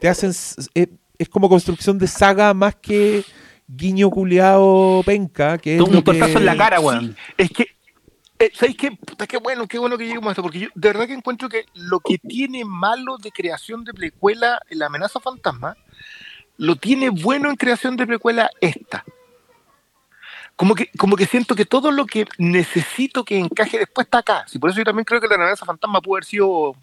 te 0.00 0.08
hacen, 0.08 0.30
eh, 0.74 0.86
es 1.18 1.28
como 1.28 1.48
construcción 1.48 1.98
de 1.98 2.06
saga 2.06 2.54
más 2.54 2.76
que 2.76 3.24
guiño 3.66 4.08
culeado 4.10 5.02
penca, 5.04 5.58
que 5.58 5.74
es 5.74 5.78
Todo 5.82 5.90
lo 5.92 5.98
un 5.98 6.04
tortazo 6.04 6.32
que- 6.34 6.38
en 6.38 6.46
la 6.46 6.56
cara, 6.56 6.78
weón. 6.78 7.16
Es 7.36 7.50
que, 7.50 7.66
eh, 8.38 8.50
¿sabéis 8.54 8.76
qué? 8.76 8.92
Puta, 8.92 9.26
qué 9.26 9.38
bueno, 9.38 9.66
qué 9.66 9.78
bueno 9.80 9.98
que 9.98 10.04
lleguemos 10.06 10.28
a 10.28 10.30
esto, 10.30 10.42
porque 10.42 10.60
yo 10.60 10.68
de 10.76 10.88
verdad 10.90 11.08
que 11.08 11.14
encuentro 11.14 11.48
que 11.48 11.64
lo 11.74 11.98
que 11.98 12.18
tiene 12.18 12.64
malo 12.64 13.16
de 13.18 13.32
creación 13.32 13.82
de 13.82 13.92
precuela 13.92 14.60
en 14.70 14.78
La 14.78 14.86
amenaza 14.86 15.18
fantasma, 15.18 15.76
lo 16.58 16.76
tiene 16.76 17.10
bueno 17.10 17.50
en 17.50 17.56
creación 17.56 17.96
de 17.96 18.06
precuela 18.06 18.50
esta. 18.60 19.04
Como 20.56 20.74
que, 20.74 20.90
como 20.98 21.16
que 21.16 21.26
siento 21.26 21.54
que 21.54 21.66
todo 21.66 21.90
lo 21.90 22.06
que 22.06 22.26
necesito 22.38 23.24
que 23.24 23.38
encaje 23.38 23.78
después 23.78 24.06
está 24.06 24.18
acá. 24.18 24.44
Sí, 24.48 24.58
por 24.58 24.70
eso 24.70 24.78
yo 24.78 24.84
también 24.84 25.04
creo 25.04 25.20
que 25.20 25.28
la 25.28 25.34
amenaza 25.34 25.66
fantasma 25.66 26.00
pudo 26.00 26.16
haber 26.16 26.24
sido 26.24 26.74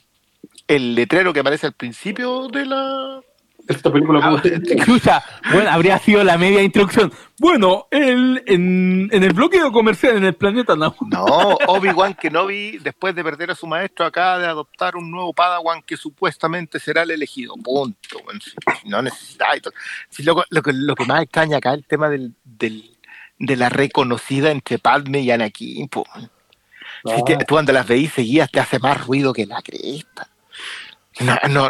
el 0.68 0.94
letrero 0.94 1.34
que 1.34 1.40
aparece 1.40 1.68
al 1.68 1.74
principio 1.74 2.48
de 2.50 2.66
la. 2.68 3.22
Esta 3.68 3.92
película 3.92 4.20
Ah, 4.22 4.42
Escucha, 4.44 5.24
bueno, 5.52 5.70
habría 5.70 5.98
sido 5.98 6.24
la 6.24 6.38
media 6.38 6.62
introducción. 6.62 7.14
Bueno, 7.40 7.88
el, 7.92 8.44
en, 8.46 9.10
en 9.12 9.24
el 9.24 9.32
bloqueo 9.34 9.72
comercial 9.72 10.18
en 10.18 10.26
el 10.26 10.36
planeta 10.36 10.76
no. 10.76 10.94
No, 11.10 11.26
Obi-Wan 11.68 12.14
Kenobi, 12.16 12.78
después 12.80 13.16
de 13.16 13.24
perder 13.24 13.52
a 13.52 13.56
su 13.56 13.66
maestro, 13.66 14.06
acaba 14.06 14.38
de 14.40 14.48
adoptar 14.48 14.96
un 14.98 15.10
nuevo 15.10 15.34
Padawan 15.34 15.82
que 15.82 15.96
supuestamente 15.96 16.78
será 16.80 17.04
el 17.04 17.12
elegido. 17.12 17.54
Punto. 17.56 18.18
Si- 18.42 18.52
si 18.82 18.90
no 18.90 19.02
necesitáis. 19.02 19.62
Si 20.10 20.24
lo, 20.24 20.44
lo 20.50 20.62
que, 20.62 20.74
lo 20.74 20.94
que 20.96 21.06
más 21.06 21.22
extraña 21.24 21.58
acá 21.58 21.72
es 21.72 21.78
el 21.80 21.86
tema 21.86 22.10
del, 22.10 22.34
del- 22.44 22.90
de 23.40 23.56
la 23.56 23.70
reconocida 23.70 24.52
entre 24.52 24.78
Padme 24.78 25.22
y 25.22 25.32
Anakin. 25.32 25.88
po. 25.88 26.04
Si 27.06 27.12
Ah. 27.12 27.24
te- 27.26 27.38
tú 27.38 27.56
cuando 27.56 27.72
las 27.74 27.88
veís 27.88 28.12
seguidas 28.14 28.52
te 28.52 28.60
hace 28.60 28.78
más 28.80 29.06
ruido 29.08 29.32
que 29.34 29.46
la 29.46 29.62
cresta. 29.62 30.30
No, 31.22 31.70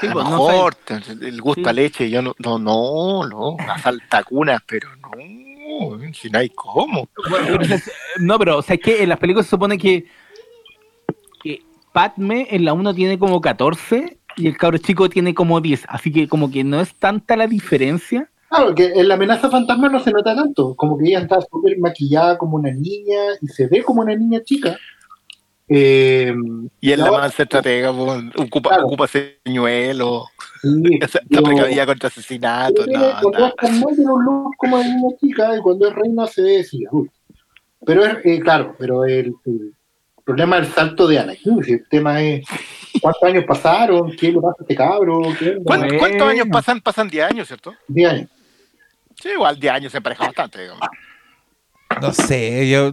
Sí, 0.00 0.06
a 0.06 0.10
lo 0.10 0.14
pues, 0.14 0.24
no 0.30 0.30
mejor 0.46 0.74
te- 0.74 0.94
el 1.28 1.40
gusto 1.40 1.62
Sí. 1.64 1.68
a 1.68 1.72
leche, 1.72 2.10
yo 2.10 2.22
no, 2.22 2.34
no, 2.38 2.58
no, 2.58 3.26
no, 3.28 3.56
las 3.66 3.84
altacunas, 3.86 4.62
pero 4.66 4.88
no. 4.96 5.10
si 6.12 6.30
no 6.30 6.38
hay 6.38 6.50
cómo. 6.50 7.08
Bueno, 7.28 7.58
no, 8.20 8.38
pero 8.38 8.58
o 8.58 8.62
sea, 8.62 8.74
es 8.76 8.80
que 8.82 9.02
en 9.02 9.08
las 9.08 9.18
películas 9.18 9.46
se 9.46 9.50
supone 9.50 9.76
que, 9.78 10.06
que 11.42 11.62
Padme 11.92 12.46
en 12.50 12.64
la 12.64 12.72
1 12.72 12.94
tiene 12.94 13.18
como 13.18 13.40
14 13.40 14.18
y 14.36 14.46
el 14.46 14.56
cabro 14.56 14.78
chico 14.78 15.08
tiene 15.08 15.34
como 15.34 15.60
10. 15.60 15.84
Así 15.88 16.12
que 16.12 16.28
como 16.28 16.50
que 16.50 16.62
no 16.64 16.80
es 16.80 16.94
tanta 16.94 17.36
la 17.36 17.46
diferencia. 17.46 18.30
Claro, 18.50 18.74
que 18.74 18.86
en 18.86 19.08
la 19.08 19.14
amenaza 19.14 19.50
fantasma 19.50 19.88
no 19.88 20.00
se 20.00 20.10
nota 20.10 20.34
tanto, 20.34 20.74
como 20.74 20.96
que 20.96 21.06
ella 21.08 21.20
está 21.20 21.38
súper 21.42 21.78
maquillada 21.78 22.38
como 22.38 22.56
una 22.56 22.70
niña 22.70 23.20
y 23.42 23.48
se 23.48 23.66
ve 23.66 23.82
como 23.82 24.00
una 24.02 24.14
niña 24.14 24.40
chica. 24.42 24.78
Eh, 25.68 26.34
Y 26.80 26.92
en 26.92 27.00
la 27.00 27.10
más 27.10 27.38
estratega, 27.38 27.90
weón, 27.92 28.32
ocupa, 28.36 28.70
Claro. 28.70 28.86
ocupa 28.86 29.06
señuelo, 29.06 30.24
sí, 30.62 30.98
está 31.00 31.20
yo- 31.28 31.42
precavida 31.42 31.84
contra 31.86 32.08
asesinatos. 32.08 32.86
Tiene- 32.86 32.98
No, 32.98 33.20
cuando 33.20 33.38
no. 33.38 33.46
es 33.48 33.54
tiene 33.96 34.10
un 34.12 34.24
look 34.24 34.52
como 34.56 34.78
de 34.78 34.84
niña 34.84 35.08
chica 35.20 35.56
y 35.56 35.60
cuando 35.60 35.88
es 35.88 35.94
reina 35.94 36.26
se 36.26 36.42
ve 36.42 36.60
así. 36.60 36.84
Pero 37.84 38.04
es, 38.04 38.16
eh, 38.24 38.40
claro, 38.40 38.74
pero 38.78 39.04
el, 39.04 39.34
el 39.44 39.72
problema 40.24 40.58
es 40.58 40.68
el 40.68 40.74
salto 40.74 41.06
de 41.06 41.18
Anakin. 41.18 41.60
el 41.66 41.88
tema 41.88 42.22
es 42.22 42.46
cuántos 43.02 43.22
años 43.24 43.44
pasaron, 43.46 44.12
qué 44.12 44.32
le 44.32 44.40
pasa 44.40 44.56
a 44.58 44.62
este 44.62 44.74
cabro, 44.74 45.20
qué 45.38 45.50
onda? 45.50 45.62
¿Cuán- 45.64 45.80
Bueno. 45.80 45.98
¿Cuántos 45.98 46.28
años 46.28 46.46
pasan? 46.50 46.80
Pasan 46.80 47.08
10 47.08 47.24
años, 47.30 47.46
¿cierto? 47.46 47.74
Diez 47.86 48.10
años. 48.10 48.28
Sí, 49.20 49.28
igual 49.30 49.58
10 49.58 49.72
años 49.74 49.92
se 49.92 49.98
empareja 49.98 50.24
bastante, 50.26 50.62
digamos. 50.62 50.88
No 52.02 52.12
sé, 52.12 52.68
yo. 52.68 52.92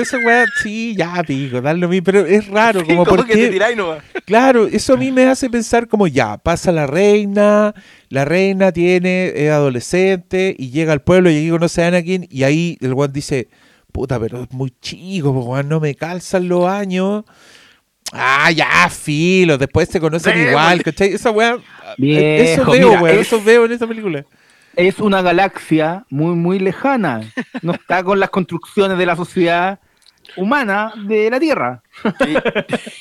esa 0.00 0.16
weá, 0.18 0.44
sí, 0.62 0.94
ya, 0.96 1.22
pico, 1.26 1.60
dale 1.60 1.80
lo 1.80 1.88
mismo. 1.88 2.04
Pero 2.04 2.24
es 2.26 2.46
raro, 2.46 2.84
como 2.84 3.04
como 3.04 3.16
porque. 3.16 3.32
que 3.34 3.38
te 3.46 3.48
tiráis 3.50 3.76
nomás. 3.76 4.02
Claro, 4.24 4.66
eso 4.66 4.94
a 4.94 4.96
mí 4.96 5.10
me 5.10 5.26
hace 5.26 5.50
pensar 5.50 5.88
como 5.88 6.06
ya, 6.06 6.38
pasa 6.38 6.70
la 6.72 6.86
reina, 6.86 7.74
la 8.08 8.24
reina 8.24 8.70
tiene, 8.72 9.32
es 9.34 9.50
adolescente 9.50 10.54
y 10.58 10.70
llega 10.70 10.92
al 10.92 11.02
pueblo 11.02 11.28
y 11.30 11.38
aquí 11.38 11.50
conoce 11.50 11.82
a 11.82 11.88
Anakin 11.88 12.26
y 12.30 12.44
ahí 12.44 12.78
el 12.80 12.94
weón 12.94 13.12
dice, 13.12 13.48
puta, 13.92 14.18
pero 14.20 14.44
es 14.44 14.52
muy 14.52 14.72
chico, 14.80 15.34
po, 15.34 15.40
weón, 15.40 15.68
no 15.68 15.80
me 15.80 15.94
calzan 15.96 16.48
los 16.48 16.66
años. 16.68 17.24
Ah, 18.12 18.50
ya, 18.52 18.88
filo, 18.90 19.58
después 19.58 19.88
se 19.88 20.00
conocen 20.00 20.48
igual, 20.48 20.82
¿cachai? 20.84 21.12
Esa 21.14 21.30
weá, 21.30 21.58
Viejo, 21.98 22.62
eso 22.62 22.70
veo, 22.70 22.88
mira, 22.88 23.02
weón, 23.02 23.18
es- 23.18 23.26
eso 23.26 23.42
veo 23.42 23.64
en 23.66 23.72
esta 23.72 23.86
película. 23.86 24.24
Es 24.76 24.98
una 25.00 25.22
galaxia 25.22 26.06
muy, 26.10 26.34
muy 26.36 26.58
lejana. 26.58 27.20
No 27.62 27.72
está 27.72 28.02
con 28.04 28.20
las 28.20 28.30
construcciones 28.30 28.98
de 28.98 29.06
la 29.06 29.16
sociedad 29.16 29.80
humana 30.36 30.92
de 31.06 31.30
la 31.30 31.40
Tierra. 31.40 31.82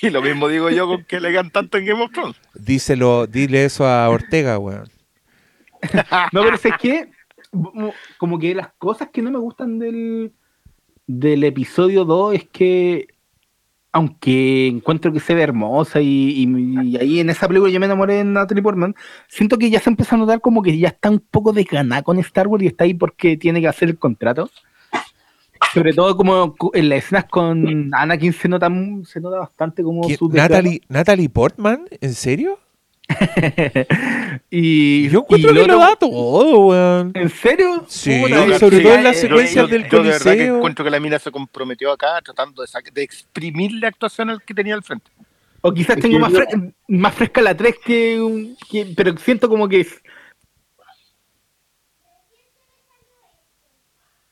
Y, 0.02 0.08
y 0.08 0.10
lo 0.10 0.22
mismo 0.22 0.48
digo 0.48 0.70
yo 0.70 0.88
con 0.88 1.04
que 1.04 1.20
le 1.20 1.32
gan 1.32 1.52
tanto 1.52 1.78
en 1.78 1.86
Game 1.86 2.04
of 2.04 2.12
Thrones. 2.12 2.36
Díselo, 2.54 3.28
dile 3.28 3.66
eso 3.66 3.86
a 3.86 4.10
Ortega, 4.10 4.58
weón. 4.58 4.90
No, 6.32 6.44
pero 6.44 6.56
es 6.56 6.78
que 6.80 7.10
como 8.18 8.38
que 8.38 8.54
las 8.54 8.70
cosas 8.78 9.10
que 9.12 9.22
no 9.22 9.32
me 9.32 9.40
gustan 9.40 9.80
del, 9.80 10.34
del 11.08 11.44
episodio 11.44 12.06
2 12.06 12.36
es 12.36 12.48
que 12.50 13.08
aunque 13.92 14.68
encuentro 14.68 15.12
que 15.12 15.20
se 15.20 15.34
ve 15.34 15.42
hermosa 15.42 16.00
y, 16.02 16.08
y- 16.08 16.90
y 16.90 16.98
ahí 16.98 17.20
en 17.20 17.30
esa 17.30 17.48
película 17.48 17.72
yo 17.72 17.80
me 17.80 17.88
enamoré 17.88 18.16
de 18.16 18.24
Natalie 18.24 18.62
Portman, 18.64 18.96
siento 19.28 19.58
que 19.58 19.70
ya 19.70 19.80
se 19.80 19.90
empieza 19.90 20.16
a 20.16 20.20
notar 20.20 20.42
como 20.42 20.62
que 20.62 20.78
ya 20.78 20.90
está 20.90 21.10
un 21.10 21.20
poco 21.20 21.54
desganada 21.54 22.04
con 22.04 22.20
Star 22.20 22.48
Wars 22.48 22.64
y 22.64 22.68
está 22.68 22.84
ahí 22.84 22.94
porque 22.94 23.36
tiene 23.38 23.62
que 23.62 23.68
hacer 23.68 23.90
el 23.90 23.98
contrato. 23.98 24.50
Sobre 25.74 25.94
todo 25.94 26.16
como 26.16 26.56
en 26.74 26.90
las 26.90 27.00
escenas 27.00 27.26
con 27.26 27.68
Anakin 27.94 28.34
se 28.34 28.48
nota, 28.48 28.70
se 29.06 29.20
nota 29.20 29.40
bastante 29.40 29.84
como 29.84 30.04
su. 30.18 30.30
Natalie, 30.50 30.82
Natalie 30.88 31.30
Portman, 31.30 31.86
¿en 32.00 32.14
serio? 32.14 32.60
y 34.52 35.10
Yo 35.10 35.20
encuentro 35.22 35.52
y 35.52 35.56
que 35.56 35.68
lo 35.68 35.78
da 35.80 35.96
todo, 35.96 36.68
weón. 36.68 37.12
¿En 37.16 37.30
serio? 37.30 37.84
Sí, 37.88 38.22
sobre 38.60 38.78
sí, 38.78 38.84
todo 38.84 38.94
en 38.96 39.04
las 39.04 39.18
secuencias 39.20 39.56
yo- 39.66 39.68
del 39.68 39.90
Yo 39.90 39.98
de 40.04 40.10
verdad 40.10 40.20
que 40.24 40.30
Coliseo. 40.30 40.56
encuentro 40.58 40.86
que 40.86 40.92
la 40.92 41.00
mina 41.00 41.20
se 41.20 41.32
comprometió 41.32 41.92
acá 41.92 42.22
tratando 42.24 42.62
de, 42.64 42.70
de 42.94 43.04
exprimir 43.04 43.72
la 43.74 43.88
actuación 43.88 44.30
al 44.30 44.42
que 44.44 44.54
tenía 44.54 44.76
al 44.76 44.84
frente. 44.84 45.10
O 45.62 45.74
quizás 45.74 45.98
Es 45.98 46.04
tengo 46.04 46.20
más, 46.20 46.32
yo- 46.32 46.40
fre- 46.40 46.74
más 46.88 47.14
fresca 47.16 47.42
la 47.42 47.56
3 47.58 47.76
que, 47.84 48.22
un- 48.22 48.56
que- 48.70 48.94
Pero 48.96 49.18
siento 49.18 49.50
como 49.50 49.68
que. 49.68 49.82
es- 49.82 50.02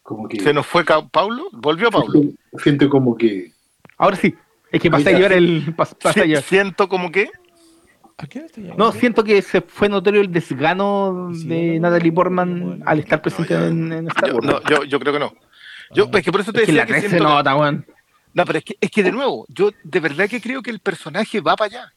Como 0.03 0.27
que 0.29 0.39
Se 0.39 0.53
nos 0.53 0.65
fue 0.65 0.85
Paulo, 1.11 1.49
volvió 1.51 1.91
Paulo. 1.91 2.11
siento, 2.13 2.37
siento 2.63 2.89
como 2.89 3.17
que 3.17 3.51
Ahora 3.97 4.15
sí. 4.15 4.33
Es 4.71 4.81
que 4.81 4.89
pasé 4.91 5.09
a 5.09 5.13
llevar 5.13 5.33
el. 5.33 5.75
pas- 5.75 5.95
pasé 6.01 6.19
a 6.21 6.23
Si- 6.23 6.29
llevar. 6.29 6.43
siento 6.43 6.87
como 6.87 7.11
que 7.11 7.29
¿A 8.19 8.25
qué 8.27 8.39
hora 8.39 8.45
está 8.47 8.61
llamando? 8.61 8.83
No, 8.85 8.91
siento 8.91 9.23
que 9.23 9.41
se 9.43 9.61
fue 9.61 9.89
notorio 9.89 10.21
el 10.21 10.31
desgano 10.31 11.29
Sí, 11.33 11.47
de 11.47 11.79
no, 11.79 11.89
Natalie 11.89 12.11
Portman 12.11 12.81
al 12.85 12.99
estar 12.99 13.19
no, 13.19 13.21
presente 13.23 13.53
yo- 13.53 13.65
en, 13.67 13.91
en 13.93 14.07
Star 14.07 14.29
yo, 14.31 14.39
no, 14.41 14.61
yo, 14.63 14.83
yo 14.85 14.99
creo 14.99 15.13
que 15.13 15.19
no. 15.19 15.33
Yo, 15.93 16.09
es 16.11 16.23
que 16.23 16.31
por 16.31 16.41
eso 16.41 16.51
te 16.51 16.59
es 16.61 16.65
que 16.65 16.71
decía 16.71 16.81
la 16.81 16.85
que 16.87 16.93
3 16.93 17.03
se 17.03 17.09
siento 17.09 17.25
que- 17.27 17.33
nota, 17.35 17.55
weón. 17.55 17.85
No, 18.33 18.45
pero 18.45 18.59
es 18.59 18.65
que, 18.65 18.77
es 18.81 18.91
que 18.91 19.03
de 19.03 19.11
nuevo, 19.11 19.45
yo 19.49 19.69
de 19.83 19.99
verdad 19.99 20.27
que 20.29 20.41
creo 20.41 20.61
que 20.61 20.71
el 20.71 20.79
personaje 20.79 21.39
va 21.41 21.55
para 21.55 21.67
allá. 21.67 21.93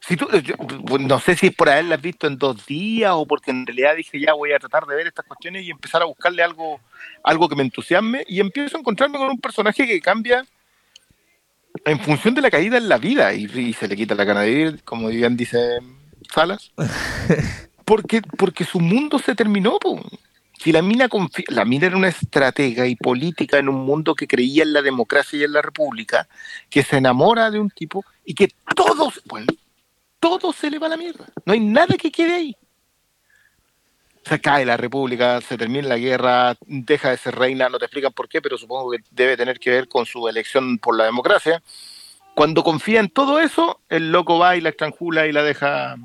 Si 0.00 0.16
tú, 0.16 0.26
yo- 0.42 0.54
pues, 0.56 1.02
no 1.02 1.18
sé 1.18 1.36
si 1.36 1.48
es 1.48 1.54
por 1.54 1.68
haberlas 1.68 2.00
visto 2.00 2.26
en 2.28 2.38
dos 2.38 2.64
días 2.66 3.10
o 3.14 3.26
porque 3.26 3.50
en 3.50 3.66
realidad 3.66 3.94
dije 3.96 4.18
ya 4.20 4.32
voy 4.32 4.52
a 4.52 4.58
tratar 4.58 4.86
de 4.86 4.94
ver 4.96 5.06
estas 5.08 5.26
cuestiones 5.26 5.64
y 5.64 5.70
empezar 5.70 6.00
a 6.00 6.06
buscarle 6.06 6.42
algo, 6.42 6.80
algo 7.24 7.48
que 7.48 7.56
me 7.56 7.62
entusiasme 7.62 8.24
y 8.26 8.40
empiezo 8.40 8.76
a 8.76 8.80
encontrarme 8.80 9.18
con 9.18 9.28
un 9.28 9.40
personaje 9.40 9.86
que 9.86 10.00
cambia 10.00 10.44
en 11.90 12.00
función 12.00 12.34
de 12.34 12.42
la 12.42 12.50
caída 12.50 12.76
en 12.78 12.88
la 12.88 12.98
vida 12.98 13.34
y, 13.34 13.44
y 13.44 13.72
se 13.72 13.88
le 13.88 13.96
quita 13.96 14.14
la 14.14 14.24
gana 14.24 14.40
de 14.42 14.50
vivir, 14.50 14.82
como 14.84 15.08
bien 15.08 15.36
dice 15.36 15.78
Salas, 16.32 16.72
porque, 17.84 18.22
porque 18.22 18.64
su 18.64 18.80
mundo 18.80 19.18
se 19.18 19.34
terminó. 19.34 19.78
po. 19.78 20.00
Si 20.58 20.72
la 20.72 20.82
mina, 20.82 21.08
la 21.48 21.64
mina 21.64 21.86
era 21.86 21.96
una 21.96 22.08
estratega 22.08 22.86
y 22.86 22.96
política 22.96 23.58
en 23.58 23.68
un 23.68 23.84
mundo 23.86 24.14
que 24.14 24.26
creía 24.26 24.64
en 24.64 24.72
la 24.72 24.82
democracia 24.82 25.38
y 25.38 25.44
en 25.44 25.52
la 25.52 25.62
república, 25.62 26.28
que 26.68 26.82
se 26.82 26.96
enamora 26.96 27.50
de 27.50 27.60
un 27.60 27.70
tipo 27.70 28.04
y 28.24 28.34
que 28.34 28.48
todos, 28.74 29.22
bueno, 29.26 29.46
todo 30.18 30.52
se 30.52 30.68
le 30.70 30.80
va 30.80 30.88
a 30.88 30.90
la 30.90 30.96
mierda. 30.96 31.26
No 31.44 31.52
hay 31.52 31.60
nada 31.60 31.96
que 31.96 32.10
quede 32.10 32.34
ahí. 32.34 32.56
Se 34.28 34.40
cae 34.40 34.64
la 34.66 34.76
república, 34.76 35.40
se 35.40 35.56
termina 35.56 35.88
la 35.88 35.96
guerra, 35.98 36.54
deja 36.66 37.10
de 37.10 37.16
ser 37.16 37.34
reina, 37.36 37.68
no 37.68 37.78
te 37.78 37.86
explican 37.86 38.12
por 38.12 38.28
qué, 38.28 38.42
pero 38.42 38.58
supongo 38.58 38.90
que 38.90 38.98
debe 39.10 39.36
tener 39.36 39.58
que 39.58 39.70
ver 39.70 39.88
con 39.88 40.04
su 40.06 40.28
elección 40.28 40.78
por 40.78 40.96
la 40.96 41.04
democracia. 41.04 41.62
Cuando 42.34 42.62
confía 42.62 43.00
en 43.00 43.08
todo 43.08 43.40
eso, 43.40 43.80
el 43.88 44.12
loco 44.12 44.38
va 44.38 44.56
y 44.56 44.60
la 44.60 44.68
estrangula 44.68 45.26
y 45.26 45.32
la 45.32 45.42
deja 45.42 45.96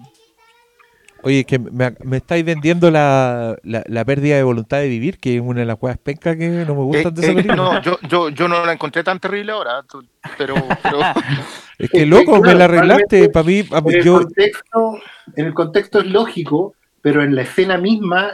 Oye, 1.25 1.45
que 1.45 1.57
me, 1.57 1.95
me 2.03 2.17
estáis 2.17 2.43
vendiendo 2.43 2.91
la, 2.91 3.55
la, 3.63 3.81
la 3.87 4.03
pérdida 4.03 4.35
de 4.35 4.43
voluntad 4.43 4.79
de 4.79 4.89
vivir, 4.89 5.19
que 5.19 5.35
es 5.35 5.41
una 5.41 5.61
de 5.61 5.65
las 5.65 5.77
cosas 5.77 5.97
pencas 5.97 6.35
que 6.35 6.49
no 6.49 6.75
me 6.75 6.81
gustan 6.83 7.13
Eh, 7.13 7.21
de 7.21 7.21
esa 7.21 7.39
eh, 7.39 7.55
no, 7.55 7.81
yo, 7.81 7.97
yo, 8.09 8.27
yo 8.29 8.47
no 8.49 8.65
la 8.65 8.73
encontré 8.73 9.05
tan 9.05 9.21
terrible 9.21 9.53
ahora, 9.53 9.83
tú- 9.89 10.05
pero, 10.37 10.55
pero 10.83 10.99
es 11.79 11.89
que 11.89 12.05
loco, 12.05 12.41
me 12.41 12.53
la 12.53 12.65
arreglaste. 12.65 13.29
Para 13.29 13.45
mí, 13.45 13.63
a 13.71 13.79
mí- 13.79 13.91
en 13.93 13.95
el, 13.99 14.03
yo, 14.03 14.15
contexto, 14.21 14.99
en 15.37 15.45
el 15.45 15.53
contexto 15.53 15.99
es 16.01 16.07
lógico, 16.07 16.75
pero 17.03 17.21
en 17.21 17.35
la 17.35 17.41
escena 17.41 17.77
misma 17.77 18.31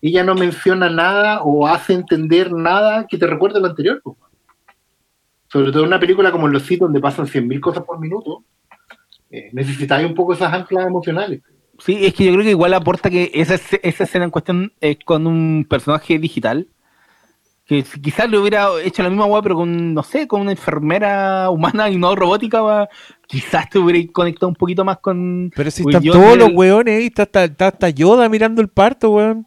ella 0.00 0.24
no 0.24 0.34
menciona 0.34 0.88
nada 0.88 1.42
o 1.42 1.66
hace 1.66 1.92
entender 1.92 2.52
nada 2.52 3.06
que 3.08 3.18
te 3.18 3.26
recuerde 3.26 3.60
lo 3.60 3.66
anterior. 3.66 4.00
Sobre 5.48 5.70
todo 5.70 5.82
en 5.82 5.88
una 5.88 6.00
película 6.00 6.30
como 6.30 6.48
Los 6.48 6.62
Sith, 6.62 6.80
donde 6.80 7.00
pasan 7.00 7.26
100.000 7.26 7.60
cosas 7.60 7.84
por 7.84 8.00
minuto, 8.00 8.44
eh, 9.28 9.50
necesitáis 9.52 10.06
un 10.06 10.14
poco 10.14 10.32
esas 10.32 10.52
anclas 10.54 10.86
emocionales. 10.86 11.42
Sí, 11.78 12.06
es 12.06 12.14
que 12.14 12.24
yo 12.24 12.32
creo 12.32 12.44
que 12.44 12.50
igual 12.50 12.74
aporta 12.74 13.10
que 13.10 13.32
esa, 13.34 13.54
esa 13.54 14.04
escena 14.04 14.24
en 14.24 14.30
cuestión 14.30 14.72
es 14.80 14.98
con 15.04 15.26
un 15.26 15.66
personaje 15.68 16.18
digital. 16.18 16.68
Que 17.64 17.82
si 17.84 18.00
quizás 18.00 18.28
le 18.28 18.38
hubiera 18.38 18.68
hecho 18.82 19.02
la 19.02 19.08
misma 19.08 19.26
weá, 19.26 19.40
pero 19.40 19.54
con, 19.54 19.94
no 19.94 20.02
sé, 20.02 20.26
con 20.26 20.40
una 20.40 20.50
enfermera 20.50 21.48
humana 21.48 21.88
y 21.88 21.96
no 21.96 22.14
robótica, 22.16 22.60
va, 22.60 22.88
quizás 23.26 23.70
te 23.70 23.78
hubiera 23.78 24.12
conectado 24.12 24.48
un 24.48 24.54
poquito 24.56 24.84
más 24.84 24.98
con. 24.98 25.50
pero 25.54 25.70
si 25.70 25.82
están 25.82 26.02
todos 26.02 26.30
del- 26.30 26.38
los 26.40 26.50
weones 26.52 26.98
ahí, 26.98 27.06
está, 27.06 27.22
está, 27.22 27.44
está 27.44 27.66
hasta 27.68 27.88
Yoda 27.90 28.28
mirando 28.28 28.60
el 28.60 28.68
parto, 28.68 29.10
weón. 29.12 29.46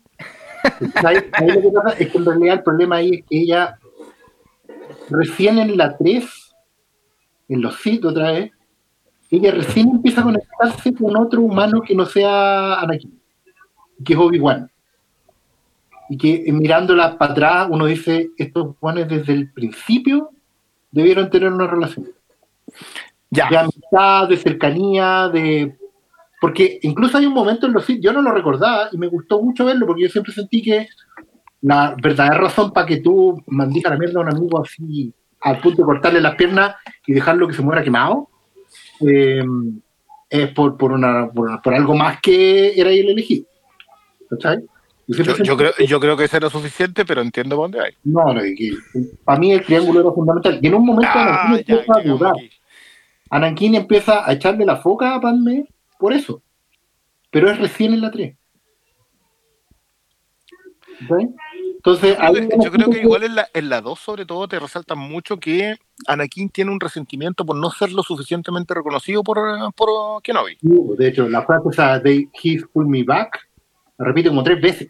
Ahí, 1.04 1.18
ahí 1.34 1.48
lo 1.52 1.62
que 1.62 1.72
pasa 1.72 1.96
es 2.00 2.10
que 2.10 2.18
en 2.18 2.26
realidad 2.26 2.54
el 2.56 2.64
problema 2.64 2.96
ahí 2.96 3.16
es 3.16 3.26
que 3.30 3.38
ella, 3.42 3.78
recién 5.10 5.60
en 5.60 5.78
la 5.78 5.96
3, 5.98 6.26
en 7.50 7.62
los 7.62 7.76
Sith 7.82 8.04
otra 8.06 8.32
vez, 8.32 8.52
ella 9.30 9.52
recién 9.52 9.90
empieza 9.90 10.22
a 10.22 10.24
conectarse 10.24 10.94
con 10.96 11.16
otro 11.18 11.42
humano 11.42 11.82
que 11.82 11.94
no 11.96 12.06
sea 12.06 12.76
Anakin, 12.80 13.20
que 14.04 14.14
es 14.14 14.20
Obi-Wan. 14.20 14.70
Y 16.10 16.18
que 16.18 16.44
eh, 16.46 16.52
mirándola 16.52 17.18
para 17.18 17.32
atrás 17.32 17.68
uno 17.70 17.86
dice, 17.86 18.30
estos 18.38 18.76
Juanes 18.80 19.08
desde 19.08 19.34
el 19.34 19.52
principio 19.52 20.32
debieron 20.92 21.30
tener 21.30 21.52
una 21.52 21.68
relación 21.68 22.08
ya. 23.30 23.50
de 23.50 23.58
amistad, 23.58 24.28
de 24.30 24.38
cercanía, 24.38 25.30
de... 25.30 25.78
Porque 26.40 26.80
incluso 26.84 27.18
hay 27.18 27.26
un 27.26 27.34
momento 27.34 27.66
en 27.66 27.74
los 27.74 27.88
yo 27.88 28.14
no 28.14 28.22
lo 28.22 28.32
recordaba 28.32 28.90
y 28.92 28.98
me 28.98 29.08
gustó 29.08 29.42
mucho 29.42 29.66
verlo 29.66 29.88
porque 29.88 30.04
yo 30.04 30.10
siempre 30.10 30.32
sentí 30.32 30.62
que 30.62 30.88
la 31.62 31.96
verdadera 32.02 32.38
razón 32.38 32.72
para 32.72 32.86
que 32.86 32.98
tú 32.98 33.42
mandijas 33.48 33.92
la 33.92 33.98
mierda 33.98 34.20
a 34.20 34.24
un 34.24 34.30
amigo 34.30 34.62
así 34.62 35.12
al 35.42 35.60
punto 35.60 35.82
de 35.82 35.86
cortarle 35.86 36.22
las 36.22 36.36
piernas 36.36 36.76
y 37.08 37.14
dejarlo 37.14 37.48
que 37.48 37.54
se 37.54 37.62
muera 37.62 37.84
quemado 37.84 38.30
eh, 39.02 39.44
es 40.30 40.50
por, 40.50 40.78
por, 40.78 40.92
una, 40.92 41.30
por, 41.30 41.62
por 41.62 41.74
algo 41.74 41.96
más 41.96 42.20
que 42.22 42.80
era 42.80 42.90
el 42.90 43.10
elegido. 43.10 43.46
¿Cachai? 44.30 44.66
Yo, 45.08 45.24
yo 45.38 45.56
creo, 45.58 45.72
yo 45.88 46.00
creo 46.00 46.18
que 46.18 46.24
eso 46.24 46.38
era 46.38 46.50
suficiente, 46.50 47.06
pero 47.06 47.22
entiendo 47.22 47.56
dónde 47.56 47.80
hay. 47.80 47.92
No, 48.04 48.34
no, 48.34 48.42
para 49.24 49.40
mí 49.40 49.52
el 49.52 49.64
triángulo 49.64 50.02
era 50.02 50.12
fundamental. 50.12 50.60
Y 50.62 50.68
en 50.68 50.74
un 50.76 50.86
momento 50.86 51.12
Ah, 51.14 51.48
Anakin 51.50 51.66
ya, 51.68 51.76
empieza 51.76 52.00
a 52.00 52.04
dudar. 52.04 52.34
Anakin 53.30 53.76
empieza 53.76 54.28
a 54.28 54.34
echarle 54.34 54.66
la 54.66 54.78
foca 54.78 55.14
a 55.16 55.22
Padme 55.22 55.68
por 56.00 56.14
eso. 56.14 56.42
Pero 57.30 57.52
es 57.52 57.60
recién 57.60 57.94
en 57.94 58.02
la 58.02 58.10
3. 58.12 58.36
¿Ok? 61.10 61.20
Entonces, 61.76 62.18
Yo 62.18 62.24
ahí 62.24 62.34
creo 62.34 62.50
que- 62.50 62.56
yo 62.66 62.72
creo 62.72 62.90
que 62.90 63.02
igual 63.02 63.24
en 63.24 63.36
la, 63.36 63.48
en 63.54 63.70
la 63.70 63.82
2 63.82 64.00
sobre 64.00 64.26
todo 64.26 64.48
te 64.48 64.60
resalta 64.60 64.96
mucho 64.96 65.38
que 65.38 65.76
Anakin 66.08 66.50
tiene 66.50 66.72
un 66.72 66.80
resentimiento 66.80 67.46
por 67.46 67.56
no 67.58 67.70
ser 67.70 67.92
lo 67.92 68.02
suficientemente 68.02 68.74
reconocido 68.74 69.22
por, 69.24 69.38
por 69.76 70.22
Kenobi. 70.24 70.58
De 70.62 71.08
hecho, 71.08 71.30
la 71.30 71.44
frase 71.44 71.70
esa 71.70 72.00
de 72.00 72.28
He 72.42 72.60
pull 72.74 72.88
me 72.88 73.04
back, 73.04 73.48
la 73.98 74.06
repite 74.06 74.30
como 74.30 74.44
tres 74.44 74.62
veces. 74.62 74.90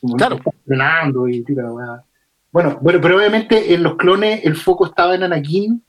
Como 0.00 0.16
Claro. 0.16 0.36
está 0.36 0.50
Frenando 0.64 1.28
y 1.28 1.42
tira 1.42 1.64
la. 1.64 2.04
Bueno, 2.52 2.78
bueno, 2.80 3.00
pero 3.02 3.16
obviamente 3.16 3.74
en 3.74 3.82
los 3.82 3.96
clones 3.96 4.44
el 4.44 4.56
foco 4.56 4.86
estaba 4.86 5.14
en 5.14 5.24
Anakin 5.24 5.82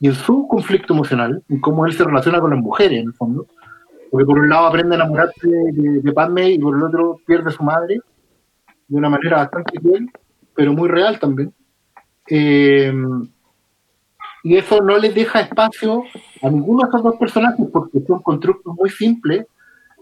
y 0.00 0.06
en 0.08 0.14
su 0.14 0.46
conflicto 0.48 0.92
emocional, 0.94 1.42
en 1.48 1.60
cómo 1.60 1.86
él 1.86 1.92
se 1.92 2.04
relaciona 2.04 2.40
con 2.40 2.50
las 2.50 2.60
mujeres, 2.60 3.00
en 3.00 3.06
el 3.08 3.14
fondo. 3.14 3.46
Porque 4.10 4.24
por 4.26 4.38
un 4.38 4.48
lado 4.48 4.66
aprende 4.66 4.94
a 4.94 4.98
enamorarse 5.00 5.48
de, 5.48 6.00
de 6.00 6.12
Padme 6.12 6.50
y 6.50 6.58
por 6.58 6.76
el 6.76 6.82
otro 6.82 7.18
pierde 7.26 7.48
a 7.50 7.52
su 7.52 7.62
madre 7.64 8.00
de 8.86 8.96
una 8.96 9.08
manera 9.08 9.38
bastante 9.38 9.78
cruel, 9.80 10.08
pero 10.54 10.72
muy 10.72 10.88
real 10.88 11.18
también. 11.18 11.52
Eh, 12.28 12.92
y 14.44 14.56
eso 14.56 14.80
no 14.82 14.98
les 14.98 15.14
deja 15.14 15.40
espacio 15.40 16.04
a 16.42 16.48
ninguno 16.50 16.82
de 16.82 16.88
esos 16.88 17.02
dos 17.02 17.16
personajes 17.16 17.66
porque 17.72 18.00
son 18.06 18.22
constructos 18.22 18.74
muy 18.76 18.90
simples 18.90 19.46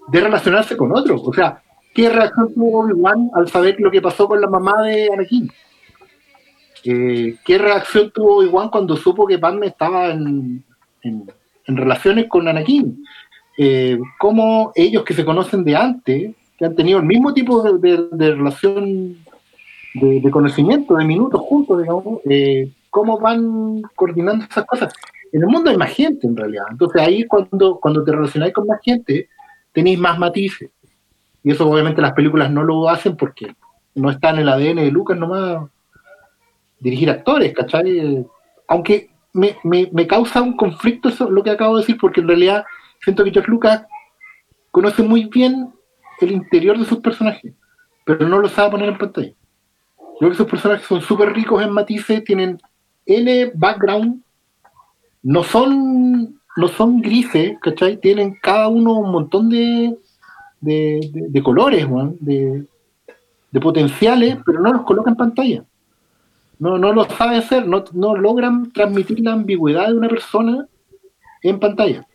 de 0.09 0.21
relacionarse 0.21 0.77
con 0.77 0.93
otros. 0.97 1.23
O 1.25 1.33
sea, 1.33 1.63
¿qué 1.95 2.09
reacción 2.11 2.53
tuvo 2.55 2.81
Obi-Wan 2.85 3.31
al 3.35 3.49
saber 3.49 3.77
lo 3.79 3.91
que 3.91 4.03
pasó 4.03 4.27
con 4.27 4.41
la 4.41 4.49
mamá 4.49 4.83
de 4.83 5.09
Anakin? 5.13 5.51
Eh, 6.85 7.37
¿Qué 7.45 7.59
reacción 7.59 8.11
tuvo 8.11 8.39
Obi-Wan 8.39 8.69
cuando 8.71 8.97
supo 8.97 9.27
que 9.27 9.39
Padme 9.39 9.69
estaba 9.69 10.11
en, 10.11 10.65
en- 11.03 11.31
en 11.67 11.77
relaciones 11.77 12.27
con 12.29 12.49
Anakin? 12.49 13.05
Eh, 13.57 13.99
¿Cómo 14.19 14.73
ellos 14.75 15.05
que 15.05 15.15
se 15.15 15.25
conocen 15.25 15.63
de 15.65 15.77
antes, 15.77 16.35
que 16.59 16.65
han 16.65 16.75
tenido 16.75 16.99
el 16.99 17.05
mismo 17.07 17.33
tipo 17.33 17.63
de, 17.63 17.79
de- 17.79 18.09
de 18.11 18.35
relación 18.35 19.17
de, 19.95 20.21
de 20.21 20.31
conocimiento, 20.31 20.97
de 20.97 21.05
minutos 21.05 21.41
juntos, 21.43 21.81
digamos, 21.81 22.21
eh, 22.29 22.73
cómo 22.91 23.19
van 23.21 23.83
coordinando 23.95 24.45
esas 24.51 24.65
cosas? 24.65 24.93
En 25.33 25.43
el 25.43 25.49
mundo 25.49 25.71
hay 25.71 25.77
más 25.77 25.91
gente 25.91 26.27
en 26.27 26.37
realidad. 26.37 26.65
Entonces 26.71 27.01
ahí 27.01 27.25
cuando, 27.27 27.79
cuando 27.81 28.03
te 28.03 28.11
relacionáis 28.13 28.53
con 28.53 28.67
más 28.67 28.81
gente, 28.83 29.29
tenéis 29.73 29.99
más 29.99 30.19
matices. 30.19 30.71
Y 31.43 31.51
eso 31.51 31.69
obviamente 31.69 32.03
las 32.03 32.13
películas 32.13 32.51
no 32.51 32.63
lo 32.63 32.89
hacen 32.89 33.17
porque 33.17 33.55
no 33.95 34.11
está 34.11 34.31
en 34.31 34.39
el 34.39 34.49
ADN 34.49 34.77
de 34.77 34.91
Lucas 34.91 35.19
nomás 35.19 35.69
dirigir 36.79 37.11
actores, 37.11 37.53
¿cachai? 37.53 38.27
Aunque 38.69 39.11
me, 39.33 39.57
me, 39.65 39.89
me 39.93 40.07
causa 40.07 40.43
un 40.43 40.57
conflicto 40.57 41.09
eso, 41.09 41.31
lo 41.31 41.43
que 41.43 41.51
acabo 41.51 41.77
de 41.77 41.83
decir, 41.83 41.97
porque 42.01 42.21
en 42.21 42.29
realidad 42.29 42.65
siento 43.03 43.25
que 43.25 43.31
George 43.31 43.51
Lucas 43.51 43.85
conoce 44.71 45.03
muy 45.03 45.25
bien 45.27 45.73
el 46.21 46.33
interior 46.33 46.79
de 46.79 46.85
sus 46.85 46.99
personajes, 46.99 47.53
pero 48.05 48.29
no 48.29 48.39
lo 48.39 48.49
sabe 48.49 48.71
poner 48.71 48.89
en 48.89 48.99
pantalla. 48.99 49.33
Creo 50.19 50.31
que 50.31 50.37
sus 50.37 50.47
personajes 50.47 50.87
son 50.87 51.01
súper 51.01 51.33
ricos 51.33 51.63
en 51.63 51.71
matices, 51.71 52.25
tienen 52.25 52.61
N 53.07 53.53
background, 53.55 54.23
no 55.23 55.43
son, 55.43 56.41
no 56.57 56.69
son 56.69 57.01
grises, 57.01 57.59
¿cachai? 57.61 57.97
Tienen 57.99 58.39
cada 58.43 58.69
uno 58.69 58.95
un 58.99 59.11
montón 59.11 59.49
de, 59.49 59.97
de, 60.61 61.01
de- 61.13 61.29
de 61.29 61.43
colores, 61.43 61.87
weón, 61.87 62.17
de, 62.21 62.67
de 63.51 63.61
potenciales, 63.61 64.37
pero 64.45 64.61
no 64.61 64.73
los 64.73 64.83
coloca 64.83 65.11
en 65.11 65.17
pantalla. 65.17 65.65
No, 66.59 66.79
no 66.79 66.93
lo 66.93 67.05
sabe 67.05 67.37
hacer, 67.39 67.67
no, 67.67 67.85
no 67.93 68.15
logran 68.15 68.71
transmitir 68.73 69.21
la 69.21 69.33
ambigüedad 69.33 69.89
de 69.89 69.95
una 69.95 70.09
persona 70.09 70.67
en 71.43 71.59
pantalla. 71.59 72.07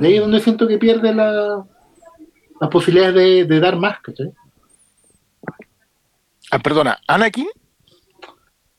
De 0.00 0.06
ahí 0.06 0.14
es 0.14 0.20
donde 0.20 0.40
siento 0.40 0.68
que 0.68 0.78
pierde 0.78 1.12
la, 1.14 1.64
las 2.60 2.70
posibilidades 2.70 3.14
de, 3.14 3.44
de 3.44 3.60
dar 3.60 3.76
más, 3.76 4.00
¿cachai? 4.00 4.30
Ah, 6.50 6.58
perdona, 6.60 6.98
Anakin. 7.08 7.48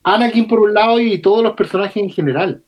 Anakin 0.03 0.47
por 0.47 0.61
un 0.61 0.73
lado 0.73 0.99
y 1.01 1.17
todos 1.21 1.43
los 1.43 1.53
personajes 1.53 2.01
en 2.01 2.09
general. 2.09 2.63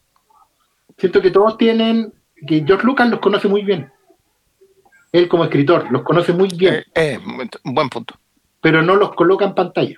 Siento 0.99 1.21
que 1.21 1.31
todos 1.31 1.57
tienen, 1.57 2.13
que 2.45 2.63
George 2.65 2.85
Lucas 2.85 3.09
los 3.09 3.19
conoce 3.19 3.47
muy 3.47 3.63
bien. 3.63 3.91
Él 5.11 5.27
como 5.27 5.43
escritor 5.45 5.91
los 5.91 6.03
conoce 6.03 6.33
muy 6.33 6.49
bien, 6.49 6.83
Eh, 6.93 7.17
un 7.63 7.73
buen 7.73 7.89
punto. 7.89 8.15
pero 8.61 8.81
no 8.81 8.95
los 8.95 9.13
coloca 9.15 9.45
en 9.45 9.55
pantalla. 9.55 9.95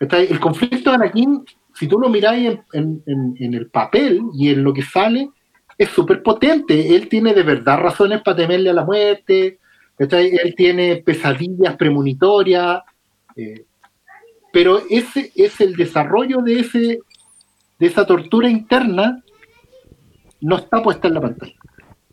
El 0.00 0.38
conflicto 0.38 0.90
de 0.90 0.96
Anakin, 0.96 1.44
si 1.74 1.88
tú 1.88 1.98
lo 1.98 2.08
miráis 2.08 2.48
en, 2.50 2.62
en- 2.72 3.02
en- 3.06 3.34
en 3.38 3.54
el 3.54 3.68
papel 3.68 4.20
y 4.34 4.50
en 4.50 4.62
lo 4.62 4.72
que 4.72 4.82
sale, 4.82 5.30
es 5.76 5.88
súper 5.90 6.22
potente. 6.22 6.94
Él 6.94 7.08
tiene 7.08 7.34
de 7.34 7.42
verdad 7.42 7.78
razones 7.78 8.20
para 8.22 8.36
temerle 8.36 8.70
a 8.70 8.74
la 8.74 8.84
muerte. 8.84 9.58
Él 9.98 10.54
tiene 10.56 10.96
pesadillas 10.96 11.76
premonitorias. 11.76 12.82
eh, 13.36 13.64
pero 14.52 14.82
ese 14.90 15.30
es 15.36 15.60
el 15.60 15.76
desarrollo 15.76 16.38
de 16.42 16.60
ese 16.60 16.98
de 17.78 17.86
esa 17.86 18.04
tortura 18.04 18.48
interna 18.48 19.22
no 20.40 20.56
está 20.56 20.82
puesta 20.82 21.08
en 21.08 21.14
la 21.14 21.20
pantalla. 21.20 21.54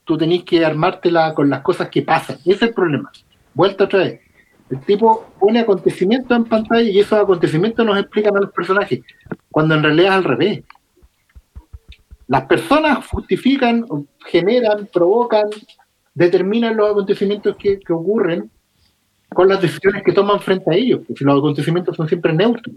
Tú 0.04 0.18
tenés 0.18 0.44
que 0.44 0.64
armártela 0.64 1.34
con 1.34 1.50
las 1.50 1.62
cosas 1.62 1.90
que 1.90 2.02
pasan. 2.02 2.38
Ese 2.38 2.52
es 2.52 2.62
el 2.62 2.74
problema. 2.74 3.12
Vuelta 3.54 3.86
otra 3.86 4.00
vez. 4.00 4.22
El 4.70 4.80
tipo 4.80 5.28
pone 5.40 5.60
acontecimientos 5.60 6.36
en 6.36 6.46
pantalla 6.46 6.90
y 6.90 7.00
esos 7.00 7.20
acontecimientos 7.20 7.86
nos 7.86 8.00
explican 8.00 8.36
a 8.36 8.42
los 8.42 8.52
personajes, 8.52 9.02
cuando 9.52 9.76
en 9.76 9.84
realidad 9.84 10.08
es 10.08 10.18
al 10.18 10.24
revés. 10.24 10.64
Las 12.28 12.46
personas 12.46 13.06
justifican, 13.08 13.86
generan, 14.26 14.90
provocan, 14.92 15.46
determinan 16.16 16.76
los 16.76 16.92
acontecimientos 16.92 17.56
que, 17.58 17.80
que 17.80 17.94
ocurren 17.94 18.50
con 19.30 19.48
las 19.48 19.62
decisiones 19.62 20.02
que 20.04 20.14
toman 20.14 20.40
frente 20.40 20.72
a 20.72 20.74
ellos, 20.74 21.02
porque 21.08 21.24
los 21.24 21.38
acontecimientos 21.38 21.96
son 21.96 22.08
siempre 22.08 22.34
neutros. 22.34 22.76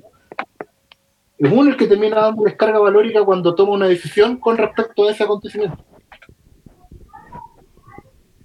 Es 1.39 1.53
uno 1.53 1.71
el 1.71 1.77
que 1.77 1.87
termina 1.87 2.21
dando 2.21 2.43
descarga 2.43 2.79
valórica 2.79 3.25
cuando 3.25 3.55
toma 3.55 3.73
una 3.73 3.87
decisión 3.87 4.39
con 4.39 4.57
respecto 4.57 5.07
a 5.07 5.13
ese 5.13 5.25
acontecimiento. 5.25 5.79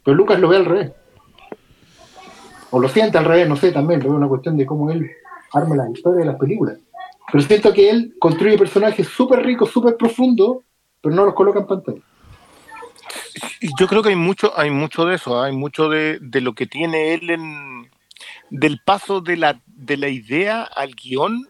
Pero 0.04 0.16
Lucas 0.16 0.40
lo 0.40 0.50
ve 0.50 0.58
al 0.58 0.66
revés. 0.66 0.92
O 2.70 2.80
lo 2.80 2.88
siente 2.90 3.18
al 3.18 3.26
revés, 3.26 3.48
no 3.48 3.56
sé, 3.56 3.72
también, 3.72 4.00
pero 4.00 4.14
es 4.14 4.18
una 4.18 4.28
cuestión 4.28 4.58
de 4.58 4.66
cómo 4.66 4.92
él 4.92 5.10
arma 5.54 5.76
la 5.76 5.90
historia 5.90 6.20
de 6.20 6.26
las 6.26 6.40
películas. 6.40 6.78
Pero 7.32 7.44
siento 7.44 7.74
que 7.74 7.90
él 7.90 8.16
construye 8.20 8.58
personajes 8.58 9.08
súper 9.08 9.44
ricos, 9.44 9.72
súper 9.72 9.96
profundos, 9.96 10.58
pero 11.02 11.16
no 11.16 11.26
los 11.26 11.34
coloca 11.34 11.60
en 11.60 11.68
pantalla. 11.68 12.02
Yo 13.80 13.88
creo 13.88 14.04
que 14.04 14.10
hay 14.10 14.16
mucho, 14.16 14.52
hay 14.58 14.70
mucho 14.70 15.06
de 15.06 15.16
eso, 15.16 15.40
¿ah? 15.40 15.46
hay 15.46 15.56
mucho 15.56 15.90
de, 15.90 16.20
de 16.20 16.42
lo 16.42 16.54
que 16.54 16.68
tiene 16.68 17.14
él 17.14 17.30
en 17.30 17.90
del 18.50 18.80
paso 18.80 19.20
de 19.20 19.36
la, 19.36 19.60
de 19.66 19.98
la 19.98 20.10
idea 20.10 20.62
al 20.62 20.94
guion, 20.94 21.48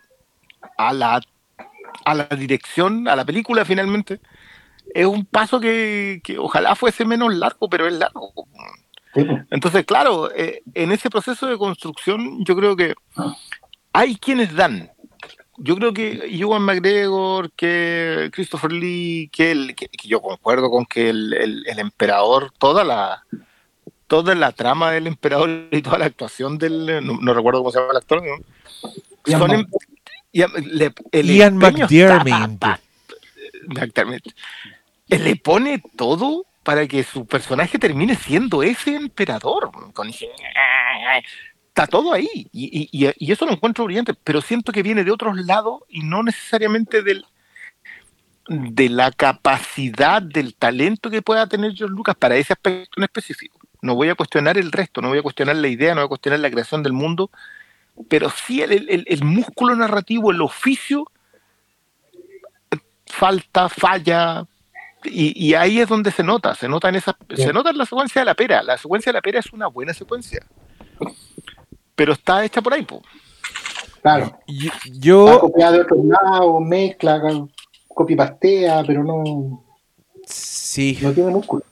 a 0.77 0.93
la, 0.93 1.22
a 2.06 2.14
la 2.14 2.25
dirección, 2.25 3.07
a 3.07 3.15
la 3.15 3.25
película 3.25 3.65
finalmente. 3.65 4.19
Es 4.93 5.06
un 5.06 5.25
paso 5.25 5.59
que, 5.59 6.22
que 6.23 6.38
ojalá 6.38 6.75
fuese 6.75 7.06
menos 7.06 7.33
largo, 7.33 7.69
pero 7.69 7.88
es 7.88 7.93
largo. 7.93 8.33
Entonces, 9.51 9.85
claro, 9.85 10.32
eh, 10.35 10.61
en 10.73 10.91
ese 10.91 11.09
proceso 11.09 11.48
de 11.48 11.57
construcción 11.57 12.43
yo 12.43 12.56
creo 12.56 12.75
que 12.75 12.95
hay 13.93 14.15
quienes 14.15 14.56
dan. 14.56 14.91
Yo 15.57 15.75
creo 15.75 15.93
que 15.93 16.25
Ewan 16.32 16.64
McGregor, 16.64 17.51
que 17.51 18.30
Christopher 18.33 18.72
Lee, 18.72 19.30
que, 19.32 19.51
el, 19.51 19.75
que, 19.75 19.88
que 19.88 20.07
yo 20.07 20.19
concuerdo 20.19 20.69
con 20.72 20.85
que 20.85 21.09
el, 21.09 21.32
el- 21.33 21.64
el 21.67 21.80
emperador, 21.80 22.51
toda 22.57 22.83
la 22.83 23.23
toda 24.07 24.35
la 24.35 24.51
trama 24.51 24.91
del 24.91 25.07
emperador 25.07 25.49
y 25.72 25.82
toda 25.82 25.98
la 25.98 26.06
actuación 26.06 26.57
del, 26.59 27.06
no, 27.06 27.17
no 27.19 27.33
recuerdo 27.33 27.59
cómo 27.61 27.72
se 27.72 27.80
llama 27.80 27.91
el 27.91 27.98
actor, 27.98 28.22
¿no? 28.23 28.35
Son 29.40 29.49
Ian- 30.33 30.51
le- 30.65 30.93
el 31.11 31.29
Ian 31.31 31.57
McDiarmid. 31.57 32.33
Exactamente. 33.71 34.31
Le 35.07 35.35
pone 35.35 35.81
todo 35.95 36.45
para 36.63 36.87
que 36.87 37.03
su 37.03 37.25
personaje 37.25 37.77
termine 37.77 38.15
siendo 38.15 38.63
ese 38.63 38.95
emperador. 38.95 39.71
Con 39.93 40.09
ese- 40.09 40.29
Está 41.69 41.87
todo 41.87 42.13
ahí. 42.13 42.47
Y, 42.51 42.89
y- 42.91 43.05
y- 43.07 43.13
y 43.17 43.31
eso 43.31 43.45
lo 43.45 43.51
encuentro 43.53 43.85
brillante, 43.85 44.13
pero 44.13 44.41
siento 44.41 44.71
que 44.71 44.83
viene 44.83 45.03
de 45.03 45.11
otros 45.11 45.35
lados 45.37 45.81
y 45.89 46.01
no 46.03 46.23
necesariamente 46.23 47.01
del, 47.01 47.25
de 48.47 48.89
la 48.89 49.11
capacidad, 49.11 50.21
del 50.21 50.53
talento 50.55 51.09
que 51.09 51.21
pueda 51.21 51.47
tener 51.47 51.73
George 51.73 51.95
Lucas 51.95 52.15
para 52.15 52.35
ese 52.35 52.53
aspecto 52.53 52.93
en 52.97 53.03
específico. 53.03 53.59
No 53.81 53.95
voy 53.95 54.09
a 54.09 54.15
cuestionar 54.15 54.57
el 54.57 54.71
resto, 54.71 55.01
no 55.01 55.09
voy 55.09 55.17
a 55.19 55.23
cuestionar 55.23 55.55
la 55.57 55.67
idea, 55.67 55.93
no 55.93 56.01
voy 56.01 56.05
a 56.05 56.09
cuestionar 56.09 56.39
la 56.39 56.51
creación 56.51 56.83
del 56.83 56.93
mundo, 56.93 57.29
pero 58.09 58.30
sí 58.30 58.61
el, 58.61 58.72
el- 58.89 59.05
el 59.07 59.23
músculo 59.23 59.75
narrativo, 59.75 60.31
el 60.31 60.41
oficio, 60.41 61.05
falta, 63.05 63.69
falla, 63.69 64.45
y, 65.05 65.47
y 65.49 65.53
ahí 65.53 65.80
es 65.80 65.88
donde 65.89 66.11
se 66.11 66.23
nota, 66.23 66.55
se 66.55 66.67
nota 66.67 66.89
en 66.89 66.95
esa, 66.95 67.15
se 67.35 67.51
nota 67.53 67.69
en 67.69 67.77
la 67.77 67.85
secuencia 67.85 68.22
de 68.22 68.25
la 68.25 68.33
pera. 68.35 68.63
La 68.63 68.77
secuencia 68.77 69.11
de 69.11 69.17
la 69.17 69.22
pera 69.22 69.39
es 69.39 69.51
una 69.53 69.67
buena 69.67 69.93
secuencia. 69.93 70.45
pero 71.95 72.13
está 72.13 72.43
hecha 72.45 72.61
por 72.61 72.73
ahí, 72.73 72.83
po. 72.83 73.03
Claro. 74.01 74.39
Yo, 74.99 75.39
copiada 75.39 75.73
de 75.73 75.81
otro 75.81 75.97
lado, 76.03 76.59
mezcla, 76.59 77.22
copia 77.88 78.13
y 78.13 78.17
pastea, 78.17 78.83
pero 78.85 79.03
no, 79.03 79.63
sí, 80.25 80.97
no 81.01 81.11
tiene 81.11 81.31
músculo. 81.31 81.63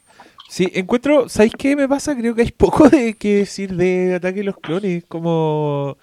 Sí, 0.52 0.70
encuentro, 0.74 1.30
¿sabéis 1.30 1.54
qué 1.58 1.78
me 1.78 1.88
pasa? 1.88 2.14
Creo 2.16 2.36
que 2.36 2.42
hay 2.42 2.52
poco 2.52 2.90
de 2.90 3.14
que 3.14 3.38
decir 3.38 3.74
de 3.74 4.16
Ataque 4.16 4.42
a 4.42 4.44
los 4.44 4.58
Clones, 4.58 5.06
como 5.08 5.98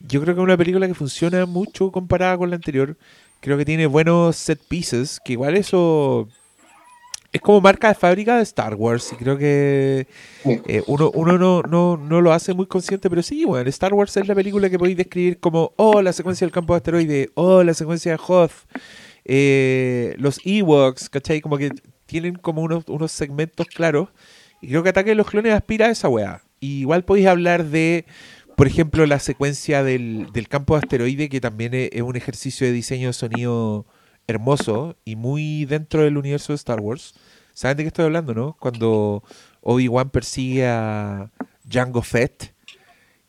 yo 0.00 0.22
creo 0.22 0.34
que 0.34 0.40
es 0.40 0.44
una 0.44 0.56
película 0.56 0.86
que 0.88 0.94
funciona 0.94 1.44
mucho 1.44 1.92
comparada 1.92 2.38
con 2.38 2.48
la 2.48 2.56
anterior. 2.56 2.96
Creo 3.40 3.58
que 3.58 3.66
tiene 3.66 3.86
buenos 3.86 4.36
set 4.36 4.58
pieces, 4.68 5.20
que 5.22 5.34
igual 5.34 5.54
eso 5.56 6.28
es 7.30 7.40
como 7.42 7.60
marca 7.60 7.88
de 7.88 7.94
fábrica 7.94 8.38
de 8.38 8.42
Star 8.44 8.74
Wars. 8.74 9.12
Y 9.12 9.16
creo 9.16 9.36
que 9.36 10.06
eh, 10.44 10.82
uno, 10.86 11.10
uno 11.14 11.36
no, 11.36 11.62
no, 11.62 11.98
no 11.98 12.20
lo 12.22 12.32
hace 12.32 12.54
muy 12.54 12.66
consciente, 12.66 13.10
pero 13.10 13.22
sí, 13.22 13.44
bueno, 13.44 13.68
Star 13.68 13.92
Wars 13.92 14.16
es 14.16 14.26
la 14.26 14.34
película 14.34 14.70
que 14.70 14.78
podéis 14.78 14.96
describir 14.96 15.40
como, 15.40 15.72
oh, 15.76 16.00
la 16.00 16.14
secuencia 16.14 16.46
del 16.46 16.52
campo 16.52 16.72
de 16.72 16.78
asteroide, 16.78 17.30
oh, 17.34 17.62
la 17.62 17.74
secuencia 17.74 18.12
de 18.12 18.18
Hoth, 18.26 18.52
eh, 19.26 20.14
los 20.18 20.40
Ewoks, 20.44 21.10
¿cachai? 21.10 21.42
Como 21.42 21.58
que 21.58 21.70
tienen 22.06 22.36
como 22.36 22.62
unos, 22.62 22.84
unos 22.88 23.12
segmentos 23.12 23.66
claros. 23.66 24.08
Y 24.60 24.68
creo 24.68 24.82
que 24.82 24.90
Ataque 24.90 25.10
de 25.10 25.16
los 25.16 25.28
Clones 25.28 25.52
aspira 25.52 25.86
a 25.86 25.90
esa 25.90 26.08
weá. 26.08 26.42
Y 26.60 26.80
igual 26.80 27.04
podéis 27.04 27.26
hablar 27.26 27.64
de, 27.64 28.06
por 28.56 28.66
ejemplo, 28.66 29.06
la 29.06 29.18
secuencia 29.18 29.82
del, 29.82 30.28
del 30.32 30.48
campo 30.48 30.74
de 30.74 30.80
asteroide, 30.80 31.28
que 31.28 31.40
también 31.40 31.74
es, 31.74 31.90
es 31.92 32.02
un 32.02 32.16
ejercicio 32.16 32.66
de 32.66 32.72
diseño 32.72 33.08
de 33.08 33.12
sonido 33.12 33.86
hermoso 34.26 34.96
y 35.04 35.16
muy 35.16 35.66
dentro 35.66 36.02
del 36.02 36.16
universo 36.16 36.52
de 36.52 36.56
Star 36.56 36.80
Wars. 36.80 37.14
¿Saben 37.52 37.76
de 37.76 37.84
qué 37.84 37.88
estoy 37.88 38.06
hablando, 38.06 38.34
no? 38.34 38.56
Cuando 38.58 39.22
Obi-Wan 39.60 40.10
persigue 40.10 40.66
a 40.66 41.30
Jango 41.68 42.02
Fett 42.02 42.54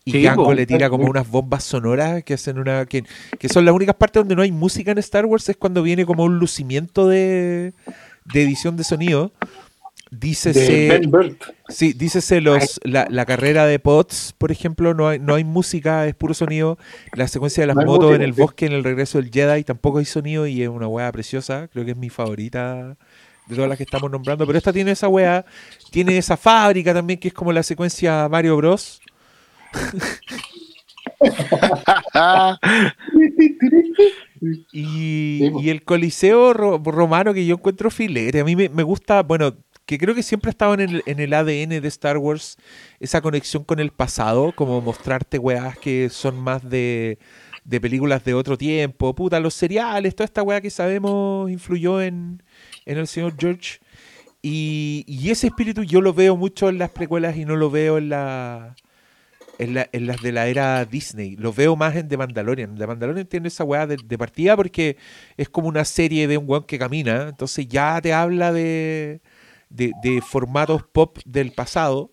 y 0.03 0.11
Sí, 0.11 0.23
Jango 0.23 0.45
po. 0.45 0.53
le 0.53 0.65
tira 0.67 0.89
como 0.89 1.05
unas 1.05 1.27
bombas 1.27 1.63
sonoras 1.63 2.23
que 2.23 2.35
hacen 2.35 2.59
una 2.59 2.85
que, 2.85 3.03
que 3.39 3.49
son 3.49 3.65
las 3.65 3.73
únicas 3.73 3.95
partes 3.95 4.21
donde 4.21 4.35
no 4.35 4.43
hay 4.43 4.51
música 4.51 4.91
en 4.91 4.99
Star 4.99 5.25
Wars 5.25 5.49
es 5.49 5.57
cuando 5.57 5.81
viene 5.81 6.05
como 6.05 6.23
un 6.23 6.37
lucimiento 6.37 7.07
de, 7.07 7.73
de 8.25 8.43
edición 8.43 8.77
de 8.77 8.83
sonido. 8.83 9.31
Dícese. 10.11 11.01
Sí, 11.69 11.93
dícese 11.93 12.39
los, 12.39 12.79
la, 12.83 13.07
la 13.09 13.25
carrera 13.25 13.65
de 13.65 13.79
Potts, 13.79 14.33
por 14.37 14.51
ejemplo, 14.51 14.93
no 14.93 15.07
hay, 15.07 15.19
no 15.19 15.35
hay 15.35 15.43
música, 15.43 16.05
es 16.07 16.15
puro 16.15 16.33
sonido. 16.33 16.77
La 17.13 17.27
secuencia 17.27 17.63
de 17.63 17.67
las 17.67 17.75
No 17.75 17.85
motos 17.85 18.13
en 18.13 18.21
el 18.21 18.33
bosque, 18.33 18.67
en 18.67 18.73
el 18.73 18.83
regreso 18.83 19.19
del 19.19 19.31
Jedi, 19.31 19.63
tampoco 19.63 19.99
hay 19.99 20.05
sonido 20.05 20.47
y 20.47 20.61
es 20.61 20.69
una 20.69 20.87
weá 20.87 21.11
preciosa. 21.11 21.67
Creo 21.69 21.85
que 21.85 21.91
es 21.91 21.97
mi 21.97 22.09
favorita 22.09 22.95
de 23.47 23.55
todas 23.55 23.67
las 23.67 23.77
que 23.77 23.83
estamos 23.83 24.11
nombrando. 24.11 24.45
Pero 24.45 24.57
esta 24.57 24.71
tiene 24.71 24.91
esa 24.91 25.07
weá, 25.07 25.45
tiene 25.91 26.17
esa 26.17 26.37
fábrica 26.37 26.93
también, 26.93 27.19
que 27.19 27.29
es 27.29 27.33
como 27.33 27.51
la 27.51 27.63
secuencia 27.63 28.29
Mario 28.29 28.55
Bros. 28.57 29.01
Y, 34.71 35.39
Sí, 35.41 35.49
po. 35.51 35.61
y 35.61 35.69
el 35.69 35.83
Coliseo 35.83 36.53
ro- 36.53 36.81
romano 36.83 37.33
que 37.33 37.45
yo 37.45 37.55
encuentro 37.55 37.89
filete. 37.91 38.39
A 38.39 38.43
mí 38.45 38.55
me, 38.55 38.69
me 38.69 38.83
gusta, 38.83 39.23
bueno, 39.23 39.55
que 39.85 39.97
creo 39.97 40.15
que 40.15 40.23
siempre 40.23 40.49
ha 40.49 40.51
estado 40.51 40.73
en 40.73 40.79
el, 40.81 41.03
en 41.05 41.19
el 41.19 41.33
ADN 41.33 41.79
de 41.81 41.87
Star 41.87 42.17
Wars 42.17 42.57
esa 42.99 43.21
conexión 43.21 43.63
con 43.63 43.79
el 43.79 43.91
pasado, 43.91 44.51
como 44.55 44.81
mostrarte 44.81 45.37
weas 45.37 45.77
que 45.77 46.09
son 46.09 46.39
más 46.39 46.67
de, 46.67 47.19
de 47.65 47.79
películas 47.81 48.23
de 48.23 48.33
otro 48.33 48.57
tiempo. 48.57 49.13
Puta, 49.15 49.39
los 49.39 49.53
seriales, 49.53 50.15
toda 50.15 50.25
esta 50.25 50.41
wea 50.43 50.61
que 50.61 50.69
sabemos 50.71 51.49
influyó 51.51 52.01
en, 52.01 52.41
en 52.85 52.97
el 52.97 53.07
señor 53.07 53.35
George. 53.37 53.79
Y, 54.41 55.03
y 55.07 55.31
ese 55.31 55.47
espíritu 55.47 55.83
yo 55.83 56.01
lo 56.01 56.13
veo 56.13 56.35
mucho 56.37 56.69
en 56.69 56.77
las 56.77 56.91
precuelas 56.91 57.35
y 57.37 57.45
no 57.45 57.55
lo 57.55 57.71
veo 57.71 57.97
en 57.97 58.09
la, 58.09 58.75
en, 59.59 59.73
la- 59.75 59.89
en 59.91 60.07
las 60.07 60.21
de 60.21 60.31
la 60.31 60.47
era 60.47 60.83
Disney. 60.85 61.35
Lo 61.37 61.53
veo 61.53 61.75
más 61.75 61.95
en 61.95 62.07
The 62.07 62.17
Mandalorian. 62.17 62.75
The 62.77 62.87
Mandalorian 62.87 63.27
tiene 63.27 63.47
esa 63.47 63.63
weá 63.63 63.87
de, 63.87 63.97
partida 64.17 64.55
porque 64.55 64.97
es 65.37 65.49
como 65.49 65.67
una 65.67 65.85
serie 65.85 66.27
de 66.27 66.37
un 66.37 66.45
weón 66.49 66.63
que 66.65 66.79
camina. 66.79 67.29
Entonces 67.29 67.67
ya 67.67 67.99
te 68.01 68.13
habla 68.13 68.51
de, 68.53 69.21
de, 69.69 69.93
formatos 70.21 70.83
pop 70.91 71.17
del 71.25 71.51
pasado. 71.51 72.11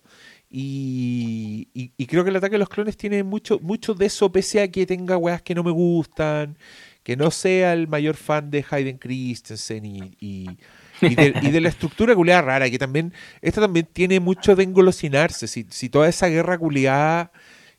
Y, 0.51 1.69
y- 1.75 1.93
creo 2.07 2.25
que 2.25 2.31
el 2.31 2.37
ataque 2.37 2.53
de 2.55 2.59
los 2.59 2.69
clones 2.69 2.97
tiene 2.97 3.23
mucho, 3.23 3.59
mucho 3.61 3.95
de 3.95 4.07
eso, 4.07 4.31
pese 4.31 4.61
a 4.61 4.71
que 4.71 4.85
tenga 4.87 5.17
weas 5.17 5.41
que 5.43 5.55
no 5.55 5.62
me 5.65 5.71
gustan, 5.71 6.59
que 7.03 7.17
no 7.17 7.31
sea 7.31 7.73
el 7.73 7.89
mayor 7.89 8.17
fan 8.17 8.51
de 8.51 8.65
Hayden 8.71 8.99
Christensen 8.99 9.85
y, 9.87 10.59
y 11.02 11.14
de, 11.14 11.34
y 11.42 11.50
de 11.50 11.60
la 11.60 11.68
estructura 11.70 12.14
culiada 12.14 12.42
rara, 12.42 12.70
que 12.70 12.78
también, 12.78 13.12
esta 13.40 13.60
también 13.60 13.89
tiene 13.92 14.20
mucho 14.20 14.56
de 14.56 14.64
engolosinarse. 14.64 15.47
Si, 15.47 15.66
si 15.68 15.89
toda 15.89 16.08
esa 16.08 16.28
guerra 16.28 16.58
culiada, 16.58 17.32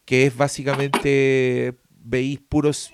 que 0.05 0.25
es 0.27 0.35
básicamente, 0.35 1.75
veis 2.03 2.39
puros 2.47 2.91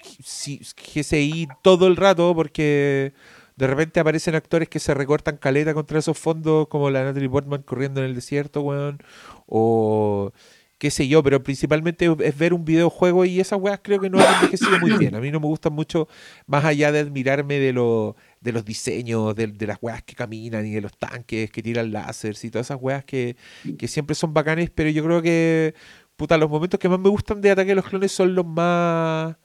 GCI 0.93 1.47
todo 1.61 1.87
el 1.87 1.95
rato, 1.95 2.33
porque 2.35 3.13
de 3.55 3.67
repente 3.67 3.99
aparecen 3.99 4.35
actores 4.35 4.69
que 4.69 4.79
se 4.79 4.93
recortan 4.93 5.37
caleta 5.37 5.73
contra 5.73 5.99
esos 5.99 6.17
fondos, 6.17 6.67
como 6.69 6.89
la 6.89 7.03
Natalie 7.03 7.29
Portman 7.29 7.63
corriendo 7.63 8.01
en 8.01 8.07
el 8.07 8.15
desierto, 8.15 8.61
weón, 8.61 8.99
o 9.47 10.31
qué 10.77 10.91
sé 10.91 11.09
yo, 11.09 11.21
pero 11.21 11.43
principalmente 11.43 12.09
es 12.23 12.37
ver 12.37 12.53
un 12.53 12.63
videojuego 12.63 13.25
y 13.25 13.41
esas 13.41 13.59
weas 13.59 13.81
creo 13.83 13.99
que 13.99 14.09
no 14.09 14.17
han 14.19 14.35
envejecido 14.35 14.79
muy 14.79 14.93
bien. 14.93 15.13
A 15.13 15.19
mí 15.19 15.29
no 15.29 15.41
me 15.41 15.47
gustan 15.47 15.73
mucho, 15.73 16.07
más 16.47 16.63
allá 16.63 16.93
de 16.93 16.99
admirarme 16.99 17.59
de, 17.59 17.73
lo, 17.73 18.15
de 18.41 18.51
los 18.51 18.63
diseños, 18.65 19.35
de, 19.35 19.47
de 19.47 19.67
las 19.67 19.77
weas 19.81 20.03
que 20.03 20.15
caminan 20.15 20.65
y 20.65 20.71
de 20.71 20.81
los 20.81 20.97
tanques 20.97 21.51
que 21.51 21.61
tiran 21.61 21.91
láseres 21.91 22.43
y 22.45 22.51
todas 22.51 22.67
esas 22.67 22.77
weas 22.81 23.03
que, 23.03 23.35
que 23.77 23.87
siempre 23.87 24.15
son 24.15 24.33
bacanes, 24.33 24.69
pero 24.69 24.89
yo 24.89 25.03
creo 25.03 25.21
que, 25.21 25.73
puta, 26.15 26.37
los 26.37 26.49
momentos 26.49 26.79
que 26.79 26.89
más 26.89 26.99
me 26.99 27.09
gustan 27.09 27.41
de 27.41 27.51
Ataque 27.51 27.73
a 27.73 27.75
los 27.75 27.85
Clones 27.85 28.11
son 28.11 28.35
los 28.35 28.45
más... 28.45 29.35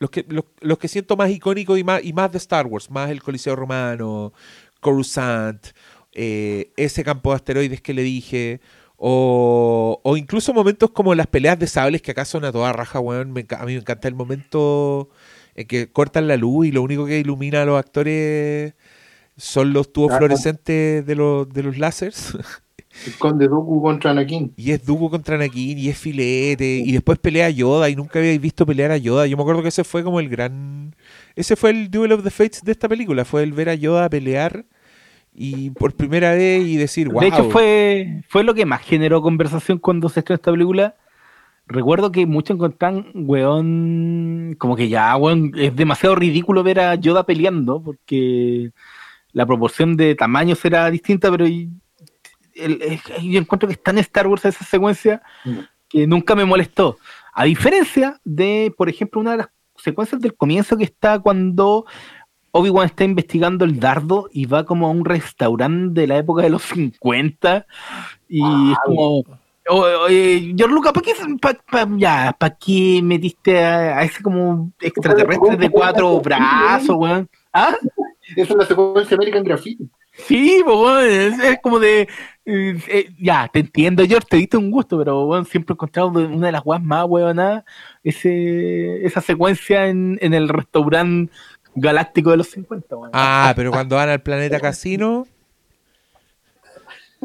Los 0.00 0.10
que, 0.10 0.26
los, 0.28 0.78
que 0.78 0.88
siento 0.88 1.16
más 1.16 1.30
icónicos 1.30 1.78
y 1.78 1.84
más, 1.84 2.04
y 2.04 2.12
más 2.12 2.30
de 2.30 2.38
Star 2.38 2.66
Wars, 2.66 2.90
más 2.90 3.10
el 3.10 3.22
Coliseo 3.22 3.56
Romano, 3.56 4.32
Coruscant, 4.80 5.68
eh, 6.12 6.72
ese 6.76 7.04
campo 7.04 7.30
de 7.30 7.36
asteroides 7.36 7.80
que 7.80 7.94
le 7.94 8.02
dije, 8.02 8.60
o, 8.96 10.00
o 10.02 10.16
incluso 10.16 10.52
momentos 10.52 10.90
como 10.90 11.14
las 11.14 11.28
peleas 11.28 11.58
de 11.58 11.66
sables 11.68 12.02
que 12.02 12.10
acá 12.10 12.24
son 12.24 12.44
a 12.44 12.52
toda 12.52 12.72
raja, 12.72 13.00
weón. 13.00 13.32
Me 13.32 13.46
a 13.56 13.64
mí 13.64 13.72
me 13.74 13.78
encanta 13.78 14.08
el 14.08 14.14
momento 14.14 15.10
en 15.54 15.66
que 15.66 15.90
cortan 15.90 16.28
la 16.28 16.36
luz 16.36 16.66
y 16.66 16.72
lo 16.72 16.82
único 16.82 17.06
que 17.06 17.18
ilumina 17.18 17.62
a 17.62 17.64
los 17.64 17.78
actores 17.78 18.74
son 19.36 19.72
los 19.72 19.92
tubos 19.92 20.12
Ah, 20.12 20.18
fluorescentes 20.18 21.04
de 21.04 21.14
los, 21.14 21.48
de 21.48 21.62
los 21.62 21.78
láseres. 21.78 22.36
El 23.06 23.14
conde 23.14 23.48
Dooku 23.48 23.82
contra 23.82 24.12
Anakin. 24.12 24.52
Y 24.56 24.70
es 24.70 24.84
Dooku 24.86 25.10
contra 25.10 25.34
Anakin 25.34 25.78
y 25.78 25.88
es 25.88 25.98
filete. 25.98 26.64
Y 26.84 26.92
después 26.92 27.18
pelea 27.18 27.46
a 27.46 27.50
Yoda 27.50 27.90
y 27.90 27.96
nunca 27.96 28.20
habéis 28.20 28.40
visto 28.40 28.64
pelear 28.64 28.92
a 28.92 28.96
Yoda. 28.96 29.26
Yo 29.26 29.36
me 29.36 29.42
acuerdo 29.42 29.62
que 29.62 29.68
ese 29.68 29.82
fue 29.82 30.04
como 30.04 30.20
el 30.20 30.28
gran... 30.28 30.94
Ese 31.34 31.56
fue 31.56 31.70
el 31.70 31.90
Duel 31.90 32.12
of 32.12 32.22
the 32.22 32.30
Fates 32.30 32.62
de 32.62 32.70
esta 32.70 32.88
película. 32.88 33.24
Fue 33.24 33.42
el 33.42 33.52
ver 33.52 33.68
a 33.68 33.74
Yoda 33.74 34.08
pelear 34.08 34.64
y 35.34 35.70
por 35.70 35.94
primera 35.94 36.32
vez 36.32 36.64
y 36.64 36.76
decir, 36.76 37.08
wow. 37.08 37.20
De 37.20 37.26
hecho, 37.26 37.50
fue, 37.50 38.22
fue 38.28 38.44
lo 38.44 38.54
que 38.54 38.64
más 38.64 38.82
generó 38.82 39.20
conversación 39.20 39.78
cuando 39.78 40.08
se 40.08 40.20
estrenó 40.20 40.36
esta 40.36 40.52
película. 40.52 40.94
Recuerdo 41.66 42.12
que 42.12 42.26
muchos 42.26 42.56
encontraban, 42.56 43.06
weón, 43.14 44.54
como 44.58 44.76
que 44.76 44.88
ya, 44.88 45.16
weón, 45.16 45.52
es 45.56 45.74
demasiado 45.74 46.14
ridículo 46.14 46.62
ver 46.62 46.80
a 46.80 46.94
Yoda 46.96 47.24
peleando, 47.24 47.82
porque 47.82 48.70
la 49.32 49.46
proporción 49.46 49.96
de 49.96 50.14
tamaños 50.14 50.62
era 50.64 50.90
distinta, 50.90 51.30
pero 51.30 51.46
yo 51.46 51.68
encuentro 53.40 53.66
que 53.66 53.72
está 53.74 53.90
en 53.90 53.98
Star 53.98 54.26
Wars 54.26 54.44
esa 54.44 54.64
secuencia 54.64 55.22
Mm. 55.44 55.58
que 55.88 56.06
nunca 56.06 56.34
me 56.34 56.44
molestó. 56.44 56.98
A 57.32 57.44
diferencia 57.44 58.20
de, 58.24 58.72
por 58.76 58.88
ejemplo, 58.88 59.20
una 59.20 59.32
de 59.32 59.36
las 59.38 59.48
secuencias 59.76 60.20
del 60.20 60.34
comienzo 60.34 60.76
que 60.76 60.84
está 60.84 61.18
cuando 61.18 61.84
Obi-Wan 62.52 62.86
está 62.86 63.02
investigando 63.04 63.64
el 63.64 63.80
dardo 63.80 64.28
y 64.32 64.46
va 64.46 64.64
como 64.64 64.86
a 64.86 64.90
un 64.90 65.04
restaurante 65.04 66.00
de 66.02 66.06
la 66.06 66.18
época 66.18 66.42
de 66.42 66.50
los 66.50 66.62
50 66.62 67.66
y 68.28 68.40
es 68.70 68.78
como, 68.84 69.18
"O- 69.20 69.24
oye, 69.68 70.54
George 70.56 70.74
Lucas, 70.74 70.92
¿para 70.92 71.04
qué, 71.04 71.12
pa- 71.40 71.54
pa- 71.70 71.88
ya, 71.96 72.34
¿pa' 72.38 72.50
qué 72.50 73.00
metiste 73.02 73.62
a, 73.64 73.98
a 73.98 74.02
ese 74.04 74.22
como 74.22 74.72
extraterrestre 74.80 75.56
de 75.56 75.70
cuatro 75.70 76.20
brazos, 76.20 76.96
weón? 76.96 77.28
¿Ah? 77.52 77.74
Esa 78.36 78.52
es 78.52 78.58
la 78.58 78.66
secuencia 78.66 79.16
American 79.16 79.44
Graffiti. 79.44 79.88
Sí, 80.12 80.60
pues, 80.64 80.76
weón, 80.76 81.04
es, 81.06 81.38
es 81.40 81.58
como 81.62 81.78
de, 81.80 82.02
eh, 82.44 82.78
eh, 82.88 83.08
ya, 83.18 83.48
te 83.52 83.60
entiendo, 83.60 84.04
George, 84.06 84.26
te 84.30 84.36
diste 84.36 84.56
un 84.56 84.70
gusto, 84.70 84.96
pero 84.98 85.24
weón, 85.26 85.44
siempre 85.46 85.72
he 85.72 85.74
encontrado 85.74 86.08
una 86.08 86.46
de 86.46 86.52
las 86.52 86.62
weas 86.64 86.82
más 86.82 87.04
weonadas, 87.08 87.64
ese, 88.02 89.04
esa 89.04 89.20
secuencia 89.20 89.86
en, 89.88 90.18
en 90.20 90.34
el 90.34 90.48
restaurante 90.48 91.32
galáctico 91.74 92.30
de 92.30 92.36
los 92.36 92.48
50, 92.50 92.96
weón. 92.96 93.10
Ah, 93.12 93.52
pero 93.56 93.70
cuando 93.72 93.96
van 93.96 94.08
al 94.10 94.20
planeta 94.22 94.60
casino... 94.60 95.26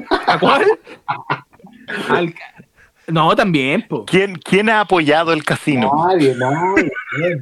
¿A 0.09 0.39
cuál? 0.39 0.65
Al- 2.09 2.33
No, 3.07 3.35
también, 3.35 3.87
po. 3.87 4.05
¿Quién, 4.05 4.35
¿Quién 4.35 4.69
ha 4.69 4.81
apoyado 4.81 5.33
el 5.33 5.43
casino? 5.43 5.91
Nadie, 6.07 6.35
nadie. 6.35 6.91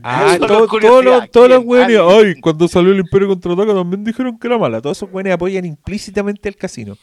Ah, 0.01 0.37
todo- 0.39 0.65
todos 0.67 1.03
los, 1.03 1.29
todos 1.31 1.63
güeyes, 1.63 1.99
ay, 2.01 2.39
cuando 2.39 2.67
salió 2.69 2.93
el 2.93 2.99
Imperio 2.99 3.27
Contraataca 3.27 3.73
también 3.73 4.03
dijeron 4.03 4.39
que 4.39 4.47
era 4.47 4.57
mala. 4.57 4.79
Todos 4.81 4.97
esos 4.97 5.09
güeyes 5.09 5.33
apoyan 5.33 5.65
implícitamente 5.65 6.47
el 6.47 6.55
casino. 6.55 6.95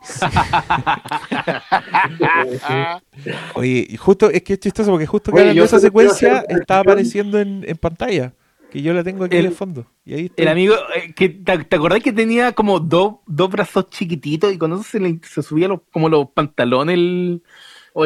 Oye, 3.54 3.96
justo, 3.98 4.30
es 4.30 4.42
que 4.42 4.54
es 4.54 4.60
chistoso 4.60 4.90
porque 4.90 5.06
justo 5.06 5.32
que 5.32 5.40
Oye, 5.40 5.62
esa 5.62 5.78
secuencia 5.78 6.44
está 6.48 6.80
apareciendo 6.80 7.38
en, 7.38 7.64
en 7.66 7.76
pantalla. 7.76 8.32
Que 8.70 8.82
yo 8.82 8.92
la 8.94 9.02
tengo 9.04 9.24
aquí 9.24 9.36
El- 9.36 9.46
en 9.46 9.50
el 9.50 9.56
fondo. 9.56 9.86
Y 10.04 10.14
ahí 10.14 10.24
está. 10.26 10.42
El 10.42 10.48
amigo, 10.48 10.74
eh, 10.94 11.12
que, 11.14 11.28
¿te, 11.28 11.58
te 11.64 11.76
acordás 11.76 12.00
que 12.02 12.12
tenía 12.12 12.52
como 12.52 12.78
dos, 12.80 13.16
dos 13.26 13.50
brazos 13.50 13.90
chiquititos 13.90 14.52
y 14.52 14.58
con 14.58 14.72
eso 14.72 14.82
se 14.82 15.00
le 15.00 15.18
se 15.22 15.42
subía 15.42 15.68
los, 15.68 15.80
como 15.92 16.08
los 16.08 16.28
pantalones? 16.30 16.94
El... 16.94 17.42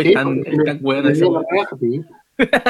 Sí, 0.02 0.08
están, 0.08 0.42
están 0.46 0.80
buenas. 0.80 1.18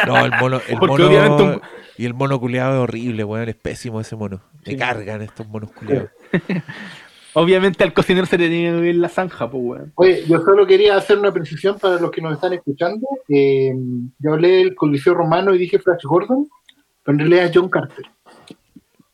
No, 0.07 0.23
el 0.23 0.31
mono, 0.39 0.61
el 0.69 0.77
mono 0.79 1.07
obviamente 1.07 1.43
un- 1.43 1.61
y 1.97 2.05
el 2.05 2.13
mono 2.13 2.39
culeado 2.39 2.75
es 2.75 2.81
horrible, 2.83 3.25
weón, 3.25 3.49
es 3.49 3.55
pésimo 3.55 3.99
ese 4.01 4.15
mono. 4.15 4.43
Me 4.67 4.73
Sí. 4.73 4.77
cargan 4.77 5.23
estos 5.23 5.49
monos 5.49 5.71
culeados. 5.73 6.11
Obviamente 7.37 7.83
al 7.83 7.93
cocinero 7.93 8.27
se 8.27 8.39
le 8.39 8.49
tenía 8.49 8.71
que 8.73 8.81
ver 8.81 8.95
la 8.97 9.09
zanja, 9.09 9.51
pues, 9.51 9.63
weón. 9.65 9.93
Oye, 9.97 10.25
yo 10.29 10.41
solo 10.43 10.67
quería 10.67 10.97
hacer 10.97 11.19
una 11.19 11.33
precisión 11.33 11.79
para 11.81 11.99
los 11.99 12.11
que 12.13 12.21
nos 12.21 12.35
están 12.35 12.53
escuchando. 12.53 13.07
Eh, 13.29 13.73
yo 14.21 14.33
hablé 14.35 14.49
del 14.51 14.75
Coliseo 14.77 15.15
Romano 15.15 15.53
y 15.55 15.59
dije 15.59 15.79
Flash 15.81 16.05
Gordon, 16.05 16.47
pero 17.05 17.15
en 17.15 17.19
realidad 17.21 17.45
es 17.47 17.53
John 17.55 17.69
Carter. 17.69 18.05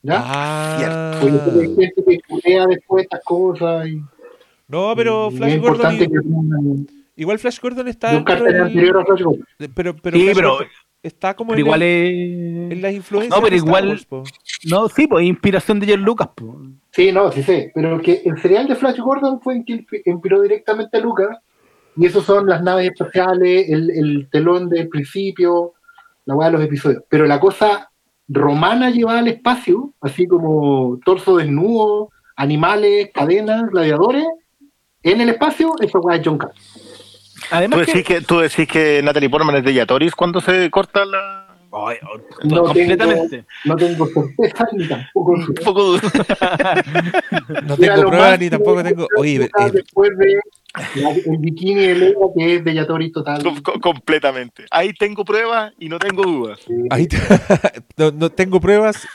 ¿Ya? 0.02 0.22
Ah, 0.24 1.18
Porque 1.20 1.60
hay 1.60 1.74
gente 1.76 2.04
que 2.08 2.18
culea 2.26 2.66
después 2.66 3.04
estas 3.04 3.22
cosas. 3.22 3.86
Y, 3.88 4.02
no, 4.68 4.94
pero 4.96 5.28
y 5.30 5.36
Flash 5.36 5.52
es 5.52 5.60
Gordon. 5.60 5.98
pongan- 5.98 6.86
Igual 7.16 7.38
Flash 7.38 7.60
Gordon 7.60 7.88
está. 7.88 8.12
John 8.14 8.24
Carter 8.24 8.46
es 8.46 8.52
del- 8.54 8.62
anterior 8.62 8.96
a 8.98 9.04
Flash 9.04 9.20
Gordon. 9.22 9.44
Pero, 9.74 9.94
pero, 9.96 10.16
Sí, 10.16 10.22
Flash 10.24 10.36
pero- 10.36 10.50
Gordon 10.52 10.68
está 11.02 11.34
como 11.34 11.50
Pero 11.50 11.60
en, 11.60 11.66
igual 11.66 11.82
el- 11.82 12.66
es. 12.66 12.72
en 12.72 12.82
las 12.82 12.92
influencias. 12.94 13.36
No, 13.38 13.44
pero 13.44 13.56
igual- 13.56 13.88
Wars, 13.88 14.06
po. 14.06 14.22
No, 14.70 14.88
sí, 14.88 15.06
pues 15.06 15.26
inspiración 15.26 15.80
de 15.80 15.86
George 15.86 16.04
Lucas, 16.04 16.28
pues. 16.34 16.50
Sí, 16.92 17.12
no, 17.12 17.30
sí 17.30 17.42
sé, 17.42 17.70
pero 17.74 18.00
que 18.00 18.22
el 18.24 18.40
serial 18.40 18.66
de 18.68 18.74
Flash 18.76 18.98
Gordon 18.98 19.40
fue 19.42 19.56
en 19.56 19.64
que 19.64 19.84
inspiró 20.06 20.40
directamente 20.40 20.96
a 20.96 21.00
Lucas, 21.00 21.36
y 21.96 22.06
esos 22.06 22.24
son 22.24 22.46
las 22.46 22.62
naves 22.62 22.90
espaciales, 22.90 23.68
el, 23.68 23.90
el 23.90 24.28
telón 24.30 24.68
del 24.70 24.88
principio, 24.88 25.74
la 26.24 26.34
weá 26.34 26.48
de 26.48 26.52
los 26.52 26.64
episodios. 26.64 27.02
Pero 27.08 27.26
la 27.26 27.40
cosa 27.40 27.90
romana 28.28 28.90
llevada 28.90 29.18
al 29.20 29.28
espacio, 29.28 29.92
así 30.00 30.26
como 30.26 30.98
torso 31.04 31.36
desnudo, 31.36 32.10
animales, 32.36 33.10
cadenas, 33.12 33.64
gladiadores, 33.70 34.24
en 35.02 35.20
el 35.20 35.30
espacio, 35.30 35.74
esa 35.80 35.98
weá 35.98 36.16
es 36.16 36.22
John 36.24 36.38
Carter. 36.38 36.62
¿Tú 37.70 37.78
decís, 37.78 38.04
que, 38.04 38.20
tú 38.20 38.38
decís 38.38 38.68
que 38.68 39.02
Natalie 39.02 39.28
Portman 39.30 39.56
es 39.56 39.64
de 39.64 39.74
Yatoris 39.74 40.14
cuando 40.14 40.40
se 40.40 40.70
corta 40.70 41.04
la. 41.04 41.46
Ay, 41.72 41.96
No 42.44 42.64
completamente. 42.64 43.28
tengo, 43.28 43.46
no 43.64 43.76
tengo 43.76 44.06
certeza 44.06 44.66
ni 44.72 44.88
tampoco 44.88 45.32
Un 45.32 45.54
poco. 45.64 45.96
No 47.64 47.76
tengo 47.76 48.08
pruebas 48.08 48.40
ni 48.40 48.50
tampoco 48.50 48.82
tengo. 48.82 49.06
Oye, 49.16 49.44
eh, 49.44 49.70
después 49.72 50.10
de 50.18 50.40
la- 50.94 51.10
el 51.10 51.38
bikini 51.38 51.74
de 51.74 51.94
Lea, 51.94 52.14
que 52.36 52.54
es 52.56 52.64
de 52.64 52.74
Yatori 52.74 53.10
total. 53.12 53.42
Com- 53.42 53.60
com- 53.62 53.80
completamente. 53.80 54.64
Ahí 54.70 54.92
tengo 54.92 55.24
pruebas 55.24 55.72
y 55.78 55.88
no 55.88 55.98
tengo 55.98 56.22
dudas. 56.22 56.60
ahí 56.90 57.06
no, 57.96 58.10
no 58.12 58.30
tengo 58.30 58.60
pruebas 58.60 59.06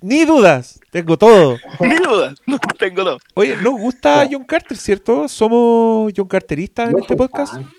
ni 0.00 0.24
dudas. 0.24 0.80
Tengo 0.90 1.16
todo. 1.16 1.56
Ni 1.80 1.96
dudas. 1.96 2.34
No 2.46 2.58
tengo 2.78 3.04
dos. 3.04 3.22
Oye, 3.34 3.56
nos 3.56 3.72
gusta 3.80 4.26
John 4.30 4.44
Carter, 4.44 4.76
¿cierto? 4.76 5.28
¿Somos 5.28 6.12
John 6.16 6.26
Carteristas 6.28 6.90
en 6.90 6.98
este 6.98 7.16
podcast? 7.16 7.54
fan. 7.54 7.70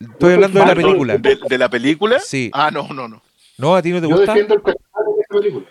Estoy 0.00 0.34
hablando 0.34 0.60
de 0.60 0.66
la 0.66 0.74
película. 0.74 1.16
¿De, 1.18 1.38
de 1.48 1.58
la 1.58 1.68
película? 1.68 2.18
Sí. 2.20 2.50
Ah, 2.52 2.70
no, 2.70 2.88
no, 2.88 3.08
no. 3.08 3.22
¿No? 3.58 3.74
¿A 3.74 3.82
ti 3.82 3.90
no 3.90 4.00
te 4.00 4.08
Yo 4.08 4.16
gusta? 4.16 4.34
defiendo 4.34 4.54
el 4.54 4.62
de 4.62 4.70
esta 4.72 5.38
película. 5.38 5.66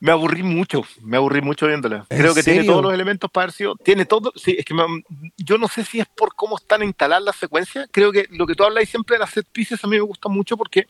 Me 0.00 0.12
aburrí 0.12 0.42
mucho, 0.44 0.82
me 1.02 1.16
aburrí 1.16 1.40
mucho 1.40 1.66
viéndola. 1.66 2.06
¿En 2.08 2.18
Creo 2.18 2.34
que 2.34 2.42
tiene 2.42 2.60
serio? 2.60 2.72
todos 2.72 2.84
los 2.84 2.94
elementos 2.94 3.28
para 3.30 3.44
haber 3.44 3.52
sido. 3.52 3.74
Tiene 3.76 4.04
todo. 4.06 4.32
Sí, 4.36 4.54
es 4.58 4.64
que 4.64 4.72
me- 4.74 4.84
yo 5.36 5.58
no 5.58 5.66
sé 5.66 5.84
si 5.84 5.98
es 6.00 6.06
por 6.06 6.34
cómo 6.36 6.56
están 6.56 6.82
instaladas 6.84 7.24
las 7.24 7.36
secuencias. 7.36 7.88
Creo 7.90 8.12
que 8.12 8.26
lo 8.30 8.46
que 8.46 8.54
tú 8.54 8.62
hablas 8.64 8.88
siempre 8.88 9.16
de 9.16 9.20
las 9.20 9.30
set 9.30 9.46
pieces 9.50 9.82
a 9.82 9.88
mí 9.88 9.96
me 9.96 10.02
gusta 10.02 10.28
mucho 10.28 10.56
porque, 10.56 10.86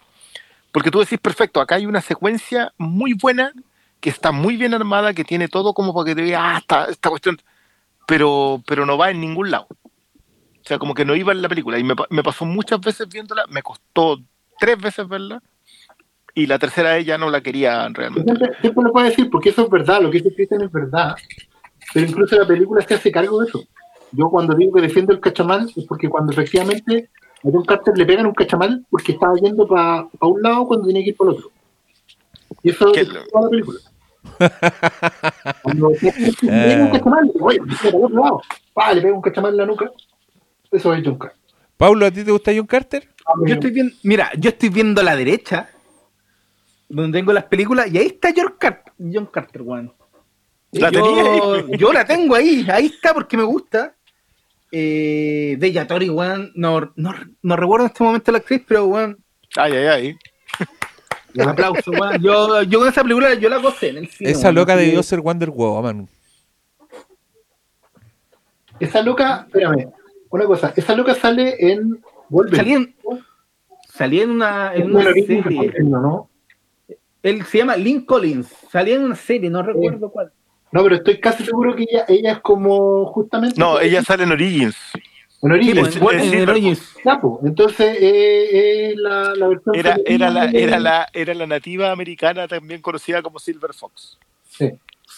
porque 0.73 0.91
tú 0.91 1.01
decís, 1.01 1.19
perfecto, 1.19 1.61
acá 1.61 1.77
hay 1.77 1.87
una 1.87 2.03
secuencia 2.03 2.73
muy 2.77 3.15
buena, 3.15 3.53
que 4.01 4.11
está 4.11 4.31
muy 4.31 4.57
bien 4.57 4.75
armada, 4.75 5.15
que 5.15 5.25
tiene 5.25 5.49
todo 5.49 5.73
como 5.73 5.95
para 5.95 6.05
que 6.05 6.15
te 6.15 6.23
vea, 6.23 6.55
ah, 6.55 6.59
esta, 6.59 6.85
esta 6.87 7.09
cuestión, 7.09 7.41
pero, 8.07 8.63
pero 8.67 8.85
no 8.85 8.99
va 8.99 9.11
en 9.11 9.21
ningún 9.21 9.51
lado. 9.51 9.67
O 9.71 10.69
sea, 10.69 10.79
como 10.79 10.93
que 10.93 11.07
no 11.07 11.17
iba 11.17 11.33
en 11.33 11.41
la 11.41 11.49
película. 11.49 11.79
Y 11.79 11.83
me, 11.85 11.95
me 12.11 12.23
pasó 12.23 12.45
muchas 12.45 12.79
veces 12.81 13.09
viéndola, 13.09 13.47
me 13.49 13.63
costó 13.63 14.21
tres 14.61 14.79
veces 14.79 15.09
verla. 15.09 15.43
Y 16.39 16.47
la 16.47 16.57
tercera 16.57 16.97
ella 16.97 17.19
no 17.19 17.31
la 17.31 17.41
quería 17.41 17.89
realmente. 17.89 18.33
Siempre, 18.61 18.83
lo 18.85 18.93
puedo 18.93 19.07
decir, 19.09 19.29
porque 19.29 19.49
eso 19.49 19.63
es 19.63 19.71
verdad, 19.71 20.01
lo 20.01 20.09
que 20.09 20.19
dice 20.19 20.33
Cristian 20.33 20.63
es 20.63 20.71
verdad. 20.71 21.17
Pero 21.93 22.07
incluso 22.07 22.37
la 22.39 22.47
película 22.47 22.81
se 22.83 22.95
hace 22.95 23.11
cargo 23.11 23.41
de 23.41 23.49
eso. 23.49 23.65
Yo 24.13 24.31
cuando 24.31 24.55
digo 24.55 24.75
que 24.75 24.83
defiendo 24.83 25.13
el 25.13 25.19
cachamal 25.19 25.69
es 25.75 25.85
porque 25.87 26.09
cuando 26.09 26.31
efectivamente 26.31 27.11
a 27.45 27.49
John 27.53 27.65
Carter 27.65 27.99
le 27.99 28.07
pegan 28.07 28.27
un 28.27 28.35
cachamal 28.35 28.87
porque 28.89 29.13
estaba 29.13 29.35
yendo 29.35 29.67
para 29.67 30.07
un 30.21 30.41
lado 30.41 30.67
cuando 30.67 30.87
tenía 30.87 31.03
que 31.03 31.11
ir 31.11 31.17
para 31.17 31.31
el 31.33 31.37
otro. 31.39 31.51
Y 32.63 32.71
eso 32.71 32.95
es 32.95 33.09
lo- 33.09 33.27
toda 33.27 33.45
la 33.45 33.51
película. 33.51 33.79
Cuando 35.63 35.91
que 36.01 36.13
pegar 36.47 36.83
un 36.83 36.91
cachamal, 36.91 37.33
oye, 37.41 37.59
para 37.83 37.89
el 37.97 38.05
otro 38.05 38.21
lado, 38.21 38.43
pa, 38.75 38.93
le 38.93 39.01
pega 39.01 39.15
un 39.15 39.23
cachamal 39.23 39.51
en 39.53 39.57
la 39.57 39.67
nuca. 39.67 39.91
Eso 40.71 40.95
es 40.95 41.03
John 41.05 41.19
Carter. 41.19 41.39
Pablo, 41.77 42.07
¿a 42.07 42.11
ti 42.13 42.23
te 42.23 42.31
gusta 42.31 42.53
John 42.55 42.67
Carter? 42.67 43.09
Yo 43.45 43.55
estoy 43.55 43.71
viendo, 43.73 43.95
mira, 44.05 44.31
yo 44.39 44.51
estoy 44.51 44.69
viendo 44.69 45.01
a 45.01 45.05
la 45.05 45.17
derecha, 45.17 45.69
donde 46.89 47.19
tengo 47.19 47.33
las 47.33 47.45
películas, 47.45 47.93
y 47.93 47.99
ahí 47.99 48.07
está 48.07 48.33
George 48.33 48.57
Carter, 48.59 48.93
John 48.99 49.27
Carter. 49.27 49.63
La 50.73 50.91
yo, 50.91 51.03
tenía 51.03 51.23
ahí. 51.33 51.65
yo 51.79 51.93
la 51.93 52.05
tengo 52.05 52.35
ahí, 52.35 52.67
ahí 52.71 52.87
está 52.87 53.15
porque 53.15 53.37
me 53.37 53.45
gusta. 53.45 53.95
Eh, 54.71 55.57
de 55.59 55.73
Yatori, 55.73 56.11
weón, 56.11 56.53
no, 56.55 56.93
no, 56.97 57.15
no 57.43 57.57
recuerdo 57.57 57.87
en 57.87 57.91
este 57.93 58.05
momento 58.05 58.33
la 58.33 58.39
actriz, 58.39 58.63
pero 58.67 58.85
weón, 58.87 59.19
Ay, 59.57 59.73
ay, 59.73 59.87
ay. 59.87 60.17
un 61.35 61.49
aplauso, 61.49 61.91
weón. 61.91 62.21
Yo, 62.23 62.63
yo 62.65 62.79
con 62.81 62.89
esa 62.89 63.03
película 63.03 63.33
yo 63.35 63.49
la 63.49 63.57
gocé 63.59 63.91
en 63.91 63.99
el 63.99 64.09
cine. 64.09 64.31
Esa 64.31 64.53
loca 64.53 64.77
debió 64.77 64.99
que- 64.99 65.03
ser 65.05 65.21
Wonder 65.21 65.51
Woman. 65.51 66.09
Esa 68.81 69.03
loca, 69.03 69.45
espérame, 69.47 69.91
una 70.31 70.45
cosa, 70.45 70.73
esa 70.77 70.95
loca 70.95 71.15
sale 71.15 71.57
en 71.59 72.01
Wolverine. 72.29 72.95
Salía 72.95 73.13
en, 73.15 73.25
salía 73.89 74.23
en 74.25 74.31
una, 74.31 74.75
en 74.75 74.95
una 74.95 75.13
serie. 75.13 75.73
¿no? 75.81 76.31
Él 77.23 77.45
se 77.45 77.59
llama 77.59 77.77
Lynn 77.77 78.03
Collins. 78.05 78.49
Salía 78.71 78.97
en 78.97 79.05
una 79.05 79.15
serie, 79.17 79.51
no 79.51 79.63
recuerdo 79.63 80.11
cuál. 80.11 80.31
No, 80.71 80.83
pero 80.83 80.97
estoy 80.97 81.19
casi 81.19 81.45
seguro 81.45 81.75
que 81.75 81.85
ella, 81.91 82.05
ella 82.09 82.33
es 82.33 82.39
como 82.41 83.07
justamente. 83.07 83.59
No, 83.59 83.81
ella 83.81 84.03
sale 84.03 84.25
en 84.25 84.33
Origins. 84.33 84.77
En 85.41 85.51
Sí, 85.63 85.71
origen. 85.71 86.01
pues, 86.01 86.23
es- 86.23 86.33
en- 86.33 86.49
Origins. 86.49 86.95
Ya, 87.05 87.21
pues, 87.21 87.35
entonces 87.45 87.97
eh, 88.01 88.91
eh, 88.91 88.95
la, 88.97 89.35
la 89.35 89.49
versión. 89.49 89.75
Era, 89.75 89.97
era, 90.05 90.31
la, 90.31 90.47
de- 90.49 90.63
era, 90.63 90.79
la, 90.81 91.07
era 91.13 91.33
la 91.35 91.47
nativa 91.47 91.91
americana 91.93 92.47
también 92.49 92.83
conocida 92.83 93.23
como 93.23 93.39
Silver 93.39 93.73
Fox. 93.73 94.19
Sí. 94.49 94.71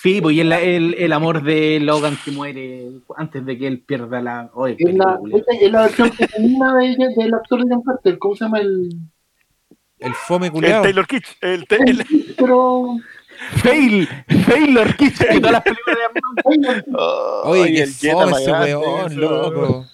Sí, 0.03 0.21
pues 0.23 0.37
y 0.37 0.41
el, 0.41 0.53
el, 0.53 0.95
el 0.95 1.13
amor 1.13 1.43
de 1.43 1.79
Logan 1.81 2.17
que 2.25 2.31
muere 2.31 2.87
antes 3.17 3.45
de 3.45 3.59
que 3.59 3.67
él 3.67 3.81
pierda 3.81 4.23
la. 4.23 4.51
Oye, 4.55 4.77
Es 4.79 4.95
la, 4.95 5.19
es 5.61 5.73
versión 5.73 6.13
femenina 6.13 6.75
de 6.77 6.87
ella, 6.87 7.09
del 7.17 7.35
actor 7.35 7.65
de 7.65 7.75
John 7.75 7.83
Carter. 7.83 8.19
¿Cómo 8.19 8.35
se 8.37 8.45
llama 8.45 8.61
el.? 8.61 8.89
El 10.01 10.15
fome 10.15 10.47
El 10.47 10.53
culeado. 10.53 10.83
Taylor 10.83 11.07
Kitsch. 11.07 11.37
El, 11.41 11.67
el- 11.71 12.35
Pero. 12.37 12.97
Fail, 13.63 14.07
Failor 14.47 14.97
Kitsch, 14.97 15.19
que 15.19 15.39
todas 15.41 15.53
las 15.53 15.63
películas 15.63 15.97
de 16.15 16.85
Oye, 17.45 17.63
Ay, 17.65 17.75
qué 17.75 17.83
el 17.83 17.89
fome 17.91 18.33
ese 18.43 18.53
weón, 18.53 19.17
loco. 19.21 19.87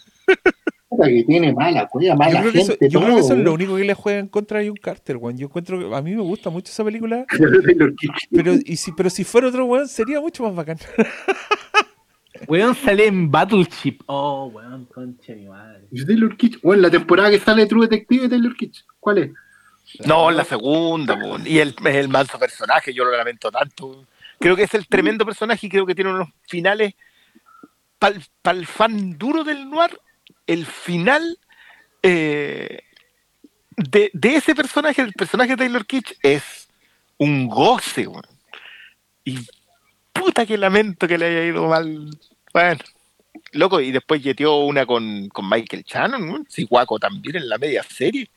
puta 0.88 1.06
que 1.08 1.22
tiene 1.22 1.52
mala, 1.54 1.86
cuida 1.86 2.14
Yo 2.14 2.16
mala 2.16 2.40
creo, 2.40 2.52
que 2.52 2.58
eso, 2.58 2.72
gente. 2.72 2.88
yo 2.90 3.00
creo 3.00 3.14
que 3.14 3.20
eso 3.20 3.34
es 3.34 3.38
lo 3.38 3.52
único 3.54 3.76
que 3.76 3.84
le 3.84 3.94
juega 3.94 4.18
en 4.18 4.26
contra 4.26 4.58
a 4.58 4.64
John 4.64 4.74
Carter, 4.82 5.16
weón. 5.18 5.38
Yo 5.38 5.46
encuentro 5.46 5.78
que 5.78 5.94
a 5.94 6.02
mí 6.02 6.16
me 6.16 6.22
gusta 6.22 6.50
mucho 6.50 6.72
esa 6.72 6.82
película. 6.84 7.24
Taylor 7.64 7.94
Kitsch. 7.94 8.26
pero, 8.32 8.54
y 8.64 8.76
si, 8.76 8.90
pero 8.92 9.10
si 9.10 9.22
fuera 9.22 9.46
otro 9.46 9.64
weón 9.66 9.86
sería 9.86 10.20
mucho 10.20 10.42
más 10.42 10.54
bacán. 10.54 10.78
Weón 12.48 12.74
sale 12.74 13.06
en 13.06 13.30
Battleship. 13.30 14.00
Oh, 14.06 14.50
weón, 14.52 14.84
concha 14.86 15.32
de 15.32 15.38
mi 15.40 15.46
madre. 15.48 15.84
Es 15.90 16.06
Taylor 16.06 16.36
Kitsch. 16.36 16.60
Bueno, 16.62 16.82
la 16.82 16.90
temporada 16.90 17.30
que 17.30 17.38
sale 17.38 17.62
de 17.62 17.68
True 17.68 17.86
Detective 17.88 18.22
de 18.24 18.28
Taylor 18.28 18.54
Kitsch. 18.54 18.84
¿Cuál 19.00 19.18
es? 19.18 19.30
No, 20.04 20.30
la 20.30 20.44
segunda. 20.44 21.18
Y 21.44 21.58
el, 21.58 21.74
es 21.84 21.96
el 21.96 22.08
manso 22.08 22.38
personaje, 22.38 22.92
yo 22.92 23.04
lo 23.04 23.16
lamento 23.16 23.50
tanto. 23.50 24.04
Creo 24.38 24.56
que 24.56 24.64
es 24.64 24.74
el 24.74 24.86
tremendo 24.86 25.24
personaje 25.24 25.66
y 25.66 25.70
creo 25.70 25.86
que 25.86 25.94
tiene 25.94 26.10
unos 26.10 26.28
finales. 26.42 26.94
Para 27.98 28.58
el 28.58 28.66
fan 28.66 29.16
duro 29.16 29.42
del 29.42 29.70
noir, 29.70 29.98
el 30.46 30.66
final 30.66 31.38
eh, 32.02 32.82
de, 33.76 34.10
de 34.12 34.36
ese 34.36 34.54
personaje, 34.54 35.02
el 35.02 35.12
personaje 35.12 35.50
de 35.50 35.56
Taylor 35.56 35.86
Kitsch, 35.86 36.12
es 36.22 36.68
un 37.16 37.48
goce. 37.48 38.06
weón. 38.06 38.26
Y 39.24 39.38
puta 40.12 40.46
que 40.46 40.58
lamento 40.58 41.08
que 41.08 41.18
le 41.18 41.26
haya 41.26 41.44
ido 41.44 41.66
mal. 41.66 42.10
Bueno, 42.52 42.80
loco, 43.52 43.80
y 43.80 43.90
después 43.90 44.22
yeteó 44.22 44.56
una 44.58 44.86
con, 44.86 45.28
con 45.28 45.48
Michael 45.48 45.84
Shannon, 45.84 46.26
¿no? 46.26 46.44
Sí, 46.48 46.64
guaco 46.64 46.98
también 46.98 47.36
en 47.36 47.48
la 47.48 47.58
media 47.58 47.82
serie. 47.82 48.28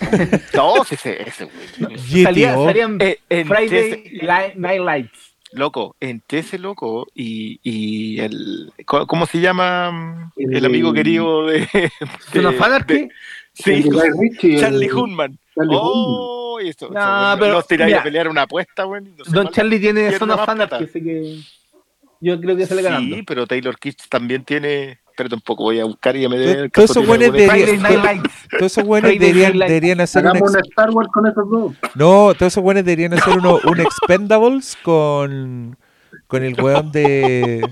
No, 0.54 0.84
sí, 0.84 0.94
ese, 0.94 1.22
ese, 1.28 1.44
güey. 1.44 1.98
Salía, 2.22 2.52
GTO. 2.52 2.64
salía 2.66 2.84
en 2.84 3.00
Eh, 3.00 3.18
en 3.30 3.46
Friday 3.48 4.20
Night 4.56 4.80
Lights. 4.82 5.34
Loco, 5.52 5.96
entre 6.00 6.40
ese 6.40 6.58
loco 6.58 7.06
y, 7.14 7.60
y 7.62 8.20
el. 8.20 8.72
¿Cómo 8.84 9.26
se 9.26 9.40
llama? 9.40 10.32
El, 10.36 10.64
amigo 10.64 10.92
querido 10.92 11.46
de. 11.46 11.66
¿Son 12.32 12.46
of 12.46 12.58
de- 12.58 12.64
Anarchy? 12.64 12.94
de- 12.94 13.08
sí, 13.54 13.72
el- 14.42 14.58
Charlie 14.60 14.90
Hunman. 14.90 15.38
Charlie 15.54 15.76
Oh, 15.80 16.58
y 16.62 16.68
eso, 16.68 16.90
No, 16.90 16.98
eso, 17.30 17.38
pero, 17.40 17.52
los 17.54 17.66
tiráis 17.66 17.88
mira, 17.90 18.00
a 18.00 18.02
pelear 18.04 18.28
una 18.28 18.42
apuesta, 18.42 18.82
güey. 18.84 19.02
no 19.02 19.24
sé 19.24 19.30
Don 19.30 19.48
Charlie 19.48 19.78
tiene 19.80 20.00
pierde 20.02 20.18
Son 20.18 20.30
of 20.30 20.36
más 20.40 20.48
Anarchy, 20.48 20.68
plata. 20.68 20.84
así 20.84 21.02
que 21.02 21.36
yo 22.20 22.40
creo 22.40 22.56
que 22.56 22.66
sale 22.66 22.82
ganando. 22.82 23.16
Sí, 23.16 23.22
pero 23.22 23.46
Taylor 23.46 23.78
Kitsch 23.78 24.08
también 24.08 24.44
tiene. 24.44 24.98
Pero 25.16 25.30
tampoco 25.30 25.64
voy 25.64 25.80
a 25.80 25.86
buscar 25.86 26.14
y 26.14 26.22
ya 26.22 26.28
me 26.28 26.36
el 26.36 26.70
todos 26.70 26.90
esos 26.90 27.06
buenos 27.06 27.34
deberían, 29.12 29.58
deberían, 29.58 30.00
hacer 30.02 30.22
un 30.24 30.28
Hagamos 30.28 30.54
Star 30.54 30.90
Wars 30.90 31.08
con 31.12 31.26
esos 31.26 31.48
dos. 31.48 31.72
No, 31.94 32.34
todos 32.34 32.52
esos 32.52 32.62
buenos 32.62 32.84
deberían 32.84 33.14
hacer 33.14 33.38
uno, 33.38 33.58
un 33.64 33.80
Expendables 33.80 34.76
con, 34.82 35.78
con 36.26 36.44
el 36.44 36.60
weón 36.60 36.92
de. 36.92 37.66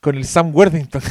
con 0.00 0.16
el 0.16 0.24
Sam 0.24 0.54
Worthington. 0.54 1.02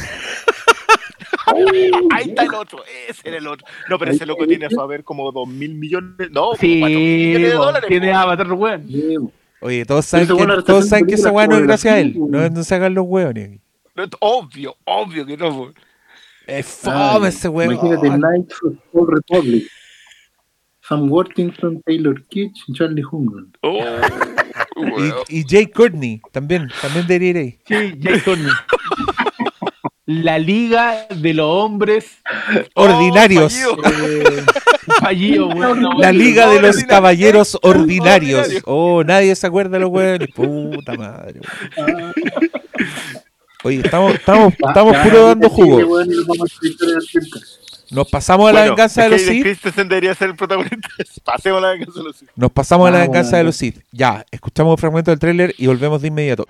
Ahí 2.14 2.28
está 2.28 2.42
el 2.42 2.54
otro, 2.54 2.80
ese 3.08 3.28
era 3.28 3.38
el 3.38 3.46
otro. 3.46 3.66
No, 3.88 3.98
pero 3.98 4.10
ese 4.10 4.26
loco 4.26 4.46
tiene 4.46 4.66
a 4.66 4.70
su 4.70 4.80
haber 4.82 5.02
como 5.02 5.32
dos 5.32 5.48
mil 5.48 5.74
millones. 5.74 6.30
No, 6.30 6.54
Sí, 6.54 6.80
cuatro 6.80 6.98
mil 6.98 7.26
millones 7.26 7.50
de 7.50 7.56
dólares. 7.56 7.88
tiene. 7.88 8.12
Avatar, 8.12 8.52
weón. 8.52 9.32
Oye, 9.60 9.84
todos 9.86 10.04
saben, 10.04 10.28
que, 10.28 10.46
todos 10.66 10.88
saben 10.88 11.06
que 11.06 11.14
esa 11.14 11.32
weá 11.32 11.46
no 11.46 11.56
es 11.56 11.62
gracias 11.62 11.94
a 11.94 11.98
él. 11.98 12.14
No, 12.16 12.48
no 12.48 12.62
se 12.62 12.74
hagan 12.74 12.94
los 12.94 13.06
weones. 13.08 13.60
No, 13.98 14.16
Obvio, 14.20 14.76
obvio 14.84 15.26
que 15.26 15.36
no. 15.36 15.50
po. 15.50 15.72
Es 16.46 16.80
Ah, 16.86 17.12
fome 17.14 17.28
ese 17.28 17.48
weón. 17.48 17.72
Imagínate 17.74 18.08
Knights 18.08 18.54
of 18.62 18.72
the 18.72 18.98
Old 18.98 19.10
Republic. 19.10 19.64
Sam 20.80 21.10
Worthington, 21.10 21.82
Taylor 21.84 22.22
Kitsch 22.28 22.62
y 22.68 22.72
Charlie 22.72 23.02
Hunnam. 23.10 23.52
Oh, 23.62 23.78
weón. 24.76 25.14
Y, 25.28 25.40
y 25.40 25.44
Jay 25.46 25.66
Courtney 25.66 26.20
también, 26.32 26.68
también 26.80 27.06
debería 27.06 27.30
ir 27.30 27.36
ahí. 27.36 27.58
Sí, 27.66 27.98
Jay 28.02 28.20
Courtney. 28.20 28.50
La 30.06 30.38
liga 30.38 31.06
de 31.10 31.34
los 31.34 31.44
hombres 31.46 32.22
Ordinarios. 32.74 33.52
fallido. 35.00 35.50
eh, 35.50 35.54
weón. 35.54 35.82
La 35.98 36.12
Liga 36.12 36.46
de 36.48 36.60
los 36.62 36.70
Ordinario. 36.76 36.88
Caballeros 36.88 37.58
Ordinarios. 37.60 38.40
Ordinario. 38.40 38.62
Oh, 38.64 39.04
nadie 39.04 39.34
se 39.36 39.46
acuerda 39.46 39.72
de 39.76 39.80
los 39.80 39.90
weones. 39.90 40.28
Puta 40.34 40.94
madre. 40.94 41.40
weón. 41.76 42.14
Oye, 43.68 43.82
estamos, 43.84 44.14
estamos, 44.14 44.54
estamos 44.54 44.92
Ya, 44.94 45.02
puro 45.02 45.26
dando 45.26 45.50
jugo. 45.50 45.78
Nos 47.90 48.08
pasamos 48.08 48.48
a 48.48 48.52
la 48.52 48.60
Bueno, 48.60 48.74
venganza 48.74 49.02
de 49.02 49.08
los 49.10 49.20
Sith. 49.20 49.42
Christensen 49.42 49.88
debería 49.90 50.14
ser 50.14 50.30
el 50.30 50.36
protagonista. 50.36 50.88
Pasemos 51.24 51.58
a 51.58 51.60
la 51.60 51.68
venganza 51.72 51.98
de 51.98 52.04
los 52.04 52.16
Sith. 52.16 52.30
Nos 52.34 52.50
pasamos 52.50 52.88
a 52.88 52.90
la 52.90 52.98
Vamos, 53.00 53.12
venganza 53.12 53.36
de 53.36 53.44
los 53.44 53.56
Sith. 53.56 53.80
Ya, 53.92 54.24
escuchamos 54.30 54.70
un 54.72 54.78
fragmento 54.78 55.10
del 55.10 55.18
tráiler 55.20 55.54
y 55.58 55.66
volvemos 55.66 56.00
de 56.00 56.08
inmediato. 56.08 56.46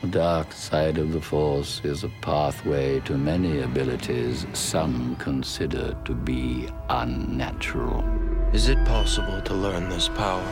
The 0.00 0.06
dark 0.18 0.52
side 0.54 0.96
of 0.98 1.12
the 1.12 1.20
Force 1.20 1.82
is 1.84 2.04
a 2.04 2.10
pathway 2.22 3.00
to 3.00 3.18
many 3.18 3.62
abilities 3.62 4.46
some 4.54 5.14
consider 5.22 5.94
to 6.06 6.14
be 6.14 6.68
unnatural. 6.88 8.02
Is 8.54 8.68
it 8.70 8.78
possible 8.86 9.42
to 9.42 9.52
learn 9.54 9.90
this 9.90 10.08
power? 10.08 10.42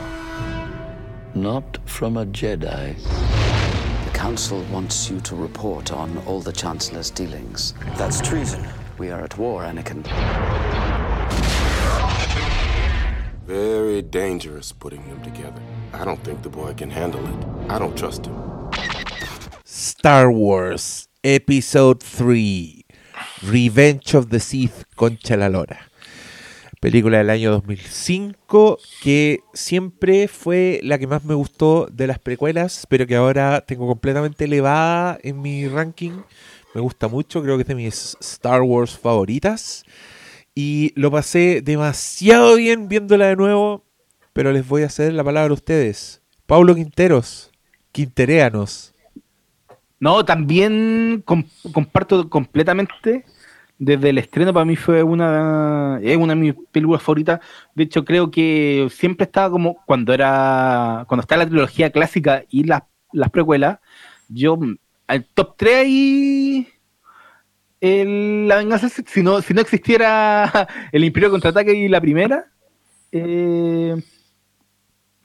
Not 1.33 1.79
from 1.85 2.17
a 2.17 2.25
Jedi. 2.27 2.95
The 4.17 4.23
Council 4.23 4.63
wants 4.71 5.11
you 5.11 5.19
to 5.21 5.35
report 5.35 5.91
on 5.91 6.17
all 6.25 6.41
the 6.41 6.51
Chancellor's 6.51 7.11
dealings. 7.11 7.75
That's 7.97 8.19
treason. 8.19 8.67
We 8.97 9.11
are 9.11 9.21
at 9.21 9.37
war, 9.37 9.61
Anakin. 9.61 10.01
Very 13.45 14.01
dangerous 14.01 14.71
putting 14.71 15.07
them 15.07 15.21
together. 15.21 15.61
I 15.93 16.03
don't 16.03 16.23
think 16.23 16.41
the 16.41 16.49
boy 16.49 16.73
can 16.73 16.89
handle 16.89 17.23
it. 17.27 17.71
I 17.71 17.77
don't 17.77 17.95
trust 17.95 18.25
him. 18.25 18.35
Star 19.63 20.31
Wars 20.31 21.07
Episode 21.23 22.01
3 22.01 22.85
Revenge 23.43 24.15
of 24.15 24.31
the 24.31 24.39
Sith 24.39 24.83
Concha 24.95 25.37
la 25.37 25.45
Lora. 25.45 25.86
Película 26.79 27.17
del 27.17 27.31
año 27.31 27.51
2005 27.51 28.77
que 29.01 29.39
siempre 29.53 30.27
fue 30.27 30.79
la 30.83 30.99
que 30.99 31.07
más 31.07 31.25
me 31.25 31.33
gustó 31.33 31.87
de 31.91 32.05
las 32.05 32.19
precuelas, 32.19 32.85
pero 32.87 33.07
que 33.07 33.15
ahora 33.15 33.61
tengo 33.61 33.87
completamente 33.87 34.45
elevada 34.45 35.17
en 35.23 35.41
mi 35.41 35.67
ranking. 35.67 36.11
Me 36.75 36.81
gusta 36.81 37.07
mucho, 37.07 37.41
creo 37.41 37.55
que 37.57 37.63
es 37.63 37.67
de 37.67 37.73
mis 37.75 38.15
Star 38.21 38.61
Wars 38.61 38.95
favoritas. 38.97 39.83
Y 40.53 40.91
lo 40.95 41.09
pasé 41.09 41.61
demasiado 41.63 42.55
bien 42.55 42.87
viéndola 42.87 43.27
de 43.27 43.35
nuevo, 43.35 43.83
pero 44.33 44.51
les 44.51 44.67
voy 44.67 44.83
a 44.83 44.89
ceder 44.89 45.13
la 45.13 45.23
palabra 45.23 45.49
a 45.51 45.55
ustedes. 45.55 46.21
Pablo 46.45 46.75
Quinteros, 46.75 47.51
Quinteréanos. 47.91 48.93
No, 49.99 50.23
también 50.23 51.23
com- 51.25 51.43
comparto 51.73 52.29
completamente. 52.29 53.25
Desde 53.79 54.09
el 54.09 54.17
estreno 54.17 54.53
para 54.53 54.65
mí 54.65 54.75
fue 54.75 55.03
una, 55.03 55.99
es 56.01 56.17
una 56.17 56.33
de 56.33 56.41
mis 56.41 56.55
películas 56.71 57.01
favoritas. 57.03 57.39
De 57.75 57.83
hecho, 57.83 58.03
creo 58.03 58.31
que 58.31 58.87
siempre 58.91 59.25
estaba 59.25 59.51
como 59.51 59.83
cuando 59.85 60.13
era, 60.13 61.05
cuando 61.07 61.21
está 61.21 61.37
la 61.37 61.45
trilogía 61.45 61.91
clásica 61.91 62.43
y 62.49 62.63
las, 62.63 62.83
las 63.11 63.29
precuelas, 63.29 63.79
yo 64.29 64.57
mm, 64.57 64.77
al 65.07 65.25
top 65.25 65.55
3 65.57 65.75
ahí 65.75 66.67
la 67.81 68.57
venganza, 68.57 68.89
si 68.89 69.23
no, 69.23 69.41
si 69.41 69.53
no 69.53 69.61
existiera 69.61 70.67
el 70.91 71.03
Imperio 71.03 71.29
contraataque 71.29 71.73
y 71.73 71.87
la 71.87 72.01
primera, 72.01 72.47
eh, 73.11 73.95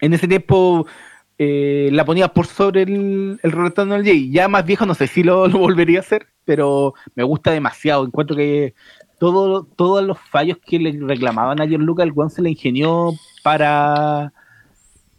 en 0.00 0.12
ese 0.12 0.28
tiempo 0.28 0.86
eh, 1.39 1.89
la 1.92 2.05
ponía 2.05 2.28
por 2.28 2.47
sobre 2.47 2.82
el, 2.82 3.40
el 3.42 3.52
Retorno 3.52 3.94
del 3.94 4.05
Jedi. 4.05 4.31
Ya 4.31 4.48
más 4.48 4.64
viejo 4.64 4.86
no 4.86 4.94
sé 4.94 5.06
si 5.06 5.22
lo 5.22 5.48
volvería 5.50 5.98
a 5.98 6.02
hacer, 6.02 6.28
pero 6.44 6.94
me 7.14 7.22
gusta 7.24 7.50
demasiado. 7.50 8.04
Encuentro 8.04 8.36
que 8.36 8.74
todo, 9.18 9.64
todos 9.64 10.04
los 10.04 10.18
fallos 10.18 10.58
que 10.64 10.78
le 10.78 10.98
reclamaban 11.00 11.60
a 11.60 11.66
Lucas, 11.66 12.06
el 12.06 12.12
Juan 12.12 12.30
se 12.30 12.42
le 12.42 12.50
ingenió 12.50 13.12
para, 13.42 14.32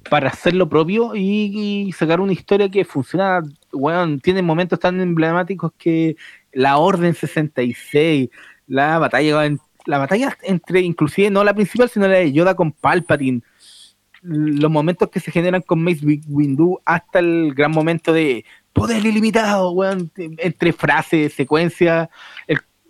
para 0.10 0.30
hacer 0.30 0.54
lo 0.56 0.68
propio 0.68 1.16
y, 1.16 1.92
sacar 1.98 2.20
una 2.20 2.34
historia 2.34 2.70
que 2.70 2.86
funciona. 2.86 3.42
Bueno, 3.72 4.20
tiene 4.20 4.42
momentos 4.42 4.80
tan 4.80 5.00
emblemáticos 5.00 5.72
que 5.78 6.16
la 6.52 6.78
Orden 6.78 7.14
66, 7.14 8.30
la 8.68 9.00
batalla, 9.00 9.50
la 9.86 9.98
batalla 9.98 10.38
entre, 10.44 10.82
inclusive 10.82 11.30
no 11.30 11.44
la 11.44 11.54
principal, 11.54 11.90
sino 11.90 12.08
la 12.08 12.16
de 12.16 12.32
Yoda 12.34 12.56
con 12.56 12.72
Palpatine 12.72 13.42
los 14.24 14.72
momentos 14.72 15.10
que 15.10 15.20
se 15.20 15.32
generan 15.32 15.62
con 15.62 15.84
Mace 15.84 16.06
Wi- 16.06 16.22
Windu 16.28 16.80
hasta 16.86 17.20
el 17.20 17.54
gran 17.54 17.72
momento 17.72 18.14
de 18.14 18.46
poder 18.74 19.06
ilimitado, 19.06 19.72
weón, 19.72 20.12
entre 20.18 20.74
frases, 20.74 21.34
secuencias, 21.34 22.10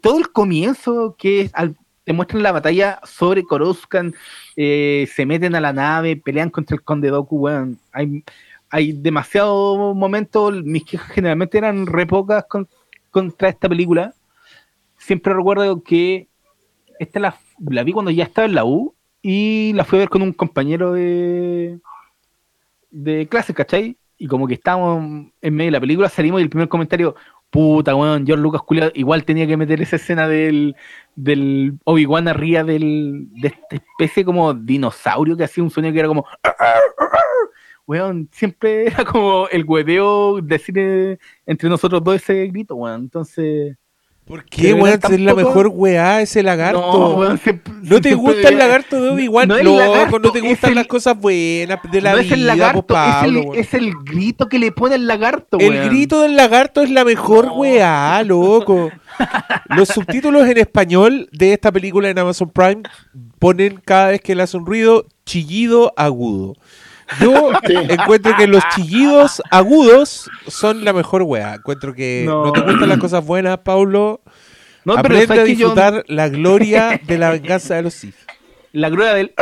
todo 0.02 0.18
el 0.20 0.32
comienzo 0.32 1.16
que 1.18 1.42
es 1.42 1.52
al, 1.54 1.76
te 2.04 2.12
muestran 2.14 2.44
la 2.44 2.52
batalla 2.52 3.00
sobre 3.06 3.44
Coruscant, 3.44 4.14
eh, 4.56 5.08
se 5.14 5.26
meten 5.26 5.56
a 5.56 5.62
la 5.62 5.72
nave, 5.72 6.18
pelean 6.18 6.50
contra 6.50 6.76
el 6.76 6.84
Conde 6.84 7.10
Doku, 7.10 7.38
weón, 7.38 7.78
hay, 7.92 8.24
hay 8.70 8.92
demasiados 8.94 9.96
momentos, 9.96 10.64
mis 10.64 10.84
quejas 10.84 11.12
generalmente 11.12 11.58
eran 11.58 11.86
re 11.86 12.06
pocas 12.06 12.46
con- 12.50 12.68
contra 13.12 13.50
esta 13.50 13.70
película, 13.70 14.14
siempre 14.98 15.34
recuerdo 15.34 15.82
que 15.84 16.28
esta 17.00 17.20
la, 17.20 17.38
la 17.70 17.84
vi 17.84 17.92
cuando 17.94 18.12
ya 18.12 18.24
estaba 18.26 18.46
en 18.46 18.56
la 18.56 18.66
U 18.66 18.94
y 19.22 19.72
la 19.74 19.86
fui 19.86 19.98
a 19.98 20.02
ver 20.02 20.10
con 20.10 20.22
un 20.22 20.34
compañero 20.34 20.92
de, 20.94 21.80
de 22.92 23.28
clase, 23.28 23.54
¿cachai? 23.54 23.96
Y 24.24 24.28
como 24.28 24.48
que 24.48 24.54
estábamos 24.54 25.26
en 25.42 25.54
medio 25.54 25.68
de 25.68 25.72
la 25.74 25.82
película, 25.82 26.08
salimos 26.08 26.40
y 26.40 26.44
el 26.44 26.50
primer 26.50 26.70
comentario, 26.70 27.14
puta, 27.50 27.94
weón, 27.94 28.26
George 28.26 28.42
Lucas 28.42 28.62
culiao, 28.62 28.90
igual 28.94 29.26
tenía 29.26 29.46
que 29.46 29.58
meter 29.58 29.82
esa 29.82 29.98
escena 29.98 30.30
del, 30.30 30.78
del 31.18 31.78
Obi-Wan 31.84 32.30
arriba 32.30 32.64
del, 32.64 33.28
de 33.42 33.50
esta 33.50 33.76
especie 33.76 34.24
como 34.24 34.54
dinosaurio 34.54 35.36
que 35.36 35.44
hacía 35.44 35.62
un 35.62 35.70
sonido 35.70 35.92
que 35.92 36.00
era 36.00 36.08
como... 36.08 36.26
Weón, 37.86 38.30
siempre 38.32 38.88
era 38.88 39.04
como 39.04 39.50
el 39.50 39.66
hueveo 39.66 40.40
decir 40.42 41.20
entre 41.46 41.68
nosotros 41.68 42.02
dos 42.02 42.16
ese 42.16 42.48
grito, 42.48 42.76
weón. 42.76 43.02
Entonces... 43.02 43.76
¿Por 44.26 44.46
qué, 44.46 44.74
weón? 44.74 45.00
Es 45.12 45.20
la 45.20 45.36
mejor 45.36 45.68
weá 45.68 46.22
ese 46.22 46.44
lagarto. 46.44 46.80
No, 46.80 47.08
weón, 47.16 47.42
¿No 47.82 48.00
te 48.00 48.14
gusta 48.16 48.48
el 48.48 48.58
lagarto 48.58 49.02
de 49.02 49.10
Obi-Wan? 49.10 49.50
No 49.50 49.56
No, 49.56 49.60
el 49.60 49.78
lagarto, 49.78 50.20
no 50.20 50.32
te 50.32 50.40
gustan 50.40 50.70
el- 50.72 50.76
las 50.78 50.88
cosas 50.88 51.18
buenas 51.18 51.80
de 51.92 52.02
la 52.02 52.12
no 52.12 52.18
vida, 52.20 52.26
es 52.28 52.32
el 52.32 52.48
lagarto, 52.48 52.82
po, 52.84 52.94
Pablo, 52.94 53.40
es, 53.40 53.46
el, 53.48 53.60
es 53.60 53.74
el 53.74 53.94
grito 54.06 54.48
que 54.48 54.60
le 54.60 54.72
pone 54.72 54.96
el 54.96 55.08
lagarto, 55.08 55.58
El 55.60 55.72
weón. 55.72 55.90
grito 55.90 56.22
del 56.22 56.38
lagarto 56.38 56.82
es 56.82 56.90
la 56.90 57.04
mejor 57.04 57.50
weá, 57.54 58.24
loco. 58.24 58.90
Los 59.70 59.90
subtítulos 59.90 60.48
en 60.48 60.58
español 60.58 61.28
de 61.34 61.54
esta 61.54 61.72
película 61.72 62.10
en 62.10 62.18
Amazon 62.18 62.50
Prime 62.50 62.84
ponen 63.40 63.82
cada 63.84 64.08
vez 64.08 64.22
que 64.22 64.36
le 64.36 64.44
hace 64.44 64.56
un 64.56 64.66
ruido 64.66 65.06
chillido 65.26 65.94
agudo. 65.98 66.56
Yo 67.20 67.52
encuentro 67.90 68.36
que 68.38 68.48
los 68.48 68.64
chillidos 68.76 69.42
agudos 69.52 70.30
son 70.48 70.84
la 70.86 70.94
mejor 70.94 71.24
weá. 71.24 71.56
Encuentro 71.56 71.94
que 71.94 72.24
no, 72.26 72.46
No. 72.46 72.52
te 72.54 72.62
gustan 72.62 72.90
las 72.90 72.98
cosas 72.98 73.26
buenas, 73.26 73.60
Paulo. 73.60 74.22
No, 74.86 74.96
pero 74.96 75.00
Aprende 75.00 75.24
a 75.24 75.28
¿sabes 75.28 75.44
que 75.46 75.56
yo- 75.56 75.68
disfrutar 75.70 76.04
la 76.08 76.30
gloria 76.30 77.00
de 77.06 77.18
la 77.18 77.32
venganza 77.32 77.76
de 77.76 77.84
los 77.84 77.94
Sith. 77.94 78.16
La 78.72 78.90
grueda 78.90 79.14
del. 79.14 79.34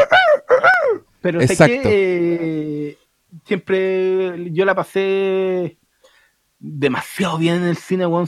Pero 1.22 1.40
sé 1.40 1.46
Exacto. 1.54 1.82
que. 1.84 2.90
eh, 2.90 2.98
siempre 3.46 4.52
yo 4.52 4.66
la 4.66 4.76
pasé 4.76 5.78
demasiado 6.60 7.38
bien 7.38 7.56
en 7.56 7.64
el 7.64 7.78
cine, 7.78 8.06
weón. 8.06 8.28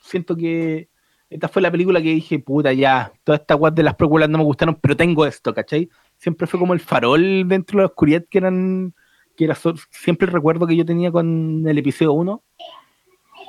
Siento 0.00 0.36
que 0.36 0.88
esta 1.30 1.48
fue 1.48 1.62
la 1.62 1.70
película 1.70 2.00
que 2.00 2.10
dije, 2.10 2.38
puta, 2.38 2.72
ya, 2.72 3.12
todas 3.24 3.40
estas 3.40 3.56
guas 3.58 3.74
de 3.74 3.82
las 3.82 3.94
precuelas 3.96 4.28
no 4.28 4.38
me 4.38 4.44
gustaron, 4.44 4.78
pero 4.80 4.96
tengo 4.96 5.26
esto, 5.26 5.52
¿cachai? 5.52 5.88
Siempre 6.18 6.46
fue 6.46 6.58
como 6.58 6.74
el 6.74 6.80
farol 6.80 7.46
dentro 7.48 7.78
de 7.78 7.82
la 7.82 7.86
oscuridad 7.86 8.24
que 8.28 8.38
eran, 8.38 8.94
que 9.36 9.44
era 9.44 9.56
siempre 9.90 10.26
el 10.26 10.32
recuerdo 10.32 10.66
que 10.66 10.76
yo 10.76 10.84
tenía 10.84 11.10
con 11.12 11.64
el 11.66 11.78
episodio 11.78 12.12
1. 12.12 12.42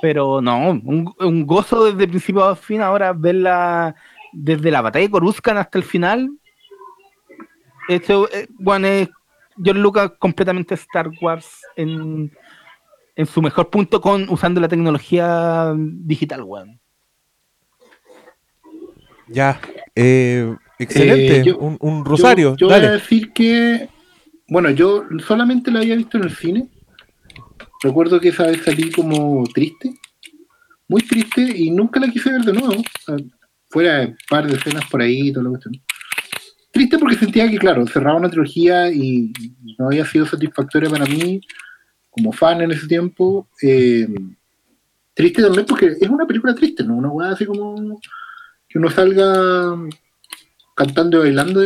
Pero 0.00 0.40
no, 0.40 0.70
un, 0.70 1.14
un 1.18 1.46
gozo 1.46 1.84
desde 1.84 2.06
principio 2.08 2.44
a 2.44 2.54
fin, 2.54 2.80
ahora 2.80 3.12
verla 3.12 3.96
desde 4.32 4.70
la 4.70 4.82
batalla 4.82 5.06
de 5.06 5.10
Coruscant 5.10 5.58
hasta 5.58 5.78
el 5.78 5.84
final. 5.84 6.30
Esto, 7.88 8.28
eh, 8.32 8.46
bueno, 8.58 8.86
es 8.86 9.08
George 9.62 9.80
Lucas 9.80 10.12
completamente 10.18 10.74
Star 10.74 11.10
Wars 11.20 11.62
en, 11.74 12.30
en 13.16 13.26
su 13.26 13.42
mejor 13.42 13.70
punto 13.70 14.00
con 14.00 14.28
usando 14.28 14.60
la 14.60 14.68
tecnología 14.68 15.74
digital, 15.76 16.42
weón. 16.42 16.80
Ya. 19.26 19.60
eh, 19.94 20.54
excelente. 20.78 21.40
Eh, 21.40 21.44
yo- 21.44 21.58
un, 21.58 21.76
un 21.80 22.04
rosario. 22.04 22.50
Yo, 22.56 22.56
yo 22.56 22.66
voy 22.68 22.86
a 22.86 22.92
decir 22.92 23.32
que, 23.32 23.88
bueno, 24.48 24.70
yo 24.70 25.04
solamente 25.26 25.70
la 25.70 25.80
había 25.80 25.96
visto 25.96 26.18
en 26.18 26.24
el 26.24 26.34
cine. 26.34 26.68
Recuerdo 27.82 28.18
que 28.20 28.28
esa 28.30 28.46
vez 28.46 28.62
salí 28.64 28.90
como 28.90 29.44
triste, 29.54 29.94
muy 30.88 31.02
triste, 31.02 31.42
y 31.42 31.70
nunca 31.70 32.00
la 32.00 32.08
quise 32.10 32.30
ver 32.32 32.42
de 32.42 32.52
nuevo. 32.52 32.74
O 32.80 33.02
sea, 33.04 33.16
fuera 33.70 33.98
de 33.98 34.06
un 34.06 34.16
par 34.28 34.46
de 34.46 34.56
escenas 34.56 34.84
por 34.90 35.00
ahí 35.02 35.28
y 35.28 35.32
todo 35.32 35.44
lo 35.44 35.50
cuestión. 35.50 35.74
Triste 36.72 36.98
porque 36.98 37.16
sentía 37.16 37.48
que, 37.50 37.58
claro, 37.58 37.86
cerraba 37.86 38.18
una 38.18 38.30
trilogía 38.30 38.90
y 38.90 39.32
no 39.78 39.86
había 39.86 40.04
sido 40.04 40.26
satisfactoria 40.26 40.90
para 40.90 41.06
mí 41.06 41.40
como 42.10 42.32
fan 42.32 42.60
en 42.62 42.72
ese 42.72 42.86
tiempo. 42.86 43.48
Eh, 43.62 44.06
triste 45.14 45.42
también 45.42 45.66
porque 45.66 45.86
es 46.00 46.08
una 46.08 46.26
película 46.26 46.54
triste, 46.54 46.84
¿no? 46.84 46.96
Una 46.96 47.08
weá 47.10 47.30
así 47.30 47.46
como 47.46 48.00
que 48.68 48.78
uno 48.78 48.90
salga 48.90 49.76
cantando 50.78 51.18
y 51.18 51.20
bailando. 51.34 51.62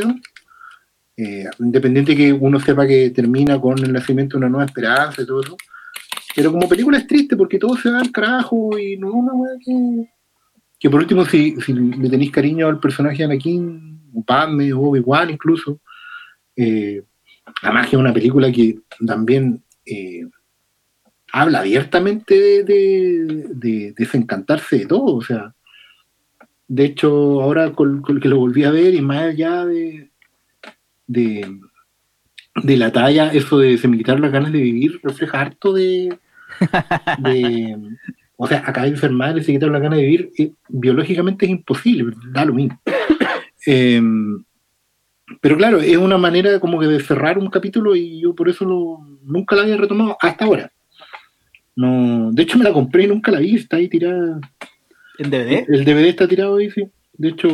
Eh, 1.17 1.45
independiente 1.59 2.17
que 2.17 2.33
uno 2.33 2.59
sepa 2.59 2.87
que 2.87 3.11
termina 3.11 3.61
con 3.61 3.79
el 3.79 3.93
nacimiento 3.93 4.35
de 4.37 4.39
una 4.39 4.49
nueva 4.49 4.65
esperanza 4.65 5.21
y 5.23 5.27
todo 5.27 5.43
eso. 5.43 5.57
Pero 6.35 6.51
como 6.51 6.67
película 6.69 6.97
es 6.97 7.07
triste 7.07 7.37
porque 7.37 7.59
todo 7.59 7.77
se 7.77 7.91
va 7.91 8.01
al 8.01 8.11
carajo 8.11 8.79
y 8.79 8.97
no 8.97 9.09
es 9.09 9.15
una 9.15 9.33
weá 9.35 9.53
que. 9.65 10.11
Que 10.81 10.91
por 10.91 11.01
último, 11.01 11.25
si, 11.27 11.55
si 11.61 11.73
le 11.75 12.09
tenéis 12.11 12.33
cariño 12.33 12.67
al 12.67 12.81
personaje 12.81 13.19
de 13.19 13.25
Anakin, 13.25 14.25
Padme, 14.27 14.73
Obi-Wan 14.73 15.31
incluso, 15.31 15.81
eh, 16.57 17.05
además 17.63 17.89
que 17.89 17.95
es 17.97 18.01
una 18.01 18.13
película 18.13 18.51
que 18.51 18.81
también 19.07 19.63
eh, 19.87 20.27
habla 21.33 21.61
abiertamente 21.61 22.65
de- 22.65 23.47
de 23.55 23.95
desencantarse 23.97 24.79
de 24.79 24.87
todo, 24.87 25.15
o 25.17 25.23
sea, 25.23 25.55
de 26.75 26.84
hecho, 26.86 27.42
ahora 27.42 27.73
con, 27.73 28.01
con 28.02 28.18
que 28.20 28.28
lo 28.28 28.39
volví 28.39 28.65
a 28.65 28.70
ver 28.70 28.94
y 28.94 29.01
más 29.02 29.23
allá 29.23 29.65
de, 29.67 30.10
de, 31.07 31.47
de 32.62 32.76
la 32.76 32.91
talla, 32.92 33.33
eso 33.33 33.59
de 33.59 33.76
se 33.78 33.89
me 33.89 33.99
quitaron 33.99 34.23
las 34.23 34.33
ganas 34.33 34.52
de 34.52 34.60
vivir, 34.60 35.01
refleja 35.02 35.41
harto 35.41 35.73
de, 35.73 36.17
de 37.18 37.76
o 38.36 38.47
sea, 38.47 38.59
acaba 38.67 38.86
de 38.86 38.92
enfermar 38.92 39.36
y 39.36 39.42
se 39.44 39.52
quitaron 39.52 39.75
las 39.75 39.83
ganas 39.83 39.99
de 39.99 40.05
vivir, 40.05 40.31
eh, 40.39 40.52
biológicamente 40.68 41.44
es 41.47 41.51
imposible, 41.52 42.15
da 42.33 42.44
lo 42.44 42.55
mismo. 42.55 42.81
Eh, 43.65 44.02
pero 45.41 45.57
claro, 45.57 45.81
es 45.81 45.97
una 45.97 46.18
manera 46.18 46.59
como 46.60 46.78
que 46.81 46.86
de 46.86 47.01
cerrar 47.01 47.39
un 47.39 47.49
capítulo 47.49 47.94
y 47.94 48.20
yo 48.20 48.34
por 48.34 48.49
eso 48.49 48.65
lo- 48.65 48.99
nunca 49.23 49.55
la 49.57 49.62
había 49.62 49.76
retomado 49.76 50.17
hasta 50.20 50.44
ahora. 50.44 50.73
No, 51.75 52.31
de 52.33 52.42
hecho 52.42 52.59
me 52.59 52.65
la 52.65 52.73
compré 52.73 53.05
y 53.05 53.07
nunca 53.07 53.31
la 53.33 53.39
vi, 53.39 53.55
está 53.55 53.76
ahí 53.76 53.89
tirada. 53.89 54.41
¿En 55.19 55.31
DVD? 55.31 55.65
El 55.69 55.85
DVD 55.85 56.07
está 56.09 56.27
tirado 56.29 56.57
ahí, 56.57 56.71
sí. 56.71 56.85
De 57.15 57.29
hecho, 57.29 57.49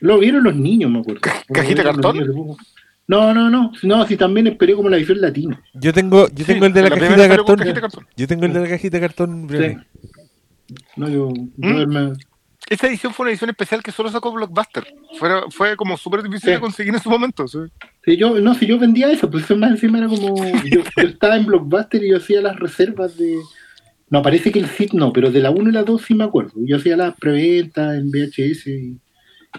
lo 0.00 0.18
vieron 0.18 0.44
los 0.44 0.54
niños, 0.56 0.90
me 0.90 1.00
acuerdo. 1.00 1.20
¿Cajita 1.52 1.82
de 1.82 1.90
cartón? 1.90 2.16
niños. 2.18 2.56
No, 3.08 3.34
no, 3.34 3.50
no. 3.50 3.72
No, 3.82 4.06
sí, 4.06 4.16
también 4.16 4.46
esperé 4.46 4.74
como 4.74 4.88
la 4.88 4.96
edición 4.96 5.20
latina. 5.20 5.60
Yo 5.74 5.92
tengo, 5.92 6.28
yo 6.28 6.44
tengo 6.46 6.66
el 6.66 6.72
de 6.72 6.82
la, 6.82 6.88
la 6.88 6.96
cajita 6.96 7.22
de 7.22 7.28
cartón. 7.28 7.56
cajita 7.56 7.74
de 7.74 7.80
cartón. 7.80 8.06
Yo 8.16 8.26
tengo 8.28 8.46
el 8.46 8.52
de 8.52 8.60
la 8.60 8.68
cajita 8.68 8.96
de 8.96 9.00
cartón. 9.00 9.46
breve. 9.46 9.78
No, 10.96 11.08
yo, 11.08 11.28
yo 11.56 11.86
¿Mm? 11.86 11.86
me- 11.92 12.12
Esta 12.70 12.86
edición 12.86 13.12
fue 13.12 13.24
una 13.24 13.32
edición 13.32 13.50
especial 13.50 13.82
que 13.82 13.90
solo 13.92 14.10
sacó 14.10 14.32
Blockbuster. 14.32 14.84
Fue, 15.18 15.28
fue 15.50 15.76
como 15.76 15.96
súper 15.98 16.22
difícil 16.22 16.48
Sí. 16.48 16.50
de 16.52 16.60
conseguir 16.60 16.94
en 16.94 17.00
su 17.02 17.10
momento. 17.10 17.46
sí. 17.48 17.58
Sí, 18.04 18.16
yo, 18.16 18.38
no, 18.40 18.54
si 18.54 18.66
yo 18.66 18.78
vendía 18.78 19.10
eso, 19.10 19.30
pues 19.30 19.44
eso 19.44 19.56
más 19.56 19.72
encima 19.72 19.98
era 19.98 20.08
como. 20.08 20.36
Yo, 20.64 20.80
yo 20.96 21.08
estaba 21.08 21.36
en 21.36 21.44
Blockbuster 21.46 22.02
y 22.02 22.10
yo 22.10 22.16
hacía 22.16 22.40
las 22.40 22.58
reservas 22.58 23.16
de. 23.18 23.36
No, 24.12 24.20
parece 24.22 24.52
que 24.52 24.58
el 24.58 24.66
SIT 24.66 24.92
no, 24.92 25.10
pero 25.12 25.30
de 25.30 25.40
la 25.40 25.50
1 25.50 25.70
y 25.70 25.72
la 25.72 25.82
2 25.84 26.02
sí 26.02 26.14
me 26.14 26.24
acuerdo. 26.24 26.52
Yo 26.56 26.76
hacía 26.76 26.96
las 26.98 27.16
preventas 27.16 27.96
en 27.96 28.10
VHS 28.10 28.66
y. 28.66 28.98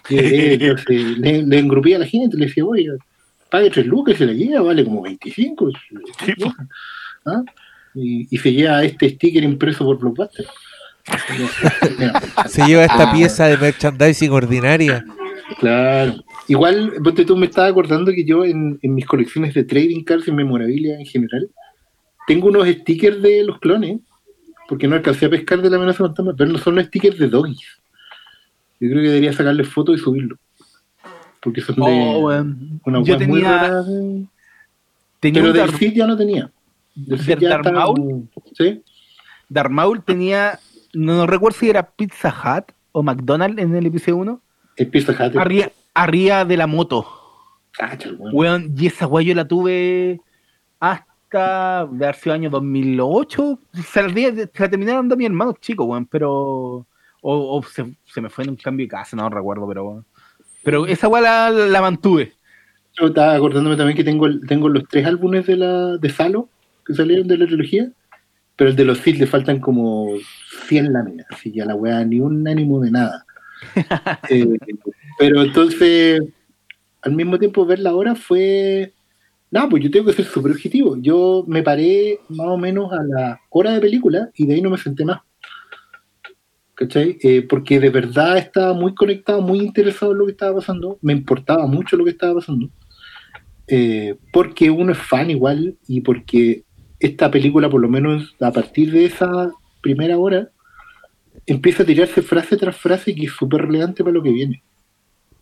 y, 0.10 0.18
entonces, 0.18 0.88
le, 1.18 1.42
le 1.42 1.60
engrupía 1.60 1.96
a 1.96 2.00
la 2.00 2.06
gente, 2.06 2.38
le 2.38 2.46
decía, 2.46 2.64
oye, 2.64 2.88
pague 3.50 3.72
3 3.72 3.88
lucas 3.88 4.14
y 4.16 4.18
se 4.20 4.26
la 4.28 4.34
lleva, 4.34 4.62
vale 4.62 4.84
como 4.86 5.02
25. 5.02 5.72
¿Ah? 7.26 7.42
Y, 7.96 8.28
y 8.30 8.38
se 8.38 8.54
lleva 8.54 8.84
este 8.84 9.10
sticker 9.10 9.44
impreso 9.44 9.86
por 9.86 9.98
Blockbuster. 9.98 10.46
Se 12.48 12.66
lleva 12.66 12.84
esta 12.84 13.10
Ah. 13.10 13.14
pieza 13.14 13.48
de 13.48 13.58
merchandising 13.58 14.32
ordinaria. 14.32 15.04
Claro. 15.60 16.16
Igual, 16.48 16.94
tú 17.28 17.36
me 17.38 17.46
estaba 17.48 17.68
acordando 17.68 18.12
que 18.12 18.24
yo 18.24 18.46
en, 18.46 18.80
en 18.82 18.94
mis 18.96 19.06
colecciones 19.06 19.54
de 19.54 19.64
trading 19.64 20.04
cards 20.04 20.28
y 20.28 20.32
memorabilia 20.32 20.98
en 21.00 21.06
general, 21.06 21.50
tengo 22.28 22.48
unos 22.48 22.68
stickers 22.68 23.22
de 23.22 23.44
los 23.44 23.60
clones, 23.60 24.00
porque 24.68 24.88
no 24.88 24.96
alcancé 24.96 25.26
a 25.26 25.30
pescar 25.30 25.62
de 25.62 25.70
la 25.70 25.78
amenaza 25.78 26.04
fantasma, 26.04 26.34
pero 26.38 26.50
no 26.52 26.58
son 26.58 26.76
los 26.76 26.86
stickers 26.86 27.18
de 27.18 27.28
doggies. 27.28 27.82
Yo 28.80 28.90
creo 28.90 29.02
que 29.02 29.08
debería 29.10 29.34
sacarle 29.34 29.64
fotos 29.64 30.00
y 30.00 30.04
subirlo. 30.04 30.38
Porque 31.42 31.62
son 31.62 31.76
de 31.76 31.82
Oh, 31.84 32.20
weón. 32.28 32.80
una 32.86 33.04
Yo 33.04 33.20
muy 33.28 33.42
rara 33.42 33.82
de- 33.84 34.26
tenía 35.20 35.42
Pero 35.42 35.54
del 35.54 35.70
Sith 35.76 35.94
ya 35.94 36.08
no 36.08 36.16
tenía. 36.18 36.50
Del 36.96 37.18
¿Del 37.18 37.20
Sith 37.26 37.40
ya 37.40 37.50
Darth 37.50 37.66
estaba 37.66 37.86
Maul? 37.86 37.96
como- 37.98 38.28
¿Sí? 38.58 38.82
Darth 39.50 39.72
Maul 39.72 40.04
tenía, 40.04 40.60
no, 40.94 41.18
no 41.18 41.28
recuerdo 41.28 41.58
si 41.60 41.70
era 41.70 41.84
Pizza 41.92 42.30
Hut 42.30 42.72
o 42.94 43.04
McDonald's 43.04 43.62
en 43.62 43.76
el 43.76 43.86
episodio 43.86 44.18
1, 44.18 44.42
El 44.78 44.88
Pizza 44.88 45.12
Hut. 45.12 45.36
arriba, 45.38 45.70
arriba 45.94 46.46
de 46.46 46.58
la 46.58 46.68
moto. 46.68 47.06
Weón. 48.20 48.30
Weón, 48.34 48.76
y 48.78 48.88
esa 48.88 49.08
weá 49.08 49.26
yo 49.26 49.34
la 49.36 49.48
tuve 49.48 50.22
hasta 50.80 51.13
de 51.40 52.06
haber 52.06 52.16
sido 52.16 52.34
año 52.34 52.50
2008. 52.50 53.60
Se 53.86 54.02
la, 54.04 54.10
se 54.10 54.50
la 54.60 54.70
terminaron 54.70 55.04
dando 55.04 55.16
a 55.16 55.18
mi 55.18 55.26
hermano 55.26 55.56
chico, 55.60 55.86
weón, 55.86 56.06
pero. 56.06 56.86
O, 57.26 57.58
o 57.58 57.64
se, 57.64 57.96
se 58.06 58.20
me 58.20 58.30
fue 58.30 58.44
en 58.44 58.52
un 58.52 58.56
cambio 58.58 58.86
de 58.86 58.90
casa, 58.90 59.16
no 59.16 59.30
recuerdo, 59.30 59.68
pero. 59.68 60.06
Pero 60.64 60.86
esa 60.88 61.08
weá 61.08 61.22
la, 61.22 61.50
la 61.50 61.82
mantuve. 61.82 62.34
Yo 63.00 63.08
estaba 63.08 63.36
acordándome 63.36 63.76
también 63.76 63.98
que 63.98 64.04
tengo, 64.04 64.28
tengo 64.48 64.70
los 64.70 64.88
tres 64.88 65.06
álbumes 65.06 65.48
de 65.48 65.58
la 65.58 65.98
de 65.98 66.10
Salo 66.10 66.50
que 66.86 66.94
salieron 66.94 67.28
de 67.28 67.38
la 67.38 67.48
trilogía, 67.48 67.92
pero 68.56 68.70
el 68.70 68.76
de 68.76 68.86
los 68.86 69.00
Sith 69.00 69.18
le 69.18 69.28
faltan 69.28 69.60
como 69.60 70.10
100 70.68 70.94
láminas, 70.94 71.26
así 71.30 71.52
ya 71.52 71.66
la 71.66 71.76
weá 71.76 72.04
ni 72.06 72.20
un 72.20 72.48
ánimo 72.48 72.80
de 72.80 72.92
nada. 72.92 73.26
Eh, 74.30 74.58
pero 75.20 75.42
entonces, 75.42 76.22
al 77.02 77.14
mismo 77.14 77.40
tiempo 77.40 77.66
verla 77.66 77.92
ahora 77.92 78.16
fue... 78.16 78.93
No, 79.54 79.70
pues 79.70 79.84
yo 79.84 79.92
tengo 79.92 80.08
que 80.08 80.14
ser 80.14 80.26
súper 80.26 80.54
objetivo. 80.54 80.98
Yo 80.98 81.46
me 81.48 81.62
paré 81.62 82.20
más 82.30 82.48
o 82.48 82.58
menos 82.58 82.92
a 82.92 83.04
la 83.04 83.40
hora 83.52 83.76
de 83.76 83.82
película 83.82 84.32
y 84.36 84.48
de 84.48 84.56
ahí 84.56 84.62
no 84.64 84.72
me 84.72 84.80
senté 84.80 85.06
más. 85.06 85.22
¿Cachai? 86.74 87.20
Eh, 87.22 87.44
porque 87.48 87.80
de 87.80 87.92
verdad 87.92 88.40
estaba 88.40 88.74
muy 88.74 88.96
conectado, 88.96 89.42
muy 89.42 89.60
interesado 89.60 90.12
en 90.12 90.18
lo 90.18 90.26
que 90.26 90.32
estaba 90.32 90.56
pasando. 90.56 90.98
Me 91.04 91.14
importaba 91.14 91.68
mucho 91.68 91.96
lo 91.98 92.04
que 92.04 92.10
estaba 92.10 92.34
pasando. 92.34 92.68
Eh, 93.68 94.16
porque 94.32 94.72
uno 94.72 94.92
es 94.92 94.98
fan 94.98 95.30
igual 95.30 95.78
y 95.88 96.02
porque 96.02 96.64
esta 97.00 97.30
película, 97.30 97.70
por 97.70 97.80
lo 97.80 97.90
menos 97.90 98.36
a 98.40 98.52
partir 98.52 98.92
de 98.92 99.06
esa 99.06 99.52
primera 99.82 100.18
hora, 100.18 100.50
empieza 101.46 101.84
a 101.84 101.86
tirarse 101.86 102.24
frase 102.24 102.58
tras 102.58 102.76
frase 102.76 103.14
que 103.14 103.28
es 103.28 103.32
súper 103.32 103.62
relevante 103.62 104.04
para 104.04 104.16
lo 104.16 104.24
que 104.24 104.32
viene 104.32 104.64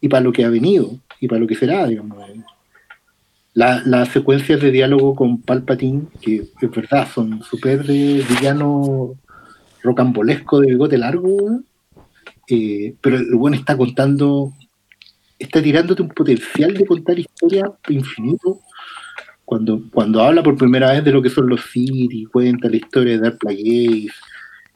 y 0.01 0.09
para 0.09 0.21
lo 0.21 0.33
que 0.33 0.43
ha 0.43 0.49
venido 0.49 0.99
y 1.21 1.29
para 1.29 1.39
lo 1.39 1.47
que 1.47 1.55
será, 1.55 1.87
digamos. 1.87 2.17
La- 3.53 3.81
las 3.85 4.09
secuencias 4.09 4.61
de 4.61 4.71
diálogo 4.71 5.13
con 5.15 5.41
Palpatine, 5.41 6.03
que 6.21 6.35
es 6.61 6.71
verdad, 6.71 7.07
son 7.13 7.41
súper 7.43 7.83
de 7.85 8.23
villano 8.29 9.13
rocambolesco 9.83 10.59
de 10.61 10.67
bigote 10.67 10.97
largo. 10.97 11.59
Eh, 12.47 12.95
pero 13.01 13.17
el 13.17 13.35
bueno 13.35 13.55
está 13.57 13.75
contando, 13.77 14.53
está 15.39 15.61
tirándote 15.61 16.01
un 16.01 16.09
potencial 16.09 16.73
de 16.73 16.85
contar 16.85 17.17
historias 17.19 17.69
infinito. 17.89 18.59
Cuando, 19.45 19.81
cuando 19.91 20.21
habla 20.21 20.41
por 20.43 20.55
primera 20.57 20.91
vez 20.91 21.03
de 21.03 21.11
lo 21.11 21.21
que 21.21 21.29
son 21.29 21.47
los 21.49 21.61
Sith 21.61 22.11
y 22.13 22.25
cuenta 22.25 22.69
la 22.69 22.77
historia 22.77 23.13
de 23.13 23.19
Darth 23.19 23.37
Plagueis 23.39 24.13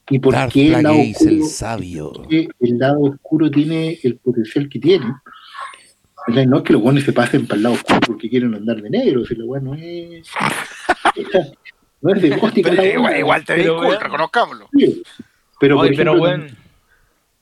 y 0.10 0.20
por 0.20 0.36
qué 0.50 0.68
el 0.68 0.72
lado, 0.84 0.96
Plagueis, 0.96 1.22
el 1.22 1.28
oscuro, 1.42 1.50
sabio. 1.50 2.12
el 2.30 2.78
lado 2.78 3.00
oscuro 3.00 3.50
tiene 3.50 3.98
el 4.04 4.18
potencial 4.18 4.68
que 4.68 4.80
tiene. 4.80 5.06
No 6.28 6.58
es 6.58 6.64
que 6.64 6.74
los 6.74 6.82
buenos 6.82 7.04
se 7.04 7.14
pasen 7.14 7.46
para 7.46 7.58
el 7.58 7.64
lado 7.64 7.76
oscuro 7.76 8.00
porque 8.08 8.30
quieren 8.30 8.56
andar 8.56 8.82
de 8.82 8.90
negro, 8.90 9.26
si 9.26 9.36
lo 9.36 9.46
bueno 9.46 9.76
es. 9.76 10.28
no 12.02 12.14
es 12.14 12.22
de 12.22 12.30
gótica 12.32 12.72
Pero 12.72 12.84
igual, 12.84 13.20
igual 13.20 13.46
te 13.46 13.70
weón. 13.70 14.00
reconozcámoslo. 14.00 14.70
Sí. 14.76 15.04
Pero, 15.60 15.76
por 15.76 15.86
Oye, 15.86 15.96
pero 15.96 16.12
ejemplo, 16.12 16.20
bueno, 16.20 16.46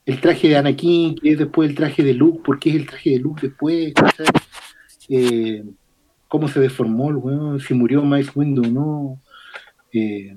el 0.05 0.19
traje 0.19 0.49
de 0.49 0.57
Anakin, 0.57 1.15
que 1.15 1.31
es 1.31 1.39
después 1.39 1.69
el 1.69 1.75
traje 1.75 2.03
de 2.03 2.13
Luke, 2.13 2.41
¿por 2.43 2.59
qué 2.59 2.71
es 2.71 2.75
el 2.75 2.85
traje 2.85 3.11
de 3.11 3.19
Luke 3.19 3.47
después? 3.47 3.93
Eh, 5.09 5.63
¿Cómo 6.27 6.47
se 6.47 6.59
deformó 6.59 7.09
el 7.09 7.17
weón? 7.17 7.59
Si 7.59 7.73
murió 7.73 8.03
Mace 8.03 8.31
Windu 8.35 8.63
o 8.63 8.67
no. 8.67 9.21
Eh, 9.93 10.35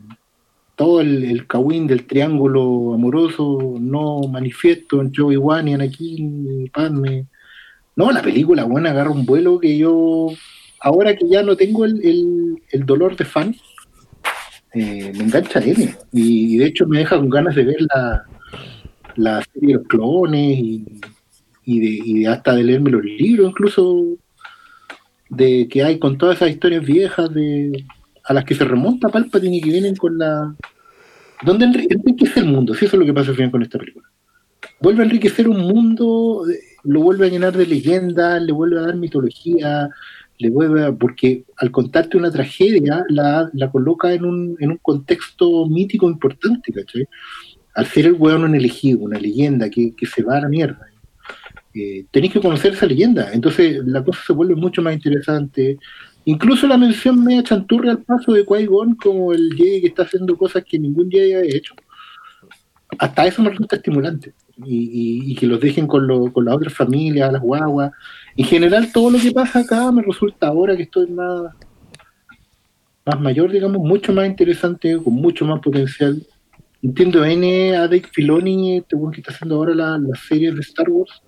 todo 0.76 1.00
el, 1.00 1.24
el 1.24 1.46
Kawin 1.46 1.86
del 1.86 2.06
triángulo 2.06 2.94
amoroso 2.94 3.76
no 3.80 4.20
manifiesto 4.30 5.00
entre 5.00 5.22
Obi-Wan 5.22 5.68
y 5.68 5.74
Anakin 5.74 6.64
y 6.64 6.68
Padme. 6.70 7.26
No, 7.96 8.12
la 8.12 8.22
película, 8.22 8.64
bueno, 8.64 8.88
agarra 8.90 9.10
un 9.10 9.24
vuelo 9.24 9.58
que 9.58 9.76
yo, 9.78 10.28
ahora 10.80 11.16
que 11.16 11.26
ya 11.28 11.42
no 11.42 11.56
tengo 11.56 11.84
el, 11.86 12.00
el- 12.04 12.84
dolor 12.86 13.16
de 13.16 13.24
fan, 13.24 13.56
eh, 14.74 15.12
me 15.16 15.24
engancha 15.24 15.60
N. 15.60 15.94
Y, 16.12 16.58
de 16.58 16.66
hecho 16.66 16.86
me 16.86 16.98
deja 16.98 17.16
con 17.16 17.30
ganas 17.30 17.54
de 17.54 17.64
ver 17.64 17.76
la, 17.94 18.24
la 19.16 19.42
serie 19.52 19.68
de 19.68 19.74
los 19.74 19.88
clones 19.88 20.58
y, 20.58 20.84
y 21.64 21.80
de, 21.80 21.88
y 22.04 22.26
hasta 22.26 22.54
de 22.54 22.64
leerme 22.64 22.90
los 22.90 23.02
libros, 23.04 23.50
incluso 23.50 24.04
de 25.30 25.66
que 25.68 25.82
hay 25.82 25.98
con 25.98 26.18
todas 26.18 26.36
esas 26.36 26.50
historias 26.50 26.84
viejas 26.84 27.32
de 27.32 27.84
a 28.24 28.32
las 28.34 28.44
que 28.44 28.54
se 28.54 28.64
remonta 28.64 29.08
Palpatine 29.08 29.56
y 29.56 29.60
que 29.60 29.70
vienen 29.70 29.96
con 29.96 30.18
la 30.18 30.54
enri- 31.42 31.86
enriquece 31.88 32.40
el 32.40 32.46
mundo, 32.46 32.74
si 32.74 32.84
eso 32.84 32.96
es 32.96 33.00
lo 33.00 33.06
que 33.06 33.14
pasa 33.14 33.30
al 33.30 33.36
final 33.36 33.50
con 33.52 33.62
esta 33.62 33.78
película. 33.78 34.06
Vuelve 34.80 35.02
a 35.02 35.06
enriquecer 35.06 35.48
un 35.48 35.60
mundo, 35.60 36.44
lo 36.86 37.00
vuelve 37.00 37.26
a 37.26 37.30
llenar 37.30 37.56
de 37.56 37.66
leyendas, 37.66 38.42
le 38.42 38.52
vuelve 38.52 38.78
a 38.78 38.82
dar 38.82 38.96
mitología, 38.96 39.90
le 40.38 40.50
vuelve 40.50 40.84
a, 40.84 40.92
porque 40.92 41.44
al 41.56 41.70
contarte 41.70 42.16
una 42.16 42.30
tragedia 42.30 43.04
la, 43.08 43.50
la 43.52 43.70
coloca 43.70 44.12
en 44.12 44.24
un, 44.24 44.56
en 44.60 44.70
un 44.70 44.78
contexto 44.78 45.66
mítico 45.66 46.08
importante, 46.08 46.72
¿cachai? 46.72 47.08
Al 47.74 47.86
ser 47.86 48.06
el 48.06 48.14
weón 48.14 48.44
un 48.44 48.54
elegido, 48.54 49.00
una 49.00 49.18
leyenda 49.18 49.68
que, 49.68 49.94
que 49.94 50.06
se 50.06 50.22
va 50.22 50.38
a 50.38 50.42
la 50.42 50.48
mierda. 50.48 50.86
Eh, 51.74 52.06
tenéis 52.10 52.32
que 52.32 52.40
conocer 52.40 52.72
esa 52.72 52.86
leyenda, 52.86 53.32
entonces 53.32 53.82
la 53.84 54.02
cosa 54.02 54.20
se 54.26 54.32
vuelve 54.32 54.54
mucho 54.54 54.80
más 54.80 54.94
interesante. 54.94 55.78
Incluso 56.24 56.66
la 56.66 56.78
mención 56.78 57.22
media 57.22 57.42
chanturre 57.42 57.90
al 57.90 58.02
paso 58.02 58.32
de 58.32 58.46
Qui-Gon 58.46 58.96
como 58.96 59.32
el 59.32 59.54
Jedi 59.54 59.82
que 59.82 59.88
está 59.88 60.02
haciendo 60.04 60.36
cosas 60.36 60.64
que 60.64 60.78
ningún 60.78 61.10
Jedi 61.10 61.34
ha 61.34 61.42
hecho. 61.42 61.74
Hasta 62.98 63.26
eso 63.26 63.42
me 63.42 63.50
resulta 63.50 63.76
estimulante. 63.76 64.32
Y, 64.64 64.76
y- 64.76 65.32
y 65.32 65.34
que 65.34 65.46
los 65.46 65.60
dejen 65.60 65.86
con, 65.86 66.06
lo- 66.06 66.32
con 66.32 66.44
las 66.46 66.54
otras 66.54 66.72
familias, 66.72 67.30
las 67.32 67.42
guaguas. 67.42 67.92
En 68.36 68.44
general, 68.46 68.90
todo 68.92 69.10
lo 69.10 69.18
que 69.18 69.30
pasa 69.32 69.60
acá 69.60 69.90
me 69.92 70.02
resulta 70.02 70.46
ahora 70.48 70.76
que 70.76 70.84
estoy 70.84 71.08
más, 71.10 71.52
más 73.04 73.20
mayor, 73.20 73.50
digamos, 73.52 73.78
mucho 73.78 74.12
más 74.12 74.26
interesante, 74.26 74.96
con 75.02 75.14
mucho 75.14 75.44
más 75.44 75.60
potencial. 75.60 76.22
Entiendo 76.82 77.24
N 77.24 77.76
a 77.76 77.82
Dave 77.82 78.04
Filoni, 78.12 78.78
este 78.78 78.96
que 79.12 79.20
está 79.20 79.32
haciendo 79.32 79.56
ahora 79.56 79.74
la- 79.74 79.98
las 79.98 80.20
series 80.20 80.54
de 80.54 80.60
Star 80.60 80.88
Wars, 80.88 81.22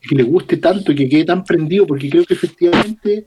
que 0.00 0.14
le 0.16 0.22
guste 0.22 0.56
tanto 0.56 0.92
y 0.92 0.94
que 0.94 1.08
quede 1.08 1.24
tan 1.24 1.44
prendido, 1.44 1.86
porque 1.86 2.08
creo 2.08 2.24
que 2.24 2.34
efectivamente, 2.34 3.26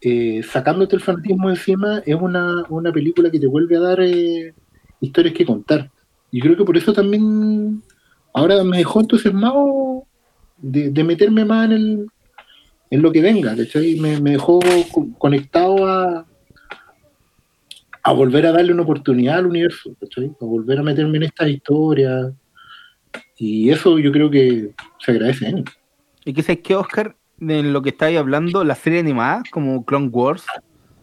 eh, 0.00 0.42
sacándote 0.42 0.96
el 0.96 1.02
fanatismo 1.02 1.48
encima, 1.48 2.02
es 2.04 2.16
una, 2.16 2.64
una 2.70 2.92
película 2.92 3.30
que 3.30 3.38
te 3.40 3.46
vuelve 3.46 3.76
a 3.76 3.80
dar 3.80 4.00
eh, 4.00 4.52
historias 5.00 5.34
que 5.34 5.46
contar. 5.46 5.90
Y 6.32 6.40
creo 6.40 6.56
que 6.56 6.64
por 6.64 6.76
eso 6.76 6.92
también 6.92 7.82
ahora 8.36 8.62
me 8.64 8.76
dejó 8.78 9.00
entusiasmado 9.00 10.04
de, 10.58 10.90
de 10.90 11.04
meterme 11.04 11.44
más 11.44 11.64
en, 11.66 11.72
el, 11.72 12.06
en 12.90 13.02
lo 13.02 13.10
que 13.10 13.22
venga, 13.22 13.56
¿cachai? 13.56 13.96
Me, 13.98 14.20
me 14.20 14.32
dejó 14.32 14.60
co- 14.92 15.08
conectado 15.18 15.86
a, 15.86 16.26
a 18.02 18.12
volver 18.12 18.46
a 18.46 18.52
darle 18.52 18.72
una 18.72 18.82
oportunidad 18.82 19.38
al 19.38 19.46
universo, 19.46 19.90
¿cachai? 19.98 20.26
A 20.40 20.44
volver 20.44 20.78
a 20.78 20.82
meterme 20.82 21.16
en 21.16 21.22
estas 21.24 21.48
historias. 21.48 22.32
Y 23.38 23.70
eso 23.70 23.98
yo 23.98 24.12
creo 24.12 24.30
que 24.30 24.70
se 24.98 25.10
agradece. 25.12 25.48
¿eh? 25.48 25.64
¿y 26.24 26.32
qué 26.32 26.42
sabes 26.42 26.60
qué, 26.62 26.74
Oscar? 26.76 27.16
De 27.38 27.62
lo 27.62 27.80
que 27.82 27.90
estáis 27.90 28.18
hablando, 28.18 28.64
la 28.64 28.74
serie 28.74 29.00
animada, 29.00 29.42
como 29.50 29.84
Clone 29.84 30.08
Wars 30.08 30.44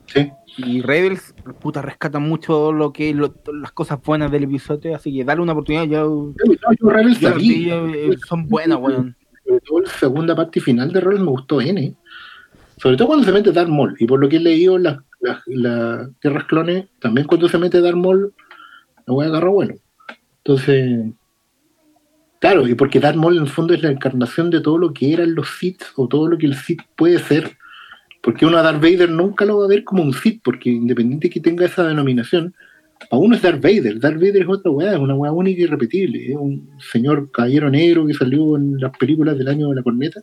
Sí. 0.07 0.31
Y 0.57 0.81
Rebels, 0.81 1.33
puta, 1.59 1.81
rescatan 1.81 2.23
mucho 2.23 2.71
lo 2.71 2.93
que 2.93 3.13
lo- 3.13 3.33
las 3.53 3.71
cosas 3.71 3.99
buenas 4.03 4.31
del 4.31 4.43
episodio, 4.43 4.95
así 4.95 5.13
que 5.15 5.23
dale 5.23 5.41
una 5.41 5.53
oportunidad. 5.53 5.85
Yo, 5.85 6.33
No, 6.45 6.73
yo 6.79 6.89
Rebels 6.89 7.19
yo 7.19 7.29
la 7.29 7.35
vi. 7.35 7.69
eh, 7.71 8.17
son 8.27 8.47
buenas, 8.47 8.77
weón. 8.79 9.15
sobre 9.45 9.59
todo 9.61 9.79
la 9.81 9.89
segunda 9.89 10.35
parte 10.35 10.61
final 10.61 10.91
de 10.93 11.01
Rebels 11.01 11.21
me 11.21 11.29
gustó 11.31 11.59
N. 11.61 11.95
Sobre 12.77 12.95
todo 12.97 13.07
cuando 13.07 13.25
se 13.25 13.31
mete 13.31 13.51
Darth 13.51 13.69
Maul. 13.69 13.95
Y 13.99 14.05
por 14.07 14.19
lo 14.19 14.27
que 14.29 14.37
he 14.37 14.39
leído 14.39 14.77
las 14.77 14.97
las- 15.21 15.41
las 15.47 16.09
Tierras 16.19 16.43
Clones, 16.45 16.85
también 16.99 17.25
cuando 17.27 17.47
se 17.47 17.57
mete 17.57 17.79
Darth 17.79 17.95
Maul, 17.95 18.33
la 19.05 19.13
voy 19.13 19.25
a 19.25 19.29
agarrar 19.29 19.49
bueno. 19.51 19.75
Entonces, 20.43 21.05
claro, 22.39 22.67
y 22.67 22.75
porque 22.75 22.99
Darth 22.99 23.15
Maul 23.15 23.37
en 23.37 23.43
el 23.43 23.49
fondo 23.49 23.73
es 23.73 23.81
la 23.81 23.89
encarnación 23.91 24.49
de 24.49 24.59
todo 24.61 24.77
lo 24.77 24.93
que 24.93 25.13
eran 25.13 25.33
los 25.33 25.47
Sith 25.57 25.81
o 25.95 26.07
todo 26.09 26.27
lo 26.27 26.37
que 26.37 26.45
el 26.45 26.55
Sith 26.55 26.81
puede 26.97 27.19
ser. 27.19 27.57
Porque 28.23 28.45
uno 28.45 28.57
a 28.57 28.61
Darth 28.63 28.81
Vader 28.81 29.09
nunca 29.09 29.43
lo 29.43 29.57
va 29.59 29.65
a 29.65 29.67
ver 29.67 29.83
como 29.83 30.01
un 30.01 30.13
Sith, 30.13 30.39
porque 30.43 30.69
independiente 30.69 31.29
que 31.29 31.41
tenga 31.41 31.65
esa 31.65 31.85
denominación, 31.85 32.53
para 33.09 33.21
uno 33.21 33.35
es 33.35 33.41
Darth 33.41 33.61
Vader. 33.61 33.99
Darth 33.99 34.15
Vader 34.15 34.43
es 34.43 34.47
otra 34.47 34.71
weá, 34.71 34.93
es 34.93 34.99
una 34.99 35.13
weá 35.13 35.31
única 35.33 35.59
y 35.59 35.63
irrepetible. 35.65 36.31
Es 36.31 36.35
un 36.37 36.69
señor 36.91 37.29
caballero 37.31 37.69
negro 37.69 38.07
que 38.07 38.13
salió 38.13 38.55
en 38.55 38.79
las 38.79 38.97
películas 38.97 39.37
del 39.37 39.49
año 39.49 39.67
de 39.69 39.75
la 39.75 39.83
corneta 39.83 40.21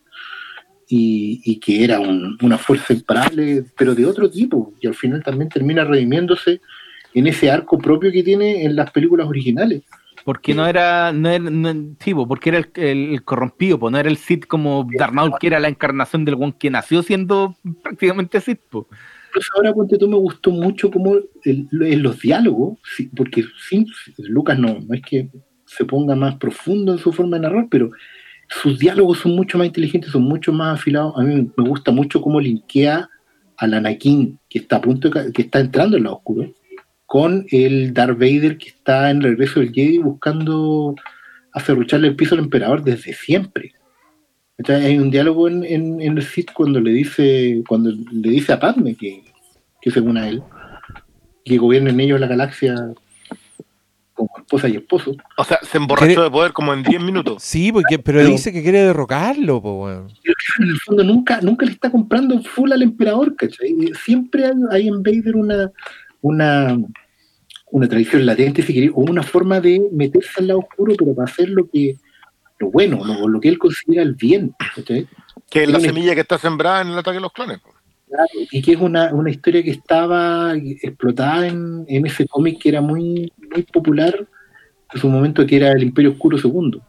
y, 0.88 1.40
y 1.44 1.60
que 1.60 1.84
era 1.84 2.00
un- 2.00 2.38
una 2.42 2.56
fuerza 2.56 2.94
imparable, 2.94 3.64
pero 3.76 3.94
de 3.94 4.06
otro 4.06 4.30
tipo. 4.30 4.72
Y 4.80 4.86
al 4.86 4.94
final 4.94 5.22
también 5.22 5.50
termina 5.50 5.84
redimiéndose 5.84 6.60
en 7.12 7.26
ese 7.26 7.50
arco 7.50 7.76
propio 7.76 8.10
que 8.10 8.22
tiene 8.22 8.64
en 8.64 8.76
las 8.76 8.90
películas 8.92 9.28
originales. 9.28 9.82
Porque 10.24 10.54
no 10.54 10.66
era, 10.66 11.12
no 11.12 11.28
era, 11.28 11.50
no- 11.50 11.94
sí, 11.98 12.12
porque 12.14 12.50
era 12.50 12.58
el, 12.58 12.70
el- 12.76 13.12
el 13.14 13.24
corrompido, 13.24 13.78
pues 13.78 13.92
no 13.92 13.98
era 13.98 14.08
el 14.10 14.16
Sith 14.16 14.46
como 14.46 14.86
Darth 14.98 15.12
Maul, 15.14 15.32
que 15.40 15.46
era 15.46 15.60
la 15.60 15.68
encarnación 15.68 16.24
del 16.24 16.34
one 16.34 16.54
que 16.58 16.70
nació 16.70 17.02
siendo 17.02 17.56
prácticamente 17.82 18.40
Sith, 18.40 18.60
po. 18.70 18.86
Por 19.32 19.42
eso 19.42 19.52
ahora, 19.56 19.72
ponte 19.72 19.96
tú, 19.96 20.08
me 20.08 20.16
gustó 20.16 20.50
mucho 20.50 20.90
como 20.90 21.14
en 21.44 21.68
los 22.02 22.18
diálogos, 22.20 22.78
porque 23.16 23.44
sí, 23.68 23.86
Lucas 24.18 24.58
no, 24.58 24.78
no 24.80 24.94
es 24.94 25.02
que 25.02 25.28
se 25.66 25.84
ponga 25.84 26.16
más 26.16 26.34
profundo 26.36 26.92
en 26.92 26.98
su 26.98 27.12
forma 27.12 27.36
de 27.36 27.42
narrar, 27.42 27.68
pero 27.70 27.90
sus 28.48 28.78
diálogos 28.80 29.18
son 29.18 29.36
mucho 29.36 29.56
más 29.56 29.68
inteligentes, 29.68 30.10
son 30.10 30.22
mucho 30.22 30.52
más 30.52 30.80
afilados. 30.80 31.14
A 31.16 31.22
mí 31.22 31.48
me 31.56 31.68
gusta 31.68 31.92
mucho 31.92 32.20
cómo 32.20 32.40
linkea 32.40 33.08
al 33.56 33.74
Anakin, 33.74 34.36
que 34.48 34.58
está 34.58 34.76
a 34.76 34.80
punto 34.80 35.08
de 35.08 35.30
que 35.32 35.42
está 35.42 35.60
entrando 35.60 35.96
en 35.96 36.02
la 36.04 36.12
oscuro, 36.12 36.52
con 37.10 37.44
el 37.50 37.92
Darth 37.92 38.20
Vader 38.20 38.56
que 38.56 38.68
está 38.68 39.10
en 39.10 39.20
regreso 39.20 39.58
del 39.58 39.72
Jedi 39.72 39.98
buscando 39.98 40.94
aferrucharle 41.52 42.06
el 42.06 42.14
piso 42.14 42.36
al 42.36 42.40
emperador 42.42 42.84
desde 42.84 43.12
siempre. 43.14 43.72
¿Cachai? 44.56 44.86
Hay 44.86 44.98
un 44.98 45.10
diálogo 45.10 45.48
en, 45.48 45.64
en, 45.64 46.00
en 46.00 46.16
el 46.18 46.22
Sith 46.22 46.52
cuando 46.52 46.78
le 46.78 46.92
dice, 46.92 47.64
cuando 47.66 47.90
le 47.90 48.30
dice 48.30 48.52
a 48.52 48.60
Padme 48.60 48.94
que, 48.94 49.24
que 49.82 49.90
según 49.90 50.18
a 50.18 50.28
él, 50.28 50.40
que 51.44 51.58
gobiernen 51.58 51.98
ellos 51.98 52.20
la 52.20 52.28
galaxia 52.28 52.76
como 54.14 54.30
esposa 54.38 54.68
y 54.68 54.76
esposo. 54.76 55.16
O 55.36 55.42
sea, 55.42 55.58
se 55.62 55.78
emborrachó 55.78 56.22
de 56.22 56.30
poder 56.30 56.52
como 56.52 56.72
en 56.72 56.84
10 56.84 57.02
minutos. 57.02 57.42
Sí, 57.42 57.72
porque, 57.72 57.98
pero 57.98 58.20
Pero- 58.20 58.30
dice 58.30 58.52
que 58.52 58.62
quiere 58.62 58.82
derrocarlo, 58.82 59.60
po, 59.60 59.82
weón. 59.86 60.06
en 60.60 60.68
el 60.68 60.78
fondo 60.78 61.02
nunca, 61.02 61.40
nunca 61.40 61.66
le 61.66 61.72
está 61.72 61.90
comprando 61.90 62.40
full 62.44 62.70
al 62.70 62.82
emperador, 62.82 63.34
¿cachai? 63.34 63.74
Siempre 64.04 64.44
hay, 64.44 64.52
hay 64.70 64.86
en 64.86 65.02
Vader 65.02 65.34
una, 65.34 65.72
una, 66.22 66.78
una 67.70 67.88
tradición 67.88 68.26
latente, 68.26 68.62
si 68.62 68.74
queréis, 68.74 68.92
o 68.94 69.00
una 69.00 69.22
forma 69.22 69.60
de 69.60 69.80
meterse 69.92 70.40
al 70.40 70.48
lado 70.48 70.60
oscuro, 70.60 70.94
pero 70.98 71.14
para 71.14 71.30
hacer 71.30 71.48
lo 71.48 71.68
que 71.68 71.96
lo 72.58 72.70
bueno, 72.70 73.04
lo, 73.04 73.26
lo 73.26 73.40
que 73.40 73.48
él 73.48 73.58
considera 73.58 74.02
el 74.02 74.14
bien. 74.14 74.54
Que 75.48 75.62
es 75.64 75.70
la 75.70 75.80
semilla 75.80 76.14
que 76.14 76.20
está 76.20 76.38
sembrada 76.38 76.82
en 76.82 76.88
el 76.88 76.98
ataque 76.98 77.16
de 77.16 77.22
los 77.22 77.32
clones. 77.32 77.58
Claro, 78.08 78.26
y 78.50 78.60
que 78.60 78.72
es 78.72 78.80
una, 78.80 79.14
una 79.14 79.30
historia 79.30 79.62
que 79.62 79.70
estaba 79.70 80.54
explotada 80.54 81.46
en, 81.46 81.84
en 81.88 82.06
ese 82.06 82.26
cómic 82.26 82.60
que 82.60 82.68
era 82.68 82.80
muy, 82.80 83.32
muy 83.52 83.62
popular 83.62 84.26
en 84.92 85.00
su 85.00 85.08
momento, 85.08 85.46
que 85.46 85.56
era 85.56 85.72
el 85.72 85.82
Imperio 85.82 86.10
Oscuro 86.10 86.36
II. 86.36 86.80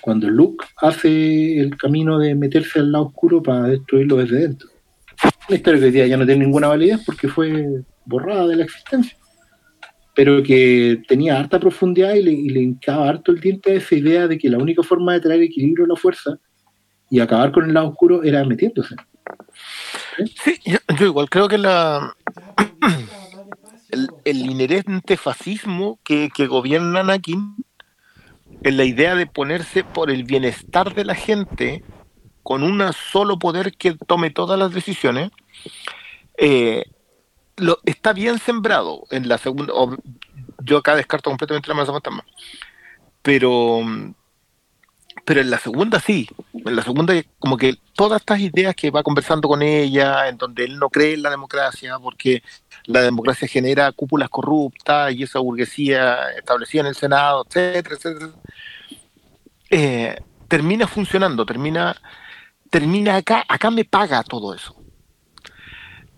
Cuando 0.00 0.28
Luke 0.28 0.64
hace 0.78 1.60
el 1.60 1.76
camino 1.76 2.18
de 2.18 2.34
meterse 2.34 2.80
al 2.80 2.92
lado 2.92 3.06
oscuro 3.06 3.42
para 3.42 3.64
destruirlo 3.64 4.16
desde 4.16 4.40
dentro. 4.40 4.68
Una 5.48 5.56
historia 5.56 5.80
que 5.80 5.86
hoy 5.86 5.92
día 5.92 6.06
ya 6.06 6.16
no 6.16 6.26
tiene 6.26 6.44
ninguna 6.44 6.68
validez 6.68 7.00
porque 7.04 7.28
fue 7.28 7.82
borrada 8.08 8.46
de 8.46 8.56
la 8.56 8.64
existencia. 8.64 9.16
Pero 10.14 10.42
que 10.42 11.00
tenía 11.06 11.38
harta 11.38 11.60
profundidad 11.60 12.14
y 12.14 12.22
le, 12.22 12.32
y 12.32 12.58
hincaba 12.58 13.08
harto 13.08 13.30
el 13.30 13.40
diente 13.40 13.72
a 13.72 13.74
esa 13.74 13.94
idea 13.94 14.26
de 14.26 14.36
que 14.36 14.48
la 14.48 14.58
única 14.58 14.82
forma 14.82 15.12
de 15.12 15.20
traer 15.20 15.42
equilibrio 15.42 15.84
a 15.84 15.88
la 15.88 15.96
fuerza 15.96 16.38
y 17.10 17.20
acabar 17.20 17.52
con 17.52 17.64
el 17.64 17.74
lado 17.74 17.90
oscuro 17.90 18.22
era 18.24 18.44
metiéndose. 18.44 18.96
Sí, 20.42 20.58
yo, 20.64 20.78
yo 20.98 21.06
igual 21.06 21.30
creo 21.30 21.46
que 21.46 21.58
la 21.58 22.16
el, 23.90 24.08
el 24.24 24.50
inherente 24.50 25.16
fascismo 25.16 25.98
que, 26.02 26.30
que 26.34 26.46
gobierna 26.46 27.00
Anakin 27.00 27.56
en 28.62 28.76
la 28.76 28.84
idea 28.84 29.14
de 29.14 29.26
ponerse 29.26 29.84
por 29.84 30.10
el 30.10 30.24
bienestar 30.24 30.94
de 30.94 31.04
la 31.04 31.14
gente 31.14 31.84
con 32.42 32.62
un 32.62 32.82
solo 32.92 33.38
poder 33.38 33.72
que 33.76 33.94
tome 34.06 34.30
todas 34.30 34.58
las 34.58 34.72
decisiones, 34.72 35.30
eh, 36.38 36.84
lo, 37.58 37.78
está 37.84 38.12
bien 38.12 38.38
sembrado 38.38 39.04
en 39.10 39.28
la 39.28 39.38
segunda. 39.38 39.72
yo 40.62 40.78
acá 40.78 40.96
descarto 40.96 41.30
completamente 41.30 41.68
la 41.68 41.72
amenaza 41.72 41.92
fantasma. 41.92 42.24
Pero, 43.22 43.80
pero 45.24 45.40
en 45.40 45.50
la 45.50 45.58
segunda 45.58 46.00
sí. 46.00 46.28
En 46.52 46.76
la 46.76 46.82
segunda, 46.82 47.14
como 47.38 47.56
que 47.56 47.76
todas 47.94 48.20
estas 48.20 48.40
ideas 48.40 48.74
que 48.74 48.90
va 48.90 49.02
conversando 49.02 49.48
con 49.48 49.62
ella, 49.62 50.28
en 50.28 50.38
donde 50.38 50.64
él 50.64 50.78
no 50.78 50.88
cree 50.88 51.14
en 51.14 51.22
la 51.22 51.30
democracia, 51.30 51.98
porque 51.98 52.42
la 52.84 53.02
democracia 53.02 53.48
genera 53.48 53.92
cúpulas 53.92 54.28
corruptas 54.28 55.12
y 55.12 55.24
esa 55.24 55.40
burguesía 55.40 56.30
establecida 56.30 56.82
en 56.82 56.86
el 56.88 56.94
Senado, 56.94 57.44
etcétera, 57.46 57.96
etcétera. 57.96 58.30
eh, 59.70 60.16
termina 60.48 60.86
funcionando, 60.86 61.44
termina, 61.44 61.96
termina 62.70 63.16
acá, 63.16 63.44
acá 63.48 63.70
me 63.70 63.84
paga 63.84 64.22
todo 64.22 64.54
eso. 64.54 64.77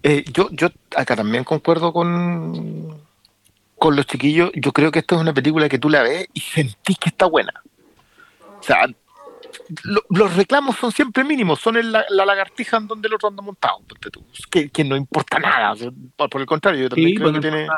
Eh, 0.02 0.24
yo, 0.32 0.48
yo 0.52 0.68
acá 0.96 1.16
también 1.16 1.44
concuerdo 1.44 1.92
con, 1.92 3.00
con 3.76 3.96
los 3.96 4.06
chiquillos. 4.06 4.50
Yo 4.54 4.72
creo 4.72 4.90
que 4.90 5.00
esto 5.00 5.14
es 5.16 5.20
una 5.20 5.34
película 5.34 5.68
que 5.68 5.78
tú 5.78 5.88
la 5.90 6.02
ves 6.02 6.26
y 6.32 6.40
sentís 6.40 6.98
que 6.98 7.10
está 7.10 7.26
buena. 7.26 7.52
O 8.58 8.62
sea, 8.62 8.86
lo- 9.84 10.04
los 10.10 10.34
reclamos 10.36 10.76
son 10.76 10.92
siempre 10.92 11.24
mínimos, 11.24 11.60
son 11.60 11.76
en 11.76 11.92
la, 11.92 12.04
la 12.10 12.24
lagartija 12.24 12.76
en 12.78 12.86
donde 12.86 13.08
el 13.08 13.14
otro 13.14 13.28
anda 13.28 13.42
montado, 13.42 13.82
que, 14.50 14.68
que 14.70 14.84
no 14.84 14.96
importa 14.96 15.38
nada. 15.38 15.74
por, 16.16 16.40
el 16.40 16.46
contrario, 16.46 16.82
yo 16.82 16.88
también 16.88 17.10
Sí, 17.10 17.14
creo 17.16 17.32
que 17.32 17.40
tiene. 17.40 17.68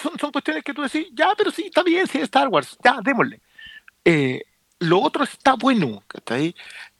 Son, 0.00 0.18
son 0.18 0.32
cuestiones 0.32 0.64
que 0.64 0.72
tú 0.74 0.82
decís, 0.82 1.06
ya, 1.12 1.34
pero 1.36 1.50
sí, 1.50 1.66
está 1.66 1.82
bien, 1.82 2.06
sí, 2.06 2.18
es 2.18 2.24
Star 2.24 2.48
Wars, 2.48 2.76
ya, 2.82 2.98
démosle. 3.02 3.40
Eh, 4.04 4.42
lo 4.80 5.00
otro 5.00 5.24
está 5.24 5.54
bueno, 5.54 6.02
¿cachai? 6.08 6.54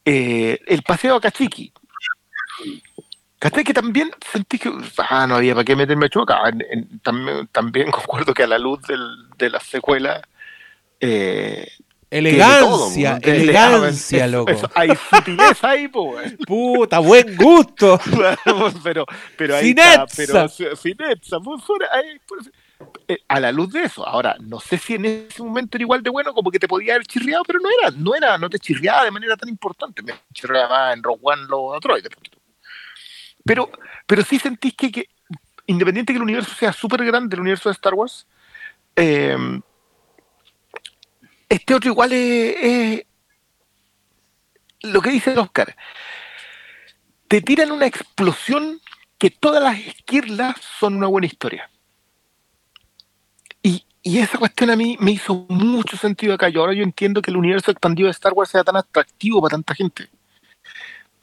Eh, 0.05 0.61
el 0.67 0.83
paseo 0.83 1.17
a 1.17 1.21
Cachiqui. 1.21 1.73
¿Cachai? 3.45 3.63
Que 3.63 3.75
también 3.75 4.11
sentí 4.33 4.59
que, 4.59 4.73
ah, 4.97 5.27
no 5.27 5.35
había 5.37 5.53
para 5.53 5.67
qué 5.67 5.77
meterme 5.77 6.07
a 6.07 6.09
chocar. 6.09 6.49
En- 6.55 6.65
en- 6.71 6.99
también, 7.01 7.47
también 7.53 7.91
concuerdo 7.91 8.33
que 8.33 8.43
a 8.43 8.47
la 8.47 8.57
luz 8.59 8.81
del, 8.89 9.07
de 9.37 9.51
la 9.51 9.61
secuela. 9.61 10.23
Eh, 10.99 11.69
Elegancia, 12.09 13.19
todo, 13.21 13.33
elegancia, 13.35 14.25
Eso- 14.25 14.33
loco. 14.33 14.51
eso, 14.53 14.71
hay 14.75 14.89
sutileza 15.11 15.69
ahí, 15.69 15.89
pues. 15.89 16.35
Puta, 16.47 17.01
buen 17.01 17.37
gusto. 17.37 18.01
pero, 18.83 19.05
pero 19.37 19.57
ahí 19.57 19.71
está, 19.77 20.07
pero 20.17 20.49
ahí, 21.93 22.19
pues, 22.27 22.51
eh, 23.09 23.19
a 23.29 23.41
la 23.41 23.53
luz 23.53 23.73
de 23.73 23.83
eso. 23.83 24.07
Ahora, 24.07 24.37
no 24.41 24.59
sé 24.59 24.79
si 24.79 24.95
en 24.95 25.05
ese 25.05 25.43
momento 25.43 25.77
era 25.77 25.83
igual 25.83 26.03
de 26.03 26.09
bueno 26.09 26.33
como 26.33 26.51
que 26.51 26.59
te 26.59 26.69
podía 26.69 26.95
haber 26.95 27.07
chirriado, 27.07 27.43
pero 27.45 27.59
no 27.61 27.69
era, 27.69 27.91
no 27.95 28.15
era, 28.15 28.39
no 28.39 28.49
te 28.49 28.59
chirriaba 28.59 29.05
de 29.05 29.11
manera 29.11 29.37
tan 29.37 29.51
importante. 29.51 30.01
Me 30.03 30.15
chirriaba 30.33 30.69
más 30.71 30.97
en 30.97 31.03
Rogue 31.03 31.21
One 31.23 31.43
los 31.49 31.75
androides. 31.75 32.11
Pero, 33.45 33.71
pero 34.07 34.23
sí 34.23 34.39
sentís 34.39 34.75
que, 34.75 34.91
que 34.91 35.09
independiente 35.67 36.13
que 36.13 36.17
el 36.17 36.23
universo 36.23 36.55
sea 36.55 36.73
súper 36.73 37.05
grande, 37.05 37.37
el 37.37 37.41
universo 37.41 37.69
de 37.69 37.75
Star 37.75 37.95
Wars, 37.95 38.27
eh, 38.97 39.37
este 41.49 41.75
otro 41.75 41.91
igual 41.91 42.13
es, 42.13 43.05
lo 44.83 45.01
que 45.01 45.11
dice 45.11 45.33
el 45.33 45.39
Oscar. 45.39 45.77
Te 47.29 47.41
tiran 47.41 47.73
una 47.73 47.87
explosión 47.87 48.81
que 49.19 49.31
todas 49.31 49.63
las 49.63 49.79
esquirlas 49.79 50.57
son 50.79 50.97
una 50.97 51.07
buena 51.07 51.27
historia. 51.27 51.71
Y, 53.63 53.85
y 54.03 54.19
esa 54.19 54.39
cuestión 54.39 54.71
a 54.71 54.77
mí 54.77 54.97
me 55.01 55.13
hizo 55.13 55.47
mucho 55.49 55.97
sentido 55.97 56.35
acá. 56.35 56.49
Y 56.49 56.57
ahora 56.57 56.75
yo 56.75 56.83
entiendo 56.83 57.23
que 57.23 57.31
el 57.31 57.37
universo 57.37 57.71
expandido 57.71 58.07
de 58.07 58.13
Star 58.13 58.33
Wars 58.33 58.51
sea 58.51 58.65
tan 58.65 58.77
atractivo 58.77 59.41
para 59.41 59.53
tanta 59.53 59.75
gente. 59.75 60.09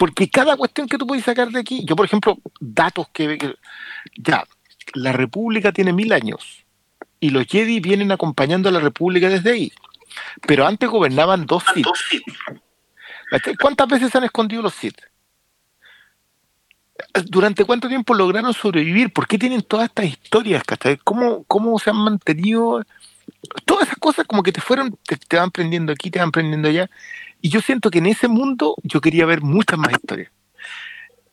Porque 0.01 0.31
cada 0.31 0.57
cuestión 0.57 0.88
que 0.88 0.97
tú 0.97 1.05
puedes 1.05 1.23
sacar 1.23 1.49
de 1.49 1.59
aquí, 1.59 1.85
yo 1.85 1.95
por 1.95 2.07
ejemplo, 2.07 2.39
datos 2.59 3.09
que, 3.13 3.38
que- 3.38 3.53
ya, 4.17 4.43
la 4.95 5.11
República 5.11 5.71
tiene 5.71 5.93
mil 5.93 6.11
años 6.11 6.65
y 7.19 7.30
los 7.30 7.45
Jedi 7.45 7.80
vienen 7.81 8.11
acompañando 8.11 8.67
a 8.67 8.71
la 8.71 8.80
República 8.80 9.30
desde 9.30 9.51
ahí. 9.51 9.71
Pero 10.47 10.65
antes 10.65 10.89
gobernaban 10.89 11.45
dos 11.45 11.63
Sith. 11.75 11.85
¿Cuántas 13.59 13.88
veces 13.89 14.11
se 14.11 14.17
han 14.17 14.23
escondido 14.23 14.63
los 14.63 14.73
Sith? 14.73 14.97
¿Durante 17.25 17.63
cuánto 17.63 17.88
tiempo 17.88 18.15
lograron 18.15 18.55
sobrevivir? 18.55 19.13
¿Por 19.13 19.27
qué 19.27 19.38
tienen 19.38 19.61
todas 19.61 19.89
estas 19.89 20.05
historias? 20.05 20.63
¿Cómo, 21.03 21.43
¿Cómo 21.43 21.77
se 21.77 21.91
han 21.91 21.97
mantenido? 21.97 22.83
Todas 23.65 23.83
esas 23.83 23.99
cosas 23.99 24.25
como 24.25 24.41
que 24.41 24.51
te 24.51 24.61
fueron, 24.61 24.97
te, 25.05 25.15
te 25.17 25.38
van 25.38 25.51
prendiendo 25.51 25.93
aquí, 25.93 26.09
te 26.09 26.17
van 26.17 26.31
prendiendo 26.31 26.69
allá. 26.69 26.89
Y 27.42 27.50
yo 27.50 27.61
siento 27.61 27.90
que 27.90 28.00
en 28.00 28.06
ese 28.08 28.28
mundo 28.28 28.76
yo 28.84 29.02
quería 29.02 29.26
ver 29.26 29.42
muchas 29.42 29.78
más 29.80 29.92
historias. 29.94 30.32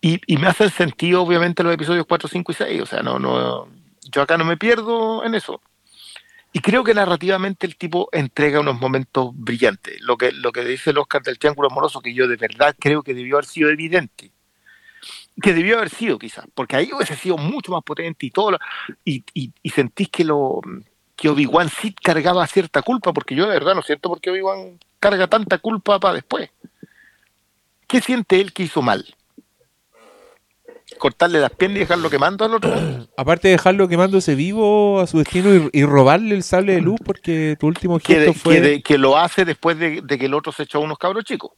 Y, 0.01 0.21
y 0.27 0.37
me 0.39 0.47
hacen 0.47 0.71
sentido, 0.71 1.23
obviamente, 1.23 1.63
los 1.63 1.75
episodios 1.75 2.07
4, 2.07 2.29
5 2.29 2.53
y 2.53 2.55
6. 2.55 2.83
O 2.83 2.87
sea, 2.87 3.03
no, 3.03 3.19
no, 3.19 3.69
yo 4.11 4.23
acá 4.23 4.39
no 4.39 4.45
me 4.45 4.57
pierdo 4.57 5.25
en 5.25 5.35
eso. 5.35 5.61
Y 6.53 6.61
creo 6.61 6.83
que 6.83 6.95
narrativamente 6.95 7.67
el 7.67 7.77
tipo 7.77 8.09
entrega 8.13 8.61
unos 8.61 8.81
momentos 8.81 9.31
brillantes. 9.35 10.01
Lo 10.01 10.17
que, 10.17 10.33
lo 10.33 10.51
que 10.51 10.65
dice 10.65 10.91
el 10.91 10.99
Oscar 10.99 11.23
del 11.23 11.39
Triángulo 11.39 11.69
Amoroso, 11.71 12.01
que 12.01 12.15
yo 12.15 12.27
de 12.27 12.37
verdad 12.37 12.75
creo 12.79 13.03
que 13.03 13.13
debió 13.13 13.37
haber 13.37 13.45
sido 13.45 13.69
evidente. 13.69 14.33
Que 15.43 15.53
debió 15.53 15.77
haber 15.77 15.91
sido, 15.91 16.19
quizás, 16.19 16.47
porque 16.55 16.75
ahí 16.77 16.91
hubiese 16.93 17.15
sido 17.15 17.37
mucho 17.37 17.71
más 17.73 17.83
potente 17.85 18.27
y 18.27 18.31
todo. 18.31 18.53
lo- 18.53 18.59
y, 19.05 19.25
y, 19.35 19.53
y 19.63 19.71
sentís 19.71 20.09
que 20.09 20.25
lo 20.25 20.61
que 21.17 21.29
Obi-Wan 21.29 21.69
sí 21.69 21.93
cargaba 21.93 22.47
cierta 22.47 22.83
culpa, 22.83 23.13
porque 23.13 23.35
yo 23.35 23.45
de 23.47 23.53
verdad 23.55 23.75
no 23.75 23.83
siento 23.83 24.09
por 24.09 24.21
qué 24.21 24.31
Obi-Wan 24.31 24.79
carga 25.01 25.27
tanta 25.27 25.59
culpa 25.59 25.99
para 26.01 26.15
después. 26.15 26.51
¿Qué 27.87 28.01
siente 28.01 28.41
él 28.41 28.53
que 28.53 28.65
hizo 28.65 28.83
mal? 28.83 29.05
¿Cortarle 30.99 31.39
las 31.41 31.51
piernas 31.53 31.77
y 31.77 31.81
dejarlo 31.81 32.11
quemando 32.11 32.45
al 32.45 32.55
otro? 32.55 32.75
Aparte 33.17 33.49
de 33.49 33.53
dejarlo 33.53 33.89
quemándose 33.89 34.35
vivo 34.35 35.01
a 35.01 35.07
su 35.07 35.19
destino 35.19 35.55
y, 35.55 35.71
y 35.73 35.85
robarle 35.85 36.35
el 36.35 36.43
sable 36.43 36.75
de 36.75 36.81
luz 36.81 36.99
porque 37.05 37.57
tu 37.61 37.67
último 37.67 37.99
que, 37.99 38.15
gesto 38.15 38.33
de- 38.33 38.39
fue 38.39 38.55
que 38.55 38.61
de- 38.61 38.83
que 38.83 38.99
lo 38.99 39.17
hace 39.17 39.45
después 39.45 39.79
de, 39.79 40.01
de 40.03 40.19
que 40.19 40.27
el 40.27 40.35
otro 40.35 40.51
se 40.53 40.65
echó 40.65 40.79
a 40.79 40.83
unos 40.83 40.99
cabros 40.99 41.25
chicos. 41.25 41.53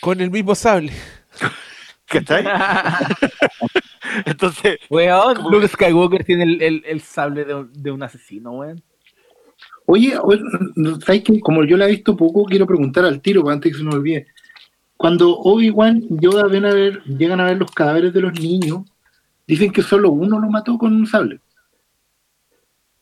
con 0.00 0.20
el 0.20 0.30
mismo 0.30 0.54
sable. 0.54 0.92
¿Cachai? 2.06 2.44
Entonces. 4.26 4.78
Weón, 4.90 5.42
Luke 5.50 5.66
Skywalker 5.68 6.24
tiene 6.24 6.44
el, 6.44 6.62
el- 6.62 6.82
el 6.86 7.00
sable 7.00 7.44
de, 7.44 7.54
un- 7.54 7.72
de 7.72 7.90
un 7.90 8.02
asesino, 8.02 8.52
weón. 8.52 8.82
Oye, 9.86 10.14
¿sabes 11.04 11.22
qué? 11.22 11.40
Como 11.40 11.64
yo 11.64 11.76
la 11.76 11.86
he 11.86 11.90
visto 11.90 12.16
poco, 12.16 12.44
quiero 12.44 12.66
preguntar 12.66 13.04
al 13.04 13.20
tiro 13.20 13.48
antes 13.50 13.72
que 13.72 13.78
se 13.78 13.84
nos 13.84 13.94
olvide. 13.96 14.26
Cuando 14.96 15.36
Obi-Wan 15.38 16.02
y 16.08 16.20
Yoda 16.22 16.44
ven 16.44 16.64
a 16.64 16.72
ver, 16.72 17.02
llegan 17.04 17.40
a 17.40 17.44
ver 17.44 17.58
los 17.58 17.70
cadáveres 17.72 18.12
de 18.14 18.20
los 18.22 18.38
niños, 18.40 18.82
dicen 19.46 19.72
que 19.72 19.82
solo 19.82 20.10
uno 20.10 20.38
lo 20.38 20.48
mató 20.48 20.78
con 20.78 20.94
un 20.94 21.06
sable. 21.06 21.40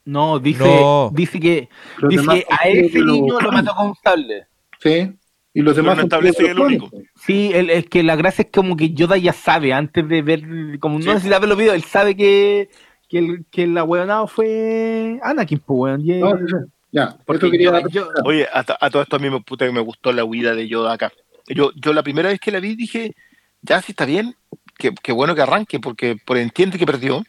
No, 0.05 0.41
dice, 0.41 0.65
No. 0.65 1.11
dice 1.15 1.39
que, 1.39 1.69
Los 1.99 2.11
dice 2.11 2.23
demás 2.23 2.37
que 2.41 2.47
a 2.51 2.69
ese 2.69 2.91
que 2.91 2.99
lo- 2.99 3.13
niño 3.13 3.41
lo 3.41 3.53
mató 3.53 3.75
con 3.77 3.87
un 3.89 3.95
sable. 4.03 4.47
Sí. 4.81 5.13
Y 5.55 5.61
los 5.61 5.77
demás 5.77 5.97
no 5.99 6.03
establece 6.05 6.43
que 6.45 6.51
el 6.51 6.59
único. 6.59 6.91
Sí, 7.15 7.51
el, 7.55 7.71
es 7.71 7.87
que 7.89 8.03
la 8.03 8.17
gracia 8.17 8.43
es 8.43 8.49
como 8.51 8.75
que 8.77 8.95
Yoda 8.95 9.17
ya 9.19 9.33
sabe, 9.35 9.73
antes 9.73 10.09
de 10.09 10.23
ver, 10.23 10.43
como 10.81 10.99
no 10.99 11.05
necesita 11.13 11.39
ver 11.39 11.49
los 11.51 11.59
videos, 11.59 11.75
él 11.77 11.85
sabe 11.85 12.17
que, 12.17 12.71
que, 13.13 13.19
el, 13.19 13.45
que 13.51 13.67
la 13.67 13.85
weonada 13.85 14.27
fue 14.27 15.21
Anakin, 15.23 15.59
pues 15.61 15.79
weón. 15.79 16.01
y- 16.01 16.19
No, 16.19 16.31
sí, 16.39 16.45
sí. 16.49 16.55
Ya, 16.93 17.15
Porque 17.27 17.47
eso 17.47 17.51
quería 17.53 17.81
yo- 17.83 17.89
yo- 17.91 18.09
Oye, 18.25 18.47
a, 18.53 18.61
a 18.81 18.91
todo 18.91 19.03
esto 19.03 19.17
a 19.17 19.19
mí 19.19 19.29
me, 19.29 19.41
puta 19.43 19.67
que 19.67 19.73
me 19.73 19.81
gustó 19.81 20.13
la 20.13 20.25
huida 20.25 20.55
de 20.55 20.67
Yoda 20.69 20.95
acá. 20.95 21.13
Yo, 21.47 21.73
yo 21.77 21.93
la 21.93 22.03
primera 22.03 22.31
vez 22.31 22.41
que 22.41 22.51
la 22.51 22.61
vi 22.61 22.75
dije, 22.75 23.15
ya 23.61 23.83
sí 23.83 23.93
está 23.93 24.07
bien, 24.07 24.35
que, 24.79 24.93
que 25.03 25.13
bueno 25.13 25.35
que 25.35 25.43
arranque, 25.43 25.79
porque 25.79 26.17
por 26.25 26.39
entiende 26.39 26.79
que 26.79 26.87
perdió. 26.87 27.23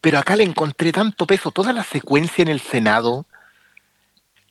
Pero 0.00 0.18
acá 0.18 0.34
le 0.34 0.42
encontré 0.42 0.90
tanto 0.90 1.26
peso, 1.26 1.52
toda 1.52 1.72
la 1.72 1.84
secuencia 1.84 2.42
en 2.42 2.48
el 2.48 2.58
Senado, 2.60 3.26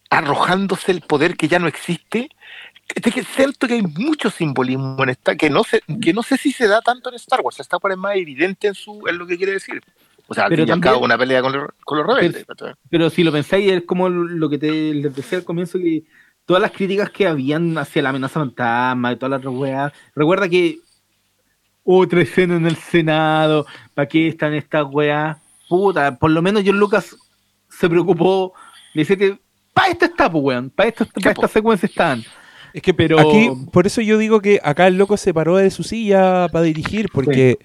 arrojándose 0.09 0.91
el 0.91 1.01
poder 1.01 1.35
que 1.35 1.47
ya 1.49 1.59
no 1.59 1.67
existe. 1.67 2.29
Es 2.93 3.13
que 3.13 3.23
siento 3.23 3.67
que 3.67 3.75
hay 3.75 3.81
mucho 3.83 4.29
simbolismo 4.29 5.01
en 5.03 5.09
esta, 5.09 5.35
que 5.35 5.49
no 5.49 5.63
sé, 5.63 5.81
que 6.01 6.13
no 6.13 6.23
sé 6.23 6.37
si 6.37 6.51
se 6.51 6.67
da 6.67 6.81
tanto 6.81 7.09
en 7.09 7.15
Star 7.15 7.39
Wars, 7.41 7.59
está 7.61 7.79
por 7.79 7.95
más 7.95 8.15
evidente 8.17 8.67
en 8.67 8.73
su, 8.75 9.01
en 9.07 9.17
lo 9.17 9.25
que 9.27 9.37
quiere 9.37 9.53
decir. 9.53 9.81
O 10.31 10.33
sea, 10.33 10.45
al 10.45 10.49
Pero 10.49 10.63
fin 10.63 10.69
y 10.69 10.71
al 10.71 10.75
también- 10.79 10.93
cabo 10.93 11.05
una 11.05 11.17
pelea 11.17 11.41
con, 11.41 11.51
los- 11.53 11.69
con 11.83 11.97
los 11.97 12.07
rebeldes. 12.07 12.45
Pero 12.89 13.09
si 13.09 13.23
lo 13.23 13.31
pensáis, 13.31 13.69
es 13.71 13.83
como 13.83 14.07
lo 14.09 14.49
que 14.49 14.57
te 14.57 14.93
les 14.93 15.13
decía 15.15 15.39
al 15.39 15.43
comienzo, 15.43 15.77
que 15.77 16.03
todas 16.45 16.61
las 16.61 16.71
críticas 16.71 17.09
que 17.09 17.27
habían 17.27 17.77
hacia 17.77 18.01
la 18.01 18.09
amenaza 18.09 18.39
fantasma 18.39 19.11
y 19.11 19.15
todas 19.17 19.31
las 19.31 19.39
otras 19.39 19.53
weas, 19.55 19.93
recuerda 20.15 20.47
que 20.47 20.79
otra 21.83 22.21
escena 22.21 22.55
en 22.55 22.65
el 22.67 22.75
Senado, 22.75 23.65
¿para 23.93 24.07
qué 24.07 24.27
están 24.27 24.53
estas 24.53 24.85
weas? 24.89 25.37
Puta, 25.67 26.17
por 26.17 26.31
lo 26.31 26.41
menos 26.41 26.63
John 26.65 26.79
Lucas 26.79 27.15
se 27.69 27.89
preocupó 27.89 28.53
de 28.93 29.01
decirte, 29.01 29.39
para 29.73 29.89
esto 29.89 30.05
está, 30.05 30.31
pues 30.31 30.43
weón, 30.43 30.69
para 30.69 30.89
esto, 30.89 31.05
para 31.05 31.31
esta 31.31 31.47
secuencia 31.47 31.87
están. 31.87 32.23
Es 32.73 32.81
que 32.81 32.93
Pero- 32.93 33.19
aquí, 33.19 33.49
por 33.71 33.85
eso 33.87 33.99
yo 34.01 34.17
digo 34.17 34.39
que 34.41 34.59
acá 34.63 34.87
el 34.87 34.97
loco 34.97 35.17
se 35.17 35.33
paró 35.33 35.57
de 35.57 35.71
su 35.71 35.83
silla 35.83 36.47
para 36.49 36.63
dirigir, 36.63 37.09
porque 37.11 37.57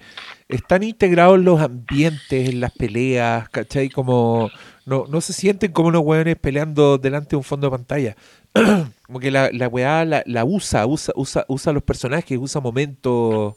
están 0.49 0.83
integrados 0.83 1.39
los 1.39 1.61
ambientes 1.61 2.49
en 2.49 2.61
las 2.61 2.71
peleas, 2.71 3.49
¿cachai? 3.49 3.89
Como 3.89 4.49
no, 4.85 5.05
no 5.07 5.21
se 5.21 5.33
sienten 5.33 5.71
como 5.71 5.89
unos 5.89 6.03
weones 6.03 6.37
peleando 6.37 6.97
delante 6.97 7.31
de 7.31 7.35
un 7.37 7.43
fondo 7.43 7.67
de 7.67 7.71
pantalla. 7.71 8.15
como 9.05 9.19
que 9.19 9.31
la, 9.31 9.49
la 9.51 9.67
weá 9.67 10.05
la, 10.05 10.23
la 10.25 10.45
usa, 10.45 10.85
usa, 10.85 11.13
usa, 11.15 11.45
usa 11.47 11.73
los 11.73 11.83
personajes, 11.83 12.37
usa 12.39 12.61
momentos 12.61 13.55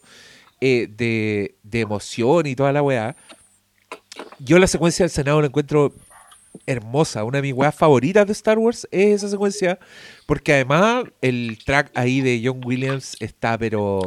eh, 0.60 0.88
de, 0.90 1.56
de 1.62 1.80
emoción 1.80 2.46
y 2.46 2.56
toda 2.56 2.72
la 2.72 2.82
weá. 2.82 3.16
Yo 4.40 4.58
la 4.58 4.66
secuencia 4.66 5.04
del 5.04 5.10
Senado 5.10 5.40
la 5.40 5.46
encuentro 5.46 5.94
hermosa. 6.66 7.24
Una 7.24 7.38
de 7.38 7.42
mis 7.42 7.52
weas 7.54 7.74
favoritas 7.74 8.26
de 8.26 8.32
Star 8.32 8.58
Wars 8.58 8.86
es 8.90 9.16
esa 9.16 9.28
secuencia. 9.28 9.78
Porque 10.26 10.52
además 10.54 11.04
el 11.20 11.58
track 11.64 11.90
ahí 11.94 12.20
de 12.20 12.40
John 12.44 12.60
Williams 12.64 13.16
está, 13.20 13.56
pero. 13.58 14.06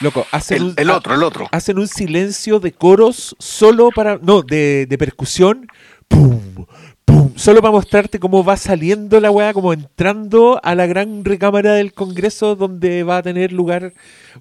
Loco, 0.00 0.26
hacen 0.32 0.56
El- 0.58 0.62
un, 0.64 0.74
el 0.78 0.90
otro, 0.90 1.14
el 1.14 1.22
otro. 1.22 1.48
Hacen 1.52 1.78
un 1.78 1.88
silencio 1.88 2.58
de 2.60 2.72
coros 2.72 3.36
solo 3.38 3.90
para. 3.94 4.18
No, 4.22 4.42
de, 4.42 4.86
de 4.86 4.98
percusión. 4.98 5.66
¡Pum! 6.08 6.66
¡Pum! 7.04 7.32
Solo 7.36 7.60
para 7.62 7.72
mostrarte 7.72 8.18
cómo 8.18 8.44
va 8.44 8.56
saliendo 8.56 9.18
la 9.20 9.30
weá, 9.30 9.52
como 9.54 9.72
entrando 9.72 10.60
a 10.62 10.74
la 10.74 10.86
gran 10.86 11.24
recámara 11.24 11.74
del 11.74 11.92
Congreso 11.94 12.54
donde 12.56 13.02
va 13.02 13.18
a 13.18 13.22
tener 13.22 13.52
lugar 13.52 13.92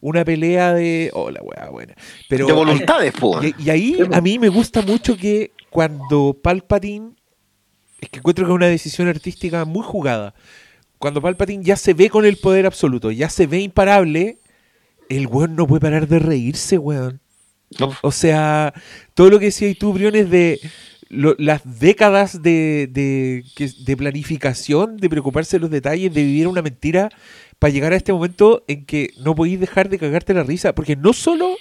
una 0.02 0.26
pelea 0.26 0.74
de. 0.74 1.12
Oh, 1.14 1.30
la 1.32 1.42
weá 1.42 1.70
buena. 1.70 1.94
Pero 2.28 2.48
De 2.48 2.54
voluntades, 2.54 3.14
po. 3.14 3.42
y, 3.44 3.54
y 3.58 3.70
ahí 3.70 3.98
a 4.12 4.20
mí 4.22 4.38
me 4.40 4.50
gusta 4.50 4.82
mucho 4.82 5.16
que 5.16 5.52
cuando 5.70 6.36
Palpatine. 6.42 7.12
Es 8.02 8.10
que 8.10 8.20
encuentro 8.20 8.46
que 8.46 8.52
es 8.52 8.56
una 8.56 8.68
decisión 8.68 9.08
artística 9.08 9.64
muy 9.66 9.84
jugada. 9.84 10.34
Cuando 10.98 11.22
Palpatine 11.22 11.64
ya 11.64 11.76
se 11.78 11.94
ve 11.94 12.10
con 12.10 12.26
el 12.26 12.38
poder 12.38 12.66
absoluto, 12.66 13.12
ya 13.12 13.30
se 13.30 13.48
ve 13.48 13.60
imparable, 13.62 14.38
el 15.10 15.28
weón 15.28 15.56
no 15.56 15.66
puede 15.68 15.82
parar 15.82 16.08
de 16.08 16.20
reírse, 16.20 16.78
weón. 16.78 17.20
O 18.02 18.12
sea, 18.12 18.74
todo 19.14 19.30
lo 19.30 19.40
que 19.40 19.46
decías 19.46 19.78
tú, 19.78 19.94
Briones, 19.94 20.30
de 20.30 20.60
lo- 21.10 21.36
las 21.40 21.62
décadas 21.80 22.42
de, 22.42 22.88
de 22.92 23.98
planificación, 23.98 24.98
de 24.98 25.10
preocuparse 25.10 25.56
de 25.58 25.62
los 25.62 25.70
detalles, 25.72 26.14
de 26.14 26.24
vivir 26.24 26.48
una 26.48 26.62
mentira, 26.62 27.10
para 27.60 27.72
llegar 27.72 27.94
a 27.94 27.98
este 27.98 28.12
momento 28.14 28.64
en 28.68 28.86
que 28.86 29.12
no 29.24 29.36
podéis 29.36 29.60
dejar 29.60 29.90
de 29.90 30.00
cagarte 30.00 30.34
la 30.34 30.44
risa. 30.44 30.74
Porque 30.76 30.96
no 30.96 31.14
solo 31.14 31.56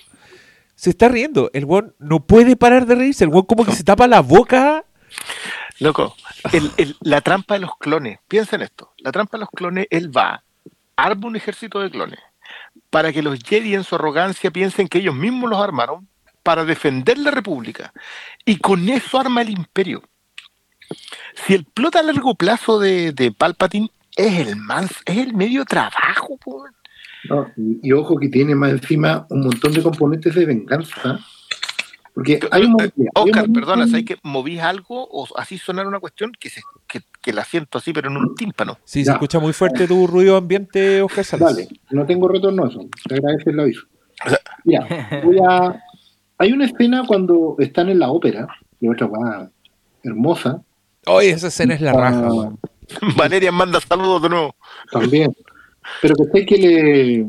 se 0.75 0.91
está 0.91 1.09
riendo, 1.09 1.51
el 1.53 1.65
weón 1.65 1.95
no 1.99 2.27
puede 2.27 2.57
parar 2.57 2.87
de 2.87 2.95
reírse, 2.95 3.25
el 3.25 3.31
weón 3.31 3.45
como 3.47 3.65
que 3.65 3.73
se 3.73 3.85
tapa 3.85 4.07
la 4.07 4.21
boca. 4.21 4.85
Loco, 5.81 6.15
el- 6.53 6.71
el- 6.77 6.97
la 7.01 7.21
trampa 7.23 7.55
de 7.55 7.61
los 7.61 7.77
clones, 7.79 8.19
piensa 8.29 8.57
en 8.57 8.63
esto, 8.63 8.93
la 8.99 9.13
trampa 9.13 9.37
de 9.37 9.41
los 9.41 9.51
clones, 9.51 9.87
él 9.91 10.15
va, 10.15 10.43
arma 10.97 11.27
un 11.27 11.37
ejército 11.37 11.81
de 11.81 11.91
clones, 11.91 12.21
para 12.91 13.13
que 13.13 13.23
los 13.23 13.39
Jedi 13.43 13.75
en 13.75 13.85
su 13.85 13.95
arrogancia 13.95 14.51
piensen 14.51 14.89
que 14.89 14.99
ellos 14.99 15.15
mismos 15.15 15.49
los 15.49 15.61
armaron 15.61 16.07
para 16.43 16.65
defender 16.65 17.19
la 17.19 17.31
República, 17.31 17.93
y 18.45 18.57
con 18.59 18.89
eso 18.89 19.19
arma 19.19 19.43
el 19.43 19.51
imperio. 19.51 20.03
Si 21.47 21.55
el 21.55 21.65
plot 21.65 21.97
a 21.97 22.03
largo 22.03 22.35
plazo 22.35 22.79
de, 22.79 23.13
de 23.13 23.33
Palpatine 23.33 23.91
es 24.17 24.47
el 24.47 24.57
más, 24.57 24.91
es 25.07 25.17
el 25.19 25.33
medio 25.35 25.65
trabajo. 25.65 26.39
No, 27.25 27.47
y 27.57 27.93
ojo 27.93 28.17
que 28.17 28.29
tiene 28.29 28.55
más 28.55 28.71
encima 28.71 29.27
un 29.31 29.43
montón 29.43 29.73
de 29.73 29.83
componentes 29.83 30.35
de 30.35 30.47
venganza. 30.47 31.21
Porque 32.21 32.39
hay 32.51 32.65
un 32.65 32.73
momento. 32.73 32.95
hay 32.99 33.07
Oscar, 33.15 33.51
perdona, 33.51 33.87
¿sabes 33.87 34.05
que 34.05 34.19
movís 34.23 34.61
algo 34.61 35.09
o 35.11 35.27
así 35.39 35.57
sonar 35.57 35.87
una 35.87 36.01
cuestión 36.01 36.33
que, 36.39 36.51
se, 36.51 36.61
que, 36.87 37.01
que 37.23 37.33
la 37.33 37.47
siento 37.47 37.79
así, 37.79 37.95
pero 37.95 38.11
en 38.11 38.19
un 38.19 38.35
tímpano? 38.35 38.77
Sí, 38.85 39.07
se 39.07 39.13
escucha 39.13 39.39
muy 39.39 39.55
fuerte 39.55 39.89
tu 39.89 40.07
ruido 40.07 40.37
ambiente, 40.37 41.01
Oscar 41.01 41.25
Salas. 41.25 41.57
Dale, 41.57 41.69
no 41.93 42.05
tengo 42.05 42.29
retorno 42.29 42.67
a 42.67 42.69
eso. 42.69 42.87
Te 43.09 43.15
agradezco 43.15 43.49
el 43.49 43.61
aviso. 43.61 43.87
Mira, 44.65 45.23
voy 45.25 45.39
a. 45.49 45.83
Hay 46.37 46.53
una 46.53 46.67
escena 46.67 47.07
cuando 47.07 47.57
están 47.59 47.89
en 47.89 48.01
la 48.01 48.11
ópera, 48.11 48.49
y 48.79 48.89
otra 48.89 49.07
weá 49.07 49.51
hermosa. 50.05 50.61
Oye, 51.07 51.31
esa 51.31 51.49
escena 51.49 51.73
es 51.73 51.81
la 51.81 51.95
raja, 51.95 52.31
weón. 52.31 52.59
Valeria 53.17 53.51
manda 53.51 53.81
saludos 53.81 54.21
de 54.25 54.29
nuevo. 54.29 54.55
También. 54.93 55.35
Pero 56.03 56.15
que 56.17 56.25
sé 56.25 56.45
que 56.45 56.59
le. 56.59 57.27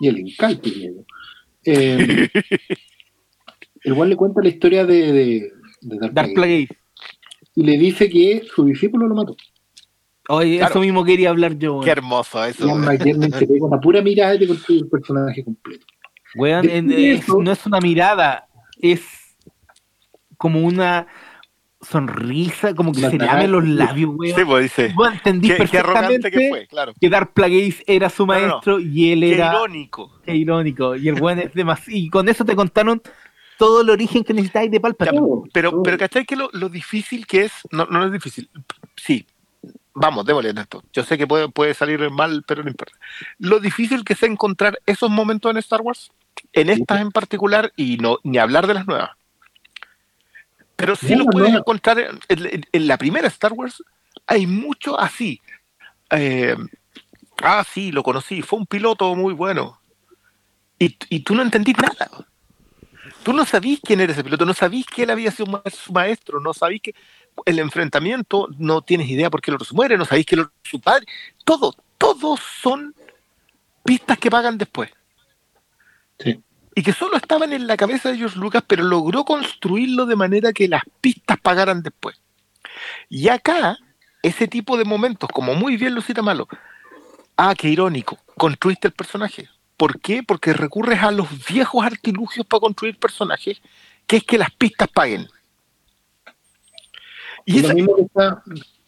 Y 0.00 0.08
el 0.08 0.20
incalpe. 0.20 0.70
Eh, 1.62 2.30
el 3.84 3.94
cual 3.94 4.08
le 4.10 4.16
cuenta 4.16 4.40
la 4.42 4.48
historia 4.48 4.84
de, 4.86 5.12
de, 5.12 5.52
de 5.80 6.08
Plagueis. 6.10 6.34
Plagueis. 6.34 6.68
Y 7.56 7.62
le 7.64 7.78
dice 7.78 8.08
que 8.08 8.42
su 8.54 8.64
discípulo 8.64 9.06
lo 9.08 9.14
mató. 9.14 9.36
Oye, 10.28 10.58
Claro. 10.58 10.70
eso 10.72 10.80
mismo 10.80 11.04
quería 11.04 11.30
hablar 11.30 11.58
yo. 11.58 11.72
weón. 11.74 11.84
Qué 11.84 11.90
hermoso 11.90 12.44
eso. 12.44 12.72
Una 12.72 13.80
pura 13.80 14.00
mirada 14.02 14.34
y 14.36 14.38
te 14.38 14.46
construye 14.46 14.80
el 14.80 14.88
personaje 14.88 15.42
completo. 15.44 15.84
Weón, 16.36 16.68
en- 16.68 16.86
de 16.88 17.12
es- 17.14 17.28
no 17.28 17.50
es 17.50 17.66
una 17.66 17.80
mirada, 17.80 18.46
es 18.80 19.02
como 20.36 20.60
una 20.60 21.08
sonrisa, 21.80 22.74
como 22.74 22.92
que 22.92 23.00
se 23.00 23.16
le 23.18 23.24
abren 23.28 23.50
los 23.52 23.66
labios, 23.66 24.12
weón. 24.14 24.36
Sí, 24.38 24.44
pues 24.44 24.62
dice. 24.64 24.92
Vos 24.94 25.12
entendís 25.12 25.54
Qué, 25.54 25.64
qué 25.66 25.78
arrogante 25.78 26.20
perfectamente 26.20 26.30
que 26.30 26.48
fue, 26.50 26.66
claro. 26.68 26.92
que 27.00 27.08
Darth 27.08 27.32
Plagueis 27.32 27.82
era 27.86 28.10
su 28.10 28.26
No, 28.26 28.34
no, 28.34 28.40
no. 28.40 28.46
maestro 28.48 28.78
y 28.80 29.12
él 29.12 29.20
Qué 29.20 29.34
era... 29.34 29.48
irónico. 29.52 30.20
Qué 30.24 30.36
irónico. 30.36 30.94
Y 30.94 31.08
el 31.08 31.20
weón 31.20 31.38
es 31.40 31.54
demasiado... 31.54 31.98
Y 31.98 32.08
con 32.10 32.28
eso 32.28 32.44
te 32.44 32.54
contaron 32.54 33.00
todo 33.60 33.82
el 33.82 33.90
origen 33.90 34.24
que 34.24 34.32
necesitáis 34.32 34.70
de 34.70 34.80
Palpatine. 34.80 35.20
pero, 35.52 35.82
pero 35.82 35.98
¿cachai 35.98 36.24
que 36.24 36.34
lo, 36.34 36.48
lo 36.54 36.70
difícil 36.70 37.26
que 37.26 37.44
es? 37.44 37.52
No, 37.70 37.84
no 37.84 38.06
es 38.06 38.10
difícil. 38.10 38.48
Sí, 38.96 39.26
vamos, 39.92 40.24
démosle 40.24 40.48
en 40.50 40.58
esto. 40.58 40.82
Yo 40.94 41.04
sé 41.04 41.18
que 41.18 41.26
puede, 41.26 41.50
puede 41.50 41.74
salir 41.74 42.08
mal, 42.10 42.42
pero 42.46 42.62
no 42.62 42.70
importa. 42.70 42.96
Lo 43.38 43.60
difícil 43.60 44.02
que 44.02 44.14
es 44.14 44.22
encontrar 44.22 44.78
esos 44.86 45.10
momentos 45.10 45.50
en 45.50 45.58
Star 45.58 45.82
Wars, 45.82 46.10
en 46.54 46.70
estas 46.70 47.02
en 47.02 47.10
particular, 47.12 47.70
y 47.76 47.98
no 47.98 48.16
ni 48.24 48.38
hablar 48.38 48.66
de 48.66 48.72
las 48.74 48.86
nuevas. 48.86 49.10
Pero 50.76 50.96
sí 50.96 51.14
lo 51.14 51.26
puedes 51.26 51.52
encontrar 51.54 51.98
en, 51.98 52.18
en- 52.28 52.64
en 52.72 52.86
la 52.86 52.96
primera 52.96 53.28
Star 53.28 53.52
Wars. 53.52 53.82
Hay 54.26 54.46
mucho 54.46 54.98
así. 54.98 55.38
Eh, 56.10 56.56
ah, 57.42 57.62
sí, 57.70 57.92
lo 57.92 58.02
conocí. 58.02 58.40
Fue 58.40 58.58
un 58.58 58.64
piloto 58.66 59.14
muy 59.14 59.34
bueno. 59.34 59.78
Y, 60.78 60.96
y 61.10 61.20
tú 61.20 61.34
no 61.34 61.42
entendís 61.42 61.76
nada. 61.76 62.08
Tú 63.22 63.32
no 63.32 63.44
sabís 63.44 63.80
quién 63.82 64.00
era 64.00 64.12
ese 64.12 64.24
piloto, 64.24 64.46
no 64.46 64.54
sabís 64.54 64.86
que 64.86 65.02
él 65.02 65.10
había 65.10 65.30
sido 65.30 65.46
ma- 65.46 65.62
su 65.70 65.92
maestro, 65.92 66.40
no 66.40 66.54
sabís 66.54 66.80
que 66.80 66.94
el 67.44 67.58
enfrentamiento, 67.58 68.48
no 68.58 68.82
tienes 68.82 69.08
idea 69.08 69.30
por 69.30 69.40
qué 69.40 69.50
el 69.50 69.56
otro 69.56 69.66
se 69.66 69.74
muere, 69.74 69.98
no 69.98 70.04
sabís 70.04 70.26
que 70.26 70.34
el 70.36 70.40
otro 70.42 70.52
es 70.64 70.70
su 70.70 70.80
padre. 70.80 71.06
Todo, 71.44 71.74
todos 71.98 72.40
son 72.62 72.94
pistas 73.84 74.18
que 74.18 74.30
pagan 74.30 74.56
después. 74.58 74.90
Sí. 76.18 76.40
Y 76.74 76.82
que 76.82 76.92
solo 76.92 77.16
estaban 77.16 77.52
en 77.52 77.66
la 77.66 77.76
cabeza 77.76 78.10
de 78.10 78.18
George 78.18 78.38
Lucas, 78.38 78.62
pero 78.66 78.82
logró 78.84 79.24
construirlo 79.24 80.06
de 80.06 80.16
manera 80.16 80.52
que 80.52 80.68
las 80.68 80.82
pistas 81.00 81.38
pagaran 81.40 81.82
después. 81.82 82.20
Y 83.08 83.28
acá, 83.28 83.76
ese 84.22 84.48
tipo 84.48 84.76
de 84.76 84.84
momentos, 84.84 85.28
como 85.32 85.54
muy 85.54 85.76
bien 85.76 85.94
lo 85.94 86.00
cita 86.00 86.22
Malo, 86.22 86.48
ah, 87.36 87.54
qué 87.56 87.68
irónico, 87.68 88.18
construiste 88.36 88.88
el 88.88 88.94
personaje. 88.94 89.48
¿Por 89.80 89.98
qué? 89.98 90.22
Porque 90.22 90.52
recurres 90.52 91.02
a 91.02 91.10
los 91.10 91.26
viejos 91.48 91.82
artilugios 91.82 92.44
para 92.46 92.60
construir 92.60 92.98
personajes, 92.98 93.62
que 94.06 94.18
es 94.18 94.24
que 94.24 94.36
las 94.36 94.50
pistas 94.50 94.88
paguen. 94.88 95.26
Y 97.46 97.60
esa- 97.60 97.72
mismo 97.72 97.96
que 97.96 98.02
está. 98.02 98.42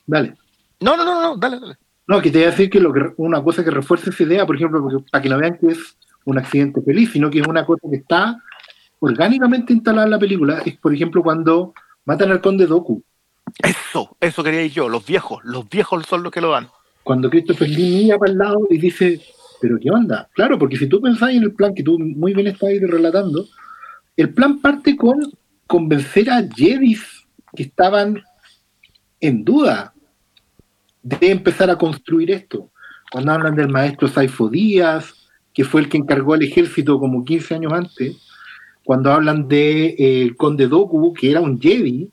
Dale. 0.07 0.35
No, 0.81 0.95
no, 0.99 1.05
no, 1.07 1.23
no, 1.23 1.37
dale, 1.39 1.59
dale. 1.59 1.77
No, 2.07 2.21
que 2.21 2.31
te 2.31 2.37
voy 2.41 2.49
a 2.49 2.51
decir 2.51 2.69
que, 2.69 2.79
lo 2.79 2.93
que 2.93 3.01
una 3.17 3.43
cosa 3.43 3.65
que 3.65 3.71
refuerza 3.71 4.11
esa 4.11 4.23
idea, 4.23 4.45
por 4.45 4.55
ejemplo, 4.57 4.83
porque- 4.83 5.03
para 5.11 5.23
que 5.23 5.31
no 5.31 5.39
vean 5.39 5.57
que 5.59 5.69
es 5.69 5.79
un 6.27 6.37
accidente 6.37 6.83
feliz, 6.83 7.11
sino 7.11 7.31
que 7.31 7.41
es 7.41 7.47
una 7.47 7.65
cosa 7.65 7.89
que 7.91 7.97
está 7.97 8.43
orgánicamente 8.99 9.73
instalada 9.73 10.05
en 10.05 10.11
la 10.11 10.19
película, 10.19 10.59
es 10.67 10.77
por 10.77 10.93
ejemplo 10.95 11.23
cuando 11.23 11.73
matan 12.05 12.31
al 12.33 12.43
conde 12.43 12.67
Doku, 12.67 13.03
Eso, 13.63 14.15
eso 14.21 14.45
quería 14.45 14.67
yo, 14.67 14.91
los 14.91 15.07
viejos, 15.07 15.41
los 15.43 15.67
viejos 15.71 16.05
son 16.07 16.23
los 16.23 16.31
que 16.31 16.43
lo 16.43 16.51
dan. 16.51 16.69
cuando 17.03 17.31
Christopher 17.31 17.67
Lee 17.71 18.03
mira 18.05 18.19
para 18.19 18.31
el 18.33 18.37
lado 18.39 18.59
y 18.69 18.77
dice, 18.77 19.23
pero 19.63 19.79
¿qué 19.79 19.93
onda? 19.93 20.29
Claro, 20.35 20.59
porque 20.59 20.77
si 20.77 20.89
tú 20.89 21.01
pensáis 21.01 21.37
en 21.37 21.45
el 21.45 21.53
plan 21.53 21.73
que 21.73 21.85
tú 21.85 21.97
muy 21.97 22.35
bien 22.35 22.49
estás 22.49 22.69
ahí 22.69 22.81
relatando, 22.81 23.47
el 24.17 24.35
plan 24.35 24.61
parte 24.61 24.97
con 24.97 25.21
convencer 25.69 26.29
a 26.29 26.43
Jedis 26.43 27.25
que 27.55 27.63
estaban 27.63 28.21
en 29.21 29.45
duda 29.45 29.95
de 31.05 31.31
empezar 31.31 31.71
a 31.71 31.79
construir 31.79 32.33
esto. 32.33 32.71
Cuando 33.13 33.31
hablan 33.31 33.55
del 33.55 33.69
maestro 33.69 34.09
Saifo 34.09 34.49
Díaz, 34.49 35.15
que 35.55 35.65
fue 35.65 35.83
el 35.83 35.89
que 35.89 35.99
encargó 35.99 36.35
al 36.35 36.43
ejército 36.43 36.99
como 36.99 37.25
15 37.25 37.55
años 37.55 37.73
antes, 37.73 38.17
cuando 38.85 39.13
hablan 39.13 39.47
de 39.47 39.95
eh, 39.97 40.35
conde 40.37 40.67
Doku, 40.67 41.15
que 41.15 41.31
era 41.31 41.41
un 41.41 41.61
Jedi, 41.61 42.11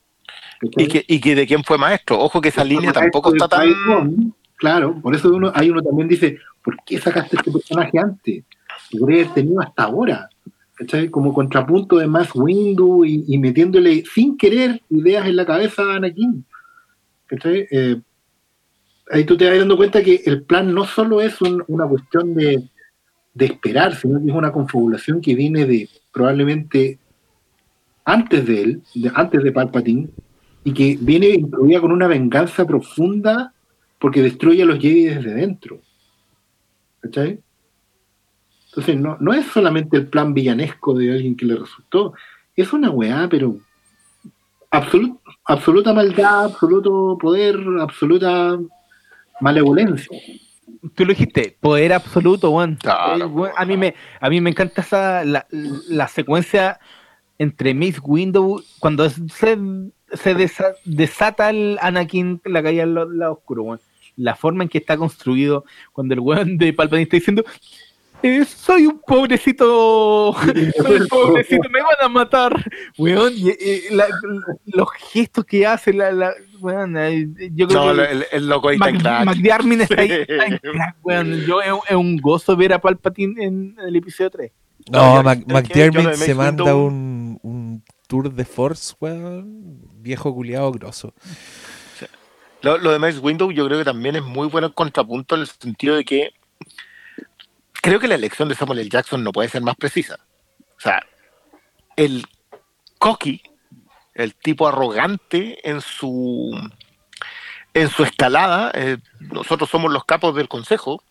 Y 0.78 0.88
que, 0.88 1.04
y 1.08 1.20
que 1.20 1.34
de 1.34 1.48
quién 1.48 1.64
fue 1.64 1.80
maestro. 1.80 2.20
Ojo 2.20 2.42
que 2.42 2.50
esa 2.50 2.64
línea 2.64 2.94
tampoco 2.94 3.34
está 3.34 3.48
tan. 3.48 4.36
Claro, 4.56 5.02
por 5.02 5.16
eso 5.16 5.34
uno, 5.34 5.52
hay 5.56 5.70
uno 5.70 5.82
también 5.82 6.10
dice, 6.10 6.38
¿por 6.64 6.78
qué 6.86 7.00
sacaste 7.00 7.38
este 7.38 7.52
personaje 7.52 7.98
antes? 7.98 8.44
Lo 8.92 9.00
podría 9.02 9.24
haber 9.24 9.34
tenido 9.34 9.62
hasta 9.62 9.84
ahora. 9.84 10.30
¿cachai? 10.76 11.10
Como 11.10 11.34
contrapunto 11.34 11.98
de 11.98 12.08
más 12.08 12.30
Windu 12.34 13.04
y, 13.04 13.38
metiéndole 13.38 14.04
sin 14.14 14.38
querer 14.38 14.82
ideas 14.90 15.28
en 15.28 15.36
la 15.36 15.46
cabeza 15.46 15.84
a 15.84 15.96
Anakin. 15.96 16.46
¿cachai? 17.26 17.68
Eh, 17.70 18.02
ahí 19.12 19.26
tú 19.26 19.36
te 19.36 19.50
vas 19.50 19.60
dando 19.60 19.78
cuenta 19.78 20.02
que 20.02 20.22
el 20.26 20.44
plan 20.44 20.74
no 20.74 20.86
solo 20.86 21.22
es 21.22 21.42
un- 21.42 21.64
una 21.68 21.88
cuestión 21.88 22.34
de, 22.36 22.70
esperar, 23.38 23.96
sino 23.96 24.20
que 24.20 24.30
es 24.30 24.36
una 24.36 24.52
confabulación 24.52 25.22
que 25.22 25.34
viene 25.34 25.66
de 25.66 25.88
probablemente 26.12 27.00
antes 28.04 28.46
de 28.46 28.62
él, 28.62 28.82
antes 29.14 29.44
de 29.44 29.52
Palpatine, 29.54 30.10
y 30.66 30.74
que 30.74 30.98
viene 31.00 31.30
incluida 31.30 31.80
con 31.80 31.94
una 31.94 32.08
venganza 32.08 32.66
profunda 32.68 33.54
porque 33.98 34.22
destruye 34.22 34.64
a 34.64 34.66
los 34.66 34.80
Jedi 34.80 35.06
desde 35.06 35.34
dentro. 35.36 35.80
¿Cachai? 37.02 37.40
Entonces, 38.68 38.98
no, 38.98 39.18
no 39.20 39.34
es 39.34 39.46
solamente 39.48 39.98
el 39.98 40.08
plan 40.08 40.34
villanesco 40.34 40.94
de 40.94 41.12
alguien 41.12 41.36
que 41.36 41.46
le 41.46 41.56
resultó, 41.56 42.14
es 42.56 42.72
una 42.74 42.90
weá, 42.92 43.28
pero 43.30 43.58
absolut- 44.72 45.20
absoluta 45.46 45.94
maldad, 45.94 46.46
absoluto 46.46 47.18
poder, 47.20 47.58
absoluta 47.80 48.58
malevolencia. 49.42 50.18
Tú 50.96 51.04
lo 51.06 51.10
dijiste, 51.14 51.58
poder 51.60 51.94
absoluto, 51.94 52.52
weón. 52.52 52.78
Eh, 53.18 53.52
a, 53.58 53.66
mí 53.66 53.76
me, 53.78 53.96
a 54.20 54.30
mí 54.30 54.40
me 54.40 54.52
encanta 54.52 54.82
esa 54.82 55.26
la, 55.26 55.48
la 55.50 56.08
secuencia 56.08 56.80
entre 57.40 57.74
Mace 57.74 58.00
Window 58.04 58.62
cuando 58.80 59.10
se, 59.10 59.58
se 60.14 60.36
desa- 60.36 60.76
desata 60.86 61.50
el 61.50 61.78
Anakin 61.82 62.42
la 62.46 62.62
caída 62.62 62.84
al 62.84 62.94
lado, 62.94 63.10
lado 63.10 63.34
oscuro, 63.34 63.64
weón. 63.64 63.80
La 64.20 64.36
forma 64.36 64.64
en 64.64 64.70
que 64.70 64.78
está 64.78 64.98
construido, 64.98 65.64
cuando 65.94 66.14
el 66.14 66.20
weón 66.20 66.58
de 66.58 66.74
Palpatine 66.74 67.04
está 67.04 67.18
diciendo 67.18 67.44
eh, 68.22 68.44
soy 68.44 68.86
un 68.86 69.00
pobrecito, 69.08 70.34
soy 70.78 70.98
un 71.00 71.08
pobrecito, 71.08 71.70
me 71.70 71.82
van 71.82 71.96
a 72.04 72.10
matar, 72.10 72.66
weón, 72.98 73.32
y, 73.34 73.48
eh, 73.50 73.84
la- 73.92 74.08
los 74.66 74.90
gestos 75.14 75.46
que 75.46 75.66
hace, 75.66 75.94
la, 75.94 76.12
la, 76.12 76.34
weón, 76.60 76.98
eh, 76.98 77.30
yo 77.54 77.66
creo 77.70 77.94
No, 77.94 77.96
que 77.96 78.12
el, 78.12 78.26
el 78.30 78.48
loco 78.50 78.68
ahí 78.68 78.76
está 78.76 78.90
en. 78.90 79.26
McDiarmid 79.26 79.82
está 79.82 80.02
ahí, 80.02 80.12
está 80.28 80.46
en 80.48 80.58
crack, 80.58 80.98
weón. 81.02 81.42
Yo, 81.46 81.62
es, 81.62 81.72
un- 81.72 81.80
es 81.88 81.96
un 81.96 82.18
gozo 82.18 82.58
ver 82.58 82.74
a 82.74 82.82
Palpatine 82.82 83.42
en 83.42 83.76
el 83.88 83.96
episodio 83.96 84.30
3. 84.32 84.52
No, 84.92 85.16
yo- 85.16 85.24
Mac- 85.24 85.46
de 85.70 86.16
se 86.18 86.36
manda 86.36 86.76
un, 86.76 87.40
un 87.42 87.84
tour 88.08 88.34
de 88.34 88.44
Force, 88.44 88.96
weón. 89.00 89.80
Viejo 90.02 90.34
culiado 90.36 90.72
grosso. 90.74 91.14
Lo, 92.62 92.78
lo 92.78 92.92
de 92.92 93.00
Mace 93.00 93.20
Window 93.20 93.52
yo 93.52 93.66
creo 93.66 93.80
que 93.80 93.86
también 93.86 94.16
es 94.16 94.24
muy 94.24 94.48
bueno 94.48 94.74
contrapunto 94.74 95.36
en 95.36 95.42
el 95.42 95.48
sentido 95.48 95.96
de 95.96 96.06
que 96.06 96.34
creo 97.82 98.00
que 98.00 98.08
la 98.08 98.16
elección 98.16 98.50
de 98.50 98.56
Samuel 98.56 98.80
L. 98.80 98.90
Jackson 98.90 99.24
no 99.24 99.32
puede 99.32 99.50
ser 99.50 99.62
más 99.62 99.76
precisa. 99.76 100.20
O 100.78 100.82
sea, 100.82 101.06
el 101.96 102.26
cocky, 102.98 103.42
el 104.14 104.36
tipo 104.36 104.68
arrogante 104.68 105.68
en 105.68 105.82
su 105.82 106.52
en 107.74 107.90
su 107.90 108.04
escalada, 108.04 108.72
eh, 108.74 108.98
nosotros 109.20 109.70
somos 109.70 109.92
los 109.92 110.04
capos 110.04 110.36
del 110.36 110.48
consejo, 110.48 111.04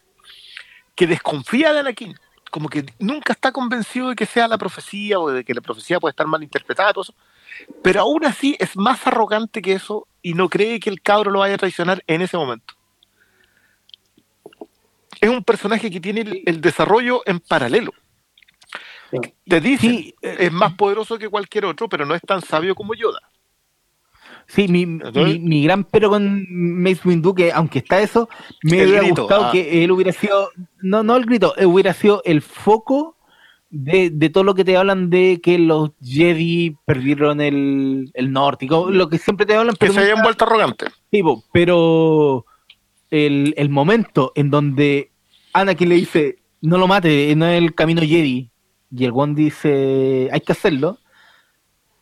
que 0.95 1.07
desconfía 1.07 1.73
de 1.73 1.81
Anakin, 1.81 2.19
como 2.51 2.69
que 2.69 2.85
nunca 2.99 3.33
está 3.33 3.53
convencido 3.53 4.09
de 4.09 4.17
que 4.17 4.27
sea 4.27 4.49
la 4.49 4.59
profecía 4.59 5.21
o 5.21 5.31
de 5.31 5.45
que 5.45 5.55
la 5.55 5.61
profecía 5.61 6.01
puede 6.01 6.11
estar 6.11 6.27
mal 6.27 6.43
interpretada, 6.43 6.93
todo 6.93 7.03
eso, 7.03 7.15
pero 7.83 8.01
aún 8.03 8.25
así 8.25 8.57
es 8.59 8.77
más 8.77 9.07
arrogante 9.07 9.63
que 9.63 9.73
eso 9.73 10.07
y 10.23 10.35
no 10.35 10.49
cree 10.49 10.81
que 10.81 10.91
el 10.91 11.01
cabro 11.01 11.31
lo 11.31 11.41
vaya 11.41 11.55
a 11.55 11.59
traicionar 11.59 12.03
en 12.07 12.23
ese 12.23 12.37
momento. 12.37 12.75
Es 15.21 15.29
un 15.29 15.43
personaje 15.43 15.91
que 15.91 16.01
tiene 16.01 16.21
el, 16.21 16.43
el 16.47 16.61
desarrollo 16.61 17.23
en 17.27 17.41
paralelo. 17.41 17.93
Te 19.47 19.61
dice, 19.61 20.15
es 20.21 20.53
más 20.53 20.75
poderoso 20.75 21.19
que 21.19 21.29
cualquier 21.29 21.65
otro, 21.65 21.89
pero 21.89 22.05
no 22.05 22.15
es 22.15 22.21
tan 22.23 22.43
sabio 22.43 22.75
como 22.75 22.95
Yoda. 22.95 23.21
Sí, 24.47 24.67
mi, 24.67 24.87
mi, 24.87 25.39
mi 25.41 25.65
gran 25.65 25.85
pero 25.85 26.09
con 26.09 26.47
Mace 26.49 27.07
Windu, 27.07 27.35
que 27.35 27.53
aunque 27.53 27.81
está 27.81 28.01
eso, 28.01 28.31
me 28.63 28.81
El 28.81 28.89
hubiera 28.89 29.03
grito, 29.03 29.23
gustado 29.23 29.45
ah. 29.47 29.53
que 29.53 29.85
él 29.85 29.91
hubiera 29.91 30.13
sido, 30.13 30.51
no, 30.81 31.03
no 31.03 31.17
el 31.17 31.27
grito, 31.27 31.55
eh, 31.59 31.67
hubiera 31.67 31.93
sido 31.93 32.23
el 32.25 32.41
foco 32.41 33.18
de, 33.71 34.11
de 34.11 34.31
todo 34.31 34.45
lo 34.45 34.55
que 34.55 34.65
te 34.65 34.77
hablan 34.77 35.11
de 35.11 35.41
que 35.43 35.59
los 35.59 35.91
Jedi 36.03 36.77
perdieron 36.87 37.41
el, 37.41 38.11
el 38.15 38.33
norte, 38.33 38.65
y 38.65 38.69
como 38.69 38.91
lo 38.91 39.09
que 39.09 39.19
siempre 39.19 39.47
te 39.47 39.55
hablan, 39.55 39.75
Que 39.75 39.89
pero 39.89 39.93
se 39.95 40.01
hayan 40.01 40.23
vuelto 40.23 40.45
arrogante. 40.45 40.87
Sí, 41.11 41.23
po, 41.23 41.45
pero 41.53 42.47
el, 43.11 43.55
el 43.57 43.69
momento 43.69 44.33
en 44.35 44.51
donde 44.51 45.11
Anakin 45.53 45.89
le 45.89 45.95
dice, 45.97 46.39
no 46.61 46.79
lo 46.79 46.87
mate, 46.87 47.35
no 47.37 47.47
es 47.47 47.59
el 47.59 47.75
camino 47.75 48.01
Jedi, 48.03 48.51
y 48.91 49.05
el 49.05 49.13
one 49.15 49.35
dice, 49.35 50.29
hay 50.33 50.41
que 50.41 50.53
hacerlo, 50.53 50.99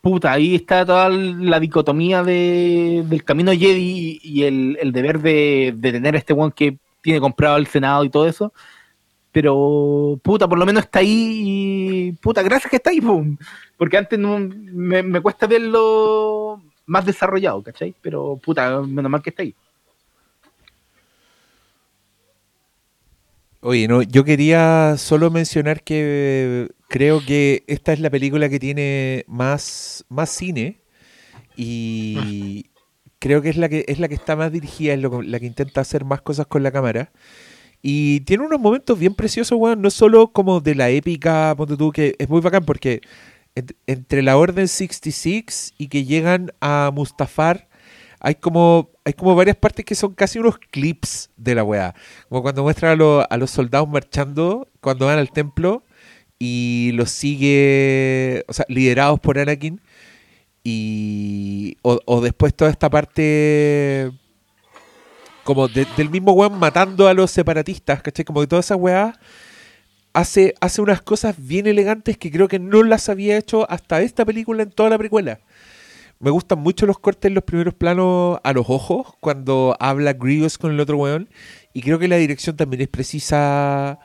puta, 0.00 0.30
ahí 0.30 0.54
está 0.54 0.86
toda 0.86 1.08
la 1.08 1.58
dicotomía 1.58 2.22
de, 2.22 3.02
del 3.06 3.24
camino 3.24 3.50
Jedi 3.50 4.20
y 4.22 4.44
el, 4.44 4.78
el 4.80 4.92
deber 4.92 5.20
de, 5.20 5.74
de 5.76 5.90
tener 5.90 6.14
a 6.14 6.18
este 6.18 6.32
one 6.32 6.52
que 6.54 6.78
tiene 7.02 7.18
comprado 7.18 7.56
el 7.56 7.66
Senado 7.66 8.04
y 8.04 8.10
todo 8.10 8.28
eso. 8.28 8.52
Pero, 9.36 10.18
puta, 10.22 10.48
por 10.48 10.58
lo 10.58 10.64
menos 10.64 10.84
está 10.84 11.00
ahí 11.00 11.42
y, 11.44 12.12
puta, 12.12 12.42
gracias 12.42 12.70
que 12.70 12.76
está 12.76 12.88
ahí, 12.88 13.02
pum. 13.02 13.36
Porque 13.76 13.98
antes 13.98 14.18
no, 14.18 14.38
me, 14.38 15.02
me 15.02 15.20
cuesta 15.20 15.46
verlo 15.46 16.62
más 16.86 17.04
desarrollado, 17.04 17.62
¿cachai? 17.62 17.94
Pero, 18.00 18.40
puta, 18.42 18.80
menos 18.80 19.10
mal 19.10 19.20
que 19.20 19.28
está 19.28 19.42
ahí. 19.42 19.54
Oye, 23.60 23.86
no, 23.88 24.00
yo 24.00 24.24
quería 24.24 24.94
solo 24.96 25.30
mencionar 25.30 25.82
que 25.82 26.68
creo 26.88 27.20
que 27.20 27.62
esta 27.66 27.92
es 27.92 28.00
la 28.00 28.08
película 28.08 28.48
que 28.48 28.58
tiene 28.58 29.26
más, 29.28 30.06
más 30.08 30.30
cine 30.30 30.80
y 31.58 32.70
creo 33.18 33.42
que 33.42 33.50
es 33.50 33.58
la 33.58 33.68
que 33.68 33.84
es 33.86 33.98
la 33.98 34.08
que 34.08 34.14
está 34.14 34.34
más 34.34 34.50
dirigida, 34.50 34.94
es 34.94 35.00
lo- 35.02 35.20
la 35.20 35.38
que 35.40 35.46
intenta 35.46 35.82
hacer 35.82 36.06
más 36.06 36.22
cosas 36.22 36.46
con 36.46 36.62
la 36.62 36.70
cámara. 36.72 37.10
Y 37.88 38.20
tiene 38.22 38.44
unos 38.44 38.58
momentos 38.60 38.98
bien 38.98 39.14
preciosos, 39.14 39.56
weón, 39.58 39.80
no 39.80 39.90
solo 39.90 40.32
como 40.32 40.60
de 40.60 40.74
la 40.74 40.88
épica, 40.90 41.54
ponte 41.56 41.76
tú, 41.76 41.92
que 41.92 42.16
es 42.18 42.28
muy 42.28 42.40
bacán 42.40 42.64
porque 42.64 43.00
ent- 43.54 43.76
entre 43.86 44.22
la 44.22 44.36
Orden 44.36 44.66
66 44.66 45.72
y 45.78 45.86
que 45.86 46.04
llegan 46.04 46.50
a 46.60 46.90
Mustafar, 46.92 47.68
hay 48.18 48.34
como, 48.36 48.90
hay 49.04 49.12
como 49.12 49.36
varias 49.36 49.56
partes 49.56 49.84
que 49.84 49.94
son 49.94 50.14
casi 50.14 50.40
unos 50.40 50.58
clips 50.58 51.30
de 51.36 51.54
la 51.54 51.62
weá. 51.62 51.94
Como 52.28 52.42
cuando 52.42 52.64
muestran 52.64 52.92
a, 52.92 52.96
los- 52.96 53.24
a 53.30 53.36
los 53.36 53.50
soldados 53.52 53.88
marchando 53.88 54.68
cuando 54.80 55.06
van 55.06 55.18
al 55.20 55.30
templo 55.30 55.84
y 56.40 56.90
los 56.94 57.10
sigue, 57.12 58.44
o 58.48 58.52
sea, 58.52 58.64
liderados 58.68 59.20
por 59.20 59.38
Anakin. 59.38 59.80
Y. 60.64 61.76
O 61.82 62.20
después 62.20 62.52
toda 62.54 62.70
esta 62.72 62.90
parte. 62.90 64.10
Como 65.46 65.68
de- 65.68 65.86
del 65.96 66.10
mismo 66.10 66.32
weón 66.32 66.58
matando 66.58 67.08
a 67.08 67.14
los 67.14 67.30
separatistas, 67.30 68.02
¿cachai? 68.02 68.24
Como 68.24 68.40
que 68.40 68.46
toda 68.48 68.60
esa 68.60 68.76
weá 68.76 69.18
hace, 70.12 70.54
hace 70.60 70.82
unas 70.82 71.00
cosas 71.00 71.36
bien 71.38 71.66
elegantes 71.66 72.18
que 72.18 72.30
creo 72.30 72.48
que 72.48 72.58
no 72.58 72.82
las 72.82 73.08
había 73.08 73.38
hecho 73.38 73.70
hasta 73.70 74.02
esta 74.02 74.24
película 74.24 74.62
en 74.64 74.70
toda 74.70 74.90
la 74.90 74.98
precuela. 74.98 75.38
Me 76.18 76.30
gustan 76.30 76.58
mucho 76.58 76.84
los 76.86 76.98
cortes 76.98 77.28
en 77.28 77.34
los 77.34 77.44
primeros 77.44 77.74
planos 77.74 78.38
a 78.42 78.52
los 78.52 78.66
ojos 78.68 79.06
cuando 79.20 79.76
habla 79.78 80.14
Grievous 80.14 80.58
con 80.58 80.72
el 80.72 80.80
otro 80.80 80.96
weón. 80.96 81.28
Y 81.72 81.82
creo 81.82 81.98
que 81.98 82.08
la 82.08 82.16
dirección 82.16 82.56
también 82.56 82.80
es 82.82 82.88
precisa 82.88 84.00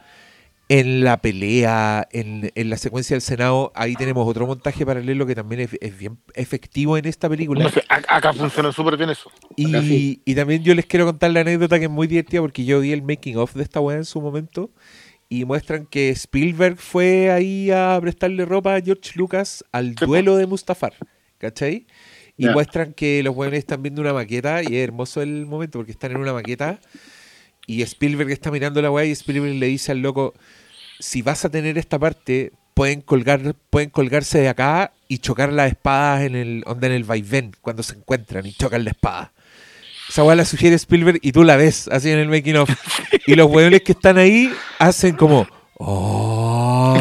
en 0.73 1.03
la 1.03 1.21
pelea, 1.21 2.07
en, 2.13 2.49
en 2.55 2.69
la 2.69 2.77
secuencia 2.77 3.13
del 3.13 3.21
Senado. 3.21 3.73
Ahí 3.75 3.95
tenemos 3.95 4.25
otro 4.25 4.47
montaje 4.47 4.85
paralelo 4.85 5.25
que 5.25 5.35
también 5.35 5.59
es, 5.59 5.71
es 5.81 5.97
bien 5.97 6.17
efectivo 6.33 6.97
en 6.97 7.05
esta 7.05 7.27
película. 7.27 7.61
No 7.65 7.69
sé, 7.69 7.83
a- 7.89 8.15
acá 8.15 8.31
funciona 8.31 8.71
súper 8.71 8.95
bien 8.95 9.09
eso. 9.09 9.29
Y, 9.57 10.21
y 10.23 10.33
también 10.33 10.63
yo 10.63 10.73
les 10.73 10.85
quiero 10.85 11.05
contar 11.05 11.29
la 11.31 11.41
anécdota 11.41 11.77
que 11.77 11.85
es 11.85 11.91
muy 11.91 12.07
divertida 12.07 12.39
porque 12.39 12.63
yo 12.63 12.79
vi 12.79 12.93
el 12.93 13.01
making 13.01 13.35
of 13.35 13.53
de 13.53 13.63
esta 13.63 13.81
weá 13.81 13.97
en 13.97 14.05
su 14.05 14.21
momento 14.21 14.71
y 15.27 15.43
muestran 15.43 15.87
que 15.87 16.09
Spielberg 16.11 16.77
fue 16.77 17.31
ahí 17.31 17.69
a 17.69 17.97
prestarle 17.99 18.45
ropa 18.45 18.75
a 18.75 18.81
George 18.81 19.11
Lucas 19.15 19.65
al 19.73 19.93
duelo 19.95 20.37
de 20.37 20.47
Mustafar, 20.47 20.93
¿cachai? 21.37 21.85
Y 22.37 22.45
muestran 22.47 22.93
que 22.93 23.21
los 23.23 23.35
weones 23.35 23.59
están 23.59 23.83
viendo 23.83 24.01
una 24.01 24.13
maqueta 24.13 24.63
y 24.63 24.67
es 24.77 24.83
hermoso 24.85 25.21
el 25.21 25.45
momento 25.45 25.79
porque 25.79 25.91
están 25.91 26.11
en 26.11 26.17
una 26.17 26.31
maqueta 26.31 26.79
y 27.67 27.81
Spielberg 27.81 28.31
está 28.31 28.51
mirando 28.51 28.81
la 28.81 28.89
weá 28.89 29.03
y 29.03 29.11
Spielberg 29.11 29.55
le 29.55 29.67
dice 29.67 29.91
al 29.91 29.99
loco, 29.99 30.33
si 31.01 31.21
vas 31.21 31.43
a 31.43 31.49
tener 31.49 31.77
esta 31.77 31.99
parte, 31.99 32.53
pueden 32.73 33.01
colgar, 33.01 33.55
pueden 33.69 33.89
colgarse 33.89 34.39
de 34.39 34.49
acá 34.49 34.93
y 35.07 35.17
chocar 35.17 35.51
las 35.51 35.69
espadas 35.69 36.21
en 36.21 36.35
el, 36.35 36.63
onda 36.65 36.87
en 36.87 36.93
el 36.93 37.03
vaivén 37.03 37.51
cuando 37.61 37.83
se 37.83 37.95
encuentran 37.95 38.45
y 38.45 38.53
chocan 38.53 38.85
la 38.85 38.91
espada. 38.91 39.33
Esa 40.07 40.23
weá 40.23 40.35
la 40.35 40.45
sugiere 40.45 40.75
Spielberg 40.75 41.19
y 41.21 41.31
tú 41.31 41.43
la 41.43 41.55
ves 41.55 41.87
así 41.87 42.11
en 42.11 42.19
el 42.19 42.27
making 42.29 42.57
of. 42.57 42.69
Y 43.27 43.35
los 43.35 43.49
weones 43.49 43.81
que 43.81 43.91
están 43.91 44.17
ahí 44.17 44.51
hacen 44.79 45.15
como. 45.15 45.47
"Oh". 45.77 46.97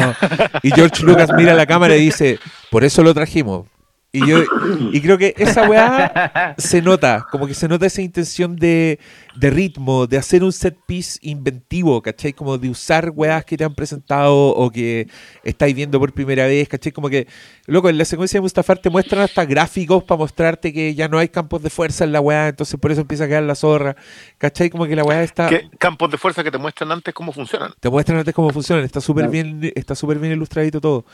Y 0.63 0.71
George 0.71 1.03
Lucas 1.03 1.29
mira 1.35 1.53
a 1.53 1.55
la 1.55 1.65
cámara 1.65 1.95
y 1.95 2.05
dice, 2.05 2.39
por 2.69 2.83
eso 2.83 3.03
lo 3.03 3.13
trajimos. 3.13 3.65
Y 4.13 4.27
yo 4.27 4.43
y 4.91 4.99
creo 4.99 5.17
que 5.17 5.33
esa 5.37 5.69
weá 5.69 6.53
se 6.57 6.81
nota, 6.81 7.25
como 7.31 7.47
que 7.47 7.53
se 7.53 7.69
nota 7.69 7.85
esa 7.85 8.01
intención 8.01 8.57
de, 8.57 8.99
de 9.37 9.49
ritmo, 9.49 10.05
de 10.05 10.17
hacer 10.17 10.43
un 10.43 10.51
set 10.51 10.77
piece 10.85 11.17
inventivo, 11.21 12.01
¿cachai? 12.01 12.33
Como 12.33 12.57
de 12.57 12.69
usar 12.69 13.13
weás 13.15 13.45
que 13.45 13.55
te 13.55 13.63
han 13.63 13.73
presentado 13.73 14.35
o 14.35 14.69
que 14.69 15.07
estáis 15.45 15.73
viendo 15.73 15.97
por 15.97 16.11
primera 16.11 16.45
vez, 16.45 16.67
¿cachai? 16.67 16.91
Como 16.91 17.07
que, 17.09 17.25
loco, 17.67 17.87
en 17.87 17.97
la 17.97 18.03
secuencia 18.03 18.37
de 18.37 18.41
Mustafar 18.41 18.79
te 18.79 18.89
muestran 18.89 19.21
hasta 19.21 19.45
gráficos 19.45 20.03
para 20.03 20.17
mostrarte 20.19 20.73
que 20.73 20.93
ya 20.93 21.07
no 21.07 21.17
hay 21.17 21.29
campos 21.29 21.63
de 21.63 21.69
fuerza 21.69 22.03
en 22.03 22.11
la 22.11 22.19
weá, 22.19 22.49
entonces 22.49 22.77
por 22.77 22.91
eso 22.91 22.99
empieza 22.99 23.23
a 23.23 23.27
quedar 23.29 23.43
la 23.43 23.55
zorra, 23.55 23.95
¿cachai? 24.37 24.69
Como 24.69 24.87
que 24.87 24.95
la 24.97 25.05
weá 25.05 25.23
está... 25.23 25.47
¿Qué 25.47 25.69
campos 25.79 26.11
de 26.11 26.17
fuerza 26.17 26.43
que 26.43 26.51
te 26.51 26.57
muestran 26.57 26.91
antes 26.91 27.13
cómo 27.13 27.31
funcionan? 27.31 27.71
Te 27.79 27.89
muestran 27.89 28.17
antes 28.19 28.35
cómo 28.35 28.49
funcionan, 28.49 28.83
está 28.83 28.99
súper 28.99 29.29
bien, 29.29 29.71
está 29.73 29.95
súper 29.95 30.19
bien 30.19 30.33
ilustradito 30.33 30.81
todo. 30.81 31.05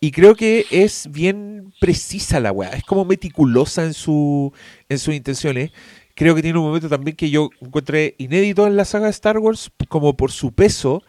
Y 0.00 0.10
creo 0.10 0.34
que 0.34 0.66
es 0.70 1.08
bien 1.10 1.72
precisa 1.80 2.38
la 2.40 2.52
weá. 2.52 2.70
Es 2.70 2.84
como 2.84 3.04
meticulosa 3.04 3.84
en, 3.84 3.94
su, 3.94 4.52
en 4.88 4.98
sus 4.98 5.14
intenciones. 5.14 5.70
Creo 6.14 6.34
que 6.34 6.42
tiene 6.42 6.58
un 6.58 6.64
momento 6.66 6.88
también 6.88 7.16
que 7.16 7.30
yo 7.30 7.50
encontré 7.60 8.14
inédito 8.18 8.66
en 8.66 8.76
la 8.76 8.84
saga 8.84 9.06
de 9.06 9.10
Star 9.12 9.38
Wars, 9.38 9.70
como 9.88 10.16
por 10.16 10.32
su 10.32 10.52
peso. 10.52 11.02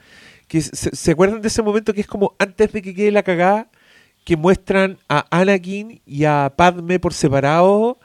Que 0.48 0.62
se, 0.62 0.96
¿se 0.96 1.12
acuerdan 1.12 1.42
de 1.42 1.48
ese 1.50 1.62
momento 1.62 1.94
que 1.94 2.02
es 2.02 2.08
como 2.08 2.36
antes 2.40 2.72
de 2.72 2.82
que 2.82 2.96
quede 2.96 3.12
la 3.12 3.24
cagada? 3.24 3.70
Que 4.24 4.36
muestran 4.38 4.98
a 5.10 5.26
Anakin 5.38 6.02
y 6.06 6.24
a 6.26 6.54
Padme 6.56 7.00
por 7.00 7.14
separado 7.14 8.00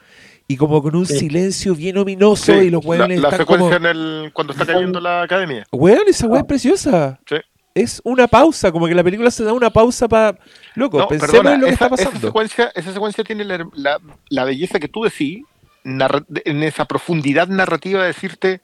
y 0.47 0.57
como 0.57 0.81
con 0.81 0.95
un 0.95 1.05
Sí. 1.05 1.19
silencio 1.19 1.73
bien 1.75 1.97
ominoso 1.97 2.53
Sí, 2.53 2.67
y 2.67 2.69
los 2.69 2.83
la, 2.83 2.89
weones 2.89 3.19
la 3.21 3.29
están 3.29 3.39
secuencia 3.39 3.77
como... 3.77 3.89
en 3.89 3.97
el, 3.97 4.31
cuando 4.33 4.53
está 4.53 4.65
cayendo 4.65 4.99
la 4.99 5.21
academia. 5.23 5.65
Weón, 5.71 6.03
esa 6.07 6.27
weá 6.27 6.41
es 6.41 6.47
preciosa. 6.47 7.19
Sí. 7.27 7.35
Es 7.75 8.01
una 8.03 8.27
pausa, 8.27 8.71
como 8.71 8.87
que 8.87 8.93
la 8.93 9.03
película 9.03 9.31
se 9.31 9.43
da 9.43 9.51
una 9.53 9.71
pausa 9.71 10.07
para... 10.07 10.37
Loco, 10.75 10.99
No, 10.99 11.07
pensemos 11.07 11.31
perdona, 11.33 11.55
en 11.55 11.61
lo 11.61 11.67
que 11.67 11.73
esa, 11.73 11.85
está 11.85 11.95
esa 11.95 12.05
pasando. 12.05 12.27
secuencia, 12.27 12.71
esa 12.75 12.93
secuencia 12.93 13.23
tiene 13.23 13.43
la, 13.45 13.67
la- 13.73 13.99
la 14.29 14.43
belleza 14.45 14.79
que 14.79 14.87
tú 14.87 15.03
decís, 15.03 15.43
en 15.83 16.63
esa 16.63 16.85
profundidad 16.85 17.47
narrativa 17.47 18.01
de 18.01 18.07
decirte, 18.07 18.61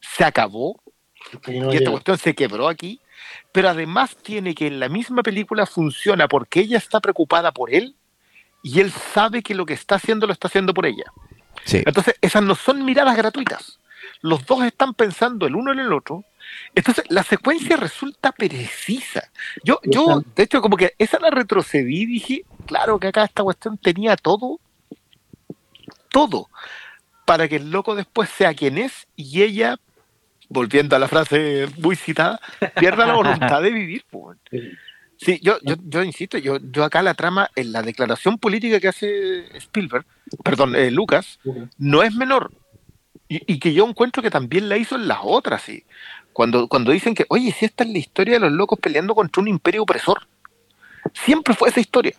se 0.00 0.24
acabó, 0.24 0.80
no 1.32 1.40
y 1.54 1.56
esta 1.58 1.70
llega. 1.78 1.90
cuestión 1.90 2.18
se 2.18 2.34
quebró 2.34 2.68
aquí, 2.68 3.00
pero 3.52 3.70
además 3.70 4.16
tiene 4.16 4.54
que 4.54 4.66
en 4.66 4.78
la 4.78 4.88
misma 4.88 5.22
película 5.22 5.66
funciona 5.66 6.28
porque 6.28 6.60
ella 6.60 6.78
está 6.78 7.00
preocupada 7.00 7.52
por 7.52 7.72
él 7.74 7.96
y 8.62 8.80
él 8.80 8.90
sabe 8.90 9.42
que 9.42 9.54
lo 9.54 9.64
que 9.66 9.74
está 9.74 9.96
haciendo 9.96 10.26
lo 10.26 10.32
está 10.32 10.48
haciendo 10.48 10.74
por 10.74 10.86
ella. 10.86 11.04
Sí. 11.64 11.82
Entonces, 11.84 12.14
esas 12.20 12.42
no 12.42 12.54
son 12.54 12.84
miradas 12.84 13.16
gratuitas. 13.16 13.78
Los 14.22 14.44
dos 14.46 14.62
están 14.64 14.94
pensando 14.94 15.46
el 15.46 15.56
uno 15.56 15.72
en 15.72 15.80
el 15.80 15.92
otro. 15.92 16.24
Entonces, 16.74 17.04
la 17.08 17.22
secuencia 17.22 17.76
resulta 17.76 18.32
precisa. 18.32 19.30
Yo, 19.64 19.80
yo, 19.84 20.22
de 20.36 20.42
hecho, 20.42 20.60
como 20.60 20.76
que 20.76 20.94
esa 20.98 21.18
la 21.18 21.30
retrocedí 21.30 22.02
y 22.02 22.06
dije, 22.06 22.44
claro 22.66 22.98
que 22.98 23.08
acá 23.08 23.24
esta 23.24 23.42
cuestión 23.42 23.76
tenía 23.76 24.16
todo, 24.16 24.60
todo, 26.10 26.48
para 27.24 27.48
que 27.48 27.56
el 27.56 27.70
loco 27.70 27.94
después 27.94 28.28
sea 28.30 28.54
quien 28.54 28.78
es 28.78 29.06
y 29.16 29.42
ella, 29.42 29.78
volviendo 30.48 30.96
a 30.96 30.98
la 30.98 31.08
frase 31.08 31.66
muy 31.78 31.96
citada, 31.96 32.40
pierda 32.76 33.06
la 33.06 33.14
voluntad 33.14 33.62
de 33.62 33.70
vivir. 33.70 34.04
po. 34.10 34.34
Sí, 35.16 35.38
yo, 35.42 35.58
yo, 35.62 35.74
yo 35.84 36.02
insisto, 36.02 36.38
yo, 36.38 36.58
yo 36.72 36.82
acá 36.82 37.02
la 37.02 37.14
trama, 37.14 37.50
en 37.54 37.72
la 37.72 37.82
declaración 37.82 38.38
política 38.38 38.80
que 38.80 38.88
hace 38.88 39.56
Spielberg, 39.58 40.06
perdón, 40.42 40.74
eh, 40.74 40.90
Lucas, 40.90 41.38
no 41.76 42.02
es 42.02 42.14
menor. 42.14 42.52
Y, 43.28 43.52
y 43.52 43.58
que 43.60 43.74
yo 43.74 43.86
encuentro 43.86 44.22
que 44.22 44.30
también 44.30 44.68
la 44.68 44.76
hizo 44.76 44.96
en 44.96 45.06
las 45.06 45.18
otras, 45.22 45.62
sí. 45.62 45.84
Cuando, 46.40 46.68
cuando 46.68 46.92
dicen 46.92 47.14
que, 47.14 47.26
oye, 47.28 47.52
si 47.52 47.66
esta 47.66 47.84
es 47.84 47.90
la 47.90 47.98
historia 47.98 48.36
de 48.36 48.40
los 48.40 48.52
locos 48.52 48.78
peleando 48.80 49.14
contra 49.14 49.42
un 49.42 49.48
imperio 49.48 49.82
opresor. 49.82 50.26
Siempre 51.12 51.52
fue 51.52 51.68
esa 51.68 51.80
historia. 51.80 52.14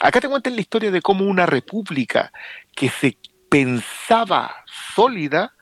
Acá 0.00 0.20
te 0.20 0.28
cuentan 0.28 0.56
la 0.56 0.62
historia 0.62 0.90
de 0.90 1.00
cómo 1.00 1.24
una 1.24 1.46
república 1.46 2.32
que 2.74 2.88
se 2.88 3.16
pensaba 3.48 4.52
sólida 4.96 5.52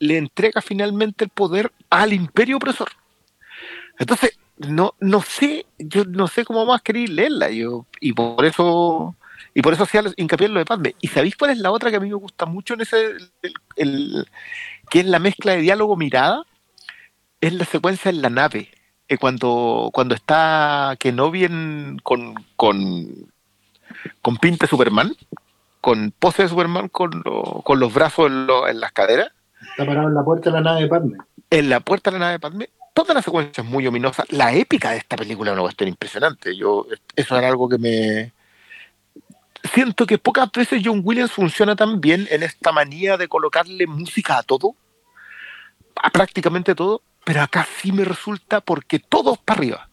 le 0.00 0.18
entrega 0.18 0.60
finalmente 0.60 1.22
el 1.22 1.30
poder 1.30 1.70
al 1.90 2.12
imperio 2.12 2.56
opresor. 2.56 2.88
Entonces, 4.00 4.36
no, 4.56 4.94
no 4.98 5.22
sé, 5.22 5.64
yo 5.78 6.04
no 6.06 6.26
sé 6.26 6.44
cómo 6.44 6.66
más 6.66 6.82
querer 6.82 7.08
leerla, 7.08 7.50
y 7.52 8.12
por 8.14 8.44
eso, 8.46 9.14
y 9.54 9.62
por 9.62 9.74
eso 9.74 9.84
hacía 9.84 10.02
hincapié 10.16 10.48
en 10.48 10.54
lo 10.54 10.58
de 10.58 10.66
Padme. 10.66 10.96
¿Y 11.00 11.06
sabéis 11.06 11.36
cuál 11.36 11.52
es 11.52 11.58
la 11.58 11.70
otra 11.70 11.90
que 11.90 11.98
a 11.98 12.00
mí 12.00 12.08
me 12.08 12.16
gusta 12.16 12.46
mucho 12.46 12.74
en 12.74 12.80
ese, 12.80 13.12
el- 13.76 14.26
que 14.90 14.98
es 14.98 15.06
la 15.06 15.20
mezcla 15.20 15.52
de 15.52 15.60
diálogo 15.60 15.96
mirada? 15.96 16.42
Es 17.40 17.52
la 17.52 17.64
secuencia 17.64 18.10
en 18.10 18.20
la 18.22 18.30
nave, 18.30 18.68
eh, 19.08 19.16
cuando, 19.18 19.90
cuando 19.92 20.14
está 20.14 20.96
Kenobi 20.98 21.44
en- 21.44 21.98
con, 22.02 22.34
con, 22.56 23.30
con 24.22 24.36
pinta 24.38 24.66
Superman, 24.66 25.14
con 25.80 26.12
pose 26.18 26.42
de 26.42 26.48
Superman, 26.48 26.88
con, 26.88 27.22
lo- 27.24 27.62
con 27.64 27.78
los 27.80 27.94
brazos 27.94 28.26
en, 28.26 28.46
lo- 28.46 28.66
en 28.68 28.80
las 28.80 28.92
caderas, 28.92 29.30
Está 29.70 29.84
parado 29.86 30.08
en 30.08 30.14
la 30.14 30.22
puerta 30.24 30.50
de 30.50 30.54
la 30.56 30.60
nave 30.62 30.82
de 30.82 30.88
Padme. 30.88 31.16
en 31.50 31.68
la 31.68 31.80
puerta 31.80 32.10
de 32.10 32.18
la 32.18 32.24
nave 32.26 32.32
de 32.34 32.38
Padme, 32.40 32.70
toda 32.94 33.12
la 33.14 33.22
secuencia 33.22 33.62
es 33.62 33.68
muy 33.68 33.86
ominosa. 33.86 34.24
La 34.30 34.52
épica 34.52 34.90
de 34.92 34.98
esta 34.98 35.16
película 35.16 35.50
es 35.50 35.54
una 35.54 35.62
cuestión 35.62 35.88
impresionante. 35.88 36.56
Yo, 36.56 36.86
eso 37.16 37.36
era 37.36 37.48
algo 37.48 37.68
que 37.68 37.78
me. 37.78 38.32
Siento 39.74 40.06
que 40.06 40.18
pocas 40.18 40.50
veces 40.52 40.80
John 40.84 41.00
Williams 41.04 41.32
funciona 41.32 41.74
tan 41.74 42.00
bien 42.00 42.26
en 42.30 42.42
esta 42.44 42.70
manía 42.72 43.16
de 43.16 43.26
colocarle 43.28 43.86
música 43.88 44.38
a 44.38 44.42
todo, 44.44 44.74
a 45.96 46.10
prácticamente 46.10 46.74
todo, 46.76 47.02
pero 47.28 47.42
acá 47.42 47.68
sí 47.82 47.92
me 47.92 48.04
resulta 48.04 48.62
porque 48.62 48.98
todo 48.98 49.34
es 49.34 49.38
para 49.40 49.58
arriba. 49.58 49.88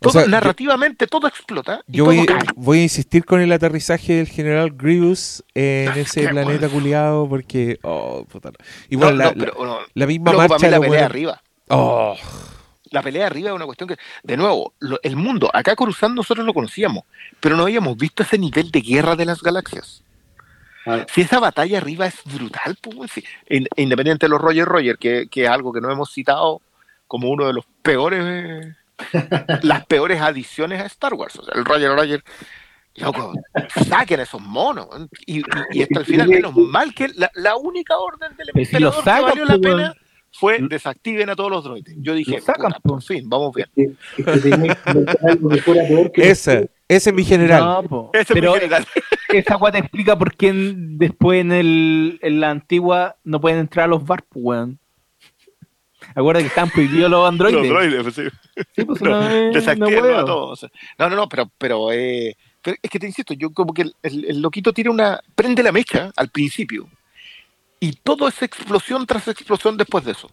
Todo, 0.00 0.12
sea, 0.14 0.22
yo- 0.22 0.28
narrativamente 0.28 1.06
todo 1.06 1.28
explota 1.28 1.82
y 1.86 1.98
Yo 1.98 2.04
todo 2.06 2.14
voy, 2.16 2.24
cae. 2.24 2.38
voy 2.56 2.78
a 2.78 2.82
insistir 2.84 3.26
con 3.26 3.42
el 3.42 3.52
aterrizaje 3.52 4.14
del 4.14 4.28
general 4.28 4.70
Grievous 4.70 5.44
en 5.54 5.92
ese 5.98 6.22
qué 6.22 6.28
planeta 6.30 6.60
bueno. 6.68 6.70
culiado 6.72 7.28
porque... 7.28 7.78
Oh, 7.82 8.24
puta. 8.24 8.50
Igual 8.88 9.18
No, 9.18 9.24
la, 9.24 9.30
no, 9.32 9.38
pero, 9.38 9.52
la- 9.58 9.64
no, 9.66 9.78
la 9.92 10.06
misma 10.06 10.24
para 10.32 10.48
marcha... 10.48 10.66
mí 10.66 10.70
la 10.72 10.80
pelea 10.80 11.04
arriba. 11.04 11.42
Oh, 11.68 12.16
La 12.90 13.02
pelea 13.02 13.26
arriba 13.26 13.50
es 13.50 13.54
una 13.56 13.66
cuestión 13.66 13.88
que, 13.90 13.96
de 14.22 14.36
nuevo, 14.38 14.72
lo- 14.78 14.98
el 15.02 15.16
mundo, 15.16 15.50
acá 15.52 15.76
Coruscant 15.76 16.14
nosotros 16.14 16.46
lo 16.46 16.54
conocíamos, 16.54 17.04
pero 17.38 17.54
no 17.54 17.64
habíamos 17.64 17.98
visto 17.98 18.22
ese 18.22 18.38
nivel 18.38 18.70
de 18.70 18.80
guerra 18.80 19.16
de 19.16 19.26
las 19.26 19.42
galaxias. 19.42 20.02
Si 21.12 21.20
esa 21.20 21.40
batalla 21.40 21.78
arriba 21.78 22.06
es 22.06 22.22
brutal, 22.24 22.76
pues, 22.80 23.12
independiente 23.76 24.26
de 24.26 24.30
los 24.30 24.40
Roger 24.40 24.64
Roger, 24.64 24.98
que, 24.98 25.28
que 25.30 25.44
es 25.44 25.50
algo 25.50 25.72
que 25.72 25.80
no 25.80 25.90
hemos 25.90 26.12
citado 26.12 26.62
como 27.06 27.28
uno 27.28 27.46
de 27.46 27.52
los 27.52 27.64
peores, 27.82 28.74
las 29.62 29.86
peores 29.86 30.20
adiciones 30.20 30.80
a 30.80 30.86
Star 30.86 31.14
Wars. 31.14 31.36
O 31.38 31.44
sea, 31.44 31.54
el 31.54 31.64
Roger 31.64 31.94
Roger, 31.94 32.24
loco, 32.96 33.34
saquen 33.88 34.20
esos 34.20 34.40
monos. 34.40 34.88
Y, 35.26 35.40
y, 35.40 35.44
y 35.72 35.82
hasta 35.82 36.00
el 36.00 36.06
final, 36.06 36.28
menos 36.30 36.56
mal 36.56 36.94
que 36.94 37.08
la, 37.08 37.30
la 37.34 37.56
única 37.56 37.98
orden 37.98 38.36
del 38.36 38.48
Pero 38.54 38.92
si 38.92 38.98
emperador 38.98 39.32
que 39.32 39.40
valió 39.40 39.44
la 39.44 39.58
pues, 39.58 39.74
pena 39.74 39.94
fue 40.32 40.58
desactiven 40.60 41.28
a 41.30 41.36
todos 41.36 41.50
los 41.50 41.64
droides. 41.64 41.94
Yo 41.98 42.14
dije, 42.14 42.40
puta, 42.40 42.78
por 42.82 43.02
fin, 43.02 43.28
vamos 43.28 43.54
bien. 43.54 43.68
Es 43.76 44.42
que 44.42 44.50
que 44.50 46.10
que 46.12 46.30
ese, 46.30 46.70
ese 46.88 47.10
es 47.10 47.14
mi 47.16 47.24
general. 47.24 47.84
No. 47.90 48.10
Ese 48.12 48.34
mi 48.34 48.40
general. 48.40 48.86
esa 49.28 49.54
agua 49.54 49.72
te 49.72 49.78
explica 49.78 50.16
por 50.18 50.34
qué 50.36 50.48
en- 50.48 50.98
después 50.98 51.40
en, 51.40 51.52
el, 51.52 52.18
en 52.22 52.40
la 52.40 52.50
antigua 52.50 53.16
no 53.24 53.40
pueden 53.40 53.58
entrar 53.58 53.84
a 53.84 53.88
los 53.88 54.04
bar, 54.04 54.24
weón. 54.34 54.78
Acuérdate 56.14 56.44
que 56.44 56.48
están 56.48 56.70
prohibidos 56.70 57.10
los 57.10 57.28
androides. 57.28 57.60
Los 57.60 57.68
droides, 57.68 58.02
pues, 58.02 58.14
sí. 58.14 58.22
Sí, 58.74 58.84
pues, 58.84 59.00
No, 59.02 59.14
a 60.18 60.24
todos. 60.24 60.66
No, 60.98 61.10
no, 61.10 61.16
no, 61.16 61.28
pero, 61.28 61.50
pero, 61.58 61.92
eh, 61.92 62.36
pero 62.62 62.76
es 62.82 62.90
que 62.90 62.98
te 62.98 63.06
insisto, 63.06 63.34
yo 63.34 63.50
como 63.52 63.74
que 63.74 63.82
el, 63.82 63.94
el- 64.02 64.24
el 64.26 64.40
loquito 64.40 64.72
tira 64.72 64.90
una. 64.90 65.20
prende 65.34 65.62
la 65.62 65.72
mecha 65.72 66.10
al 66.16 66.28
principio. 66.30 66.88
Y 67.80 67.92
todo 67.92 68.28
es 68.28 68.42
explosión 68.42 69.06
tras 69.06 69.26
explosión 69.26 69.78
después 69.78 70.04
de 70.04 70.12
eso. 70.12 70.30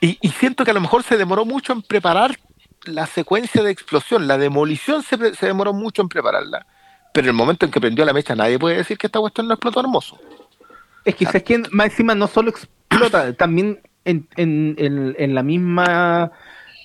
Y, 0.00 0.16
siento 0.30 0.64
que 0.64 0.72
a 0.72 0.74
lo 0.74 0.80
mejor 0.80 1.04
se 1.04 1.16
demoró 1.16 1.44
mucho 1.44 1.72
en 1.72 1.82
preparar 1.82 2.36
la 2.84 3.06
secuencia 3.06 3.62
de 3.62 3.70
explosión. 3.70 4.26
La 4.26 4.38
demolición 4.38 5.02
se, 5.02 5.34
se 5.34 5.46
demoró 5.46 5.72
mucho 5.72 6.02
en 6.02 6.08
prepararla. 6.08 6.66
Pero 7.12 7.28
el 7.28 7.34
momento 7.34 7.66
en 7.66 7.72
que 7.72 7.80
prendió 7.80 8.04
la 8.04 8.12
mecha, 8.12 8.34
nadie 8.34 8.58
puede 8.58 8.78
decir 8.78 8.98
que 8.98 9.06
esta 9.06 9.20
cuestión 9.20 9.46
no 9.46 9.54
explotó 9.54 9.80
hermoso. 9.80 10.18
Es 11.04 11.14
que, 11.14 11.24
¿sabes 11.26 11.42
qué? 11.42 11.62
Más 11.70 11.90
encima 11.90 12.14
no 12.14 12.26
solo 12.26 12.50
explota, 12.50 13.32
también 13.36 13.80
en, 14.04 14.26
en, 14.36 14.74
en, 14.78 15.14
en 15.18 15.34
la 15.34 15.42
misma 15.42 16.32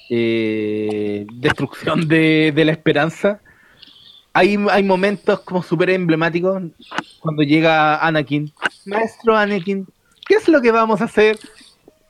eh, 0.10 1.26
destrucción 1.34 2.08
de, 2.08 2.52
de 2.56 2.66
la 2.66 2.72
esperanza, 2.72 3.42
hay, 4.38 4.56
hay 4.70 4.84
momentos 4.84 5.40
como 5.42 5.64
súper 5.64 5.90
emblemáticos 5.90 6.62
cuando 7.20 7.42
llega 7.44 7.98
Anakin. 8.06 8.52
Maestro 8.86 9.36
Anakin, 9.36 9.88
¿qué 10.28 10.36
es 10.36 10.48
lo 10.48 10.62
que 10.62 10.72
vamos 10.72 11.02
a 11.02 11.06
hacer? 11.06 11.40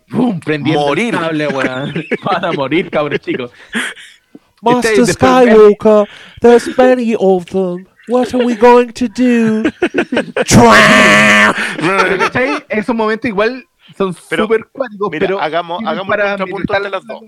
¡Pum! 0.09 0.39
Prendiendo 0.39 0.81
Morir. 0.85 1.13
el 1.13 1.19
cable, 1.19 1.47
weón. 1.47 1.93
Van 2.23 2.45
a 2.45 2.51
morir, 2.51 2.89
cabros 2.89 3.19
chicos. 3.21 3.51
Master 4.61 4.91
Este, 4.91 5.05
después- 5.05 5.45
Skywalker, 5.45 6.07
there's 6.41 6.77
many 6.77 7.15
of 7.17 7.45
them. 7.45 7.85
What 8.09 8.33
are 8.33 8.45
we 8.45 8.55
going 8.55 8.91
to 8.93 9.07
do? 9.09 9.63
Esos 12.69 12.95
momentos 12.95 13.29
igual 13.29 13.65
son 13.97 14.13
súper 14.13 14.65
cuáticos, 14.71 15.09
pero 15.11 15.39
hagamos, 15.41 15.81
hagamos 15.85 16.07
para 16.07 16.37
contrapunto 16.37 16.73
entre 16.75 16.89
las 16.89 17.05
dos. 17.05 17.21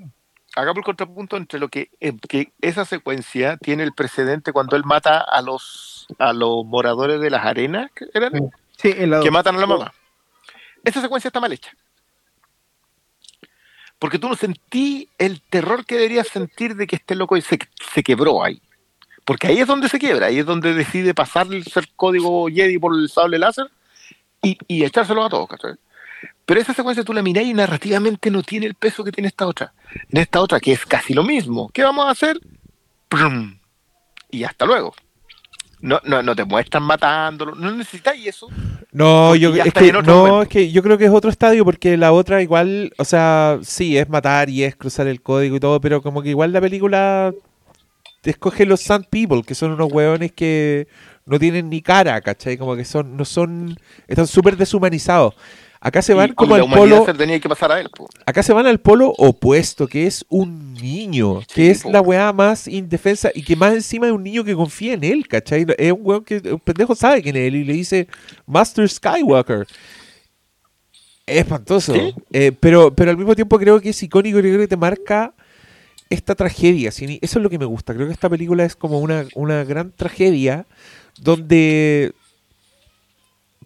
Hagamos 0.56 0.78
el 0.78 0.84
contrapunto 0.84 1.38
entre 1.38 1.60
lo 1.60 1.69
que, 1.69 1.90
eh, 2.00 2.14
que 2.28 2.52
esa 2.61 2.86
secuencia 2.86 3.58
tiene 3.58 3.84
el 3.84 3.94
precedente 3.94 4.52
cuando 4.52 4.76
él 4.76 4.84
mata 4.84 5.19
a 5.19 5.42
los 5.42 6.08
a 6.18 6.34
los 6.34 6.66
moradores 6.66 7.19
de 7.22 7.30
las 7.30 7.45
arenas 7.45 7.92
que 7.94 8.08
eran 8.14 8.52
Sí, 8.82 8.94
que 8.94 9.32
matan 9.32 9.58
a 9.58 9.60
la 9.60 9.68
mamá. 9.68 9.94
Esa 10.86 11.02
secuencia 11.02 11.28
está 11.28 11.42
mal 11.42 11.52
hecha. 11.52 11.72
Porque 14.00 14.18
tú 14.18 14.30
no 14.30 14.36
sentí 14.38 15.10
el 15.18 15.42
terror 15.42 15.86
que 15.86 15.95
deberías 15.95 16.30
sentir 16.30 16.76
de 16.78 16.88
que 16.88 16.95
este 16.95 17.16
loco 17.16 17.40
se, 17.42 17.60
se 17.94 18.03
quebró 18.03 18.42
ahí. 18.42 18.61
Porque 19.26 19.48
ahí 19.48 19.60
es 19.60 19.68
donde 19.68 19.90
se 19.90 20.00
quiebra, 20.00 20.28
ahí 20.28 20.40
es 20.40 20.45
donde 20.45 20.74
decide 20.74 21.14
pasar 21.14 21.48
el 21.52 21.66
código 21.98 22.48
Jedi 22.48 22.80
por 22.80 22.98
el 22.98 23.10
sable 23.10 23.38
láser 23.38 23.69
y, 24.42 24.58
y 24.68 24.86
echárselo 24.86 25.26
a 25.26 25.30
todos, 25.30 25.50
¿cachai? 25.50 25.74
Pero 26.45 26.59
esa 26.59 26.73
secuencia 26.73 27.03
tú 27.03 27.14
la 27.14 27.22
mirás 27.22 27.45
y 27.45 27.53
narrativamente 27.53 28.31
no 28.31 28.41
tiene 28.41 28.65
el 28.65 28.73
peso 28.73 29.03
que 29.03 29.11
tiene 29.11 29.27
esta 29.27 29.45
otra. 29.45 29.73
En 30.09 30.19
esta 30.19 30.41
otra, 30.41 30.59
que 30.59 30.72
es 30.72 30.85
casi 30.85 31.14
lo 31.14 31.23
mismo. 31.23 31.69
¿Qué 31.73 31.83
vamos 31.83 32.06
a 32.06 32.11
hacer? 32.11 32.39
Prum. 33.07 33.59
y 34.31 34.43
hasta 34.43 34.65
luego. 34.65 34.93
No, 35.81 36.01
no, 36.03 36.22
no 36.22 36.35
te 36.35 36.43
muestran 36.43 36.83
matándolo, 36.83 37.56
no 37.56 37.72
necesitáis 37.72 38.27
eso. 38.27 38.49
No, 38.91 39.33
yo 39.35 39.56
es 39.56 39.73
que 39.73 39.93
no, 39.93 40.01
momento. 40.01 40.41
es 40.41 40.49
que 40.49 40.72
yo 40.72 40.83
creo 40.83 40.98
que 40.98 41.06
es 41.06 41.11
otro 41.11 41.30
estadio 41.30 41.64
porque 41.64 41.95
la 41.95 42.11
otra 42.11 42.41
igual, 42.41 42.91
o 42.98 43.06
sea, 43.06 43.59
sí, 43.61 43.98
es 43.98 44.09
matar 44.09 44.49
y 44.49 44.64
es 44.64 44.75
cruzar 44.75 45.07
el 45.07 45.22
código 45.22 45.56
y 45.56 45.59
todo, 45.59 45.80
pero 45.80 46.01
como 46.01 46.22
que 46.22 46.30
igual 46.30 46.51
la 46.51 46.59
película 46.59 47.33
escoge 48.23 48.65
los 48.65 48.81
Sand 48.81 49.06
People, 49.09 49.43
que 49.43 49.56
son 49.56 49.72
unos 49.72 49.91
hueones 49.91 50.33
que 50.33 50.88
no 51.25 51.39
tienen 51.39 51.69
ni 51.69 51.81
cara, 51.81 52.19
¿cachai? 52.22 52.57
Como 52.57 52.75
que 52.75 52.83
son, 52.83 53.15
no 53.15 53.23
son, 53.23 53.80
están 54.07 54.27
súper 54.27 54.57
deshumanizados. 54.57 55.35
Acá 55.82 56.01
se 56.01 56.14
van 56.14 56.32
Y- 56.32 56.33
como 56.33 56.56
y 56.56 56.59
la 56.59 56.66
al 56.66 56.72
polo, 56.74 57.06
se 57.06 57.14
tenía 57.14 57.40
que 57.40 57.48
pasar 57.48 57.72
a 57.72 57.80
él. 57.80 57.90
po. 57.95 58.09
acá 58.25 58.43
se 58.43 58.51
van 58.51 58.67
al 58.67 58.80
polo 58.80 59.14
opuesto, 59.17 59.88
que 59.88 60.08
es 60.08 60.25
un 60.27 60.74
niño, 60.74 61.41
que 61.53 61.72
es 61.72 61.85
la 61.85 62.01
weá 62.01 62.33
más 62.33 62.67
indefensa 62.67 63.32
y 63.33 63.43
que 63.43 63.56
más 63.56 63.74
encima 63.74 64.08
es 64.08 64.11
un 64.14 64.24
niño 64.24 64.43
que 64.43 64.53
confía 64.56 64.93
en 64.93 65.03
él, 65.06 65.25
¿cachai? 65.27 65.66
Es 65.77 65.91
un 65.93 65.99
weón 66.03 66.25
que 66.25 66.41
un 66.51 66.59
pendejo 66.59 66.95
sabe 66.95 67.22
quién 67.22 67.38
es 67.38 67.48
él 67.48 67.56
y 67.56 67.64
le 67.64 67.74
dice 67.74 68.08
Master 68.45 68.90
Skywalker. 68.90 69.66
Es 71.25 71.38
espantoso. 71.38 71.93
¿Sí? 71.93 72.14
Eh, 72.33 72.51
pero, 72.59 72.93
pero 72.93 73.11
al 73.11 73.17
mismo 73.17 73.35
tiempo 73.35 73.58
creo 73.59 73.80
que 73.80 73.90
es 73.90 74.03
icónico 74.03 74.40
y 74.40 74.41
creo 74.41 74.59
que 74.59 74.67
te 74.67 74.77
marca 74.77 75.33
esta 76.09 76.33
tragedia. 76.35 76.90
Eso 76.90 77.06
es 77.22 77.35
lo 77.35 77.49
que 77.49 77.59
me 77.59 77.66
gusta. 77.66 77.93
Creo 77.93 78.08
que 78.08 78.14
esta 78.14 78.30
película 78.30 78.66
es 78.66 78.75
como 78.75 78.99
una, 78.99 79.25
una 79.35 79.64
gran 79.64 79.91
tragedia 79.91 80.66
donde 81.22 82.14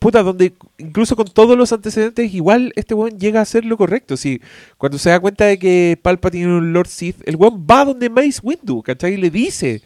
puta, 0.04 0.22
donde 0.22 0.54
incluso 0.78 1.16
con 1.16 1.26
todos 1.28 1.58
los 1.58 1.72
antecedentes, 1.72 2.34
igual 2.34 2.74
este 2.76 2.94
weón 2.94 3.18
llega 3.18 3.40
a 3.40 3.44
hacer 3.44 3.64
lo 3.64 3.78
correcto. 3.78 4.18
Sí, 4.18 4.42
cuando 4.78 4.98
se 4.98 5.10
da 5.10 5.20
cuenta 5.22 5.46
de 5.46 5.58
que 5.58 5.98
Palpatine 6.02 6.44
es 6.44 6.50
un 6.50 6.74
Lord 6.74 6.90
Sith, 6.90 7.22
el 7.26 7.38
weón 7.38 7.66
va 7.66 7.86
donde 7.86 8.10
Mace 8.10 8.42
Windu, 8.44 8.84
¿cachai? 8.84 9.14
Y 9.14 9.18
le 9.18 9.30
dice, 9.30 9.82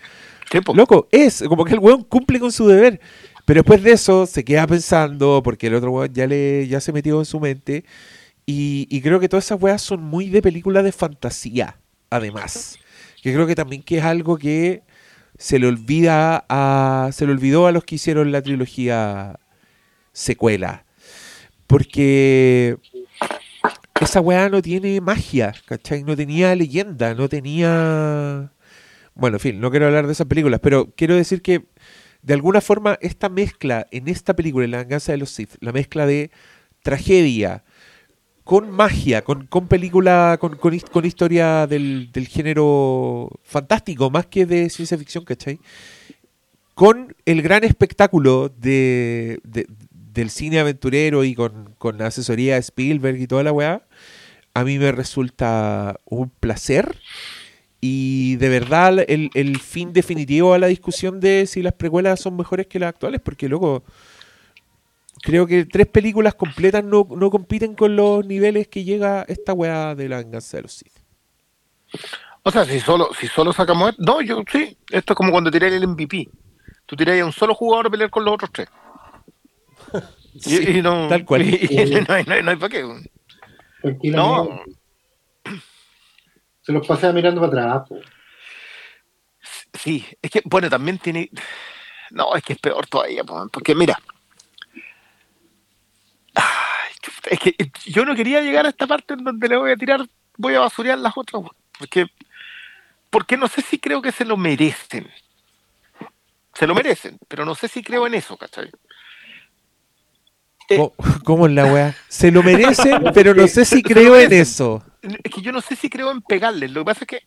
loco, 0.73 1.07
es, 1.11 1.43
como 1.47 1.63
que 1.63 1.73
el 1.73 1.79
weón 1.79 2.03
cumple 2.03 2.39
con 2.39 2.51
su 2.51 2.67
deber. 2.67 2.99
Pero 3.45 3.59
después 3.59 3.83
de 3.83 3.91
eso 3.91 4.25
se 4.25 4.43
queda 4.43 4.65
pensando, 4.65 5.41
porque 5.43 5.67
el 5.67 5.75
otro 5.75 5.91
weón 5.91 6.11
ya, 6.11 6.25
le, 6.25 6.67
ya 6.67 6.81
se 6.81 6.91
metió 6.91 7.19
en 7.19 7.25
su 7.25 7.39
mente. 7.39 7.85
Y, 8.47 8.87
y 8.89 9.01
creo 9.01 9.19
que 9.19 9.29
todas 9.29 9.45
esas 9.45 9.61
weas 9.61 9.83
son 9.83 10.01
muy 10.01 10.29
de 10.29 10.41
película 10.41 10.81
de 10.81 10.91
fantasía, 10.91 11.77
además. 12.09 12.79
Que 13.21 13.33
creo 13.33 13.45
que 13.45 13.55
también 13.55 13.83
que 13.83 13.99
es 13.99 14.03
algo 14.03 14.37
que 14.37 14.81
se 15.37 15.59
le 15.59 15.67
olvida 15.67 16.43
a. 16.49 17.11
se 17.13 17.27
le 17.27 17.33
olvidó 17.33 17.67
a 17.67 17.71
los 17.71 17.83
que 17.83 17.95
hicieron 17.95 18.31
la 18.31 18.41
trilogía 18.41 19.37
secuela. 20.17 20.83
Porque 21.67 22.77
esa 24.01 24.19
weá 24.21 24.49
no 24.49 24.61
tiene 24.61 24.99
magia, 25.01 25.53
¿cachai? 25.65 26.03
No 26.03 26.15
tenía 26.15 26.55
leyenda, 26.55 27.13
no 27.13 27.29
tenía... 27.29 28.51
Bueno, 29.15 29.37
en 29.37 29.41
fin, 29.41 29.59
no 29.59 29.69
quiero 29.69 29.87
hablar 29.87 30.07
de 30.07 30.13
esas 30.13 30.27
películas, 30.27 30.59
pero 30.61 30.91
quiero 30.95 31.15
decir 31.15 31.41
que 31.41 31.65
de 32.21 32.33
alguna 32.33 32.61
forma 32.61 32.97
esta 33.01 33.29
mezcla 33.29 33.87
en 33.91 34.07
esta 34.07 34.35
película, 34.35 34.65
en 34.65 34.71
La 34.71 34.77
venganza 34.79 35.11
de 35.11 35.17
los 35.17 35.29
Sith, 35.31 35.55
la 35.59 35.71
mezcla 35.71 36.05
de 36.05 36.31
tragedia 36.83 37.63
con 38.43 38.71
magia, 38.71 39.23
con, 39.23 39.47
película, 39.67 40.37
con, 40.39 40.55
con, 40.55 40.73
his- 40.73 40.85
con 40.85 41.05
historia 41.05 41.67
del, 41.67 42.09
género 42.29 43.29
fantástico, 43.43 44.09
más 44.09 44.25
que 44.27 44.45
de 44.45 44.69
ciencia 44.69 44.97
ficción, 44.97 45.25
¿cachai? 45.25 45.59
con 46.75 47.15
el 47.25 47.41
gran 47.41 47.63
espectáculo 47.63 48.49
de- 49.43 49.67
del 50.17 50.31
cine 50.31 50.59
aventurero 50.59 51.23
y 51.23 51.35
con, 51.35 51.75
con 51.77 52.01
asesoría 52.01 52.55
de 52.55 52.59
Spielberg 52.59 53.21
y 53.21 53.27
toda 53.27 53.43
la 53.43 53.51
weá, 53.51 53.83
a 54.53 54.63
mí 54.63 54.79
me 54.79 54.91
resulta 54.91 55.99
un 56.05 56.29
placer. 56.29 56.99
Y 57.79 58.37
de 58.37 58.49
verdad 58.49 59.05
el, 59.07 59.29
el 59.35 59.59
fin 59.59 59.93
definitivo 59.93 60.55
a 60.55 60.59
la 60.59 60.67
discusión 60.67 61.19
de 61.19 61.45
si 61.45 61.61
las 61.61 61.73
precuelas 61.73 62.19
son 62.19 62.35
mejores 62.35 62.65
que 62.65 62.79
las 62.79 62.89
actuales, 62.89 63.21
porque 63.21 63.47
luego 63.47 63.83
creo 65.21 65.45
que 65.45 65.65
tres 65.65 65.85
películas 65.85 66.33
completas 66.33 66.83
no, 66.83 67.07
no 67.15 67.29
compiten 67.29 67.75
con 67.75 67.95
los 67.95 68.25
niveles 68.25 68.67
que 68.67 68.83
llega 68.83 69.23
esta 69.27 69.53
weá 69.53 69.93
de 69.93 70.09
la 70.09 70.17
venganza 70.17 70.57
de 70.57 70.63
los 70.63 70.73
Sith. 70.73 70.97
O 72.41 72.49
sea, 72.49 72.65
si 72.65 72.79
solo, 72.79 73.09
si 73.19 73.27
solo 73.27 73.53
sacamos. 73.53 73.93
No, 73.99 74.21
yo 74.21 74.41
sí. 74.51 74.77
Esto 74.89 75.13
es 75.13 75.17
como 75.17 75.31
cuando 75.31 75.51
tiráis 75.51 75.73
el 75.73 75.87
MVP. 75.87 76.29
Tú 76.87 76.95
tiráis 76.95 77.21
a 77.21 77.25
un 77.25 77.33
solo 77.33 77.53
jugador 77.53 77.87
a 77.87 77.89
pelear 77.91 78.09
con 78.09 78.25
los 78.25 78.33
otros 78.33 78.49
tres. 78.51 78.69
Y, 80.33 80.39
Sí, 80.39 80.77
y 80.77 80.81
no, 80.81 81.07
tal 81.07 81.25
cual. 81.25 81.41
y- 81.43 81.67
y 81.69 81.85
no, 82.07 82.13
hay, 82.13 82.23
no 82.25 82.33
hay- 82.35 82.43
no 82.43 82.51
hay 82.51 82.57
para 82.57 82.69
qué. 82.69 82.83
No, 84.11 84.61
Se 86.61 86.71
los 86.71 86.85
pasea 86.85 87.11
mirando 87.13 87.41
para 87.41 87.73
atrás. 87.75 87.99
sí. 89.73 90.05
Es 90.21 90.29
que, 90.31 90.41
bueno, 90.45 90.69
también 90.69 90.97
tiene. 90.99 91.29
No, 92.11 92.35
es 92.35 92.43
que 92.43 92.53
es 92.53 92.59
peor 92.59 92.85
todavía. 92.87 93.23
po, 93.23 93.47
Porque 93.51 93.73
mira. 93.75 93.97
Es 97.29 97.39
que 97.39 97.55
yo 97.85 98.05
no 98.05 98.15
quería 98.15 98.41
llegar 98.41 98.65
a 98.65 98.69
esta 98.69 98.87
parte 98.87 99.13
en 99.15 99.23
donde 99.23 99.49
le 99.49 99.57
voy 99.57 99.71
a 99.71 99.75
tirar, 99.75 100.05
voy 100.37 100.55
a 100.55 100.59
basurear 100.61 100.97
las 100.97 101.13
otras. 101.17 101.43
Porque, 101.77 102.05
porque 103.09 103.35
no 103.37 103.47
sé 103.47 103.61
si 103.61 103.79
creo 103.79 104.01
que 104.01 104.11
se 104.13 104.23
lo 104.23 104.37
merecen. 104.37 105.09
Se 106.53 106.65
lo 106.65 106.73
merecen, 106.73 107.17
pero 107.27 107.43
no 107.45 107.53
sé 107.53 107.67
si 107.67 107.83
creo 107.83 108.07
en 108.07 108.13
eso, 108.15 108.37
¿cachai? 108.37 108.71
¿Cómo, 110.67 110.93
cómo 111.23 111.47
es 111.47 111.53
la 111.53 111.65
weá? 111.65 111.95
Se 112.07 112.31
lo 112.31 112.43
merecen, 112.43 113.03
pero 113.13 113.33
no 113.33 113.47
sé 113.47 113.65
si 113.65 113.81
creo 113.83 114.17
en 114.19 114.33
eso. 114.33 114.83
Es 115.01 115.31
que 115.33 115.41
yo 115.41 115.51
no 115.51 115.61
sé 115.61 115.75
si 115.75 115.89
creo 115.89 116.11
en 116.11 116.21
pegarles. 116.21 116.71
Lo 116.71 116.81
que 116.81 116.85
pasa 116.85 116.99
es 117.01 117.07
que. 117.07 117.21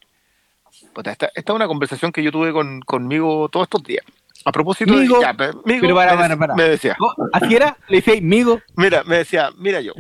puta, 0.93 1.13
esta, 1.13 1.27
esta 1.35 1.53
es 1.53 1.57
una 1.57 1.67
conversación 1.67 2.13
que 2.13 2.23
yo 2.23 2.31
tuve 2.33 2.53
con, 2.53 2.81
conmigo 2.81 3.49
todos 3.49 3.65
estos 3.67 3.83
días. 3.85 4.05
A 4.45 4.53
propósito 4.53 4.93
Migo. 4.95 5.17
de. 5.17 5.23
ya, 5.23 5.35
pe- 5.35 5.53
migo, 5.67 5.83
Pero 5.83 5.95
para, 5.95 6.13
me, 6.13 6.19
para, 6.23 6.37
para. 6.39 6.55
me 6.55 6.65
decía. 6.65 6.97
¿Así 7.33 7.55
era? 7.55 7.77
Le 7.89 7.97
decía, 7.99 8.15
amigo. 8.19 8.61
Mira, 8.77 9.05
me 9.05 9.19
decía, 9.19 9.51
mira 9.57 9.81
yo. 9.81 9.93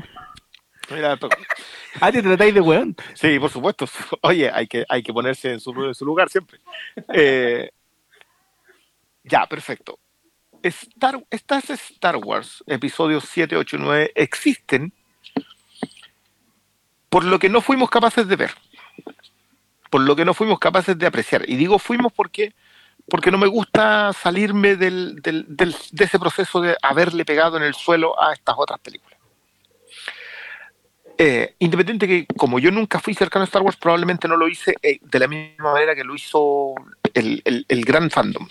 Mira, 0.91 1.17
Ah, 2.01 2.11
te 2.11 2.21
tratáis 2.23 2.53
de 2.55 2.61
weón. 2.61 2.97
sí, 3.15 3.39
por 3.39 3.51
supuesto. 3.51 3.87
Oye, 4.23 4.51
hay 4.53 4.67
que, 4.67 4.85
hay 4.89 5.03
que 5.03 5.13
ponerse 5.13 5.53
en 5.53 5.61
su, 5.61 5.71
en 5.85 5.95
su 5.95 6.05
lugar 6.05 6.29
siempre. 6.31 6.59
Eh, 7.13 7.71
ya, 9.23 9.47
perfecto. 9.47 10.00
Star, 10.63 11.25
estas 11.31 11.71
Star 11.71 12.17
Wars, 12.17 12.63
episodios 12.67 13.25
7, 13.31 13.57
8 13.57 13.77
y 13.77 13.79
9, 13.79 14.13
existen 14.15 14.93
por 17.09 17.25
lo 17.25 17.39
que 17.39 17.49
no 17.49 17.61
fuimos 17.61 17.91
capaces 17.91 18.29
de 18.29 18.37
ver. 18.37 18.53
Por 19.91 20.03
lo 20.03 20.15
que 20.15 20.25
no 20.25 20.35
fuimos 20.35 20.59
capaces 20.59 20.97
de 20.97 21.07
apreciar. 21.07 21.49
Y 21.49 21.57
digo 21.57 21.79
fuimos 21.79 22.13
porque, 22.13 22.53
porque 23.09 23.31
no 23.31 23.39
me 23.39 23.49
gusta 23.49 24.13
salirme 24.13 24.77
del, 24.77 25.17
del- 25.23 25.47
de 25.49 26.05
ese 26.05 26.19
proceso 26.19 26.61
de 26.61 26.77
haberle 26.83 27.25
pegado 27.25 27.57
en 27.57 27.65
el 27.65 27.75
suelo 27.75 28.21
a 28.23 28.33
estas 28.33 28.55
otras 28.59 28.79
películas. 28.81 29.19
Eh, 31.19 31.55
independiente 31.59 32.07
que 32.07 32.27
como 32.37 32.59
yo 32.59 32.71
nunca 32.71 32.99
fui 32.99 33.13
cercano 33.15 33.43
a 33.43 33.47
Star 33.47 33.63
Wars, 33.63 33.77
probablemente 33.77 34.27
no 34.29 34.37
lo 34.37 34.49
hice 34.49 34.75
eh, 34.83 35.01
de 35.03 35.19
la 35.19 35.27
misma 35.29 35.73
manera 35.73 35.95
que 35.95 36.05
lo 36.05 36.15
hizo 36.15 36.75
el- 37.13 37.43
el 37.69 37.85
gran 37.85 38.11
fandom. 38.11 38.49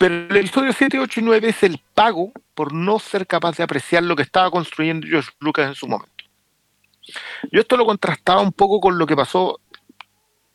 Pero 0.00 0.14
el 0.14 0.34
episodio 0.34 0.72
7, 0.72 0.98
8 0.98 1.20
y 1.20 1.22
9 1.22 1.48
es 1.50 1.62
el 1.62 1.78
pago 1.94 2.32
por 2.54 2.72
no 2.72 2.98
ser 2.98 3.26
capaz 3.26 3.58
de 3.58 3.64
apreciar 3.64 4.02
lo 4.02 4.16
que 4.16 4.22
estaba 4.22 4.50
construyendo 4.50 5.06
George 5.06 5.28
Lucas 5.40 5.68
en 5.68 5.74
su 5.74 5.86
momento. 5.86 6.24
Yo 7.52 7.60
esto 7.60 7.76
lo 7.76 7.84
contrastaba 7.84 8.40
un 8.40 8.52
poco 8.52 8.80
con 8.80 8.96
lo 8.96 9.06
que 9.06 9.14
pasó. 9.14 9.60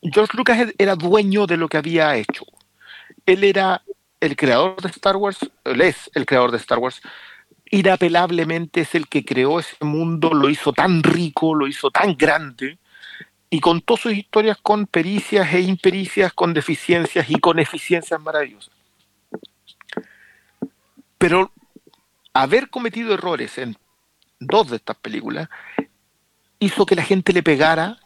George 0.02 0.36
Lucas 0.36 0.74
era 0.78 0.96
dueño 0.96 1.46
de 1.46 1.58
lo 1.58 1.68
que 1.68 1.76
había 1.76 2.16
hecho. 2.16 2.44
Él 3.24 3.44
era 3.44 3.82
el 4.18 4.34
creador 4.34 4.82
de 4.82 4.88
Star 4.88 5.14
Wars, 5.14 5.38
él 5.62 5.80
es 5.80 6.10
el 6.16 6.26
creador 6.26 6.50
de 6.50 6.56
Star 6.56 6.80
Wars, 6.80 7.00
inapelablemente 7.70 8.80
es 8.80 8.96
el 8.96 9.06
que 9.06 9.24
creó 9.24 9.60
ese 9.60 9.76
mundo, 9.84 10.34
lo 10.34 10.50
hizo 10.50 10.72
tan 10.72 11.04
rico, 11.04 11.54
lo 11.54 11.68
hizo 11.68 11.92
tan 11.92 12.16
grande, 12.16 12.78
y 13.48 13.60
contó 13.60 13.96
sus 13.96 14.12
historias 14.12 14.58
con 14.60 14.88
pericias 14.88 15.54
e 15.54 15.60
impericias, 15.60 16.32
con 16.32 16.52
deficiencias 16.52 17.30
y 17.30 17.36
con 17.36 17.60
eficiencias 17.60 18.20
maravillosas. 18.20 18.75
Pero 21.18 21.52
haber 22.32 22.70
cometido 22.70 23.14
errores 23.14 23.58
en 23.58 23.76
dos 24.38 24.70
de 24.70 24.76
estas 24.76 24.96
películas 24.96 25.48
hizo 26.58 26.84
que 26.86 26.96
la 26.96 27.02
gente 27.02 27.32
le 27.32 27.42
pegara 27.42 27.98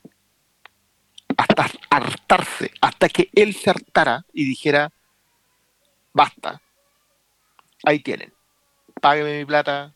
hasta 1.37 1.67
hartarse, 1.91 2.71
hasta 2.81 3.09
que 3.09 3.31
él 3.35 3.55
se 3.55 3.71
hartara 3.71 4.25
y 4.33 4.45
dijera, 4.45 4.93
basta, 6.13 6.61
ahí 7.85 8.01
tienen, 8.01 8.33
págueme 9.01 9.39
mi 9.39 9.45
plata, 9.45 9.95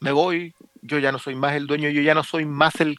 me 0.00 0.12
voy, 0.12 0.54
yo 0.80 0.98
ya 0.98 1.12
no 1.12 1.18
soy 1.18 1.34
más 1.36 1.54
el 1.54 1.66
dueño, 1.66 1.88
yo 1.90 2.02
ya 2.02 2.14
no 2.14 2.24
soy 2.24 2.44
más 2.44 2.80
el, 2.80 2.98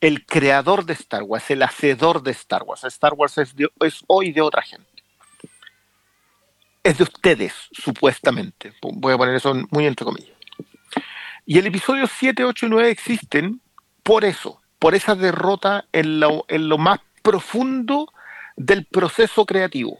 el 0.00 0.24
creador 0.24 0.84
de 0.86 0.94
Star 0.94 1.22
Wars, 1.24 1.50
el 1.50 1.62
hacedor 1.62 2.22
de 2.22 2.30
Star 2.30 2.62
Wars. 2.62 2.84
Star 2.84 3.12
Wars 3.14 3.36
es, 3.38 3.54
de- 3.54 3.68
es 3.80 4.02
hoy 4.06 4.32
de 4.32 4.40
otra 4.40 4.62
gente. 4.62 4.95
Es 6.86 6.98
de 6.98 7.02
ustedes, 7.02 7.52
supuestamente. 7.72 8.72
Voy 8.80 9.12
a 9.12 9.18
poner 9.18 9.34
eso 9.34 9.52
muy 9.72 9.86
entre 9.86 10.04
comillas. 10.04 10.30
Y 11.44 11.58
el 11.58 11.66
episodio 11.66 12.06
7, 12.06 12.44
8 12.44 12.66
y 12.66 12.68
9 12.68 12.90
existen 12.90 13.60
por 14.04 14.24
eso, 14.24 14.62
por 14.78 14.94
esa 14.94 15.16
derrota 15.16 15.86
en 15.90 16.20
lo, 16.20 16.44
en 16.46 16.68
lo 16.68 16.78
más 16.78 17.00
profundo 17.22 18.12
del 18.56 18.84
proceso 18.84 19.46
creativo, 19.46 19.98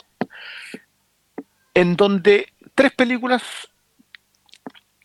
en 1.74 1.96
donde 1.96 2.52
tres 2.76 2.92
películas 2.92 3.42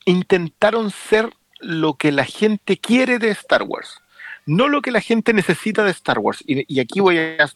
intentaron 0.05 0.91
ser 0.91 1.33
lo 1.61 1.95
que 1.95 2.11
la 2.11 2.25
gente 2.25 2.77
quiere 2.77 3.17
de 3.17 3.31
Star 3.31 3.63
Wars, 3.63 4.03
no 4.45 4.67
lo 4.67 4.83
que 4.83 4.91
la 4.91 5.01
gente 5.01 5.33
necesita 5.33 5.83
de 5.83 5.89
Star 5.89 6.19
Wars. 6.19 6.43
Y, 6.45 6.79
aquí 6.79 6.99
voy 6.99 7.17
a, 7.17 7.49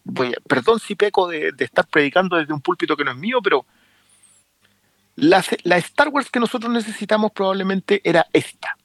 perdón 0.48 0.80
si 0.80 0.95
peco 0.95 1.28
de, 1.28 1.54
estar 1.60 1.86
predicando 1.86 2.38
desde 2.38 2.54
un 2.54 2.62
púlpito 2.62 2.98
que 2.98 3.04
no 3.04 3.12
es 3.12 3.18
mío, 3.18 3.40
pero 3.44 3.68
la, 5.16 5.44
la 5.64 5.77
Star 5.77 6.10
Wars 6.10 6.30
que 6.30 6.40
nosotros 6.40 6.72
necesitamos 6.72 7.32
probablemente 7.32 8.02
era 8.03 8.27
esta. 8.34 8.77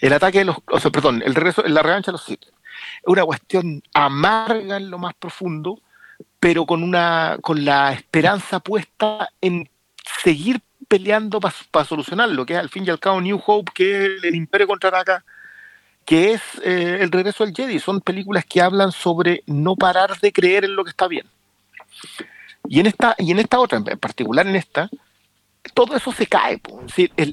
El 0.00 0.12
ataque 0.12 0.38
de 0.38 0.44
los, 0.46 0.56
o 0.66 0.80
sea, 0.80 0.90
perdón, 0.90 1.22
el 1.24 1.34
regreso, 1.34 1.62
la 1.62 1.82
revancha 1.82 2.10
de 2.10 2.12
los 2.12 2.24
Sith. 2.24 2.44
Una 3.06 3.24
cuestión 3.24 3.82
amarga 3.92 4.76
en 4.76 4.90
lo 4.90 4.98
más 4.98 5.14
profundo, 5.14 5.80
pero 6.40 6.66
con 6.66 6.82
una, 6.82 7.38
con 7.40 7.64
la 7.64 7.92
esperanza 7.92 8.60
puesta 8.60 9.28
en 9.40 9.68
seguir 10.22 10.60
peleando 10.88 11.40
para 11.40 11.86
solucionarlo, 11.86 12.44
que 12.44 12.54
es 12.54 12.58
al 12.58 12.68
fin 12.68 12.84
y 12.86 12.90
al 12.90 13.00
cabo 13.00 13.20
New 13.20 13.40
Hope, 13.44 13.72
que 13.74 14.16
es 14.16 14.24
el 14.24 14.34
Imperio 14.34 14.66
contraataca, 14.66 15.24
que 16.04 16.34
es 16.34 16.42
eh, 16.62 16.98
el 17.00 17.10
regreso 17.10 17.44
del 17.44 17.54
Jedi. 17.54 17.78
Son 17.78 18.00
películas 18.00 18.44
que 18.44 18.60
hablan 18.60 18.92
sobre 18.92 19.42
no 19.46 19.76
parar 19.76 20.18
de 20.20 20.32
creer 20.32 20.64
en 20.64 20.76
lo 20.76 20.84
que 20.84 20.90
está 20.90 21.08
bien. 21.08 21.26
Y 22.68 22.80
en 22.80 22.86
esta, 22.86 23.14
y 23.18 23.30
en 23.30 23.38
esta 23.38 23.60
otra, 23.60 23.78
en 23.78 23.98
particular 23.98 24.46
en 24.46 24.56
esta, 24.56 24.88
todo 25.72 25.96
eso 25.96 26.12
se 26.12 26.26
cae. 26.26 26.60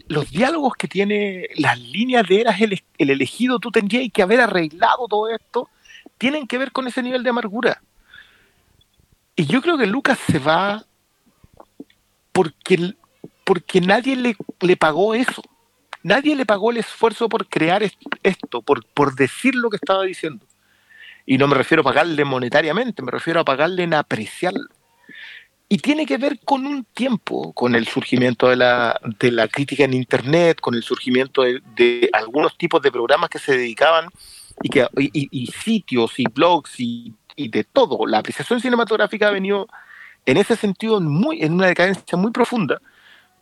los 0.08 0.30
diálogos 0.30 0.74
que 0.76 0.88
tiene, 0.88 1.48
las 1.58 1.80
líneas 1.80 2.27
de 2.27 2.42
eras 2.42 2.61
el, 2.61 2.82
el 2.98 3.10
elegido, 3.10 3.60
tú 3.60 3.72
tendrías 3.72 4.11
que 4.14 4.22
haber 4.22 4.40
arreglado 4.42 5.08
todo 5.08 5.30
esto, 5.30 5.69
tienen 6.18 6.48
que 6.48 6.58
ver 6.58 6.72
con 6.72 6.88
ese 6.88 7.03
nivel 7.03 7.24
de 7.24 7.30
amargura. 7.30 7.82
Y 9.35 9.45
yo 9.45 9.61
creo 9.61 9.77
que 9.77 9.88
Lucas 9.88 10.19
se 10.27 10.40
va 10.40 10.85
porque, 12.32 12.93
porque 13.43 13.82
nadie 13.82 14.16
le, 14.16 14.35
le 14.60 14.77
pagó 14.77 15.14
eso. 15.14 15.42
Nadie 16.03 16.35
le 16.35 16.45
pagó 16.45 16.72
el 16.72 16.77
esfuerzo 16.77 17.30
por 17.30 17.48
crear 17.48 17.84
esto, 18.24 18.61
por, 18.61 18.85
por 18.85 19.16
decir 19.16 19.56
lo 19.56 19.69
que 19.69 19.76
estaba 19.76 20.03
diciendo. 20.03 20.45
Y 21.26 21.38
no 21.38 21.48
me 21.48 21.56
refiero 21.56 21.82
a 21.82 21.84
pagarle 21.84 22.26
monetariamente, 22.26 23.03
me 23.03 23.11
refiero 23.11 23.40
a 23.40 23.45
pagarle 23.45 23.84
en 23.84 23.93
apreciarlo. 23.93 24.68
Y 25.70 25.78
tiene 25.78 26.06
que 26.06 26.18
ver 26.18 26.40
con 26.44 26.66
un 26.66 26.84
tiempo, 26.84 27.54
con 27.54 27.76
el 27.76 27.88
surgimiento 27.88 28.50
de 28.50 28.58
la, 28.58 29.00
de 29.20 29.32
la 29.32 29.48
crítica 29.48 29.86
en 29.86 29.94
Internet, 29.94 30.60
con 30.60 30.76
el 30.76 30.84
surgimiento 30.84 31.44
de, 31.44 32.10
algunos 32.12 32.58
tipos 32.58 32.82
de 32.82 32.92
programas 32.92 33.30
que 33.30 33.40
se 33.40 33.54
dedicaban 33.54 34.08
y, 34.62 34.70
que, 34.70 34.86
y, 34.98 35.48
sitios 35.48 36.20
y 36.20 36.26
blogs 36.26 36.78
y, 36.78 37.16
de 37.38 37.64
todo. 37.64 38.06
La 38.06 38.18
apreciación 38.18 38.60
cinematográfica 38.60 39.30
ha 39.30 39.32
venido 39.32 39.68
en 40.26 40.38
ese 40.38 40.58
sentido 40.58 41.00
muy, 41.00 41.42
en 41.42 41.54
una 41.54 41.68
decadencia 41.68 42.18
muy 42.18 42.32
profunda 42.32 42.82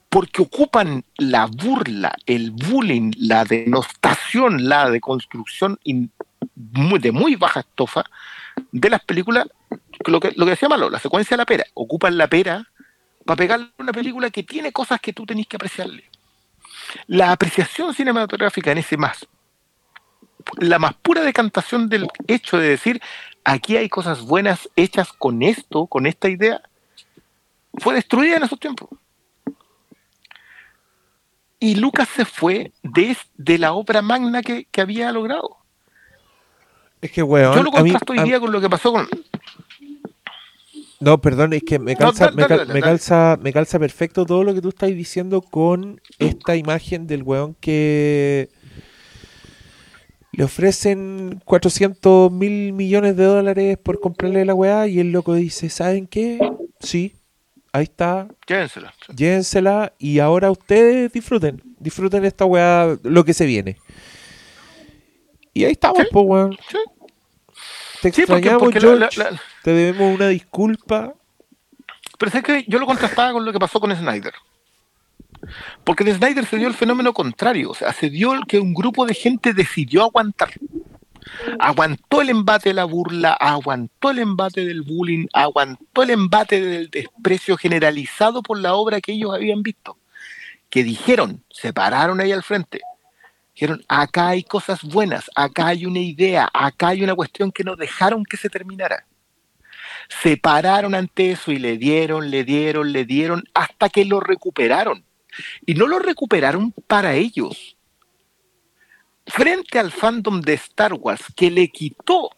porque 0.10 0.42
ocupan 0.42 1.04
la 1.18 1.46
burla, 1.46 2.16
el 2.26 2.52
bullying, 2.52 3.12
la 3.18 3.46
denostación, 3.46 4.68
la 4.68 4.90
deconstrucción 4.90 5.80
de 6.56 7.12
muy 7.12 7.36
baja 7.36 7.62
estofa 7.62 8.04
de 8.72 8.90
las 8.90 9.04
películas, 9.04 9.48
lo 10.06 10.20
que, 10.20 10.32
lo 10.36 10.46
que 10.46 10.52
decía 10.52 10.70
Malo, 10.70 10.90
la 10.90 11.00
secuencia 11.00 11.36
de 11.36 11.42
la 11.42 11.46
pera, 11.46 11.66
ocupan 11.74 12.18
la 12.18 12.28
pera 12.28 12.68
para 13.26 13.38
pegarle 13.38 13.70
una 13.78 13.92
película 13.92 14.30
que 14.30 14.44
tiene 14.44 14.72
cosas 14.72 15.00
que 15.00 15.14
tú 15.14 15.26
tenés 15.26 15.48
que 15.48 15.58
apreciarle. 15.58 16.10
La 17.08 17.32
apreciación 17.32 17.94
cinematográfica 17.94 18.72
en 18.72 18.80
ese 18.80 18.98
más, 18.98 19.28
la 20.58 20.80
más 20.80 20.96
pura 20.96 21.22
decantación 21.22 21.90
del 21.90 22.08
hecho 22.28 22.58
de 22.58 22.70
decir, 22.70 23.02
aquí 23.44 23.78
hay 23.78 23.90
cosas 23.90 24.22
buenas 24.22 24.70
hechas 24.76 25.14
con 25.14 25.44
esto, 25.44 25.88
con 25.88 26.06
esta 26.06 26.30
idea, 26.30 26.62
fue 27.76 27.94
destruida 27.94 28.38
en 28.38 28.44
esos 28.44 28.60
tiempos. 28.60 28.90
Y 31.60 31.76
Lucas 31.76 32.08
se 32.16 32.24
fue 32.24 32.72
de, 32.84 33.18
de 33.36 33.58
la 33.58 33.74
obra 33.74 34.02
magna 34.02 34.42
que, 34.42 34.68
había 34.78 35.12
logrado. 35.12 35.58
Es 37.02 37.12
que, 37.12 37.22
weón. 37.22 37.54
Yo 37.54 37.64
lo 37.64 37.72
contrasto 37.72 38.14
hoy 38.14 38.24
día 38.24 38.40
con 38.40 38.52
lo 38.52 38.62
que 38.62 38.70
pasó 38.70 38.94
con. 38.94 39.10
No, 41.00 41.22
perdón, 41.22 41.54
es 41.54 41.64
que 41.64 41.80
me 41.80 41.96
calza, 41.96 42.32
me, 42.32 42.46
calza, 42.46 43.38
me 43.42 43.54
calza 43.54 43.80
perfecto 43.80 44.26
todo 44.26 44.44
lo 44.44 44.54
que 44.54 44.62
tú 44.62 44.70
estás 44.70 44.90
diciendo 44.90 45.42
con 45.42 46.02
esta 46.18 46.58
imagen 46.58 47.08
del 47.08 47.24
weón 47.24 47.56
que 47.56 48.50
le 50.34 50.44
ofrecen 50.44 51.42
400 51.46 52.32
mil 52.32 52.74
millones 52.74 53.16
de 53.16 53.24
dólares 53.24 53.78
por 53.78 54.02
comprarle 54.02 54.44
la 54.44 54.54
weá 54.54 54.88
y 54.88 55.00
el 55.00 55.14
loco 55.14 55.36
dice, 55.36 55.70
¿saben 55.70 56.06
qué? 56.06 56.38
Sí, 56.82 57.16
ahí 57.72 57.84
está. 57.84 58.28
Llévensela. 58.46 58.94
Llévensela 59.16 59.94
y 60.00 60.20
ahora 60.20 60.52
ustedes 60.52 61.14
disfruten. 61.14 61.62
Disfruten 61.80 62.26
esta 62.26 62.44
weá, 62.44 62.98
lo 63.04 63.24
que 63.24 63.34
se 63.34 63.46
viene. 63.46 63.78
Y 65.54 65.64
ahí 65.64 65.72
estamos, 65.72 66.06
pues, 66.12 66.26
weón. 66.26 66.58
Te 68.02 68.10
extrañamos, 68.10 68.74
George. 68.74 69.22
Te 69.64 69.72
debemos 69.72 70.16
una 70.16 70.28
disculpa. 70.28 71.14
Pero 72.18 72.32
es 72.38 72.44
que 72.44 72.66
yo 72.68 72.80
lo 72.80 72.86
contrastaba 72.86 73.32
con 73.32 73.46
lo 73.46 73.54
que 73.54 73.60
pasó 73.60 73.80
con 73.80 73.96
Snyder. 73.96 74.34
Porque 75.84 76.04
en 76.04 76.16
Snyder 76.16 76.46
se 76.46 76.58
dio 76.58 76.68
el 76.68 76.74
fenómeno 76.74 77.14
contrario. 77.14 77.72
O 77.72 77.74
sea, 77.74 77.94
se 77.94 78.10
dio 78.10 78.34
el 78.34 78.46
que 78.46 78.60
un 78.60 78.74
grupo 78.74 79.06
de 79.06 79.14
gente 79.14 79.54
decidió 79.54 80.04
aguantar 80.04 80.52
aguantó 81.60 82.22
el 82.22 82.30
embate 82.30 82.70
de 82.70 82.76
la 82.76 82.86
burla, 82.86 83.34
aguantó 83.34 84.12
el 84.12 84.20
embate 84.20 84.66
del 84.66 84.82
bullying, 84.82 85.28
aguantó 85.34 86.04
el 86.04 86.12
embate 86.12 86.62
del 86.62 86.90
desprecio 86.90 87.58
generalizado 87.58 88.42
por 88.42 88.60
la 88.60 88.74
obra 88.74 89.02
que 89.02 89.14
ellos 89.14 89.34
habían 89.34 89.64
visto. 89.64 89.98
Que 90.70 90.84
dijeron, 90.84 91.44
se 91.50 91.74
pararon 91.74 92.20
ahí 92.20 92.32
al 92.32 92.44
frente. 92.44 92.82
Dijeron, 93.54 93.84
acá 93.88 94.30
hay 94.30 94.44
cosas 94.44 94.84
buenas, 94.84 95.30
acá 95.36 95.68
hay 95.68 95.86
una 95.86 96.00
idea, 96.00 96.50
acá 96.54 96.90
hay 96.90 97.04
una 97.04 97.16
cuestión 97.16 97.52
que 97.52 97.64
no 97.64 97.76
dejaron 97.76 98.24
que 98.24 98.38
se 98.38 98.50
terminara. 98.50 99.06
Se 100.10 100.38
pararon 100.38 100.96
ante 100.96 101.32
eso 101.32 101.52
y 101.52 101.60
le 101.60 101.78
dieron, 101.78 102.30
le 102.30 102.44
dieron, 102.44 102.92
le 102.92 103.06
dieron, 103.06 103.44
hasta 103.54 103.90
que 103.90 104.06
lo 104.06 104.20
recuperaron. 104.20 105.06
Y 105.66 105.76
no 105.76 105.88
lo 105.88 106.00
recuperaron 106.00 106.74
para 106.88 107.14
ellos, 107.16 107.78
frente 109.28 109.80
al 109.80 109.92
fandom 109.92 110.42
de 110.42 110.56
Star 110.56 110.94
Wars 110.94 111.24
que 111.36 111.52
le 111.52 111.70
quitó 111.70 112.32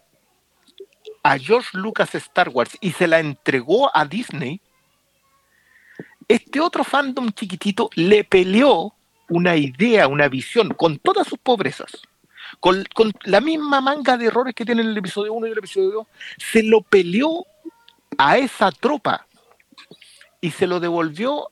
a 1.24 1.38
George 1.38 1.70
Lucas 1.78 2.14
Star 2.16 2.50
Wars 2.50 2.78
y 2.82 2.92
se 2.92 3.08
la 3.08 3.20
entregó 3.20 3.96
a 3.96 4.06
Disney, 4.06 4.62
este 6.28 6.60
otro 6.60 6.84
fandom 6.84 7.32
chiquitito 7.32 7.90
le 7.96 8.24
peleó 8.24 8.94
una 9.30 9.56
idea, 9.56 10.08
una 10.08 10.28
visión, 10.28 10.70
con 10.70 10.98
todas 11.00 11.28
sus 11.28 11.40
pobrezas, 11.40 11.92
con, 12.60 12.86
la 13.24 13.40
misma 13.42 13.82
manga 13.82 14.18
de 14.18 14.26
errores 14.26 14.54
que 14.54 14.66
tiene 14.66 14.82
el 14.82 14.98
episodio 14.98 15.34
1 15.34 15.48
y 15.48 15.52
el 15.52 15.58
episodio 15.58 15.92
2, 15.92 16.08
se 16.38 16.64
lo 16.64 16.82
peleó 16.82 17.46
a 18.18 18.38
esa 18.38 18.72
tropa 18.72 19.26
y 20.42 20.52
se 20.52 20.68
lo 20.68 20.80
devolvió 20.80 21.50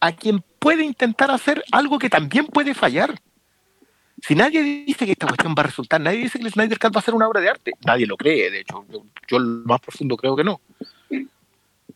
a 0.00 0.12
quien 0.12 0.44
puede 0.58 0.84
intentar 0.84 1.30
hacer 1.30 1.64
algo 1.72 1.98
que 1.98 2.10
también 2.10 2.46
puede 2.46 2.74
fallar. 2.74 3.20
Si 4.20 4.34
nadie 4.34 4.62
dice 4.62 5.04
que 5.04 5.12
esta 5.12 5.26
cuestión 5.26 5.54
va 5.56 5.62
a 5.62 5.66
resultar, 5.66 6.00
nadie 6.00 6.18
dice 6.18 6.38
que 6.38 6.44
el 6.44 6.52
Snyder 6.52 6.78
Cut 6.78 6.94
va 6.94 7.00
a 7.00 7.04
ser 7.04 7.14
una 7.14 7.26
obra 7.26 7.40
de 7.40 7.50
arte, 7.50 7.72
nadie 7.84 8.06
lo 8.06 8.16
cree, 8.16 8.50
de 8.50 8.60
hecho, 8.60 8.84
yo, 9.28 9.38
lo 9.38 9.64
más 9.66 9.80
profundo 9.80 10.16
creo 10.16 10.36
que 10.36 10.44
no. 10.44 10.60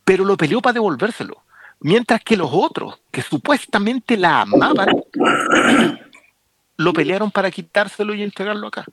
Pero 0.03 0.25
lo 0.25 0.35
peleó 0.35 0.61
para 0.61 0.73
devolvérselo. 0.73 1.43
Mientras 1.79 2.23
que 2.23 2.35
los 2.35 2.49
otros, 2.51 2.99
que 3.11 3.21
supuestamente 3.21 4.17
la 4.17 4.41
amaban, 4.41 4.89
lo 6.77 6.93
pelearon 6.93 7.31
para 7.31 7.51
quitárselo 7.51 8.13
y 8.13 8.23
entregarlo 8.23 8.67
acá. 8.67 8.85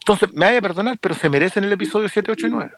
Entonces, 0.00 0.32
me 0.32 0.46
vaya 0.46 0.58
a 0.58 0.62
perdonar, 0.62 0.98
pero 0.98 1.14
se 1.14 1.28
merecen 1.28 1.64
el 1.64 1.72
episodio 1.72 2.08
7, 2.08 2.32
8 2.32 2.46
y 2.46 2.50
9. 2.50 2.72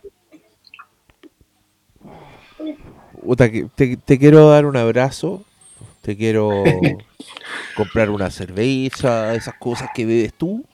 Te, 3.35 3.97
te 3.97 4.19
quiero 4.19 4.51
dar 4.51 4.67
un 4.67 4.77
abrazo 4.77 5.45
te 6.07 6.17
quiero 6.17 6.63
comprar 7.77 8.11
una 8.11 8.31
cerveza, 8.31 9.35
esas 9.35 9.55
cosas 9.57 9.89
que 9.93 10.07
bebes 10.07 10.35
tú. 10.35 10.65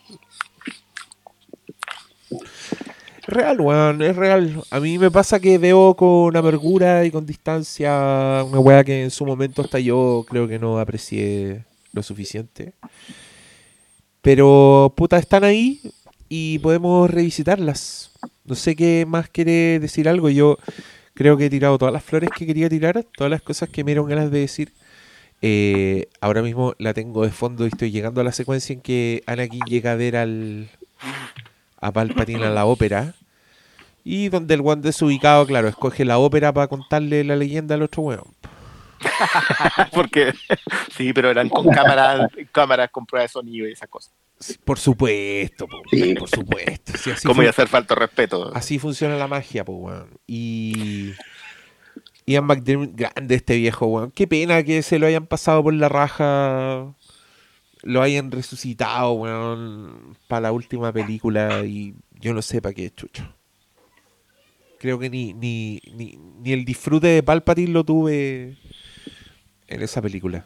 Es 2.30 3.28
real, 3.28 3.58
weón, 3.62 4.02
es 4.02 4.14
real. 4.14 4.62
A 4.70 4.78
mí 4.78 4.98
me 4.98 5.10
pasa 5.10 5.40
que 5.40 5.56
veo 5.56 5.94
con 5.94 6.36
amargura 6.36 7.06
y 7.06 7.10
con 7.10 7.24
distancia 7.24 8.44
una 8.46 8.58
weá 8.58 8.84
que 8.84 9.04
en 9.04 9.10
su 9.10 9.24
momento 9.24 9.62
hasta 9.62 9.78
yo 9.78 10.26
creo 10.28 10.46
que 10.46 10.58
no 10.58 10.78
aprecié 10.78 11.64
lo 11.94 12.02
suficiente. 12.02 12.74
Pero, 14.20 14.92
puta, 14.94 15.16
están 15.16 15.44
ahí 15.44 15.80
y 16.28 16.58
podemos 16.58 17.10
revisitarlas. 17.10 18.10
No 18.44 18.54
sé 18.54 18.76
qué 18.76 19.06
más 19.08 19.30
quiere 19.30 19.78
decir 19.80 20.10
algo. 20.10 20.28
Yo 20.28 20.58
creo 21.14 21.36
que 21.36 21.46
he 21.46 21.50
tirado 21.50 21.78
todas 21.78 21.92
las 21.92 22.02
flores 22.02 22.30
que 22.36 22.46
quería 22.46 22.68
tirar, 22.68 23.04
todas 23.16 23.30
las 23.30 23.42
cosas 23.42 23.68
que 23.68 23.84
me 23.84 23.92
dieron 23.92 24.08
ganas 24.08 24.30
de 24.30 24.40
decir. 24.40 24.72
Eh, 25.44 26.08
ahora 26.20 26.42
mismo 26.42 26.74
la 26.78 26.94
tengo 26.94 27.24
de 27.24 27.30
fondo 27.30 27.64
y 27.64 27.68
estoy 27.68 27.90
llegando 27.90 28.20
a 28.20 28.24
la 28.24 28.32
secuencia 28.32 28.72
en 28.72 28.80
que 28.80 29.24
Anakin 29.26 29.64
llega 29.66 29.92
a 29.92 29.96
ver 29.96 30.16
al 30.16 30.68
a 31.80 31.92
Palpatine 31.92 32.46
a 32.46 32.50
la 32.50 32.64
ópera. 32.64 33.14
Y 34.04 34.28
donde 34.30 34.54
el 34.54 34.60
weón 34.60 34.82
desubicado, 34.82 35.46
claro, 35.46 35.68
escoge 35.68 36.04
la 36.04 36.18
ópera 36.18 36.52
para 36.52 36.66
contarle 36.68 37.22
la 37.24 37.36
leyenda 37.36 37.74
al 37.74 37.82
otro 37.82 38.02
weón. 38.02 38.34
Porque 39.92 40.32
sí, 40.96 41.12
pero 41.12 41.30
eran 41.30 41.48
con 41.48 41.68
cámaras, 41.68 42.30
cámaras 42.52 42.90
con 42.90 43.06
prueba 43.06 43.22
de 43.22 43.28
sonido 43.28 43.68
y 43.68 43.72
esas 43.72 43.88
cosas. 43.88 44.12
Por 44.64 44.78
supuesto, 44.78 45.66
po, 45.66 45.82
por 46.18 46.28
supuesto. 46.28 46.92
Sí, 46.98 47.10
así 47.10 47.26
¿Cómo 47.26 47.42
iba 47.42 47.48
a 47.48 47.50
hacer 47.50 47.68
falta 47.68 47.94
respeto? 47.94 48.50
Así 48.54 48.78
funciona 48.78 49.16
la 49.16 49.26
magia, 49.26 49.64
pues, 49.64 49.78
weón. 49.80 50.18
Y. 50.26 51.12
Ian 52.26 52.44
McDermott, 52.44 52.90
grande 52.94 53.34
este 53.34 53.56
viejo, 53.56 53.86
weón. 53.86 54.10
Qué 54.10 54.26
pena 54.26 54.62
que 54.62 54.82
se 54.82 54.98
lo 54.98 55.06
hayan 55.06 55.26
pasado 55.26 55.62
por 55.62 55.74
la 55.74 55.88
raja. 55.88 56.94
Lo 57.82 58.02
hayan 58.02 58.30
resucitado, 58.30 59.12
weón. 59.12 60.16
Para 60.28 60.42
la 60.42 60.52
última 60.52 60.92
película. 60.92 61.64
Y 61.64 61.94
yo 62.20 62.34
no 62.34 62.42
sé 62.42 62.62
para 62.62 62.74
qué, 62.74 62.90
chucho. 62.90 63.34
Creo 64.78 64.98
que 64.98 65.10
ni, 65.10 65.32
ni, 65.34 65.80
ni, 65.94 66.18
ni 66.40 66.52
el 66.52 66.64
disfrute 66.64 67.06
de 67.06 67.22
Palpatine 67.22 67.70
lo 67.70 67.84
tuve 67.84 68.56
en 69.68 69.82
esa 69.82 70.02
película. 70.02 70.44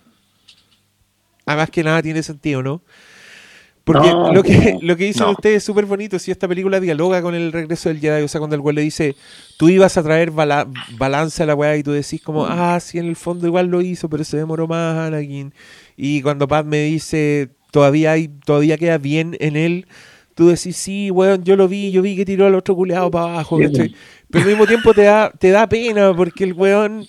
Además 1.47 1.71
que 1.71 1.85
nada 1.85 2.03
tiene 2.03 2.23
sentido, 2.23 2.63
¿no? 2.63 2.83
Porque 3.87 4.09
No, 4.11 4.33
lo 4.33 4.43
que, 4.43 4.73
no, 4.75 4.79
lo 4.83 4.97
que 4.97 5.05
dicen 5.05 5.27
no. 5.27 5.31
ustedes 5.31 5.59
es 5.59 5.65
súper 5.65 5.87
bonito. 5.87 6.19
Si 6.19 6.33
esta 6.33 6.49
película 6.49 6.81
dialoga 6.81 7.23
con 7.23 7.37
el 7.37 7.53
regreso 7.53 7.89
del 7.89 8.01
Jedi, 8.01 8.25
o 8.25 8.27
sea, 8.29 8.41
cuando 8.41 8.57
el 8.57 8.61
güey 8.61 8.75
le 8.75 8.83
dice, 8.83 9.15
tú 9.59 9.69
ibas 9.69 9.97
a 9.97 10.03
traer 10.03 10.33
bala- 10.33 10.67
balance 10.99 11.41
a 11.41 11.47
la 11.47 11.55
weá, 11.55 11.77
y 11.77 11.85
tú 11.85 11.93
decís, 11.93 12.21
como, 12.21 12.47
ah, 12.47 12.81
sí, 12.81 12.99
en 12.99 13.07
el 13.07 13.15
fondo 13.15 13.47
igual 13.47 13.69
lo 13.69 13.81
hizo, 13.81 14.09
pero 14.11 14.25
se 14.25 14.39
demoró 14.39 14.67
más, 14.67 14.97
Anakin. 14.99 15.55
Y 15.97 16.21
cuando 16.21 16.49
Pat 16.49 16.67
me 16.67 16.81
dice, 16.83 17.51
todavía 17.71 18.11
hay, 18.11 18.27
todavía 18.45 18.77
queda 18.77 18.99
bien 18.99 19.37
en 19.39 19.55
él, 19.55 19.87
tú 20.35 20.49
decís, 20.49 20.77
sí, 20.77 21.13
weón, 21.13 21.45
yo 21.45 21.55
lo 21.55 21.69
vi, 21.69 21.93
yo 21.93 22.03
vi 22.03 22.17
que 22.17 22.25
tiró 22.25 22.47
al 22.49 22.57
otro 22.57 22.75
culeado 22.75 23.09
para 23.09 23.27
abajo. 23.35 23.57
Pero 23.59 24.43
al 24.43 24.51
mismo 24.51 24.67
tiempo 24.67 24.95
te 24.95 25.03
da, 25.03 25.31
te 25.31 25.51
da 25.51 25.69
pena, 25.69 26.13
porque 26.13 26.43
el 26.43 26.55
weón 26.55 27.07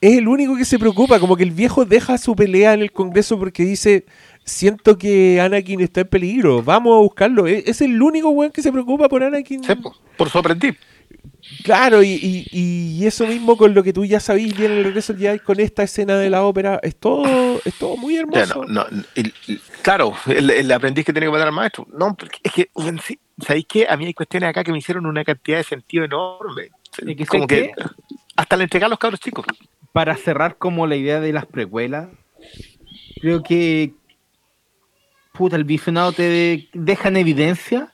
es 0.00 0.16
el 0.18 0.26
único 0.26 0.56
que 0.56 0.64
se 0.64 0.78
preocupa, 0.78 1.20
como 1.20 1.36
que 1.36 1.44
el 1.44 1.52
viejo 1.52 1.84
deja 1.84 2.18
su 2.18 2.34
pelea 2.34 2.74
en 2.74 2.80
el 2.80 2.90
Congreso 2.90 3.38
porque 3.38 3.62
dice, 3.64 4.04
siento 4.44 4.98
que 4.98 5.40
Anakin 5.40 5.80
está 5.80 6.00
en 6.02 6.08
peligro, 6.08 6.62
vamos 6.62 6.94
a 6.96 7.00
buscarlo. 7.00 7.46
E- 7.46 7.64
Es 7.66 7.80
el 7.80 8.00
único 8.02 8.30
weón 8.30 8.52
que 8.52 8.62
se 8.62 8.72
preocupa 8.72 9.08
por 9.08 9.22
Anakin. 9.22 9.62
por 10.16 10.30
su 10.30 10.38
aprendiz. 10.38 10.76
Claro, 11.64 12.02
y, 12.02 12.08
y- 12.10 12.46
y 12.52 13.06
eso 13.06 13.26
mismo 13.26 13.56
con 13.56 13.74
lo 13.74 13.82
que 13.82 13.92
tú 13.92 14.04
ya 14.04 14.20
sabís 14.20 14.56
bien 14.56 14.72
en 14.72 14.78
el 14.78 14.84
regreso 14.84 15.12
del 15.12 15.22
Jedi, 15.22 15.38
con 15.40 15.60
esta 15.60 15.82
escena 15.82 16.16
de 16.16 16.30
la 16.30 16.44
ópera, 16.44 16.78
es 16.82 16.96
todo, 16.96 17.60
es 17.64 17.74
todo 17.78 17.96
muy 17.96 18.14
Ya, 18.14 18.20
hermoso. 18.20 18.64
no, 18.64 18.84
no, 18.84 18.86
el- 19.14 19.32
el- 19.48 19.60
claro, 19.82 20.14
el, 20.26 20.50
el 20.50 20.72
aprendiz 20.72 21.04
que 21.04 21.12
tiene 21.12 21.26
que 21.26 21.32
matar 21.32 21.48
al 21.48 21.54
maestro. 21.54 21.86
No, 21.92 22.14
porque 22.16 22.38
es 22.42 22.52
que, 22.52 22.70
¿sabéis 23.44 23.66
qué? 23.68 23.86
A 23.88 23.96
mí 23.96 24.06
hay 24.06 24.14
cuestiones 24.14 24.48
acá 24.50 24.64
que 24.64 24.72
me 24.72 24.78
hicieron 24.78 25.04
una 25.06 25.24
cantidad 25.24 25.58
de 25.58 25.64
sentido 25.64 26.04
enorme. 26.04 26.70
¿Y 27.06 27.14
que 27.16 27.26
Como 27.26 27.46
que 27.46 27.72
hasta 28.36 28.56
le 28.56 28.64
entregar 28.64 28.86
a 28.86 28.90
los 28.90 28.98
cabros 28.98 29.20
chicos. 29.20 29.44
Para 29.92 30.16
cerrar 30.16 30.56
como 30.56 30.86
la 30.86 30.96
idea 30.96 31.20
de 31.20 31.32
las 31.32 31.44
precuelas, 31.46 32.08
creo 33.20 33.42
que 33.42 33.92
puta, 35.32 35.56
el 35.56 35.64
visionado 35.64 36.12
te 36.12 36.22
de- 36.22 36.68
deja 36.72 37.08
en 37.08 37.16
evidencia 37.16 37.92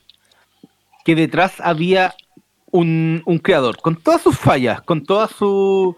que 1.04 1.14
detrás 1.14 1.60
había 1.60 2.14
un, 2.70 3.22
un 3.24 3.38
creador, 3.38 3.78
con 3.80 3.96
todas 3.96 4.20
sus 4.22 4.36
fallas, 4.38 4.82
con 4.82 5.04
todas 5.04 5.30
su 5.30 5.96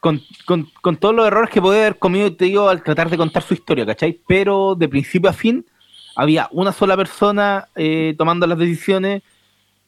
con, 0.00 0.20
con- 0.44 0.68
con 0.82 0.96
todos 0.96 1.14
los 1.14 1.26
errores 1.26 1.50
que 1.50 1.60
podía 1.60 1.80
haber 1.80 1.98
comido, 1.98 2.32
te 2.34 2.44
digo, 2.46 2.68
al 2.68 2.82
tratar 2.82 3.10
de 3.10 3.16
contar 3.16 3.42
su 3.42 3.54
historia, 3.54 3.84
¿cachai? 3.86 4.20
Pero 4.26 4.74
de 4.76 4.88
principio 4.88 5.30
a 5.30 5.32
fin 5.32 5.64
había 6.14 6.48
una 6.52 6.72
sola 6.72 6.96
persona 6.96 7.66
eh, 7.74 8.14
tomando 8.16 8.46
las 8.46 8.58
decisiones 8.58 9.22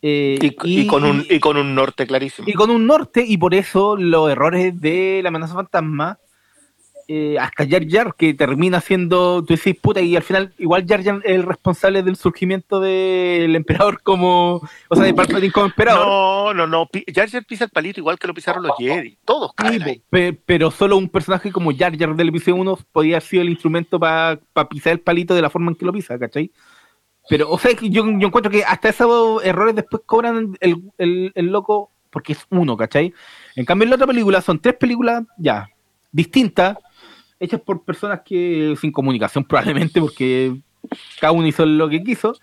eh, 0.03 0.39
Y, 0.41 0.83
y 0.83 0.87
con 0.87 1.05
un, 1.05 1.25
y 1.29 1.41
con 1.41 1.57
un 1.57 1.75
norte 1.75 2.07
clarísimo. 2.07 2.49
y 2.49 2.53
con 2.53 2.71
un 2.71 2.87
norte, 2.87 3.25
y 3.27 3.37
por 3.37 3.55
eso 3.55 3.97
los 3.97 4.31
errores 4.31 4.81
de 4.81 5.21
la 5.23 5.29
amenaza 5.31 5.55
fantasma, 5.55 6.19
eh, 7.11 7.39
hasta 7.41 7.67
Jar 7.67 7.89
Jar, 7.89 8.15
que 8.17 8.35
termina 8.35 8.81
siendo, 8.83 9.43
tú 9.43 9.55
decís, 9.55 9.75
puta, 9.81 10.01
y 10.03 10.15
al 10.15 10.23
final, 10.23 10.53
igual 10.59 10.85
Jar 10.87 11.03
Jar 11.03 11.21
es 11.25 11.35
el 11.35 11.43
responsable 11.43 12.03
del 12.03 12.17
surgimiento 12.17 12.81
del 12.81 13.57
emperador 13.57 14.03
como, 14.03 14.61
o 14.89 14.95
sea, 14.95 15.05
de 15.05 15.15
Palpatine 15.15 15.51
como 15.51 15.67
emperador. 15.67 16.07
No, 16.07 16.53
no, 16.55 16.67
no. 16.67 16.89
Jar 17.15 17.29
Jar 17.31 17.45
pisa 17.47 17.65
el 17.65 17.71
palito 17.71 17.99
igual 17.99 18.19
que 18.19 18.27
lo 18.27 18.35
pisaron 18.35 18.63
los 18.63 18.77
Jedi. 18.77 19.17
Todos 19.25 19.53
caen 19.55 19.83
ahí. 19.83 20.03
Pe- 20.11 20.39
pero 20.45 20.71
solo 20.71 20.99
un 20.99 21.09
personaje 21.09 21.51
como 21.51 21.73
Jar 21.75 21.97
Jar 21.99 22.15
del 22.15 22.29
episodio 22.29 22.57
1 22.57 22.79
podía 22.93 23.15
haber 23.17 23.23
sido 23.23 23.43
el 23.43 23.49
instrumento 23.49 23.99
para 23.99 24.39
pisar 24.71 24.93
el 24.93 25.01
palito 25.01 25.35
de 25.35 25.41
la 25.43 25.49
forma 25.51 25.71
en 25.71 25.77
que 25.77 25.87
lo 25.87 25.93
pisa, 25.95 26.19
¿cachai? 26.19 26.51
Pero, 27.31 27.51
o 27.51 27.59
sea, 27.59 27.73
yo, 27.81 28.05
yo 28.19 28.27
encuentro 28.27 28.51
que 28.51 28.65
hasta 28.65 28.89
esos 28.91 29.43
errores 29.45 29.75
después 29.75 30.03
cobran 30.05 30.57
el, 30.61 30.77
el- 30.99 31.33
el 31.35 31.47
loco 31.47 31.91
porque 32.11 32.33
es 32.33 32.47
uno, 32.51 32.77
¿cachai? 32.77 33.13
En 33.57 33.65
cambio, 33.65 33.85
en 33.85 33.91
la 33.91 33.97
otra 33.97 34.07
película 34.07 34.41
son 34.43 34.59
tres 34.61 34.75
películas 34.77 35.25
ya 35.39 35.69
distintas, 36.11 36.79
hechas 37.41 37.61
por 37.61 37.85
personas 37.85 38.21
que 38.25 38.75
sin 38.81 38.93
comunicación 38.93 39.45
probablemente, 39.45 40.01
porque 40.01 40.57
cada 41.21 41.33
uno 41.33 41.47
hizo 41.47 41.65
lo 41.67 41.89
que 41.89 42.03
quiso, 42.03 42.35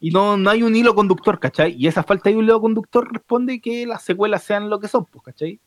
y 0.00 0.10
no, 0.10 0.36
no 0.36 0.50
hay 0.50 0.62
un 0.62 0.76
hilo 0.76 0.94
conductor, 0.94 1.38
¿cachai? 1.40 1.74
Y 1.78 1.86
esa 1.86 2.02
falta 2.02 2.30
de 2.30 2.36
un 2.36 2.44
hilo 2.44 2.60
conductor 2.60 3.10
responde 3.12 3.60
que 3.60 3.86
las 3.86 4.02
secuelas 4.04 4.42
sean 4.42 4.68
lo 4.68 4.78
que 4.78 4.88
son, 4.88 5.06
pues, 5.06 5.24
¿cachai? 5.24 5.60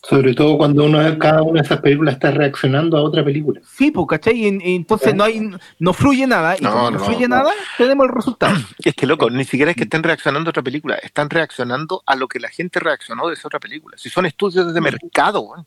Sobre 0.00 0.32
todo 0.32 0.56
cuando 0.56 0.84
uno 0.84 1.00
cada 1.18 1.42
una 1.42 1.60
de 1.60 1.66
esas 1.66 1.80
películas 1.80 2.14
está 2.14 2.30
reaccionando 2.30 2.96
a 2.96 3.02
otra 3.02 3.24
película. 3.24 3.60
Sí, 3.64 3.90
pues, 3.90 4.06
¿cachai? 4.06 4.46
Y, 4.46 4.46
y 4.46 4.76
entonces 4.76 5.12
no 5.12 5.24
hay, 5.24 5.50
no 5.80 5.92
fluye 5.92 6.24
nada, 6.24 6.56
y 6.56 6.62
No, 6.62 6.70
como 6.70 6.90
no, 6.92 6.98
no, 6.98 7.04
fluye 7.04 7.26
no. 7.26 7.34
nada, 7.34 7.50
tenemos 7.76 8.06
el 8.06 8.14
resultado. 8.14 8.56
Es 8.84 8.94
que 8.94 9.06
loco, 9.06 9.28
ni 9.28 9.44
siquiera 9.44 9.72
es 9.72 9.76
que 9.76 9.82
estén 9.82 10.04
reaccionando 10.04 10.48
a 10.48 10.52
otra 10.52 10.62
película, 10.62 10.94
están 10.94 11.28
reaccionando 11.28 12.04
a 12.06 12.14
lo 12.14 12.28
que 12.28 12.38
la 12.38 12.48
gente 12.48 12.78
reaccionó 12.78 13.26
de 13.26 13.34
esa 13.34 13.48
otra 13.48 13.58
película. 13.58 13.98
Si 13.98 14.08
son 14.08 14.24
estudios 14.24 14.72
de 14.72 14.80
mercado, 14.80 15.40
weón. 15.40 15.66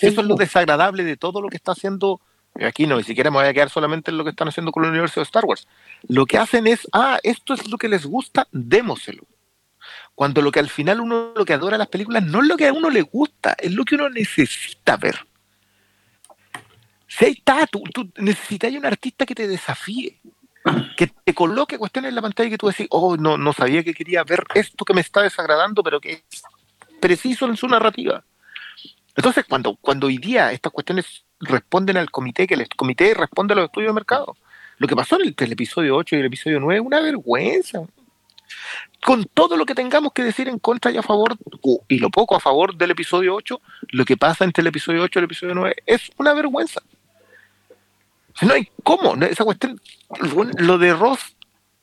Si 0.00 0.06
eso 0.06 0.22
es 0.22 0.26
lo 0.26 0.34
desagradable 0.34 1.04
de 1.04 1.16
todo 1.18 1.42
lo 1.42 1.48
que 1.48 1.56
está 1.56 1.72
haciendo. 1.72 2.20
Aquí 2.54 2.86
no, 2.86 2.96
ni 2.96 3.04
siquiera 3.04 3.30
me 3.30 3.36
voy 3.36 3.46
a 3.46 3.52
quedar 3.52 3.68
solamente 3.68 4.10
en 4.10 4.16
lo 4.16 4.24
que 4.24 4.30
están 4.30 4.48
haciendo 4.48 4.72
con 4.72 4.84
el 4.84 4.90
universo 4.90 5.20
de 5.20 5.24
Star 5.24 5.44
Wars. 5.44 5.68
Lo 6.08 6.24
que 6.24 6.38
hacen 6.38 6.66
es, 6.66 6.88
ah, 6.92 7.18
esto 7.22 7.54
es 7.54 7.68
lo 7.68 7.76
que 7.76 7.88
les 7.88 8.06
gusta, 8.06 8.48
démoselo. 8.50 9.24
Cuando 10.14 10.42
lo 10.42 10.50
que 10.50 10.58
al 10.58 10.68
final 10.68 11.00
uno 11.00 11.32
lo 11.36 11.44
que 11.44 11.52
adora 11.52 11.78
las 11.78 11.88
películas 11.88 12.24
no 12.24 12.40
es 12.42 12.48
lo 12.48 12.56
que 12.56 12.68
a 12.68 12.72
uno 12.72 12.90
le 12.90 13.02
gusta, 13.02 13.54
es 13.58 13.72
lo 13.72 13.84
que 13.84 13.94
uno 13.94 14.08
necesita 14.08 14.96
ver. 14.96 15.18
Si 17.06 17.24
ahí 17.24 17.32
está, 17.32 17.66
tú, 17.66 17.82
tú 17.92 18.10
necesitas 18.16 18.72
un 18.72 18.86
artista 18.86 19.26
que 19.26 19.34
te 19.34 19.46
desafíe, 19.46 20.20
que 20.96 21.08
te 21.08 21.34
coloque 21.34 21.78
cuestiones 21.78 22.10
en 22.10 22.14
la 22.14 22.22
pantalla 22.22 22.48
y 22.48 22.50
que 22.50 22.58
tú 22.58 22.68
decís, 22.68 22.86
oh, 22.90 23.16
no, 23.16 23.36
no 23.36 23.52
sabía 23.52 23.82
que 23.82 23.94
quería 23.94 24.24
ver 24.24 24.44
esto 24.54 24.84
que 24.84 24.94
me 24.94 25.00
está 25.00 25.22
desagradando, 25.22 25.82
pero 25.82 26.00
que 26.00 26.12
es 26.12 26.42
preciso 27.00 27.46
en 27.46 27.56
su 27.56 27.66
narrativa. 27.66 28.24
Entonces, 29.20 29.44
cuando, 29.46 29.76
cuando 29.76 30.06
hoy 30.06 30.16
día 30.16 30.50
estas 30.50 30.72
cuestiones 30.72 31.26
responden 31.40 31.98
al 31.98 32.10
comité, 32.10 32.46
que 32.46 32.54
el 32.54 32.66
comité 32.74 33.12
responde 33.12 33.52
a 33.52 33.56
los 33.56 33.66
estudios 33.66 33.90
de 33.90 33.94
mercado, 33.94 34.34
lo 34.78 34.88
que 34.88 34.96
pasó 34.96 35.20
en 35.20 35.34
el, 35.36 35.52
episodio 35.52 35.94
8 35.96 36.16
y 36.16 36.20
el 36.20 36.24
episodio 36.24 36.58
9 36.58 36.80
es 36.80 36.86
una 36.86 37.02
vergüenza. 37.02 37.82
Con 39.04 39.26
todo 39.26 39.58
lo 39.58 39.66
que 39.66 39.74
tengamos 39.74 40.14
que 40.14 40.24
decir 40.24 40.48
en 40.48 40.58
contra 40.58 40.90
y 40.90 40.96
a 40.96 41.02
favor, 41.02 41.36
y 41.88 41.98
lo 41.98 42.08
poco 42.08 42.34
a 42.34 42.40
favor 42.40 42.74
del 42.74 42.92
episodio 42.92 43.34
8, 43.34 43.60
lo 43.90 44.06
que 44.06 44.16
pasa 44.16 44.44
entre 44.44 44.62
el 44.62 44.68
episodio 44.68 45.02
8 45.02 45.18
y 45.18 45.20
el 45.20 45.24
episodio 45.26 45.54
9 45.54 45.76
es 45.84 46.10
una 46.16 46.32
vergüenza. 46.32 46.80
No 48.40 48.54
hay 48.54 48.70
cómo, 48.82 49.16
esa 49.16 49.44
cuestión, 49.44 49.78
lo 50.56 50.78
de 50.78 50.94
Ross, 50.94 51.36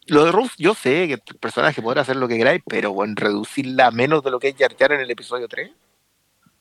lo 0.08 0.26
de 0.26 0.32
Ross, 0.32 0.54
yo 0.58 0.74
sé 0.74 1.08
que 1.08 1.14
el 1.14 1.38
personaje 1.40 1.84
podrá 1.84 2.02
hacer 2.02 2.16
lo 2.16 2.28
que 2.28 2.38
queráis, 2.38 2.64
pero 2.68 2.94
bueno, 2.94 3.14
reducirla 3.16 3.86
a 3.86 3.92
menos 3.92 4.24
de 4.24 4.32
lo 4.32 4.40
que 4.40 4.48
es 4.48 4.56
Jar 4.58 4.92
en 4.92 5.02
el 5.02 5.12
episodio 5.12 5.48
3. 5.48 5.70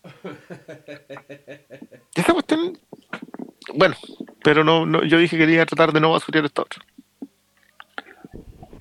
Esa 2.14 2.32
cuestión, 2.32 2.78
bueno, 3.74 3.94
pero 4.42 4.64
no, 4.64 4.86
no, 4.86 5.04
yo 5.04 5.18
dije 5.18 5.36
que 5.36 5.44
quería 5.44 5.66
tratar 5.66 5.92
de 5.92 6.00
no 6.00 6.12
basurear 6.12 6.44
esto 6.44 6.62
otro. 6.62 6.82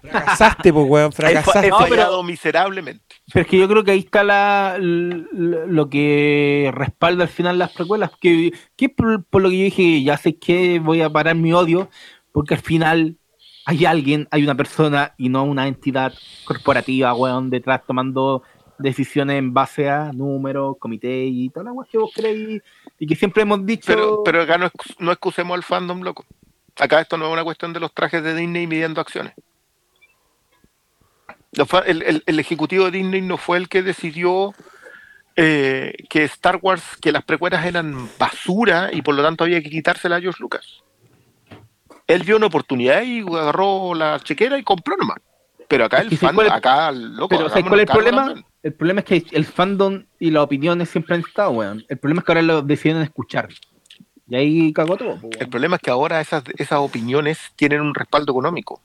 Fracasaste, 0.02 0.72
pues, 0.72 0.86
weón, 0.88 1.12
fracasaste. 1.12 1.68
he 1.68 1.72
fallado 1.72 2.24
miserablemente. 2.24 3.04
Pero 3.34 3.44
es 3.44 3.48
que 3.48 3.58
yo 3.58 3.68
creo 3.68 3.84
que 3.84 3.92
ahí 3.92 4.00
está 4.00 4.24
la, 4.24 4.78
lo 4.80 5.90
que 5.90 6.72
respalda 6.74 7.24
al 7.24 7.30
final 7.30 7.58
las 7.58 7.72
precuelas. 7.72 8.12
Que, 8.20 8.54
que 8.76 8.90
por, 8.90 9.24
por 9.26 9.42
lo 9.42 9.50
que 9.50 9.58
yo 9.58 9.64
dije, 9.64 10.04
ya 10.04 10.18
sé 10.18 10.38
que 10.38 10.80
voy 10.80 11.02
a 11.02 11.10
parar 11.10 11.36
mi 11.36 11.54
odio, 11.54 11.90
porque 12.32 12.54
al 12.54 12.62
final 12.62 13.18
hay 13.66 13.86
alguien, 13.86 14.28
hay 14.30 14.44
una 14.44 14.56
persona 14.56 15.16
y 15.18 15.30
no 15.30 15.44
una 15.44 15.68
entidad 15.68 16.14
corporativa, 16.46 17.14
weón, 17.16 17.50
detrás 17.50 17.82
tomando 17.86 18.44
decisiones 18.78 19.38
en 19.38 19.54
base 19.54 19.90
a 19.90 20.12
números, 20.14 20.76
comité 20.80 21.26
y 21.26 21.50
toda 21.50 21.66
la 21.66 21.72
weón 21.72 21.88
que 21.92 21.98
vos 21.98 22.12
creéis 22.14 22.62
y 23.00 23.08
que 23.08 23.16
siempre 23.16 23.44
hemos 23.44 23.66
dicho. 23.66 23.86
Pero, 23.88 24.22
pero 24.24 24.42
acá 24.42 24.58
no, 24.58 24.70
no 25.00 25.12
excusemos 25.12 25.56
al 25.56 25.64
fandom, 25.64 26.02
loco. 26.02 26.26
Acá 26.78 27.00
esto 27.02 27.18
no 27.18 27.28
es 27.28 27.34
una 27.34 27.44
cuestión 27.44 27.72
de 27.74 27.80
los 27.80 27.94
trajes 27.94 28.22
de 28.24 28.36
Disney 28.36 28.68
midiendo 28.68 29.00
acciones. 29.02 29.34
El, 31.86 32.02
el- 32.04 32.24
el 32.26 32.40
ejecutivo 32.40 32.86
de 32.86 32.92
Disney 32.92 33.22
no 33.22 33.38
fue 33.38 33.58
el 33.58 33.70
que 33.70 33.82
decidió 33.82 34.54
eh, 35.38 35.94
que 36.10 36.24
Star 36.26 36.60
Wars, 36.62 36.84
que 37.02 37.12
las 37.14 37.24
precuelas 37.24 37.66
eran 37.66 38.10
basura 38.20 38.90
y 38.92 39.02
por 39.02 39.16
lo 39.16 39.24
tanto 39.24 39.46
había 39.46 39.62
que 39.62 39.70
quitársela 39.70 40.18
a 40.18 40.22
George 40.22 40.42
Lucas. 40.42 40.84
Él 42.08 42.24
vio 42.24 42.38
una 42.38 42.48
oportunidad 42.48 43.02
y 43.04 43.22
agarró 43.22 43.94
la 43.96 44.20
chequera 44.20 44.58
y 44.58 44.64
compró 44.64 44.98
nomás. 44.98 45.18
Pero 45.68 45.86
acá 45.86 46.00
el 46.02 46.16
fan, 46.18 46.36
¿cuál 46.36 46.48
es- 46.48 46.54
acá, 46.54 46.92
loco, 46.92 47.30
Pero 47.30 47.50
¿sabes 47.50 47.66
hagámonos 47.66 47.70
cuál 47.70 47.80
es 47.80 47.88
el 47.90 47.92
problema? 47.94 48.26
también. 48.28 48.46
El 48.66 48.74
problema 48.74 49.02
es 49.02 49.06
que 49.06 49.24
el 49.34 49.46
fandom 49.46 50.06
y 50.20 50.32
las 50.32 50.42
opiniones 50.42 50.90
siempre 50.90 51.14
han 51.14 51.22
estado, 51.22 51.52
weón. 51.52 51.86
El 51.88 52.00
problema 52.00 52.22
es 52.22 52.26
que 52.26 52.32
ahora 52.32 52.42
lo 52.42 52.62
deciden 52.64 53.00
escuchar. 53.04 53.50
Y 54.28 54.36
ahí 54.36 54.74
cagó 54.74 54.98
todo, 54.98 55.22
po, 55.22 55.30
El 55.40 55.50
problema 55.50 55.76
es 55.76 55.84
que 55.84 55.92
ahora 55.92 56.20
esas, 56.20 56.44
esas 56.58 56.80
opiniones 56.80 57.38
tienen 57.56 57.82
un 57.82 57.94
respaldo 57.94 58.32
económico 58.32 58.82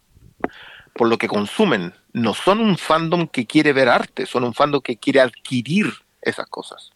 por 0.92 1.08
lo 1.08 1.16
que 1.16 1.28
consumen. 1.28 1.94
No 2.12 2.34
son 2.34 2.60
un 2.60 2.76
fandom 2.76 3.26
que 3.26 3.46
quiere 3.46 3.72
ver 3.72 3.88
arte, 3.88 4.26
son 4.26 4.44
un 4.44 4.52
fandom 4.52 4.82
que 4.82 4.98
quiere 4.98 5.20
adquirir 5.20 5.86
esas 6.20 6.46
cosas. 6.48 6.90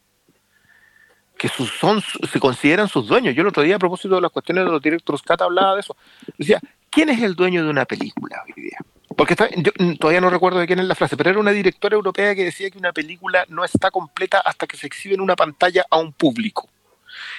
Que 1.39 1.49
sus, 1.49 1.71
son, 1.71 2.03
se 2.03 2.39
consideran 2.39 2.91
sus 2.91 3.07
dueños. 3.07 3.35
Yo 3.35 3.41
el 3.41 3.49
otro 3.49 3.63
día, 3.63 3.77
a 3.77 3.79
propósito 3.79 4.17
de 4.17 4.21
las 4.21 4.31
cuestiones 4.31 4.67
de 4.67 4.71
los 4.71 4.83
directores 4.83 5.23
Cat, 5.23 5.41
hablaba 5.41 5.73
de 5.73 5.81
eso. 5.81 5.97
Decía, 6.37 6.61
¿quién 6.91 7.09
es 7.09 7.23
el 7.23 7.35
dueño 7.35 7.65
de 7.65 7.71
una 7.71 7.87
película 7.87 8.45
hoy 8.47 8.63
día? 8.63 8.77
Porque 9.17 9.37
yo 9.57 9.73
todavía 9.99 10.21
no 10.21 10.31
recuerdo 10.31 10.59
de 10.59 10.67
quién 10.67 10.81
es 10.81 10.87
la 10.87 10.95
frase, 10.95 11.17
pero 11.17 11.31
era 11.31 11.39
una 11.39 11.53
directora 11.53 11.95
europea 11.95 12.35
que 12.35 12.45
decía 12.45 12.71
que 12.71 12.79
una 12.79 12.93
película 12.93 13.45
no 13.49 13.65
está 13.65 13.91
completa 13.91 14.41
hasta 14.41 14.67
que 14.67 14.77
se 14.77 14.87
exhibe 14.87 15.15
en 15.15 15.21
una 15.21 15.37
pantalla 15.37 15.85
a 15.91 15.99
un 15.99 16.13
público. 16.13 16.69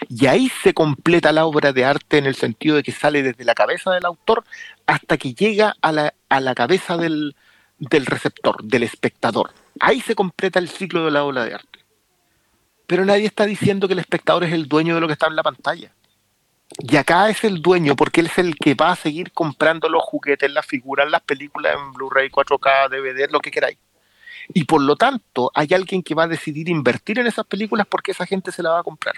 Y 0.08 0.28
ahí 0.28 0.50
se 0.64 0.74
completa 0.74 1.32
la 1.32 1.46
obra 1.46 1.74
de 1.74 1.84
arte 1.84 2.18
en 2.18 2.26
el 2.26 2.36
sentido 2.36 2.78
de 2.78 2.84
que 2.84 2.92
sale 2.92 3.24
desde 3.24 3.44
la 3.44 3.54
cabeza 3.54 3.92
del 3.92 4.06
autor 4.06 4.46
hasta 4.86 5.18
que 5.18 5.34
llega 5.34 5.76
a 5.82 5.92
la, 5.92 6.14
a 6.30 6.40
la 6.40 6.56
cabeza 6.56 6.96
del, 6.98 7.36
del 7.80 8.06
receptor, 8.06 8.64
del 8.64 8.84
espectador. 8.84 9.52
Ahí 9.80 10.00
se 10.02 10.16
completa 10.16 10.60
el 10.60 10.70
ciclo 10.70 11.06
de 11.06 11.12
la 11.12 11.24
obra 11.24 11.44
de 11.44 11.56
arte. 11.56 11.80
Pero 12.88 13.04
nadie 13.04 13.26
está 13.26 13.46
diciendo 13.46 13.88
que 13.88 13.94
el 13.94 14.00
espectador 14.00 14.44
es 14.44 14.54
el 14.54 14.68
dueño 14.68 14.96
de 14.96 15.02
lo 15.02 15.08
que 15.08 15.14
está 15.14 15.28
en 15.28 15.36
la 15.36 15.44
pantalla. 15.44 15.92
Y 16.80 16.96
acá 16.98 17.30
es 17.30 17.44
el 17.44 17.62
dueño 17.62 17.96
porque 17.96 18.22
él 18.22 18.28
es 18.28 18.38
el 18.38 18.56
que 18.56 18.74
va 18.74 18.92
a 18.92 18.96
seguir 18.96 19.32
comprando 19.32 19.88
los 19.88 20.04
juguetes, 20.04 20.52
las 20.52 20.66
figuras, 20.66 21.10
las 21.10 21.22
películas 21.22 21.74
en 21.76 21.94
Blu-ray, 21.94 22.30
4K, 22.30 22.90
DVD, 22.90 23.30
lo 23.32 23.40
que 23.40 23.52
queráis. 23.52 23.78
Y 24.54 24.64
por 24.66 24.82
lo 24.82 24.96
tanto, 24.96 25.52
hay 25.56 25.68
alguien 25.74 26.04
que 26.04 26.14
va 26.16 26.24
a 26.24 26.28
decidir 26.28 26.70
invertir 26.70 27.20
en 27.20 27.28
esas 27.28 27.46
películas 27.46 27.88
porque 27.90 28.12
esa 28.12 28.26
gente 28.26 28.52
se 28.52 28.62
la 28.64 28.72
va 28.72 28.80
a 28.80 28.84
comprar. 28.84 29.16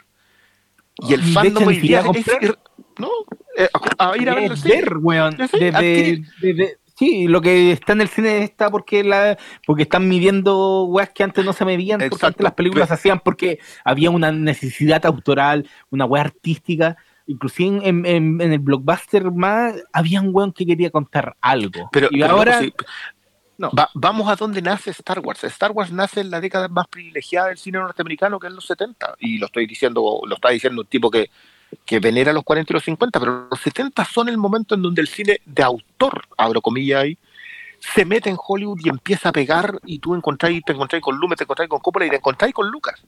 Y 1.00 1.14
el 1.14 1.22
fandom 1.22 1.68
hoy 1.68 1.78
día 1.80 2.00
es 2.14 2.28
ir- 2.28 2.58
no, 2.98 3.10
eh, 3.58 3.70
a, 3.98 4.10
a 4.12 4.18
ir 4.18 4.30
a 4.30 4.36
ver 4.36 4.98
weón. 5.00 5.38
Desde- 5.38 6.24
desde- 6.42 6.78
sí, 6.96 7.28
lo 7.28 7.42
que 7.42 7.72
está 7.72 7.94
en 7.94 8.02
el 8.02 8.08
cine 8.08 8.44
está 8.44 8.70
porque 8.72 9.04
la 9.04 9.38
porque 9.66 9.84
están 9.84 10.08
midiendo 10.08 10.86
weas 10.86 11.10
que 11.10 11.24
antes 11.24 11.46
no 11.46 11.54
se 11.54 11.66
medían, 11.66 12.00
porque 12.00 12.08
Exacto. 12.16 12.28
antes 12.28 12.44
las 12.44 12.54
películas 12.54 12.88
se 12.88 12.96
hacían 12.96 13.20
porque 13.20 13.60
había 13.84 14.10
una 14.10 14.32
necesidad 14.32 15.06
autoral, 15.06 15.70
una 15.92 16.06
wea 16.06 16.24
artística. 16.24 16.98
Inclusive 17.28 17.88
en, 17.88 18.06
en- 18.06 18.42
en 18.42 18.54
el 18.54 18.60
blockbuster 18.60 19.32
más 19.32 19.76
había 19.94 20.22
un 20.22 20.30
weón 20.34 20.54
que 20.54 20.66
quería 20.66 20.90
contar 20.90 21.36
algo. 21.42 21.90
Pero, 21.92 22.08
y 22.10 22.22
pero 22.22 22.34
ahora 22.34 22.62
loco, 22.62 22.78
sí, 22.80 22.86
va- 23.78 23.90
vamos 23.94 24.30
a 24.30 24.36
donde 24.36 24.62
nace 24.62 24.92
Star 24.92 25.20
Wars. 25.20 25.44
Star 25.44 25.72
Wars 25.72 25.92
nace 25.92 26.22
en 26.22 26.30
la 26.32 26.40
década 26.40 26.68
más 26.70 26.88
privilegiada 26.88 27.50
del 27.50 27.58
cine 27.58 27.80
norteamericano, 27.80 28.40
que 28.40 28.48
es 28.48 28.54
los 28.54 28.66
70. 28.66 29.16
Y 29.20 29.38
lo 29.40 29.48
estoy 29.48 29.68
diciendo, 29.68 30.22
lo 30.26 30.36
está 30.36 30.50
diciendo 30.50 30.82
un 30.82 30.88
tipo 30.88 31.12
que, 31.12 31.30
que 31.86 32.00
venera 32.00 32.32
los 32.32 32.44
40 32.46 32.72
y 32.72 32.76
los 32.76 32.84
50, 32.84 33.20
pero 33.20 33.48
los 33.52 33.60
70 33.60 34.06
son 34.06 34.30
el 34.30 34.38
momento 34.38 34.76
en 34.76 34.82
donde 34.84 35.02
el 35.02 35.08
cine 35.10 35.42
de 35.46 35.64
autor, 35.64 36.22
abro 36.38 36.62
comillas 36.62 37.02
ahí, 37.04 37.18
se 37.80 38.06
mete 38.06 38.30
en 38.30 38.38
Hollywood 38.40 38.80
y 38.84 38.90
empieza 38.90 39.30
a 39.30 39.32
pegar 39.34 39.80
y 39.86 40.00
tú 40.00 40.16
encontráis, 40.16 40.62
te 40.66 40.72
encontráis 40.74 41.04
con 41.04 41.18
Lumet, 41.18 41.38
te 41.38 41.44
encontráis 41.44 41.70
con 41.70 41.80
Coppola 41.80 42.06
y 42.06 42.10
te 42.10 42.16
encontráis 42.16 42.54
con 42.54 42.70
Lucas, 42.72 43.02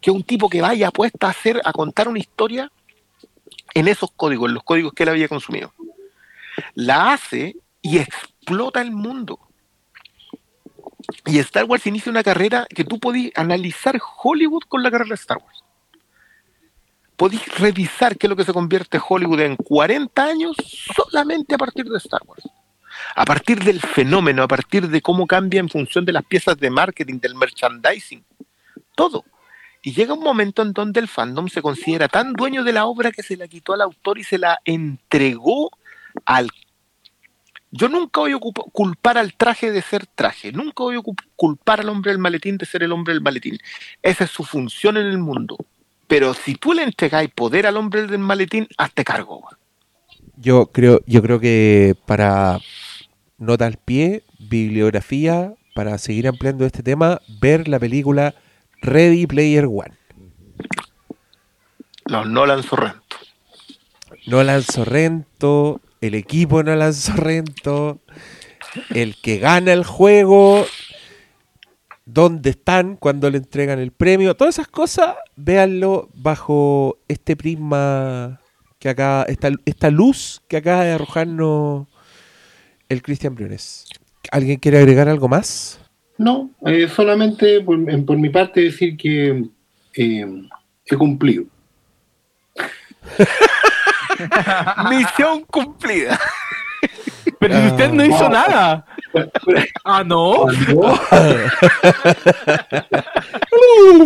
que 0.00 0.10
es 0.10 0.16
un 0.16 0.24
tipo 0.24 0.48
que 0.48 0.60
vaya 0.60 0.88
apuesta 0.88 1.28
a 1.28 1.30
hacer, 1.30 1.60
a 1.64 1.72
contar 1.72 2.08
una 2.08 2.18
historia 2.18 2.70
en 3.74 3.88
esos 3.88 4.10
códigos, 4.12 4.48
en 4.48 4.54
los 4.54 4.62
códigos 4.62 4.92
que 4.92 5.02
él 5.02 5.08
había 5.10 5.28
consumido. 5.28 5.72
La 6.74 7.12
hace 7.12 7.56
y 7.82 7.98
explota 7.98 8.80
el 8.80 8.92
mundo. 8.92 9.38
Y 11.26 11.38
Star 11.40 11.64
Wars 11.64 11.86
inicia 11.86 12.10
una 12.10 12.22
carrera 12.22 12.66
que 12.68 12.84
tú 12.84 12.98
podís 12.98 13.32
analizar 13.34 14.00
Hollywood 14.22 14.62
con 14.68 14.82
la 14.82 14.90
carrera 14.90 15.10
de 15.10 15.14
Star 15.16 15.38
Wars. 15.38 15.62
Podís 17.16 17.46
revisar 17.58 18.16
qué 18.16 18.26
es 18.26 18.30
lo 18.30 18.36
que 18.36 18.44
se 18.44 18.52
convierte 18.52 19.00
Hollywood 19.06 19.40
en 19.40 19.56
40 19.56 20.24
años 20.24 20.56
solamente 20.94 21.54
a 21.54 21.58
partir 21.58 21.84
de 21.84 21.98
Star 21.98 22.22
Wars. 22.24 22.42
A 23.16 23.24
partir 23.24 23.62
del 23.62 23.80
fenómeno, 23.80 24.42
a 24.42 24.48
partir 24.48 24.88
de 24.88 25.02
cómo 25.02 25.26
cambia 25.26 25.60
en 25.60 25.68
función 25.68 26.04
de 26.04 26.12
las 26.12 26.24
piezas 26.24 26.56
de 26.58 26.70
marketing, 26.70 27.18
del 27.20 27.34
merchandising, 27.34 28.24
todo. 28.94 29.24
Y 29.86 29.92
llega 29.92 30.14
un 30.14 30.24
momento 30.24 30.62
en 30.62 30.72
donde 30.72 30.98
el 30.98 31.08
fandom 31.08 31.48
se 31.48 31.60
considera 31.60 32.08
tan 32.08 32.32
dueño 32.32 32.64
de 32.64 32.72
la 32.72 32.86
obra 32.86 33.12
que 33.12 33.22
se 33.22 33.36
la 33.36 33.46
quitó 33.46 33.74
al 33.74 33.82
autor 33.82 34.18
y 34.18 34.24
se 34.24 34.38
la 34.38 34.58
entregó 34.64 35.70
al... 36.24 36.50
Yo 37.70 37.90
nunca 37.90 38.20
voy 38.20 38.32
a 38.32 38.38
culpar 38.38 39.18
al 39.18 39.34
traje 39.34 39.70
de 39.70 39.82
ser 39.82 40.06
traje, 40.06 40.52
nunca 40.52 40.84
voy 40.84 40.96
a 40.96 41.02
culpar 41.36 41.80
al 41.80 41.90
hombre 41.90 42.12
del 42.12 42.18
maletín 42.18 42.56
de 42.56 42.64
ser 42.64 42.82
el 42.82 42.92
hombre 42.92 43.12
del 43.12 43.22
maletín. 43.22 43.58
Esa 44.02 44.24
es 44.24 44.30
su 44.30 44.42
función 44.44 44.96
en 44.96 45.06
el 45.06 45.18
mundo. 45.18 45.58
Pero 46.06 46.32
si 46.32 46.54
tú 46.54 46.72
le 46.72 46.82
entregáis 46.82 47.28
poder 47.30 47.66
al 47.66 47.76
hombre 47.76 48.06
del 48.06 48.20
maletín, 48.20 48.66
hazte 48.78 49.04
cargo. 49.04 49.46
Yo 50.36 50.66
creo, 50.72 51.02
yo 51.06 51.20
creo 51.20 51.40
que 51.40 51.94
para 52.06 52.58
nota 53.36 53.66
al 53.66 53.76
pie, 53.76 54.22
bibliografía, 54.38 55.52
para 55.74 55.98
seguir 55.98 56.26
ampliando 56.26 56.64
este 56.64 56.82
tema, 56.82 57.20
ver 57.40 57.68
la 57.68 57.78
película 57.78 58.34
Ready 58.84 59.26
Player 59.26 59.64
One. 59.64 59.94
Los 62.04 62.28
Nolan 62.28 62.62
Sorrento. 62.62 63.00
Nolan 64.26 64.62
Sorrento, 64.62 65.80
el 66.02 66.14
equipo 66.14 66.62
Nolan 66.62 66.92
Sorrento, 66.92 68.00
el 68.90 69.16
que 69.16 69.38
gana 69.38 69.72
el 69.72 69.84
juego, 69.84 70.66
dónde 72.04 72.50
están 72.50 72.96
cuando 72.96 73.30
le 73.30 73.38
entregan 73.38 73.78
el 73.78 73.90
premio, 73.90 74.36
todas 74.36 74.56
esas 74.56 74.68
cosas, 74.68 75.16
véanlo 75.34 76.10
bajo 76.12 76.98
este 77.08 77.36
prisma 77.36 78.42
que 78.78 78.90
acá, 78.90 79.24
esta, 79.28 79.48
esta 79.64 79.90
luz 79.90 80.42
que 80.46 80.58
acaba 80.58 80.84
de 80.84 80.92
arrojarnos 80.92 81.88
el 82.90 83.00
Cristian 83.00 83.34
Briones. 83.34 83.86
¿Alguien 84.30 84.58
quiere 84.58 84.76
agregar 84.76 85.08
algo 85.08 85.28
más? 85.28 85.80
No, 86.16 86.50
eh, 86.64 86.88
solamente 86.88 87.60
por, 87.60 87.76
mi 87.78 88.28
parte 88.28 88.60
decir 88.62 88.96
que 88.96 89.44
eh, 89.94 90.26
he 90.86 90.96
cumplido. 90.96 91.44
Misión 94.90 95.42
cumplida. 95.50 96.18
Pero 97.40 97.60
si 97.60 97.66
usted 97.66 97.90
no 97.92 98.04
hizo 98.04 98.26
Ah. 98.26 98.28
nada. 98.28 98.86
Ah, 99.84 100.02
no. 100.02 100.46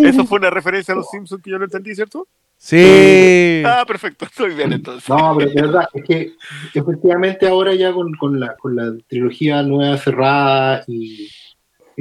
Eso 0.05 0.27
fue 0.27 0.39
una 0.39 0.51
referencia 0.51 0.93
a 0.93 0.97
los 0.99 1.09
Simpsons 1.09 1.43
que 1.43 1.51
yo 1.51 1.59
no 1.59 1.65
entendí, 1.65 1.95
¿cierto? 1.95 2.29
Sí. 2.59 3.63
Ah, 3.65 3.85
perfecto, 3.87 4.25
estoy 4.27 4.55
bien 4.55 4.73
entonces. 4.73 5.09
No, 5.09 5.35
pero 5.39 5.51
de 5.51 5.63
verdad, 5.63 5.89
es 5.95 6.05
que 6.05 6.33
efectivamente 6.75 7.49
ahora 7.49 7.73
ya 7.75 7.93
con, 7.93 8.13
con 8.17 8.39
la, 8.39 8.55
con 8.57 8.75
la 8.77 8.93
trilogía 9.07 9.63
nueva 9.63 9.97
cerrada 9.97 10.83
y 10.89 11.29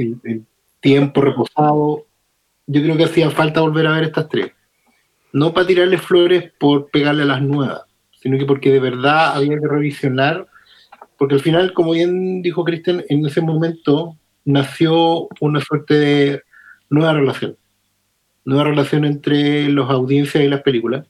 el, 0.02 0.46
tiempo 0.80 1.22
reposado, 1.22 2.06
yo 2.68 2.82
creo 2.82 2.96
que 2.96 3.06
hacía 3.06 3.32
falta 3.32 3.62
volver 3.62 3.88
a 3.88 3.94
ver 3.94 4.04
estas 4.06 4.30
tres. 4.30 4.52
No 5.34 5.54
para 5.54 5.68
tirarle 5.68 5.98
flores 5.98 6.52
por 6.60 6.90
pegarle 6.92 7.24
a 7.24 7.26
las 7.26 7.42
nuevas, 7.42 7.82
sino 8.22 8.38
que 8.38 8.46
porque 8.46 8.72
de 8.72 8.80
verdad 8.80 9.36
había 9.36 9.60
que 9.60 9.68
revisionar, 9.68 10.48
porque 11.18 11.36
al 11.36 11.42
final, 11.42 11.74
como 11.74 11.92
bien 11.92 12.42
dijo 12.42 12.64
Cristian, 12.64 13.04
en 13.10 13.26
ese 13.26 13.42
momento 13.42 14.16
nació 14.46 15.28
una 15.42 15.60
suerte 15.62 15.96
de 15.96 16.42
nueva 16.90 17.14
relación. 17.14 17.58
Nueva 18.46 18.66
relación 18.66 19.04
entre 19.04 19.68
las 19.70 19.90
audiencias 19.90 20.44
y 20.44 20.48
las 20.48 20.62
películas 20.62 21.06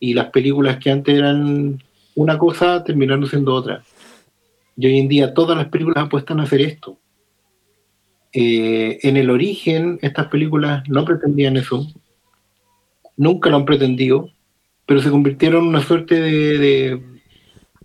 y 0.00 0.14
las 0.14 0.30
películas 0.30 0.78
que 0.78 0.90
antes 0.90 1.16
eran 1.16 1.82
una 2.14 2.36
cosa 2.36 2.84
terminaron 2.84 3.26
siendo 3.26 3.54
otra. 3.54 3.82
Y 4.76 4.86
hoy 4.86 4.98
en 4.98 5.08
día 5.08 5.32
todas 5.32 5.56
las 5.56 5.68
películas 5.68 6.04
apuestan 6.04 6.40
a 6.40 6.42
hacer 6.42 6.60
esto. 6.60 6.98
Eh, 8.34 8.98
en 9.02 9.16
el 9.16 9.30
origen, 9.30 9.98
estas 10.02 10.26
películas 10.26 10.82
no 10.88 11.04
pretendían 11.04 11.56
eso, 11.56 11.86
nunca 13.16 13.48
lo 13.48 13.56
han 13.56 13.64
pretendido, 13.64 14.30
pero 14.86 15.00
se 15.00 15.10
convirtieron 15.10 15.62
en 15.62 15.68
una 15.68 15.80
suerte 15.80 16.20
de, 16.20 16.58
de 16.58 17.02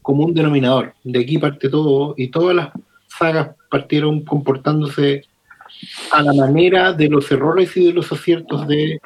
común 0.02 0.34
denominador. 0.34 0.96
De 1.04 1.20
aquí 1.20 1.38
parte 1.38 1.70
todo, 1.70 2.16
y 2.18 2.30
todas 2.30 2.56
las 2.56 2.70
sagas 3.08 3.56
partieron 3.70 4.26
comportándose 4.26 5.24
a 6.12 6.24
la 6.24 6.34
manera 6.34 6.94
de 6.94 7.10
los 7.10 7.32
errores 7.32 7.76
y 7.78 7.86
de 7.86 7.94
los 7.94 8.12
aciertos 8.12 8.68
de 8.68 9.00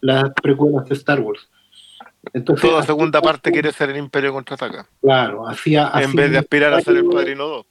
las 0.00 0.30
precuelas 0.42 0.88
de 0.88 0.94
Star 0.94 1.20
Wars. 1.20 1.48
Entonces, 2.32 2.68
Toda 2.68 2.82
segunda 2.82 3.22
parte 3.22 3.50
quiere 3.52 3.72
ser 3.72 3.90
el 3.90 3.96
Imperio 3.96 4.32
contraataca. 4.32 4.86
Claro, 5.00 5.48
hacía, 5.48 5.90
En 5.94 6.14
vez 6.14 6.30
de 6.30 6.38
aspirar 6.38 6.74
a 6.74 6.80
ser 6.80 6.96
el 6.96 7.06
Padrino 7.06 7.46
2. 7.46 7.66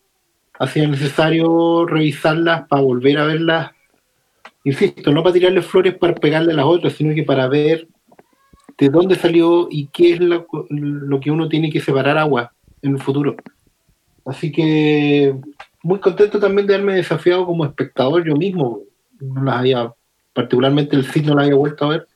Hacía 0.59 0.87
necesario 0.87 1.85
revisarlas 1.85 2.67
para 2.67 2.81
volver 2.81 3.17
a 3.17 3.25
verlas. 3.25 3.71
Insisto, 4.63 5.11
no 5.11 5.21
para 5.21 5.33
tirarle 5.33 5.61
flores 5.61 5.95
para 5.95 6.15
pegarle 6.15 6.53
a 6.53 6.55
las 6.55 6.65
otras, 6.65 6.93
sino 6.93 7.13
que 7.13 7.23
para 7.23 7.47
ver 7.47 7.87
de 8.77 8.89
dónde 8.89 9.15
salió 9.15 9.67
y 9.69 9.87
qué 9.87 10.13
es 10.13 10.19
lo, 10.19 10.47
que 11.21 11.31
uno 11.31 11.47
tiene 11.47 11.71
que 11.71 11.79
separar 11.79 12.17
agua 12.17 12.51
en 12.81 12.93
el 12.93 13.01
futuro. 13.01 13.35
Así 14.25 14.51
que 14.51 15.35
muy 15.83 15.99
contento 15.99 16.39
también 16.39 16.67
de 16.67 16.75
haberme 16.75 16.95
desafiado 16.95 17.45
como 17.45 17.65
espectador 17.65 18.25
yo 18.25 18.35
mismo. 18.35 18.81
No 19.19 19.43
las 19.43 19.57
había, 19.57 19.93
particularmente 20.33 20.95
el 20.95 21.05
cine 21.05 21.27
no 21.27 21.35
la 21.35 21.43
había 21.43 21.55
vuelto 21.55 21.85
a 21.85 21.89
ver. 21.89 22.07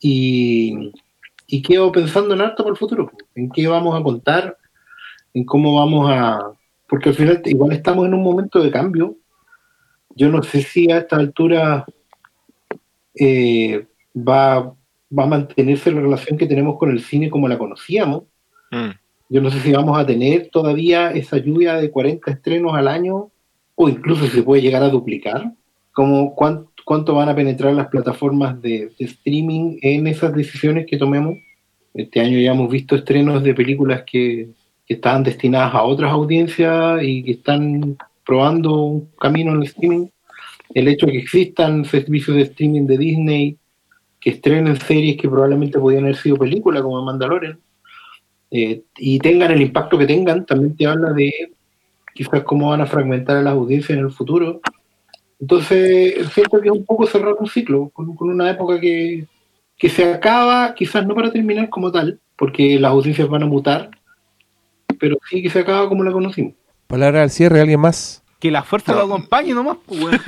Y, 0.00 0.92
y 1.46 1.62
quedo 1.62 1.92
pensando 1.92 2.34
en 2.34 2.40
harto 2.40 2.62
para 2.62 2.72
el 2.72 2.78
futuro, 2.78 3.10
en 3.34 3.50
qué 3.50 3.66
vamos 3.68 3.98
a 3.98 4.02
contar, 4.02 4.56
en 5.34 5.44
cómo 5.44 5.74
vamos 5.74 6.10
a... 6.10 6.52
Porque 6.92 7.08
al 7.08 7.14
final 7.14 7.40
igual 7.46 7.72
estamos 7.72 8.04
en 8.04 8.12
un 8.12 8.22
momento 8.22 8.62
de 8.62 8.70
cambio. 8.70 9.16
Yo 10.14 10.28
no 10.28 10.42
sé 10.42 10.60
si 10.60 10.92
a 10.92 10.98
esta 10.98 11.16
altura 11.16 11.86
eh, 13.14 13.86
va, 14.14 14.60
va 15.18 15.22
a 15.24 15.26
mantenerse 15.26 15.90
la 15.90 16.02
relación 16.02 16.36
que 16.36 16.44
tenemos 16.46 16.76
con 16.78 16.90
el 16.90 17.00
cine 17.00 17.30
como 17.30 17.48
la 17.48 17.56
conocíamos. 17.56 18.24
Mm. 18.70 18.90
Yo 19.30 19.40
no 19.40 19.50
sé 19.50 19.60
si 19.60 19.72
vamos 19.72 19.98
a 19.98 20.04
tener 20.04 20.50
todavía 20.52 21.12
esa 21.12 21.38
lluvia 21.38 21.76
de 21.76 21.90
40 21.90 22.30
estrenos 22.30 22.74
al 22.74 22.86
año 22.88 23.30
o 23.74 23.88
incluso 23.88 24.26
si 24.26 24.32
se 24.32 24.42
puede 24.42 24.60
llegar 24.60 24.82
a 24.82 24.90
duplicar. 24.90 25.50
Como 25.94 26.34
cuán- 26.34 26.66
cuánto 26.84 27.14
van 27.14 27.30
a 27.30 27.34
penetrar 27.34 27.72
las 27.72 27.86
plataformas 27.88 28.60
de, 28.60 28.92
de 28.98 29.04
streaming 29.06 29.78
en 29.80 30.06
esas 30.08 30.34
decisiones 30.34 30.84
que 30.86 30.98
tomemos. 30.98 31.38
Este 31.94 32.20
año 32.20 32.38
ya 32.38 32.52
hemos 32.52 32.70
visto 32.70 32.96
estrenos 32.96 33.42
de 33.42 33.54
películas 33.54 34.02
que, 34.06 34.50
que 34.86 34.94
estaban 34.94 35.22
destinadas 35.22 35.74
a 35.74 35.82
otras 35.82 36.12
audiencias 36.12 37.02
y 37.02 37.22
que 37.22 37.32
están 37.32 37.96
probando 38.24 38.74
un 38.82 39.08
camino 39.20 39.52
en 39.52 39.58
el 39.58 39.64
streaming. 39.64 40.06
El 40.74 40.88
hecho 40.88 41.06
de 41.06 41.12
que 41.12 41.18
existan 41.18 41.84
servicios 41.84 42.36
de 42.36 42.42
streaming 42.42 42.86
de 42.86 42.98
Disney 42.98 43.58
que 44.20 44.30
estrenen 44.30 44.78
series 44.80 45.16
que 45.16 45.28
probablemente 45.28 45.78
podían 45.78 46.04
haber 46.04 46.16
sido 46.16 46.36
películas 46.36 46.82
como 46.82 47.02
Mandalorian 47.02 47.58
eh, 48.50 48.82
y 48.96 49.18
tengan 49.18 49.50
el 49.50 49.62
impacto 49.62 49.98
que 49.98 50.06
tengan, 50.06 50.46
también 50.46 50.76
te 50.76 50.86
habla 50.86 51.12
de 51.12 51.52
quizás 52.14 52.44
cómo 52.44 52.70
van 52.70 52.82
a 52.82 52.86
fragmentar 52.86 53.38
a 53.38 53.42
las 53.42 53.54
audiencias 53.54 53.98
en 53.98 54.04
el 54.04 54.12
futuro. 54.12 54.60
Entonces, 55.40 56.28
siento 56.32 56.60
que 56.60 56.68
es 56.68 56.74
un 56.74 56.84
poco 56.84 57.06
cerrar 57.06 57.34
un 57.38 57.48
ciclo, 57.48 57.88
con, 57.92 58.14
con 58.14 58.30
una 58.30 58.50
época 58.50 58.78
que, 58.78 59.26
que 59.76 59.88
se 59.88 60.04
acaba, 60.04 60.74
quizás 60.74 61.04
no 61.04 61.14
para 61.14 61.32
terminar 61.32 61.68
como 61.68 61.90
tal, 61.90 62.20
porque 62.36 62.78
las 62.78 62.92
audiencias 62.92 63.28
van 63.28 63.42
a 63.42 63.46
mutar, 63.46 63.90
pero 65.02 65.18
sí 65.28 65.42
que 65.42 65.50
se 65.50 65.58
acaba 65.58 65.88
como 65.88 66.04
la 66.04 66.12
conocimos. 66.12 66.54
Palabra 66.86 67.24
al 67.24 67.30
cierre, 67.30 67.60
¿alguien 67.60 67.80
más? 67.80 68.22
Que 68.38 68.52
la 68.52 68.62
fuerza 68.62 68.94
lo 68.94 69.00
acompañe 69.00 69.52
nomás, 69.52 69.78
pues, 69.84 70.00
weón. 70.00 70.20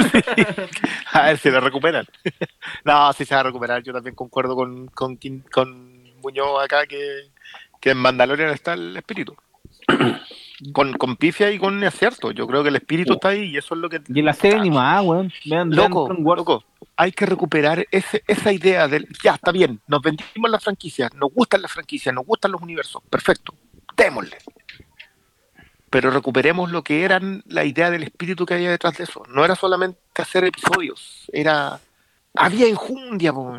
A 1.12 1.26
ver 1.26 1.38
si 1.38 1.48
la 1.48 1.60
recuperan. 1.60 2.04
no, 2.84 3.12
sí 3.12 3.24
se 3.24 3.36
va 3.36 3.42
a 3.42 3.44
recuperar. 3.44 3.84
Yo 3.84 3.92
también 3.92 4.16
concuerdo 4.16 4.56
con, 4.56 4.88
con, 4.88 5.16
con 5.52 6.02
Muñoz 6.20 6.64
acá 6.64 6.86
que, 6.86 7.30
que 7.80 7.90
en 7.90 7.98
Mandalorian 7.98 8.50
está 8.50 8.72
el 8.72 8.96
espíritu. 8.96 9.36
con, 10.72 10.94
con 10.94 11.14
pifia 11.14 11.52
y 11.52 11.58
con 11.60 11.84
acierto. 11.84 12.32
Yo 12.32 12.48
creo 12.48 12.64
que 12.64 12.70
el 12.70 12.76
espíritu 12.76 13.12
está 13.12 13.28
ahí 13.28 13.44
y 13.44 13.56
eso 13.56 13.76
es 13.76 13.80
lo 13.80 13.88
que. 13.88 14.00
Y 14.08 14.18
en 14.18 14.24
la 14.24 14.32
serie 14.32 14.58
animada, 14.58 15.02
weón. 15.02 15.32
Vean, 15.44 15.70
vean 15.70 15.90
Loco, 15.90 16.06
Wars. 16.06 16.38
loco, 16.38 16.64
hay 16.96 17.12
que 17.12 17.26
recuperar 17.26 17.86
ese, 17.92 18.24
esa 18.26 18.52
idea 18.52 18.88
del. 18.88 19.06
Ya, 19.22 19.34
está 19.34 19.52
bien, 19.52 19.80
nos 19.86 20.02
vendimos 20.02 20.50
las 20.50 20.64
franquicias, 20.64 21.14
nos 21.14 21.32
gustan 21.32 21.62
las 21.62 21.70
franquicias, 21.70 22.12
nos 22.12 22.26
gustan 22.26 22.50
los 22.50 22.60
universos. 22.60 23.00
Perfecto, 23.08 23.54
démosle. 23.96 24.36
Pero 25.94 26.10
recuperemos 26.10 26.72
lo 26.72 26.82
que 26.82 27.04
eran 27.04 27.44
la 27.46 27.64
idea 27.64 27.88
del 27.88 28.02
espíritu 28.02 28.44
que 28.44 28.54
había 28.54 28.68
detrás 28.68 28.98
de 28.98 29.04
eso. 29.04 29.22
No 29.28 29.44
era 29.44 29.54
solamente 29.54 30.00
hacer 30.16 30.42
episodios, 30.42 31.30
era. 31.32 31.78
Había 32.34 32.66
enjundia, 32.66 33.32
po. 33.32 33.56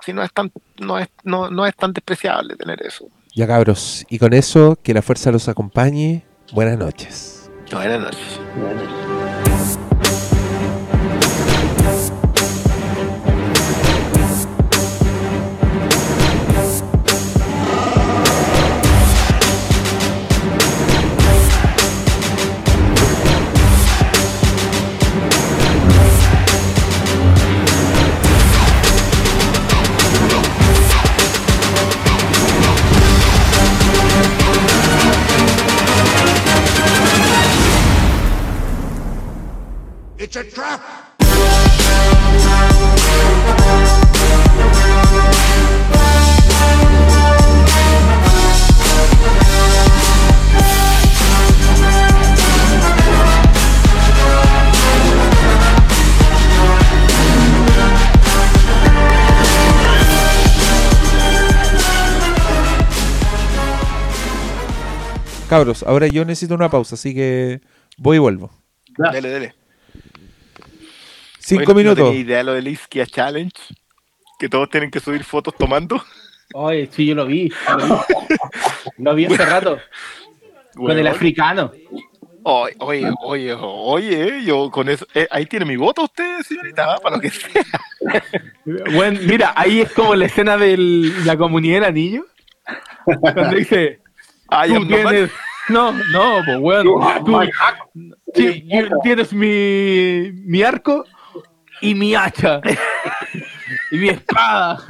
Si 0.00 0.14
no 0.14 0.22
es 0.22 0.32
tan, 0.32 0.50
no 0.78 0.98
es, 0.98 1.08
no, 1.22 1.50
no 1.50 1.66
es 1.66 1.76
tan 1.76 1.92
despreciable 1.92 2.56
tener 2.56 2.80
eso. 2.80 3.08
Ya 3.34 3.46
cabros, 3.46 4.06
y 4.08 4.18
con 4.18 4.32
eso, 4.32 4.78
que 4.82 4.94
la 4.94 5.02
fuerza 5.02 5.30
los 5.32 5.46
acompañe. 5.50 6.24
Buenas 6.50 6.78
noches. 6.78 7.50
Buenas 7.70 8.00
noches. 8.00 8.40
It's 40.36 40.48
a 40.48 40.50
trap! 40.52 40.80
Cabros, 65.48 65.84
ahora 65.84 66.08
yo 66.08 66.24
necesito 66.24 66.56
una 66.56 66.68
pausa, 66.68 66.96
así 66.96 67.14
que 67.14 67.60
voy 67.98 68.16
y 68.16 68.18
vuelvo. 68.18 68.50
Dele, 69.12 69.28
dele. 69.28 69.63
Cinco 71.44 71.62
Oye, 71.62 71.68
¿no 71.68 71.74
minutos. 71.74 72.04
tenía 72.04 72.20
idea 72.20 72.42
lo 72.42 72.54
del 72.54 72.68
Iskia 72.68 73.06
Challenge? 73.06 73.52
Que 74.38 74.48
todos 74.48 74.68
tienen 74.70 74.90
que 74.90 75.00
subir 75.00 75.24
fotos 75.24 75.54
tomando. 75.56 76.02
Oye, 76.54 76.88
sí, 76.90 77.06
yo 77.06 77.14
lo 77.14 77.26
vi. 77.26 77.52
Lo 77.68 77.86
vi, 77.86 78.34
Lo 78.98 79.14
vi 79.14 79.24
hace 79.26 79.44
rato. 79.44 79.78
Con 80.74 80.90
el 80.98 81.06
africano. 81.06 81.70
Oye, 82.46 82.74
oye, 82.78 83.10
oye, 83.22 83.52
oye, 83.58 84.44
yo 84.44 84.70
con 84.70 84.88
eso. 84.88 85.06
eh, 85.14 85.26
ahí 85.30 85.46
tiene 85.46 85.64
mi 85.64 85.76
voto 85.76 86.04
usted, 86.04 86.40
señorita, 86.42 86.98
para 87.02 87.16
lo 87.16 87.22
que 87.22 87.30
sea. 87.30 87.62
Bueno, 88.92 89.18
mira, 89.22 89.52
ahí 89.56 89.80
es 89.80 89.92
como 89.92 90.14
la 90.14 90.26
escena 90.26 90.56
de 90.56 90.76
la 91.24 91.36
comunidad 91.36 91.76
del 91.76 91.84
anillo. 91.84 92.26
Cuando 93.20 93.50
dice, 93.56 94.00
Ay, 94.48 94.74
tú 94.74 94.86
tienes... 94.86 95.30
No, 95.70 95.92
no, 95.92 96.42
pues 96.44 96.58
weón. 96.60 96.86
Tú, 97.24 97.40
sí, 98.34 98.66
you- 98.70 98.98
tienes 99.02 99.32
mi, 99.32 100.30
mi 100.44 100.62
arco 100.62 101.06
y 101.84 101.94
mi 101.94 102.14
hacha. 102.14 102.60
Y 103.90 103.96
mi 103.98 104.08
espada. 104.08 104.84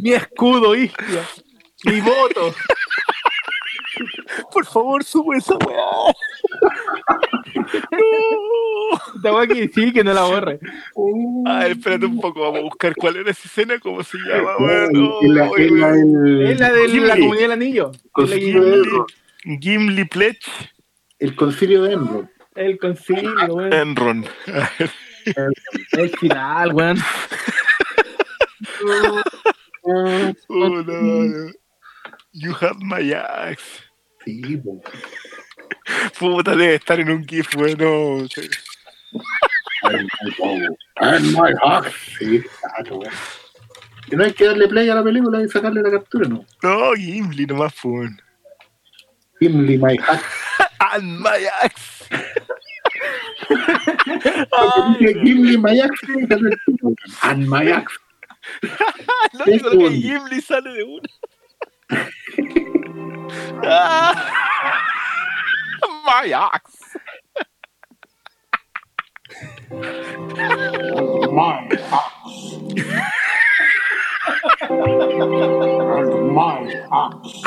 Mi 0.00 0.12
escudo, 0.12 0.74
isquia. 0.74 1.22
Mi 1.84 2.00
voto. 2.00 2.54
Por 4.52 4.66
favor, 4.66 5.04
sube 5.04 5.36
esa 5.36 5.54
weá. 5.56 6.14
Esta 9.16 9.32
weá 9.32 9.46
que 9.46 9.68
sí, 9.68 9.92
que 9.92 10.02
no 10.04 10.12
la 10.12 10.22
borre. 10.24 10.58
A 11.46 11.58
ver, 11.60 11.72
espérate 11.72 12.06
un 12.06 12.20
poco, 12.20 12.40
vamos 12.40 12.58
a 12.58 12.62
buscar 12.62 12.94
cuál 12.96 13.16
era 13.16 13.30
esa 13.30 13.46
escena, 13.46 13.78
cómo 13.78 14.02
se 14.02 14.18
llama, 14.18 14.56
bueno. 14.58 15.18
Es 15.22 15.30
la- 15.30 15.46
es 15.56 15.70
la 15.72 15.92
del- 15.92 16.46
Es 16.46 16.60
la 16.60 16.72
de 16.72 16.88
la 17.00 17.16
comunidad 17.16 17.42
del 17.42 17.52
anillo. 17.52 17.92
Concilio 18.12 18.62
de 18.64 18.74
Enron. 18.76 19.06
Gimli 19.60 20.04
Pledge 20.06 20.50
El 21.18 21.36
concilio 21.36 21.82
de 21.82 21.92
Enron. 21.94 22.30
El 22.54 22.78
concilio, 22.78 23.32
weón. 23.54 23.72
Enron. 23.72 24.26
El 25.92 26.10
final, 26.18 26.72
weón. 26.72 26.98
Oh, 29.86 30.32
no, 30.48 30.82
no. 30.82 31.52
You 32.32 32.54
have 32.54 32.78
my 32.80 33.12
axe. 33.12 33.82
Sí, 34.24 34.56
po. 34.56 34.82
Puta, 36.18 36.56
debe 36.56 36.76
estar 36.76 36.98
en 36.98 37.10
un 37.10 37.26
GIF, 37.26 37.54
bueno. 37.54 38.26
And 40.96 41.32
my 41.32 41.52
heart. 41.62 41.92
Sí, 42.18 42.42
claro, 42.60 42.96
weón. 43.00 43.12
Que 44.08 44.16
no 44.16 44.24
hay 44.24 44.32
que 44.32 44.46
darle 44.46 44.68
play 44.68 44.88
a 44.88 44.94
la 44.94 45.04
película 45.04 45.42
y 45.42 45.48
sacarle 45.48 45.82
la 45.82 45.90
captura, 45.90 46.28
¿no? 46.28 46.44
No, 46.62 46.92
Gimli 46.94 47.46
nomás 47.46 47.74
fue. 47.74 48.08
Gimli, 49.38 49.78
my 49.78 49.96
heart. 49.98 50.22
And 50.80 51.20
my 51.20 51.46
axe. 51.62 52.06
Dice 53.48 55.14
Gimli, 55.22 55.56
my 55.56 55.78
axe. 55.78 56.00
And 57.22 57.48
my 57.48 57.70
axe. 57.70 57.98
No, 59.34 59.44
yo 59.46 59.58
creo 59.58 59.78
que 59.78 60.00
Gimli 60.00 60.40
sale 60.40 60.72
de 60.72 60.84
una. 60.84 61.08
Ah, 63.66 64.12
my 66.04 66.30
axe. 66.32 66.96
My 71.32 71.68
ox. 71.90 72.14
and 76.14 76.34
my 76.34 76.84
ox. 76.90 77.44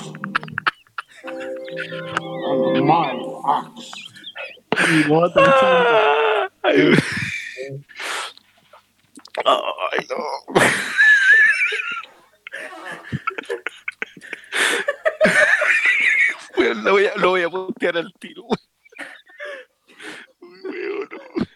And 2.76 2.86
my 2.86 3.12
Mi. 4.88 5.04
Ay, 6.64 6.94
Ay, 9.92 10.08
no. 10.10 10.18
Lo, 16.84 16.92
voy 16.92 17.06
a, 17.06 17.16
lo 17.16 17.30
voy 17.30 17.44
a 17.44 17.48
al 17.98 18.12
tiro. 18.20 18.44
No. 20.42 21.48